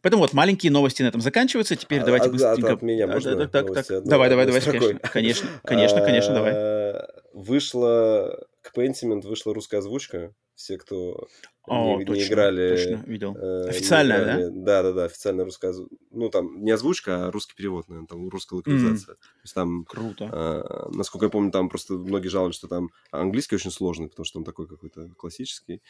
Поэтому 0.00 0.22
вот 0.22 0.32
маленькие 0.32 0.70
новости 0.72 1.02
на 1.02 1.08
этом 1.08 1.20
заканчиваются. 1.20 1.76
Теперь 1.76 2.00
а, 2.00 2.04
давайте 2.04 2.30
быстренько... 2.30 2.72
От 2.74 2.82
меня 2.82 3.06
можно 3.06 3.32
а, 3.32 3.48
так, 3.48 3.72
так, 3.72 3.86
так. 3.86 4.04
Давай, 4.04 4.30
давай, 4.30 4.46
давай, 4.46 4.60
конечно, 4.62 5.00
конечно, 5.00 5.48
конечно, 5.64 6.00
конечно, 6.00 6.34
давай. 6.34 6.52
А, 6.54 7.08
вышла 7.34 8.46
к 8.62 8.76
Pentiment 8.76 9.22
вышла 9.22 9.54
русская 9.54 9.78
озвучка 9.78 10.34
все, 10.54 10.78
кто 10.78 11.28
О, 11.66 11.98
не, 11.98 12.04
точно, 12.04 12.20
не 12.20 12.28
играли... 12.28 12.68
Точно, 12.76 13.04
видел. 13.06 13.36
Э, 13.36 13.68
Официальная, 13.68 14.22
играли, 14.22 14.42
да? 14.44 14.50
Да, 14.50 14.82
да, 14.82 14.92
да, 14.92 15.04
официальная 15.04 15.44
русская. 15.44 15.74
Ну, 16.10 16.28
там 16.30 16.62
не 16.62 16.70
озвучка, 16.70 17.26
а 17.26 17.30
русский 17.30 17.54
перевод, 17.56 17.88
наверное, 17.88 18.06
там 18.06 18.28
русская 18.28 18.56
локализация. 18.56 19.14
Mm. 19.14 19.18
То 19.18 19.42
есть 19.42 19.54
там... 19.54 19.84
Круто. 19.84 20.30
Э, 20.32 20.88
насколько 20.94 21.26
я 21.26 21.30
помню, 21.30 21.50
там 21.50 21.68
просто 21.68 21.94
многие 21.94 22.28
жаловались, 22.28 22.56
что 22.56 22.68
там 22.68 22.90
английский 23.10 23.56
очень 23.56 23.70
сложный, 23.70 24.08
потому 24.08 24.24
что 24.24 24.38
он 24.38 24.44
такой 24.44 24.68
какой-то 24.68 25.08
классический. 25.16 25.82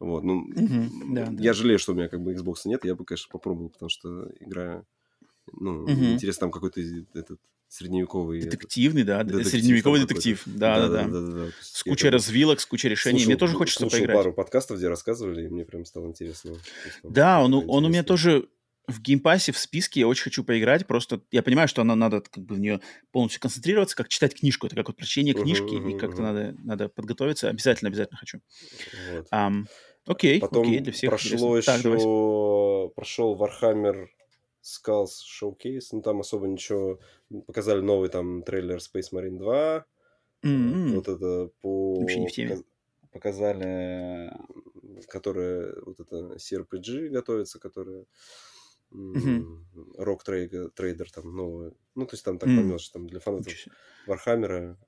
Вот, 0.00 0.24
ну, 0.24 0.44
mm-hmm. 0.50 1.14
да, 1.14 1.22
я 1.38 1.50
да. 1.50 1.52
жалею, 1.52 1.78
что 1.78 1.92
у 1.92 1.94
меня 1.94 2.08
как 2.08 2.20
бы 2.20 2.34
Xbox 2.34 2.62
нет, 2.64 2.84
я 2.84 2.94
бы, 2.94 3.04
конечно, 3.04 3.30
попробовал, 3.30 3.70
потому 3.70 3.88
что 3.88 4.28
игра... 4.40 4.84
Ну, 5.52 5.86
mm-hmm. 5.86 6.14
интересно, 6.14 6.40
там 6.40 6.50
какой-то 6.50 6.80
этот 7.14 7.38
средневековый... 7.74 8.40
Детективный, 8.40 9.02
да, 9.02 9.24
детектив 9.24 9.50
средневековый 9.50 10.00
детектив. 10.00 10.42
Да, 10.46 10.88
да, 10.88 11.04
да. 11.08 11.46
С 11.60 11.82
кучей 11.82 12.08
развилок, 12.08 12.60
с 12.60 12.66
кучей 12.66 12.88
решений. 12.88 13.18
Слушал, 13.18 13.30
мне 13.30 13.36
тоже 13.36 13.54
хочется 13.56 13.86
поиграть. 13.88 14.16
пару 14.16 14.32
подкастов, 14.32 14.78
где 14.78 14.88
рассказывали, 14.88 15.46
и 15.46 15.48
мне 15.48 15.64
прям 15.64 15.84
стало 15.84 16.06
интересно. 16.06 16.52
Да, 17.02 17.42
он, 17.42 17.52
он 17.54 17.84
у 17.84 17.88
меня 17.88 18.04
тоже 18.04 18.48
в 18.86 19.00
Game 19.00 19.20
Pass 19.20 19.40
е, 19.40 19.50
в 19.50 19.58
списке, 19.58 20.00
я 20.00 20.08
очень 20.08 20.24
хочу 20.24 20.44
поиграть, 20.44 20.86
просто 20.86 21.22
я 21.32 21.42
понимаю, 21.42 21.68
что 21.68 21.82
она 21.82 21.96
надо 21.96 22.20
как 22.20 22.44
бы 22.44 22.54
в 22.54 22.60
нее 22.60 22.80
полностью 23.12 23.40
концентрироваться, 23.40 23.96
как 23.96 24.08
читать 24.08 24.38
книжку, 24.38 24.66
это 24.66 24.76
как 24.76 24.88
вот 24.88 24.96
прочтение 24.96 25.34
книжки, 25.34 25.64
uh-huh, 25.64 25.86
uh-huh, 25.86 25.96
и 25.96 25.98
как-то 25.98 26.20
uh-huh. 26.20 26.24
надо, 26.24 26.56
надо 26.58 26.88
подготовиться, 26.90 27.48
обязательно, 27.48 27.88
обязательно 27.88 28.18
хочу. 28.18 28.40
Вот. 29.12 29.26
Эм, 29.32 29.64
окей, 30.06 30.38
Потом 30.38 30.66
окей, 30.66 30.80
для 30.80 30.92
всех 30.92 31.10
прошло 31.10 31.56
еще, 31.56 31.66
так, 31.72 32.94
прошел 32.94 33.36
Warhammer 33.36 34.06
Skulls 34.64 35.20
Showcase, 35.40 35.88
ну 35.92 36.00
там 36.00 36.20
особо 36.20 36.46
ничего, 36.46 36.98
показали 37.46 37.80
новый 37.80 38.08
там 38.08 38.42
трейлер 38.42 38.78
Space 38.78 39.12
Marine 39.12 39.36
2, 39.36 39.86
mm-hmm. 40.42 40.94
вот 40.94 41.08
это 41.08 41.50
по... 41.60 42.00
Вообще 42.00 42.20
не 42.20 42.28
в 42.28 42.32
теме. 42.32 42.62
Показали, 43.12 44.32
которые 45.08 45.74
вот 45.82 46.00
это 46.00 46.36
CRPG 46.36 47.08
готовится, 47.10 47.60
которые 47.60 48.06
mm-hmm. 48.90 49.98
Rogue 49.98 50.24
Trader 50.26 51.08
там 51.14 51.36
новый, 51.36 51.72
ну 51.94 52.06
то 52.06 52.14
есть 52.14 52.24
там 52.24 52.38
так 52.38 52.48
mm-hmm. 52.48 52.78
что 52.78 52.94
там 52.94 53.06
для 53.06 53.20
фанатов 53.20 53.52
Вархаммера 54.06 54.78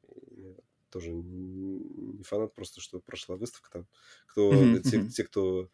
тоже 0.89 1.12
не 1.12 2.23
фанат, 2.23 2.55
просто 2.55 2.81
что 2.81 3.01
прошла 3.01 3.36
выставка 3.36 3.70
там, 3.70 3.86
кто, 4.27 4.53
mm-hmm. 4.53 4.81
те, 4.81 5.07
те, 5.09 5.24
кто 5.24 5.69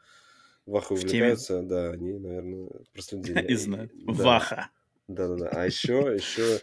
Ваха 0.67 0.93
увлекаются, 0.93 1.63
да, 1.63 1.91
они, 1.91 2.13
наверное, 2.13 2.69
проследили. 2.93 3.45
И 3.49 3.55
знают. 3.55 3.93
Ваха. 4.07 4.71
Да-да-да. 5.09 5.49
А 5.49 5.67
еще, 5.67 5.93
еще, 6.17 6.61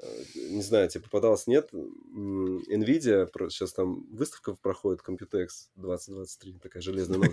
э, 0.00 0.06
не 0.50 0.62
знаю, 0.62 0.88
тебе 0.88 1.02
попадалось, 1.02 1.48
нет, 1.48 1.70
NVIDIA, 1.72 3.28
сейчас 3.50 3.72
там 3.72 4.06
выставка 4.12 4.54
проходит, 4.54 5.02
Computex 5.06 5.48
2023, 5.74 6.58
такая 6.62 6.80
железная 6.80 7.18
новость. 7.18 7.32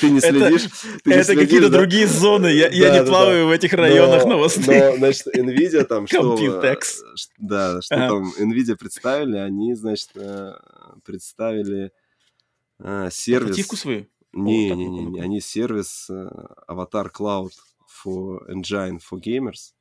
Ты 0.00 0.10
не 0.10 0.20
следишь? 0.20 0.68
Это 1.04 1.34
какие-то 1.34 1.70
другие 1.70 2.06
зоны, 2.06 2.46
я 2.46 2.70
не 2.70 3.04
плаваю 3.04 3.48
в 3.48 3.50
этих 3.50 3.72
районах 3.72 4.24
новостных. 4.26 4.68
Но, 4.68 4.96
значит, 4.96 5.26
NVIDIA 5.34 5.84
там 5.84 6.06
что... 6.06 6.36
Computex. 6.36 6.78
Да, 7.38 7.82
что 7.82 7.96
там 7.96 8.32
NVIDIA 8.38 8.76
представили, 8.76 9.38
они, 9.38 9.74
значит, 9.74 10.10
э, 10.14 10.52
представили 11.04 11.90
э, 12.78 13.08
сервис... 13.10 13.42
Альтернативку 13.42 13.76
свою? 13.76 14.06
Не, 14.36 14.70
не, 14.72 14.86
не, 14.88 15.04
не, 15.06 15.20
они 15.20 15.40
сервис 15.40 16.08
Avatar 16.68 17.10
Cloud 17.12 17.50
for 18.04 18.40
Engine 18.48 18.98
for 18.98 19.20
Gamers. 19.20 19.72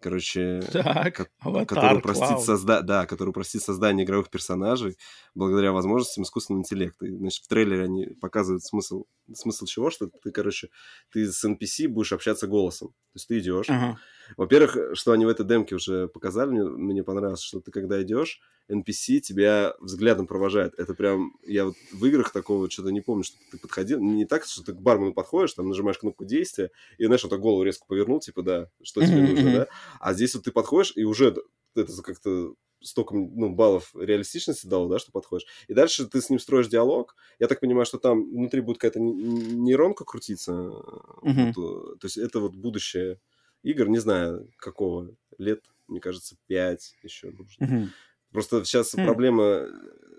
Короче, 0.00 0.60
так, 0.72 1.14
ко- 1.14 1.26
который, 1.64 2.00
простит 2.02 2.38
созда- 2.48 2.82
да, 2.82 3.06
который 3.06 3.32
простит 3.32 3.62
создание 3.62 4.04
игровых 4.04 4.30
персонажей 4.30 4.96
благодаря 5.36 5.70
возможностям 5.70 6.24
искусственного 6.24 6.62
интеллекта. 6.62 7.06
И, 7.06 7.14
значит, 7.16 7.44
в 7.44 7.48
трейлере 7.48 7.84
они 7.84 8.06
показывают 8.20 8.64
смысл, 8.64 9.04
смысл 9.34 9.66
чего, 9.66 9.90
что 9.90 10.08
ты, 10.08 10.30
короче, 10.30 10.68
ты 11.10 11.30
с 11.30 11.44
NPC 11.44 11.88
будешь 11.88 12.12
общаться 12.12 12.46
голосом. 12.46 12.88
То 12.88 13.16
есть 13.16 13.28
ты 13.28 13.38
идешь. 13.38 13.66
Ага. 13.68 13.98
Во-первых, 14.36 14.96
что 14.96 15.12
они 15.12 15.24
в 15.26 15.28
этой 15.28 15.44
демке 15.44 15.74
уже 15.74 16.08
показали, 16.08 16.50
мне, 16.50 16.64
мне 16.64 17.02
понравилось, 17.02 17.42
что 17.42 17.60
ты 17.60 17.70
когда 17.70 18.02
идешь, 18.02 18.40
NPC 18.70 19.20
тебя 19.20 19.74
взглядом 19.80 20.26
провожает. 20.26 20.74
Это 20.78 20.94
прям, 20.94 21.32
я 21.44 21.66
вот 21.66 21.74
в 21.92 22.06
играх 22.06 22.32
такого 22.32 22.70
что-то 22.70 22.90
не 22.90 23.00
помню, 23.00 23.24
что 23.24 23.36
ты 23.50 23.58
подходил. 23.58 24.00
Не 24.00 24.24
так, 24.24 24.44
что 24.44 24.62
ты 24.62 24.72
к 24.72 24.80
бармену 24.80 25.12
подходишь, 25.12 25.54
там 25.54 25.68
нажимаешь 25.68 25.98
кнопку 25.98 26.24
действия, 26.24 26.70
и, 26.98 27.04
знаешь, 27.04 27.22
вот 27.22 27.30
так 27.30 27.40
голову 27.40 27.62
резко 27.62 27.84
повернул, 27.86 28.20
типа, 28.20 28.42
да, 28.42 28.70
что 28.82 29.04
тебе 29.04 29.20
нужно, 29.20 29.52
да? 29.52 29.66
А 30.00 30.14
здесь 30.14 30.34
вот 30.34 30.44
ты 30.44 30.52
подходишь, 30.52 30.92
и 30.96 31.04
уже 31.04 31.34
это 31.74 32.02
как-то 32.02 32.54
столько 32.82 33.14
ну, 33.14 33.54
баллов 33.54 33.94
реалистичности 33.94 34.66
дало, 34.66 34.88
да, 34.88 34.98
что 34.98 35.12
подходишь. 35.12 35.46
И 35.68 35.74
дальше 35.74 36.06
ты 36.06 36.20
с 36.20 36.30
ним 36.30 36.38
строишь 36.38 36.68
диалог. 36.68 37.14
Я 37.38 37.48
так 37.48 37.60
понимаю, 37.60 37.86
что 37.86 37.98
там 37.98 38.30
внутри 38.30 38.60
будет 38.60 38.78
какая-то 38.78 39.00
нейронка 39.00 40.04
крутиться. 40.04 40.52
Uh-huh. 40.52 41.52
Вот, 41.54 42.00
то 42.00 42.06
есть 42.06 42.18
это 42.18 42.40
вот 42.40 42.54
будущее 42.54 43.20
игр, 43.62 43.88
не 43.88 43.98
знаю, 43.98 44.50
какого 44.56 45.10
лет, 45.38 45.64
мне 45.88 46.00
кажется, 46.00 46.36
5 46.46 46.96
еще 47.02 47.30
нужно. 47.30 47.64
Uh-huh. 47.64 47.88
Просто 48.32 48.64
сейчас 48.64 48.94
mm. 48.94 49.04
проблема 49.04 49.68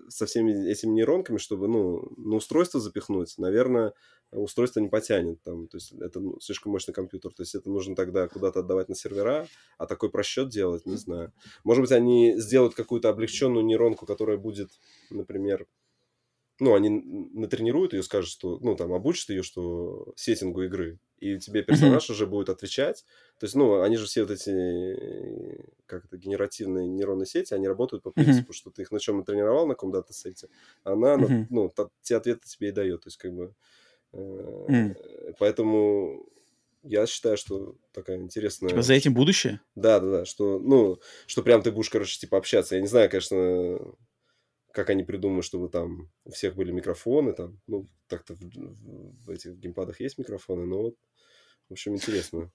со 0.07 0.27
всеми 0.27 0.69
этими 0.69 0.91
нейронками, 0.91 1.37
чтобы, 1.37 1.67
ну, 1.67 2.11
на 2.17 2.35
устройство 2.35 2.79
запихнуть, 2.79 3.33
наверное, 3.39 3.93
устройство 4.33 4.79
не 4.79 4.89
потянет 4.89 5.41
там, 5.43 5.67
то 5.67 5.77
есть 5.77 5.91
это 5.93 6.19
ну, 6.19 6.39
слишком 6.39 6.71
мощный 6.71 6.93
компьютер, 6.93 7.33
то 7.33 7.43
есть 7.43 7.55
это 7.55 7.69
нужно 7.69 7.95
тогда 7.95 8.27
куда-то 8.27 8.59
отдавать 8.59 8.89
на 8.89 8.95
сервера, 8.95 9.47
а 9.77 9.85
такой 9.85 10.09
просчет 10.09 10.49
делать, 10.49 10.85
не 10.85 10.97
знаю. 10.97 11.31
Может 11.63 11.81
быть, 11.81 11.91
они 11.91 12.33
сделают 12.37 12.75
какую-то 12.75 13.09
облегченную 13.09 13.65
нейронку, 13.65 14.05
которая 14.05 14.37
будет, 14.37 14.69
например, 15.09 15.67
ну, 16.59 16.75
они 16.75 16.89
натренируют 17.33 17.93
ее, 17.93 18.03
скажут, 18.03 18.29
что, 18.29 18.59
ну, 18.61 18.75
там, 18.75 18.93
обучат 18.93 19.29
ее, 19.29 19.43
что 19.43 20.13
сеттингу 20.15 20.63
игры, 20.63 20.99
и 21.19 21.39
тебе 21.39 21.63
персонаж 21.63 22.09
уже 22.09 22.27
будет 22.27 22.49
отвечать. 22.49 23.05
То 23.39 23.45
есть, 23.45 23.55
ну, 23.55 23.81
они 23.81 23.97
же 23.97 24.05
все 24.05 24.21
вот 24.21 24.31
эти, 24.31 25.65
как 25.87 26.05
это, 26.05 26.17
генеративные 26.17 26.87
нейронные 26.87 27.25
сети, 27.25 27.53
они 27.53 27.67
работают 27.67 28.03
по 28.03 28.11
принципу, 28.11 28.53
что 28.53 28.69
ты 28.69 28.83
их 28.83 28.91
на 28.91 28.99
чем 28.99 29.17
натренировал, 29.17 29.65
на 29.65 29.73
каком 29.73 29.91
дата-сете, 29.91 30.47
она, 30.83 31.17
ну, 31.49 31.71
те 32.01 32.17
ответы 32.17 32.47
тебе 32.47 32.69
и 32.69 32.71
дает. 32.71 33.01
То 33.01 33.07
есть, 33.07 33.17
как 33.17 33.33
бы, 33.33 33.53
э, 34.13 34.95
поэтому 35.39 36.25
я 36.83 37.07
считаю, 37.07 37.37
что 37.37 37.77
такая 37.93 38.17
интересная... 38.19 38.69
Типа 38.69 38.81
за 38.81 38.93
этим 38.93 39.13
будущее? 39.13 39.61
Да, 39.75 39.99
да, 39.99 40.11
да, 40.11 40.25
что, 40.25 40.59
ну, 40.59 40.99
что 41.27 41.41
прям 41.41 41.61
ты 41.61 41.71
будешь, 41.71 41.89
короче, 41.89 42.19
типа 42.19 42.37
общаться. 42.37 42.75
Я 42.75 42.81
не 42.81 42.87
знаю, 42.87 43.09
конечно, 43.09 43.79
как 44.73 44.89
они 44.89 45.03
придумают, 45.03 45.45
чтобы 45.45 45.69
там 45.69 46.11
у 46.25 46.31
всех 46.31 46.55
были 46.55 46.71
микрофоны, 46.71 47.33
там, 47.33 47.61
ну, 47.67 47.89
так-то 48.07 48.35
в, 48.35 48.39
в, 48.39 49.25
в 49.25 49.29
этих 49.29 49.55
геймпадах 49.55 50.01
есть 50.01 50.17
микрофоны, 50.17 50.65
но 50.65 50.81
вот, 50.81 50.95
в 51.69 51.73
общем, 51.73 51.93
интересно. 51.93 52.51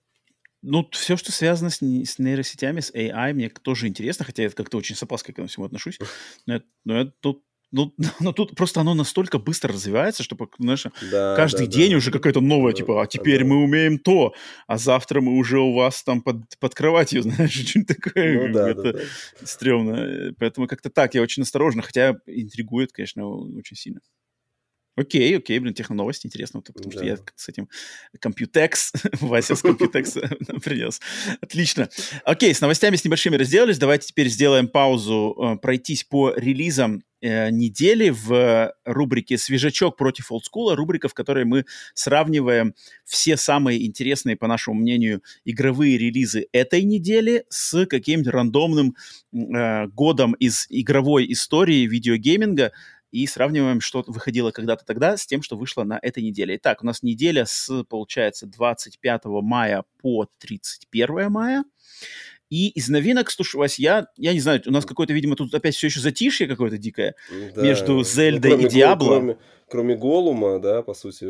Ну, 0.60 0.88
все, 0.90 1.16
что 1.16 1.30
связано 1.30 1.70
с, 1.70 1.76
с 1.76 2.18
нейросетями, 2.18 2.80
с 2.80 2.92
AI, 2.92 3.32
мне 3.32 3.48
тоже 3.48 3.86
интересно, 3.86 4.24
хотя 4.24 4.42
я 4.42 4.50
как-то 4.50 4.76
очень 4.76 4.96
с 4.96 5.02
опаской 5.02 5.32
к 5.32 5.36
этому 5.36 5.48
всему 5.48 5.66
отношусь. 5.66 5.98
Но, 6.46 6.54
я, 6.54 6.62
но 6.84 6.98
я 6.98 7.12
тут 7.20 7.44
ну, 7.70 7.94
ну, 8.20 8.32
тут 8.32 8.54
просто 8.56 8.80
оно 8.80 8.94
настолько 8.94 9.38
быстро 9.38 9.72
развивается, 9.72 10.22
что, 10.22 10.36
знаешь, 10.58 10.86
да, 11.10 11.36
каждый 11.36 11.66
да, 11.66 11.72
день 11.72 11.90
да. 11.92 11.96
уже 11.98 12.10
какое-то 12.10 12.40
новое, 12.40 12.72
да, 12.72 12.78
типа, 12.78 13.02
а 13.02 13.06
теперь 13.06 13.40
да. 13.40 13.46
мы 13.46 13.62
умеем 13.62 13.98
то, 13.98 14.34
а 14.66 14.78
завтра 14.78 15.20
мы 15.20 15.36
уже 15.36 15.60
у 15.60 15.74
вас 15.74 16.02
там 16.02 16.22
под, 16.22 16.58
под 16.58 16.74
кроватью, 16.74 17.22
знаешь, 17.22 17.52
что-нибудь 17.52 17.96
такое. 17.96 18.48
Ну, 18.48 18.54
да, 18.54 18.70
это 18.70 18.82
да, 18.82 18.92
да. 18.92 19.00
стрёмно. 19.44 20.34
Поэтому 20.38 20.66
как-то 20.66 20.90
так, 20.90 21.14
я 21.14 21.22
очень 21.22 21.42
осторожно, 21.42 21.82
хотя 21.82 22.16
интригует, 22.26 22.92
конечно, 22.92 23.26
очень 23.28 23.76
сильно. 23.76 24.00
Окей, 24.98 25.36
окей, 25.36 25.58
блин, 25.60 25.74
техноновости 25.74 26.26
интересно, 26.26 26.60
потому 26.60 26.90
да. 26.90 26.96
что 26.98 27.06
я 27.06 27.18
с 27.36 27.48
этим 27.48 27.68
Computex, 28.20 28.90
Вася 29.20 29.54
с 29.54 29.62
Computex 29.62 30.60
принес. 30.64 31.00
Отлично. 31.40 31.88
Окей, 32.24 32.52
с 32.52 32.60
новостями 32.60 32.96
с 32.96 33.04
небольшими 33.04 33.36
разделались. 33.36 33.78
Давайте 33.78 34.08
теперь 34.08 34.28
сделаем 34.28 34.66
паузу, 34.66 35.36
э, 35.38 35.56
пройтись 35.58 36.02
по 36.02 36.32
релизам 36.34 37.04
э, 37.20 37.50
недели 37.50 38.10
в 38.10 38.74
рубрике 38.84 39.38
«Свежачок 39.38 39.96
против 39.96 40.32
олдскула», 40.32 40.74
рубрика, 40.74 41.08
в 41.08 41.14
которой 41.14 41.44
мы 41.44 41.64
сравниваем 41.94 42.74
все 43.04 43.36
самые 43.36 43.86
интересные, 43.86 44.36
по 44.36 44.48
нашему 44.48 44.80
мнению, 44.80 45.22
игровые 45.44 45.96
релизы 45.96 46.48
этой 46.52 46.82
недели 46.82 47.44
с 47.50 47.86
каким-нибудь 47.86 48.32
рандомным 48.32 48.96
э, 49.32 49.86
годом 49.86 50.32
из 50.32 50.66
игровой 50.70 51.30
истории 51.30 51.86
видеогейминга, 51.86 52.72
и 53.10 53.26
сравниваем, 53.26 53.80
что 53.80 54.04
выходило 54.06 54.50
когда-то 54.50 54.84
тогда 54.84 55.16
с 55.16 55.26
тем, 55.26 55.42
что 55.42 55.56
вышло 55.56 55.84
на 55.84 55.98
этой 56.00 56.22
неделе. 56.22 56.56
Итак, 56.56 56.82
у 56.82 56.86
нас 56.86 57.02
неделя 57.02 57.44
с, 57.46 57.84
получается, 57.84 58.46
25 58.46 59.24
мая 59.24 59.84
по 60.00 60.26
31 60.38 61.30
мая. 61.30 61.64
И 62.50 62.68
из 62.68 62.88
новинок, 62.88 63.30
слушай, 63.30 63.56
Вась, 63.56 63.78
я, 63.78 64.06
я 64.16 64.32
не 64.32 64.40
знаю, 64.40 64.62
у 64.66 64.70
нас 64.70 64.86
какое-то, 64.86 65.12
видимо, 65.12 65.36
тут 65.36 65.54
опять 65.54 65.74
все 65.74 65.88
еще 65.88 66.00
затишье 66.00 66.46
какое-то 66.46 66.78
дикое 66.78 67.14
да. 67.54 67.62
между 67.62 67.96
ну, 67.96 68.04
Зельдой 68.04 68.56
ну, 68.56 68.66
и 68.66 68.70
Диабло. 68.70 69.16
Кроме, 69.16 69.38
кроме 69.68 69.96
Голума, 69.96 70.58
да, 70.58 70.82
по 70.82 70.94
сути, 70.94 71.26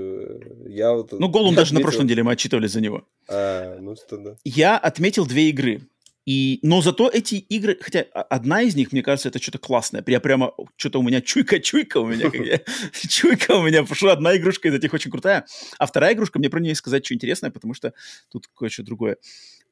я 0.69 0.93
вот... 0.93 1.11
Ну, 1.13 1.29
Голум 1.29 1.57
даже 1.57 1.71
отметил... 1.71 1.75
на 1.75 1.83
прошлой 1.83 2.05
неделе 2.05 2.23
мы 2.23 2.33
отчитывали 2.33 2.69
за 2.69 2.81
него. 2.81 3.05
А, 3.29 3.79
ну, 3.81 3.97
что 3.97 4.17
да. 4.17 4.37
Я 4.45 4.79
отметил 4.79 5.27
две 5.27 5.49
игры. 5.49 5.89
И, 6.29 6.59
но 6.61 6.83
зато 6.83 7.09
эти 7.09 7.37
игры, 7.37 7.79
хотя 7.81 8.01
одна 8.03 8.61
из 8.61 8.77
них, 8.77 8.93
мне 8.93 9.03
кажется, 9.03 9.31
это 9.31 9.41
что-то 9.41 9.57
классное. 9.57 10.05
Я 10.07 10.21
прямо, 10.21 10.53
что-то 10.77 11.01
у 11.01 11.03
меня 11.03 11.23
чуйка-чуйка 11.23 11.97
у 11.97 12.07
меня. 12.07 12.31
Чуйка 13.09 13.53
у 13.53 13.63
меня 13.63 13.83
пошла. 13.83 14.13
Одна 14.13 14.37
игрушка 14.37 14.69
из 14.69 14.75
этих 14.75 14.93
очень 14.93 15.11
крутая. 15.11 15.47
А 15.79 15.87
вторая 15.87 16.13
игрушка, 16.13 16.39
мне 16.39 16.51
про 16.51 16.61
нее 16.61 16.75
сказать 16.75 17.07
что 17.07 17.15
интересное, 17.15 17.51
потому 17.51 17.73
что 17.73 17.95
тут 18.31 18.47
кое-что 18.55 18.83
другое. 18.83 19.17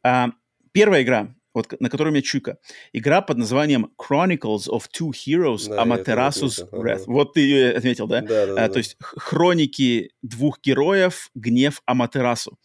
А, 0.03 0.31
первая 0.73 1.03
игра 1.03 1.35
вот 1.57 1.81
на 1.81 1.89
которой 1.89 2.09
у 2.09 2.13
меня 2.13 2.21
чуйка. 2.21 2.59
Игра 2.93 3.23
под 3.23 3.39
названием 3.39 3.91
Chronicles 3.99 4.69
of 4.69 4.85
Two 4.93 5.11
Heroes 5.11 5.69
да, 5.71 5.83
Amaterasu's 5.83 6.69
Wrath. 6.71 7.05
Ага. 7.05 7.05
Вот 7.07 7.33
ты 7.33 7.41
ее 7.41 7.73
отметил, 7.73 8.07
да? 8.07 8.21
Да, 8.21 8.47
да, 8.47 8.53
а, 8.53 8.57
да. 8.57 8.69
То 8.69 8.79
есть 8.79 8.99
хроники 9.01 10.11
двух 10.21 10.61
героев, 10.61 11.31
гнев 11.35 11.81
Аматерасу. 11.87 12.59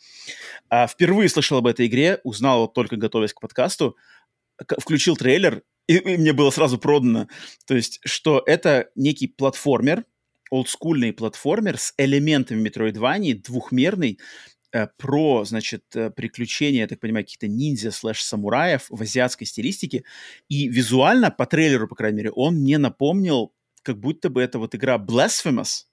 А, 0.69 0.87
впервые 0.87 1.29
слышал 1.29 1.59
об 1.59 1.67
этой 1.67 1.87
игре, 1.87 2.19
узнал 2.25 2.63
вот 2.63 2.73
только 2.73 2.97
готовясь 2.97 3.33
к 3.33 3.39
подкасту, 3.39 3.95
включил 4.77 5.15
трейлер, 5.15 5.63
и, 5.87 5.95
и 5.95 6.17
мне 6.17 6.33
было 6.33 6.49
сразу 6.49 6.77
продано. 6.77 7.29
То 7.65 7.75
есть, 7.75 8.01
что 8.03 8.43
это 8.45 8.89
некий 8.95 9.27
платформер, 9.27 10.03
олдскульный 10.49 11.13
платформер 11.13 11.77
с 11.77 11.93
элементами 11.97 12.59
метроидвании, 12.59 13.35
двухмерный, 13.35 14.19
про, 14.97 15.43
значит, 15.45 15.83
э, 15.95 16.09
приключения, 16.09 16.81
я 16.81 16.87
так 16.87 16.99
понимаю, 16.99 17.25
каких-то 17.25 17.47
ниндзя 17.47 17.91
слэш-самураев 17.91 18.85
в 18.89 19.01
азиатской 19.01 19.47
стилистике. 19.47 20.03
И 20.49 20.67
визуально, 20.67 21.31
по 21.31 21.45
трейлеру, 21.45 21.87
по 21.87 21.95
крайней 21.95 22.17
мере, 22.17 22.31
он 22.31 22.55
мне 22.55 22.77
напомнил, 22.77 23.53
как 23.83 23.99
будто 23.99 24.29
бы 24.29 24.41
это 24.41 24.59
вот 24.59 24.75
игра 24.75 24.97
Blasphemous, 24.97 25.85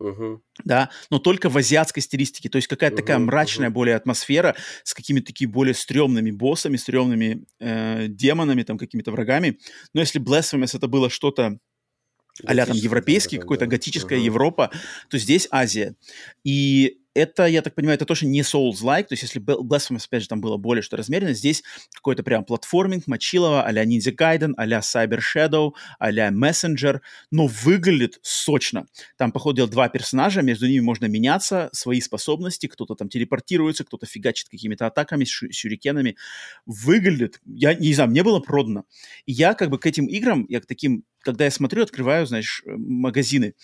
Uh-huh. 0.00 0.40
Да, 0.64 0.88
но 1.10 1.18
только 1.18 1.50
в 1.50 1.58
азиатской 1.58 2.02
стилистике. 2.02 2.48
То 2.48 2.56
есть 2.56 2.68
какая-то 2.68 2.94
uh-huh, 2.94 3.00
такая 3.00 3.18
мрачная 3.18 3.68
uh-huh. 3.68 3.72
более 3.72 3.96
атмосфера 3.96 4.56
с 4.82 4.94
какими-то 4.94 5.26
такими 5.26 5.50
более 5.50 5.74
стрёмными 5.74 6.30
боссами, 6.30 6.76
стрёмными 6.76 7.44
э, 7.58 8.06
демонами, 8.08 8.62
там, 8.62 8.78
какими-то 8.78 9.12
врагами. 9.12 9.58
Но 9.92 10.00
если 10.00 10.18
Blasphemous 10.18 10.74
это 10.74 10.88
было 10.88 11.10
что-то 11.10 11.58
а 12.46 12.54
там 12.54 12.74
европейский, 12.74 13.36
какой-то 13.36 13.66
да. 13.66 13.70
готическая 13.72 14.18
uh-huh. 14.18 14.24
Европа, 14.24 14.70
то 15.10 15.18
здесь 15.18 15.46
Азия. 15.50 15.94
И 16.44 17.00
это, 17.20 17.46
я 17.46 17.62
так 17.62 17.74
понимаю, 17.74 17.96
это 17.96 18.06
тоже 18.06 18.26
не 18.26 18.40
Souls-like, 18.40 19.04
то 19.04 19.12
есть 19.12 19.22
если 19.22 19.40
Blasphemous, 19.40 20.06
опять 20.06 20.22
же, 20.22 20.28
там 20.28 20.40
было 20.40 20.56
более 20.56 20.82
что 20.82 20.96
размеренно, 20.96 21.32
здесь 21.32 21.62
какой-то 21.94 22.22
прям 22.22 22.44
платформинг, 22.44 23.06
мочилово, 23.06 23.62
а-ля 23.62 23.84
Ninja 23.84 24.14
Gaiden, 24.14 24.54
а-ля 24.56 24.80
Cyber 24.80 25.20
Shadow, 25.20 25.72
а-ля 25.98 26.30
Messenger, 26.30 27.00
но 27.30 27.46
выглядит 27.46 28.18
сочно. 28.22 28.86
Там, 29.16 29.32
по 29.32 29.38
ходу 29.38 29.56
дела, 29.56 29.68
два 29.68 29.88
персонажа, 29.88 30.42
между 30.42 30.66
ними 30.66 30.80
можно 30.80 31.06
меняться, 31.06 31.70
свои 31.72 32.00
способности, 32.00 32.66
кто-то 32.66 32.94
там 32.94 33.08
телепортируется, 33.08 33.84
кто-то 33.84 34.06
фигачит 34.06 34.48
какими-то 34.48 34.86
атаками, 34.86 35.24
сюрикенами. 35.24 36.16
Выглядит, 36.66 37.40
я 37.44 37.74
не 37.74 37.94
знаю, 37.94 38.10
мне 38.10 38.22
было 38.22 38.40
продано. 38.40 38.84
И 39.26 39.32
я 39.32 39.54
как 39.54 39.70
бы 39.70 39.78
к 39.78 39.86
этим 39.86 40.06
играм, 40.06 40.46
я 40.48 40.60
к 40.60 40.66
таким 40.66 41.04
когда 41.20 41.44
я 41.44 41.50
смотрю, 41.50 41.82
открываю, 41.82 42.26
знаешь, 42.26 42.62
э, 42.66 42.70
магазины, 42.76 43.54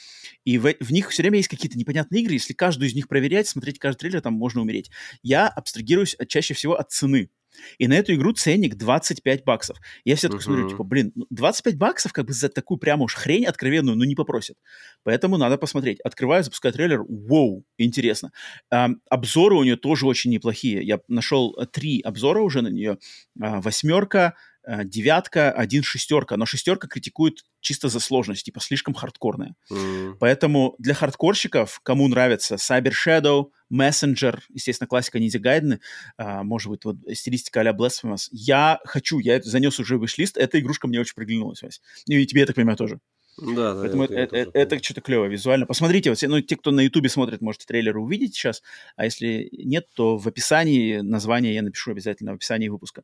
и 0.45 0.59
в, 0.59 0.75
в 0.81 0.93
них 0.93 1.11
все 1.11 1.23
время 1.23 1.39
есть 1.39 1.49
какие-то 1.49 1.79
непонятные 1.79 2.23
игры, 2.23 2.35
если 2.35 2.53
каждую 2.53 2.89
из 2.89 2.95
них 2.95 3.09
проверять, 3.09 3.49
смотреть 3.49 3.79
каждый 3.79 4.01
трейлер, 4.01 4.21
там 4.21 4.35
можно 4.35 4.61
умереть. 4.61 4.91
Я 5.23 5.49
абстрагируюсь 5.49 6.15
от, 6.15 6.29
чаще 6.29 6.55
всего 6.55 6.75
от 6.75 6.91
цены. 6.91 7.31
И 7.79 7.89
на 7.89 7.95
эту 7.95 8.15
игру 8.15 8.33
ценник 8.33 8.77
25 8.77 9.45
баксов. 9.45 9.79
Я 10.05 10.17
все 10.17 10.29
uh-huh. 10.29 10.41
смотрю, 10.41 10.69
типа, 10.69 10.85
блин, 10.85 11.13
25 11.31 11.75
ну, 11.75 11.79
баксов 11.79 12.13
как 12.13 12.27
бы 12.27 12.33
за 12.33 12.49
такую 12.49 12.79
прямо 12.79 13.05
уж 13.05 13.15
хрень 13.15 13.47
откровенную, 13.47 13.97
ну, 13.97 14.05
не 14.05 14.15
попросят. 14.15 14.57
Поэтому 15.05 15.39
надо 15.39 15.57
посмотреть. 15.57 16.01
Открываю, 16.01 16.45
запускаю 16.45 16.75
трейлер, 16.75 17.03
вау, 17.09 17.65
интересно. 17.79 18.33
Um, 18.73 18.97
обзоры 19.09 19.57
у 19.57 19.65
нее 19.65 19.77
тоже 19.77 20.07
очень 20.07 20.31
неплохие. 20.31 20.83
Я 20.83 21.01
нашел 21.09 21.57
э, 21.59 21.67
три 21.67 22.01
обзора 22.01 22.41
уже 22.41 22.63
на 22.63 22.69
нее. 22.69 22.99
Uh, 23.41 23.61
восьмерка, 23.63 24.35
Э, 24.56 24.56
девятка, 24.85 25.53
один 25.53 25.83
шестерка, 25.83 26.37
но 26.37 26.47
шестерка 26.47 26.89
критикует 26.89 27.45
чисто 27.61 27.89
за 27.89 28.01
сложность, 28.01 28.45
типа 28.45 28.61
слишком 28.61 28.95
хардкорная. 28.95 29.55
Mm. 29.71 30.17
Поэтому 30.19 30.75
для 30.79 30.95
хардкорщиков, 30.95 31.81
кому 31.83 32.09
нравится 32.09 32.57
Cyber 32.57 32.93
Shadow, 32.93 33.47
Messenger, 33.73 34.41
естественно, 34.49 34.89
классика 34.89 35.19
Ниндзя 35.19 35.39
Гайдены, 35.39 35.81
а, 36.17 36.43
может 36.43 36.71
быть, 36.71 36.85
вот 36.85 36.97
стилистика 37.13 37.61
а-ля 37.61 37.73
Blasphemous, 37.73 38.29
я 38.31 38.81
хочу, 38.85 39.19
я 39.19 39.37
это 39.37 39.49
занес 39.49 39.79
уже 39.79 39.99
в 39.99 40.03
виш-лист, 40.03 40.37
эта 40.37 40.61
игрушка 40.61 40.89
мне 40.89 41.01
очень 41.01 41.15
приглянулась, 41.15 41.63
Вась. 41.63 41.81
И 42.07 42.27
тебе, 42.27 42.41
я 42.41 42.47
так 42.47 42.57
понимаю, 42.57 42.77
тоже. 42.77 43.01
Да, 43.39 43.75
да. 43.75 43.81
Поэтому 43.83 44.05
это, 44.05 44.15
это, 44.15 44.37
это, 44.37 44.51
это 44.55 44.83
что-то 44.83 45.03
клево 45.03 45.27
визуально. 45.27 45.67
Посмотрите, 45.67 46.11
вот, 46.11 46.19
ну, 46.23 46.41
те, 46.41 46.57
кто 46.57 46.71
на 46.71 46.81
Ютубе 46.81 47.09
смотрит, 47.09 47.43
можете 47.43 47.67
трейлеры 47.67 48.01
увидеть 48.01 48.35
сейчас, 48.35 48.63
а 48.97 49.05
если 49.05 49.51
нет, 49.53 49.87
то 49.95 50.17
в 50.17 50.27
описании 50.27 50.99
название 50.99 51.55
я 51.55 51.63
напишу 51.63 51.91
обязательно 51.91 52.33
в 52.33 52.37
описании 52.37 52.69
выпуска. 52.69 53.03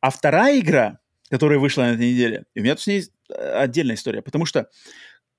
А 0.00 0.10
вторая 0.10 0.60
игра, 0.60 1.00
которая 1.28 1.58
вышла 1.58 1.82
на 1.82 1.94
этой 1.94 2.12
неделе, 2.12 2.44
у 2.54 2.60
меня 2.60 2.74
тут 2.74 2.82
с 2.82 2.86
ней 2.86 3.02
э, 3.30 3.34
отдельная 3.34 3.96
история, 3.96 4.22
потому 4.22 4.44
что 4.46 4.68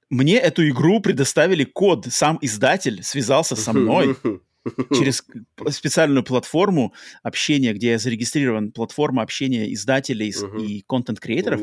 мне 0.10 0.38
эту 0.38 0.68
игру 0.68 1.00
предоставили 1.00 1.64
код, 1.64 2.08
сам 2.10 2.40
издатель 2.42 3.04
связался 3.04 3.56
со 3.56 3.72
мной 3.72 4.18
через 4.92 5.24
специальную 5.70 6.24
платформу 6.24 6.94
общения, 7.24 7.74
где 7.74 7.92
я 7.92 8.00
зарегистрирован, 8.00 8.72
платформа 8.72 9.22
общения 9.22 9.74
издателей 9.74 10.30
uh-huh. 10.30 10.66
и 10.66 10.84
контент-креаторов, 10.88 11.62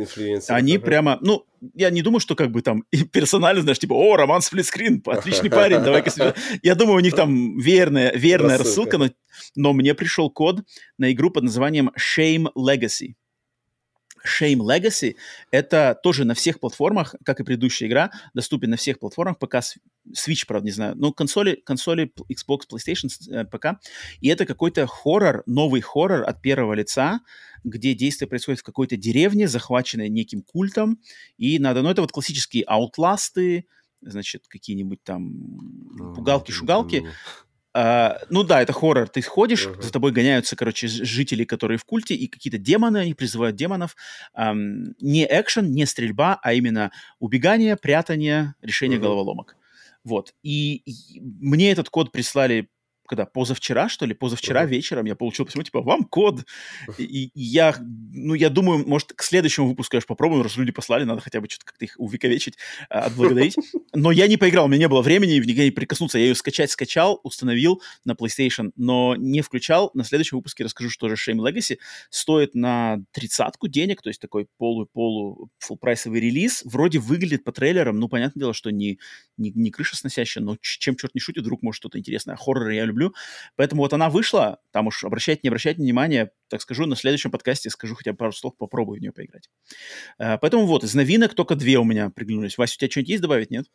они 0.49 0.77
uh-huh. 0.77 0.81
прямо, 0.81 1.19
ну, 1.21 1.45
я 1.75 1.91
не 1.91 2.03
думаю, 2.03 2.21
что 2.21 2.35
как 2.35 2.51
бы 2.51 2.63
там 2.63 2.85
персонально, 3.13 3.63
знаешь, 3.63 3.79
типа, 3.79 3.95
о, 3.95 4.17
Роман 4.17 4.43
Сплитскрин, 4.43 5.03
отличный 5.07 5.51
парень, 5.51 5.81
давай-ка 5.81 6.35
Я 6.63 6.75
думаю, 6.75 6.97
у 6.97 7.01
них 7.01 7.15
там 7.15 7.59
верная, 7.59 8.13
верная 8.15 8.59
рассылка, 8.59 8.99
но, 8.99 9.11
но 9.55 9.73
мне 9.73 9.95
пришел 9.95 10.31
код 10.31 10.63
на 10.99 11.13
игру 11.13 11.31
под 11.31 11.45
названием 11.45 11.91
Shame 11.99 12.49
Legacy. 12.57 13.15
Shame 14.27 14.59
Legacy— 14.59 15.17
это 15.51 15.99
тоже 16.03 16.25
на 16.25 16.35
всех 16.35 16.61
платформах, 16.61 17.15
как 17.25 17.41
и 17.41 17.45
предыдущая 17.45 17.89
игра, 17.89 18.11
доступен 18.35 18.71
на 18.71 18.77
всех 18.77 18.99
платформах, 18.99 19.39
пока 19.39 19.61
Switch, 19.61 20.45
правда, 20.47 20.67
не 20.67 20.73
знаю, 20.73 20.95
но 20.97 21.13
консоли, 21.13 21.63
консоли 21.65 22.13
Xbox, 22.31 22.61
PlayStation, 22.71 23.09
э, 23.31 23.45
ПК. 23.45 23.81
И 24.21 24.29
это 24.29 24.47
какой-то 24.47 24.87
хоррор, 24.87 25.43
новый 25.47 25.81
хоррор 25.81 26.23
от 26.29 26.43
первого 26.43 26.75
лица, 26.75 27.21
где 27.65 27.95
действие 27.95 28.29
происходит 28.29 28.61
в 28.61 28.65
какой-то 28.65 28.97
деревне, 28.97 29.49
захваченной 29.49 30.09
неким 30.09 30.43
культом, 30.43 31.01
и 31.37 31.59
надо, 31.59 31.83
ну, 31.83 31.91
это 31.91 32.03
вот 32.03 32.13
классические 32.13 32.65
аутласты, 32.65 33.67
значит, 34.01 34.47
какие-нибудь 34.49 35.03
там 35.03 35.33
ну, 35.97 36.15
пугалки-шугалки, 36.15 37.07
Uh, 37.77 38.17
ну 38.31 38.43
да, 38.43 38.63
это 38.63 38.73
хоррор. 38.73 39.07
Ты 39.09 39.21
ходишь, 39.21 39.67
uh-huh. 39.67 39.83
за 39.83 39.93
тобой 39.93 40.11
гоняются, 40.11 40.57
короче, 40.57 40.89
жители, 40.89 41.45
которые 41.45 41.77
в 41.77 41.85
культе, 41.85 42.15
и 42.15 42.27
какие-то 42.27 42.57
демоны, 42.57 42.99
они 42.99 43.13
призывают 43.13 43.55
демонов. 43.55 43.97
Um, 44.35 44.95
не 44.99 45.27
экшен, 45.27 45.71
не 45.73 45.85
стрельба, 45.85 46.39
а 46.43 46.55
именно 46.55 46.91
убегание, 47.19 47.77
прятание, 47.77 48.55
решение 48.63 48.99
uh-huh. 48.99 49.03
головоломок. 49.03 49.57
Вот. 50.05 50.33
И, 50.43 50.77
и 50.87 51.21
мне 51.21 51.71
этот 51.71 51.91
код 51.91 52.13
прислали 52.13 52.71
когда 53.07 53.27
позавчера, 53.27 53.89
что 53.89 54.07
ли, 54.07 54.15
позавчера 54.15 54.65
uh-huh. 54.65 54.69
вечером 54.69 55.07
я 55.07 55.15
получил 55.15 55.47
письмо, 55.47 55.63
типа, 55.63 55.83
вам 55.83 56.05
код. 56.05 56.45
И, 56.99 57.27
и 57.27 57.41
я, 57.41 57.75
ну, 57.81 58.35
я 58.35 58.51
думаю, 58.51 58.87
может, 58.87 59.13
к 59.13 59.23
следующему 59.23 59.69
выпуску, 59.69 59.93
конечно, 59.93 60.09
попробуем, 60.09 60.43
раз 60.43 60.57
люди 60.57 60.73
послали, 60.73 61.05
надо 61.05 61.21
хотя 61.21 61.41
бы 61.41 61.49
что-то 61.49 61.67
как-то 61.67 61.85
их 61.85 61.95
увековечить, 61.99 62.55
а, 62.91 63.07
отблагодарить. 63.07 63.57
Но 63.95 64.11
я 64.11 64.27
не 64.27 64.37
поиграл, 64.37 64.67
у 64.67 64.69
меня 64.69 64.81
не 64.81 64.89
было 64.89 65.03
времени 65.03 65.41
в 65.41 65.47
нигде 65.47 65.65
не 65.65 65.71
прикоснуться. 65.71 66.19
Я 66.19 66.27
ее 66.27 66.35
скачать 66.35 66.71
скачал, 66.71 67.21
установил 67.23 67.83
на 68.05 68.13
PlayStation, 68.13 68.73
но 68.77 69.15
не 69.17 69.43
включал. 69.43 69.91
На 69.95 70.05
следующем 70.05 70.39
выпуске 70.39 70.65
расскажу, 70.65 70.91
что 70.91 71.09
же 71.09 71.15
Shame 71.15 71.39
Legacy 71.39 71.79
стоит 72.11 72.55
на 72.55 72.99
тридцатку 73.13 73.69
денег, 73.69 74.03
то 74.03 74.11
есть 74.11 74.21
такой 74.21 74.47
полу-полу 74.59 75.51
full 75.63 75.77
прайсовый 75.81 76.21
релиз. 76.21 76.63
Вроде 76.65 76.99
выглядит 76.99 77.45
по 77.45 77.53
трейлерам, 77.53 77.99
ну, 77.99 78.09
понятное 78.09 78.41
дело, 78.41 78.55
что 78.55 78.71
не, 78.71 78.99
не, 79.37 79.51
не 79.53 79.71
крыша 79.71 79.97
сносящая, 79.97 80.43
но 80.43 80.57
чем 80.61 80.97
черт 80.97 81.15
не 81.15 81.21
шутит, 81.21 81.43
вдруг 81.43 81.63
может 81.63 81.79
что-то 81.79 81.99
интересное. 81.99 82.37
Хорроры 82.37 82.75
я 82.75 82.85
люблю. 82.85 82.96
Поэтому 83.57 83.83
вот 83.83 83.93
она 83.93 84.11
вышла, 84.11 84.61
там 84.71 84.87
уж 84.87 85.05
обращать, 85.05 85.43
не 85.43 85.49
обращать 85.49 85.77
внимания, 85.77 86.31
так 86.49 86.61
скажу, 86.61 86.87
на 86.87 86.97
следующем 86.97 87.31
подкасте 87.31 87.71
скажу 87.71 87.95
хотя 87.95 88.13
бы 88.13 88.19
пару 88.19 88.33
слов, 88.33 88.57
попробую 88.57 88.99
в 88.99 89.01
нее 89.01 89.13
поиграть. 89.13 89.51
Uh, 90.21 90.39
поэтому 90.41 90.67
вот, 90.67 90.85
из 90.85 90.95
новинок 90.95 91.35
только 91.35 91.55
две 91.55 91.79
у 91.79 91.85
меня 91.85 92.11
приглянулись. 92.11 92.59
Вася, 92.59 92.75
у 92.77 92.79
тебя 92.79 92.91
что-нибудь 92.91 93.11
есть 93.11 93.23
добавить, 93.23 93.51
нет? 93.51 93.67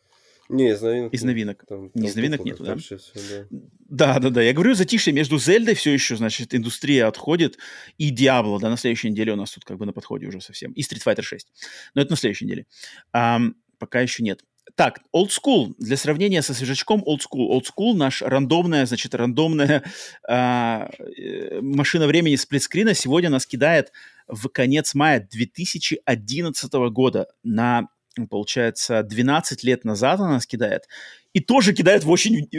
Не, 0.51 0.71
из 0.71 0.81
новинок. 0.81 1.13
Из 1.13 1.23
новинок. 1.23 1.65
Там, 1.65 1.91
не 1.93 2.07
из 2.07 2.15
новинок 2.15 2.43
нет, 2.43 2.57
да? 2.59 2.75
Все, 2.75 2.97
да? 3.15 3.47
Да, 3.87 4.19
да, 4.19 4.29
да. 4.29 4.41
Я 4.41 4.53
говорю, 4.53 4.73
затишье 4.73 5.13
между 5.13 5.39
Зельдой 5.39 5.75
все 5.75 5.93
еще, 5.93 6.17
значит, 6.17 6.53
индустрия 6.53 7.07
отходит, 7.07 7.57
и 7.97 8.09
Диабло, 8.09 8.59
да, 8.59 8.69
на 8.69 8.77
следующей 8.77 9.09
неделе 9.09 9.31
у 9.31 9.37
нас 9.37 9.51
тут 9.51 9.63
как 9.63 9.77
бы 9.77 9.85
на 9.85 9.93
подходе 9.93 10.27
уже 10.27 10.41
совсем. 10.41 10.73
И 10.73 10.81
Street 10.81 11.03
Fighter 11.05 11.21
6. 11.21 11.47
Но 11.93 12.01
это 12.01 12.11
на 12.11 12.17
следующей 12.17 12.45
неделе. 12.45 12.65
Um, 13.15 13.53
пока 13.77 14.01
еще 14.01 14.23
нет. 14.23 14.43
Так, 14.75 15.01
Old 15.13 15.29
School. 15.29 15.73
Для 15.79 15.97
сравнения 15.97 16.41
со 16.41 16.53
свежачком 16.53 17.03
Old 17.05 17.19
School. 17.19 17.49
Old 17.49 17.65
School 17.65 17.93
наш 17.93 18.21
рандомная, 18.21 18.85
значит, 18.85 19.13
рандомная 19.15 19.83
а, 20.27 20.89
э, 20.99 21.59
машина 21.61 22.07
времени 22.07 22.35
сплитскрина 22.35 22.93
сегодня 22.93 23.29
нас 23.29 23.45
кидает 23.45 23.91
в 24.27 24.47
конец 24.49 24.93
мая 24.93 25.27
2011 25.29 26.73
года 26.91 27.27
на 27.43 27.89
получается, 28.27 29.03
12 29.03 29.63
лет 29.63 29.85
назад 29.85 30.19
она 30.19 30.31
нас 30.31 30.45
кидает. 30.45 30.83
И 31.33 31.39
тоже 31.39 31.73
кидает 31.73 32.03
в 32.03 32.09
очень 32.09 32.49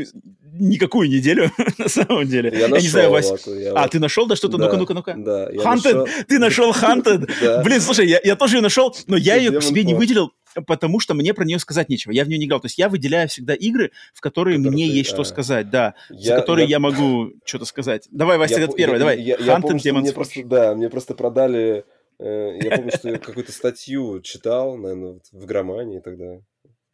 никакую 0.55 1.09
неделю, 1.11 1.51
на 1.79 1.89
самом 1.89 2.27
деле. 2.27 2.51
Я, 2.53 2.61
я 2.61 2.69
нашел, 2.69 2.83
не 2.83 2.89
знаю, 2.89 3.11
Вася. 3.11 3.51
Я... 3.51 3.73
А, 3.73 3.89
ты 3.89 3.99
нашел, 3.99 4.27
да, 4.27 4.37
что-то? 4.37 4.57
Да, 4.57 4.65
ну-ка, 4.65 4.77
ну-ка, 4.77 4.95
ну-ка. 4.95 5.15
Да, 5.17 5.51
я 5.51 5.61
Hunted! 5.61 5.95
Нашел... 5.95 6.09
Ты 6.27 6.39
нашел 6.39 6.71
Hunted? 6.73 7.63
Блин, 7.65 7.81
слушай, 7.81 8.07
я, 8.07 8.21
я 8.25 8.35
тоже 8.35 8.57
ее 8.57 8.63
нашел, 8.63 8.95
но 9.07 9.17
я 9.17 9.37
ее 9.37 9.59
к 9.59 9.63
себе 9.63 9.85
не 9.85 9.95
выделил, 9.95 10.33
потому 10.67 11.01
что 11.01 11.13
мне 11.13 11.35
про 11.35 11.45
нее 11.45 11.59
сказать 11.59 11.91
нечего. 11.91 12.13
Я 12.13 12.25
в 12.25 12.29
нее 12.29 12.39
не 12.39 12.47
играл. 12.47 12.61
То 12.61 12.67
есть 12.67 12.79
я 12.79 12.89
выделяю 12.89 13.29
всегда 13.29 13.55
игры, 13.55 13.91
в 14.15 14.21
которые, 14.21 14.57
которые 14.57 14.73
мне 14.73 14.87
ты, 14.87 14.97
есть 14.97 15.11
а... 15.11 15.15
что 15.15 15.25
сказать, 15.25 15.69
да. 15.69 15.95
Я, 16.09 16.37
за 16.37 16.41
которые 16.41 16.67
я... 16.67 16.77
я 16.77 16.79
могу 16.79 17.33
что-то 17.45 17.67
сказать. 17.67 18.09
Давай, 18.11 18.39
Вася, 18.39 18.59
я, 18.59 18.67
ты 18.67 18.73
первый, 18.75 18.99
давай. 18.99 19.21
Я, 19.21 19.37
я, 19.39 19.57
Hunted 19.57 19.81
я 19.81 19.93
помню, 19.93 20.01
мне 20.01 20.13
просто, 20.13 20.45
Да, 20.45 20.75
мне 20.75 20.89
просто 20.89 21.15
продали 21.15 21.63
Э, 21.73 21.83
я 22.23 22.77
помню, 22.77 22.93
что 22.93 23.09
я 23.09 23.19
какую-то 23.19 23.53
статью 23.53 24.21
читал, 24.21 24.77
наверное, 24.77 25.21
в 25.33 25.47
Громании 25.47 26.01
тогда. 26.01 26.41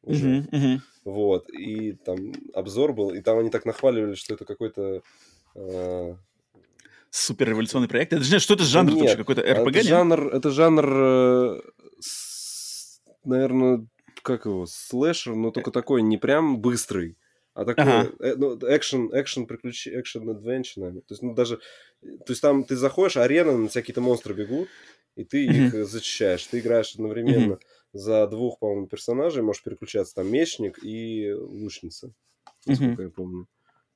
Уже. 0.03 0.27
Uh-huh, 0.27 0.51
uh-huh. 0.51 0.79
Вот. 1.05 1.51
И 1.51 1.93
там 1.93 2.33
обзор 2.55 2.93
был, 2.93 3.11
и 3.11 3.21
там 3.21 3.39
они 3.39 3.51
так 3.51 3.65
нахваливали, 3.65 4.15
что 4.15 4.35
это 4.35 4.45
какой-то... 4.45 5.03
Э... 5.55 6.15
Супер 7.11 7.49
революционный 7.49 7.89
проект. 7.89 8.13
Это 8.13 8.23
же 8.23 8.39
что 8.39 8.55
это 8.55 8.65
жанр 8.65 8.93
нет, 8.93 9.17
какой-то 9.17 9.43
РПГ? 9.43 9.77
Это 9.77 9.83
жанр, 9.83 10.29
это 10.29 10.51
жанр, 10.51 10.87
э, 10.87 11.61
с, 12.01 13.01
наверное, 13.25 13.87
как 14.23 14.45
его, 14.45 14.67
слэшер, 14.67 15.35
но 15.35 15.51
только 15.51 15.71
такой 15.71 16.03
не 16.03 16.19
прям 16.19 16.61
быстрый, 16.61 17.17
а 17.55 17.65
такой 17.65 17.85
ага. 17.85 18.13
э, 18.21 18.35
ну, 18.37 18.57
экшен, 18.57 19.11
экшен 19.13 19.47
приключение, 19.47 20.01
экшен 20.01 20.29
adventure, 20.29 20.75
наверное. 20.77 21.01
То 21.01 21.13
есть, 21.15 21.23
ну, 21.23 21.35
даже, 21.35 21.57
то 22.03 22.29
есть 22.29 22.43
там 22.43 22.65
ты 22.65 22.77
заходишь, 22.77 23.17
арена, 23.17 23.57
на 23.57 23.69
тебя 23.69 23.81
какие-то 23.83 24.01
монстры 24.01 24.35
бегут, 24.35 24.69
и 25.19 25.25
ты 25.25 25.47
mm-hmm. 25.47 25.67
их 25.67 25.87
зачищаешь. 25.89 26.47
Ты 26.47 26.61
играешь 26.61 26.95
одновременно 26.95 27.55
mm-hmm. 27.55 27.61
за 27.93 28.27
двух, 28.29 28.59
по-моему, 28.59 28.87
персонажей, 28.87 29.43
можешь 29.43 29.63
переключаться 29.63 30.15
там 30.15 30.31
мечник 30.31 30.79
и 30.83 31.33
лучница, 31.33 32.13
насколько 32.67 33.03
mm-hmm. 33.03 33.05
я 33.05 33.11
помню. 33.11 33.47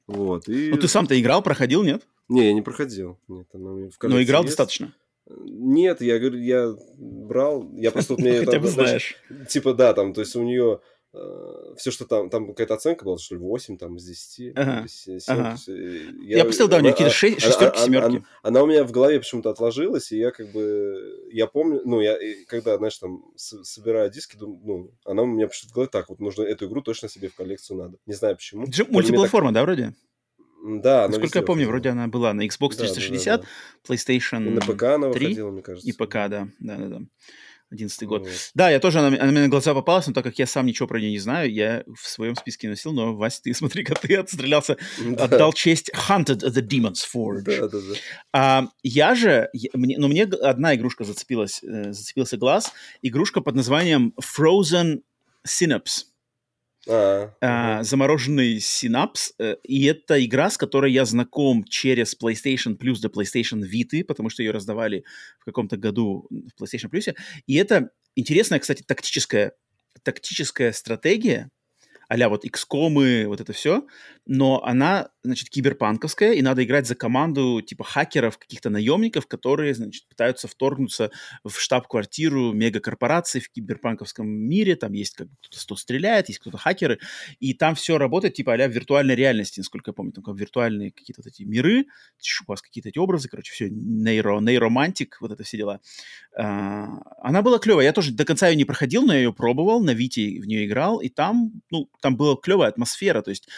Вот. 0.09 0.49
И... 0.49 0.71
Ну, 0.71 0.77
ты 0.79 0.89
сам-то 0.89 1.19
играл, 1.19 1.43
проходил, 1.43 1.85
нет? 1.85 2.03
Не, 2.29 2.47
я 2.47 2.53
не 2.53 2.63
проходил. 2.63 3.21
Нет, 3.29 3.47
она 3.53 3.71
в 3.71 3.91
Но 4.03 4.23
играл 4.23 4.43
есть. 4.43 4.57
достаточно? 4.57 4.93
Нет, 5.29 6.01
я 6.01 6.19
говорю, 6.19 6.41
я 6.41 6.75
брал, 6.99 7.71
я 7.75 7.93
просто 7.93 8.17
Хотя 8.45 8.59
бы 8.59 8.67
знаешь. 8.67 9.17
Типа, 9.49 9.75
да, 9.75 9.95
там, 9.95 10.13
то 10.13 10.23
есть 10.23 10.35
у 10.35 10.43
нее 10.43 10.81
Э, 10.83 10.92
все, 11.77 11.91
что 11.91 12.07
там, 12.07 12.31
там 12.31 12.47
какая-то 12.49 12.75
оценка 12.75 13.05
была, 13.05 13.19
что 13.19 13.35
ли, 13.35 13.41
8 13.41 13.77
там, 13.77 13.97
из 13.97 14.05
10. 14.05 14.53
Ага. 14.57 14.89
7, 14.89 15.19
ага. 15.27 15.57
Э, 15.69 15.73
я, 16.23 16.39
я 16.39 16.45
поставил, 16.45 16.71
да, 16.71 16.79
у 16.79 16.81
нее 16.81 16.93
какие-то 16.93 17.13
шестерки, 17.13 17.81
семерки. 17.81 18.17
Она, 18.17 18.25
она 18.43 18.63
у 18.63 18.67
меня 18.67 18.85
в 18.85 18.93
голове 18.93 19.19
почему-то 19.19 19.51
отложилась, 19.51 20.11
и 20.13 20.19
я 20.19 20.31
как 20.31 20.51
бы, 20.53 21.29
я 21.31 21.47
помню, 21.47 21.83
ну, 21.85 22.01
я, 22.01 22.17
когда, 22.47 22.79
знаешь, 22.79 22.97
там, 22.97 23.25
собираю 23.37 24.11
диски, 24.11 24.39
ну, 24.41 24.91
она 25.05 25.23
у 25.23 25.27
меня 25.27 25.49
почему-то 25.49 25.73
в 25.73 25.75
голове 25.75 25.91
так, 25.93 26.09
вот 26.09 26.19
нужно 26.19 26.45
эту 26.45 26.67
игру 26.67 26.81
точно 26.81 27.11
себе 27.11 27.29
в 27.29 27.35
коллекцию 27.35 27.79
надо. 27.79 27.99
Не 28.07 28.15
знаю 28.15 28.37
почему. 28.37 28.63
Это 28.63 28.73
же 28.73 28.87
мультиплатформа, 28.87 29.51
так... 29.51 29.55
да, 29.55 29.63
вроде? 29.65 29.95
Да, 30.65 31.09
Насколько 31.09 31.41
я 31.41 31.45
помню, 31.45 31.67
вроде 31.67 31.89
она 31.89 32.07
была 32.07 32.33
на 32.33 32.47
Xbox 32.47 32.77
360, 32.77 33.25
да, 33.25 33.37
да, 33.37 33.43
да. 33.43 33.95
PlayStation 33.95 34.47
и 34.47 34.51
на 34.51 34.61
ПК 34.61 34.83
она 34.85 35.11
3 35.11 35.27
выходила, 35.27 35.51
мне 35.51 35.63
кажется. 35.63 35.89
И 35.89 35.93
ПК, 35.93 36.13
да, 36.13 36.49
да, 36.61 36.77
да, 36.77 36.87
да. 36.87 37.01
11 37.73 38.03
год. 38.05 38.23
Вот. 38.23 38.31
Да, 38.55 38.71
я 38.71 38.79
тоже, 38.79 39.01
она, 39.01 39.09
она 39.09 39.33
мне 39.33 39.41
на 39.41 39.49
глаза 39.49 39.75
попалась, 39.75 40.07
но 40.07 40.13
так 40.13 40.25
как 40.25 40.39
я 40.39 40.47
сам 40.47 40.67
ничего 40.67 40.87
про 40.87 41.01
нее 41.01 41.11
не 41.11 41.19
знаю, 41.19 41.53
я 41.53 41.85
в 41.87 42.07
своем 42.07 42.37
списке 42.37 42.69
носил, 42.69 42.93
но, 42.93 43.15
Вася, 43.15 43.43
ты 43.43 43.55
смотри, 43.55 43.85
как 43.85 43.99
ты 44.01 44.15
отстрелялся, 44.17 44.77
да. 44.99 45.25
отдал 45.25 45.53
честь 45.53 45.91
Hunted 46.09 46.41
the 46.41 46.63
Demon's 46.63 47.03
Forge. 47.15 47.43
Да, 47.43 47.69
да, 47.69 47.79
да. 47.79 47.95
А, 48.33 48.69
я 48.83 49.15
же, 49.15 49.49
я, 49.53 49.71
мне, 49.75 49.97
ну, 49.99 50.09
мне 50.09 50.25
одна 50.25 50.75
игрушка 50.75 51.05
зацепилась, 51.05 51.63
э, 51.63 51.93
зацепился 51.93 52.37
глаз, 52.37 52.73
игрушка 53.01 53.41
под 53.41 53.55
названием 53.55 54.15
Frozen 54.21 55.03
Synapse. 55.47 56.12
А, 56.89 57.33
а, 57.41 57.83
замороженный 57.85 58.59
синапс. 58.59 59.33
Э, 59.39 59.57
и 59.63 59.85
это 59.85 60.25
игра, 60.25 60.51
с 60.51 60.59
которой 60.59 60.93
я 60.93 61.05
знаком 61.05 61.65
через 61.65 62.17
PlayStation 62.21 62.77
Plus 62.77 63.01
до 63.01 63.09
PlayStation 63.09 63.63
Vita, 63.63 64.05
потому 64.05 64.31
что 64.31 64.43
ее 64.43 64.51
раздавали 64.51 65.05
в 65.39 65.45
каком-то 65.45 65.77
году 65.77 66.29
в 66.31 66.63
PlayStation 66.63 66.91
Plus. 66.91 67.15
И 67.47 67.55
это 67.55 67.91
интересная, 68.17 68.59
кстати, 68.59 68.83
тактическая, 68.83 69.53
тактическая 70.03 70.73
стратегия, 70.73 71.51
а 72.21 72.29
вот 72.29 72.45
XCOM, 72.45 73.27
вот 73.27 73.41
это 73.41 73.53
все, 73.53 73.87
но 74.27 74.63
она, 74.65 75.09
значит, 75.25 75.49
киберпанковская, 75.49 76.33
и 76.33 76.43
надо 76.43 76.63
играть 76.63 76.87
за 76.87 76.95
команду 76.95 77.61
типа 77.61 77.85
хакеров, 77.85 78.39
каких-то 78.39 78.71
наемников, 78.71 79.27
которые, 79.27 79.75
значит, 79.75 80.07
пытаются 80.09 80.47
вторгнуться 80.47 81.11
в 81.43 81.53
штаб-квартиру 81.53 82.53
мегакорпорации 82.53 83.41
в 83.41 83.51
киберпанковском 83.51 84.29
мире, 84.29 84.77
там 84.77 84.93
есть 84.93 85.17
как 85.17 85.29
кто-то 85.41 85.65
кто 85.65 85.77
стреляет, 85.77 86.29
есть 86.29 86.41
кто-то 86.41 86.59
хакеры, 86.59 86.99
и 87.41 87.55
там 87.55 87.75
все 87.75 87.99
работает 87.99 88.35
типа 88.35 88.55
а 88.55 88.69
в 88.69 88.71
виртуальной 88.71 89.15
реальности, 89.15 89.61
насколько 89.61 89.91
я 89.91 89.95
помню, 89.95 90.13
там 90.13 90.23
как 90.23 90.37
виртуальные 90.37 90.93
какие-то 90.93 91.23
вот 91.23 91.27
эти 91.27 91.43
миры, 91.43 91.87
у 92.47 92.51
вас 92.51 92.63
какие-то 92.63 92.91
эти 92.91 92.99
образы, 92.99 93.29
короче, 93.29 93.53
все 93.53 93.71
нейро, 93.71 94.41
нейромантик, 94.41 95.19
вот 95.21 95.33
это 95.33 95.43
все 95.43 95.57
дела. 95.57 95.81
А, 96.37 96.89
она 97.23 97.43
была 97.43 97.59
клевая, 97.59 97.87
я 97.87 97.93
тоже 97.93 98.13
до 98.13 98.25
конца 98.25 98.49
ее 98.49 98.57
не 98.57 98.65
проходил, 98.65 99.03
но 99.03 99.15
я 99.15 99.21
ее 99.21 99.33
пробовал, 99.33 99.83
на 99.83 99.95
Вите 99.95 100.41
в 100.41 100.47
нее 100.47 100.67
играл, 100.67 100.99
и 100.99 101.09
там, 101.09 101.53
ну, 101.71 101.89
там 102.03 102.17
была 102.17 102.37
клевая 102.37 102.69
атмосфера, 102.69 103.23
то 103.23 103.31
есть 103.31 103.49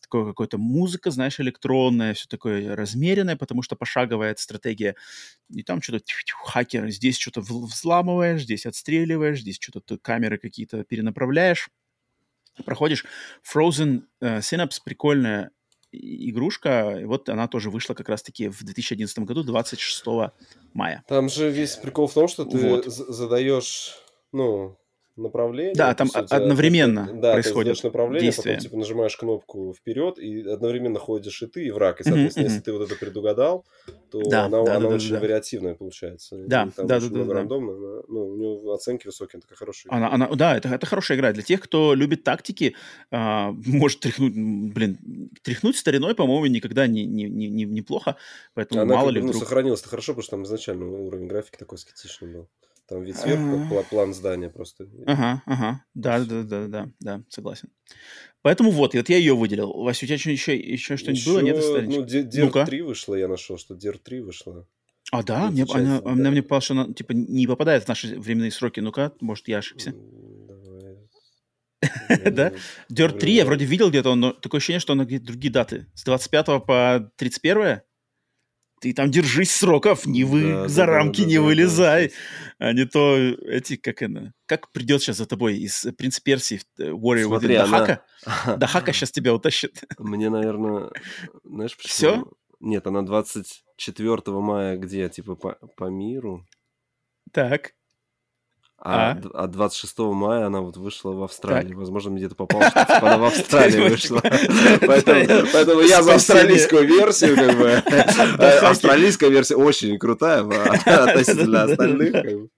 такое 0.00 0.26
какая-то 0.26 0.58
музыка, 0.58 1.10
знаешь, 1.10 1.40
электронная, 1.40 2.14
все 2.14 2.26
такое 2.28 2.76
размеренное, 2.76 3.36
потому 3.36 3.62
что 3.62 3.74
пошаговая 3.74 4.34
стратегия. 4.38 4.94
И 5.50 5.62
там 5.62 5.82
что-то 5.82 6.04
хакеры, 6.44 6.90
здесь 6.90 7.18
что-то 7.18 7.40
взламываешь, 7.40 8.42
здесь 8.42 8.66
отстреливаешь, 8.66 9.40
здесь 9.40 9.58
что-то 9.60 9.98
камеры 9.98 10.38
какие-то 10.38 10.84
перенаправляешь. 10.84 11.68
Проходишь 12.64 13.04
Frozen 13.42 14.02
uh, 14.22 14.38
Synapse, 14.38 14.78
прикольная 14.84 15.50
игрушка, 15.90 16.98
и 17.00 17.04
вот 17.04 17.28
она 17.28 17.48
тоже 17.48 17.70
вышла 17.70 17.94
как 17.94 18.08
раз-таки 18.08 18.48
в 18.48 18.62
2011 18.62 19.18
году, 19.20 19.42
26 19.42 20.04
мая. 20.72 21.02
Там 21.08 21.28
же 21.28 21.50
весь 21.50 21.76
прикол 21.76 22.06
в 22.06 22.14
том, 22.14 22.28
что 22.28 22.44
ты 22.44 22.58
вот. 22.58 22.84
задаешь, 22.86 23.96
ну, 24.32 24.76
направление. 25.16 25.74
Да, 25.74 25.94
там 25.94 26.08
сути, 26.08 26.32
одновременно 26.32 27.08
да, 27.14 27.32
происходит 27.34 27.78
ты 27.78 27.86
направление, 27.86 28.30
действие. 28.30 28.54
потом 28.54 28.64
типа 28.64 28.76
нажимаешь 28.78 29.16
кнопку 29.16 29.74
вперед, 29.74 30.18
и 30.18 30.48
одновременно 30.48 30.98
ходишь 30.98 31.42
и 31.42 31.46
ты, 31.46 31.66
и 31.66 31.70
враг. 31.70 32.00
И, 32.00 32.04
соответственно, 32.04 32.44
mm-hmm. 32.44 32.48
если 32.48 32.60
ты 32.60 32.72
вот 32.72 32.82
это 32.82 32.96
предугадал, 32.96 33.64
то 34.10 34.22
да, 34.22 34.44
она, 34.44 34.64
да, 34.64 34.76
она 34.76 34.88
да, 34.88 34.94
очень 34.94 35.12
да, 35.12 35.20
вариативная 35.20 35.74
получается. 35.74 36.36
Да, 36.46 36.68
там 36.74 36.86
да, 36.86 37.00
да, 37.00 37.06
много 37.06 37.28
да, 37.28 37.34
рандомно, 37.34 37.72
да. 37.72 38.02
ну, 38.08 38.28
у 38.28 38.36
него 38.36 38.72
оценки 38.72 39.06
высокие, 39.06 39.40
такая 39.40 39.56
хорошая 39.56 39.90
игра. 39.90 39.96
Она, 39.96 40.12
она, 40.12 40.36
да, 40.36 40.56
это, 40.56 40.68
это 40.68 40.86
хорошая 40.86 41.16
игра. 41.16 41.32
Для 41.32 41.42
тех, 41.42 41.60
кто 41.60 41.94
любит 41.94 42.24
тактики, 42.24 42.74
а, 43.10 43.52
может 43.66 44.00
тряхнуть, 44.00 44.34
блин, 44.34 44.98
тряхнуть 45.42 45.76
стариной, 45.76 46.14
по-моему, 46.14 46.46
никогда 46.46 46.86
не, 46.86 47.06
не, 47.06 47.24
не, 47.24 47.48
не, 47.48 47.64
неплохо, 47.64 48.16
поэтому 48.54 48.82
она 48.82 48.94
мало 48.94 49.06
как, 49.06 49.14
ли 49.14 49.20
ну, 49.20 49.28
вдруг... 49.28 49.42
сохранилась-то 49.42 49.88
хорошо, 49.88 50.12
потому 50.12 50.22
что 50.22 50.30
там 50.32 50.42
изначально 50.44 50.86
уровень 50.86 51.26
графики 51.26 51.56
такой 51.56 51.78
скетичный 51.78 52.32
был. 52.32 52.48
Там 52.86 53.02
ведь 53.02 53.16
сверху 53.16 53.84
план 53.88 54.12
здания 54.12 54.50
просто. 54.50 54.86
Ага, 55.06 55.42
ага. 55.46 55.84
Да, 55.94 56.22
да, 56.24 56.42
да, 56.42 56.66
да, 56.66 56.90
да, 57.00 57.22
согласен. 57.28 57.70
Поэтому 58.42 58.70
вот, 58.70 58.94
вот 58.94 59.08
я 59.08 59.16
ее 59.16 59.34
выделил. 59.34 59.72
Вася, 59.72 60.04
у 60.04 60.06
тебя 60.06 60.16
еще, 60.16 60.54
еще 60.54 60.96
что-нибудь 60.98 61.26
было? 61.26 61.38
Нет, 61.40 61.88
Ну, 61.88 62.04
Дер 62.04 62.50
ну 62.54 62.64
3 62.66 62.82
вышло, 62.82 63.14
я 63.14 63.26
нашел, 63.26 63.56
что 63.56 63.74
Дер 63.74 63.96
3 63.96 64.20
вышло. 64.20 64.68
А, 65.10 65.22
да? 65.22 65.50
Мне, 65.50 65.64
она, 65.72 66.00
да. 66.00 66.10
она 66.10 66.30
мне 66.30 66.42
показалось, 66.42 66.64
что 66.64 66.74
она, 66.74 66.92
типа, 66.92 67.12
не 67.12 67.46
попадает 67.46 67.84
в 67.84 67.88
наши 67.88 68.18
временные 68.18 68.50
сроки. 68.50 68.80
Ну-ка, 68.80 69.12
может, 69.20 69.48
я 69.48 69.58
ошибся. 69.58 69.94
Да? 72.08 72.52
Dirt 72.90 73.18
3 73.18 73.32
я 73.32 73.44
вроде 73.44 73.66
видел 73.66 73.90
где-то, 73.90 74.14
но 74.14 74.32
такое 74.32 74.58
ощущение, 74.58 74.80
что 74.80 74.94
она 74.94 75.04
где-то 75.04 75.26
другие 75.26 75.52
даты. 75.52 75.86
С 75.94 76.04
25 76.04 76.46
по 76.66 77.10
31 77.16 77.82
ты 78.84 78.92
там 78.92 79.10
держись 79.10 79.50
сроков, 79.50 80.04
не 80.04 80.24
вы 80.24 80.42
да, 80.42 80.68
за 80.68 80.84
да, 80.84 80.86
рамки 80.86 81.22
да, 81.22 81.26
не 81.26 81.36
да, 81.36 81.40
вылезай, 81.42 82.08
да, 82.58 82.66
а 82.66 82.72
не 82.74 82.84
то 82.84 83.16
эти, 83.16 83.76
как 83.76 84.02
это, 84.02 84.34
как 84.44 84.70
придет 84.72 85.00
сейчас 85.00 85.16
за 85.16 85.24
тобой 85.24 85.56
из 85.56 85.86
«Принц 85.96 86.20
Персии» 86.20 86.60
э, 86.78 86.90
Warrior 86.90 87.24
Смотри, 87.24 87.54
Within 87.54 87.70
Дахака? 87.70 88.04
Она... 88.26 88.56
Дахака 88.58 88.92
сейчас 88.92 89.10
тебя 89.10 89.32
утащит. 89.32 89.84
Мне, 89.98 90.28
наверное, 90.28 90.90
знаешь 91.44 91.74
почему? 91.78 91.88
Все? 91.88 92.24
Нет, 92.60 92.86
она 92.86 93.00
24 93.00 94.20
мая 94.26 94.76
где, 94.76 95.08
типа, 95.08 95.34
по, 95.34 95.54
по 95.78 95.84
миру. 95.84 96.46
Так. 97.32 97.72
А, 98.78 99.12
а? 99.12 99.44
а 99.44 99.46
26 99.46 99.98
мая 99.98 100.46
она 100.46 100.60
вот 100.60 100.76
вышла 100.76 101.12
в 101.12 101.22
Австралии. 101.22 101.68
Так. 101.68 101.78
Возможно, 101.78 102.10
мне 102.10 102.20
где-то 102.20 102.34
попало, 102.34 102.68
что 102.68 102.80
типа, 102.80 102.98
она 103.00 103.18
в 103.18 103.24
Австралии 103.28 103.88
вышла. 103.88 104.20
Поэтому 104.80 105.80
я 105.80 106.02
за 106.02 106.14
австралийскую 106.14 106.86
версию, 106.86 107.36
как 107.36 107.56
бы. 107.58 107.70
Австралийская 108.66 109.30
версия 109.30 109.56
очень 109.56 109.98
крутая 109.98 110.42
относительно 110.42 111.62
остальных. 111.62 112.50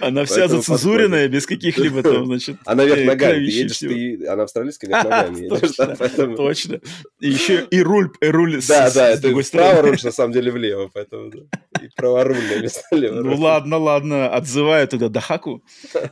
Она 0.00 0.24
вся 0.24 0.48
зацензуренная, 0.48 1.28
без 1.28 1.46
каких-либо 1.46 2.02
там, 2.02 2.26
значит, 2.26 2.56
Она 2.64 2.84
вверх 2.84 3.06
ногами, 3.06 3.44
ты 3.44 3.50
едешь, 3.50 3.78
ты, 3.78 4.26
она 4.26 4.44
австралийская 4.44 4.88
вверх 4.88 5.04
ногами 5.04 5.44
едешь. 5.44 6.36
Точно, 6.36 6.80
И 7.20 7.28
еще 7.28 7.66
и 7.70 7.82
руль, 7.82 8.10
руль 8.22 8.60
Да, 8.66 8.90
да, 8.90 9.10
это 9.10 9.42
справа 9.42 9.82
руль, 9.82 9.98
на 10.02 10.12
самом 10.12 10.32
деле 10.32 10.50
влево, 10.50 10.90
поэтому 10.92 11.30
и 11.30 11.88
праворульное 11.94 12.60
место 12.60 12.82
лево. 12.92 13.20
Ну 13.20 13.36
ладно, 13.36 13.76
ладно, 13.76 14.28
отзываю 14.34 14.88
туда 14.88 15.08
Дахаку 15.08 15.62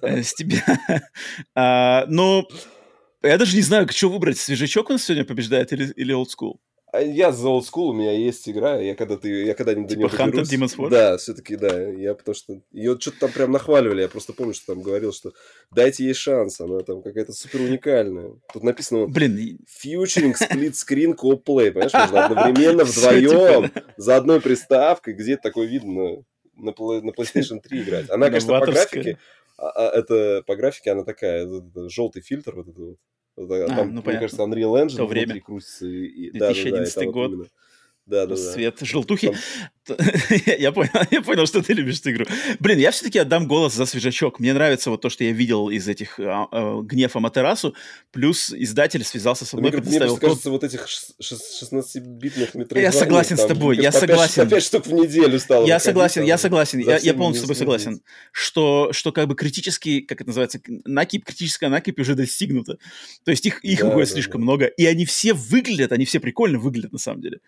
э, 0.02 0.22
с 0.22 0.34
тебя. 0.34 0.62
А, 1.54 2.04
но 2.08 2.46
я 3.22 3.38
даже 3.38 3.56
не 3.56 3.62
знаю, 3.62 3.88
что 3.90 4.08
выбрать. 4.10 4.38
Свежачок 4.38 4.90
нас 4.90 5.04
сегодня 5.04 5.24
побеждает 5.24 5.72
или 5.72 6.12
олдскул? 6.12 6.60
А 6.60 6.67
я 6.94 7.32
за 7.32 7.48
old 7.48 7.62
school, 7.62 7.90
у 7.90 7.92
меня 7.92 8.12
есть 8.12 8.48
игра, 8.48 8.78
я 8.80 8.94
когда 8.94 9.16
ты, 9.16 9.44
я 9.44 9.54
когда 9.54 9.74
нибудь 9.74 9.90
типа 9.90 10.08
до 10.08 10.16
нее 10.16 10.26
доберусь, 10.26 10.52
Demon's 10.52 10.76
War? 10.76 10.88
Да, 10.88 11.16
все-таки 11.18 11.56
да, 11.56 11.82
я 11.82 12.14
потому 12.14 12.34
что 12.34 12.60
ее 12.72 12.98
что-то 12.98 13.20
там 13.20 13.32
прям 13.32 13.52
нахваливали, 13.52 14.02
я 14.02 14.08
просто 14.08 14.32
помню, 14.32 14.54
что 14.54 14.74
там 14.74 14.82
говорил, 14.82 15.12
что 15.12 15.32
дайте 15.70 16.04
ей 16.04 16.14
шанс, 16.14 16.60
она 16.60 16.80
там 16.80 17.02
какая-то 17.02 17.32
супер 17.32 17.60
уникальная. 17.60 18.32
Тут 18.52 18.62
написано 18.62 19.06
Блин, 19.06 19.58
featuring 19.66 20.34
split 20.34 20.72
screen 20.72 21.14
co-play, 21.14 21.72
понимаешь, 21.72 21.92
можно 21.92 22.24
одновременно 22.24 22.84
вдвоем 22.84 23.68
типа, 23.68 23.82
за 23.96 24.16
одной 24.16 24.40
приставкой, 24.40 25.14
где 25.14 25.36
такое 25.36 25.66
видно 25.66 26.24
на, 26.56 26.72
на 26.72 27.10
PlayStation 27.10 27.60
3 27.62 27.82
играть. 27.82 28.10
Она, 28.10 28.26
конечно, 28.26 28.58
по 28.58 28.66
графике, 28.66 29.18
а, 29.58 29.70
а, 29.70 29.98
это 29.98 30.42
по 30.46 30.56
графике 30.56 30.92
она 30.92 31.04
такая, 31.04 31.46
желтый 31.88 32.22
фильтр 32.22 32.54
вот 32.54 32.68
этот 32.68 32.78
вот 32.78 32.96
а, 33.38 33.66
там, 33.68 33.94
ну, 33.94 34.02
мне 34.04 34.18
кажется, 34.18 34.42
Unreal 34.42 34.84
Engine 34.84 34.96
То 34.96 35.06
время. 35.06 35.40
крутится. 35.40 35.86
И, 35.86 36.30
2011 36.30 36.94
да, 36.94 37.00
да, 37.00 37.06
да, 37.06 37.12
год. 37.12 37.34
Вот 37.34 37.48
да, 38.08 38.26
да, 38.26 38.36
Свет 38.36 38.76
да. 38.80 38.86
желтухи. 38.86 39.36
Там... 39.84 39.96
я, 40.58 40.72
понял, 40.72 40.90
я 41.10 41.22
понял, 41.22 41.46
что 41.46 41.62
ты 41.62 41.74
любишь 41.74 42.00
эту 42.00 42.10
игру. 42.10 42.24
Блин, 42.58 42.78
я 42.78 42.90
все-таки 42.90 43.18
отдам 43.18 43.46
голос 43.46 43.74
за 43.74 43.86
свежачок. 43.86 44.40
Мне 44.40 44.54
нравится 44.54 44.90
вот 44.90 45.02
то, 45.02 45.10
что 45.10 45.24
я 45.24 45.32
видел 45.32 45.68
из 45.68 45.88
этих 45.88 46.18
а, 46.18 46.48
а, 46.50 46.80
гнев 46.82 47.14
Аматерасу, 47.16 47.74
плюс 48.10 48.52
издатель 48.52 49.04
связался 49.04 49.44
со 49.44 49.56
мной, 49.56 49.70
мне, 49.70 49.80
предоставил... 49.80 50.12
Мне 50.12 50.20
кажется, 50.20 50.50
вот 50.50 50.64
этих 50.64 50.86
16-битных 50.86 52.54
метро. 52.54 52.80
Я 52.80 52.92
согласен 52.92 53.36
с 53.36 53.44
тобой, 53.44 53.76
я 53.76 53.92
согласен. 53.92 54.42
Опять 54.42 54.64
штук 54.64 54.86
в 54.86 54.92
неделю 54.92 55.38
стало. 55.38 55.66
Я 55.66 55.78
согласен, 55.78 56.22
я 56.22 56.38
согласен, 56.38 56.78
я, 56.78 56.98
я 56.98 57.14
полностью 57.14 57.40
с 57.40 57.48
тобой 57.48 57.56
согласен, 57.56 58.00
что, 58.32 58.90
что 58.92 59.12
как 59.12 59.28
бы 59.28 59.34
критический, 59.34 60.00
как 60.00 60.20
это 60.20 60.28
называется, 60.28 60.60
накип, 60.84 61.24
критическая 61.24 61.68
накипь 61.68 61.98
уже 61.98 62.14
достигнута. 62.14 62.78
То 63.24 63.30
есть 63.30 63.44
их, 63.44 63.62
их 63.64 63.80
да, 63.80 64.06
слишком 64.06 64.42
много, 64.42 64.66
и 64.66 64.86
они 64.86 65.04
все 65.04 65.34
выглядят, 65.34 65.92
они 65.92 66.04
все 66.04 66.20
прикольно 66.20 66.58
выглядят 66.58 66.92
на 66.92 66.98
самом 66.98 67.20
деле. 67.20 67.40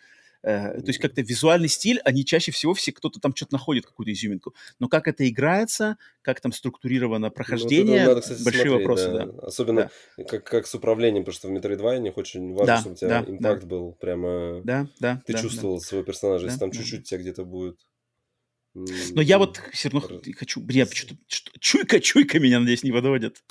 Э, 0.42 0.80
то 0.80 0.86
есть 0.86 0.98
как-то 0.98 1.20
визуальный 1.20 1.68
стиль, 1.68 2.00
они 2.04 2.24
чаще 2.24 2.50
всего 2.52 2.72
все 2.74 2.92
кто-то 2.92 3.20
там 3.20 3.34
что-то 3.34 3.54
находит, 3.54 3.86
какую-то 3.86 4.12
изюминку. 4.12 4.54
Но 4.78 4.88
как 4.88 5.08
это 5.08 5.28
играется, 5.28 5.96
как 6.22 6.40
там 6.40 6.52
структурировано 6.52 7.28
ну, 7.28 7.32
прохождение, 7.32 8.02
ну, 8.02 8.08
надо, 8.08 8.20
кстати, 8.22 8.42
большие 8.42 8.68
смотреть, 8.68 8.80
вопросы, 8.80 9.10
да. 9.10 9.26
да. 9.26 9.46
Особенно 9.46 9.90
да. 10.16 10.24
Как, 10.24 10.44
как 10.44 10.66
с 10.66 10.74
управлением, 10.74 11.24
потому 11.24 11.34
что 11.34 11.48
в 11.48 11.52
Metroidvania 11.52 12.12
очень 12.16 12.52
важно, 12.52 12.66
да, 12.66 12.78
чтобы 12.78 12.94
у 12.94 12.96
тебя 12.96 13.22
да, 13.22 13.30
импакт 13.30 13.62
да. 13.62 13.66
был 13.66 13.92
прямо... 13.92 14.60
Да, 14.64 14.86
да. 14.98 15.22
Ты 15.26 15.34
да, 15.34 15.38
чувствовал 15.40 15.78
да. 15.78 15.84
своего 15.84 16.04
персонажа, 16.04 16.44
да, 16.44 16.48
если 16.48 16.60
там 16.60 16.70
да. 16.70 16.78
чуть-чуть 16.78 17.04
тебя 17.04 17.20
где-то 17.20 17.44
будет... 17.44 17.78
Но 19.14 19.22
я 19.22 19.38
вот 19.38 19.60
все 19.72 19.88
равно 19.88 20.00
хочу... 20.36 20.60
Что-то, 21.28 21.58
чуйка, 21.58 22.00
чуйка 22.00 22.38
меня, 22.38 22.60
надеюсь, 22.60 22.82
не 22.82 22.92
подводит. 22.92 23.42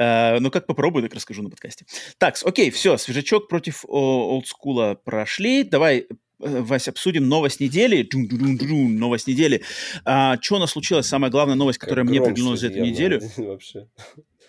Uh, 0.00 0.38
ну, 0.40 0.50
как 0.50 0.66
попробую, 0.66 1.02
так 1.02 1.14
расскажу 1.14 1.42
на 1.42 1.50
подкасте. 1.50 1.86
Так, 2.18 2.36
окей, 2.44 2.70
все, 2.70 2.96
свежачок 2.96 3.48
против 3.48 3.84
олдскула 3.86 4.94
прошли. 4.94 5.64
Давай 5.64 6.06
Э, 6.40 6.60
Вась, 6.60 6.88
обсудим 6.88 7.28
новость 7.28 7.60
недели. 7.60 8.08
Новость 8.12 9.26
недели. 9.26 9.62
А, 10.04 10.38
что 10.40 10.56
у 10.56 10.58
нас 10.58 10.70
случилось? 10.70 11.06
Самая 11.06 11.30
главная 11.30 11.56
новость, 11.56 11.78
которая 11.78 12.04
как 12.04 12.10
мне 12.10 12.22
приглянулась 12.22 12.60
за 12.60 12.68
эту 12.68 12.80
неделю. 12.80 13.20
Вообще. 13.36 13.88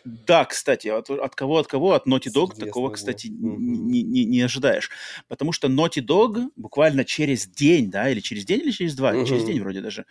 Да, 0.06 0.46
кстати, 0.46 0.88
от, 0.88 1.10
от 1.10 1.36
кого, 1.36 1.58
от 1.58 1.68
кого? 1.68 1.94
От 1.94 2.08
Naughty 2.08 2.28
Dog 2.28 2.46
Интересно, 2.46 2.66
такого, 2.66 2.90
кстати, 2.92 3.28
не, 3.28 4.04
не, 4.04 4.26
не 4.26 4.42
ожидаешь. 4.42 4.90
Потому 5.28 5.52
что 5.52 5.68
Naughty 5.68 6.02
Dog 6.02 6.50
буквально 6.56 7.06
через 7.06 7.48
день, 7.48 7.90
да, 7.90 8.10
или 8.10 8.20
через 8.20 8.46
день, 8.46 8.62
или 8.62 8.72
через 8.72 8.96
два, 8.96 9.14
uh-huh. 9.14 9.26
через 9.26 9.44
день 9.44 9.60
вроде 9.60 9.82
даже, 9.82 10.06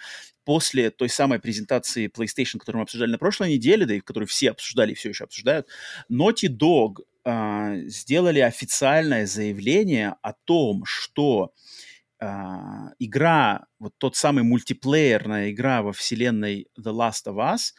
после 0.44 0.90
той 0.90 1.08
самой 1.08 1.38
презентации 1.38 2.08
PlayStation, 2.08 2.58
которую 2.58 2.80
мы 2.80 2.82
обсуждали 2.84 3.10
на 3.10 3.18
прошлой 3.18 3.50
неделе, 3.50 3.86
да 3.86 3.94
и 3.94 4.00
которую 4.00 4.28
все 4.28 4.50
обсуждали 4.50 4.92
и 4.92 4.94
все 4.94 5.08
еще 5.10 5.24
обсуждают, 5.24 5.66
Naughty 6.10 6.48
Dog 6.48 7.02
э, 7.24 7.88
сделали 7.88 8.40
официальное 8.40 9.26
заявление 9.26 10.16
о 10.22 10.32
том, 10.32 10.84
что 10.84 11.52
Uh, 12.20 12.90
игра, 12.98 13.66
вот 13.78 13.92
тот 13.96 14.16
самый 14.16 14.42
мультиплеерная 14.42 15.52
игра 15.52 15.82
во 15.82 15.92
вселенной 15.92 16.66
The 16.76 16.92
Last 16.92 17.26
of 17.26 17.36
Us, 17.36 17.74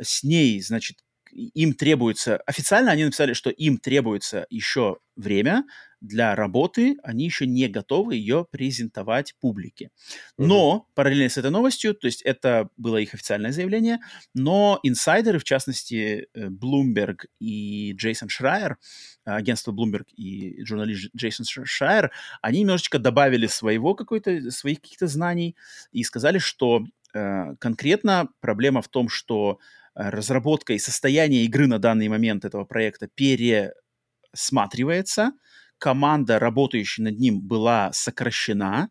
с 0.00 0.22
ней, 0.22 0.62
значит, 0.62 0.96
им 1.36 1.74
требуется, 1.74 2.38
официально 2.46 2.90
они 2.92 3.04
написали, 3.04 3.34
что 3.34 3.50
им 3.50 3.78
требуется 3.78 4.46
еще 4.48 4.98
время 5.16 5.64
для 6.00 6.34
работы, 6.34 6.96
они 7.02 7.24
еще 7.24 7.46
не 7.46 7.68
готовы 7.68 8.16
ее 8.16 8.46
презентовать 8.50 9.34
публике. 9.40 9.90
Но 10.38 10.86
mm-hmm. 10.86 10.94
параллельно 10.94 11.28
с 11.28 11.36
этой 11.36 11.50
новостью, 11.50 11.94
то 11.94 12.06
есть 12.06 12.22
это 12.22 12.68
было 12.76 12.98
их 12.98 13.14
официальное 13.14 13.52
заявление, 13.52 13.98
но 14.34 14.78
инсайдеры, 14.82 15.38
в 15.38 15.44
частности 15.44 16.28
э, 16.32 16.48
Bloomberg 16.48 17.26
и 17.38 17.92
Джейсон 17.92 18.28
Шрайер, 18.28 18.78
агентство 19.24 19.72
Bloomberg 19.72 20.06
и 20.14 20.62
журналист 20.64 21.10
Джейсон 21.16 21.44
Шрайер, 21.46 22.12
они 22.40 22.60
немножечко 22.60 22.98
добавили 22.98 23.46
своего 23.46 23.94
какой-то, 23.94 24.50
своих 24.50 24.80
каких-то 24.80 25.06
знаний 25.06 25.56
и 25.92 26.02
сказали, 26.02 26.38
что 26.38 26.84
э, 27.14 27.54
конкретно 27.58 28.28
проблема 28.40 28.82
в 28.82 28.88
том, 28.88 29.08
что 29.08 29.58
Э, 29.58 29.85
разработка 29.96 30.74
и 30.74 30.78
состояние 30.78 31.44
игры 31.44 31.66
на 31.66 31.78
данный 31.78 32.08
момент 32.08 32.44
этого 32.44 32.64
проекта 32.64 33.08
пересматривается, 33.08 35.32
команда, 35.78 36.38
работающая 36.38 37.04
над 37.04 37.18
ним, 37.18 37.40
была 37.40 37.90
сокращена, 37.92 38.90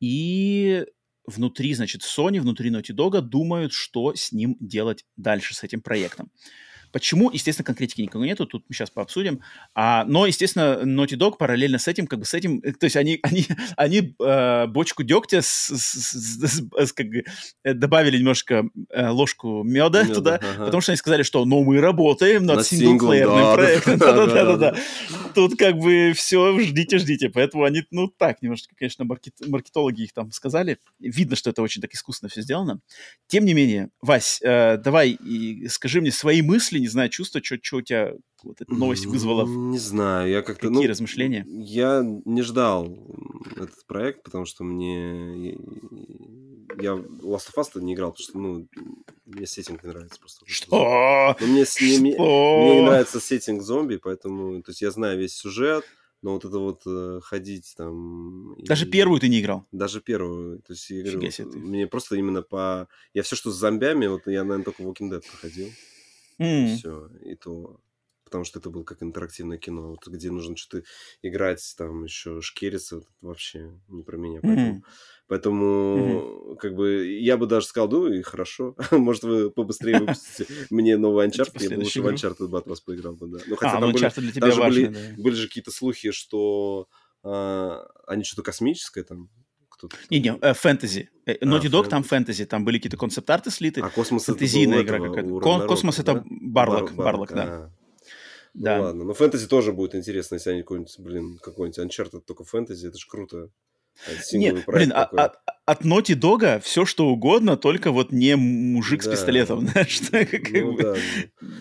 и 0.00 0.86
внутри, 1.26 1.74
значит, 1.74 2.02
Sony, 2.02 2.40
внутри 2.40 2.70
Naughty 2.70 2.94
Dog 2.94 3.20
думают, 3.20 3.72
что 3.72 4.14
с 4.14 4.32
ним 4.32 4.56
делать 4.60 5.04
дальше, 5.16 5.54
с 5.54 5.64
этим 5.64 5.82
проектом. 5.82 6.30
Почему? 6.92 7.30
Естественно, 7.30 7.64
конкретики 7.64 8.00
никого 8.00 8.24
нету, 8.24 8.46
тут 8.46 8.64
мы 8.68 8.74
сейчас 8.74 8.90
пообсудим. 8.90 9.40
А, 9.74 10.04
но, 10.04 10.26
естественно, 10.26 10.80
Naughty 10.84 11.16
Dog 11.16 11.36
параллельно 11.38 11.78
с 11.78 11.88
этим, 11.88 12.06
как 12.06 12.20
бы 12.20 12.24
с 12.24 12.34
этим, 12.34 12.60
э, 12.62 12.72
то 12.72 12.84
есть 12.84 12.96
они, 12.96 13.18
они, 13.22 13.46
они 13.76 14.14
э, 14.20 14.66
бочку 14.66 15.02
дегтя 15.02 15.42
с, 15.42 15.68
с, 15.68 16.10
с, 16.10 16.62
с, 16.76 16.92
как, 16.92 17.06
э, 17.64 17.74
добавили 17.74 18.18
немножко 18.18 18.68
э, 18.90 19.08
ложку 19.08 19.62
меда, 19.64 20.02
меда 20.02 20.14
туда, 20.14 20.34
ага. 20.36 20.64
потому 20.66 20.80
что 20.80 20.92
они 20.92 20.96
сказали, 20.96 21.22
что 21.22 21.44
ну 21.44 21.64
мы 21.64 21.80
работаем 21.80 22.44
над, 22.46 22.58
над 22.58 22.66
синглплеерным 22.66 23.38
сингл, 23.38 23.54
проектом. 23.54 23.98
Да-да-да. 23.98 24.76
Тут 25.34 25.56
как 25.56 25.76
бы 25.78 26.12
все, 26.14 26.58
ждите, 26.58 26.98
ждите. 26.98 27.30
Поэтому 27.30 27.64
они, 27.64 27.84
ну 27.90 28.08
так, 28.08 28.42
немножко, 28.42 28.74
конечно, 28.76 29.04
маркет, 29.04 29.34
маркетологи 29.46 30.02
их 30.02 30.12
там 30.12 30.32
сказали. 30.32 30.78
Видно, 30.98 31.36
что 31.36 31.50
это 31.50 31.62
очень 31.62 31.82
так 31.82 31.92
искусственно 31.92 32.28
все 32.28 32.42
сделано. 32.42 32.80
Тем 33.26 33.44
не 33.44 33.54
менее, 33.54 33.90
Вась, 34.00 34.40
э, 34.42 34.78
давай 34.78 35.10
и 35.10 35.68
скажи 35.68 36.00
мне 36.00 36.10
свои 36.10 36.42
мысли 36.42 36.77
мысли, 36.78 36.80
не 36.80 36.88
знаю, 36.88 37.08
чувства, 37.10 37.40
что, 37.42 37.58
что 37.60 37.76
у 37.76 37.82
тебя 37.82 38.12
вот 38.42 38.60
эта 38.60 38.72
новость 38.72 39.06
вызвала? 39.06 39.46
Не 39.46 39.78
знаю, 39.78 40.30
я 40.30 40.42
как-то... 40.42 40.68
Какие 40.68 40.84
ну, 40.84 40.90
размышления? 40.90 41.44
Я 41.48 42.02
не 42.24 42.42
ждал 42.42 42.96
этот 43.56 43.86
проект, 43.86 44.22
потому 44.22 44.44
что 44.44 44.64
мне... 44.64 45.52
я 46.80 46.92
Last 46.92 47.50
of 47.52 47.56
Us 47.56 47.80
не 47.80 47.94
играл, 47.94 48.12
потому 48.12 48.24
что, 48.24 48.38
ну, 48.38 48.68
мне 49.26 49.46
сеттинг 49.46 49.82
не 49.82 49.90
нравится 49.90 50.18
просто. 50.20 50.44
Что? 50.46 51.36
Ну, 51.40 51.46
мне, 51.46 51.64
мне, 51.78 51.98
мне 51.98 52.80
не 52.80 52.86
нравится 52.86 53.20
сеттинг 53.20 53.62
зомби, 53.62 53.96
поэтому, 53.96 54.62
то 54.62 54.70
есть 54.70 54.82
я 54.82 54.90
знаю 54.90 55.18
весь 55.18 55.34
сюжет, 55.34 55.84
но 56.20 56.32
вот 56.32 56.44
это 56.44 56.58
вот 56.58 56.82
э, 56.84 57.20
ходить 57.22 57.74
там... 57.76 58.56
Даже 58.64 58.86
и... 58.86 58.90
первую 58.90 59.20
ты 59.20 59.28
не 59.28 59.40
играл? 59.40 59.66
Даже 59.70 60.00
первую. 60.00 60.58
То 60.62 60.72
есть 60.72 60.90
я 60.90 61.02
говорю, 61.04 61.20
мне 61.60 61.86
просто 61.86 62.16
именно 62.16 62.42
по... 62.42 62.88
Я 63.14 63.22
все, 63.22 63.36
что 63.36 63.52
с 63.52 63.54
зомбями, 63.54 64.08
вот 64.08 64.22
я, 64.26 64.42
наверное, 64.42 64.64
только 64.64 64.82
Walking 64.82 65.12
Dead 65.12 65.22
проходил. 65.30 65.68
Mm. 66.40 66.76
Все. 66.76 67.08
И 67.22 67.34
то 67.34 67.80
потому 68.28 68.44
что 68.44 68.58
это 68.58 68.68
было 68.68 68.84
как 68.84 69.02
интерактивное 69.02 69.56
кино, 69.56 69.92
вот, 69.92 70.06
где 70.06 70.30
нужно 70.30 70.54
что-то 70.54 70.84
играть, 71.22 71.74
там 71.78 72.04
еще 72.04 72.42
шкериться, 72.42 72.96
вот, 72.96 73.06
вообще 73.22 73.72
не 73.88 74.02
про 74.02 74.18
меня. 74.18 74.40
Поэтому, 74.42 74.68
mm-hmm. 74.68 74.82
поэтому 75.28 75.64
mm-hmm. 75.96 76.56
как 76.56 76.74
бы 76.74 77.06
я 77.06 77.38
бы 77.38 77.46
даже 77.46 77.66
сказал, 77.66 77.88
ну 77.88 78.12
и 78.12 78.20
хорошо, 78.20 78.76
может 78.90 79.22
вы 79.24 79.50
побыстрее 79.50 80.00
выпустите 80.00 80.46
мне 80.68 80.98
новый 80.98 81.26
Uncharted, 81.26 81.62
я 81.62 81.70
бы 81.70 81.82
лучше 81.82 82.02
в 82.02 82.06
Uncharted 82.06 82.48
бы 82.48 82.58
от 82.58 82.66
вас 82.66 82.82
поиграл 82.82 83.14
бы, 83.14 83.28
да. 83.28 83.38
Ну, 83.46 83.56
хотя 83.56 83.80
там 83.80 83.92
были 83.92 85.34
же 85.34 85.48
какие-то 85.48 85.70
слухи, 85.70 86.10
что 86.10 86.86
а, 87.22 87.86
они 88.06 88.24
что-то 88.24 88.42
космическое 88.42 89.04
там 89.04 89.30
Не-не, 90.10 90.36
э, 90.40 90.54
фэнтези. 90.54 91.10
Э, 91.26 91.32
а, 91.40 91.44
Naughty 91.44 91.70
Dog 91.70 91.88
там 91.88 92.02
фэнтези, 92.02 92.44
там 92.46 92.64
были 92.64 92.78
какие-то 92.78 92.96
концепт-арты 92.96 93.50
слиты. 93.50 93.80
А 93.80 93.90
космос 93.90 94.24
фэнтезийная 94.24 94.82
игра 94.82 94.98
какая-то. 94.98 95.66
Космос 95.66 95.98
это 95.98 96.24
Барлог, 96.28 96.92
Барлог, 96.94 97.32
да. 97.32 97.44
А. 97.44 97.70
Ну 98.54 98.64
да. 98.64 98.80
ладно, 98.80 99.04
но 99.04 99.14
фэнтези 99.14 99.46
тоже 99.46 99.72
будет 99.72 99.94
интересно, 99.94 100.34
если 100.34 100.50
они 100.50 100.62
какой-нибудь, 100.62 100.98
блин, 100.98 101.38
какой-нибудь 101.40 101.78
Uncharted 101.78 102.22
только 102.26 102.44
фэнтези, 102.44 102.88
это 102.88 102.98
же 102.98 103.06
круто. 103.08 103.50
Нет, 104.32 104.64
блин, 104.66 104.92
а, 104.94 105.08
а, 105.16 105.34
от 105.66 105.84
Naughty 105.84 106.18
Dog 106.18 106.60
все 106.60 106.84
что 106.84 107.08
угодно, 107.08 107.56
только 107.56 107.90
вот 107.90 108.12
не 108.12 108.36
мужик 108.36 109.02
да. 109.04 109.10
с 109.10 109.14
пистолетом, 109.14 109.66
знаешь, 109.68 110.00
как, 110.10 110.50
ну, 110.50 110.72
бы, 110.72 110.82
да. 110.82 110.96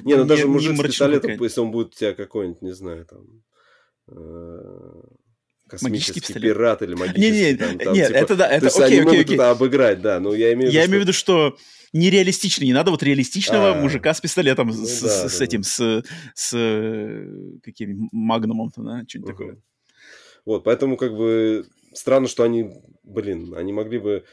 Не, 0.03 0.15
ну 0.15 0.25
даже 0.25 0.47
мужик 0.47 0.77
с 0.77 0.81
пистолетом, 0.81 1.31
если 1.31 1.61
он 1.61 1.71
будет 1.71 1.87
у 1.89 1.97
тебя 1.97 2.13
какой-нибудь, 2.13 2.61
не 2.61 2.73
знаю, 2.73 3.05
там... 3.05 3.41
Космический 5.67 6.33
пират 6.33 6.81
или 6.81 6.95
магический. 6.95 7.31
Не, 7.31 7.51
не, 7.51 7.57
там, 7.57 7.77
там, 7.77 7.93
нет, 7.93 8.07
типа, 8.07 8.17
это 8.17 8.35
да, 8.35 8.47
это 8.47 8.67
окей, 8.67 8.83
они 8.83 8.95
окей, 8.95 9.03
могут 9.03 9.19
окей. 9.19 9.35
это 9.35 9.51
обыграть, 9.51 10.01
да, 10.01 10.19
но 10.19 10.33
я 10.33 10.53
имею 10.53 10.69
в 10.69 10.73
виду, 10.73 10.75
Я 10.75 10.81
что... 10.83 10.89
имею 10.89 11.01
в 11.01 11.03
виду, 11.03 11.13
что 11.13 11.57
нереалистично, 11.93 12.63
не 12.63 12.73
надо 12.73 12.91
вот 12.91 13.03
реалистичного 13.03 13.71
а, 13.71 13.81
мужика 13.81 14.13
с 14.13 14.21
пистолетом, 14.21 14.67
ну, 14.67 14.73
с, 14.73 15.01
да, 15.01 15.29
с, 15.29 15.37
да, 15.37 15.43
этим, 15.43 15.61
да. 15.61 15.67
с, 15.67 16.03
с 16.35 17.61
каким 17.63 18.09
магнумом, 18.11 18.71
да, 18.77 19.03
что-нибудь 19.07 19.31
угу. 19.31 19.37
такое. 19.37 19.57
Вот, 20.45 20.63
поэтому 20.63 20.95
как 20.95 21.15
бы 21.15 21.65
странно, 21.93 22.27
что 22.27 22.43
они, 22.43 22.71
блин, 23.03 23.53
они 23.55 23.73
могли 23.73 23.99
бы 23.99 24.23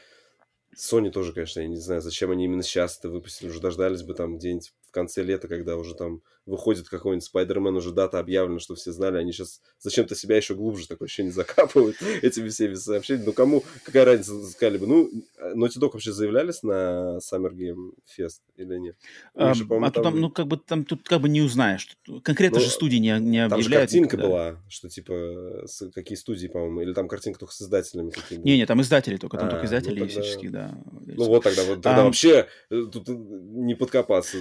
Sony 0.77 1.09
тоже, 1.09 1.33
конечно, 1.33 1.61
я 1.61 1.67
не 1.67 1.77
знаю, 1.77 2.01
зачем 2.01 2.31
они 2.31 2.45
именно 2.45 2.63
сейчас 2.63 2.97
это 2.99 3.09
выпустили, 3.09 3.49
уже 3.49 3.59
дождались 3.59 4.03
бы 4.03 4.13
там 4.13 4.37
где-нибудь 4.37 4.73
в 4.87 4.91
конце 4.91 5.23
лета, 5.23 5.47
когда 5.47 5.77
уже 5.77 5.95
там 5.95 6.21
выходит 6.45 6.87
какой-нибудь 6.89 7.23
Спайдермен, 7.23 7.75
уже 7.75 7.91
дата 7.91 8.19
объявлена, 8.19 8.59
что 8.59 8.75
все 8.75 8.91
знали, 8.91 9.17
они 9.17 9.31
сейчас 9.31 9.61
зачем-то 9.79 10.15
себя 10.15 10.37
еще 10.37 10.53
глубже 10.53 10.87
такое 10.87 11.07
ощущение 11.07 11.31
закапывают 11.31 11.97
этими 12.21 12.49
всеми 12.49 12.75
сообщениями. 12.75 13.25
Ну, 13.25 13.33
кому, 13.33 13.63
какая 13.83 14.05
разница, 14.05 14.45
сказали 14.49 14.77
бы, 14.77 14.87
ну, 14.87 15.09
Naughty 15.55 15.79
Dog 15.79 15.91
вообще 15.93 16.11
заявлялись 16.11 16.61
на 16.61 17.17
Summer 17.17 17.51
Game 17.51 17.93
Fest 18.17 18.41
или 18.57 18.77
нет? 18.77 18.95
А, 19.33 19.53
же, 19.53 19.65
а 19.69 19.91
тут 19.91 20.03
там, 20.03 20.19
ну, 20.19 20.29
как 20.29 20.47
бы 20.47 20.57
там, 20.57 20.85
тут 20.85 21.07
как 21.07 21.21
бы 21.21 21.29
не 21.29 21.41
узнаешь. 21.41 21.97
Конкретно 22.23 22.59
ну, 22.59 22.65
же 22.65 22.71
студии 22.71 22.97
не, 22.97 23.19
не 23.19 23.43
объявляют. 23.43 23.49
Там 23.49 23.61
же 23.61 23.69
картинка 23.69 24.17
никогда. 24.17 24.27
была, 24.27 24.63
что 24.69 24.89
типа, 24.89 25.65
какие 25.93 26.17
студии, 26.17 26.47
по-моему, 26.47 26.81
или 26.81 26.93
там 26.93 27.07
картинка 27.07 27.39
только 27.39 27.53
с 27.53 27.61
издателями 27.61 28.11
какими 28.11 28.43
Не-не, 28.43 28.65
там 28.65 28.81
издатели 28.81 29.17
только, 29.17 29.37
там 29.37 29.47
а, 29.47 29.51
только 29.51 29.65
издатели 29.65 29.99
ну, 29.99 30.05
тогда... 30.05 30.21
всяческие, 30.21 30.51
да. 30.51 30.77
Ну, 31.05 31.25
вот 31.25 31.43
тогда, 31.43 31.63
вот 31.63 31.81
тогда 31.81 32.01
а, 32.01 32.03
вообще 32.05 32.47
э, 32.69 32.83
тут 32.91 33.07
не 33.07 33.73
подкопаться. 33.73 34.37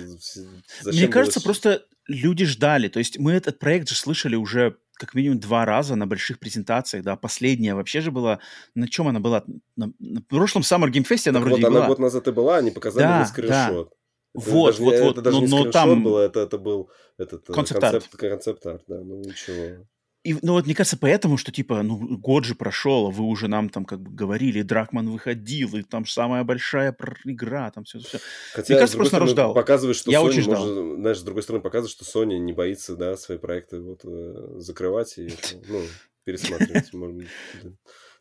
Зачем 0.82 1.00
Мне 1.00 1.08
кажется, 1.08 1.40
было... 1.40 1.44
просто 1.44 1.84
люди 2.06 2.44
ждали. 2.44 2.88
То 2.88 2.98
есть 2.98 3.18
мы 3.18 3.32
этот 3.32 3.58
проект 3.58 3.88
же 3.88 3.94
слышали 3.94 4.36
уже 4.36 4.76
как 4.94 5.14
минимум 5.14 5.40
два 5.40 5.64
раза 5.64 5.96
на 5.96 6.06
больших 6.06 6.38
презентациях, 6.38 7.04
да, 7.04 7.16
последняя 7.16 7.74
вообще 7.74 8.00
же 8.00 8.12
была, 8.12 8.38
на 8.74 8.88
чем 8.88 9.08
она 9.08 9.20
была? 9.20 9.44
На, 9.76 9.92
на 9.98 10.22
прошлом 10.22 10.62
Summer 10.62 10.88
Game 10.88 11.06
Fest 11.08 11.28
она 11.28 11.40
так 11.40 11.48
вроде 11.48 11.62
вот, 11.62 11.70
была. 11.70 11.80
она 11.80 11.88
год 11.88 11.98
назад 11.98 12.28
и 12.28 12.32
была, 12.32 12.58
они 12.58 12.70
показали 12.70 13.02
да, 13.04 13.26
скриншот. 13.26 13.90
Да. 13.90 13.96
Это 14.36 14.50
вот, 14.50 14.66
даже, 14.66 14.82
вот, 14.82 15.00
вот, 15.00 15.12
это 15.12 15.22
даже 15.22 15.40
но, 15.40 15.46
не 15.46 15.64
но 15.64 15.70
там... 15.70 16.02
было, 16.02 16.20
это, 16.20 16.40
это 16.40 16.58
был 16.58 16.90
этот 17.18 17.46
концепт-арт, 17.46 18.08
концепт, 18.16 18.62
да, 18.64 18.78
ну 18.88 19.20
ничего. 19.20 19.86
И, 20.24 20.34
ну 20.40 20.54
вот 20.54 20.64
мне 20.64 20.74
кажется, 20.74 20.96
поэтому, 20.96 21.36
что 21.36 21.52
типа, 21.52 21.82
ну, 21.82 22.16
год 22.16 22.46
же 22.46 22.54
прошел, 22.54 23.08
а 23.08 23.10
вы 23.10 23.24
уже 23.24 23.46
нам 23.46 23.68
там 23.68 23.84
как 23.84 24.00
бы 24.00 24.10
говорили, 24.10 24.62
Дракман 24.62 25.10
выходил, 25.10 25.76
и 25.76 25.82
там 25.82 26.06
самая 26.06 26.44
большая 26.44 26.96
игра, 27.24 27.70
там 27.70 27.84
все, 27.84 27.98
все. 27.98 28.18
Хотя, 28.54 28.72
мне 28.72 28.80
кажется, 28.80 28.96
просто 28.96 29.16
народ 29.16 29.28
ждал. 29.28 29.52
Показывает, 29.52 29.96
что 29.98 30.10
Я 30.10 30.20
Sony, 30.20 30.24
очень 30.24 30.42
ждал. 30.42 30.66
Может, 30.66 31.00
знаешь, 31.00 31.18
с 31.18 31.22
другой 31.22 31.42
стороны, 31.42 31.62
показывает, 31.62 31.90
что 31.90 32.04
Sony 32.04 32.38
не 32.38 32.54
боится, 32.54 32.96
да, 32.96 33.18
свои 33.18 33.36
проекты 33.36 33.80
вот 33.80 34.00
э, 34.04 34.54
закрывать 34.60 35.18
и, 35.18 35.30
ну, 35.68 35.82
пересматривать, 36.24 36.90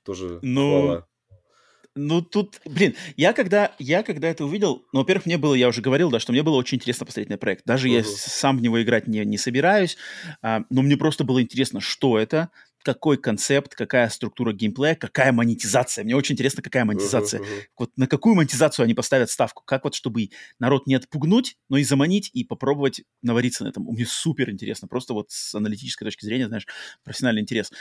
тоже 0.04 0.40
ну, 0.42 0.70
хвала. 0.70 1.08
Ну, 1.96 2.22
тут, 2.24 2.60
блин, 2.66 2.96
я 3.18 3.34
когда, 3.34 3.72
я 3.78 4.02
когда 4.02 4.28
это 4.28 4.46
увидел, 4.46 4.84
ну, 4.94 5.02
во-первых, 5.02 5.28
мне 5.28 5.38
было, 5.38 5.54
я 5.54 5.68
уже 5.68 5.82
говорил, 5.82 6.10
да, 6.10 6.20
что 6.20 6.32
мне 6.32 6.42
было 6.42 6.56
очень 6.56 6.78
интересно 6.78 7.06
посмотреть 7.06 7.30
на 7.30 7.38
проект. 7.38 7.66
Даже 7.66 7.88
uh-huh. 7.88 7.98
я 7.98 8.04
сам 8.04 8.58
в 8.58 8.62
него 8.62 8.82
играть 8.82 9.08
не, 9.08 9.24
не 9.26 9.38
собираюсь, 9.38 9.96
а, 10.42 10.64
но 10.72 10.82
мне 10.82 10.98
просто 10.98 11.24
было 11.24 11.42
интересно, 11.42 11.82
что 11.82 12.18
это, 12.18 12.50
какой 12.84 13.18
концепт, 13.18 13.76
какая 13.76 14.10
структура 14.10 14.54
геймплея, 14.54 14.96
какая 14.96 15.32
монетизация. 15.32 16.04
Мне 16.04 16.16
очень 16.16 16.34
интересно, 16.34 16.64
какая 16.64 16.84
монетизация. 16.84 17.42
Uh-huh, 17.42 17.46
uh-huh. 17.46 17.68
Вот 17.78 17.92
на 17.96 18.08
какую 18.08 18.36
монетизацию 18.36 18.84
они 18.84 18.94
поставят 18.94 19.30
ставку. 19.30 19.64
Как 19.64 19.84
вот, 19.84 19.96
чтобы 19.96 20.30
народ 20.60 20.88
не 20.88 20.96
отпугнуть, 20.96 21.58
но 21.70 21.78
и 21.78 21.84
заманить, 21.84 22.30
и 22.34 22.44
попробовать 22.44 23.02
навариться 23.22 23.64
на 23.64 23.70
этом. 23.70 23.84
Мне 23.84 24.06
супер 24.06 24.50
интересно. 24.50 24.88
Просто 24.88 25.14
вот 25.14 25.32
с 25.32 25.56
аналитической 25.56 26.06
точки 26.06 26.26
зрения, 26.26 26.48
знаешь, 26.48 26.68
профессиональный 27.04 27.42
интерес. 27.42 27.72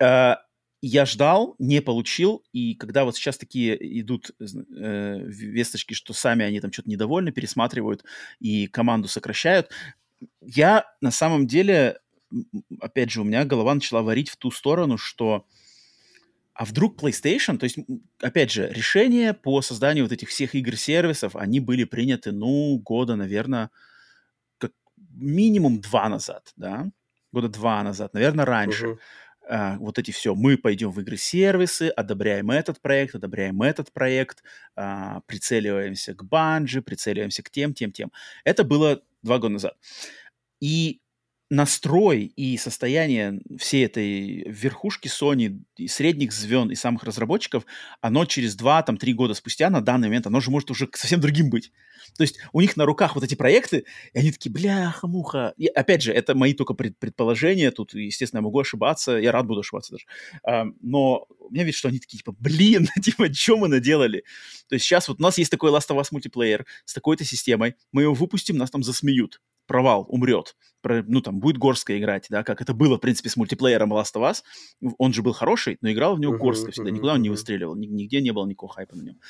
А, 0.00 0.38
я 0.86 1.06
ждал, 1.06 1.54
не 1.58 1.80
получил, 1.80 2.44
и 2.52 2.74
когда 2.74 3.04
вот 3.04 3.16
сейчас 3.16 3.38
такие 3.38 3.76
идут 4.00 4.32
э, 4.38 5.18
весточки, 5.24 5.94
что 5.94 6.12
сами 6.12 6.44
они 6.44 6.60
там 6.60 6.72
что-то 6.72 6.90
недовольны, 6.90 7.32
пересматривают 7.32 8.04
и 8.38 8.66
команду 8.66 9.08
сокращают, 9.08 9.70
я 10.42 10.84
на 11.00 11.10
самом 11.10 11.46
деле, 11.46 12.00
опять 12.80 13.10
же, 13.10 13.22
у 13.22 13.24
меня 13.24 13.44
голова 13.44 13.74
начала 13.74 14.02
варить 14.02 14.28
в 14.28 14.36
ту 14.36 14.50
сторону, 14.50 14.98
что 14.98 15.46
а 16.52 16.64
вдруг 16.66 17.02
PlayStation, 17.02 17.56
то 17.56 17.64
есть, 17.64 17.78
опять 18.20 18.52
же, 18.52 18.68
решения 18.68 19.32
по 19.32 19.60
созданию 19.62 20.04
вот 20.04 20.12
этих 20.12 20.28
всех 20.28 20.54
игр-сервисов, 20.54 21.34
они 21.34 21.60
были 21.60 21.84
приняты, 21.84 22.30
ну, 22.30 22.78
года, 22.78 23.16
наверное, 23.16 23.70
как 24.58 24.72
минимум 24.96 25.80
два 25.80 26.08
назад, 26.08 26.52
да, 26.56 26.90
года 27.32 27.48
два 27.48 27.82
назад, 27.82 28.12
наверное, 28.14 28.44
раньше. 28.44 28.86
Uh-huh 28.86 28.98
а, 29.48 29.76
вот 29.78 29.98
эти 29.98 30.10
все, 30.10 30.34
мы 30.34 30.56
пойдем 30.56 30.90
в 30.90 31.00
игры-сервисы, 31.00 31.88
одобряем 31.88 32.50
этот 32.50 32.80
проект, 32.80 33.14
одобряем 33.14 33.60
этот 33.62 33.92
проект, 33.92 34.42
а, 34.76 35.20
прицеливаемся 35.26 36.14
к 36.14 36.24
банджи, 36.24 36.82
прицеливаемся 36.82 37.42
к 37.42 37.50
тем, 37.50 37.74
тем, 37.74 37.92
тем. 37.92 38.12
Это 38.44 38.64
было 38.64 39.02
два 39.22 39.38
года 39.38 39.54
назад. 39.54 39.76
И 40.60 41.00
настрой 41.50 42.32
и 42.36 42.56
состояние 42.56 43.40
всей 43.58 43.84
этой 43.84 44.44
верхушки 44.48 45.08
Sony, 45.08 45.62
и 45.76 45.88
средних 45.88 46.32
звен 46.32 46.70
и 46.70 46.74
самых 46.74 47.04
разработчиков, 47.04 47.64
оно 48.00 48.24
через 48.24 48.56
два, 48.56 48.82
там, 48.82 48.96
три 48.96 49.12
года 49.12 49.34
спустя 49.34 49.70
на 49.70 49.80
данный 49.80 50.08
момент, 50.08 50.26
оно 50.26 50.40
же 50.40 50.50
может 50.50 50.70
уже 50.70 50.88
совсем 50.94 51.20
другим 51.20 51.50
быть. 51.50 51.70
То 52.16 52.22
есть 52.22 52.38
у 52.52 52.60
них 52.60 52.76
на 52.76 52.86
руках 52.86 53.14
вот 53.14 53.24
эти 53.24 53.34
проекты, 53.34 53.84
и 54.12 54.18
они 54.18 54.32
такие, 54.32 54.52
бляха-муха. 54.52 55.54
И 55.56 55.66
опять 55.66 56.02
же, 56.02 56.12
это 56.12 56.34
мои 56.34 56.54
только 56.54 56.74
пред, 56.74 56.98
предположения, 56.98 57.70
тут, 57.70 57.94
естественно, 57.94 58.38
я 58.38 58.44
могу 58.44 58.60
ошибаться, 58.60 59.12
я 59.12 59.32
рад 59.32 59.46
буду 59.46 59.60
ошибаться 59.60 59.92
даже. 59.92 60.06
А, 60.44 60.64
но 60.80 61.26
у 61.38 61.50
меня 61.50 61.64
видит, 61.64 61.78
что 61.78 61.88
они 61.88 61.98
такие, 61.98 62.18
типа, 62.18 62.34
блин, 62.38 62.88
типа, 63.02 63.32
что 63.32 63.56
мы 63.56 63.68
наделали? 63.68 64.24
То 64.68 64.74
есть 64.74 64.86
сейчас 64.86 65.08
вот 65.08 65.18
у 65.20 65.22
нас 65.22 65.38
есть 65.38 65.50
такой 65.50 65.70
Last 65.70 65.88
of 65.90 66.00
Us 66.00 66.08
мультиплеер 66.10 66.66
с 66.84 66.94
такой-то 66.94 67.24
системой, 67.24 67.74
мы 67.92 68.02
его 68.02 68.14
выпустим, 68.14 68.56
нас 68.56 68.70
там 68.70 68.82
засмеют 68.82 69.40
провал, 69.66 70.06
умрет. 70.08 70.56
Ну, 70.86 71.22
там, 71.22 71.40
будет 71.40 71.56
Горская 71.56 71.98
играть, 71.98 72.26
да, 72.28 72.44
как 72.44 72.60
это 72.60 72.74
было, 72.74 72.96
в 72.96 73.00
принципе, 73.00 73.30
с 73.30 73.36
мультиплеером 73.36 73.94
Last 73.94 74.14
of 74.16 74.30
Us. 74.30 74.42
Он 74.98 75.14
же 75.14 75.22
был 75.22 75.32
хороший, 75.32 75.78
но 75.80 75.90
играл 75.90 76.16
в 76.16 76.20
него 76.20 76.34
uh-huh, 76.34 76.38
Горская 76.38 76.72
всегда. 76.72 76.90
Uh-huh, 76.90 76.94
никуда 76.94 77.14
он 77.14 77.22
не 77.22 77.30
выстреливал, 77.30 77.74
нигде 77.74 78.20
не 78.20 78.32
было 78.32 78.46
никакого 78.46 78.72
хайпа 78.72 78.94
на 78.94 79.02
нем. 79.02 79.20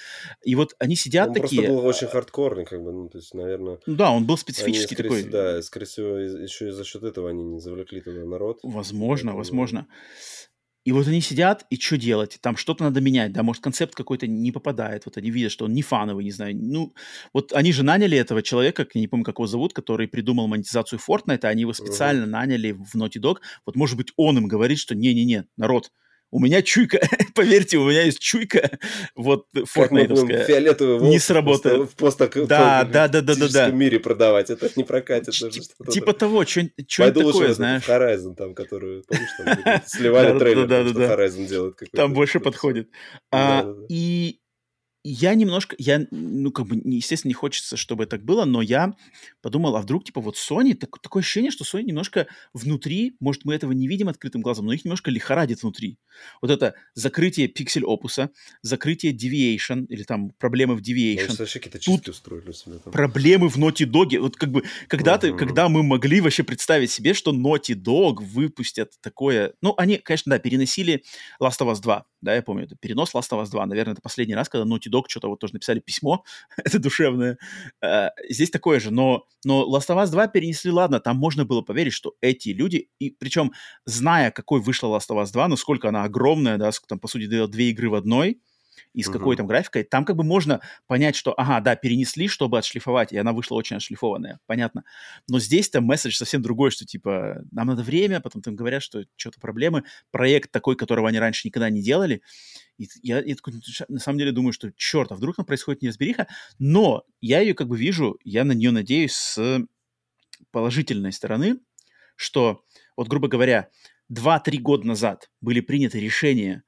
И 0.43 0.56
вот 0.56 0.74
они 0.81 0.97
сидят 0.97 1.28
он 1.28 1.35
такие... 1.35 1.62
Он 1.62 1.66
просто 1.66 1.82
был 1.82 1.89
очень 1.89 2.06
хардкорный, 2.09 2.65
как 2.65 2.82
бы, 2.82 2.93
ну, 2.93 3.09
то 3.09 3.19
есть, 3.19 3.35
наверное... 3.35 3.78
Да, 3.86 4.11
он 4.11 4.27
был 4.27 4.36
специфический 4.36 4.97
они, 4.97 5.02
такой. 5.05 5.23
Да, 5.24 5.62
скорее 5.62 5.86
всего, 5.86 6.19
еще 6.19 6.69
и 6.69 6.70
за 6.73 6.85
счет 6.85 7.05
этого 7.05 7.31
они 7.31 7.44
не 7.44 7.61
завлекли 7.61 8.01
туда 8.01 8.24
народ. 8.24 8.59
Возможно, 8.65 9.32
поэтому... 9.32 9.39
возможно. 9.39 9.86
И 10.85 10.93
вот 10.93 11.09
они 11.09 11.20
сидят, 11.23 11.66
и 11.70 11.77
что 11.77 11.97
делать? 11.97 12.39
Там 12.43 12.56
что-то 12.56 12.85
надо 12.85 13.01
менять, 13.01 13.32
да, 13.32 13.43
может, 13.43 13.62
концепт 13.62 13.94
какой-то 13.94 14.27
не 14.27 14.52
попадает, 14.52 15.06
вот 15.06 15.16
они 15.16 15.31
видят, 15.31 15.51
что 15.51 15.65
он 15.65 15.73
не 15.73 15.82
фановый, 15.82 16.24
не 16.24 16.31
знаю. 16.31 16.55
Ну, 16.56 16.94
вот 17.32 17.52
они 17.55 17.73
же 17.73 17.82
наняли 17.82 18.19
этого 18.19 18.43
человека, 18.43 18.86
я 18.93 19.01
не 19.01 19.09
помню, 19.09 19.24
как 19.24 19.36
его 19.39 19.47
зовут, 19.47 19.73
который 19.73 20.09
придумал 20.09 20.47
монетизацию 20.47 20.98
Fortnite, 20.98 21.44
а 21.44 21.48
они 21.48 21.62
его 21.62 21.73
специально 21.73 22.24
uh-huh. 22.24 22.28
наняли 22.28 22.73
в 22.73 22.94
Naughty 22.94 23.20
Dog. 23.20 23.39
Вот, 23.65 23.77
может 23.77 23.97
быть, 23.97 24.12
он 24.16 24.36
им 24.36 24.47
говорит, 24.47 24.78
что 24.78 24.94
не-не-не, 24.94 25.47
народ, 25.56 25.90
У 26.35 26.40
меня 26.40 26.62
чуйка, 26.62 26.98
поверьте, 27.36 27.78
у 27.78 27.89
меня 27.89 28.02
есть 28.02 28.19
чуйка, 28.19 28.69
вот 29.15 29.47
фортнайтовская. 29.66 30.44
фиолетовый 30.44 31.09
не 31.09 31.20
сработает. 31.20 31.89
В 31.89 31.94
пост 31.94 32.19
да, 32.19 32.82
да, 32.82 33.06
да, 33.06 33.20
да, 33.20 33.36
да, 33.36 33.48
да. 33.48 33.70
мире 33.70 34.01
продавать, 34.01 34.51
это 34.51 34.69
не 34.74 34.82
прокатит. 34.82 35.32
Типа 35.93 36.12
того, 36.12 36.44
что-нибудь 36.44 36.74
такое, 37.15 37.55
знаешь. 37.55 37.85
Horizon 37.85 38.35
там, 38.35 38.52
который, 38.56 39.05
помнишь, 39.05 39.28
там 39.39 39.82
сливали 39.86 40.36
трейлер, 40.36 40.89
что 40.89 41.02
Horizon 41.02 41.47
делает. 41.47 41.78
Там 41.93 42.12
больше 42.12 42.40
подходит. 42.40 42.90
А, 43.31 43.73
и 43.89 44.40
я 45.06 45.35
немножко, 45.35 45.76
я, 45.78 46.06
ну, 46.10 46.51
как 46.51 46.66
бы, 46.66 46.81
естественно, 46.82 47.28
не 47.28 47.35
хочется, 47.35 47.76
чтобы 47.76 48.06
так 48.06 48.24
было, 48.24 48.47
но 48.47 48.62
я 48.62 48.94
подумал, 49.43 49.76
а 49.76 49.82
вдруг, 49.82 50.05
типа, 50.05 50.22
вот 50.22 50.36
Sony, 50.36 50.74
так, 50.74 50.98
такое 50.98 51.22
ощущение, 51.22 51.51
что 51.51 51.64
Sony 51.64 51.82
немножко 51.82 52.26
внутри, 52.55 53.14
может, 53.20 53.44
мы 53.44 53.55
этого 53.55 53.72
не 53.72 53.86
видим 53.86 54.09
открытым 54.09 54.40
глазом, 54.40 54.64
но 54.64 54.72
их 54.72 54.86
немножко 54.86 55.10
лихорадит 55.10 55.62
внутри. 55.62 55.98
Вот 56.40 56.51
это 56.51 56.74
закрытие 56.94 57.48
пиксель 57.48 57.85
опуса, 57.85 58.31
закрытие 58.62 59.12
deviation, 59.12 59.85
или 59.89 60.05
там 60.05 60.31
проблемы 60.31 60.74
в 60.74 60.81
deviation. 60.81 61.28
Они 61.28 61.36
вообще 61.39 61.59
какие-то 61.59 61.78
чистки 61.78 62.09
устроили 62.09 62.52
себе 62.52 62.78
там. 62.78 62.90
Проблемы 62.90 63.51
в 63.51 63.59
Naughty 63.59 63.85
Dog. 63.85 64.18
Вот 64.18 64.36
как 64.36 64.51
бы, 64.51 64.64
когда-то, 64.89 65.28
uh-huh. 65.28 65.36
когда 65.36 65.68
мы 65.68 65.82
могли 65.82 66.22
вообще 66.22 66.44
представить 66.44 66.90
себе, 66.90 67.12
что 67.12 67.32
Naughty 67.32 67.74
Dog 67.74 68.24
выпустят 68.24 68.93
такое... 69.02 69.52
Ну, 69.60 69.74
они, 69.76 69.98
конечно, 69.98 70.31
да, 70.31 70.39
переносили 70.39 71.05
Last 71.43 71.59
of 71.60 71.70
Us 71.70 71.82
2, 71.82 72.06
да, 72.22 72.35
я 72.35 72.43
помню, 72.43 72.64
это 72.64 72.74
перенос 72.76 73.14
Last 73.14 73.31
of 73.32 73.43
Us 73.43 73.51
2, 73.51 73.66
наверное, 73.66 73.93
это 73.93 74.01
последний 74.01 74.35
раз, 74.35 74.48
когда 74.48 74.64
Naughty 74.64 74.94
Dog 74.95 75.05
что-то 75.09 75.29
вот 75.29 75.41
тоже 75.41 75.55
написали 75.55 75.81
письмо, 75.81 76.25
это 76.57 76.79
душевное. 76.79 77.39
Uh, 77.85 78.11
здесь 78.29 78.51
такое 78.51 78.81
же, 78.81 78.91
но, 78.91 79.27
но 79.45 79.65
Last 79.65 79.89
of 79.89 80.03
Us 80.03 80.11
2 80.11 80.29
перенесли, 80.29 80.71
ладно, 80.71 81.01
там 81.01 81.16
можно 81.16 81.45
было 81.45 81.62
поверить, 81.62 81.93
что 81.93 82.15
эти 82.21 82.51
люди, 82.51 82.89
и 82.99 83.11
причем 83.11 83.53
зная, 83.85 84.31
какой 84.31 84.61
вышла 84.61 84.89
Last 84.89 85.11
of 85.11 85.23
Us 85.23 85.33
2, 85.33 85.49
насколько 85.49 85.89
она 85.89 86.05
огромная, 86.05 86.59
да, 86.59 86.71
там, 86.89 86.99
по 86.99 87.09
сути 87.09 87.27
две 87.27 87.71
игры 87.71 87.91
в 87.91 87.95
одной, 87.95 88.41
и 88.92 89.02
с 89.02 89.09
какой 89.09 89.36
там 89.36 89.46
графикой, 89.46 89.84
там 89.84 90.05
как 90.05 90.16
бы 90.16 90.24
можно 90.24 90.60
понять, 90.86 91.16
что, 91.16 91.32
ага, 91.36 91.60
да, 91.60 91.76
перенесли, 91.76 92.28
чтобы 92.28 92.59
отшлифовать, 92.59 93.12
и 93.12 93.16
она 93.16 93.32
вышла 93.32 93.56
очень 93.56 93.76
отшлифованная, 93.76 94.40
понятно. 94.46 94.84
Но 95.28 95.38
здесь-то 95.40 95.80
месседж 95.80 96.14
совсем 96.14 96.42
другой, 96.42 96.70
что, 96.70 96.84
типа, 96.84 97.42
нам 97.51 97.68
надо 97.68 97.82
время, 97.82 98.20
потом 98.20 98.42
там 98.42 98.56
говорят, 98.56 98.82
что 98.82 99.05
что-то 99.16 99.40
проблемы, 99.40 99.84
проект 100.10 100.51
такой, 100.51 100.76
которого 100.76 101.09
они 101.09 101.18
раньше 101.18 101.48
никогда 101.48 101.70
не 101.70 101.82
делали, 101.82 102.22
и 102.78 102.88
я, 103.02 103.20
я 103.22 103.34
такой, 103.34 103.55
на 103.88 104.01
самом 104.01 104.18
деле 104.18 104.32
думаю, 104.32 104.52
что, 104.52 104.70
черт, 104.76 105.12
а 105.12 105.14
вдруг 105.14 105.36
там 105.36 105.44
происходит 105.44 105.82
неразбериха, 105.82 106.26
но 106.59 107.05
я 107.20 107.40
ее 107.40 107.55
как 107.55 107.68
бы 107.68 107.76
вижу, 107.76 108.18
я 108.24 108.44
на 108.44 108.52
нее 108.52 108.70
надеюсь 108.70 109.12
с 109.12 109.60
положительной 110.51 111.12
стороны, 111.12 111.59
что, 112.16 112.64
вот, 112.96 113.09
грубо 113.09 113.28
говоря, 113.28 113.68
2-3 114.12 114.59
года 114.59 114.86
назад 114.86 115.30
были 115.40 115.60
приняты 115.60 115.98
решения 116.01 116.62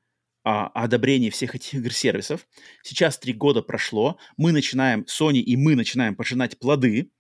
о, 0.47 0.69
одобрении 0.69 1.31
всех 1.31 1.57
этих 1.57 1.75
игр-сервисов. 1.75 2.47
Сейчас 2.85 3.19
три 3.19 3.33
года 3.33 3.63
прошло, 3.63 4.17
мы 4.37 4.53
начинаем, 4.53 5.05
Sony 5.09 5.39
и 5.39 5.57
мы 5.57 5.75
начинаем 5.75 6.15
пожинать 6.15 6.57
плоды. 6.57 7.11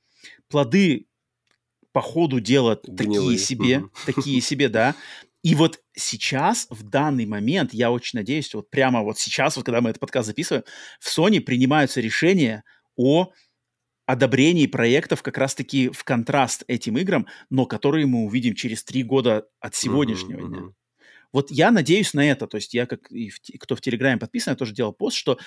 Плоды 0.48 1.08
по 1.90 2.00
ходу 2.00 2.38
дела 2.38 2.80
Гнилые. 2.86 3.36
такие 3.36 3.38
себе, 3.38 3.78
угу. 3.78 3.90
такие 4.06 4.40
себе, 4.40 4.68
да. 4.68 4.94
И 5.42 5.56
вот 5.56 5.80
сейчас, 5.96 6.68
в 6.70 6.84
данный 6.84 7.26
момент, 7.26 7.74
я 7.74 7.90
очень 7.90 8.20
надеюсь, 8.20 8.54
вот 8.54 8.70
прямо 8.70 9.02
вот 9.02 9.18
сейчас, 9.18 9.56
вот 9.56 9.66
когда 9.66 9.80
мы 9.80 9.90
этот 9.90 10.00
подкаст 10.00 10.28
записываем, 10.28 10.62
в 11.00 11.08
Sony 11.08 11.40
принимаются 11.40 12.00
решения 12.00 12.62
о 12.94 13.32
одобрении 14.06 14.68
проектов 14.68 15.24
как 15.24 15.36
раз-таки 15.36 15.88
в 15.88 16.04
контраст 16.04 16.62
этим 16.68 16.96
играм, 16.96 17.26
но 17.50 17.66
которые 17.66 18.06
мы 18.06 18.24
увидим 18.24 18.54
через 18.54 18.84
три 18.84 19.02
года 19.02 19.48
от 19.58 19.74
сегодняшнего 19.74 20.42
uh-huh, 20.42 20.48
дня. 20.48 20.58
Uh-huh. 20.58 20.72
Вот 21.36 21.50
я 21.50 21.70
надеюсь 21.70 22.14
на 22.14 22.30
это. 22.30 22.46
То 22.46 22.56
есть 22.56 22.72
я, 22.72 22.86
как 22.86 23.12
и 23.12 23.28
в, 23.28 23.40
кто 23.58 23.76
в 23.76 23.82
Телеграме 23.82 24.18
подписан, 24.18 24.52
я 24.52 24.56
тоже 24.56 24.72
делал 24.72 24.94
пост, 24.94 25.18
что 25.18 25.38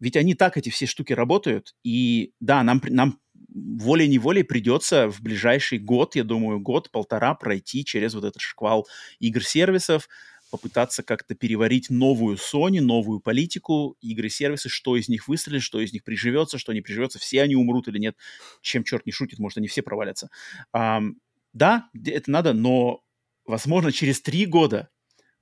ведь 0.00 0.16
они 0.16 0.34
так, 0.34 0.56
эти 0.56 0.70
все 0.70 0.86
штуки 0.86 1.12
работают. 1.12 1.74
И 1.84 2.32
да, 2.40 2.62
нам, 2.62 2.80
нам 2.88 3.20
волей-неволей 3.54 4.42
придется 4.42 5.06
в 5.10 5.20
ближайший 5.20 5.78
год, 5.78 6.16
я 6.16 6.24
думаю, 6.24 6.60
год-полтора 6.60 7.34
пройти 7.34 7.84
через 7.84 8.14
вот 8.14 8.24
этот 8.24 8.40
шквал 8.40 8.88
игр-сервисов, 9.18 10.08
попытаться 10.50 11.02
как-то 11.02 11.34
переварить 11.34 11.90
новую 11.90 12.38
Sony, 12.38 12.80
новую 12.80 13.20
политику, 13.20 13.98
игры-сервисы, 14.00 14.70
что 14.70 14.96
из 14.96 15.10
них 15.10 15.28
выстрелит, 15.28 15.60
что 15.60 15.78
из 15.78 15.92
них 15.92 16.04
приживется, 16.04 16.56
что 16.56 16.72
не 16.72 16.80
приживется, 16.80 17.18
все 17.18 17.42
они 17.42 17.54
умрут 17.54 17.86
или 17.88 17.98
нет, 17.98 18.16
чем 18.62 18.82
черт 18.82 19.04
не 19.04 19.12
шутит, 19.12 19.38
может, 19.38 19.58
они 19.58 19.68
все 19.68 19.82
провалятся. 19.82 20.30
Um, 20.74 21.16
да, 21.52 21.90
это 22.02 22.30
надо, 22.30 22.54
но, 22.54 23.02
возможно, 23.44 23.92
через 23.92 24.22
три 24.22 24.46
года 24.46 24.88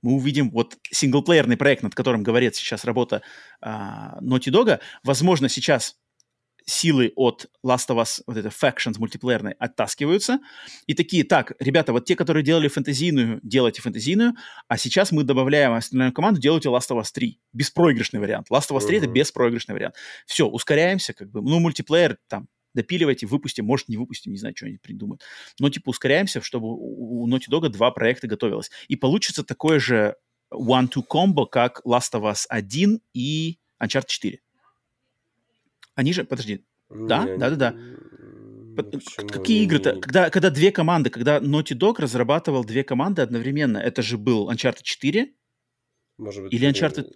мы 0.03 0.13
увидим 0.13 0.51
вот 0.51 0.77
синглплеерный 0.91 1.57
проект, 1.57 1.81
над 1.81 1.95
которым 1.95 2.21
говорит 2.21 2.55
сейчас 2.55 2.85
работа 2.85 3.23
uh, 3.65 4.19
Naughty 4.21 4.51
Dog. 4.51 4.79
Возможно, 5.03 5.49
сейчас 5.49 5.95
силы 6.65 7.11
от 7.15 7.47
Last 7.65 7.89
of 7.89 8.01
Us, 8.01 8.21
вот 8.27 8.37
это 8.37 8.49
Factions 8.49 8.97
мультиплеерной, 8.97 9.53
оттаскиваются. 9.53 10.39
И 10.87 10.93
такие, 10.93 11.23
так, 11.23 11.53
ребята, 11.59 11.91
вот 11.91 12.05
те, 12.05 12.15
которые 12.15 12.43
делали 12.43 12.67
фэнтезийную, 12.67 13.39
делайте 13.43 13.81
фэнтезийную, 13.81 14.33
а 14.67 14.77
сейчас 14.77 15.11
мы 15.11 15.23
добавляем 15.23 15.73
остальную 15.73 16.13
команду, 16.13 16.39
делайте 16.39 16.69
Last 16.69 16.89
of 16.91 16.99
Us 16.99 17.07
3. 17.13 17.39
Беспроигрышный 17.53 18.19
вариант. 18.19 18.47
Last 18.51 18.69
of 18.69 18.77
Us 18.77 18.85
3 18.85 18.95
uh-huh. 18.95 18.99
это 18.99 19.07
беспроигрышный 19.07 19.73
вариант. 19.73 19.95
Все, 20.25 20.47
ускоряемся, 20.47 21.13
как 21.13 21.31
бы, 21.31 21.41
ну, 21.41 21.59
мультиплеер 21.59 22.17
там 22.27 22.47
допиливайте, 22.73 23.25
выпустим, 23.25 23.65
может, 23.65 23.89
не 23.89 23.97
выпустим, 23.97 24.31
не 24.31 24.37
знаю, 24.37 24.55
что 24.55 24.65
они 24.65 24.77
придумают. 24.77 25.21
Но, 25.59 25.69
типа, 25.69 25.89
ускоряемся, 25.89 26.41
чтобы 26.41 26.67
у 26.69 27.27
Naughty 27.27 27.49
Dog 27.49 27.69
два 27.69 27.91
проекта 27.91 28.27
готовилось. 28.27 28.71
И 28.87 28.95
получится 28.95 29.43
такое 29.43 29.79
же 29.79 30.15
one-two 30.53 31.03
комбо, 31.03 31.45
как 31.45 31.81
Last 31.85 32.13
of 32.13 32.23
Us 32.23 32.45
1 32.49 33.01
и 33.13 33.59
Uncharted 33.81 34.07
4. 34.07 34.39
Они 35.95 36.13
же, 36.13 36.23
подожди, 36.23 36.65
да, 36.89 37.25
да, 37.37 37.49
да, 37.49 37.55
да. 37.55 37.75
Какие 39.27 39.63
игры-то? 39.63 39.99
Когда, 39.99 40.29
когда 40.29 40.49
две 40.49 40.71
команды, 40.71 41.09
когда 41.09 41.39
Naughty 41.39 41.77
Dog 41.77 41.95
разрабатывал 41.99 42.63
две 42.63 42.83
команды 42.83 43.21
одновременно, 43.21 43.77
это 43.77 44.01
же 44.01 44.17
был 44.17 44.49
Uncharted 44.49 44.81
4 44.81 45.31
Может 46.17 46.43
быть, 46.43 46.53
или 46.53 46.67
Uncharted... 46.67 47.11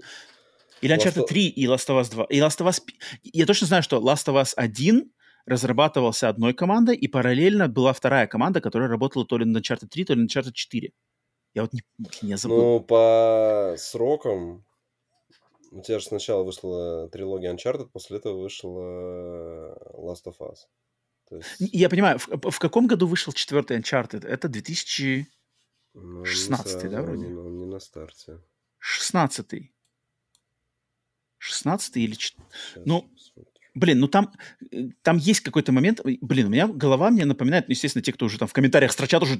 Или 0.82 0.96
Uncharted 0.96 1.24
Last 1.24 1.28
3 1.28 1.48
и 1.48 1.66
Last 1.66 1.88
of 1.88 2.00
Us 2.00 2.12
2. 2.12 2.26
И 2.26 2.40
Last 2.40 2.60
of 2.60 2.68
Us... 2.68 2.82
Я 3.24 3.48
точно 3.48 3.66
знаю, 3.66 3.82
что 3.82 3.98
Last 3.98 4.28
of 4.28 4.40
Us 4.40 4.54
1 4.56 5.12
разрабатывался 5.48 6.30
одной 6.30 6.53
командой, 6.53 6.95
и 6.95 7.07
параллельно 7.07 7.68
была 7.69 7.94
вторая 7.94 8.28
команда, 8.28 8.61
которая 8.61 8.90
работала 8.90 9.26
то 9.26 9.38
ли 9.38 9.45
на 9.45 9.60
Uncharted 9.60 9.88
3, 9.88 10.06
то 10.06 10.14
ли 10.14 10.22
на 10.22 10.28
Uncharted 10.28 10.52
4. 10.52 10.91
Я 11.53 11.61
вот 11.61 11.74
не, 11.74 11.82
не 12.22 12.38
забыл. 12.38 12.57
Ну, 12.57 12.80
по 12.82 13.76
срокам 13.78 14.65
у 15.72 15.82
тебя 15.82 15.99
же 15.99 16.06
сначала 16.06 16.44
вышла 16.44 17.10
трилогия 17.10 17.53
Uncharted, 17.53 17.90
после 17.91 18.18
этого 18.18 18.41
вышла 18.41 19.78
Last 19.94 20.26
of 20.26 20.36
Us. 20.40 20.68
есть... 21.32 21.74
Я 21.74 21.90
понимаю, 21.90 22.19
в, 22.19 22.52
в 22.52 22.60
каком 22.60 22.88
году 22.88 23.07
вышел 23.07 23.32
четвертый 23.32 23.80
Uncharted? 23.80 24.28
Это 24.28 24.49
2016, 24.49 25.30
ну, 25.94 26.26
сразу, 26.26 26.90
да, 26.90 27.02
вроде? 27.02 27.26
Не, 27.26 27.30
ну, 27.30 27.49
не 27.49 27.65
на 27.65 27.80
старте. 27.80 28.41
16 28.80 29.72
16 31.40 31.98
или... 31.98 32.14
Сейчас 32.14 32.36
ну, 32.86 33.10
блин, 33.78 33.99
ну 33.99 34.08
там, 34.08 34.32
э, 34.72 34.90
там 35.02 35.18
есть 35.18 35.41
какой-то 35.41 35.72
момент, 35.72 36.02
блин, 36.04 36.48
у 36.48 36.49
меня 36.49 36.68
голова 36.68 37.10
мне 37.10 37.26
напоминает, 37.26 37.68
ну, 37.68 37.72
естественно, 37.72 38.04
те, 38.04 38.12
кто 38.12 38.26
уже 38.26 38.38
там 38.38 38.48
в 38.48 38.53
комментариях 38.53 38.92
строчат 38.92 39.24
уже, 39.24 39.38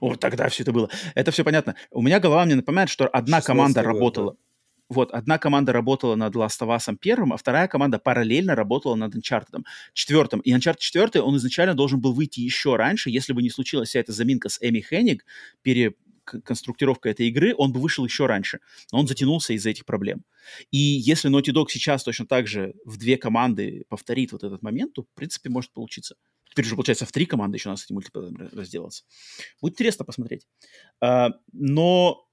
вот 0.00 0.20
тогда 0.20 0.48
все 0.48 0.62
это 0.62 0.72
было. 0.72 0.88
Это 1.14 1.30
все 1.30 1.44
понятно. 1.44 1.74
У 1.90 2.02
меня 2.02 2.20
голова 2.20 2.44
мне 2.44 2.54
напоминает, 2.54 2.88
что 2.88 3.06
одна 3.06 3.40
команда 3.40 3.82
работала, 3.82 4.36
вот, 4.88 5.10
одна 5.12 5.38
команда 5.38 5.72
работала 5.72 6.16
над 6.16 6.34
Last 6.34 6.60
of 6.60 6.76
Us 6.76 6.94
первым, 7.00 7.32
а 7.32 7.36
вторая 7.36 7.66
команда 7.68 7.98
параллельно 7.98 8.54
работала 8.54 8.94
над 8.94 9.14
Uncharted 9.14 9.62
четвертым. 9.94 10.40
И 10.40 10.52
Uncharted 10.52 10.78
4, 10.78 11.22
он 11.22 11.36
изначально 11.36 11.74
должен 11.74 12.00
был 12.00 12.12
выйти 12.12 12.40
еще 12.40 12.76
раньше, 12.76 13.10
если 13.10 13.32
бы 13.32 13.42
не 13.42 13.50
случилась 13.50 13.90
вся 13.90 14.00
эта 14.00 14.12
заминка 14.12 14.48
с 14.48 14.58
Эми 14.60 14.80
Хенниг, 14.80 15.24
пере, 15.62 15.94
конструктировка 16.24 17.10
этой 17.10 17.28
игры, 17.28 17.54
он 17.56 17.72
бы 17.72 17.80
вышел 17.80 18.04
еще 18.04 18.26
раньше. 18.26 18.60
Но 18.92 19.00
он 19.00 19.06
затянулся 19.06 19.52
из-за 19.54 19.70
этих 19.70 19.84
проблем. 19.84 20.24
И 20.70 20.78
если 20.78 21.30
Naughty 21.30 21.52
Dog 21.54 21.66
сейчас 21.68 22.02
точно 22.02 22.26
так 22.26 22.46
же 22.46 22.74
в 22.84 22.96
две 22.96 23.16
команды 23.16 23.84
повторит 23.88 24.32
вот 24.32 24.44
этот 24.44 24.62
момент, 24.62 24.94
то, 24.94 25.02
в 25.02 25.14
принципе, 25.14 25.50
может 25.50 25.72
получиться. 25.72 26.16
Теперь 26.50 26.66
уже, 26.66 26.74
получается, 26.74 27.06
в 27.06 27.12
три 27.12 27.26
команды 27.26 27.56
еще 27.56 27.68
у 27.68 27.72
нас 27.72 27.80
с 27.80 27.84
этим 27.86 27.94
мультиплеером 27.94 28.36
разделаться. 28.52 29.04
Будет 29.60 29.74
интересно 29.74 30.04
посмотреть. 30.04 30.46
А, 31.00 31.30
но 31.52 32.26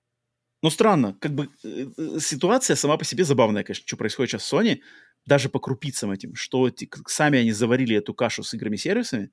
но 0.62 0.70
странно, 0.70 1.18
как 1.22 1.34
бы 1.34 1.50
э, 1.64 1.86
э, 1.98 2.20
ситуация 2.20 2.76
сама 2.76 2.98
по 2.98 3.06
себе 3.06 3.24
забавная, 3.24 3.64
конечно, 3.64 3.88
что 3.88 3.96
происходит 3.96 4.32
сейчас 4.32 4.44
в 4.44 4.54
Sony, 4.54 4.80
даже 5.26 5.48
по 5.48 5.60
крупицам 5.60 6.12
этим, 6.12 6.36
что 6.36 6.68
эти, 6.68 6.90
сами 7.08 7.40
они 7.40 7.52
заварили 7.52 7.96
эту 7.96 8.14
кашу 8.14 8.44
с 8.44 8.54
играми-сервисами, 8.54 9.32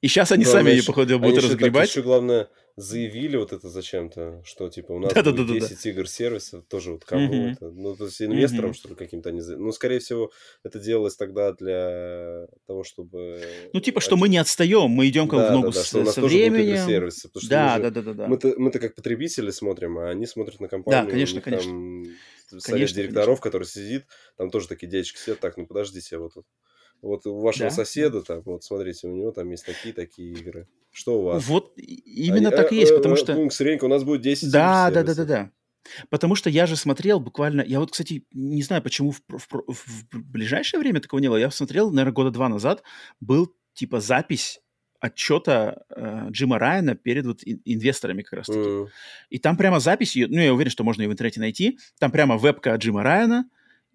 и 0.00 0.06
сейчас 0.06 0.30
они 0.30 0.44
главное, 0.44 0.62
сами 0.62 0.76
ее, 0.76 0.84
походу, 0.84 1.18
будут 1.18 1.42
разгребать. 1.42 1.88
еще, 1.88 2.02
главное, 2.02 2.48
заявили 2.78 3.36
вот 3.36 3.52
это 3.52 3.68
зачем-то, 3.68 4.40
что 4.44 4.68
типа 4.68 4.92
у 4.92 5.00
нас 5.00 5.12
да, 5.12 5.22
будет 5.24 5.36
да, 5.48 5.52
да, 5.52 5.54
10 5.54 5.82
да. 5.82 5.90
игр 5.90 6.08
сервисов, 6.08 6.64
тоже 6.68 6.92
вот 6.92 7.04
кому 7.04 7.34
mm-hmm. 7.34 7.52
это, 7.52 7.70
ну, 7.70 7.96
то 7.96 8.04
есть 8.04 8.22
инвесторам, 8.22 8.70
mm-hmm. 8.70 8.74
что 8.74 8.88
ли, 8.90 8.94
каким-то 8.94 9.30
они... 9.30 9.40
Ну, 9.40 9.72
скорее 9.72 9.98
всего, 9.98 10.30
это 10.62 10.78
делалось 10.78 11.16
тогда 11.16 11.52
для 11.52 12.46
того, 12.66 12.84
чтобы... 12.84 13.42
Ну, 13.72 13.80
типа, 13.80 14.00
что 14.00 14.16
мы 14.16 14.28
не 14.28 14.38
отстаем, 14.38 14.90
мы 14.90 15.08
идем 15.08 15.28
как 15.28 15.40
да, 15.40 15.48
в 15.48 15.52
ногу 15.52 15.66
да, 15.68 15.72
да, 15.72 15.82
с, 15.82 15.86
что 15.88 16.00
у 16.00 16.04
нас 16.04 16.14
со 16.14 16.20
тоже 16.20 16.36
временем. 16.36 16.74
Будут 16.74 16.86
сервисы, 16.86 17.28
потому 17.28 17.42
что 17.42 17.50
да, 17.50 17.64
мы 17.64 17.76
же, 17.76 17.82
да, 17.82 17.90
да, 17.90 18.02
да, 18.02 18.14
да. 18.14 18.26
Мы-то, 18.28 18.54
мы-то 18.56 18.78
как 18.78 18.94
потребители 18.94 19.50
смотрим, 19.50 19.98
а 19.98 20.10
они 20.10 20.26
смотрят 20.26 20.60
на 20.60 20.68
компанию. 20.68 21.04
Да, 21.04 21.10
конечно, 21.10 21.40
конечно. 21.40 21.72
Там 21.72 22.60
совет 22.60 22.64
конечно, 22.64 22.96
директоров, 22.96 23.26
конечно. 23.26 23.42
который 23.42 23.64
сидит, 23.64 24.04
там 24.36 24.50
тоже 24.50 24.68
такие 24.68 24.88
дядечки 24.88 25.18
сидят, 25.18 25.40
так, 25.40 25.56
ну 25.56 25.66
подождите, 25.66 26.16
вот 26.16 26.36
вот 26.36 26.46
у 27.02 27.40
вашего 27.40 27.68
да? 27.68 27.74
соседа 27.74 28.22
там, 28.22 28.42
вот 28.44 28.64
смотрите, 28.64 29.08
у 29.08 29.14
него 29.14 29.30
там 29.32 29.50
есть 29.50 29.64
такие-такие 29.64 30.32
игры. 30.32 30.66
Что 30.90 31.20
у 31.20 31.22
вас? 31.22 31.46
Вот 31.46 31.74
именно 31.76 32.48
Они, 32.48 32.56
так 32.56 32.72
и 32.72 32.76
есть, 32.76 32.94
потому 32.94 33.16
что... 33.16 33.34
Пункт 33.34 33.60
Ренька, 33.60 33.84
у 33.84 33.88
нас 33.88 34.04
будет 34.04 34.22
10 34.22 34.50
Да, 34.50 34.90
да, 34.90 35.02
да, 35.02 35.14
да, 35.14 35.24
да. 35.24 35.50
Потому 36.10 36.34
что 36.34 36.50
я 36.50 36.66
же 36.66 36.76
смотрел 36.76 37.20
буквально... 37.20 37.62
Я 37.62 37.80
вот, 37.80 37.92
кстати, 37.92 38.24
не 38.32 38.62
знаю, 38.62 38.82
почему 38.82 39.12
в, 39.12 39.20
в, 39.28 39.46
в 39.68 40.06
ближайшее 40.12 40.80
время 40.80 41.00
такого 41.00 41.20
не 41.20 41.28
было. 41.28 41.36
Я 41.36 41.50
смотрел, 41.50 41.90
наверное, 41.90 42.12
года 42.12 42.30
два 42.30 42.48
назад, 42.48 42.82
был 43.20 43.54
типа 43.74 44.00
запись 44.00 44.60
отчета 45.00 45.82
э, 45.94 46.26
Джима 46.30 46.58
Райана 46.58 46.96
перед 46.96 47.24
вот 47.26 47.40
инвесторами 47.44 48.22
как 48.22 48.32
раз-таки. 48.32 48.58
Mm. 48.58 48.88
И 49.30 49.38
там 49.38 49.56
прямо 49.56 49.80
запись, 49.80 50.16
ну, 50.16 50.40
я 50.40 50.52
уверен, 50.52 50.70
что 50.70 50.84
можно 50.84 51.02
ее 51.02 51.08
в 51.08 51.12
интернете 51.12 51.40
найти, 51.40 51.78
там 52.00 52.10
прямо 52.10 52.36
вебка 52.36 52.74
Джима 52.74 53.02
Райана, 53.02 53.48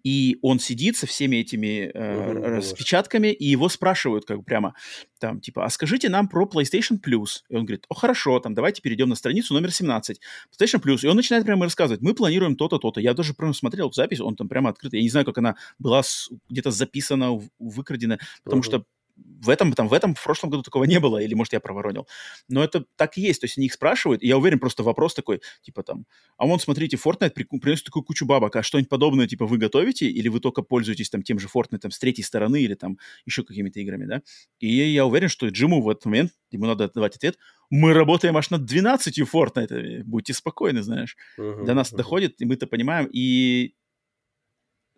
и 0.04 0.38
он 0.42 0.60
сидит 0.60 0.96
со 0.96 1.06
всеми 1.06 1.36
этими 1.36 1.90
э, 1.92 2.30
угу, 2.30 2.46
распечатками, 2.46 3.28
и 3.28 3.46
его 3.46 3.68
спрашивают 3.70 4.26
как 4.26 4.38
бы 4.38 4.42
прямо, 4.44 4.74
там, 5.18 5.40
типа, 5.40 5.64
а 5.64 5.70
скажите 5.70 6.10
нам 6.10 6.28
про 6.28 6.44
PlayStation 6.46 7.00
Plus. 7.04 7.40
И 7.48 7.56
он 7.56 7.64
говорит, 7.64 7.86
о, 7.88 7.94
хорошо, 7.94 8.38
там, 8.38 8.54
давайте 8.54 8.82
перейдем 8.82 9.08
на 9.08 9.14
страницу 9.14 9.54
номер 9.54 9.72
17. 9.72 10.20
PlayStation 10.52 10.82
Plus. 10.82 10.98
И 11.02 11.06
он 11.06 11.16
начинает 11.16 11.46
прямо 11.46 11.64
рассказывать, 11.64 12.02
мы 12.02 12.14
планируем 12.14 12.54
то-то, 12.56 12.78
то-то. 12.78 13.00
Я 13.00 13.14
даже 13.14 13.32
прямо 13.32 13.54
смотрел 13.54 13.86
эту 13.86 13.94
запись, 13.94 14.20
он 14.20 14.36
там 14.36 14.48
прямо 14.48 14.70
открытый. 14.70 14.98
Я 14.98 15.02
не 15.04 15.10
знаю, 15.10 15.24
как 15.24 15.38
она 15.38 15.56
была 15.78 16.02
где-то 16.50 16.70
записана, 16.70 17.40
выкрадена, 17.58 18.18
потому 18.44 18.60
угу. 18.60 18.64
что 18.64 18.84
в 19.16 19.48
этом, 19.48 19.72
там, 19.72 19.88
в 19.88 19.92
этом, 19.92 20.14
в 20.14 20.22
прошлом 20.22 20.50
году 20.50 20.62
такого 20.62 20.84
не 20.84 20.98
было, 21.00 21.18
или, 21.18 21.34
может, 21.34 21.52
я 21.52 21.60
проворонил. 21.60 22.08
Но 22.48 22.64
это 22.64 22.84
так 22.96 23.16
и 23.16 23.20
есть, 23.20 23.40
то 23.40 23.44
есть 23.44 23.58
они 23.58 23.66
их 23.66 23.72
спрашивают, 23.72 24.22
и 24.22 24.26
я 24.26 24.36
уверен, 24.36 24.58
просто 24.58 24.82
вопрос 24.82 25.14
такой, 25.14 25.40
типа 25.62 25.82
там, 25.82 26.06
а 26.36 26.46
вон, 26.46 26.58
смотрите, 26.58 26.96
Fortnite 26.96 27.30
приносит 27.30 27.84
такую 27.84 28.02
кучу 28.02 28.26
бабок, 28.26 28.56
а 28.56 28.62
что-нибудь 28.62 28.88
подобное, 28.88 29.26
типа, 29.26 29.46
вы 29.46 29.58
готовите, 29.58 30.06
или 30.06 30.28
вы 30.28 30.40
только 30.40 30.62
пользуетесь 30.62 31.10
там 31.10 31.22
тем 31.22 31.38
же 31.38 31.48
Fortnite 31.54 31.78
там, 31.78 31.90
с 31.90 31.98
третьей 31.98 32.24
стороны, 32.24 32.62
или 32.62 32.74
там 32.74 32.98
еще 33.26 33.44
какими-то 33.44 33.80
играми, 33.80 34.06
да? 34.06 34.22
И 34.58 34.68
я 34.68 35.06
уверен, 35.06 35.28
что 35.28 35.46
Джиму 35.48 35.82
в 35.82 35.88
этот 35.88 36.06
момент, 36.06 36.32
ему 36.50 36.66
надо 36.66 36.90
давать 36.92 37.16
ответ, 37.16 37.38
мы 37.70 37.92
работаем 37.92 38.36
аж 38.36 38.50
над 38.50 38.64
12 38.64 39.20
Fortnite, 39.20 40.02
будьте 40.04 40.32
спокойны, 40.32 40.82
знаешь. 40.82 41.16
Uh-huh, 41.38 41.64
До 41.64 41.74
нас 41.74 41.92
uh-huh. 41.92 41.96
доходит, 41.96 42.40
и 42.40 42.44
мы 42.44 42.54
это 42.54 42.66
понимаем, 42.66 43.08
и 43.12 43.74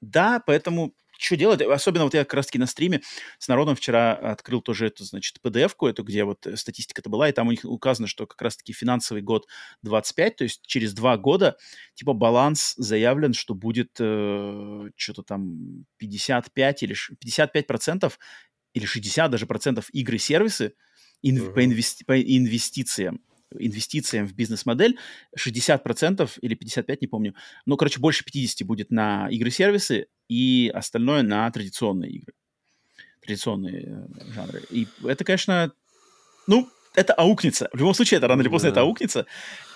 да, 0.00 0.42
поэтому 0.44 0.94
что 1.18 1.36
делать? 1.36 1.62
Особенно 1.62 2.04
вот 2.04 2.14
я 2.14 2.24
как 2.24 2.34
раз-таки 2.34 2.58
на 2.58 2.66
стриме 2.66 3.02
с 3.38 3.48
народом 3.48 3.76
вчера 3.76 4.12
открыл 4.12 4.60
тоже 4.60 4.86
эту, 4.86 5.04
значит, 5.04 5.38
PDF-ку, 5.42 5.86
эту, 5.86 6.04
где 6.04 6.24
вот 6.24 6.46
э, 6.46 6.56
статистика-то 6.56 7.10
была, 7.10 7.28
и 7.28 7.32
там 7.32 7.48
у 7.48 7.50
них 7.50 7.64
указано, 7.64 8.08
что 8.08 8.26
как 8.26 8.40
раз-таки 8.42 8.72
финансовый 8.72 9.22
год 9.22 9.46
25, 9.82 10.36
то 10.36 10.44
есть 10.44 10.66
через 10.66 10.94
два 10.94 11.16
года, 11.16 11.56
типа, 11.94 12.12
баланс 12.12 12.74
заявлен, 12.76 13.32
что 13.32 13.54
будет 13.54 13.96
э, 13.98 14.90
что-то 14.96 15.22
там 15.22 15.84
55 15.98 16.82
или 16.82 16.94
55 17.18 17.66
процентов 17.66 18.18
или 18.74 18.84
60 18.84 19.30
даже 19.30 19.46
процентов 19.46 19.88
игры-сервисы 19.92 20.74
ин, 21.22 21.38
uh-huh. 21.38 21.52
по, 21.52 21.64
инвести, 21.64 22.04
по 22.04 22.20
инвестициям 22.20 23.20
инвестициям 23.58 24.26
в 24.26 24.34
бизнес-модель 24.34 24.98
60% 25.38 26.30
или 26.40 26.56
55%, 26.56 26.98
не 27.00 27.06
помню. 27.06 27.34
Ну, 27.64 27.76
короче, 27.76 28.00
больше 28.00 28.24
50% 28.24 28.64
будет 28.64 28.90
на 28.90 29.28
игры-сервисы 29.30 30.06
и 30.28 30.70
остальное 30.74 31.22
на 31.22 31.50
традиционные 31.50 32.10
игры. 32.10 32.34
Традиционные 33.22 33.82
э, 33.82 34.32
жанры. 34.32 34.62
И 34.70 34.86
это, 35.04 35.24
конечно, 35.24 35.72
ну, 36.46 36.68
это 36.94 37.12
аукнется. 37.12 37.68
В 37.72 37.78
любом 37.78 37.94
случае, 37.94 38.18
это 38.18 38.28
рано 38.28 38.40
или 38.40 38.48
поздно 38.48 38.70
да. 38.70 38.72
это 38.72 38.80
аукнется. 38.82 39.26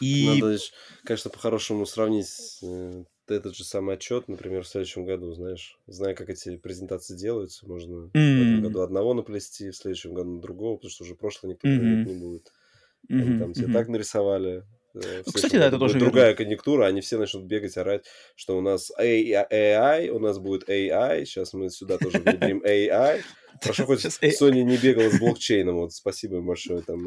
И... 0.00 0.40
Надо, 0.40 0.58
конечно, 1.04 1.30
по-хорошему 1.30 1.86
сравнить 1.86 2.58
э, 2.62 3.04
этот 3.28 3.56
же 3.56 3.64
самый 3.64 3.96
отчет, 3.96 4.28
например, 4.28 4.62
в 4.64 4.68
следующем 4.68 5.04
году, 5.04 5.32
знаешь, 5.32 5.78
зная, 5.86 6.14
как 6.14 6.30
эти 6.30 6.56
презентации 6.56 7.16
делаются, 7.16 7.66
можно 7.66 8.06
mm-hmm. 8.06 8.10
в 8.12 8.40
этом 8.40 8.62
году 8.62 8.80
одного 8.80 9.14
наплести, 9.14 9.70
в 9.70 9.76
следующем 9.76 10.14
году 10.14 10.40
другого, 10.40 10.76
потому 10.76 10.90
что 10.90 11.04
уже 11.04 11.14
прошлое 11.14 11.52
никто 11.52 11.68
mm-hmm. 11.68 12.04
не 12.04 12.14
будет. 12.14 12.52
Они 13.08 13.22
mm-hmm. 13.22 13.38
там 13.38 13.50
mm-hmm. 13.50 13.72
так 13.72 13.88
нарисовали. 13.88 14.64
Э, 14.94 15.22
ну, 15.26 15.32
кстати, 15.32 15.56
да, 15.56 15.66
это 15.66 15.78
тоже 15.78 15.98
другая 15.98 16.30
видно. 16.30 16.44
конъюнктура, 16.44 16.86
они 16.86 17.00
все 17.00 17.18
начнут 17.18 17.44
бегать, 17.44 17.76
орать, 17.76 18.04
что 18.34 18.58
у 18.58 18.60
нас 18.60 18.90
AI, 18.98 20.08
у 20.08 20.18
нас 20.18 20.38
будет 20.38 20.68
AI, 20.68 21.24
сейчас 21.24 21.52
мы 21.52 21.70
сюда 21.70 21.98
тоже 21.98 22.18
внедрим 22.18 22.62
AI, 22.64 23.20
Хорошо, 23.62 23.86
хоть. 23.86 24.04
Sony 24.04 24.62
не 24.62 24.76
бегал 24.76 25.10
с 25.10 25.18
блокчейном, 25.18 25.76
вот 25.76 25.92
спасибо 25.92 26.36
им 26.36 26.46
большое. 26.46 26.82
Там, 26.82 27.06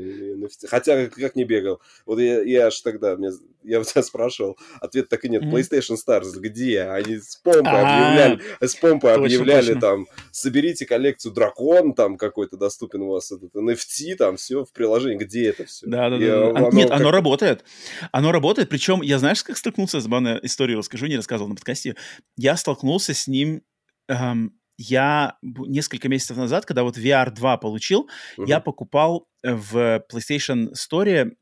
хотя, 0.67 1.07
как 1.07 1.35
не 1.35 1.43
бегал. 1.43 1.82
Вот 2.06 2.19
я, 2.19 2.41
я 2.43 2.67
аж 2.67 2.80
тогда, 2.82 3.15
мне, 3.15 3.32
я 3.64 3.80
у 3.80 3.83
тебя 3.83 4.03
спрашивал, 4.03 4.57
ответ 4.80 5.09
так 5.09 5.25
и 5.25 5.30
нет. 5.30 5.43
PlayStation 5.43 5.95
Stars 5.95 6.32
где? 6.38 6.82
Они 6.83 7.17
с 7.17 7.35
помпой 7.38 7.72
объявляли, 7.72 8.41
с 8.61 8.75
помпой 8.75 9.14
объявляли 9.14 9.80
там, 9.80 10.06
соберите 10.32 10.85
коллекцию 10.85 11.33
Дракон, 11.33 11.93
там 11.93 12.17
какой-то 12.17 12.57
доступен 12.57 13.01
у 13.01 13.09
вас 13.09 13.32
этот 13.32 13.53
NFT, 13.56 14.15
там 14.15 14.38
все 14.38 14.64
в 14.64 14.72
приложении. 14.72 15.17
Где 15.17 15.49
это 15.49 15.65
все? 15.65 15.88
Да, 15.88 16.09
да, 16.09 16.17
да. 16.17 16.69
Нет, 16.72 16.91
оно 16.91 17.11
работает. 17.11 17.64
Оно 18.11 18.32
работает, 18.32 18.69
причем 18.69 19.01
я 19.01 19.19
знаешь, 19.19 19.43
как 19.43 19.57
столкнулся, 19.57 19.99
с 19.99 20.03
забавная 20.03 20.40
историю 20.43 20.77
расскажу, 20.77 21.07
не 21.07 21.15
рассказывал 21.15 21.49
на 21.49 21.56
подкасте. 21.56 21.95
Я 22.38 22.56
столкнулся 22.57 23.15
с 23.15 23.27
ним 23.27 23.64
эм, 24.07 24.53
я 24.83 25.37
несколько 25.41 26.09
месяцев 26.09 26.37
назад, 26.37 26.65
когда 26.65 26.83
вот 26.83 26.97
VR 26.97 27.31
2 27.31 27.57
получил, 27.57 28.09
uh-huh. 28.37 28.45
я 28.47 28.59
покупал 28.59 29.27
э, 29.41 29.53
в 29.53 30.03
PlayStation 30.11 30.73
Store 30.73 31.33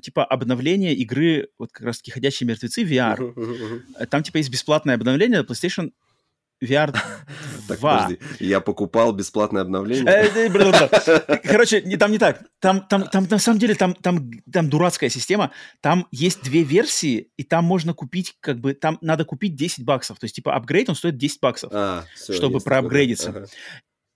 типа 0.00 0.24
обновление 0.24 0.94
игры, 0.94 1.48
вот 1.58 1.70
как 1.72 1.86
раз-таки 1.86 2.10
«Ходячие 2.10 2.48
мертвецы» 2.48 2.82
VR. 2.82 3.18
Uh-huh, 3.18 3.34
uh-huh. 3.34 4.06
Там 4.06 4.22
типа 4.22 4.38
есть 4.38 4.50
бесплатное 4.50 4.94
обновление 4.94 5.42
PlayStation 5.42 5.92
VR 6.62 6.92
2. 6.92 7.02
Так, 7.68 7.80
подожди, 7.80 8.18
я 8.40 8.60
покупал 8.60 9.12
бесплатное 9.12 9.60
обновление? 9.60 10.06
Э, 10.06 11.38
Короче, 11.44 11.82
там 11.98 12.10
не 12.10 12.18
так. 12.18 12.42
Там, 12.60 12.80
там, 12.88 13.06
там 13.08 13.26
на 13.28 13.38
самом 13.38 13.58
деле, 13.58 13.74
там, 13.74 13.92
там, 13.92 14.30
там 14.50 14.70
дурацкая 14.70 15.10
система. 15.10 15.52
Там 15.82 16.06
есть 16.10 16.42
две 16.42 16.62
версии, 16.62 17.30
и 17.36 17.42
там 17.42 17.66
можно 17.66 17.92
купить, 17.92 18.36
как 18.40 18.58
бы, 18.58 18.72
там 18.72 18.96
надо 19.02 19.26
купить 19.26 19.54
10 19.54 19.84
баксов. 19.84 20.18
То 20.18 20.24
есть, 20.24 20.36
типа, 20.36 20.54
апгрейд, 20.54 20.88
он 20.88 20.94
стоит 20.94 21.18
10 21.18 21.40
баксов, 21.40 21.70
а, 21.74 22.04
все, 22.14 22.32
чтобы 22.32 22.60
проапгрейдиться. 22.60 23.28
Ага. 23.28 23.46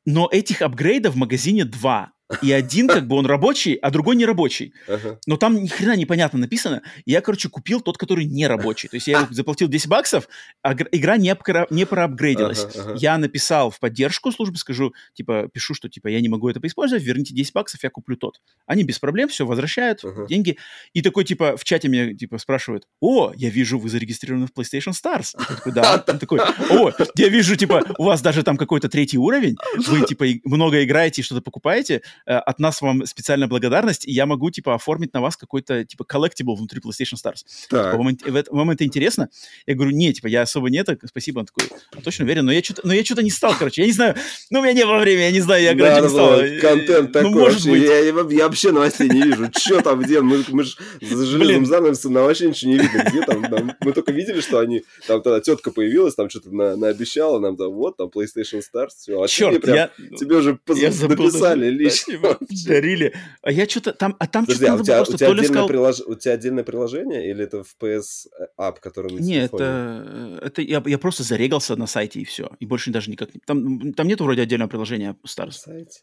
Но 0.06 0.28
этих 0.32 0.62
апгрейдов 0.62 1.14
в 1.14 1.18
магазине 1.18 1.66
два 1.66 2.12
и 2.40 2.52
один 2.52 2.88
как 2.88 3.06
бы 3.06 3.16
он 3.16 3.26
рабочий, 3.26 3.74
а 3.74 3.90
другой 3.90 4.16
не 4.16 4.24
рабочий. 4.24 4.74
Ага. 4.88 5.18
Но 5.26 5.36
там 5.36 5.62
ни 5.62 5.68
хрена 5.68 5.96
непонятно 5.96 6.38
написано. 6.38 6.82
И 7.04 7.12
я, 7.12 7.20
короче, 7.20 7.48
купил 7.48 7.80
тот, 7.80 7.98
который 7.98 8.24
не 8.24 8.46
рабочий. 8.46 8.88
То 8.88 8.96
есть 8.96 9.08
я 9.08 9.26
заплатил 9.30 9.68
10 9.68 9.88
баксов, 9.88 10.28
а 10.62 10.74
игра 10.74 11.16
не, 11.16 11.30
обкра... 11.30 11.66
не 11.70 11.84
проапгрейдилась. 11.84 12.64
Ага, 12.64 12.82
ага. 12.82 12.94
Я 12.98 13.18
написал 13.18 13.70
в 13.70 13.78
поддержку 13.80 14.32
службы, 14.32 14.56
скажу, 14.56 14.94
типа, 15.14 15.48
пишу, 15.52 15.74
что, 15.74 15.88
типа, 15.88 16.08
я 16.08 16.20
не 16.20 16.28
могу 16.28 16.48
это 16.48 16.60
поиспользовать, 16.60 17.04
верните 17.04 17.34
10 17.34 17.52
баксов, 17.52 17.82
я 17.82 17.90
куплю 17.90 18.16
тот. 18.16 18.40
Они 18.66 18.84
без 18.84 18.98
проблем 18.98 19.28
все 19.28 19.46
возвращают, 19.46 20.04
ага. 20.04 20.26
деньги. 20.26 20.58
И 20.92 21.02
такой, 21.02 21.24
типа, 21.24 21.56
в 21.56 21.64
чате 21.64 21.88
меня, 21.88 22.14
типа, 22.14 22.38
спрашивают, 22.38 22.86
о, 23.00 23.32
я 23.36 23.50
вижу, 23.50 23.78
вы 23.78 23.88
зарегистрированы 23.88 24.46
в 24.46 24.52
PlayStation 24.58 24.92
Stars. 24.92 25.34
Я 25.38 25.56
такой, 25.56 25.72
да. 25.72 26.04
Он 26.08 26.18
такой, 26.18 26.40
о, 26.40 26.92
я 27.16 27.28
вижу, 27.28 27.56
типа, 27.56 27.82
у 27.98 28.04
вас 28.04 28.22
даже 28.22 28.42
там 28.42 28.56
какой-то 28.56 28.88
третий 28.88 29.18
уровень, 29.18 29.56
вы, 29.86 30.02
типа, 30.06 30.24
много 30.44 30.82
играете 30.82 31.22
и 31.22 31.24
что-то 31.24 31.40
покупаете, 31.40 32.02
от 32.26 32.58
нас 32.58 32.80
вам 32.80 33.06
специальная 33.06 33.48
благодарность, 33.48 34.06
и 34.06 34.12
я 34.12 34.26
могу, 34.26 34.50
типа, 34.50 34.74
оформить 34.74 35.12
на 35.12 35.20
вас 35.20 35.36
какой-то, 35.36 35.84
типа, 35.84 36.04
collectible 36.04 36.56
внутри 36.56 36.80
PlayStation 36.80 37.16
Stars. 37.22 37.44
Типа, 37.68 37.96
вам, 37.96 38.16
вам 38.50 38.70
это 38.70 38.84
интересно? 38.84 39.28
Я 39.66 39.74
говорю, 39.74 39.92
нет, 39.92 40.16
типа, 40.16 40.26
я 40.26 40.42
особо 40.42 40.70
нет, 40.70 40.88
спасибо. 41.06 41.40
Он 41.40 41.46
такой, 41.46 41.68
а 41.92 42.00
точно 42.00 42.24
уверен, 42.24 42.44
но 42.44 42.52
я 42.52 42.62
что-то, 42.62 42.86
но 42.86 42.92
я 42.92 43.04
что-то 43.04 43.22
не 43.22 43.30
стал, 43.30 43.54
короче, 43.58 43.82
я 43.82 43.86
не 43.86 43.92
знаю, 43.92 44.14
ну, 44.50 44.60
у 44.60 44.62
меня 44.62 44.72
не 44.72 44.84
было 44.84 44.98
времени, 44.98 45.24
я 45.24 45.30
не 45.32 45.40
знаю, 45.40 45.62
я, 45.62 45.74
короче, 45.74 45.94
да, 45.94 46.00
не 46.00 46.08
стал. 46.08 46.60
Контент 46.60 47.08
ну, 47.08 47.12
такой, 47.12 47.30
может 47.30 47.66
быть. 47.66 47.82
Я, 47.82 47.98
я, 47.98 48.14
я 48.30 48.46
вообще 48.46 48.72
новостей 48.72 49.08
не 49.08 49.22
вижу, 49.22 49.50
что 49.56 49.80
там, 49.80 50.00
где, 50.00 50.20
мы, 50.20 50.44
мы 50.48 50.64
же 50.64 50.76
за 51.00 51.26
железным 51.26 51.66
занавесом 51.66 52.12
нам 52.12 52.24
вообще 52.24 52.48
ничего 52.48 52.72
не 52.72 52.78
видно, 52.78 53.04
где 53.08 53.22
там, 53.22 53.42
там, 53.44 53.76
мы 53.80 53.92
только 53.92 54.12
видели, 54.12 54.40
что 54.40 54.58
они, 54.58 54.84
там 55.06 55.22
тогда 55.22 55.40
тетка 55.40 55.70
появилась, 55.70 56.14
там 56.14 56.28
что-то 56.28 56.50
на, 56.54 56.76
наобещала 56.76 57.38
нам, 57.38 57.56
там, 57.56 57.72
вот, 57.72 57.96
там, 57.96 58.08
PlayStation 58.08 58.60
Stars, 58.60 58.90
все, 58.96 59.20
а 59.20 59.28
Черт, 59.28 59.54
тебе, 59.54 59.60
прям, 59.60 59.76
я, 59.76 59.90
тебе 60.16 60.36
уже 60.36 60.58
я 60.68 60.90
написали 60.90 61.68
лично 61.70 62.01
дарили. 62.66 63.14
А 63.42 63.52
я 63.52 63.68
что-то 63.68 63.92
там, 63.92 64.16
а 64.18 64.26
там 64.26 64.44
что-то 64.44 64.72
а 64.72 64.76
у 64.76 64.82
тебя, 64.82 64.96
просто 64.96 65.14
у 65.14 65.16
тебя, 65.16 65.26
отдельное 65.28 65.44
сказал... 65.44 65.68
прилож... 65.68 66.00
у 66.00 66.14
тебя 66.14 66.34
отдельное 66.34 66.64
приложение 66.64 67.30
или 67.30 67.44
это 67.44 67.62
в 67.62 67.76
PS 67.80 68.26
App, 68.58 68.76
который 68.80 69.12
на 69.12 69.20
Нет, 69.20 69.52
это, 69.52 70.38
это 70.42 70.62
я, 70.62 70.82
я 70.84 70.98
просто 70.98 71.22
зарегался 71.22 71.76
на 71.76 71.86
сайте 71.86 72.20
и 72.20 72.24
все. 72.24 72.50
И 72.60 72.66
больше 72.66 72.90
даже 72.90 73.10
никак... 73.10 73.30
Там, 73.46 73.92
там 73.92 74.08
нету 74.08 74.24
вроде 74.24 74.42
отдельного 74.42 74.68
приложения 74.68 75.16
Stars. 75.26 75.52
Сайте? 75.52 76.00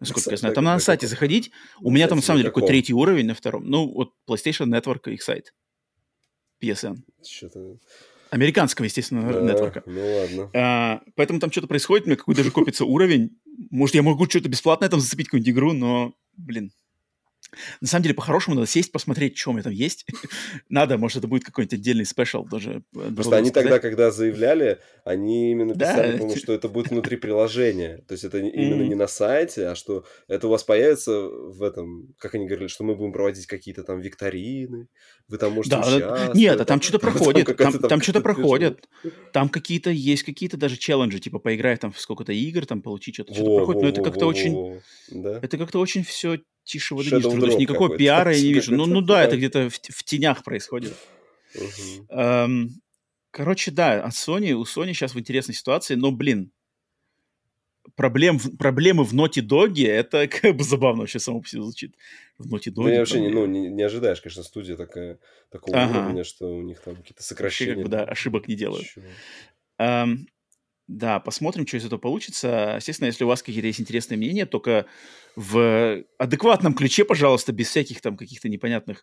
насколько 0.00 0.30
я 0.30 0.36
знаю. 0.36 0.54
Там 0.54 0.64
на 0.64 0.78
сайте 0.78 1.06
заходить. 1.06 1.50
У 1.80 1.90
меня 1.90 2.08
там, 2.08 2.18
на 2.18 2.22
самом 2.22 2.38
деле, 2.38 2.50
какой 2.50 2.66
третий 2.66 2.94
уровень 2.94 3.26
на 3.26 3.34
втором. 3.34 3.68
Ну, 3.68 3.86
вот 3.92 4.12
PlayStation 4.28 4.66
Network, 4.66 5.10
их 5.10 5.22
сайт. 5.22 5.54
PSN. 6.62 6.96
Что-то... 7.22 7.78
Американского, 8.30 8.86
естественно, 8.86 9.32
да, 9.32 9.40
нетворка. 9.40 9.82
Ну 9.86 10.00
ладно. 10.16 10.50
А, 10.54 11.00
поэтому 11.14 11.40
там 11.40 11.50
что-то 11.50 11.66
происходит, 11.66 12.06
у 12.06 12.08
меня 12.08 12.16
какой 12.16 12.34
даже 12.34 12.50
копится 12.50 12.84
уровень. 12.84 13.38
Может, 13.70 13.94
я 13.94 14.02
могу 14.02 14.28
что-то 14.28 14.48
бесплатное 14.48 14.88
там 14.88 15.00
зацепить, 15.00 15.28
какую-нибудь 15.28 15.52
игру, 15.52 15.72
но, 15.72 16.14
блин, 16.36 16.70
на 17.80 17.88
самом 17.88 18.02
деле, 18.04 18.14
по-хорошему, 18.14 18.56
надо 18.56 18.66
сесть, 18.66 18.92
посмотреть, 18.92 19.36
что 19.36 19.50
у 19.50 19.52
меня 19.54 19.62
там 19.62 19.72
есть. 19.72 20.06
надо, 20.68 20.98
может, 20.98 21.18
это 21.18 21.28
будет 21.28 21.44
какой-нибудь 21.44 21.78
отдельный 21.78 22.06
спешл 22.06 22.44
даже. 22.44 22.82
Э, 22.94 23.10
Просто 23.14 23.36
они 23.36 23.50
сказать. 23.50 23.70
тогда, 23.70 23.78
когда 23.78 24.10
заявляли, 24.10 24.78
они 25.04 25.52
именно 25.52 25.74
писали, 25.74 26.18
да. 26.28 26.36
что 26.36 26.52
это 26.52 26.68
будет 26.68 26.90
внутри 26.90 27.16
приложения. 27.16 27.98
То 28.08 28.12
есть 28.12 28.24
это 28.24 28.38
именно 28.38 28.82
не 28.82 28.94
на 28.94 29.06
сайте, 29.06 29.68
а 29.68 29.74
что 29.74 30.04
это 30.28 30.48
у 30.48 30.50
вас 30.50 30.64
появится 30.64 31.20
в 31.20 31.62
этом, 31.62 32.14
как 32.18 32.34
они 32.34 32.46
говорили, 32.46 32.68
что 32.68 32.84
мы 32.84 32.94
будем 32.94 33.12
проводить 33.12 33.46
какие-то 33.46 33.82
там 33.82 34.00
викторины, 34.00 34.88
вы 35.28 35.38
там 35.38 35.52
можете 35.52 35.76
да, 35.76 35.80
участвовать. 35.82 36.34
Нет, 36.34 36.60
а 36.60 36.64
там 36.64 36.80
что-то 36.80 36.98
проходит, 37.00 37.56
там, 37.56 38.00
что-то 38.00 38.20
проходит. 38.20 38.88
Там 39.32 39.48
какие-то 39.48 39.90
есть 39.90 40.22
какие-то 40.22 40.56
даже 40.56 40.76
челленджи, 40.76 41.18
типа 41.18 41.38
поиграть 41.38 41.80
там 41.80 41.92
в 41.92 42.00
сколько-то 42.00 42.32
игр, 42.32 42.66
там 42.66 42.82
получить 42.82 43.14
что-то, 43.14 43.34
что-то 43.34 43.56
проходит. 43.56 43.82
Но 43.82 43.88
это 43.88 44.02
как-то 44.02 44.26
очень... 44.26 44.80
Это 45.10 45.58
как-то 45.58 45.78
очень 45.78 46.04
все 46.04 46.38
тише 46.66 46.94
воды 46.94 47.10
ниже. 47.10 47.30
То 47.30 47.46
есть 47.46 47.58
никакого 47.58 47.96
пиара 47.96 48.34
я 48.34 48.42
не 48.42 48.52
вижу. 48.52 48.74
Ну, 48.74 48.84
ну 48.84 49.00
да, 49.00 49.24
это 49.24 49.36
где-то 49.36 49.70
в, 49.70 49.74
в 49.74 50.04
тенях 50.04 50.44
происходит. 50.44 50.94
Эм, 52.10 52.82
короче, 53.30 53.70
да, 53.70 54.02
от 54.02 54.12
Sony, 54.12 54.52
у 54.52 54.64
Sony 54.64 54.92
сейчас 54.92 55.14
в 55.14 55.18
интересной 55.18 55.54
ситуации, 55.54 55.94
но, 55.94 56.10
блин, 56.10 56.52
проблем, 57.94 58.38
проблемы 58.58 59.04
в 59.04 59.14
Naughty 59.14 59.42
Dog, 59.42 59.82
это 59.86 60.28
как 60.42 60.56
бы 60.56 60.64
забавно 60.64 61.02
вообще 61.02 61.18
само 61.18 61.40
по 61.40 61.48
себе 61.48 61.62
звучит. 61.62 61.94
В 62.38 62.52
Naughty 62.52 62.68
Dog. 62.68 62.82
Ну, 62.82 62.88
я 62.88 62.98
вообще 62.98 63.20
не, 63.20 63.28
ну, 63.28 63.46
не, 63.46 63.68
не 63.68 63.82
ожидаешь, 63.82 64.20
конечно, 64.20 64.42
студия 64.42 64.76
такая, 64.76 65.18
такого 65.50 65.82
ага. 65.82 66.00
уровня, 66.00 66.24
что 66.24 66.54
у 66.54 66.62
них 66.62 66.80
там 66.80 66.96
какие-то 66.96 67.22
сокращения. 67.22 67.76
Вообще, 67.76 67.82
как 67.82 67.90
бы, 67.90 67.96
да, 67.96 68.04
ошибок 68.04 68.48
не 68.48 68.54
делают. 68.54 68.86
Эм, 69.78 70.26
да, 70.88 71.18
посмотрим, 71.18 71.66
что 71.66 71.78
из 71.78 71.84
этого 71.84 71.98
получится. 71.98 72.74
Естественно, 72.76 73.06
если 73.06 73.24
у 73.24 73.28
вас 73.28 73.42
какие-то 73.42 73.66
есть 73.66 73.80
интересные 73.80 74.18
мнения, 74.18 74.46
только 74.46 74.86
в 75.34 76.04
адекватном 76.18 76.74
ключе, 76.74 77.04
пожалуйста, 77.04 77.52
без 77.52 77.68
всяких 77.68 78.00
там 78.00 78.16
каких-то 78.16 78.48
непонятных 78.48 79.02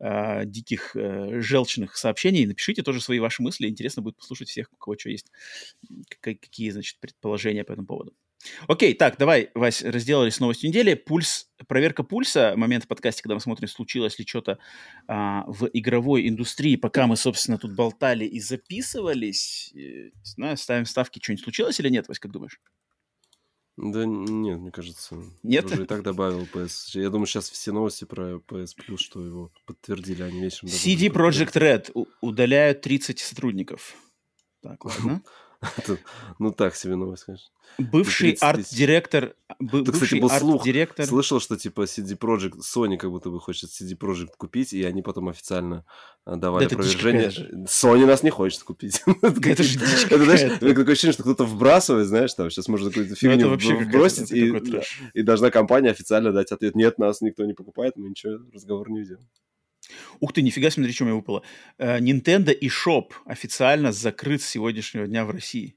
э, 0.00 0.44
диких 0.44 0.96
э, 0.96 1.40
желчных 1.40 1.96
сообщений. 1.96 2.46
Напишите 2.46 2.82
тоже 2.82 3.00
свои 3.00 3.20
ваши 3.20 3.42
мысли. 3.42 3.68
Интересно 3.68 4.02
будет 4.02 4.16
послушать 4.16 4.48
всех, 4.48 4.72
у 4.72 4.76
кого 4.76 4.98
что 4.98 5.10
есть, 5.10 5.30
какие, 6.20 6.70
значит, 6.70 6.98
предположения 6.98 7.64
по 7.64 7.72
этому 7.72 7.86
поводу. 7.86 8.12
Окей, 8.68 8.94
так, 8.94 9.18
давай, 9.18 9.50
Вась, 9.54 9.82
разделались 9.82 10.36
с 10.36 10.40
новостью 10.40 10.70
недели. 10.70 10.94
Пульс, 10.94 11.48
проверка 11.68 12.02
пульса, 12.02 12.54
момент 12.56 12.84
в 12.84 12.88
подкасте, 12.88 13.22
когда 13.22 13.34
мы 13.34 13.40
смотрим, 13.40 13.68
случилось 13.68 14.18
ли 14.18 14.26
что-то 14.26 14.58
а, 15.06 15.44
в 15.46 15.68
игровой 15.72 16.28
индустрии, 16.28 16.76
пока 16.76 17.06
мы, 17.06 17.16
собственно, 17.16 17.58
тут 17.58 17.74
болтали 17.74 18.24
и 18.24 18.40
записывались. 18.40 19.70
И, 19.74 20.04
не 20.04 20.24
знаю, 20.24 20.56
ставим 20.56 20.86
ставки, 20.86 21.20
что-нибудь 21.22 21.44
случилось 21.44 21.80
или 21.80 21.88
нет, 21.88 22.08
Вась, 22.08 22.18
как 22.18 22.32
думаешь? 22.32 22.60
Да 23.76 24.04
нет, 24.04 24.58
мне 24.58 24.70
кажется. 24.70 25.16
Нет? 25.42 25.64
Уже 25.66 25.84
и 25.84 25.86
так 25.86 26.02
добавил 26.02 26.46
PS. 26.52 27.00
Я 27.00 27.08
думаю, 27.08 27.26
сейчас 27.26 27.48
все 27.48 27.72
новости 27.72 28.04
про 28.04 28.36
PS 28.36 28.74
Plus, 28.76 28.98
что 28.98 29.24
его 29.24 29.52
подтвердили, 29.64 30.22
они 30.22 30.40
вечером... 30.40 30.68
CD 30.68 31.08
Project 31.08 31.52
Red 31.54 32.06
удаляют 32.20 32.82
30 32.82 33.18
сотрудников. 33.18 33.94
Так, 34.62 34.84
ладно. 34.84 35.22
ну, 36.38 36.52
так 36.52 36.74
себе 36.74 36.96
новость, 36.96 37.24
конечно. 37.24 37.50
Бывший 37.78 38.32
арт-директор... 38.40 39.34
Ты, 39.58 39.92
кстати, 39.92 40.18
был 40.18 40.30
слух. 40.30 40.64
Слышал, 41.04 41.38
что, 41.40 41.56
типа, 41.56 41.82
CD 41.82 42.16
Projekt, 42.16 42.60
Sony 42.60 42.96
как 42.96 43.10
будто 43.10 43.30
бы 43.30 43.40
хочет 43.40 43.70
CD 43.70 43.96
Projekt 43.96 44.30
купить, 44.38 44.72
и 44.72 44.82
они 44.84 45.02
потом 45.02 45.28
официально 45.28 45.84
а, 46.24 46.36
давали 46.36 46.66
да 46.66 46.76
опровержение. 46.76 47.30
Sony 47.66 48.06
нас 48.06 48.22
не 48.22 48.30
хочет 48.30 48.62
купить. 48.62 49.02
Это 49.22 49.62
же 49.62 49.78
Это, 50.10 50.24
знаешь, 50.24 50.58
такое 50.58 50.92
ощущение, 50.92 51.12
что 51.12 51.24
кто-то 51.24 51.44
вбрасывает, 51.44 52.06
знаешь, 52.06 52.32
там, 52.32 52.48
сейчас 52.50 52.68
можно 52.68 52.88
какую-то 52.88 53.10
ну, 53.10 53.16
фигню 53.16 53.84
вбросить, 53.84 54.32
и 54.32 55.22
должна 55.22 55.50
компания 55.50 55.90
официально 55.90 56.32
дать 56.32 56.52
ответ. 56.52 56.74
Нет, 56.74 56.98
нас 56.98 57.20
никто 57.20 57.44
не 57.44 57.52
покупает, 57.52 57.96
мы 57.96 58.08
ничего, 58.08 58.38
разговор 58.52 58.90
не 58.90 59.00
ведем. 59.00 59.18
Ух 60.20 60.32
ты, 60.32 60.42
нифига, 60.42 60.70
смотри, 60.70 60.92
что 60.92 61.04
у 61.04 61.06
меня 61.06 61.16
выпало. 61.16 61.42
Э, 61.78 61.98
Nintendo 61.98 62.52
и 62.52 62.68
Shop 62.68 63.12
официально 63.24 63.92
закрыт 63.92 64.42
с 64.42 64.46
сегодняшнего 64.46 65.06
дня 65.06 65.24
в 65.24 65.30
России. 65.30 65.74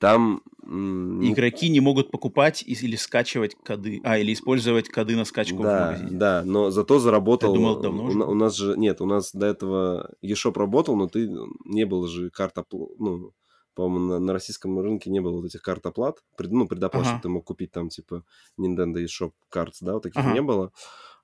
Там... 0.00 0.42
Игроки 0.66 1.68
не 1.68 1.80
могут 1.80 2.10
покупать 2.10 2.64
или 2.66 2.96
скачивать 2.96 3.54
коды, 3.54 4.00
а, 4.02 4.16
или 4.16 4.32
использовать 4.32 4.88
коды 4.88 5.14
на 5.14 5.26
скачку 5.26 5.62
да, 5.62 5.62
в 5.62 5.82
магазине. 5.92 6.18
Да, 6.18 6.42
но 6.44 6.70
зато 6.70 6.98
заработал... 6.98 7.52
Я 7.52 7.60
думал, 7.60 7.80
давно 7.80 8.26
у, 8.26 8.30
у 8.30 8.34
нас 8.34 8.56
же... 8.56 8.74
Нет, 8.78 9.02
у 9.02 9.06
нас 9.06 9.32
до 9.34 9.46
этого 9.46 10.10
eShop 10.22 10.58
работал, 10.58 10.96
но 10.96 11.06
ты 11.06 11.30
не 11.66 11.84
было 11.84 12.08
же 12.08 12.30
карта... 12.30 12.64
Ну, 12.70 13.32
по-моему, 13.74 14.06
на, 14.06 14.18
на 14.20 14.32
российском 14.32 14.78
рынке 14.78 15.10
не 15.10 15.20
было 15.20 15.36
вот 15.36 15.46
этих 15.46 15.60
карт 15.60 15.84
оплат, 15.84 16.18
пред, 16.36 16.52
ну, 16.52 16.66
предоплат, 16.66 17.06
ага. 17.06 17.20
ты 17.22 17.28
мог 17.28 17.44
купить 17.44 17.72
там, 17.72 17.88
типа, 17.88 18.24
Nintendo 18.58 19.04
eShop 19.04 19.32
Cards, 19.52 19.78
да, 19.80 19.94
вот 19.94 20.04
таких 20.04 20.22
ага. 20.22 20.32
не 20.32 20.42
было. 20.42 20.72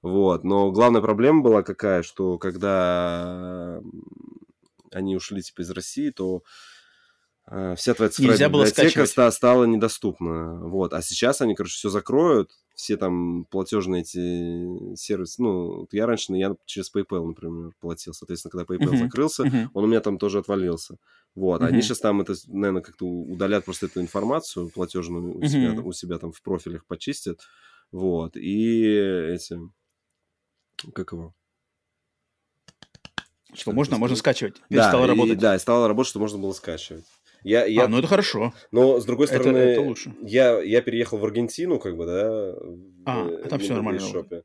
Вот. 0.03 0.45
Но 0.45 0.71
главная 0.71 1.03
проблема 1.03 1.43
была 1.43 1.63
какая, 1.63 2.03
что 2.03 2.39
когда 2.39 3.81
они 4.93 5.17
ушли 5.17 5.43
типа 5.43 5.63
из 5.63 5.71
России, 5.71 6.11
то 6.11 6.43
э, 7.51 7.75
вся 7.77 7.95
твоя 7.95 8.11
цифровая 8.11 8.37
Нельзя 8.37 8.49
библиотека 8.49 9.07
ста- 9.07 9.31
стала 9.31 9.65
недоступна. 9.65 10.69
Вот. 10.69 10.93
А 10.95 11.03
сейчас 11.03 11.41
они, 11.41 11.55
короче, 11.55 11.75
все 11.75 11.91
закроют, 11.91 12.51
все 12.75 12.97
там 12.97 13.45
платежные 13.45 14.03
эти 14.03 14.97
сервисы. 14.97 15.43
Ну, 15.43 15.87
я 15.93 16.07
раньше, 16.07 16.33
я 16.33 16.57
через 16.65 16.91
PayPal, 16.93 17.27
например, 17.27 17.73
платил. 17.79 18.15
Соответственно, 18.15 18.53
когда 18.53 18.75
PayPal 18.75 18.95
uh-huh. 18.95 19.05
закрылся, 19.05 19.45
uh-huh. 19.45 19.69
он 19.75 19.85
у 19.85 19.87
меня 19.87 20.01
там 20.01 20.19
тоже 20.19 20.39
отвалился. 20.39 20.97
Вот. 21.35 21.61
Uh-huh. 21.61 21.67
Они 21.67 21.83
сейчас 21.83 22.01
там 22.01 22.23
это, 22.23 22.35
наверное, 22.47 22.83
как-то 22.83 23.05
удалят 23.05 23.67
просто 23.67 23.87
эту 23.87 24.01
информацию 24.01 24.71
платежную 24.71 25.37
у, 25.37 25.41
uh-huh. 25.41 25.49
себя, 25.49 25.81
у 25.83 25.93
себя 25.93 26.19
там 26.19 26.33
в 26.33 26.41
профилях 26.43 26.87
почистят. 26.87 27.41
Вот. 27.93 28.37
И 28.37 28.83
эти 28.83 29.59
как 30.95 31.13
его? 31.13 31.35
Что, 33.49 33.57
что 33.57 33.73
можно, 33.73 33.99
можно 33.99 34.17
скачивать. 34.17 34.63
Перестало 34.69 35.07
да, 35.07 35.13
работать. 35.13 35.39
И, 35.39 35.41
да, 35.41 35.57
и 35.57 35.59
стало 35.59 35.89
работать, 35.89 36.11
что 36.11 36.21
можно 36.21 36.39
было 36.39 36.53
скачивать. 36.53 37.05
Я, 37.43 37.65
я... 37.65 37.85
А, 37.85 37.89
ну 37.89 37.99
это 37.99 38.07
хорошо. 38.07 38.53
Но, 38.71 39.01
с 39.01 39.05
другой 39.05 39.27
стороны, 39.27 39.57
это, 39.57 39.71
это 39.71 39.81
лучше. 39.81 40.15
Я, 40.23 40.61
я 40.61 40.83
переехал 40.83 41.19
в 41.19 41.25
Аргентину, 41.25 41.79
как 41.79 41.97
бы, 41.97 42.07
да. 42.07 42.55
А, 43.07 43.25
в, 43.25 43.49
там 43.49 43.59
все 43.59 43.75
нормально. 43.75 44.01
Шопе. 44.01 44.45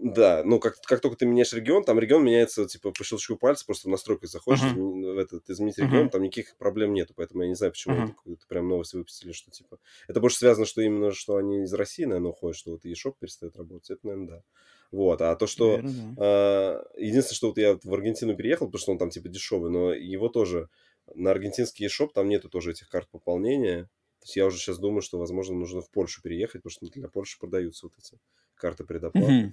Да, 0.00 0.42
ну 0.44 0.60
как, 0.60 0.80
как 0.82 1.00
только 1.00 1.16
ты 1.16 1.26
меняешь 1.26 1.52
регион, 1.52 1.82
там 1.82 1.98
регион 1.98 2.24
меняется 2.24 2.66
типа 2.66 2.92
по 2.92 3.02
щелчку 3.02 3.36
пальца, 3.36 3.66
просто 3.66 3.88
в 3.88 3.90
настройках 3.90 4.30
заходишь, 4.30 4.62
uh-huh. 4.62 5.14
в 5.14 5.18
этот, 5.18 5.50
изменить 5.50 5.76
регион, 5.76 6.06
uh-huh. 6.06 6.10
там 6.10 6.22
никаких 6.22 6.56
проблем 6.56 6.94
нету, 6.94 7.14
поэтому 7.16 7.42
я 7.42 7.48
не 7.48 7.56
знаю, 7.56 7.72
почему 7.72 7.96
uh-huh. 7.96 8.34
это 8.34 8.46
прям 8.46 8.68
новость 8.68 8.94
выпустили, 8.94 9.32
что 9.32 9.50
типа... 9.50 9.78
Это 10.06 10.20
больше 10.20 10.36
связано, 10.36 10.66
что 10.66 10.82
именно, 10.82 11.10
что 11.10 11.34
они 11.34 11.64
из 11.64 11.74
России, 11.74 12.04
наверное, 12.04 12.30
уходят, 12.30 12.56
что 12.56 12.70
вот 12.70 12.84
eShop 12.84 13.14
перестает 13.18 13.56
работать, 13.56 13.90
это, 13.90 14.06
наверное, 14.06 14.28
да. 14.28 14.42
Вот, 14.90 15.20
а 15.20 15.34
то, 15.36 15.46
что... 15.46 15.76
Наверное, 15.76 16.14
да. 16.16 16.82
э, 16.96 17.00
единственное, 17.02 17.36
что 17.36 17.48
вот 17.48 17.58
я 17.58 17.78
в 17.82 17.94
Аргентину 17.94 18.34
переехал, 18.36 18.66
потому 18.66 18.80
что 18.80 18.92
он 18.92 18.98
там 18.98 19.10
типа 19.10 19.28
дешевый, 19.28 19.70
но 19.70 19.92
его 19.92 20.28
тоже 20.28 20.68
на 21.14 21.30
аргентинский 21.30 21.86
eShop 21.86 22.10
там 22.14 22.28
нету 22.28 22.48
тоже 22.48 22.72
этих 22.72 22.88
карт 22.88 23.08
пополнения. 23.10 23.84
То 24.20 24.24
есть 24.24 24.36
я 24.36 24.46
уже 24.46 24.58
сейчас 24.58 24.78
думаю, 24.78 25.00
что, 25.00 25.18
возможно, 25.18 25.54
нужно 25.56 25.80
в 25.80 25.90
Польшу 25.90 26.22
переехать, 26.22 26.62
потому 26.62 26.70
что 26.70 26.86
для 26.86 27.08
Польши 27.08 27.38
продаются 27.38 27.86
вот 27.86 27.94
эти 27.98 28.18
карты 28.54 28.84
предоплаты. 28.84 29.32
Mm-hmm. 29.32 29.52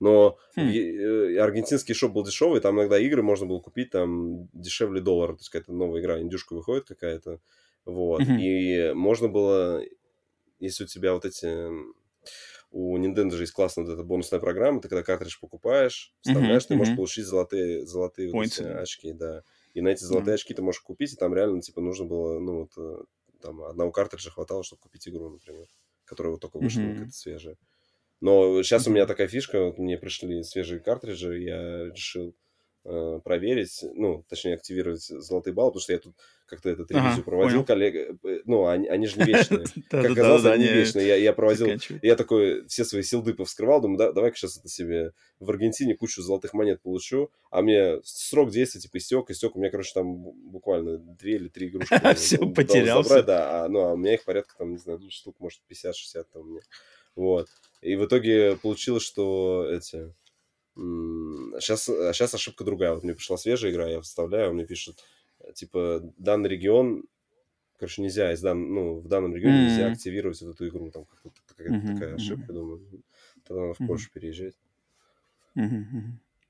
Но 0.00 0.38
хм. 0.56 0.60
э, 0.60 1.38
аргентинский 1.38 1.94
шоп 1.94 2.12
был 2.12 2.24
дешевый, 2.24 2.60
там 2.60 2.76
иногда 2.76 2.98
игры 2.98 3.22
можно 3.22 3.46
было 3.46 3.60
купить 3.60 3.90
там 3.90 4.48
дешевле 4.52 5.00
доллара, 5.00 5.32
то 5.32 5.38
есть 5.38 5.50
какая-то 5.50 5.72
новая 5.72 6.00
игра, 6.00 6.20
индюшка 6.20 6.54
выходит 6.54 6.86
какая-то, 6.86 7.40
вот, 7.84 8.20
mm-hmm. 8.20 8.40
и 8.40 8.92
можно 8.92 9.28
было, 9.28 9.82
если 10.58 10.84
у 10.84 10.86
тебя 10.88 11.14
вот 11.14 11.24
эти 11.24 11.70
у 12.74 12.98
Nintendo 12.98 13.30
же 13.30 13.44
есть 13.44 13.52
классная 13.52 13.84
вот 13.84 13.92
эта 13.92 14.02
бонусная 14.02 14.40
программа, 14.40 14.80
ты 14.80 14.88
когда 14.88 15.04
картридж 15.04 15.38
покупаешь, 15.40 16.12
вставляешь, 16.22 16.64
uh-huh, 16.64 16.68
ты 16.68 16.74
uh-huh. 16.74 16.78
можешь 16.78 16.96
получить 16.96 17.24
золотые, 17.24 17.86
золотые 17.86 18.32
вот 18.32 18.46
эти 18.46 18.62
очки, 18.62 19.12
да. 19.12 19.44
И 19.74 19.80
на 19.80 19.88
эти 19.88 20.02
золотые 20.02 20.32
uh-huh. 20.32 20.34
очки 20.34 20.54
ты 20.54 20.62
можешь 20.62 20.80
купить, 20.80 21.12
и 21.12 21.16
там 21.16 21.32
реально, 21.34 21.60
типа, 21.60 21.80
нужно 21.80 22.06
было, 22.06 22.40
ну, 22.40 22.62
вот, 22.62 22.72
э, 22.76 23.04
там, 23.40 23.62
одного 23.62 23.92
картриджа 23.92 24.30
хватало, 24.30 24.64
чтобы 24.64 24.82
купить 24.82 25.06
игру, 25.06 25.30
например, 25.30 25.68
которая 26.04 26.32
вот 26.32 26.40
только 26.40 26.58
вышла, 26.58 26.80
uh-huh. 26.80 26.92
какая-то 26.94 27.12
свежая. 27.12 27.56
Но 28.20 28.60
сейчас 28.64 28.84
uh-huh. 28.86 28.90
у 28.90 28.92
меня 28.94 29.06
такая 29.06 29.28
фишка, 29.28 29.66
вот 29.66 29.78
мне 29.78 29.96
пришли 29.96 30.42
свежие 30.42 30.80
картриджи, 30.80 31.42
я 31.42 31.84
решил 31.84 32.34
э, 32.84 33.20
проверить, 33.24 33.84
ну, 33.94 34.24
точнее, 34.28 34.54
активировать 34.54 35.02
золотые 35.02 35.54
баллы, 35.54 35.70
потому 35.70 35.82
что 35.82 35.92
я 35.92 35.98
тут 35.98 36.14
как-то 36.46 36.68
этот 36.68 36.90
ревизию 36.90 37.12
ага, 37.12 37.22
проводил, 37.22 37.64
коллега. 37.64 38.16
Э, 38.22 38.40
ну, 38.44 38.66
они, 38.66 38.86
они 38.88 39.06
же 39.06 39.18
не 39.18 39.24
вечные. 39.24 39.64
Как 39.90 40.10
оказалось, 40.10 40.44
они 40.44 40.64
не 40.64 40.72
вечные. 40.72 41.22
Я 41.22 41.32
проводил, 41.32 41.78
я 42.02 42.16
такой 42.16 42.66
все 42.68 42.84
свои 42.84 43.02
силды 43.02 43.34
повскрывал, 43.34 43.80
думаю, 43.80 44.12
давай-ка 44.12 44.36
сейчас 44.36 44.58
это 44.58 44.68
себе 44.68 45.12
в 45.40 45.50
Аргентине 45.50 45.94
кучу 45.94 46.22
золотых 46.22 46.54
монет 46.54 46.82
получу, 46.82 47.30
а 47.50 47.62
мне 47.62 48.00
срок 48.04 48.50
действия 48.50 48.80
типа 48.80 48.98
истек, 48.98 49.30
истек, 49.30 49.56
у 49.56 49.58
меня, 49.58 49.70
короче, 49.70 49.92
там 49.94 50.14
буквально 50.50 50.98
две 50.98 51.36
или 51.36 51.48
три 51.48 51.68
игрушки. 51.68 51.94
Все, 52.14 52.38
потерялся. 52.38 53.22
Да, 53.22 53.64
а, 53.64 53.68
ну, 53.68 53.80
а 53.80 53.92
у 53.94 53.96
меня 53.96 54.14
их 54.14 54.24
порядка, 54.24 54.54
там, 54.58 54.72
не 54.72 54.78
знаю, 54.78 55.00
штук, 55.10 55.36
может, 55.40 55.60
50-60 55.70 56.24
там 56.32 56.42
у 56.42 56.44
меня. 56.44 56.60
Вот. 57.16 57.48
И 57.80 57.96
в 57.96 58.06
итоге 58.06 58.56
получилось, 58.56 59.02
что 59.02 59.68
эти... 59.70 60.12
Сейчас, 60.76 61.84
сейчас 61.84 62.34
ошибка 62.34 62.64
другая. 62.64 62.92
Вот 62.92 63.04
мне 63.04 63.14
пришла 63.14 63.36
свежая 63.36 63.72
игра, 63.72 63.88
я 63.88 64.00
вставляю, 64.00 64.50
он 64.50 64.56
мне 64.56 64.66
пишет, 64.66 65.04
типа, 65.54 66.00
данный 66.18 66.48
регион 66.48 67.04
короче, 67.78 68.02
нельзя 68.02 68.32
из 68.32 68.40
дан... 68.40 68.72
ну, 68.72 69.00
в 69.00 69.08
данном 69.08 69.34
регионе 69.34 69.58
mm-hmm. 69.58 69.68
нельзя 69.68 69.90
активировать 69.90 70.40
вот 70.40 70.54
эту 70.54 70.68
игру. 70.68 70.90
Там 70.90 71.06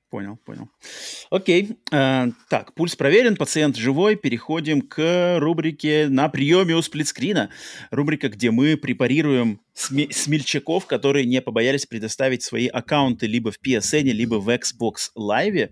Понял, 0.09 0.37
понял. 0.45 0.69
Окей. 1.29 1.77
Э, 1.91 2.27
так, 2.49 2.73
пульс 2.75 2.95
проверен, 2.95 3.35
пациент 3.35 3.75
живой. 3.75 4.15
Переходим 4.15 4.81
к 4.81 5.37
рубрике 5.39 6.07
«На 6.09 6.29
приеме 6.29 6.75
у 6.75 6.81
сплитскрина». 6.81 7.49
Рубрика, 7.89 8.29
где 8.29 8.51
мы 8.51 8.77
препарируем 8.77 9.59
сме- 9.75 10.11
смельчаков, 10.11 10.85
которые 10.85 11.25
не 11.25 11.41
побоялись 11.41 11.85
предоставить 11.85 12.43
свои 12.43 12.67
аккаунты 12.67 13.25
либо 13.25 13.51
в 13.51 13.59
PSN, 13.59 14.03
либо 14.03 14.35
в 14.35 14.49
Xbox 14.49 15.11
Live 15.17 15.71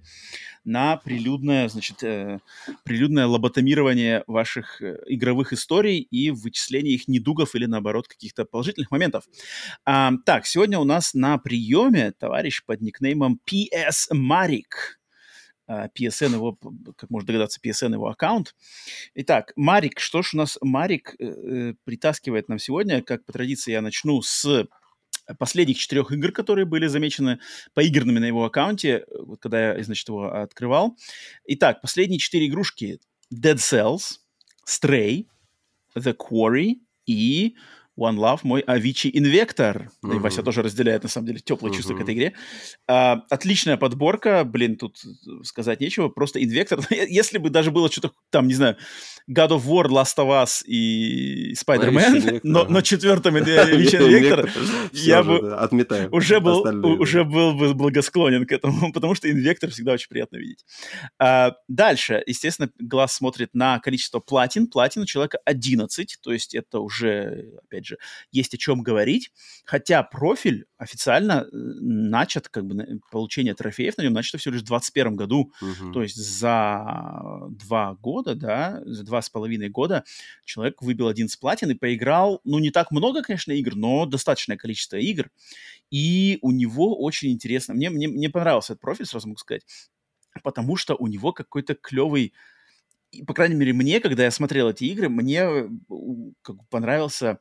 на 0.66 0.98
прилюдное, 0.98 1.68
значит, 1.70 2.04
э, 2.04 2.40
прилюдное 2.84 3.28
лоботомирование 3.28 4.24
ваших 4.28 4.82
э, 4.82 4.98
игровых 5.08 5.54
историй 5.54 6.00
и 6.00 6.32
вычисление 6.32 6.96
их 6.96 7.08
недугов 7.08 7.56
или, 7.56 7.66
наоборот, 7.66 8.08
каких-то 8.08 8.46
положительных 8.46 8.92
моментов. 8.92 9.26
А, 9.86 10.14
так, 10.26 10.46
сегодня 10.46 10.80
у 10.80 10.84
нас 10.84 11.14
на 11.14 11.38
приеме 11.38 12.12
товарищ 12.12 12.64
под 12.66 12.82
никнеймом 12.82 13.40
PS 13.46 14.08
Марик. 14.12 15.00
PSN 15.70 16.34
его, 16.34 16.58
как 16.98 17.10
можно 17.10 17.28
догадаться, 17.28 17.60
PSN 17.64 17.94
его 17.94 18.08
аккаунт. 18.10 18.54
Итак, 19.16 19.54
Марик, 19.56 20.00
что 20.00 20.22
ж 20.22 20.34
у 20.34 20.38
нас 20.38 20.58
Марик 20.62 21.16
э, 21.20 21.26
э, 21.26 21.74
притаскивает 21.86 22.50
нам 22.50 22.60
сегодня? 22.60 23.02
Как 23.02 23.26
по 23.26 23.32
традиции 23.32 23.72
я 23.72 23.82
начну 23.82 24.22
с 24.22 24.68
последних 25.40 25.78
четырех 25.78 26.12
игр, 26.12 26.32
которые 26.32 26.66
были 26.66 26.88
замечены 26.88 27.40
поигранными 27.74 28.20
на 28.20 28.26
его 28.26 28.46
аккаунте, 28.46 29.06
вот 29.20 29.40
когда 29.40 29.74
я, 29.74 29.84
значит, 29.84 30.08
его 30.08 30.34
открывал. 30.34 30.98
Итак, 31.46 31.82
последние 31.82 32.20
четыре 32.20 32.48
игрушки 32.48 33.00
Dead 33.34 33.56
Cells, 33.56 34.20
Stray, 34.68 35.28
The 35.96 36.16
Quarry 36.16 36.76
и 37.06 37.56
One 37.98 38.18
Love, 38.18 38.40
мой 38.44 38.62
Avicii 38.62 39.12
Invector. 39.12 39.90
Uh-huh. 40.04 40.16
И 40.16 40.20
Вася 40.20 40.44
тоже 40.44 40.62
разделяет, 40.64 41.04
на 41.04 41.10
самом 41.10 41.28
деле, 41.28 41.40
теплые 41.40 41.72
uh-huh. 41.72 41.78
чувства 41.78 41.96
к 41.96 42.02
этой 42.02 42.16
игре. 42.16 42.34
А, 42.88 43.24
отличная 43.30 43.78
подборка, 43.78 44.44
блин, 44.44 44.78
тут 44.78 44.98
сказать 45.44 45.80
нечего, 45.80 46.10
просто 46.10 46.40
Invector. 46.40 46.84
Если 46.90 47.38
бы 47.38 47.50
даже 47.50 47.72
было 47.72 47.92
что-то 47.92 48.12
там, 48.32 48.48
не 48.48 48.56
знаю, 48.56 48.78
God 49.30 49.50
of 49.50 49.66
War, 49.66 49.86
Last 49.88 50.18
of 50.18 50.30
Us 50.30 50.64
и 50.66 51.54
Spider-Man, 51.54 52.42
но, 52.44 52.66
но 52.66 52.82
четвертым 52.82 53.38
Avicii 53.38 54.00
Invector, 54.10 54.50
я 54.94 55.24
бы 55.24 56.10
уже 56.12 56.40
был, 56.40 57.00
уже 57.00 57.24
был 57.24 57.54
бы 57.54 57.74
благосклонен 57.74 58.46
к 58.46 58.52
этому, 58.52 58.92
потому 58.94 59.16
что 59.16 59.30
Invector 59.30 59.70
всегда 59.70 59.94
очень 59.94 60.10
приятно 60.10 60.38
видеть. 60.38 60.66
А, 61.20 61.54
дальше, 61.68 62.24
естественно, 62.26 62.70
глаз 62.80 63.14
смотрит 63.14 63.50
на 63.54 63.80
количество 63.80 64.20
платин. 64.20 64.68
Платин 64.68 65.04
у 65.04 65.06
человека 65.06 65.40
11, 65.46 66.18
то 66.22 66.34
есть 66.34 66.56
это 66.56 66.80
уже, 66.80 67.52
опять 67.64 67.83
опять 67.84 67.86
же, 67.86 67.98
есть 68.32 68.54
о 68.54 68.58
чем 68.58 68.82
говорить, 68.82 69.32
хотя 69.66 70.04
профиль 70.04 70.66
официально 70.78 71.46
э, 71.46 71.48
начат, 71.52 72.50
как 72.50 72.66
бы, 72.66 73.00
получение 73.12 73.54
трофеев 73.54 73.98
на 73.98 74.04
нем 74.04 74.14
начато 74.14 74.38
всего 74.38 74.54
лишь 74.54 74.62
в 74.62 74.66
2021 74.66 75.16
году, 75.16 75.52
угу. 75.62 75.92
то 75.92 76.02
есть 76.02 76.16
за 76.16 77.50
два 77.50 77.96
года, 77.96 78.36
да, 78.36 78.82
за 78.86 79.04
два 79.04 79.22
с 79.22 79.30
половиной 79.30 79.70
года 79.70 80.04
человек 80.46 80.82
выбил 80.82 81.08
один 81.08 81.30
с 81.30 81.36
платин 81.36 81.72
и 81.72 81.76
поиграл, 81.76 82.42
ну, 82.44 82.60
не 82.60 82.72
так 82.72 82.92
много, 82.92 83.22
конечно, 83.22 83.52
игр, 83.52 83.76
но 83.76 84.06
достаточное 84.06 84.58
количество 84.58 84.98
игр, 84.98 85.30
и 85.92 86.40
у 86.42 86.52
него 86.52 86.98
очень 87.00 87.32
интересно, 87.32 87.74
мне, 87.74 87.90
мне, 87.90 88.08
мне 88.08 88.30
понравился 88.30 88.74
этот 88.74 88.82
профиль, 88.82 89.06
сразу 89.06 89.28
могу 89.28 89.40
сказать, 89.40 89.66
потому 90.44 90.76
что 90.78 90.96
у 90.96 91.08
него 91.08 91.34
какой-то 91.34 91.76
клевый 91.76 92.34
по 93.28 93.34
крайней 93.34 93.56
мере, 93.56 93.74
мне, 93.74 94.00
когда 94.00 94.24
я 94.24 94.32
смотрел 94.32 94.70
эти 94.70 94.86
игры, 94.86 95.10
мне 95.10 95.46
как 96.42 96.58
бы 96.58 96.64
понравился 96.70 97.40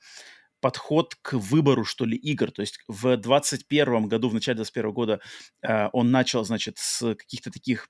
подход 0.60 1.16
к 1.20 1.34
выбору, 1.34 1.84
что 1.84 2.04
ли, 2.04 2.16
игр. 2.16 2.50
То 2.50 2.62
есть 2.62 2.78
в 2.86 3.16
21 3.16 4.06
году, 4.06 4.28
в 4.28 4.34
начале 4.34 4.56
21 4.56 4.92
года 4.92 5.20
э, 5.60 5.88
он 5.92 6.10
начал, 6.10 6.44
значит, 6.44 6.78
с 6.78 7.14
каких-то 7.16 7.50
таких 7.50 7.88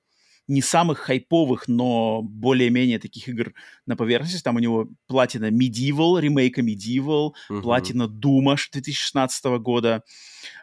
не 0.49 0.61
самых 0.61 0.99
хайповых, 0.99 1.69
но 1.69 2.23
более-менее 2.23 2.99
таких 2.99 3.29
игр 3.29 3.55
на 3.87 3.97
поверхности. 3.97 4.43
Там 4.43 4.57
у 4.57 4.59
него 4.59 4.89
платина 5.07 5.51
Medieval, 5.51 6.21
ремейка 6.21 6.63
Medieval, 6.63 7.33
uh-huh. 7.49 7.63
платина 7.63 8.09
Дума 8.09 8.57
2016 8.57 9.45
года. 9.61 10.03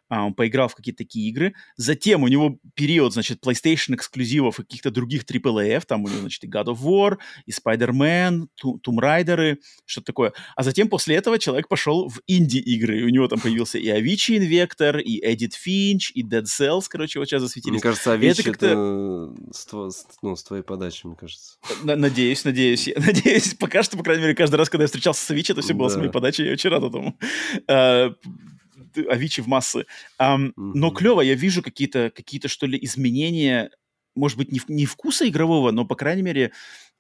А, 0.10 0.26
он 0.26 0.34
поиграл 0.34 0.68
в 0.68 0.76
какие-то 0.76 0.98
такие 1.00 1.30
игры. 1.30 1.54
Затем 1.78 2.24
у 2.24 2.28
него 2.28 2.58
период, 2.74 3.14
значит, 3.14 3.46
PlayStation 3.46 3.96
эксклюзивов 3.96 4.60
и 4.60 4.64
каких-то 4.64 4.92
других 4.92 5.24
AAA, 5.24 5.82
там 5.88 6.04
у 6.04 6.08
него, 6.08 6.20
значит, 6.20 6.44
и 6.44 6.48
God 6.48 6.66
of 6.66 6.80
War, 6.82 7.18
и 7.46 7.52
Spider-Man, 7.52 8.48
Tomb 8.62 9.00
Raider, 9.00 9.58
что-то 9.86 10.08
такое. 10.08 10.34
А 10.56 10.64
затем 10.64 10.90
после 10.90 11.16
этого 11.16 11.38
человек 11.38 11.68
пошел 11.68 12.10
в 12.10 12.22
инди-игры. 12.28 13.04
У 13.04 13.10
него 13.10 13.28
там 13.28 13.40
появился 13.40 13.78
и 13.78 13.88
Avicii 13.88 14.40
Invector, 14.40 15.00
и 15.00 15.24
Edit 15.24 15.54
Finch, 15.66 16.12
и 16.14 16.24
Dead 16.24 16.44
Cells, 16.44 16.86
короче, 16.90 17.20
вот 17.20 17.28
сейчас 17.28 17.44
засветились. 17.44 17.74
Мне 17.74 17.82
кажется, 17.82 18.16
Avicii 18.16 18.52
это, 18.52 18.66
это 18.66 19.36
с, 19.54 19.66
тво... 19.66 19.90
ну, 20.24 20.36
с 20.36 20.44
твоей 20.44 20.64
подачи, 20.64 21.06
мне 21.06 21.16
кажется. 21.16 21.58
Надеюсь, 21.84 22.44
надеюсь. 22.46 22.90
Надеюсь, 22.96 23.54
пока 23.54 23.84
что, 23.84 23.98
по 23.98 24.04
крайней 24.04 24.24
мере, 24.24 24.36
каждый 24.36 24.56
раз, 24.56 24.70
когда 24.70 24.84
я 24.84 24.88
встречался 24.88 25.24
с 25.24 25.30
Avicii, 25.30 25.52
это 25.52 25.62
все 25.62 25.74
было 25.74 25.90
да. 25.90 25.96
с 25.96 25.98
моей 25.98 26.12
подачи, 26.12 26.42
я 26.42 26.54
очень 26.54 26.70
рад 26.70 26.84
этому. 26.84 27.18
Авичи 29.10 29.42
в 29.42 29.48
массы. 29.48 29.86
Um, 30.20 30.48
mm-hmm. 30.48 30.72
Но 30.76 30.92
клево, 30.92 31.22
я 31.22 31.36
вижу 31.36 31.62
какие-то, 31.62 32.12
какие-то 32.16 32.48
что 32.48 32.66
ли, 32.66 32.78
изменения, 32.82 33.72
может 34.16 34.38
быть, 34.38 34.52
не, 34.52 34.62
не 34.68 34.86
вкуса 34.86 35.28
игрового, 35.28 35.72
но, 35.72 35.86
по 35.86 35.96
крайней 35.96 36.22
мере, 36.24 36.52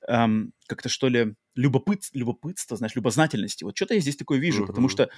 um, 0.08 0.52
как-то, 0.68 0.90
что 0.90 1.08
ли, 1.08 1.36
любопыт, 1.56 2.04
любопытство, 2.14 2.78
знаешь, 2.78 2.96
любознательности. 2.96 3.64
Вот 3.64 3.76
что-то 3.76 3.96
я 3.96 4.00
здесь 4.00 4.16
такое 4.16 4.40
вижу, 4.40 4.64
mm-hmm. 4.64 4.68
потому 4.68 4.90
что 4.90 5.10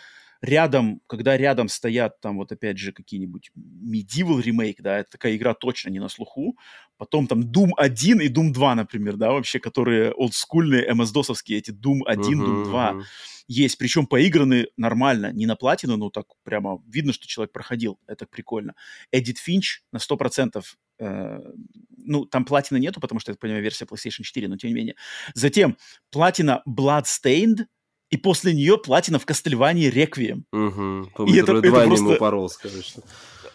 рядом, 0.41 1.01
когда 1.07 1.37
рядом 1.37 1.69
стоят 1.69 2.19
там 2.19 2.37
вот 2.37 2.51
опять 2.51 2.77
же 2.77 2.91
какие-нибудь 2.91 3.51
Medieval 3.55 4.41
ремейк, 4.41 4.81
да, 4.81 4.99
это 4.99 5.11
такая 5.11 5.35
игра 5.35 5.53
точно 5.53 5.89
не 5.89 5.99
на 5.99 6.09
слуху, 6.09 6.57
потом 6.97 7.27
там 7.27 7.41
Doom 7.41 7.71
1 7.77 8.21
и 8.21 8.27
Doom 8.27 8.51
2, 8.51 8.75
например, 8.75 9.17
да, 9.17 9.31
вообще, 9.31 9.59
которые 9.59 10.11
олдскульные 10.11 10.89
MS-досовские, 10.91 11.59
эти 11.59 11.71
Doom 11.71 11.99
1, 12.05 12.41
uh-huh, 12.41 12.45
Doom 12.45 12.63
2 12.65 12.91
uh-huh. 12.91 13.01
есть, 13.47 13.77
причем 13.77 14.07
поиграны 14.07 14.67
нормально, 14.77 15.31
не 15.31 15.45
на 15.45 15.55
платину, 15.55 15.97
но 15.97 16.09
так 16.09 16.25
прямо 16.43 16.81
видно, 16.87 17.13
что 17.13 17.27
человек 17.27 17.51
проходил, 17.51 17.99
это 18.07 18.25
прикольно. 18.25 18.73
Edit 19.15 19.37
Finch 19.47 19.81
на 19.91 19.97
100% 19.97 20.57
э, 20.57 20.61
ну, 21.01 22.25
там 22.25 22.45
платина 22.45 22.77
нету, 22.77 22.99
потому 22.99 23.19
что, 23.19 23.31
это, 23.31 23.39
понимаю, 23.39 23.63
версия 23.63 23.85
PlayStation 23.85 24.23
4, 24.23 24.47
но 24.47 24.57
тем 24.57 24.69
не 24.69 24.75
менее. 24.75 24.95
Затем 25.33 25.77
платина 26.11 26.61
Bloodstained, 26.67 27.65
и 28.09 28.17
после 28.17 28.53
нее 28.53 28.77
платина 28.77 29.19
в 29.19 29.25
Кастельвании 29.25 29.87
Реквием. 29.87 30.45
Угу. 30.51 31.25
И 31.27 31.37
это, 31.37 31.53
это 31.53 31.85
просто... 31.85 32.05
упорол, 32.05 32.51
конечно. 32.61 33.03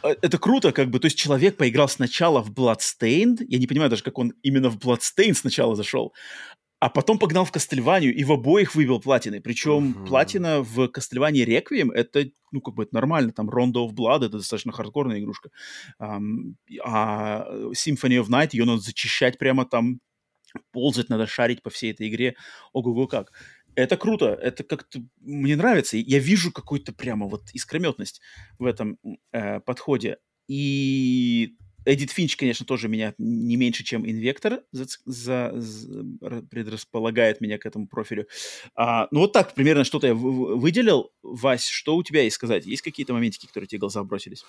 А, 0.02 0.15
это 0.23 0.39
круто, 0.39 0.73
как 0.73 0.91
бы, 0.91 0.99
то 0.99 1.07
есть 1.07 1.18
человек 1.18 1.57
поиграл 1.57 1.89
сначала 1.89 2.42
в 2.42 2.50
Bloodstained, 2.50 3.44
я 3.47 3.58
не 3.58 3.66
понимаю 3.66 3.91
даже, 3.91 4.02
как 4.02 4.18
он 4.18 4.33
именно 4.42 4.70
в 4.70 4.78
Bloodstained 4.78 5.34
сначала 5.34 5.76
зашел, 5.76 6.15
а 6.79 6.91
потом 6.91 7.19
погнал 7.19 7.45
в 7.45 7.53
Кастельванию 7.53 8.15
и 8.15 8.23
в 8.25 8.33
обоих 8.33 8.75
выбил 8.75 9.01
платины. 9.01 9.41
Причем 9.41 9.93
uh-huh. 9.93 10.07
платина 10.07 10.63
в 10.63 10.89
Кастельвании 10.89 11.43
Реквием 11.43 11.91
это, 11.91 12.27
ну, 12.53 12.61
как 12.61 12.75
бы 12.75 12.83
это 12.83 12.95
нормально. 12.95 13.33
Там 13.33 13.49
Rondo 13.49 13.87
of 13.87 13.95
Blood 13.95 14.27
это 14.27 14.39
достаточно 14.39 14.73
хардкорная 14.73 15.19
игрушка. 15.19 15.51
Um, 15.99 16.55
а 16.85 17.47
Symphony 17.73 18.21
of 18.21 18.29
Night 18.29 18.51
ее 18.53 18.67
надо 18.67 18.81
зачищать 18.81 19.39
прямо 19.39 19.65
там, 19.65 20.01
ползать 20.71 21.09
надо, 21.09 21.27
шарить 21.27 21.63
по 21.63 21.71
всей 21.71 21.93
этой 21.93 22.09
игре. 22.09 22.37
Ого-го 22.73 23.07
как. 23.07 23.33
Это 23.75 23.97
круто, 23.97 24.27
это 24.27 24.63
как-то 24.65 25.01
мне 25.21 25.57
нравится. 25.57 25.97
Я 25.97 26.19
вижу 26.19 26.53
какую-то 26.53 26.93
прямо 26.93 27.27
вот 27.27 27.51
искрометность 27.53 28.21
в 28.59 28.67
этом 28.67 28.99
э, 29.33 29.61
подходе. 29.61 30.19
И 30.49 31.57
Эдит 31.87 32.11
Финч, 32.11 32.37
конечно, 32.37 32.67
тоже 32.67 32.89
меня 32.89 33.15
не 33.17 33.57
меньше, 33.57 33.85
чем 33.85 34.09
Инвектор 34.09 34.61
за, 34.73 34.87
за, 35.05 35.53
за, 35.55 36.43
предрасполагает 36.51 37.41
меня 37.41 37.59
к 37.59 37.65
этому 37.65 37.87
профилю. 37.87 38.27
А, 38.75 39.07
ну 39.13 39.21
вот 39.21 39.33
так 39.33 39.55
примерно 39.55 39.85
что-то 39.85 40.09
я 40.09 40.15
выделил. 40.15 41.13
Вась, 41.23 41.67
что 41.67 41.97
у 41.97 42.03
тебя 42.03 42.23
есть 42.23 42.37
сказать? 42.37 42.67
Есть 42.67 42.83
какие-то 42.83 43.13
моментики, 43.13 43.47
которые 43.47 43.69
тебе 43.69 43.79
глаза 43.79 44.03
бросились? 44.03 44.45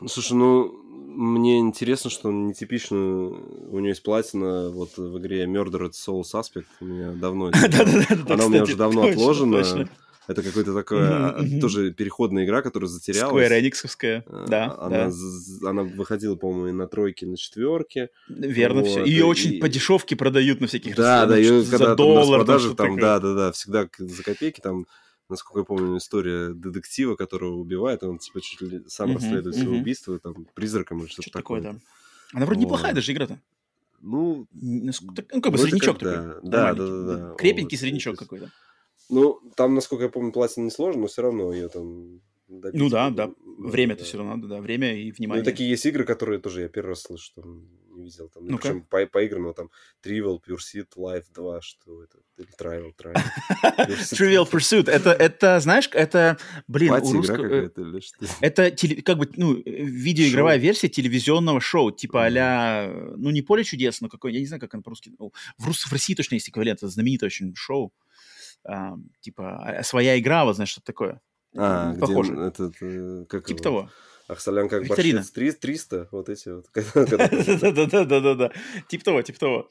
Ну, 0.00 0.08
слушай, 0.08 0.32
ну, 0.32 0.72
мне 0.88 1.58
интересно, 1.58 2.08
что 2.08 2.28
он 2.28 2.48
нетипично, 2.48 2.96
у 2.96 3.78
него 3.78 3.88
есть 3.88 4.02
платина 4.02 4.70
вот 4.70 4.96
в 4.96 5.18
игре 5.18 5.44
Murdered 5.44 5.92
Soul 5.92 6.22
Suspect, 6.22 6.64
у 6.80 6.86
меня 6.86 7.12
давно... 7.12 7.50
Она 8.28 8.46
у 8.46 8.48
меня 8.48 8.62
уже 8.62 8.76
давно 8.76 9.02
отложена. 9.02 9.88
Это 10.30 10.42
какой-то 10.42 10.74
такой, 10.74 11.00
а, 11.02 11.44
тоже 11.60 11.92
переходная 11.92 12.44
игра, 12.44 12.62
которая 12.62 12.88
затерялась. 12.88 13.50
Square 13.50 13.60
Enix'овская, 13.60 14.22
а, 14.26 14.46
да. 14.46 14.76
Она, 14.78 15.10
она 15.68 15.82
выходила, 15.82 16.36
по-моему, 16.36 16.78
на 16.78 16.86
тройке, 16.86 17.26
на 17.26 17.36
четверке. 17.36 18.10
Верно, 18.28 18.82
вот. 18.82 18.88
все. 18.88 19.04
Ее 19.04 19.18
и... 19.18 19.22
очень 19.22 19.60
по 19.60 19.68
дешевке 19.68 20.14
продают 20.14 20.60
на 20.60 20.68
всяких 20.68 20.94
Да, 20.94 21.26
да, 21.26 21.36
ее 21.36 21.64
когда 21.64 21.88
за 21.88 21.94
доллар. 21.96 22.44
Продажи, 22.44 22.74
там, 22.76 22.96
да, 22.96 23.18
да, 23.18 23.34
да, 23.34 23.52
всегда 23.52 23.88
за 23.98 24.22
копейки 24.22 24.60
там 24.60 24.86
насколько 25.28 25.60
я 25.60 25.64
помню, 25.64 25.96
история 25.96 26.52
детектива, 26.52 27.14
которого 27.14 27.54
убивает, 27.54 28.02
он 28.02 28.18
типа 28.18 28.40
чуть 28.40 28.60
ли 28.62 28.82
сам 28.88 29.14
расследует 29.14 29.54
свое 29.54 29.80
убийство, 29.80 30.18
там, 30.18 30.46
призраком 30.54 31.00
или 31.00 31.06
что-то 31.06 31.30
такое. 31.30 31.60
такое 31.60 31.74
да. 31.74 31.80
Она 32.32 32.46
вроде 32.46 32.62
неплохая 32.62 32.92
даже 32.92 33.12
игра-то. 33.12 33.38
Ну, 34.00 34.46
ну, 34.52 34.92
как 35.40 35.52
бы 35.52 35.58
среднячок 35.58 35.98
такой. 35.98 36.40
Да, 36.42 36.74
да, 36.74 36.86
да, 36.86 37.02
да. 37.02 37.34
Крепенький 37.36 37.78
среднячок 37.78 38.18
какой-то. 38.18 38.50
Ну, 39.10 39.40
там, 39.56 39.74
насколько 39.74 40.04
я 40.04 40.10
помню, 40.10 40.32
платина 40.32 40.64
не 40.64 40.70
сложно, 40.70 41.02
но 41.02 41.06
все 41.08 41.22
равно 41.22 41.52
ее 41.52 41.68
там 41.68 42.20
ну 42.72 42.88
да, 42.88 43.10
да. 43.10 43.30
Время-то 43.58 44.00
да. 44.00 44.06
все 44.06 44.18
равно 44.18 44.36
надо, 44.36 44.48
да. 44.48 44.60
Время 44.60 44.94
и 44.94 45.12
внимание. 45.12 45.44
Ну, 45.44 45.50
такие 45.50 45.70
есть 45.70 45.86
игры, 45.86 46.04
которые 46.04 46.40
тоже 46.40 46.62
я 46.62 46.68
первый 46.68 46.90
раз 46.90 47.02
слышу, 47.02 47.32
там 47.34 47.68
не 47.94 48.04
видел. 48.04 48.28
Там, 48.28 48.46
ну, 48.46 48.58
причем 48.58 48.82
по 48.82 49.06
поигранного 49.06 49.54
там 49.54 49.70
Trivial 50.04 50.40
Pursuit 50.40 50.88
Life 50.96 51.26
2, 51.32 51.60
что 51.60 52.02
это? 52.02 52.18
Или 52.38 52.48
Trial, 52.58 52.92
Trial. 52.96 53.20
Trivial 54.12 54.50
Pursuit. 54.50 54.90
Это, 54.90 55.10
это, 55.10 55.60
знаешь, 55.60 55.88
это, 55.92 56.38
блин, 56.66 56.92
у 56.92 57.12
русского... 57.12 57.46
или 57.46 58.00
что? 58.00 58.26
Это 58.40 58.70
как 59.04 59.18
бы, 59.18 59.28
ну, 59.36 59.54
видеоигровая 59.64 60.56
версия 60.56 60.88
телевизионного 60.88 61.60
шоу, 61.60 61.92
типа 61.92 62.26
а 62.26 63.14
ну, 63.16 63.30
не 63.30 63.42
Поле 63.42 63.64
чудес, 63.64 64.00
но 64.00 64.08
какой, 64.08 64.32
я 64.32 64.40
не 64.40 64.46
знаю, 64.46 64.60
как 64.60 64.74
он 64.74 64.82
по-русски, 64.82 65.12
ну, 65.18 65.32
в, 65.58 65.66
Рус... 65.66 65.84
в 65.84 65.92
России 65.92 66.14
точно 66.14 66.34
есть 66.34 66.48
эквивалент, 66.48 66.78
это 66.78 66.88
знаменитое 66.88 67.28
очень 67.28 67.54
шоу. 67.54 67.92
А, 68.64 68.94
типа, 69.20 69.78
а, 69.78 69.82
своя 69.82 70.18
игра, 70.18 70.44
вот 70.44 70.56
знаешь, 70.56 70.70
что 70.70 70.82
такое. 70.82 71.20
А, 71.56 71.94
Похоже. 71.94 72.32
Где 72.32 72.42
этот, 72.42 72.74
э, 72.80 73.24
как 73.28 73.46
типа 73.46 73.58
его? 73.58 73.62
того. 73.62 73.90
Ахсалян 74.28 74.68
как 74.68 74.84
Викторина. 74.84 75.20
борщец 75.34 75.58
300, 75.58 76.08
вот 76.12 76.28
эти 76.28 76.48
вот. 76.48 76.66
Да-да-да-да-да. 76.74 78.52
Типа 78.88 79.04
того, 79.04 79.22
типа 79.22 79.38
того. 79.38 79.68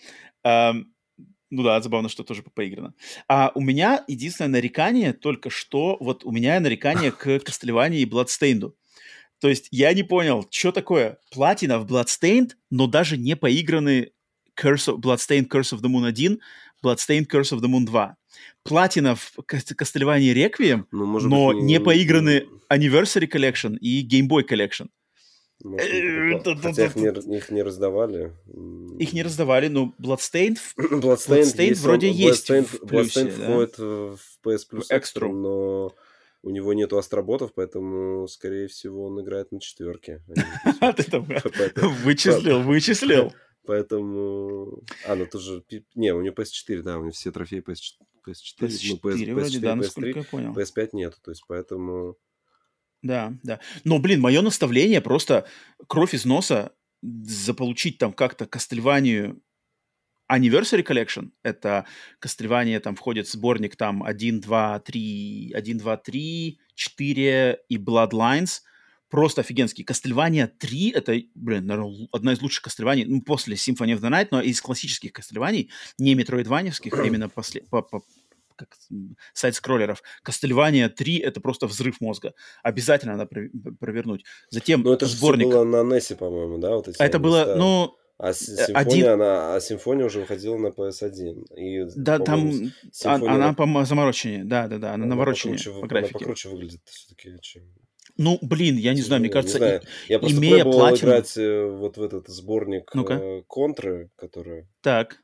Ну 1.51 1.63
да, 1.63 1.81
забавно, 1.81 2.09
что 2.09 2.23
тоже 2.23 2.43
поиграно. 2.43 2.93
А 3.27 3.51
у 3.55 3.61
меня 3.61 4.03
единственное 4.07 4.51
нарекание 4.51 5.13
только 5.13 5.49
что, 5.49 5.97
вот 5.99 6.23
у 6.23 6.31
меня 6.31 6.59
нарекание 6.59 7.11
к 7.11 7.39
Кастельвании 7.45 8.01
и 8.01 8.05
Бладстейнду. 8.05 8.75
То 9.39 9.47
есть 9.47 9.67
я 9.71 9.93
не 9.93 10.03
понял, 10.03 10.45
что 10.51 10.71
такое 10.71 11.17
платина 11.31 11.79
в 11.79 11.85
Bloodstained, 11.85 12.51
но 12.69 12.87
даже 12.87 13.17
не 13.17 13.35
поиграны 13.35 14.11
Curse 14.59 14.95
of, 14.95 14.97
Bloodstained 14.97 15.47
Curse 15.47 15.77
of 15.77 15.81
the 15.81 15.89
Moon 15.89 16.05
1, 16.05 16.39
Bloodstained 16.83 17.27
Curse 17.27 17.51
of 17.51 17.61
the 17.61 17.67
Moon 17.67 17.85
2 17.85 18.15
платина 18.63 19.15
в 19.15 19.37
Castlevania 19.47 20.33
Requiem, 20.33 20.85
ну, 20.91 21.19
но 21.19 21.47
быть, 21.49 21.57
не, 21.57 21.73
не 21.73 21.79
поиграны 21.79 22.45
Anniversary 22.71 23.29
Collection 23.29 23.77
и 23.77 24.07
Game 24.07 24.27
Boy 24.27 24.47
Collection. 24.47 24.87
Может, 25.61 25.89
э, 25.89 26.55
хотя 26.61 26.85
их 26.85 26.95
не, 26.95 27.37
их 27.37 27.49
не 27.49 27.63
раздавали. 27.63 28.33
Их 28.97 29.11
не 29.11 29.23
раздавали, 29.23 29.67
но 29.67 29.93
Bloodstained, 30.01 30.57
Bloodstained, 30.77 31.01
Bloodstained 31.01 31.65
есть, 31.65 31.81
вроде 31.81 32.09
есть 32.09 32.49
Bloodstained, 32.49 32.65
в 32.65 32.87
плюсе, 32.87 33.21
Bloodstained 33.21 33.37
да? 33.37 33.43
входит 33.43 33.77
в 33.77 34.19
PS 34.45 34.59
Plus 34.71 34.85
Extra, 34.89 35.29
но 35.29 35.93
у 36.41 36.49
него 36.49 36.73
нету 36.73 36.97
астроботов, 36.97 37.51
поэтому, 37.53 38.27
скорее 38.27 38.67
всего, 38.67 39.07
он 39.07 39.21
играет 39.21 39.51
на 39.51 39.59
четверке. 39.59 40.23
А 40.79 40.93
ты 40.93 41.03
там 41.03 41.27
вычислил, 42.03 42.61
вычислил. 42.63 43.33
Поэтому... 43.69 44.81
А, 45.05 45.15
ну 45.15 45.27
тоже... 45.27 45.63
Не, 45.93 46.11
у 46.11 46.21
него 46.21 46.33
PS4, 46.33 46.81
да, 46.81 46.97
у 46.97 47.01
него 47.01 47.11
все 47.11 47.31
трофеи 47.31 47.59
PS4. 47.59 48.01
PS4, 48.25 48.59
PS4 48.61 48.87
ну, 48.89 48.95
PS, 48.95 49.33
вроде, 49.33 49.59
PS4, 49.59 49.59
да, 49.59 49.75
PS3, 49.75 50.17
я 50.17 50.23
понял. 50.23 50.53
PS5 50.53 50.89
нету, 50.93 51.17
то 51.23 51.29
есть 51.29 51.43
поэтому... 51.47 52.17
Да, 53.03 53.31
да. 53.43 53.59
Но, 53.83 53.99
блин, 53.99 54.21
мое 54.21 54.41
наставление 54.41 55.01
просто 55.01 55.45
кровь 55.85 56.15
из 56.15 56.25
носа 56.25 56.73
заполучить 57.03 57.99
там 57.99 58.11
как-то 58.11 58.47
Кастельванию 58.47 59.39
Anniversary 60.31 60.83
Collection. 60.83 61.29
Это 61.43 61.85
Кастельвания, 62.17 62.79
там 62.79 62.95
входит 62.95 63.27
сборник 63.27 63.75
там 63.75 64.01
1, 64.01 64.41
2, 64.41 64.79
3, 64.79 65.53
1, 65.53 65.77
2, 65.77 65.97
3, 65.97 66.59
4 66.73 67.59
и 67.69 67.77
Bloodlines– 67.77 68.61
просто 69.09 69.41
офигенский. 69.41 69.83
Кастельвания 69.83 70.47
3— 70.47 70.91
это, 70.95 71.19
блин, 71.35 71.65
наверное, 71.65 72.07
одна 72.11 72.33
из 72.33 72.41
лучших 72.41 72.63
Кастельваний, 72.63 73.05
ну, 73.05 73.21
после 73.21 73.55
Symphony 73.55 73.95
of 73.95 74.01
the 74.01 74.09
Night, 74.09 74.27
но 74.31 74.41
из 74.41 74.61
классических 74.61 75.11
Кастельваний, 75.13 75.69
не 75.97 76.15
метроидваневских, 76.15 76.93
а 76.93 77.03
именно 77.05 77.29
после, 77.29 77.61
по, 77.61 77.81
по, 77.81 78.01
как 78.55 78.77
сайт-скроллеров. 79.33 80.03
Кастельвания 80.23 80.89
3— 80.89 81.17
это 81.19 81.41
просто 81.41 81.67
взрыв 81.67 82.01
мозга. 82.01 82.33
Обязательно 82.63 83.15
надо 83.15 83.29
провернуть. 83.79 84.25
Затем 84.49 84.81
Но 84.81 84.93
это 84.93 85.05
сборник... 85.05 85.47
же 85.47 85.53
было 85.53 85.63
на 85.63 85.95
NES, 85.95 86.15
по-моему, 86.15 86.57
да? 86.57 86.75
Вот 86.75 86.87
эти 86.87 87.01
а 87.01 87.05
это 87.05 87.19
было, 87.19 87.55
ну... 87.57 87.95
А 88.21 88.33
симфония, 88.33 88.75
один... 88.75 89.07
она, 89.07 89.55
а 89.55 89.61
симфония 89.61 90.05
уже 90.05 90.19
выходила 90.19 90.57
на 90.57 90.67
PS1. 90.67 91.55
И, 91.55 91.85
да, 91.95 92.19
там 92.19 92.51
симфония... 92.91 93.31
она 93.31 93.53
по 93.53 93.85
замороченнее, 93.85 94.43
да, 94.43 94.67
да, 94.67 94.77
да, 94.77 94.93
она, 94.93 95.05
она 95.05 95.15
навороченнее 95.15 95.57
покруче, 95.57 95.79
по 95.79 95.87
графике. 95.87 96.15
Она 96.15 96.19
покруче 96.19 96.49
выглядит 96.49 96.81
все-таки, 96.83 97.37
чем 97.41 97.63
ну, 98.19 98.37
блин, 98.41 98.75
я 98.75 98.93
не 98.93 99.01
знаю, 99.01 99.21
мне 99.21 99.29
кажется, 99.29 99.57
не 99.59 99.65
знаю. 99.65 99.81
Я 100.09 100.19
просто 100.19 100.37
имея 100.37 100.63
пробовал 100.63 100.79
платину... 100.79 101.09
играть 101.09 101.37
э, 101.37 101.65
вот 101.69 101.97
в 101.97 102.03
этот 102.03 102.27
сборник 102.27 102.91
ну 102.93 103.43
контры, 103.47 104.11
который... 104.17 104.67
Так. 104.81 105.17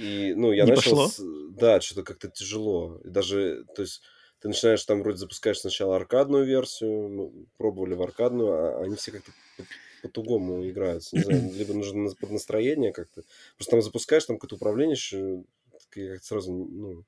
И, 0.00 0.32
ну, 0.34 0.50
я 0.50 0.64
не 0.64 0.70
начал... 0.70 0.96
Пошло? 0.96 1.08
С... 1.08 1.22
Да, 1.50 1.80
что-то 1.82 2.02
как-то 2.02 2.28
тяжело. 2.28 2.98
Даже, 3.04 3.66
то 3.76 3.82
есть, 3.82 4.00
ты 4.40 4.48
начинаешь 4.48 4.82
там 4.84 5.02
вроде 5.02 5.18
запускаешь 5.18 5.60
сначала 5.60 5.96
аркадную 5.96 6.46
версию, 6.46 7.10
ну, 7.10 7.46
пробовали 7.58 7.92
в 7.92 8.00
аркадную, 8.00 8.52
а 8.52 8.82
они 8.82 8.96
все 8.96 9.10
как-то 9.12 9.32
по-тугому 10.02 10.66
играются. 10.66 11.16
Не 11.16 11.22
знаю, 11.22 11.52
либо 11.52 11.74
нужно 11.74 12.08
под 12.18 12.30
настроение 12.30 12.92
как-то. 12.92 13.24
Просто 13.56 13.72
там 13.72 13.82
запускаешь, 13.82 14.24
там 14.24 14.38
какое-то 14.38 14.56
управление, 14.56 14.96
как-то 15.90 16.24
сразу, 16.24 16.50
ну, 16.50 17.04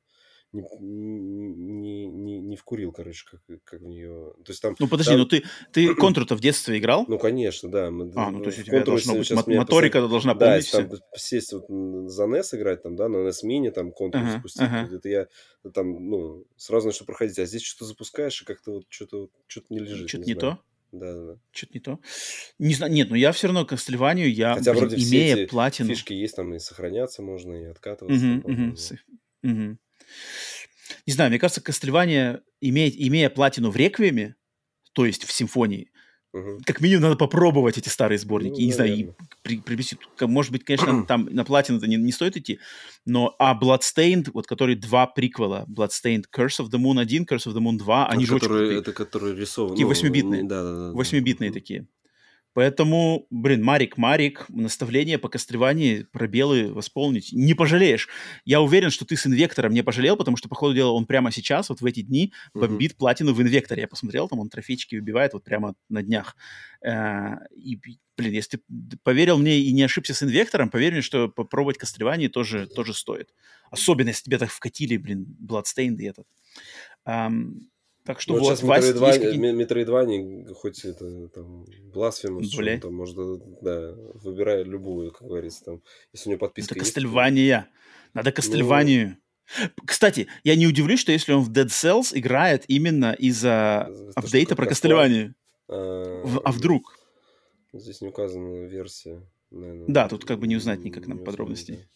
не, 0.52 0.62
не, 0.80 2.06
не, 2.06 2.40
не 2.40 2.56
вкурил, 2.56 2.92
короче, 2.92 3.24
как, 3.30 3.40
как 3.64 3.80
в 3.80 3.84
нее. 3.84 4.32
То 4.44 4.52
есть 4.52 4.60
там. 4.60 4.76
Ну 4.78 4.86
подожди, 4.86 5.12
там... 5.12 5.20
ну 5.20 5.26
ты 5.26 5.44
ты 5.72 5.94
контру-то 5.96 6.36
в 6.36 6.40
детстве 6.40 6.78
играл? 6.78 7.06
Ну 7.08 7.18
конечно, 7.18 7.70
да. 7.70 7.86
А, 7.86 7.90
ну 8.30 8.40
то 8.40 8.50
есть 8.50 8.58
у 8.58 8.62
тебя 8.62 8.84
должно 8.84 9.14
быть 9.14 9.30
моторика 9.30 9.98
посад... 9.98 10.10
должна 10.10 10.34
да, 10.34 10.46
помнить 10.46 10.70
там 10.70 10.90
сесть 11.16 11.52
вот 11.52 11.66
за 12.10 12.24
NES 12.24 12.44
играть, 12.52 12.82
там, 12.82 12.96
да, 12.96 13.08
на 13.08 13.28
NES 13.28 13.44
Mini, 13.44 13.70
там 13.70 13.92
контру 13.92 14.20
uh-huh, 14.20 14.40
спустить, 14.40 14.62
uh-huh. 14.62 14.94
это 14.94 15.08
я 15.08 15.26
там, 15.72 16.10
ну, 16.10 16.44
сразу 16.56 16.88
начал 16.88 17.06
проходить, 17.06 17.38
а 17.38 17.46
здесь 17.46 17.62
что-то 17.62 17.86
запускаешь, 17.86 18.42
и 18.42 18.44
как-то 18.44 18.72
вот 18.72 18.84
что-то 18.88 19.28
что-то 19.46 19.66
не 19.70 19.78
лежит. 19.78 20.08
Что-то 20.08 20.24
не, 20.24 20.34
не 20.34 20.38
то? 20.38 20.58
Да, 20.92 21.14
да, 21.14 21.24
да. 21.24 21.36
Что-то 21.52 21.72
не 21.72 21.80
то. 21.80 21.98
Не 22.58 22.74
знаю, 22.74 22.92
нет, 22.92 23.08
но 23.08 23.16
я 23.16 23.32
все 23.32 23.46
равно 23.46 23.64
к 23.64 23.70
Кастельванию, 23.70 24.32
я, 24.32 24.54
Хотя 24.54 24.72
блин, 24.72 24.84
вроде 24.84 24.96
имея 24.96 25.34
все 25.34 25.44
эти 25.44 25.50
платину... 25.50 25.88
фишки 25.88 26.12
есть, 26.12 26.36
там 26.36 26.52
и 26.52 26.58
сохраняться 26.58 27.22
можно, 27.22 27.54
и 27.54 27.64
откатываться. 27.64 28.26
Uh-huh, 28.26 28.42
там, 28.42 28.74
uh-huh. 29.44 29.76
Не 31.06 31.12
знаю, 31.12 31.30
мне 31.30 31.38
кажется, 31.38 31.60
Кастельвания, 31.60 32.42
имея, 32.60 32.90
имея 32.90 33.30
платину 33.30 33.70
в 33.70 33.76
Реквиеме, 33.76 34.36
то 34.92 35.06
есть 35.06 35.24
в 35.24 35.32
симфонии, 35.32 35.92
Угу. 36.32 36.60
Как 36.64 36.80
минимум 36.80 37.02
надо 37.02 37.16
попробовать 37.16 37.76
эти 37.76 37.90
старые 37.90 38.18
сборники. 38.18 38.58
Ну, 38.58 38.66
не 38.66 38.72
знаю, 38.72 38.96
и 38.96 39.10
при, 39.42 39.58
при, 39.58 39.78
может 40.26 40.50
быть, 40.50 40.64
конечно, 40.64 41.04
там 41.06 41.28
на 41.30 41.44
платину-то 41.44 41.86
не, 41.86 41.96
не 41.96 42.10
стоит 42.10 42.36
идти, 42.38 42.58
но 43.04 43.34
а 43.38 43.58
Bloodstained, 43.58 44.30
вот 44.32 44.46
который 44.46 44.74
два 44.74 45.06
приквела, 45.06 45.66
Bloodstained 45.68 46.24
Curse 46.34 46.60
of 46.60 46.70
the 46.70 46.78
Moon 46.78 46.98
1, 46.98 47.24
Curse 47.24 47.48
of 47.48 47.54
the 47.54 47.60
Moon 47.60 47.76
2, 47.76 48.06
они 48.08 48.24
а 48.24 48.26
же 48.26 48.38
которые, 48.38 48.68
очень 48.68 48.78
Это 48.78 48.92
которые 48.92 49.36
рисованы. 49.36 49.74
Такие 49.74 49.84
ну, 49.84 49.90
восьмибитные. 49.90 50.44
Да, 50.44 50.62
да, 50.62 50.74
да. 50.74 50.92
Восьмибитные 50.92 51.50
да. 51.50 51.54
такие. 51.54 51.86
Поэтому, 52.54 53.26
блин, 53.30 53.64
Марик, 53.64 53.96
Марик, 53.96 54.46
наставление 54.48 55.18
по 55.18 55.28
кастреванию, 55.28 56.06
пробелы 56.12 56.72
восполнить. 56.72 57.32
Не 57.32 57.54
пожалеешь. 57.54 58.08
Я 58.44 58.60
уверен, 58.60 58.90
что 58.90 59.04
ты 59.06 59.16
с 59.16 59.26
инвектором 59.26 59.72
не 59.72 59.82
пожалел, 59.82 60.16
потому 60.16 60.36
что, 60.36 60.48
по 60.48 60.54
ходу 60.54 60.74
дела, 60.74 60.92
он 60.92 61.06
прямо 61.06 61.32
сейчас, 61.32 61.70
вот 61.70 61.80
в 61.80 61.86
эти 61.86 62.02
дни, 62.02 62.32
бомбит 62.52 62.92
mm-hmm. 62.92 62.96
платину 62.96 63.32
в 63.32 63.40
инвекторе. 63.40 63.82
Я 63.82 63.88
посмотрел, 63.88 64.28
там 64.28 64.40
он 64.40 64.50
трофейчики 64.50 64.96
выбивает 64.96 65.32
вот 65.32 65.44
прямо 65.44 65.74
на 65.88 66.02
днях. 66.02 66.36
Э, 66.84 67.36
и, 67.56 67.78
блин, 68.16 68.32
если 68.32 68.58
ты 68.58 68.62
поверил 69.02 69.38
мне 69.38 69.58
и 69.58 69.72
не 69.72 69.82
ошибся 69.82 70.12
с 70.12 70.22
инвектором, 70.22 70.68
поверь 70.68 70.92
мне, 70.92 71.02
что 71.02 71.28
попробовать 71.28 71.78
кастревание 71.78 72.28
тоже, 72.28 72.66
тоже 72.66 72.92
стоит. 72.92 73.32
Особенно, 73.70 74.08
если 74.08 74.24
тебе 74.24 74.38
так 74.38 74.50
вкатили, 74.50 74.98
блин, 74.98 75.36
Bloodstained 75.40 75.96
и 75.96 76.04
этот. 76.04 76.26
Так 78.04 78.20
что 78.20 78.34
ну, 78.34 78.40
вот, 78.40 78.58
сейчас 78.58 78.62
Вась, 78.62 78.84
Метроидвания, 78.84 79.52
Метроидвания, 79.52 80.54
хоть 80.54 80.84
это 80.84 81.28
там 81.28 81.64
Blasphemous, 81.94 82.46
что 82.46 82.80
там 82.80 82.94
можно, 82.94 83.36
да, 83.60 83.94
выбирай 84.14 84.64
любую, 84.64 85.12
как 85.12 85.28
говорится, 85.28 85.64
там, 85.64 85.82
если 86.12 86.28
у 86.28 86.32
него 86.32 86.40
подписка 86.40 86.74
Это 86.74 86.80
есть. 86.80 86.94
Кастельвания. 86.94 87.68
Надо 88.12 88.32
Кастельванию. 88.32 89.16
Ну... 89.56 89.68
Кстати, 89.86 90.26
я 90.42 90.56
не 90.56 90.66
удивлюсь, 90.66 91.00
что 91.00 91.12
если 91.12 91.32
он 91.32 91.42
в 91.42 91.50
Dead 91.50 91.66
Cells 91.66 92.10
играет 92.12 92.64
именно 92.68 93.12
из-за 93.12 93.88
апдейта 94.14 94.56
про 94.56 94.66
Кастельванию. 94.66 95.34
А, 95.68 96.22
в, 96.24 96.40
а 96.44 96.52
вдруг? 96.52 96.98
Здесь 97.72 98.00
не 98.00 98.08
указана 98.08 98.66
версия. 98.66 99.22
Наверное, 99.50 99.86
да, 99.86 100.08
тут 100.08 100.24
как 100.24 100.38
бы 100.38 100.46
не 100.46 100.56
узнать 100.56 100.82
никак 100.82 101.06
нам 101.06 101.18
подробностей. 101.18 101.86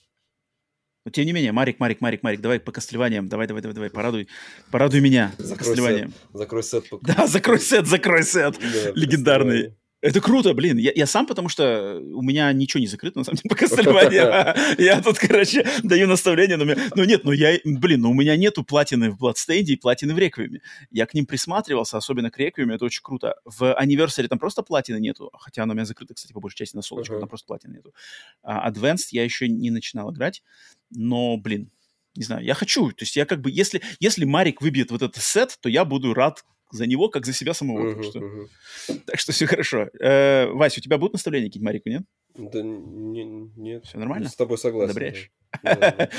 Но 1.06 1.10
тем 1.10 1.24
не 1.24 1.32
менее, 1.32 1.52
Марик, 1.52 1.78
Марик, 1.78 2.00
Марик, 2.00 2.24
Марик, 2.24 2.40
давай 2.40 2.58
по 2.58 2.72
костлеваниям, 2.72 3.28
давай, 3.28 3.46
давай, 3.46 3.62
давай, 3.62 3.74
давай, 3.74 3.90
порадуй, 3.90 4.26
порадуй 4.72 5.00
меня 5.00 5.32
закрой 5.38 5.76
Сет, 5.76 6.10
закрой 6.34 6.62
сет. 6.64 6.84
Да, 7.02 7.28
закрой 7.28 7.60
сет, 7.60 7.86
закрой 7.86 8.24
сет, 8.24 8.56
да, 8.58 8.90
легендарный. 8.96 9.76
Это 10.02 10.20
круто, 10.20 10.52
блин. 10.52 10.76
Я, 10.76 10.92
я 10.94 11.06
сам, 11.06 11.26
потому 11.26 11.48
что 11.48 11.98
у 12.00 12.22
меня 12.22 12.52
ничего 12.52 12.80
не 12.80 12.86
закрыто, 12.86 13.18
на 13.18 13.24
самом 13.24 13.38
деле, 13.38 13.48
по 13.54 13.58
Castlevania. 13.58 14.56
Я 14.78 15.00
тут, 15.00 15.18
короче, 15.18 15.66
даю 15.82 16.06
наставление. 16.06 16.56
Но 16.58 16.64
ну 16.94 17.04
нет, 17.04 17.24
ну 17.24 17.32
я, 17.32 17.58
блин, 17.64 18.02
ну 18.02 18.10
у 18.10 18.14
меня 18.14 18.36
нету 18.36 18.62
платины 18.62 19.10
в 19.10 19.22
Bloodstained 19.22 19.64
и 19.64 19.76
платины 19.76 20.14
в 20.14 20.18
Реквиеме. 20.18 20.60
Я 20.90 21.06
к 21.06 21.14
ним 21.14 21.26
присматривался, 21.26 21.96
особенно 21.96 22.30
к 22.30 22.38
Реквиеме, 22.38 22.74
это 22.74 22.84
очень 22.84 23.02
круто. 23.02 23.36
В 23.44 23.62
Anniversary 23.80 24.28
там 24.28 24.38
просто 24.38 24.62
платины 24.62 24.98
нету, 24.98 25.30
хотя 25.38 25.62
она 25.62 25.72
у 25.72 25.74
меня 25.74 25.86
закрыта, 25.86 26.14
кстати, 26.14 26.32
по 26.32 26.40
большей 26.40 26.58
части 26.58 26.76
на 26.76 26.82
солнышко, 26.82 27.18
там 27.18 27.28
просто 27.28 27.46
платины 27.46 27.74
нету. 27.74 27.94
А 28.42 28.70
Advanced 28.70 29.08
я 29.12 29.24
еще 29.24 29.48
не 29.48 29.70
начинал 29.70 30.12
играть, 30.12 30.42
но, 30.90 31.36
блин, 31.36 31.70
не 32.14 32.24
знаю, 32.24 32.44
я 32.44 32.54
хочу. 32.54 32.90
То 32.90 33.02
есть 33.02 33.16
я 33.16 33.26
как 33.26 33.40
бы, 33.40 33.50
если, 33.50 33.82
если 34.00 34.24
Марик 34.24 34.62
выбьет 34.62 34.90
вот 34.90 35.02
этот 35.02 35.22
сет, 35.22 35.58
то 35.60 35.68
я 35.68 35.84
буду 35.84 36.14
рад 36.14 36.44
за 36.70 36.86
него, 36.86 37.08
как 37.08 37.26
за 37.26 37.32
себя 37.32 37.54
самого. 37.54 37.90
Uh-huh, 37.90 37.94
так, 37.94 38.04
что, 38.04 38.18
uh-huh. 38.18 39.00
так 39.06 39.20
что 39.20 39.32
все 39.32 39.46
хорошо. 39.46 39.88
Э, 40.00 40.46
Вася, 40.46 40.80
у 40.80 40.82
тебя 40.82 40.98
будут 40.98 41.14
наставления 41.14 41.48
какие-нибудь 41.48 41.66
Марику, 41.66 41.88
нет? 41.88 42.02
Да 42.38 42.62
не, 42.62 43.24
нет. 43.56 43.84
Все 43.84 43.98
нормально? 43.98 44.28
С 44.28 44.36
тобой 44.36 44.58
согласен. 44.58 44.90
Одобряешь? 44.90 45.30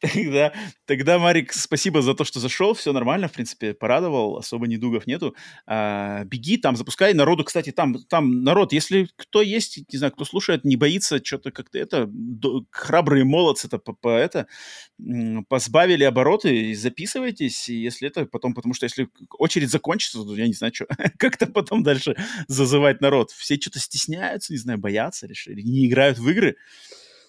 Тогда, 0.00 0.52
тогда, 0.86 1.18
Марик, 1.18 1.52
спасибо 1.52 2.02
за 2.02 2.14
то, 2.14 2.24
что 2.24 2.38
зашел. 2.38 2.74
Все 2.74 2.92
нормально, 2.92 3.26
в 3.26 3.32
принципе, 3.32 3.74
порадовал. 3.74 4.36
Особо 4.36 4.68
недугов 4.68 5.06
нету. 5.06 5.34
А, 5.66 6.24
беги 6.24 6.56
там, 6.56 6.76
запускай 6.76 7.14
народу. 7.14 7.44
Кстати, 7.44 7.72
там, 7.72 7.94
там 8.04 8.44
народ, 8.44 8.72
если 8.72 9.08
кто 9.16 9.42
есть, 9.42 9.78
не 9.92 9.98
знаю, 9.98 10.12
кто 10.12 10.24
слушает, 10.24 10.64
не 10.64 10.76
боится, 10.76 11.22
что-то 11.22 11.50
как-то 11.50 11.78
это, 11.78 12.08
храбрые 12.70 13.24
молодцы-то 13.24 13.78
по, 13.78 13.92
по 13.92 14.16
это, 14.16 14.46
позбавили 15.48 16.04
обороты, 16.04 16.74
записывайтесь, 16.74 17.68
если 17.68 18.08
это 18.08 18.26
потом, 18.26 18.54
потому 18.54 18.74
что 18.74 18.86
если 18.86 19.08
очередь 19.38 19.70
закончится, 19.70 20.22
то 20.22 20.36
я 20.36 20.46
не 20.46 20.54
знаю, 20.54 20.72
что, 20.74 20.86
как-то 21.18 21.46
потом 21.46 21.82
дальше 21.82 22.14
зазывать 22.46 23.00
народ. 23.00 23.32
Все 23.32 23.56
что-то 23.56 23.80
стесняются, 23.80 24.52
не 24.52 24.58
знаю, 24.58 24.78
боятся, 24.78 25.26
решили, 25.26 25.57
не 25.62 25.86
играют 25.86 26.18
в 26.18 26.28
игры. 26.28 26.56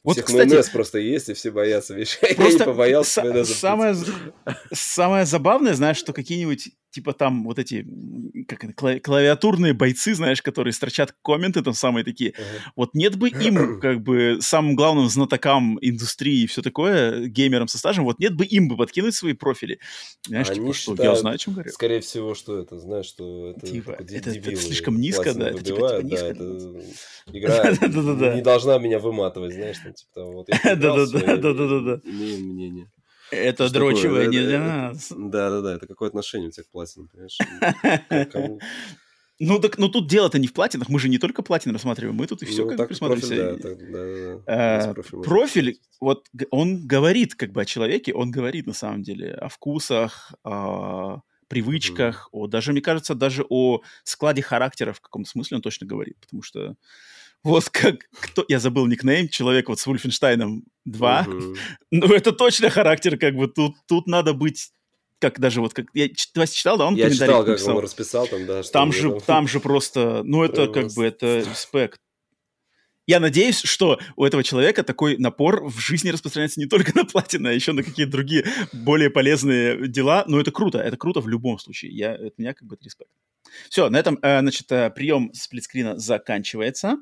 Вот, 0.03 0.13
Всех 0.13 0.25
кстати, 0.25 0.47
майонез 0.47 0.69
просто 0.69 0.99
есть, 0.99 1.29
и 1.29 1.33
все 1.33 1.51
боятся 1.51 1.93
вещей. 1.93 2.35
Я 2.37 2.51
не 2.51 2.57
побоялся 2.57 3.21
майонеза. 3.21 3.53
Самое, 3.53 3.95
самое 4.71 5.25
забавное, 5.25 5.73
знаешь, 5.73 5.97
что 5.97 6.13
какие-нибудь 6.13 6.69
типа 6.91 7.13
там 7.13 7.43
вот 7.43 7.59
эти 7.59 7.85
как 8.47 8.75
клавиатурные 8.75 9.73
бойцы, 9.73 10.15
знаешь, 10.15 10.41
которые 10.41 10.73
строчат 10.73 11.13
комменты 11.23 11.61
там 11.61 11.73
самые 11.73 12.03
такие. 12.03 12.31
Uh-huh. 12.31 12.71
Вот 12.75 12.93
нет 12.93 13.15
бы 13.15 13.29
им, 13.29 13.79
как 13.81 14.01
бы, 14.01 14.37
самым 14.41 14.75
главным 14.75 15.09
знатокам 15.09 15.77
индустрии 15.81 16.43
и 16.43 16.47
все 16.47 16.61
такое, 16.61 17.27
геймерам 17.27 17.67
со 17.67 17.77
стажем, 17.77 18.05
вот 18.05 18.19
нет 18.19 18.35
бы 18.35 18.45
им 18.45 18.67
бы 18.67 18.77
подкинуть 18.77 19.15
свои 19.15 19.33
профили. 19.33 19.79
Знаешь, 20.27 20.49
Они 20.49 20.59
типа, 20.59 20.73
что 20.73 21.03
я 21.03 21.15
знаю, 21.15 21.35
о 21.35 21.37
чем 21.37 21.53
говорю. 21.53 21.71
Скорее 21.71 22.01
всего, 22.01 22.33
что 22.33 22.59
это, 22.59 22.77
знаешь, 22.79 23.05
что 23.05 23.51
это, 23.51 23.65
типа, 23.65 23.91
это, 23.91 24.15
это 24.15 24.55
слишком 24.55 24.99
низко, 24.99 25.33
да? 25.33 25.49
Это, 25.49 25.63
типа, 25.63 25.89
типа, 25.89 26.01
низко, 26.01 26.33
да, 26.33 26.45
это 26.45 26.81
игра 27.37 28.35
не 28.35 28.41
должна 28.41 28.77
меня 28.79 28.99
выматывать, 28.99 29.53
знаешь, 29.53 29.77
там, 29.77 29.93
типа. 29.93 30.25
Вот 30.25 30.47
Да-да-да. 30.63 32.01
Имею 32.03 32.43
мнение. 32.45 32.91
Это 33.31 33.67
что 33.67 33.73
дрочевое 33.73 34.27
не 34.27 34.39
для 34.39 34.59
нас. 34.59 35.11
Да-да-да, 35.15 35.75
это 35.75 35.87
какое 35.87 36.09
отношение 36.09 36.49
у 36.49 36.51
тебя 36.51 36.63
к 36.63 36.69
платинам, 36.69 37.09
понимаешь? 37.09 37.37
Ну, 39.41 39.57
так, 39.59 39.77
ну 39.77 39.87
тут 39.87 40.09
дело-то 40.09 40.37
не 40.37 40.47
в 40.47 40.53
платинах, 40.53 40.89
мы 40.89 40.99
же 40.99 41.07
не 41.07 41.17
только 41.17 41.41
платин 41.41 41.71
рассматриваем, 41.71 42.13
мы 42.13 42.27
тут 42.27 42.43
и 42.43 42.45
все 42.45 42.65
ну, 42.65 42.75
как 42.75 42.89
присматриваемся. 42.89 43.55
Профиль, 43.55 43.61
да, 43.61 43.97
да, 43.97 44.41
да, 44.45 44.89
а, 44.89 44.93
профиль, 44.93 45.21
профиль, 45.21 45.79
вот 46.01 46.27
он 46.51 46.85
говорит 46.85 47.35
как 47.35 47.53
бы 47.53 47.61
о 47.61 47.65
человеке, 47.65 48.13
он 48.13 48.31
говорит 48.31 48.67
на 48.67 48.73
самом 48.73 49.01
деле 49.01 49.31
о 49.31 49.47
вкусах, 49.47 50.33
о 50.43 51.21
привычках, 51.47 52.27
mm-hmm. 52.33 52.39
о 52.39 52.47
даже, 52.47 52.73
мне 52.73 52.81
кажется, 52.81 53.15
даже 53.15 53.45
о 53.49 53.81
складе 54.03 54.41
характера 54.41 54.91
в 54.91 54.99
каком-то 54.99 55.29
смысле 55.29 55.55
он 55.55 55.61
точно 55.61 55.87
говорит, 55.87 56.17
потому 56.19 56.41
что 56.43 56.75
вот 57.43 57.69
как 57.69 58.07
кто, 58.11 58.45
я 58.47 58.59
забыл 58.59 58.85
никнейм, 58.87 59.29
человек 59.29 59.69
вот 59.69 59.79
с 59.79 59.85
Вульфенштайном 59.85 60.63
2, 60.85 61.25
uh-huh. 61.27 61.57
ну 61.91 62.13
это 62.13 62.31
точно 62.31 62.69
характер, 62.69 63.17
как 63.17 63.35
бы 63.35 63.47
тут, 63.47 63.75
тут 63.87 64.07
надо 64.07 64.33
быть 64.33 64.71
как 65.19 65.39
даже 65.39 65.61
вот 65.61 65.73
как 65.73 65.87
я 65.93 66.07
Вася 66.35 66.55
читал, 66.55 66.77
да, 66.77 66.85
он 66.85 66.95
я 66.95 67.09
читал, 67.09 67.39
как 67.39 67.49
написал. 67.49 67.77
он 67.77 67.83
расписал 67.83 68.27
там, 68.27 68.45
да. 68.45 68.63
Там 68.63 68.93
же, 68.93 69.09
там... 69.09 69.21
там 69.21 69.47
же 69.47 69.59
просто, 69.59 70.21
ну 70.23 70.43
это 70.43 70.67
как 70.67 70.91
бы 70.93 71.05
это 71.05 71.39
респект. 71.39 71.99
Я 73.05 73.19
надеюсь, 73.19 73.59
что 73.63 73.99
у 74.17 74.23
этого 74.23 74.43
человека 74.43 74.83
такой 74.83 75.17
напор 75.17 75.67
в 75.67 75.79
жизни 75.79 76.09
распространяется 76.09 76.59
не 76.59 76.67
только 76.67 76.95
на 76.95 77.05
платину, 77.05 77.49
а 77.49 77.51
еще 77.51 77.71
на 77.71 77.81
какие-то 77.81 78.11
другие 78.11 78.45
более 78.71 79.09
полезные 79.09 79.87
дела. 79.87 80.25
Но 80.27 80.39
это 80.39 80.51
круто, 80.51 80.77
это 80.77 80.95
круто 80.95 81.19
в 81.19 81.27
любом 81.27 81.57
случае. 81.57 81.91
Я, 81.91 82.13
это 82.13 82.33
меня 82.37 82.53
как 82.53 82.67
бы 82.67 82.75
это 82.75 82.85
респект. 82.85 83.09
Все, 83.69 83.89
на 83.89 83.97
этом, 83.97 84.17
э, 84.21 84.39
значит, 84.41 84.71
э, 84.71 84.89
прием 84.89 85.31
сплитскрина 85.33 85.97
заканчивается. 85.97 86.97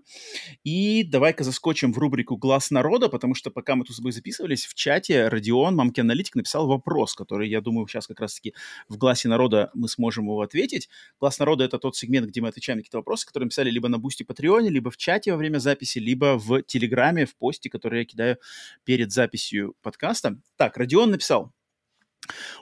И 0.64 1.04
давай-ка 1.04 1.44
заскочим 1.44 1.94
в 1.94 1.98
рубрику 1.98 2.38
«Глас 2.38 2.72
народа», 2.72 3.10
потому 3.10 3.36
что 3.36 3.52
пока 3.52 3.76
мы 3.76 3.86
тут 3.86 3.96
с 3.96 3.98
тобой 3.98 4.12
записывались, 4.12 4.66
в 4.66 4.74
чате 4.74 5.28
Родион, 5.28 5.76
мамки 5.76 6.00
аналитик, 6.00 6.36
написал 6.36 6.68
вопрос, 6.68 7.14
который, 7.14 7.50
я 7.50 7.62
думаю, 7.62 7.88
сейчас 7.88 8.08
как 8.08 8.20
раз-таки 8.20 8.54
в 8.88 8.98
«Гласе 8.98 9.28
народа» 9.28 9.72
мы 9.74 9.88
сможем 9.88 10.26
его 10.26 10.42
ответить. 10.42 10.90
«Глас 11.20 11.40
народа»— 11.40 11.64
это 11.66 11.80
тот 11.80 11.96
сегмент, 11.96 12.28
где 12.28 12.42
мы 12.42 12.50
отвечаем 12.50 12.78
на 12.78 12.84
какие-то 12.84 12.98
вопросы, 12.98 13.26
которые 13.26 13.50
писали 13.50 13.70
либо 13.70 13.88
на 13.88 13.98
Бусти 13.98 14.24
Патреоне, 14.24 14.70
либо 14.70 14.92
в 14.92 14.98
чате 14.98 15.32
во 15.32 15.38
время 15.38 15.60
записи, 15.60 16.00
либо 16.00 16.38
в 16.38 16.64
Телеграме, 16.64 17.26
в 17.26 17.36
посте, 17.36 17.70
который 17.70 18.00
я 18.00 18.06
кидаю 18.06 18.38
перед 18.84 19.12
записью 19.12 19.76
подкаста. 19.82 20.38
Так, 20.56 20.78
Родион 20.78 21.12
написал, 21.12 21.54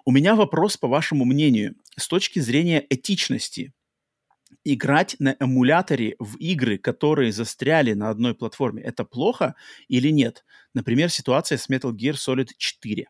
у 0.06 0.12
меня 0.12 0.36
вопрос 0.36 0.78
по 0.78 0.88
вашему 0.88 1.26
мнению. 1.26 1.76
С 1.98 2.08
точки 2.08 2.40
зрения 2.40 2.86
этичности, 2.90 3.74
играть 4.64 5.16
на 5.20 5.36
эмуляторе 5.40 6.16
в 6.20 6.38
игры, 6.38 6.78
которые 6.78 7.32
застряли 7.32 7.94
на 7.94 8.10
одной 8.10 8.36
платформе, 8.36 8.84
это 8.84 9.06
плохо 9.06 9.56
или 9.88 10.10
нет? 10.10 10.44
Например, 10.74 11.10
ситуация 11.10 11.58
с 11.58 11.70
Metal 11.70 11.92
Gear 11.92 12.14
Solid 12.14 12.50
4. 12.58 13.08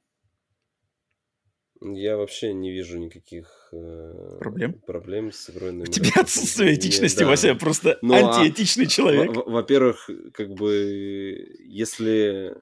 Я 1.82 2.18
вообще 2.18 2.54
не 2.54 2.72
вижу 2.72 2.98
никаких 2.98 3.70
э, 3.74 4.38
проблем? 4.40 4.74
проблем 4.86 5.32
с 5.32 5.50
игрой 5.50 5.72
на 5.72 5.84
У 5.84 5.88
тебя 5.88 6.22
отсутствие 6.22 6.76
этичности, 6.76 7.20
да. 7.20 7.28
Вася, 7.28 7.54
просто 7.56 8.00
ну, 8.02 8.14
а 8.14 8.40
антиэтичный 8.40 8.86
а, 8.86 8.88
человек. 8.88 9.36
Во-первых, 9.46 10.10
как 10.34 10.50
бы, 10.52 11.46
если 11.60 12.56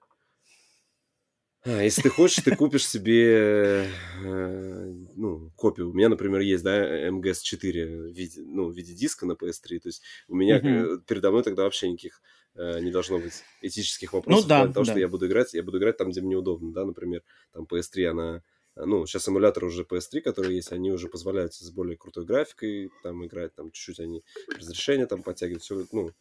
если 1.65 2.01
ты 2.01 2.09
хочешь, 2.09 2.43
ты 2.43 2.55
купишь 2.55 2.87
себе 2.87 3.87
э, 4.23 4.93
ну, 5.15 5.51
копию. 5.55 5.91
У 5.91 5.93
меня, 5.93 6.09
например, 6.09 6.41
есть, 6.41 6.63
да, 6.63 7.07
MGS4 7.09 8.11
в 8.11 8.13
виде, 8.13 8.41
ну, 8.41 8.69
в 8.69 8.75
виде 8.75 8.93
диска 8.93 9.25
на 9.25 9.33
PS3. 9.33 9.79
То 9.79 9.89
есть 9.89 10.01
у 10.27 10.35
меня 10.35 10.59
mm-hmm. 10.59 11.03
передо 11.07 11.31
мной 11.31 11.43
тогда 11.43 11.63
вообще 11.63 11.89
никаких 11.89 12.21
э, 12.55 12.79
не 12.81 12.91
должно 12.91 13.19
быть 13.19 13.43
этических 13.61 14.11
ну 14.11 14.19
вопросов. 14.19 14.43
Ну, 14.43 14.49
да, 14.49 14.65
потому 14.65 14.85
да. 14.85 14.91
что 14.91 14.99
я 14.99 15.07
буду 15.07 15.27
играть, 15.27 15.53
я 15.53 15.63
буду 15.63 15.77
играть 15.77 15.97
там, 15.97 16.09
где 16.09 16.21
мне 16.21 16.35
удобно, 16.35 16.73
да, 16.73 16.85
например, 16.85 17.23
там 17.53 17.63
PS3, 17.63 18.05
она 18.07 18.43
ну, 18.75 19.05
сейчас 19.05 19.29
эмуляторы 19.29 19.67
уже 19.67 19.83
PS3, 19.83 20.21
которые 20.21 20.55
есть, 20.55 20.71
они 20.71 20.91
уже 20.91 21.07
позволяют 21.07 21.53
с 21.53 21.69
более 21.69 21.95
крутой 21.95 22.25
графикой 22.25 22.91
там 23.03 23.23
играть, 23.25 23.53
там 23.53 23.71
чуть-чуть 23.71 23.99
они 23.99 24.23
разрешение 24.57 25.05
там 25.05 25.21
подтягивают, 25.21 25.63
все, 25.63 25.85
ну, 25.91 26.11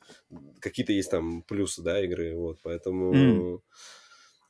какие-то 0.60 0.92
есть 0.92 1.10
там 1.10 1.42
плюсы, 1.42 1.82
да, 1.82 2.04
игры, 2.04 2.36
вот, 2.36 2.58
поэтому... 2.62 3.14
Mm. 3.14 3.60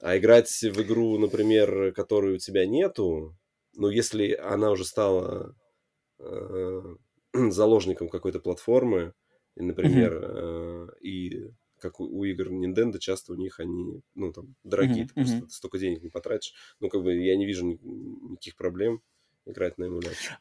А 0.02 0.18
играть 0.18 0.50
в 0.50 0.82
игру, 0.82 1.16
например, 1.16 1.92
которой 1.92 2.34
у 2.34 2.39
тебя 2.39 2.66
нету, 2.66 3.39
ну, 3.74 3.89
если 3.89 4.32
она 4.34 4.72
уже 4.72 4.84
стала 4.84 5.55
э, 6.18 6.97
заложником 7.32 8.08
какой-то 8.08 8.40
платформы, 8.40 9.14
например, 9.55 10.12
mm-hmm. 10.12 10.89
э, 10.90 11.00
и 11.02 11.50
как 11.78 12.00
у, 12.00 12.05
у 12.05 12.24
игр 12.24 12.48
Nintendo, 12.48 12.98
часто 12.98 13.32
у 13.32 13.36
них 13.36 13.60
они, 13.60 14.02
ну, 14.16 14.32
там, 14.32 14.56
дорогие, 14.64 15.05
mm-hmm. 15.05 15.08
ты 15.08 15.14
просто 15.14 15.36
mm-hmm. 15.36 15.50
столько 15.50 15.78
денег 15.78 16.02
не 16.02 16.10
потратишь. 16.10 16.52
Ну, 16.81 16.89
как 16.89 17.05
бы 17.05 17.14
я 17.14 17.36
не 17.36 17.47
вижу 17.47 17.64
ни- 17.64 17.78
никаких 18.32 18.56
проблем 18.56 19.02
играть 19.47 19.78
на 19.78 19.84
эмуляторе. 19.84 20.36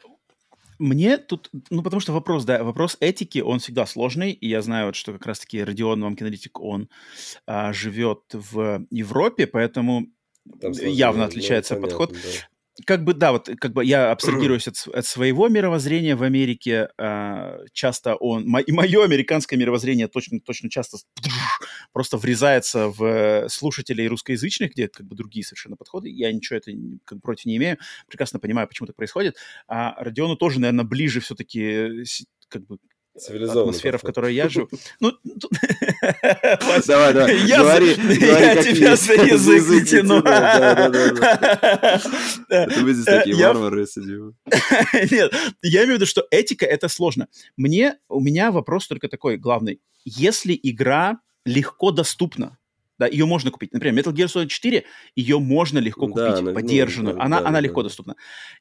Мне 0.82 1.20
тут, 1.20 1.52
ну, 1.70 1.84
потому 1.84 2.00
что 2.00 2.12
вопрос, 2.12 2.44
да, 2.44 2.64
вопрос 2.64 2.98
этики, 3.00 3.38
он 3.38 3.60
всегда 3.60 3.86
сложный, 3.86 4.32
и 4.32 4.48
я 4.48 4.64
знаю, 4.64 4.88
вот, 4.88 4.96
что 4.96 5.14
как 5.14 5.28
раз-таки 5.28 5.64
Родион 5.64 6.00
Мамкиналитик, 6.00 6.60
он 6.60 6.90
а, 7.46 7.72
живет 7.72 8.22
в 8.34 8.88
Европе, 8.90 9.46
поэтому 9.46 10.08
явно 10.64 11.26
отличается 11.26 11.76
ну, 11.76 11.84
подход. 11.84 12.10
Понятно, 12.10 12.32
да 12.34 12.48
как 12.86 13.04
бы, 13.04 13.14
да, 13.14 13.32
вот 13.32 13.50
как 13.60 13.74
бы 13.74 13.84
я 13.84 14.12
абстрагируюсь 14.12 14.68
от, 14.68 14.88
от 14.94 15.06
своего 15.06 15.50
мировоззрения 15.50 16.16
в 16.16 16.24
Америке. 16.24 16.90
Э, 16.98 17.60
часто 17.74 18.16
он, 18.16 18.48
мо, 18.48 18.60
и 18.60 18.72
мое 18.72 19.04
американское 19.04 19.60
мировоззрение 19.60 20.08
точно, 20.08 20.40
точно 20.40 20.70
часто 20.70 20.98
просто 21.92 22.18
врезается 22.18 22.88
в 22.88 23.50
слушателей 23.50 24.08
русскоязычных, 24.08 24.72
где 24.72 24.88
как 24.88 25.06
бы 25.06 25.16
другие 25.16 25.46
совершенно 25.46 25.76
подходы. 25.76 26.10
Я 26.10 26.32
ничего 26.32 26.58
это 26.58 26.72
как 27.06 27.18
бы, 27.18 27.22
против 27.22 27.46
не 27.46 27.58
имею. 27.58 27.78
Прекрасно 28.08 28.40
понимаю, 28.40 28.68
почему 28.68 28.86
это 28.86 28.94
происходит. 28.94 29.36
А 29.68 29.94
Родиону 30.02 30.36
тоже, 30.36 30.60
наверное, 30.60 30.86
ближе 30.86 31.20
все-таки 31.20 32.04
как 32.48 32.66
бы 32.66 32.78
атмосфера, 33.16 33.98
в 33.98 34.02
которой 34.02 34.34
я 34.34 34.50
живу. 34.50 34.68
Ну, 35.00 35.12
давай, 36.88 37.14
давай, 37.14 37.38
я, 37.46 37.60
говори, 37.60 37.90
я 37.90 38.64
тебя 38.64 38.96
за 38.96 39.14
язык 39.14 39.70
не 39.70 39.86
тяну. 39.86 40.22
Мы 42.82 42.94
здесь 42.94 43.06
такие 43.06 43.36
варвары 43.36 43.88
сидим. 43.88 44.36
Нет, 45.12 45.34
я 45.62 45.84
имею 45.84 45.94
в 45.94 45.96
виду, 45.96 46.06
что 46.06 46.26
этика— 46.32 46.66
это 46.68 46.88
сложно. 46.88 47.28
Мне, 47.58 47.98
у 48.10 48.20
меня 48.20 48.52
вопрос 48.52 48.88
только 48.88 49.08
такой 49.08 49.38
главный. 49.38 49.82
Если 50.06 50.60
игра 50.62 51.20
легко 51.46 51.92
доступна, 51.92 52.58
да, 53.02 53.08
ее 53.08 53.26
можно 53.26 53.50
купить. 53.50 53.74
Например, 53.74 54.04
Metal 54.04 54.14
Gear 54.14 54.28
Solid 54.28 54.48
4, 54.48 54.84
ее 55.16 55.40
можно 55.40 55.80
легко 55.80 56.08
купить, 56.08 56.44
да, 56.44 56.54
поддержанную. 56.54 57.16
Ну, 57.16 57.22
она, 57.22 57.42
да, 57.42 57.48
она 57.48 57.58
да, 57.58 57.62
легко 57.62 57.82
доступна. 57.82 58.16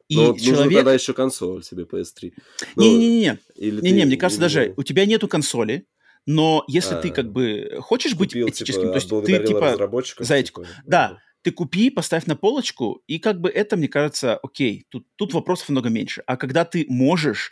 И 0.09 0.17
Но 0.17 0.35
человек... 0.35 0.47
нужно 0.47 0.71
тогда 0.71 0.95
еще 0.95 1.13
консоль 1.13 1.63
себе 1.63 1.83
PS3. 1.85 2.33
Не-не-не. 2.77 3.39
Не-не, 3.59 4.07
мне 4.07 4.17
кажется, 4.17 4.41
даже 4.41 4.69
не... 4.69 4.75
у 4.79 4.83
тебя 4.83 5.05
нету 5.05 5.29
консоли, 5.29 5.87
но 6.27 6.65
если 6.69 6.95
а, 6.95 6.99
ты 6.99 7.11
как 7.11 7.31
бы 7.31 7.77
хочешь 7.81 8.15
быть 8.15 8.33
типа, 8.33 8.49
этическим, 8.49 8.83
типа, 8.83 8.93
то 8.93 8.97
есть 8.97 9.09
ты 9.27 9.47
типа 9.47 9.77
за 10.25 10.35
этику, 10.37 10.63
типа, 10.63 10.75
да, 10.87 11.09
да, 11.09 11.19
ты 11.43 11.51
купи, 11.51 11.91
поставь 11.91 12.25
на 12.25 12.35
полочку, 12.35 13.03
и 13.07 13.19
как 13.19 13.43
бы 13.43 13.51
это, 13.51 13.77
мне 13.77 13.89
кажется, 13.89 14.37
окей, 14.37 14.87
тут, 14.89 15.07
тут 15.17 15.35
вопросов 15.35 15.69
много 15.69 15.91
меньше. 15.91 16.23
А 16.27 16.39
когда 16.39 16.65
ты 16.65 16.87
можешь 16.89 17.51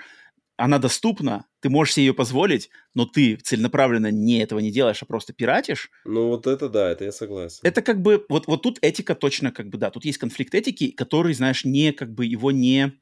она 0.58 0.78
доступна, 0.78 1.46
ты 1.60 1.70
можешь 1.70 1.94
себе 1.94 2.06
ее 2.06 2.14
позволить, 2.14 2.68
но 2.92 3.06
ты 3.06 3.36
целенаправленно 3.36 4.10
не 4.10 4.40
этого 4.40 4.58
не 4.58 4.72
делаешь, 4.72 5.02
а 5.02 5.06
просто 5.06 5.32
пиратишь. 5.32 5.88
Ну 6.04 6.28
вот 6.28 6.46
это 6.48 6.68
да, 6.68 6.90
это 6.90 7.04
я 7.04 7.12
согласен. 7.12 7.60
Это 7.62 7.80
как 7.80 8.02
бы, 8.02 8.26
вот, 8.28 8.48
вот 8.48 8.62
тут 8.62 8.78
этика 8.82 9.14
точно 9.14 9.52
как 9.52 9.68
бы, 9.68 9.78
да, 9.78 9.90
тут 9.90 10.04
есть 10.04 10.18
конфликт 10.18 10.54
этики, 10.54 10.90
который, 10.90 11.32
знаешь, 11.32 11.64
не 11.64 11.92
как 11.92 12.12
бы 12.12 12.26
его 12.26 12.50
не, 12.50 12.92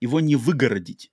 его 0.00 0.20
не 0.20 0.36
выгородить. 0.36 1.12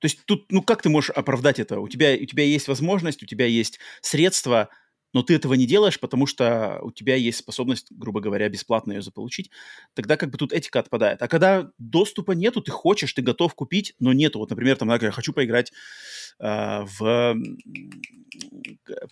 То 0.00 0.06
есть 0.06 0.18
тут, 0.26 0.50
ну 0.50 0.60
как 0.60 0.82
ты 0.82 0.88
можешь 0.88 1.10
оправдать 1.10 1.60
это? 1.60 1.78
У 1.78 1.88
тебя, 1.88 2.14
у 2.14 2.24
тебя 2.26 2.42
есть 2.42 2.66
возможность, 2.66 3.22
у 3.22 3.26
тебя 3.26 3.46
есть 3.46 3.78
средства, 4.02 4.68
но 5.12 5.22
ты 5.22 5.34
этого 5.34 5.54
не 5.54 5.66
делаешь, 5.66 5.98
потому 5.98 6.26
что 6.26 6.78
у 6.82 6.90
тебя 6.90 7.14
есть 7.14 7.38
способность, 7.38 7.88
грубо 7.90 8.20
говоря, 8.20 8.48
бесплатно 8.48 8.92
ее 8.92 9.02
заполучить, 9.02 9.50
тогда 9.94 10.16
как 10.16 10.30
бы 10.30 10.38
тут 10.38 10.52
этика 10.52 10.80
отпадает. 10.80 11.22
А 11.22 11.28
когда 11.28 11.70
доступа 11.78 12.32
нету, 12.32 12.60
ты 12.60 12.70
хочешь, 12.70 13.12
ты 13.12 13.22
готов 13.22 13.54
купить, 13.54 13.94
но 13.98 14.12
нету. 14.12 14.38
Вот, 14.38 14.50
например, 14.50 14.76
там, 14.76 14.90
я 14.90 15.10
хочу 15.10 15.32
поиграть 15.32 15.72
э, 16.38 16.84
в 16.98 17.36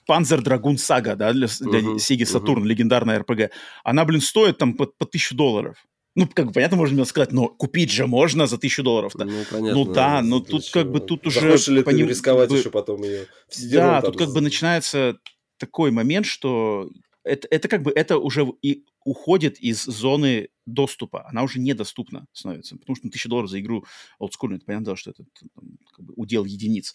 Panzer 0.08 0.42
Dragoon 0.42 0.76
Saga, 0.76 1.16
да, 1.16 1.32
для, 1.32 1.46
для 1.60 1.80
uh-huh, 1.80 1.96
Sega 1.96 2.24
Saturn, 2.24 2.58
uh-huh. 2.58 2.66
легендарная 2.66 3.20
RPG. 3.20 3.50
Она, 3.82 4.04
блин, 4.04 4.20
стоит 4.20 4.58
там 4.58 4.74
по, 4.74 4.86
по 4.86 5.06
тысячу 5.06 5.34
долларов. 5.34 5.76
Ну, 6.16 6.28
как 6.32 6.46
бы, 6.46 6.52
понятно, 6.52 6.76
можно 6.76 6.96
было 6.96 7.04
сказать, 7.04 7.32
но 7.32 7.48
купить 7.48 7.90
же 7.90 8.06
можно 8.06 8.46
за 8.46 8.56
тысячу 8.56 8.84
долларов-то. 8.84 9.24
Ну, 9.24 9.44
понятно. 9.50 9.84
Ну, 9.84 9.92
да, 9.92 10.22
но 10.22 10.40
тут 10.40 10.70
как 10.70 10.90
бы, 10.90 11.00
тут 11.00 11.26
уже... 11.26 11.40
Захочешь 11.40 11.68
ли 11.68 11.82
ты 11.82 12.06
рисковать 12.06 12.50
бы... 12.50 12.58
еще 12.58 12.70
потом 12.70 13.02
ее? 13.02 13.26
Да, 13.72 14.00
тут 14.00 14.16
как 14.16 14.32
бы 14.32 14.40
начинается 14.40 15.16
такой 15.58 15.90
момент, 15.90 16.26
что 16.26 16.90
это, 17.24 17.48
это 17.50 17.68
как 17.68 17.82
бы 17.82 17.90
это 17.90 18.18
уже 18.18 18.46
и 18.62 18.84
уходит 19.04 19.58
из 19.58 19.82
зоны 19.84 20.48
доступа, 20.66 21.26
она 21.28 21.42
уже 21.42 21.58
недоступна 21.58 22.26
становится, 22.32 22.76
потому 22.76 22.96
что 22.96 23.06
ну, 23.06 23.10
тысяча 23.10 23.28
долларов 23.28 23.50
за 23.50 23.60
игру 23.60 23.84
олдскульную, 24.18 24.58
это 24.58 24.66
понятно, 24.66 24.96
что 24.96 25.10
это 25.10 25.24
там, 25.54 25.78
как 25.94 26.04
бы 26.04 26.14
удел 26.16 26.44
единиц. 26.44 26.94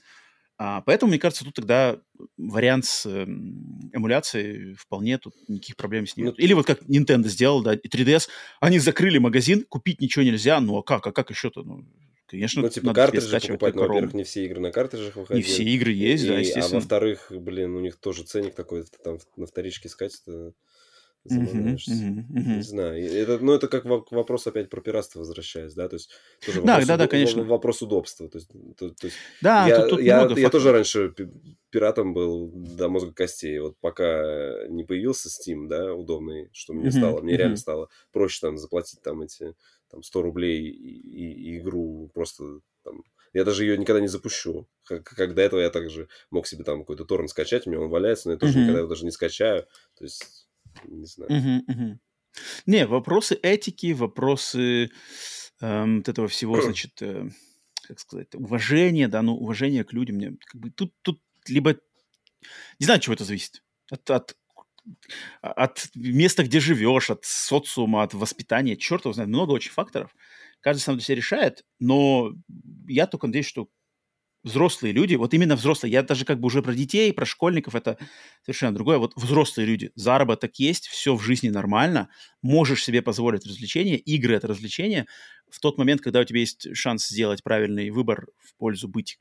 А, 0.62 0.82
поэтому, 0.82 1.12
мне 1.12 1.20
кажется, 1.20 1.46
тут 1.46 1.54
тогда 1.54 2.02
вариант 2.36 2.84
с 2.84 3.06
э, 3.06 3.24
эмуляцией 3.24 4.74
вполне 4.74 5.18
тут 5.18 5.34
никаких 5.48 5.78
проблем 5.78 6.06
с 6.06 6.18
ним. 6.18 6.28
Ну, 6.28 6.32
Или 6.34 6.52
вот 6.52 6.66
как 6.66 6.82
Nintendo 6.84 7.30
сделал, 7.30 7.64
да, 7.64 7.76
и 7.76 7.88
3DS, 7.88 8.28
они 8.60 8.78
закрыли 8.80 9.20
магазин, 9.20 9.66
купить 9.70 10.02
ничего 10.02 10.26
нельзя, 10.26 10.60
ну 10.60 10.78
а 10.78 10.84
как, 10.84 11.08
а 11.08 11.14
как 11.14 11.30
еще-то? 11.30 11.64
Ну, 11.64 11.86
Конечно, 12.30 12.62
ну, 12.62 12.70
типа, 12.70 12.94
картриджи 12.94 13.40
покупать, 13.40 13.76
но, 13.76 13.88
во-первых, 13.88 14.14
не 14.14 14.24
все 14.24 14.46
игры 14.46 14.60
на 14.60 14.72
картриджах 14.72 15.16
выходили. 15.16 15.46
Не 15.46 15.52
все 15.52 15.64
игры 15.64 15.92
есть, 15.92 16.24
и, 16.26 16.28
да, 16.28 16.40
естественно. 16.40 16.78
А 16.78 16.80
во-вторых, 16.80 17.32
блин, 17.32 17.76
у 17.76 17.80
них 17.80 17.96
тоже 17.98 18.24
ценник 18.24 18.54
такой, 18.54 18.84
там 19.04 19.20
на 19.36 19.48
вторичке 19.48 19.88
искать, 19.88 20.22
это 20.26 20.54
uh-huh. 21.28 21.78
Не 22.56 22.62
знаю. 22.62 23.12
Это, 23.12 23.40
ну, 23.40 23.54
это 23.54 23.68
как 23.68 23.86
вопрос 23.86 24.48
опять 24.48 24.70
про 24.70 24.82
пиратство 24.82 25.20
возвращаясь, 25.20 25.74
да, 25.74 25.90
то 25.90 25.96
есть 25.96 26.12
тоже 26.46 26.62
да, 26.62 26.74
вопрос, 26.74 26.88
да, 26.88 26.98
да, 26.98 27.08
конечно. 27.08 27.44
вопрос 27.44 27.82
удобства. 27.82 28.30
То 28.30 28.38
есть, 28.38 28.50
то, 28.78 28.90
то 28.90 29.08
есть 29.08 29.18
да, 29.42 29.68
я, 29.68 29.82
тут, 29.82 29.90
тут 29.90 30.02
я, 30.02 30.26
много 30.26 30.40
я 30.40 30.50
тоже 30.50 30.72
раньше 30.72 31.14
пиратом 31.70 32.14
был 32.14 32.52
до 32.54 32.90
мозга 32.90 33.14
костей. 33.14 33.60
Вот 33.60 33.78
пока 33.80 34.68
не 34.70 34.84
появился 34.84 35.30
Steam, 35.30 35.68
да, 35.68 35.94
удобный, 35.94 36.50
что 36.54 36.74
мне 36.74 36.92
стало, 36.92 37.22
мне 37.22 37.38
реально 37.38 37.58
стало 37.58 37.90
проще 38.12 38.40
там 38.42 38.58
заплатить 38.58 39.02
там 39.02 39.22
эти 39.22 39.56
там 39.90 40.04
100 40.04 40.22
рублей 40.22 40.70
и, 40.70 41.52
и, 41.52 41.58
игру 41.60 42.10
просто 42.14 42.62
там... 42.84 43.04
Я 43.34 43.44
даже 43.44 43.64
ее 43.64 43.78
никогда 43.78 44.02
не 44.02 44.08
запущу. 44.08 44.68
Как, 44.84 45.04
как 45.04 45.36
до 45.36 45.42
этого 45.42 45.60
я 45.60 45.70
также 45.70 46.08
мог 46.32 46.48
себе 46.48 46.64
там 46.64 46.80
какой-то 46.80 47.06
торрент 47.06 47.30
скачать, 47.30 47.68
у 47.68 47.70
меня 47.70 47.82
он 47.82 47.90
валяется, 47.90 48.28
но 48.28 48.34
я 48.34 48.40
тоже 48.40 48.54
uh-huh. 48.54 48.62
никогда 48.62 48.80
его 48.80 48.88
даже 48.88 49.06
не 49.06 49.12
скачаю. 49.12 49.68
То 49.96 50.04
есть, 50.04 50.48
не 50.86 51.06
знаю. 51.06 51.32
Uh-huh, 51.32 51.60
uh-huh. 51.70 51.98
Не, 52.66 52.88
вопросы 52.88 53.36
этики, 53.36 53.94
вопросы 53.94 54.90
эм, 55.62 55.98
вот 55.98 56.10
этого 56.10 56.28
всего, 56.28 56.60
значит, 56.62 57.02
э, 57.02 57.30
как 57.88 58.00
сказать, 58.00 58.34
уважения, 58.34 59.08
да, 59.08 59.22
ну, 59.22 59.36
уважение 59.36 59.84
к 59.84 59.94
людям. 59.94 60.16
Мне, 60.16 60.36
как 60.46 60.60
бы, 60.60 60.72
тут, 60.72 60.94
тут 61.02 61.22
либо... 61.48 61.76
Не 62.80 62.86
знаю, 62.86 62.98
от 62.98 63.04
чего 63.04 63.14
это 63.14 63.26
зависит. 63.26 63.64
От, 63.92 64.10
от 64.10 64.38
от 65.42 65.88
места, 65.96 66.44
где 66.44 66.60
живешь, 66.60 67.10
от 67.10 67.26
социума, 67.26 68.04
от 68.04 68.14
воспитания, 68.14 68.76
черт 68.78 69.06
его 69.06 69.14
знает, 69.14 69.30
много 69.30 69.52
очень 69.52 69.72
факторов. 69.72 70.16
Каждый 70.62 70.82
сам 70.82 70.96
для 70.96 71.04
себя 71.04 71.16
решает, 71.16 71.64
но 71.80 72.34
я 72.88 73.08
только 73.08 73.28
надеюсь, 73.28 73.48
что 73.48 73.70
взрослые 74.44 74.94
люди, 74.94 75.16
вот 75.16 75.34
именно 75.34 75.56
взрослые, 75.56 75.92
я 75.92 76.04
даже 76.04 76.26
как 76.26 76.40
бы 76.40 76.48
уже 76.48 76.62
про 76.62 76.74
детей, 76.74 77.14
про 77.14 77.26
школьников, 77.26 77.76
это 77.76 77.98
совершенно 78.44 78.74
другое. 78.74 78.98
Вот 78.98 79.14
взрослые 79.16 79.68
люди, 79.68 79.92
заработок 79.96 80.58
есть, 80.60 80.88
все 80.88 81.16
в 81.16 81.22
жизни 81.22 81.50
нормально, 81.50 82.10
можешь 82.42 82.84
себе 82.84 83.02
позволить 83.02 83.46
развлечения, 83.46 83.98
игры— 83.98 84.36
это 84.36 84.48
развлечение. 84.48 85.08
В 85.50 85.60
тот 85.60 85.78
момент, 85.78 86.02
когда 86.02 86.22
у 86.22 86.24
тебя 86.24 86.40
есть 86.40 86.76
шанс 86.76 87.08
сделать 87.08 87.44
правильный 87.44 87.90
выбор 87.90 88.28
в 88.38 88.56
пользу 88.56 88.88
быть 88.88 89.18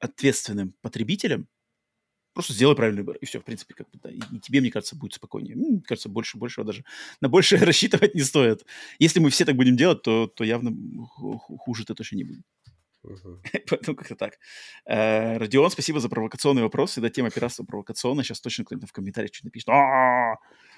ответственным 0.00 0.74
потребителем, 0.82 1.48
Просто 2.36 2.52
сделай 2.52 2.76
правильный 2.76 3.00
выбор, 3.00 3.16
и 3.16 3.24
все, 3.24 3.40
в 3.40 3.44
принципе, 3.44 3.72
как 3.72 3.90
бы, 3.90 3.98
да. 4.02 4.10
И, 4.10 4.18
и 4.18 4.40
тебе, 4.40 4.60
мне 4.60 4.70
кажется, 4.70 4.94
будет 4.94 5.14
спокойнее. 5.14 5.56
Мне 5.56 5.80
кажется, 5.80 6.10
больше, 6.10 6.36
больше 6.36 6.62
даже 6.64 6.84
на 7.22 7.30
больше 7.30 7.56
рассчитывать 7.64 8.14
не 8.14 8.20
стоит. 8.20 8.66
Если 8.98 9.20
мы 9.20 9.30
все 9.30 9.46
так 9.46 9.56
будем 9.56 9.74
делать, 9.74 10.02
то, 10.02 10.26
то 10.26 10.44
явно 10.44 10.76
хуже 11.06 11.84
это 11.84 11.94
точно 11.94 12.16
не 12.16 12.24
будет. 12.24 12.42
Uh-huh. 13.06 13.40
Поэтому 13.70 13.96
как-то 13.96 14.16
так. 14.16 14.34
Э, 14.84 15.38
Родион, 15.38 15.70
спасибо 15.70 15.98
за 15.98 16.10
провокационный 16.10 16.60
вопрос. 16.60 16.98
И 16.98 17.00
да, 17.00 17.08
тема 17.08 17.30
пиратства 17.30 17.64
провокационная. 17.64 18.22
Сейчас 18.22 18.42
точно 18.42 18.66
кто-нибудь 18.66 18.90
в 18.90 18.92
комментариях 18.92 19.32
что-то 19.32 19.46
напишет. 19.46 19.70
«А, 19.70 20.34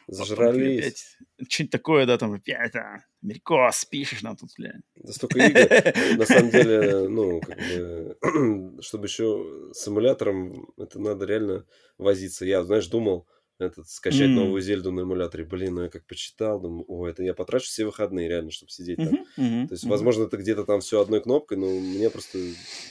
Зажрались. 0.08 1.18
Что-нибудь 1.48 1.70
такое, 1.70 2.06
да, 2.06 2.16
там 2.16 2.32
опять, 2.32 2.74
а, 2.74 3.04
Америкос, 3.22 3.84
пишешь 3.84 4.22
нам 4.22 4.36
тут, 4.36 4.50
блядь. 4.56 4.80
Да 4.96 5.12
столько 5.12 5.38
игр. 5.38 6.18
На 6.18 6.24
самом 6.24 6.50
деле, 6.50 7.08
ну, 7.08 7.40
как 7.40 7.58
бы, 7.58 8.80
чтобы 8.82 9.06
еще 9.06 9.70
с 9.72 9.86
эмулятором, 9.86 10.72
это 10.78 10.98
надо 10.98 11.26
реально 11.26 11.66
возиться. 11.98 12.46
Я, 12.46 12.64
знаешь, 12.64 12.86
думал, 12.86 13.28
этот, 13.58 13.88
скачать 13.88 14.30
mm. 14.30 14.34
новую 14.34 14.62
Зельду 14.62 14.92
на 14.92 15.02
эмуляторе. 15.02 15.44
Блин, 15.44 15.74
ну 15.74 15.82
я 15.82 15.88
как 15.88 16.06
почитал, 16.06 16.60
думаю, 16.60 16.84
о, 16.88 17.06
это 17.06 17.22
я 17.22 17.34
потрачу 17.34 17.66
все 17.66 17.84
выходные 17.84 18.28
реально, 18.28 18.50
чтобы 18.50 18.70
сидеть 18.70 18.96
там. 18.96 19.08
Mm-hmm, 19.08 19.24
mm-hmm, 19.38 19.66
То 19.66 19.74
есть, 19.74 19.84
mm-hmm. 19.84 19.88
возможно, 19.88 20.24
это 20.24 20.36
где-то 20.36 20.64
там 20.64 20.80
все 20.80 21.00
одной 21.02 21.20
кнопкой, 21.20 21.58
но 21.58 21.66
мне 21.66 22.08
просто 22.08 22.38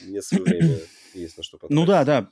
не 0.05 0.21
свое 0.21 0.43
время 0.43 0.79
есть 1.13 1.37
на 1.37 1.43
что 1.43 1.57
потратить. 1.57 1.75
Ну 1.75 1.85
да, 1.85 2.03
да. 2.03 2.29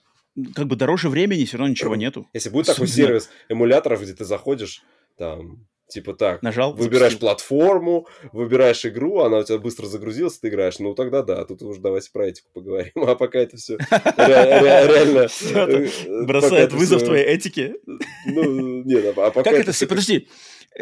Как 0.54 0.68
бы 0.68 0.76
дороже 0.76 1.10
времени 1.10 1.46
все 1.46 1.58
равно 1.58 1.72
ничего 1.72 1.96
нету. 1.96 2.28
Если 2.34 2.50
будет 2.50 2.68
такой 2.68 2.88
сервис 2.88 3.30
эмуляторов, 3.50 4.02
где 4.02 4.14
ты 4.14 4.26
заходишь, 4.26 4.84
там, 5.18 5.66
Типа 5.88 6.16
так, 6.16 6.42
Нажал, 6.42 6.74
выбираешь 6.74 7.14
запустил. 7.14 7.28
платформу, 7.28 8.08
выбираешь 8.32 8.84
игру, 8.88 9.20
она 9.20 9.38
у 9.38 9.44
тебя 9.44 9.60
быстро 9.60 9.86
загрузилась, 9.86 10.40
ты 10.40 10.48
играешь. 10.48 10.80
Ну, 10.80 10.96
тогда 10.96 11.22
да, 11.22 11.46
тут 11.46 11.62
уже 11.62 11.80
давайте 11.80 12.10
про 12.12 12.28
этику 12.28 12.50
поговорим. 12.54 12.92
А 13.06 13.14
пока 13.14 13.38
это 13.38 13.58
все 13.58 13.78
реально... 14.18 15.28
Э, 15.56 16.26
бросает 16.26 16.74
вызов 16.74 17.04
твоей 17.04 17.26
этике? 17.26 17.76
Ну, 18.26 18.84
нет, 18.84 19.16
а 19.16 19.30
пока... 19.30 19.52
Как 19.52 19.68
это... 19.68 19.88
Подожди, 19.88 20.28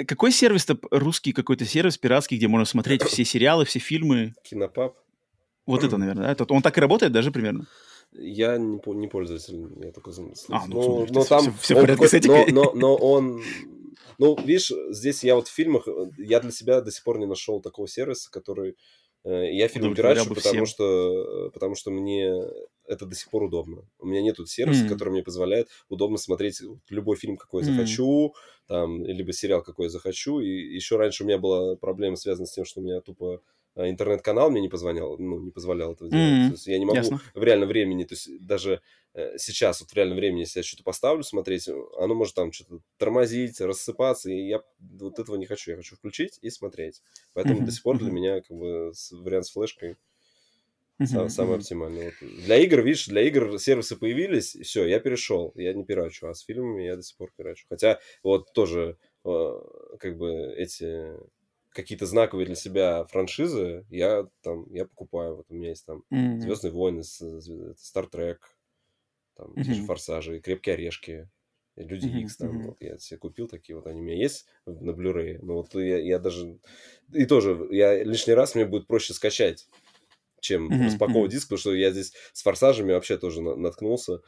какой 0.07 0.31
сервис-то, 0.31 0.77
русский 0.89 1.33
какой-то 1.33 1.65
сервис 1.65 1.97
пиратский, 1.97 2.37
где 2.37 2.47
можно 2.47 2.65
смотреть 2.65 3.03
все 3.07 3.25
сериалы, 3.25 3.65
все 3.65 3.79
фильмы? 3.79 4.35
Кинопаб. 4.43 4.95
Вот 5.65 5.83
это, 5.83 5.97
наверное, 5.97 6.33
да? 6.33 6.45
Он 6.47 6.61
так 6.61 6.77
и 6.77 6.81
работает 6.81 7.11
даже 7.11 7.31
примерно? 7.31 7.67
Я 8.15 8.57
не, 8.57 8.79
не 8.95 9.07
пользователь, 9.07 9.67
я 9.83 9.91
только 9.91 10.11
А, 10.49 10.67
ну, 10.67 11.05
но, 11.05 11.07
но 11.09 11.23
там 11.23 11.41
все, 11.41 11.51
все 11.59 11.75
порядке 11.75 12.07
с 12.07 12.13
этикой. 12.13 12.51
Но, 12.51 12.63
но, 12.63 12.73
но 12.73 12.95
он 12.95 13.41
ну, 14.17 14.37
видишь, 14.37 14.71
здесь 14.89 15.23
я 15.23 15.35
вот 15.35 15.47
в 15.47 15.53
фильмах, 15.53 15.87
э, 15.87 16.09
я 16.17 16.39
для 16.39 16.51
себя 16.51 16.81
до 16.81 16.91
сих 16.91 17.03
пор 17.03 17.19
не 17.19 17.25
нашел 17.25 17.61
такого 17.61 17.87
сервиса, 17.87 18.29
который... 18.31 18.75
Э, 19.23 19.51
я 19.51 19.67
фильм 19.67 19.95
пирачу, 19.95 20.33
потому 20.33 20.65
что, 20.65 21.47
э, 21.47 21.51
потому 21.51 21.75
что 21.75 21.91
мне 21.91 22.33
это 22.85 23.05
до 23.05 23.15
сих 23.15 23.29
пор 23.29 23.43
удобно. 23.43 23.87
У 23.99 24.05
меня 24.05 24.21
нет 24.21 24.37
сервиса, 24.47 24.85
mm. 24.85 24.89
который 24.89 25.09
мне 25.09 25.23
позволяет 25.23 25.69
удобно 25.89 26.17
смотреть 26.17 26.61
любой 26.89 27.15
фильм, 27.15 27.37
какой 27.37 27.63
mm. 27.63 27.65
захочу, 27.65 28.35
там, 28.67 29.03
либо 29.05 29.31
сериал, 29.33 29.63
какой 29.63 29.89
захочу. 29.89 30.39
И 30.39 30.47
еще 30.47 30.97
раньше 30.97 31.23
у 31.23 31.27
меня 31.27 31.37
была 31.37 31.75
проблема, 31.75 32.15
связанная 32.17 32.47
с 32.47 32.53
тем, 32.53 32.65
что 32.65 32.81
у 32.81 32.83
меня 32.83 32.99
тупо 33.01 33.41
интернет-канал 33.75 34.51
мне 34.51 34.61
не 34.61 34.69
позволял, 34.69 35.17
ну, 35.17 35.39
не 35.39 35.51
позволял 35.51 35.93
этого 35.93 36.09
делать. 36.09 36.25
Mm-hmm. 36.25 36.47
То 36.47 36.53
есть 36.53 36.67
я 36.67 36.79
не 36.79 36.85
могу 36.85 36.97
Ясно. 36.97 37.21
в 37.33 37.43
реальном 37.43 37.69
времени, 37.69 38.03
то 38.03 38.13
есть 38.13 38.45
даже 38.45 38.81
э, 39.13 39.37
сейчас 39.37 39.81
вот 39.81 39.89
в 39.89 39.95
реальном 39.95 40.17
времени, 40.17 40.41
если 40.41 40.59
я 40.59 40.63
что-то 40.63 40.83
поставлю 40.83 41.23
смотреть, 41.23 41.67
оно 41.97 42.13
может 42.13 42.35
там 42.35 42.51
что-то 42.51 42.79
тормозить, 42.97 43.59
рассыпаться, 43.61 44.29
и 44.29 44.47
я 44.47 44.61
вот 44.79 45.19
этого 45.19 45.35
не 45.35 45.45
хочу. 45.45 45.71
Я 45.71 45.77
хочу 45.77 45.95
включить 45.95 46.37
и 46.41 46.49
смотреть. 46.49 47.01
Поэтому 47.33 47.61
mm-hmm. 47.61 47.65
до 47.65 47.71
сих 47.71 47.83
пор 47.83 47.97
для 47.97 48.11
меня 48.11 48.41
как 48.41 48.55
бы 48.55 48.91
вариант 49.11 49.47
с 49.47 49.51
флешкой 49.51 49.97
mm-hmm. 50.99 51.29
самый 51.29 51.57
оптимальный. 51.57 52.05
Вот. 52.05 52.29
Для 52.45 52.57
игр, 52.57 52.81
видишь, 52.81 53.07
для 53.07 53.21
игр 53.23 53.59
сервисы 53.59 53.95
появились, 53.95 54.55
все, 54.55 54.85
я 54.85 54.99
перешел, 54.99 55.51
я 55.55 55.73
не 55.73 55.83
пирачу, 55.83 56.27
а 56.27 56.33
с 56.33 56.41
фильмами 56.41 56.83
я 56.83 56.95
до 56.95 57.03
сих 57.03 57.17
пор 57.17 57.31
пирачу. 57.35 57.65
Хотя 57.69 57.99
вот 58.23 58.53
тоже 58.53 58.97
э, 59.25 59.51
как 59.99 60.17
бы 60.17 60.53
эти 60.57 61.13
какие-то 61.73 62.05
знаковые 62.05 62.45
для 62.45 62.55
себя 62.55 63.05
франшизы, 63.05 63.85
я 63.89 64.27
там, 64.41 64.71
я 64.71 64.85
покупаю. 64.85 65.37
Вот 65.37 65.45
у 65.49 65.53
меня 65.53 65.69
есть 65.69 65.85
там 65.85 66.03
mm-hmm. 66.13 66.39
Звездные 66.39 66.71
войны, 66.71 66.99
Star 67.01 68.09
Trek, 68.11 68.37
там 69.35 69.51
mm-hmm. 69.51 69.63
те 69.63 69.73
же 69.73 69.83
Форсажи, 69.83 70.39
Крепкие 70.39 70.75
орешки, 70.75 71.29
Люди 71.75 72.05
mm-hmm. 72.05 72.21
X, 72.21 72.37
там, 72.37 72.49
mm-hmm. 72.49 72.67
вот 72.67 72.81
я 72.81 72.97
себе 72.99 73.17
купил 73.17 73.47
такие, 73.47 73.75
вот 73.75 73.87
они 73.87 73.99
у 73.99 74.03
меня 74.03 74.15
есть 74.15 74.45
на 74.67 74.91
Blu-ray, 74.91 75.39
но 75.41 75.55
вот 75.55 75.73
я, 75.73 75.97
я 75.97 76.19
даже, 76.19 76.59
и 77.11 77.25
тоже, 77.25 77.67
я 77.71 78.03
лишний 78.03 78.35
раз 78.35 78.53
мне 78.53 78.65
будет 78.65 78.85
проще 78.85 79.13
скачать, 79.13 79.67
чем 80.39 80.71
mm-hmm. 80.71 80.85
распаковывать 80.85 81.31
диск, 81.31 81.47
потому 81.47 81.57
что 81.57 81.73
я 81.73 81.89
здесь 81.89 82.13
с 82.31 82.43
Форсажами 82.43 82.93
вообще 82.93 83.17
тоже 83.17 83.41
наткнулся, 83.41 84.21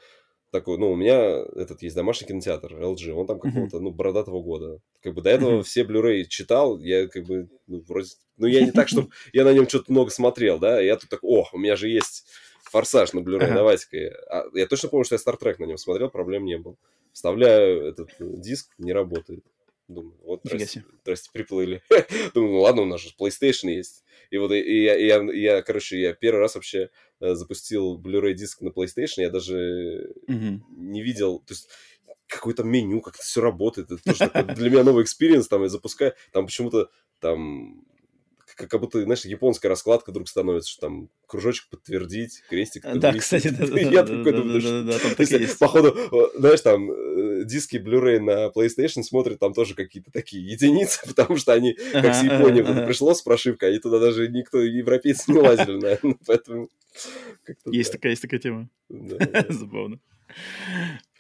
такой, 0.51 0.77
ну, 0.77 0.91
у 0.91 0.95
меня 0.95 1.43
этот 1.55 1.81
есть 1.81 1.95
домашний 1.95 2.27
кинотеатр, 2.27 2.75
LG, 2.75 3.11
он 3.11 3.27
там 3.27 3.39
какого-то, 3.39 3.79
ну, 3.79 3.91
бородатого 3.91 4.41
года. 4.41 4.79
Как 5.01 5.13
бы 5.13 5.21
до 5.21 5.29
этого 5.29 5.63
все 5.63 5.83
Blu-ray 5.83 6.25
читал, 6.25 6.79
я 6.79 7.07
как 7.07 7.25
бы, 7.25 7.49
ну, 7.67 7.83
вроде, 7.87 8.09
ну, 8.37 8.47
я 8.47 8.61
не 8.61 8.71
так, 8.71 8.87
что 8.87 9.09
я 9.33 9.43
на 9.43 9.53
нем 9.53 9.67
что-то 9.67 9.91
много 9.91 10.11
смотрел, 10.11 10.59
да, 10.59 10.79
я 10.79 10.95
тут 10.95 11.09
так, 11.09 11.23
о, 11.23 11.47
у 11.51 11.57
меня 11.57 11.75
же 11.75 11.89
есть 11.89 12.25
Форсаж 12.71 13.13
на 13.13 13.19
Blu-ray, 13.19 13.53
давайте-ка. 13.53 13.97
А, 14.29 14.45
я 14.53 14.65
точно 14.67 14.89
помню, 14.89 15.05
что 15.05 15.15
я 15.15 15.19
Star 15.19 15.39
Trek 15.39 15.55
на 15.59 15.65
нем 15.65 15.77
смотрел, 15.77 16.09
проблем 16.09 16.45
не 16.45 16.57
было. 16.57 16.77
Вставляю 17.11 17.85
этот 17.85 18.09
диск, 18.19 18.71
не 18.77 18.93
работает. 18.93 19.43
Думаю, 19.87 20.15
вот, 20.23 20.41
здрасте, 20.43 20.83
здрасте, 21.03 21.29
приплыли. 21.31 21.83
Думаю, 22.33 22.53
ну 22.53 22.61
ладно, 22.61 22.81
у 22.81 22.85
нас 22.85 23.01
же 23.01 23.09
PlayStation 23.19 23.69
есть. 23.69 24.03
И 24.35 24.37
вот 24.37 24.51
и, 24.51 24.59
и, 24.59 24.83
я, 24.83 24.97
и 24.97 25.05
я, 25.05 25.23
я, 25.31 25.61
короче, 25.61 25.97
я 25.97 26.13
первый 26.13 26.39
раз 26.39 26.55
вообще 26.55 26.89
э, 27.21 27.35
запустил 27.35 27.97
Blu-ray 27.97 28.33
диск 28.33 28.59
на 28.59 28.67
PlayStation, 28.67 29.21
я 29.21 29.29
даже 29.29 30.13
mm-hmm. 30.27 30.59
не 30.75 31.01
видел, 31.01 31.39
то 31.39 31.53
есть 31.53 31.69
какое-то 32.27 32.63
меню, 32.63 32.99
как 32.99 33.15
это 33.15 33.23
все 33.23 33.39
работает. 33.39 33.91
Это 33.91 34.03
тоже 34.03 34.19
такой, 34.19 34.55
для 34.55 34.69
меня 34.69 34.83
новый 34.83 35.03
experience, 35.03 35.47
там 35.47 35.61
я 35.63 35.69
запускаю, 35.69 36.15
там 36.33 36.47
почему-то 36.47 36.89
там 37.21 37.85
как, 38.55 38.69
как 38.69 38.81
будто, 38.81 39.01
знаешь, 39.01 39.23
японская 39.23 39.69
раскладка 39.69 40.11
вдруг 40.11 40.27
становится, 40.27 40.69
что 40.69 40.81
там 40.81 41.09
кружочек 41.27 41.69
подтвердить, 41.69 42.43
крестик 42.49 42.83
Да, 42.95 43.13
кстати, 43.13 43.49
да, 43.49 43.67
да, 43.67 43.79
Я 43.79 44.03
такой 44.03 44.33
думаю, 44.33 44.59
что... 44.59 45.57
Походу, 45.59 45.97
знаешь, 46.35 46.61
там 46.61 46.91
э, 46.91 47.14
диски 47.45 47.77
Blu-ray 47.77 48.19
на 48.19 48.47
PlayStation 48.47 49.03
смотрят, 49.03 49.39
там 49.39 49.53
тоже 49.53 49.75
какие-то 49.75 50.11
такие 50.11 50.45
единицы, 50.45 50.99
потому 51.07 51.37
что 51.37 51.53
они, 51.53 51.73
как 51.73 52.13
с 52.13 52.23
Японии 52.23 52.61
пришло 52.85 53.13
с 53.13 53.21
прошивкой, 53.21 53.69
они 53.69 53.79
туда 53.79 53.99
даже 53.99 54.27
никто, 54.27 54.59
европейцы 54.59 55.31
не 55.31 55.39
лазили, 55.39 55.79
наверное, 55.79 56.17
поэтому... 56.25 56.69
Есть 57.65 57.91
такая, 57.91 58.11
есть 58.11 58.21
такая 58.21 58.39
тема. 58.39 58.69
Забавно. 59.49 59.99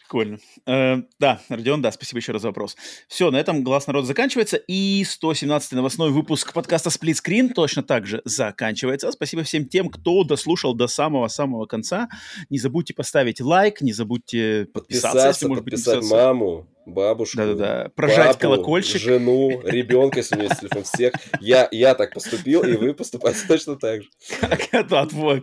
Прикольно. 0.05 0.37
Э, 0.67 1.01
да, 1.19 1.41
Родион, 1.49 1.81
да, 1.81 1.91
спасибо 1.91 2.19
еще 2.19 2.31
раз 2.31 2.43
за 2.43 2.49
вопрос. 2.49 2.75
Все, 3.07 3.31
на 3.31 3.37
этом 3.37 3.63
«Глаз 3.63 3.87
народа» 3.87 4.05
заканчивается, 4.05 4.57
и 4.57 5.03
117-й 5.03 5.75
новостной 5.75 6.11
выпуск 6.11 6.53
подкаста 6.53 6.91
«Сплит 6.91 7.17
Скрин» 7.17 7.49
точно 7.49 7.81
так 7.81 8.05
же 8.05 8.21
заканчивается. 8.23 9.11
Спасибо 9.11 9.41
всем 9.43 9.67
тем, 9.67 9.89
кто 9.89 10.23
дослушал 10.23 10.75
до 10.75 10.87
самого-самого 10.87 11.65
конца. 11.65 12.07
Не 12.49 12.59
забудьте 12.59 12.93
поставить 12.93 13.41
лайк, 13.41 13.81
не 13.81 13.93
забудьте 13.93 14.67
подписаться, 14.71 15.07
подписаться 15.07 15.27
если, 15.27 15.47
может 15.47 15.63
быть, 15.63 15.73
подписать 15.73 16.11
маму, 16.11 16.67
бабушку, 16.85 17.37
Да-да-да. 17.37 17.89
Прожать 17.95 18.27
папу, 18.27 18.39
колокольчик. 18.39 19.01
жену, 19.01 19.61
ребенка, 19.63 20.19
если 20.19 20.35
у 20.35 20.37
меня 20.39 20.49
есть 20.49 20.61
телефон, 20.61 20.83
всех. 20.83 21.13
Я, 21.41 21.67
я 21.71 21.95
так 21.95 22.13
поступил, 22.13 22.63
и 22.63 22.73
вы 22.73 22.93
поступаете 22.93 23.39
точно 23.47 23.75
так 23.75 24.03
же. 24.03 24.09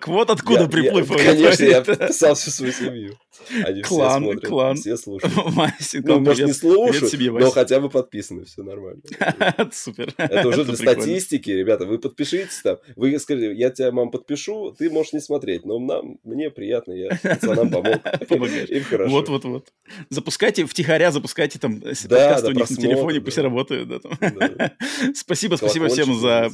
Вот 0.07 0.31
откуда 0.31 0.69
приплыв. 0.69 1.09
Конечно, 1.09 1.65
я 1.65 1.83
подписал 1.83 2.35
всю 2.35 2.51
свою 2.51 2.73
семью. 2.73 3.19
Они 3.65 3.83
клан, 3.83 4.23
все 4.23 4.31
смотрят, 4.31 4.49
клан. 4.49 4.77
все 4.77 4.97
слушают. 4.97 5.35
ну, 6.05 6.21
может, 6.21 6.47
не 6.47 6.53
слушают, 6.53 7.13
но 7.41 7.51
хотя 7.51 7.81
бы 7.81 7.89
подписаны, 7.89 8.45
все 8.45 8.63
нормально. 8.63 9.03
Супер. 9.73 10.15
Это 10.17 10.49
уже 10.49 10.65
для 10.65 10.77
статистики, 10.77 11.51
ребята, 11.51 11.87
вы 11.87 11.99
подпишитесь 11.99 12.61
там. 12.63 12.77
Вы 12.95 13.19
скажите, 13.19 13.53
я 13.55 13.71
тебя, 13.71 13.91
мам, 13.91 14.11
подпишу, 14.11 14.73
ты 14.79 14.91
можешь 14.91 15.13
не 15.13 15.21
смотреть, 15.21 15.65
но 15.65 15.79
нам, 15.79 16.19
мне 16.23 16.51
приятно, 16.51 16.93
я 16.93 17.19
пацанам 17.23 17.71
помог. 17.71 18.01
Им 18.31 18.85
хорошо. 18.85 19.11
Вот-вот-вот. 19.11 19.73
Запускайте, 20.11 20.67
втихаря 20.67 21.11
запускайте 21.11 21.32
там 21.59 21.81
подкаст 21.81 22.45
у 22.45 22.53
них 22.53 22.71
на 22.71 22.77
телефоне, 22.77 23.21
пусть 23.21 23.39
работают. 23.39 24.05
Спасибо, 25.15 25.57
спасибо 25.57 25.89
всем 25.89 26.15
за 26.19 26.51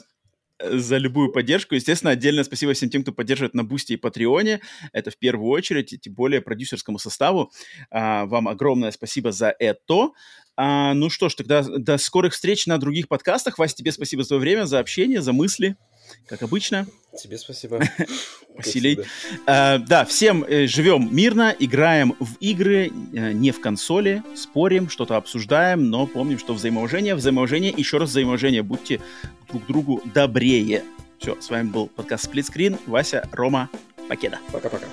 за 0.61 0.97
любую 0.97 1.31
поддержку. 1.31 1.75
Естественно, 1.75 2.11
отдельное 2.11 2.45
спасибо 2.45 2.73
всем 2.73 2.91
тем, 2.91 3.03
кто 3.03 3.13
поддерживает 3.13 3.55
на 3.55 3.65
Бусти 3.65 3.93
и 3.93 3.97
Патреоне. 3.97 4.61
Это 4.93 5.11
в 5.11 5.17
первую 5.17 5.51
очередь, 5.51 5.93
и 5.93 5.99
тем 5.99 6.15
более 6.15 6.41
продюсерскому 6.41 6.99
составу. 6.99 7.53
А, 7.91 8.27
вам 8.27 8.49
огромное 8.49 8.91
спасибо 8.91 9.31
за 9.31 9.55
это. 9.59 10.11
А, 10.57 10.95
ну 10.95 11.11
что 11.11 11.29
ж, 11.29 11.37
тогда 11.37 11.63
до 11.63 11.97
скорых 11.99 12.33
встреч 12.33 12.67
на 12.67 12.79
других 12.79 13.09
подкастах. 13.09 13.59
Вася, 13.59 13.77
тебе 13.77 13.93
спасибо 13.93 14.23
за 14.23 14.31
твое 14.31 14.41
время, 14.41 14.65
за 14.65 14.81
общение, 14.81 15.23
за 15.23 15.33
мысли 15.33 15.77
как 16.27 16.43
обычно. 16.43 16.87
Тебе 17.17 17.39
спасибо. 17.39 17.81
Василий. 18.57 18.99
А, 19.47 19.79
да, 19.79 20.05
всем 20.05 20.45
э, 20.45 20.67
живем 20.67 21.09
мирно, 21.15 21.55
играем 21.59 22.15
в 22.19 22.37
игры, 22.41 22.91
э, 23.13 23.33
не 23.33 23.51
в 23.51 23.61
консоли, 23.61 24.23
спорим, 24.37 24.89
что-то 24.89 25.17
обсуждаем, 25.17 25.91
но 25.91 26.07
помним, 26.07 26.39
что 26.39 26.55
взаимоуважение, 26.55 27.15
взаимоуважение, 27.15 27.73
еще 27.77 27.99
раз 27.99 28.11
взаимоуважение, 28.11 28.63
будьте 28.63 29.01
друг 29.49 29.67
другу 29.67 30.03
добрее. 30.15 30.85
Все, 31.19 31.41
с 31.41 31.51
вами 31.51 31.69
был 31.69 31.89
подкаст 31.89 32.33
Screen. 32.33 32.79
Вася, 32.87 33.29
Рома, 33.33 33.69
Покеда. 34.09 34.39
Пока-пока. 34.53 34.87